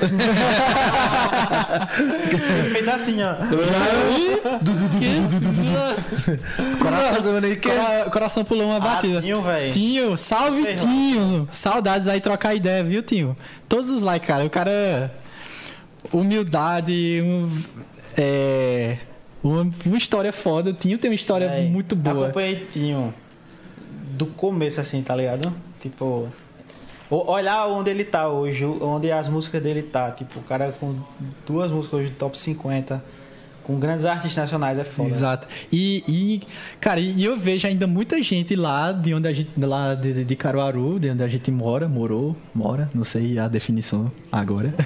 Fez 2.72 2.88
assim, 2.88 3.18
ó. 3.22 3.34
Coração, 6.78 7.36
aí 7.42 7.56
que 7.56 7.68
Cora- 7.68 8.10
coração 8.10 8.44
pulou 8.44 8.66
uma 8.66 8.80
batida. 8.80 9.18
Ah, 9.18 9.22
Tinho, 9.22 9.42
velho. 9.42 9.72
Tinho, 9.72 10.16
salve 10.16 10.62
Sei 10.62 10.76
lá. 10.76 10.82
Tinho. 10.82 11.48
Saudades 11.50 12.08
aí 12.08 12.20
trocar 12.20 12.54
ideia, 12.54 12.82
viu, 12.82 13.02
Tinho? 13.02 13.36
Todos 13.68 13.90
os 13.90 14.02
likes, 14.02 14.26
cara. 14.26 14.44
O 14.44 14.50
cara. 14.50 15.12
Humildade, 16.12 17.20
um, 17.22 17.50
é, 18.16 18.96
uma, 19.44 19.68
uma 19.84 19.98
história 19.98 20.32
foda. 20.32 20.70
O 20.70 20.72
Tinho 20.72 20.96
tem 20.96 21.10
uma 21.10 21.14
história 21.14 21.46
Véi, 21.48 21.68
muito 21.68 21.94
boa. 21.94 22.24
Acompanhei 22.28 22.66
Tinho 22.72 23.12
do 24.12 24.24
começo, 24.26 24.80
assim, 24.80 25.02
tá 25.02 25.14
ligado? 25.14 25.52
Tipo, 25.78 26.28
olhar 27.10 27.66
onde 27.66 27.90
ele 27.90 28.04
tá 28.04 28.28
hoje, 28.28 28.64
onde 28.64 29.10
as 29.10 29.28
músicas 29.28 29.62
dele 29.62 29.82
tá. 29.82 30.10
Tipo, 30.12 30.40
o 30.40 30.42
cara 30.42 30.72
com 30.78 30.96
duas 31.46 31.72
músicas 31.72 32.00
hoje 32.00 32.10
do 32.10 32.16
top 32.16 32.38
50, 32.38 33.02
com 33.70 33.78
grandes 33.78 34.04
artistas 34.04 34.36
nacionais, 34.36 34.78
é 34.78 34.84
foda. 34.84 35.08
Exato. 35.08 35.48
E, 35.72 36.02
e, 36.08 36.42
cara, 36.80 37.00
e 37.00 37.24
eu 37.24 37.36
vejo 37.36 37.66
ainda 37.66 37.86
muita 37.86 38.20
gente 38.22 38.56
lá 38.56 38.92
de 38.92 39.14
onde 39.14 39.28
a 39.28 39.32
gente, 39.32 39.50
lá 39.58 39.94
de, 39.94 40.24
de 40.24 40.36
Caruaru, 40.36 40.98
de 40.98 41.10
onde 41.10 41.22
a 41.22 41.28
gente 41.28 41.50
mora, 41.50 41.86
morou, 41.88 42.36
mora, 42.54 42.88
não 42.94 43.04
sei 43.04 43.38
a 43.38 43.48
definição 43.48 44.10
agora. 44.30 44.74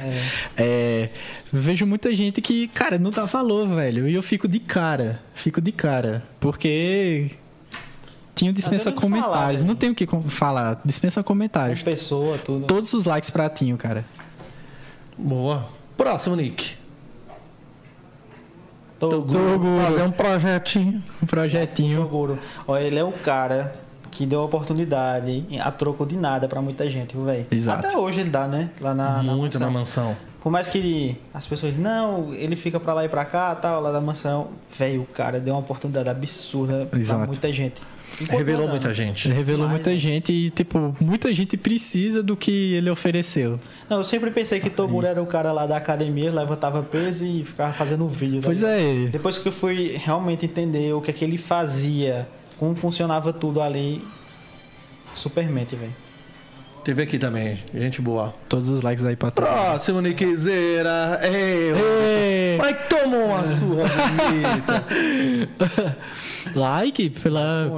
É, 0.56 1.10
vejo 1.52 1.84
muita 1.84 2.14
gente 2.14 2.40
que, 2.40 2.68
cara, 2.68 2.98
não 2.98 3.10
dá 3.10 3.24
valor, 3.24 3.66
velho. 3.66 4.08
E 4.08 4.14
eu 4.14 4.22
fico 4.22 4.46
de 4.46 4.60
cara, 4.60 5.20
fico 5.34 5.60
de 5.60 5.72
cara, 5.72 6.22
porque 6.38 7.32
tinha 8.44 8.52
dispensa 8.52 8.90
Não 8.90 8.96
o 8.98 9.00
falar, 9.00 9.10
comentários, 9.22 9.60
velho. 9.62 9.68
não 9.68 9.76
tem 9.76 9.90
o 9.90 9.94
que 9.94 10.06
com- 10.06 10.22
falar, 10.22 10.80
dispensa 10.84 11.22
comentários. 11.22 11.78
Como 11.80 11.90
pessoa, 11.90 12.38
tudo. 12.38 12.66
Todos 12.66 12.92
os 12.92 13.04
likes 13.06 13.30
pra 13.30 13.48
Tinho, 13.48 13.76
cara. 13.76 14.04
Boa. 15.16 15.66
Próximo, 15.96 16.36
Nick. 16.36 16.76
Toguro. 18.98 19.80
Fazer 19.82 20.02
um 20.02 20.10
projetinho. 20.10 21.02
Um 21.22 21.26
projetinho. 21.26 22.02
Toguro. 22.02 22.38
Ó, 22.66 22.76
ele 22.76 22.98
é 22.98 23.04
um 23.04 23.12
cara 23.12 23.72
que 24.10 24.24
deu 24.24 24.42
oportunidade 24.42 25.44
a 25.60 25.70
troco 25.70 26.06
de 26.06 26.16
nada 26.16 26.46
pra 26.48 26.62
muita 26.62 26.88
gente, 26.88 27.16
velho? 27.16 27.46
Exato. 27.50 27.86
Até 27.86 27.96
hoje 27.98 28.20
ele 28.20 28.30
dá, 28.30 28.46
né? 28.46 28.70
Lá 28.80 28.94
na, 28.94 29.22
na 29.22 29.34
Muito 29.34 29.58
na 29.58 29.68
mansão. 29.70 30.04
mansão. 30.08 30.16
Por 30.40 30.50
mais 30.52 30.68
que 30.68 31.18
as 31.32 31.46
pessoas, 31.46 31.76
não, 31.76 32.32
ele 32.34 32.54
fica 32.54 32.78
pra 32.78 32.92
lá 32.92 33.04
e 33.04 33.08
pra 33.08 33.24
cá, 33.24 33.54
tal, 33.54 33.80
lá 33.80 33.90
da 33.90 34.00
mansão. 34.00 34.48
Velho, 34.78 35.02
o 35.02 35.06
cara 35.06 35.40
deu 35.40 35.54
uma 35.54 35.60
oportunidade 35.60 36.08
absurda 36.08 36.86
Exato. 36.92 37.18
pra 37.20 37.26
muita 37.26 37.52
gente. 37.52 37.80
Revelou 38.28 38.68
muita 38.68 38.94
gente. 38.94 39.28
Ele 39.28 39.34
revelou 39.34 39.68
muita 39.68 39.90
né? 39.90 39.96
gente 39.96 40.32
e, 40.32 40.50
tipo, 40.50 40.94
muita 41.00 41.32
gente 41.34 41.56
precisa 41.56 42.22
do 42.22 42.36
que 42.36 42.74
ele 42.74 42.90
ofereceu. 42.90 43.58
Não, 43.88 43.98
eu 43.98 44.04
sempre 44.04 44.30
pensei 44.30 44.60
que 44.60 44.70
Toguro 44.70 45.06
era 45.06 45.22
o 45.22 45.26
cara 45.26 45.52
lá 45.52 45.66
da 45.66 45.76
academia, 45.76 46.32
levantava 46.32 46.82
peso 46.82 47.24
e 47.24 47.44
ficava 47.44 47.72
fazendo 47.72 48.08
vídeo. 48.08 48.40
tá 48.40 48.46
Pois 48.46 48.62
é. 48.62 49.08
Depois 49.10 49.38
que 49.38 49.48
eu 49.48 49.52
fui 49.52 49.96
realmente 49.96 50.46
entender 50.46 50.92
o 50.92 51.00
que 51.00 51.10
é 51.10 51.14
que 51.14 51.24
ele 51.24 51.38
fazia, 51.38 52.28
como 52.58 52.74
funcionava 52.74 53.32
tudo 53.32 53.60
ali, 53.60 54.02
supermente, 55.14 55.74
velho. 55.74 56.03
Teve 56.84 57.02
aqui 57.02 57.18
também, 57.18 57.58
gente 57.74 58.02
boa. 58.02 58.34
Todos 58.46 58.68
os 58.68 58.82
likes 58.82 59.04
aí 59.06 59.16
pra 59.16 59.30
tu. 59.30 59.40
Próximo, 59.42 60.02
Nickzeira. 60.02 61.18
Ei! 61.22 62.58
Mas 62.58 62.76
tomou 62.90 63.24
uma 63.28 63.44
surra 63.46 63.88
bonita. 64.16 65.96
Like 66.54 67.08
pela, 67.08 67.70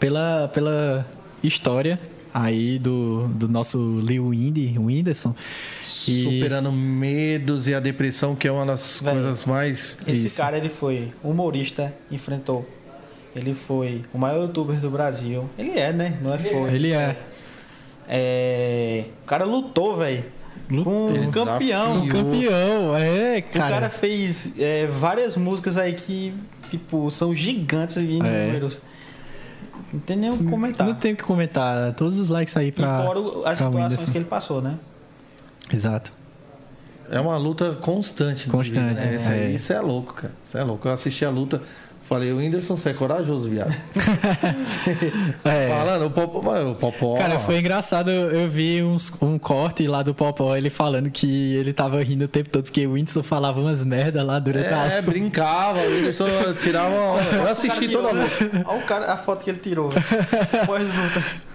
pela, 0.00 0.50
pela 0.52 1.06
história 1.42 2.00
aí 2.34 2.78
do, 2.80 3.28
do 3.28 3.48
nosso 3.48 4.00
Lil 4.00 4.34
Indy, 4.34 4.74
o 4.76 4.86
Whindersson. 4.86 5.32
E- 6.08 6.22
Superando 6.24 6.72
medos 6.72 7.68
e 7.68 7.74
a 7.74 7.80
depressão, 7.80 8.34
que 8.34 8.48
é 8.48 8.52
uma 8.52 8.66
das 8.66 9.00
Velho, 9.00 9.20
coisas 9.20 9.44
mais. 9.44 9.98
Esse 10.06 10.26
Isso. 10.26 10.36
cara, 10.38 10.56
ele 10.58 10.68
foi 10.68 11.12
humorista, 11.22 11.94
enfrentou. 12.10 12.68
Ele 13.36 13.54
foi 13.54 14.02
o 14.12 14.18
maior 14.18 14.42
youtuber 14.42 14.76
do 14.80 14.90
Brasil. 14.90 15.48
Ele 15.56 15.78
é, 15.78 15.92
né? 15.92 16.18
Não 16.20 16.34
é 16.34 16.38
foi. 16.40 16.74
Ele 16.74 16.90
é. 16.92 17.16
É... 18.12 19.04
O 19.22 19.26
cara 19.26 19.44
lutou, 19.44 19.96
velho. 19.96 20.24
Com 20.68 21.06
um 21.06 21.30
campeão. 21.30 22.00
Desafiou. 22.00 22.08
Campeão, 22.08 22.96
é, 22.96 23.38
O 23.38 23.42
cara 23.52 23.70
cara. 23.70 23.90
fez 23.90 24.52
é, 24.58 24.86
várias 24.88 25.36
músicas 25.36 25.76
aí 25.76 25.94
que, 25.94 26.34
tipo, 26.70 27.08
são 27.10 27.32
gigantes 27.34 27.96
em 27.96 28.20
É. 28.24 28.46
números. 28.46 28.80
Não 29.92 30.00
tem 30.00 30.16
nem 30.16 30.30
o 30.30 30.36
que 30.38 30.44
comentar. 30.44 30.86
Não 30.86 30.94
tem 30.94 31.12
o 31.12 31.16
que 31.16 31.22
comentar. 31.24 31.92
Todos 31.94 32.18
os 32.18 32.28
likes 32.28 32.56
aí 32.56 32.68
E 32.68 32.72
pra. 32.72 33.04
fora 33.04 33.20
o- 33.20 33.44
as 33.46 33.58
situações 33.58 34.10
que 34.10 34.18
ele 34.18 34.24
passou, 34.24 34.60
né? 34.62 34.76
Exato. 35.72 36.12
É 37.10 37.18
uma 37.18 37.36
luta 37.36 37.72
constante. 37.80 38.44
de 38.44 38.50
Constante, 38.50 39.04
né? 39.04 39.14
Isso, 39.16 39.28
é. 39.28 39.32
aí, 39.32 39.54
isso 39.56 39.72
é 39.72 39.80
louco, 39.80 40.14
cara. 40.14 40.32
Isso 40.44 40.56
é 40.56 40.62
louco. 40.62 40.86
Eu 40.86 40.92
assisti 40.92 41.24
a 41.24 41.30
luta. 41.30 41.60
Falei, 42.10 42.32
o 42.32 42.38
Whindersson, 42.38 42.76
você 42.76 42.90
é 42.90 42.92
corajoso, 42.92 43.48
viado. 43.48 43.72
É. 45.44 45.68
Falando, 45.68 46.06
o 46.06 46.10
Popó. 46.10 46.42
mano, 46.42 46.72
O 46.72 46.74
Popó 46.74 47.16
Cara, 47.16 47.38
foi 47.38 47.58
engraçado. 47.60 48.10
Eu 48.10 48.48
vi 48.50 48.82
uns- 48.82 49.12
um 49.22 49.38
corte 49.38 49.86
lá 49.86 50.02
do 50.02 50.12
Popó, 50.12 50.56
ele 50.56 50.70
falando 50.70 51.08
que 51.10 51.54
ele 51.54 51.72
tava 51.72 52.02
rindo 52.02 52.24
o 52.24 52.28
tempo 52.28 52.48
todo, 52.50 52.64
porque 52.64 52.84
o 52.86 52.92
Whindersson 52.92 53.22
falava 53.22 53.60
umas 53.60 53.84
merda 53.84 54.22
lá 54.24 54.38
durante 54.40 54.72
a. 54.74 54.86
É, 54.86 55.00
brincava, 55.02 55.78
o 55.78 55.86
Whindersson 55.86 56.26
tirava. 56.58 56.90
Eu 57.32 57.48
assisti 57.48 57.88
toda 57.88 58.08
a 58.08 58.12
luta. 58.12 58.62
Olha 58.66 58.78
o 58.82 58.86
cara, 58.86 59.12
a 59.12 59.16
foto 59.16 59.44
que 59.44 59.50
ele 59.50 59.60
tirou. 59.60 59.90
Pós-luta. 60.66 61.24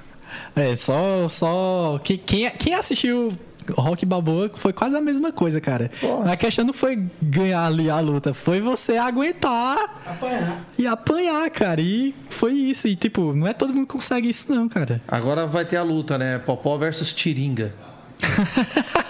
É, 0.57 0.73
só. 0.77 1.27
só... 1.27 1.99
que- 2.01 2.17
Quem, 2.17 2.49
quem 2.51 2.73
assistiu 2.75 3.33
Rock 3.73 4.05
Balboa 4.05 4.49
foi 4.55 4.73
quase 4.73 4.95
a 4.95 5.01
mesma 5.01 5.31
coisa, 5.31 5.59
cara. 5.61 5.89
Porra. 5.99 6.31
A 6.33 6.37
questão 6.37 6.65
não 6.65 6.73
foi 6.73 7.03
ganhar 7.21 7.65
ali 7.65 7.89
a 7.89 7.99
luta, 7.99 8.33
foi 8.33 8.59
você 8.61 8.97
aguentar 8.97 10.01
Apanhar. 10.05 10.65
e 10.77 10.85
apanhar, 10.87 11.49
cara. 11.49 11.81
E 11.81 12.13
foi 12.29 12.53
isso. 12.53 12.87
E, 12.87 12.95
tipo, 12.95 13.33
não 13.33 13.47
é 13.47 13.53
todo 13.53 13.73
mundo 13.73 13.87
que 13.87 13.93
consegue 13.93 14.29
isso, 14.29 14.51
não, 14.53 14.67
cara. 14.69 15.01
Agora 15.07 15.45
vai 15.45 15.65
ter 15.65 15.77
a 15.77 15.83
luta, 15.83 16.17
né? 16.17 16.39
Popó 16.39 16.77
versus 16.77 17.13
Tiringa. 17.13 17.73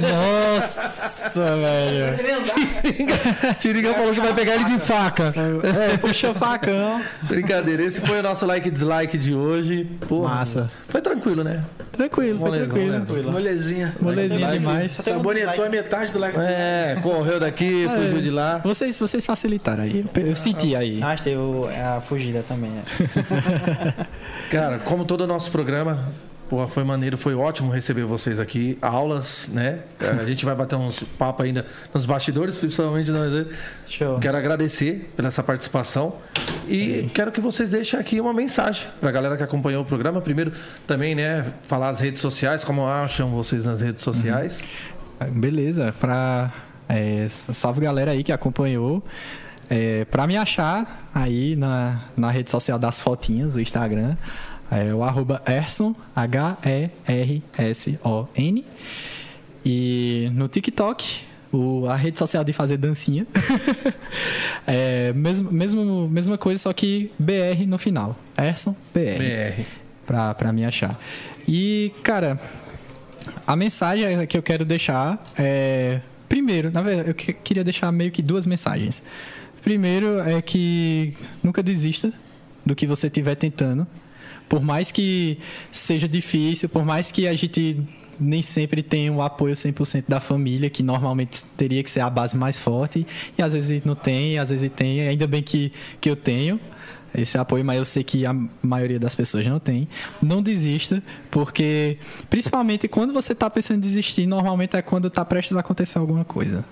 Nossa, 0.00 1.56
velho. 1.56 2.16
Tiringa 3.58 3.94
falou 3.94 4.12
que 4.12 4.20
vai 4.20 4.34
pegar 4.34 4.54
ele 4.54 4.64
de 4.64 4.78
faca. 4.78 5.32
É, 5.92 5.96
puxa 5.96 6.34
facão. 6.34 7.00
Brincadeira, 7.22 7.82
esse 7.82 8.00
foi 8.00 8.20
o 8.20 8.22
nosso 8.22 8.46
like 8.46 8.68
e 8.68 8.70
dislike 8.70 9.18
de 9.18 9.34
hoje. 9.34 9.84
Porra, 10.08 10.34
Massa. 10.36 10.70
Foi 10.88 11.00
tranquilo, 11.00 11.42
né? 11.44 11.62
Tranquilo, 11.92 12.38
foi 12.38 12.50
tranquilo. 12.52 13.00
molezão. 13.02 13.32
Molezinha. 13.32 13.94
Molezinha 14.00 14.46
Like. 14.46 14.58
demais. 14.58 14.92
Sabonetou 14.92 15.64
a 15.64 15.68
metade 15.68 16.10
do 16.12 16.18
like. 16.18 16.38
É, 16.38 16.96
correu 17.02 17.38
daqui, 17.38 17.86
fugiu 17.88 18.20
de 18.20 18.30
lá. 18.30 18.58
Vocês, 18.64 18.98
vocês 18.98 19.24
facilitaram 19.26 19.82
aí. 19.84 20.04
Eu, 20.16 20.26
eu 20.28 20.34
senti 20.34 20.74
aí. 20.74 20.98
Mas 20.98 21.20
teve 21.20 21.36
a 21.82 22.00
fugida 22.00 22.42
também. 22.46 22.72
é. 22.78 24.06
Cara, 24.50 24.78
como 24.78 25.04
todo 25.04 25.22
o 25.22 25.26
nosso 25.26 25.50
programa, 25.50 26.12
porra, 26.52 26.68
foi 26.68 26.84
maneiro, 26.84 27.16
foi 27.16 27.34
ótimo 27.34 27.72
receber 27.72 28.04
vocês 28.04 28.38
aqui. 28.38 28.76
Aulas, 28.82 29.48
né? 29.54 29.78
A 29.98 30.22
gente 30.26 30.44
vai 30.44 30.54
bater 30.54 30.76
uns 30.76 31.02
papos 31.02 31.46
ainda 31.46 31.64
nos 31.94 32.04
bastidores, 32.04 32.56
principalmente 32.56 33.10
nós. 33.10 33.32
né? 33.32 33.46
Show. 33.88 34.18
Quero 34.18 34.36
agradecer 34.36 35.10
pela 35.16 35.28
essa 35.28 35.42
participação 35.42 36.16
e 36.68 37.08
quero 37.14 37.32
que 37.32 37.40
vocês 37.40 37.70
deixem 37.70 37.98
aqui 37.98 38.20
uma 38.20 38.34
mensagem 38.34 38.86
para 39.00 39.08
a 39.08 39.12
galera 39.12 39.34
que 39.38 39.42
acompanhou 39.42 39.80
o 39.80 39.86
programa. 39.86 40.20
Primeiro, 40.20 40.52
também, 40.86 41.14
né, 41.14 41.54
falar 41.62 41.88
as 41.88 42.00
redes 42.00 42.20
sociais, 42.20 42.62
como 42.62 42.86
acham 42.86 43.30
vocês 43.30 43.64
nas 43.64 43.80
redes 43.80 44.04
sociais. 44.04 44.62
Beleza, 45.30 45.94
pra. 45.98 46.52
É, 46.86 47.26
salve 47.30 47.80
galera 47.80 48.10
aí 48.10 48.22
que 48.22 48.30
acompanhou. 48.30 49.02
É, 49.70 50.04
pra 50.04 50.26
me 50.26 50.36
achar 50.36 51.08
aí 51.14 51.56
na, 51.56 52.02
na 52.14 52.30
rede 52.30 52.50
social 52.50 52.78
das 52.78 53.00
fotinhas, 53.00 53.54
o 53.54 53.60
Instagram, 53.60 54.18
É 54.74 54.94
o 54.94 55.02
arroba 55.02 55.42
Erson, 55.46 55.94
H-E-R-S-O-N. 57.52 58.64
E 59.64 60.28
no 60.32 60.48
TikTok, 60.48 61.24
o, 61.52 61.86
a 61.86 61.94
rede 61.94 62.18
social 62.18 62.42
de 62.42 62.52
fazer 62.52 62.76
dancinha. 62.78 63.26
é, 64.66 65.12
mesmo, 65.12 65.52
mesmo, 65.52 66.08
mesma 66.08 66.38
coisa, 66.38 66.62
só 66.62 66.72
que 66.72 67.10
BR 67.18 67.66
no 67.66 67.78
final. 67.78 68.16
Erson 68.36 68.74
BR. 68.94 69.18
BR. 69.18 69.62
Pra, 70.06 70.34
pra 70.34 70.52
me 70.52 70.64
achar. 70.64 70.98
E, 71.46 71.92
cara, 72.02 72.40
a 73.46 73.54
mensagem 73.54 74.26
que 74.26 74.36
eu 74.36 74.42
quero 74.42 74.64
deixar 74.64 75.22
é. 75.38 76.00
Primeiro, 76.28 76.70
na 76.70 76.80
verdade, 76.80 77.10
eu 77.10 77.14
que- 77.14 77.34
queria 77.34 77.62
deixar 77.62 77.92
meio 77.92 78.10
que 78.10 78.22
duas 78.22 78.46
mensagens. 78.46 79.02
Primeiro 79.62 80.18
é 80.20 80.40
que 80.40 81.14
nunca 81.42 81.62
desista 81.62 82.10
do 82.64 82.74
que 82.74 82.86
você 82.86 83.06
estiver 83.08 83.34
tentando. 83.34 83.86
Por 84.52 84.60
mais 84.62 84.92
que 84.92 85.38
seja 85.70 86.06
difícil, 86.06 86.68
por 86.68 86.84
mais 86.84 87.10
que 87.10 87.26
a 87.26 87.32
gente 87.32 87.78
nem 88.20 88.42
sempre 88.42 88.82
tenha 88.82 89.10
o 89.10 89.22
apoio 89.22 89.54
100% 89.54 90.04
da 90.06 90.20
família, 90.20 90.68
que 90.68 90.82
normalmente 90.82 91.42
teria 91.56 91.82
que 91.82 91.90
ser 91.90 92.00
a 92.00 92.10
base 92.10 92.36
mais 92.36 92.58
forte, 92.58 93.06
e 93.38 93.40
às 93.40 93.54
vezes 93.54 93.82
não 93.82 93.94
tem, 93.94 94.38
às 94.38 94.50
vezes 94.50 94.70
tem, 94.70 95.08
ainda 95.08 95.26
bem 95.26 95.42
que, 95.42 95.72
que 95.98 96.10
eu 96.10 96.14
tenho 96.14 96.60
esse 97.14 97.38
apoio, 97.38 97.64
mas 97.64 97.78
eu 97.78 97.84
sei 97.86 98.04
que 98.04 98.26
a 98.26 98.36
maioria 98.62 98.98
das 98.98 99.14
pessoas 99.14 99.46
não 99.46 99.58
tem. 99.58 99.88
Não 100.20 100.42
desista, 100.42 101.02
porque 101.30 101.96
principalmente 102.28 102.86
quando 102.88 103.14
você 103.14 103.32
está 103.32 103.48
pensando 103.48 103.78
em 103.78 103.80
desistir, 103.80 104.26
normalmente 104.26 104.76
é 104.76 104.82
quando 104.82 105.08
está 105.08 105.24
prestes 105.24 105.56
a 105.56 105.60
acontecer 105.60 105.96
alguma 105.96 106.26
coisa. 106.26 106.62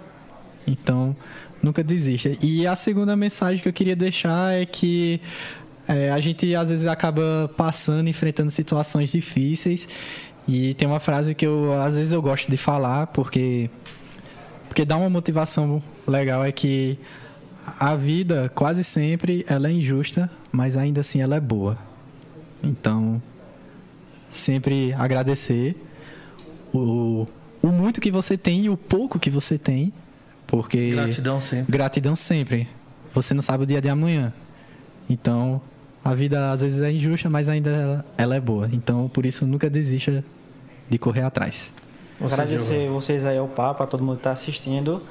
Então, 0.66 1.16
nunca 1.62 1.82
desista. 1.82 2.30
E 2.42 2.66
a 2.66 2.74
segunda 2.76 3.16
mensagem 3.16 3.62
que 3.62 3.68
eu 3.68 3.72
queria 3.72 3.96
deixar 3.96 4.52
é 4.52 4.66
que 4.66 5.20
é, 5.90 6.08
a 6.12 6.20
gente 6.20 6.54
às 6.54 6.70
vezes 6.70 6.86
acaba 6.86 7.50
passando, 7.56 8.08
enfrentando 8.08 8.48
situações 8.48 9.10
difíceis. 9.10 9.88
E 10.46 10.72
tem 10.74 10.86
uma 10.86 11.00
frase 11.00 11.34
que 11.34 11.44
eu 11.44 11.72
às 11.80 11.96
vezes 11.96 12.12
eu 12.12 12.22
gosto 12.22 12.48
de 12.48 12.56
falar, 12.56 13.08
porque 13.08 13.68
porque 14.68 14.84
dá 14.84 14.96
uma 14.96 15.10
motivação 15.10 15.82
legal 16.06 16.44
é 16.44 16.52
que 16.52 16.96
a 17.78 17.96
vida 17.96 18.50
quase 18.54 18.84
sempre 18.84 19.44
ela 19.48 19.68
é 19.68 19.72
injusta, 19.72 20.30
mas 20.52 20.76
ainda 20.76 21.00
assim 21.00 21.20
ela 21.20 21.34
é 21.34 21.40
boa. 21.40 21.76
Então, 22.62 23.20
sempre 24.28 24.92
agradecer 24.92 25.74
o, 26.72 27.26
o 27.60 27.66
muito 27.66 28.00
que 28.00 28.12
você 28.12 28.38
tem 28.38 28.66
e 28.66 28.70
o 28.70 28.76
pouco 28.76 29.18
que 29.18 29.28
você 29.28 29.58
tem, 29.58 29.92
porque 30.46 30.90
Gratidão 30.90 31.40
sempre. 31.40 31.72
gratidão 31.72 32.14
sempre. 32.14 32.68
Você 33.12 33.34
não 33.34 33.42
sabe 33.42 33.64
o 33.64 33.66
dia 33.66 33.80
de 33.80 33.88
amanhã. 33.88 34.32
Então, 35.08 35.60
a 36.04 36.14
vida 36.14 36.50
às 36.50 36.62
vezes 36.62 36.80
é 36.80 36.90
injusta, 36.90 37.28
mas 37.28 37.48
ainda 37.48 37.70
ela, 37.70 38.04
ela 38.16 38.36
é 38.36 38.40
boa. 38.40 38.68
Então, 38.72 39.08
por 39.08 39.26
isso 39.26 39.46
nunca 39.46 39.68
desista 39.68 40.24
de 40.88 40.98
correr 40.98 41.22
atrás. 41.22 41.72
Agradecer 42.20 42.88
vocês 42.90 43.24
aí 43.24 43.38
ao 43.38 43.48
papo, 43.48 43.82
a 43.82 43.86
todo 43.86 44.02
mundo 44.02 44.18
que 44.18 44.24
tá 44.24 44.32
assistindo. 44.32 45.02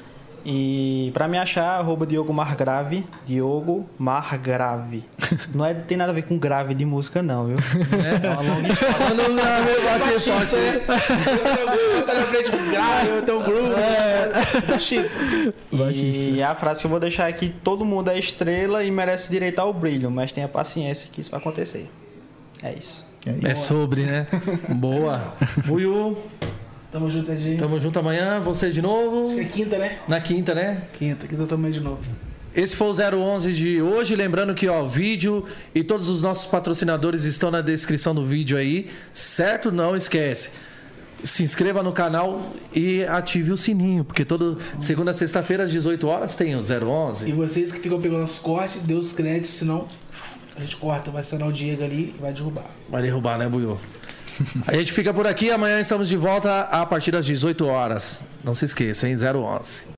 E 0.44 1.10
pra 1.12 1.28
me 1.28 1.38
achar, 1.38 1.78
arroba 1.78 2.06
Diogo 2.06 2.32
Margrave. 2.32 3.04
Diogo 3.26 3.88
Margrave. 3.98 5.04
Não 5.54 5.64
é, 5.64 5.74
tem 5.74 5.96
nada 5.96 6.12
a 6.12 6.14
ver 6.14 6.22
com 6.22 6.38
grave 6.38 6.74
de 6.74 6.84
música, 6.84 7.22
não, 7.22 7.46
viu? 7.46 7.56
É, 7.56 8.28
uma 8.28 8.42
longa 8.42 8.68
história. 8.68 9.14
Não 9.14 9.28
não. 9.28 9.44
Eu 11.96 12.06
tô 12.06 12.14
na 12.14 12.22
frente 12.22 12.50
grave, 12.70 13.08
eu 13.08 13.22
tenho 13.22 13.38
um 13.38 13.42
groove. 13.42 13.74
Baixista. 14.68 15.14
E 15.72 16.42
a 16.42 16.54
frase 16.54 16.80
que 16.80 16.86
eu 16.86 16.90
vou 16.90 17.00
deixar 17.00 17.26
aqui: 17.28 17.48
todo 17.62 17.84
mundo 17.84 18.10
é 18.10 18.18
estrela 18.18 18.82
e 18.84 18.90
merece 18.90 19.30
direito 19.30 19.58
ao 19.58 19.72
brilho, 19.72 20.10
mas 20.10 20.32
tenha 20.32 20.48
paciência 20.48 21.08
que 21.12 21.20
isso 21.20 21.30
vai 21.30 21.38
acontecer. 21.40 21.88
É 22.62 22.72
isso. 22.72 23.06
É 23.42 23.54
sobre, 23.54 24.04
né? 24.04 24.26
Boa. 24.76 25.34
Buiu, 25.66 26.16
Tamo 26.92 27.10
junto, 27.10 27.30
Edinho. 27.30 27.56
tamo 27.56 27.80
junto 27.80 27.98
amanhã. 27.98 28.40
Você 28.40 28.70
de 28.70 28.82
novo. 28.82 29.38
É 29.38 29.44
quinta, 29.44 29.78
né? 29.78 29.98
Na 30.08 30.20
quinta, 30.20 30.54
né? 30.54 30.82
Quinta, 30.92 31.26
quinta 31.26 31.46
também 31.46 31.70
de 31.70 31.80
novo. 31.80 32.00
Esse 32.54 32.74
foi 32.74 32.88
o 32.88 33.16
011 33.16 33.52
de 33.52 33.80
hoje. 33.80 34.16
Lembrando 34.16 34.54
que 34.54 34.68
ó, 34.68 34.82
o 34.82 34.88
vídeo 34.88 35.44
e 35.72 35.84
todos 35.84 36.08
os 36.08 36.20
nossos 36.20 36.46
patrocinadores 36.46 37.24
estão 37.24 37.48
na 37.50 37.60
descrição 37.60 38.12
do 38.12 38.24
vídeo 38.24 38.56
aí, 38.56 38.88
certo? 39.12 39.70
Não 39.70 39.94
esquece. 39.96 40.50
Se 41.22 41.44
inscreva 41.44 41.82
no 41.82 41.92
canal 41.92 42.50
e 42.74 43.04
ative 43.04 43.52
o 43.52 43.56
sininho, 43.56 44.02
porque 44.04 44.24
todo 44.24 44.56
segunda 44.80 45.12
a 45.12 45.14
sexta-feira 45.14 45.64
às 45.64 45.70
18 45.70 46.08
horas 46.08 46.34
tem 46.34 46.56
o 46.56 46.60
E 46.60 46.82
011. 46.82 47.32
vocês 47.32 47.70
que 47.70 47.78
ficam 47.78 48.00
pegando 48.00 48.24
os 48.24 48.38
cortes, 48.38 48.80
dê 48.82 48.94
os 48.94 49.12
créditos, 49.12 49.50
senão 49.50 49.86
a 50.56 50.60
gente 50.60 50.76
corta, 50.76 51.10
vai 51.10 51.20
acionar 51.20 51.46
o 51.46 51.52
Diego 51.52 51.84
ali 51.84 52.14
e 52.18 52.20
vai 52.20 52.32
derrubar. 52.32 52.66
Vai 52.88 53.02
derrubar, 53.02 53.38
né, 53.38 53.48
Buiu? 53.48 53.78
A 54.66 54.74
gente 54.74 54.92
fica 54.92 55.12
por 55.12 55.26
aqui. 55.26 55.50
Amanhã 55.50 55.80
estamos 55.80 56.08
de 56.08 56.16
volta 56.16 56.62
a 56.62 56.84
partir 56.86 57.10
das 57.10 57.26
18 57.26 57.66
horas. 57.66 58.22
Não 58.44 58.54
se 58.54 58.64
esqueça, 58.64 59.08
hein? 59.08 59.16
011. 59.16 59.88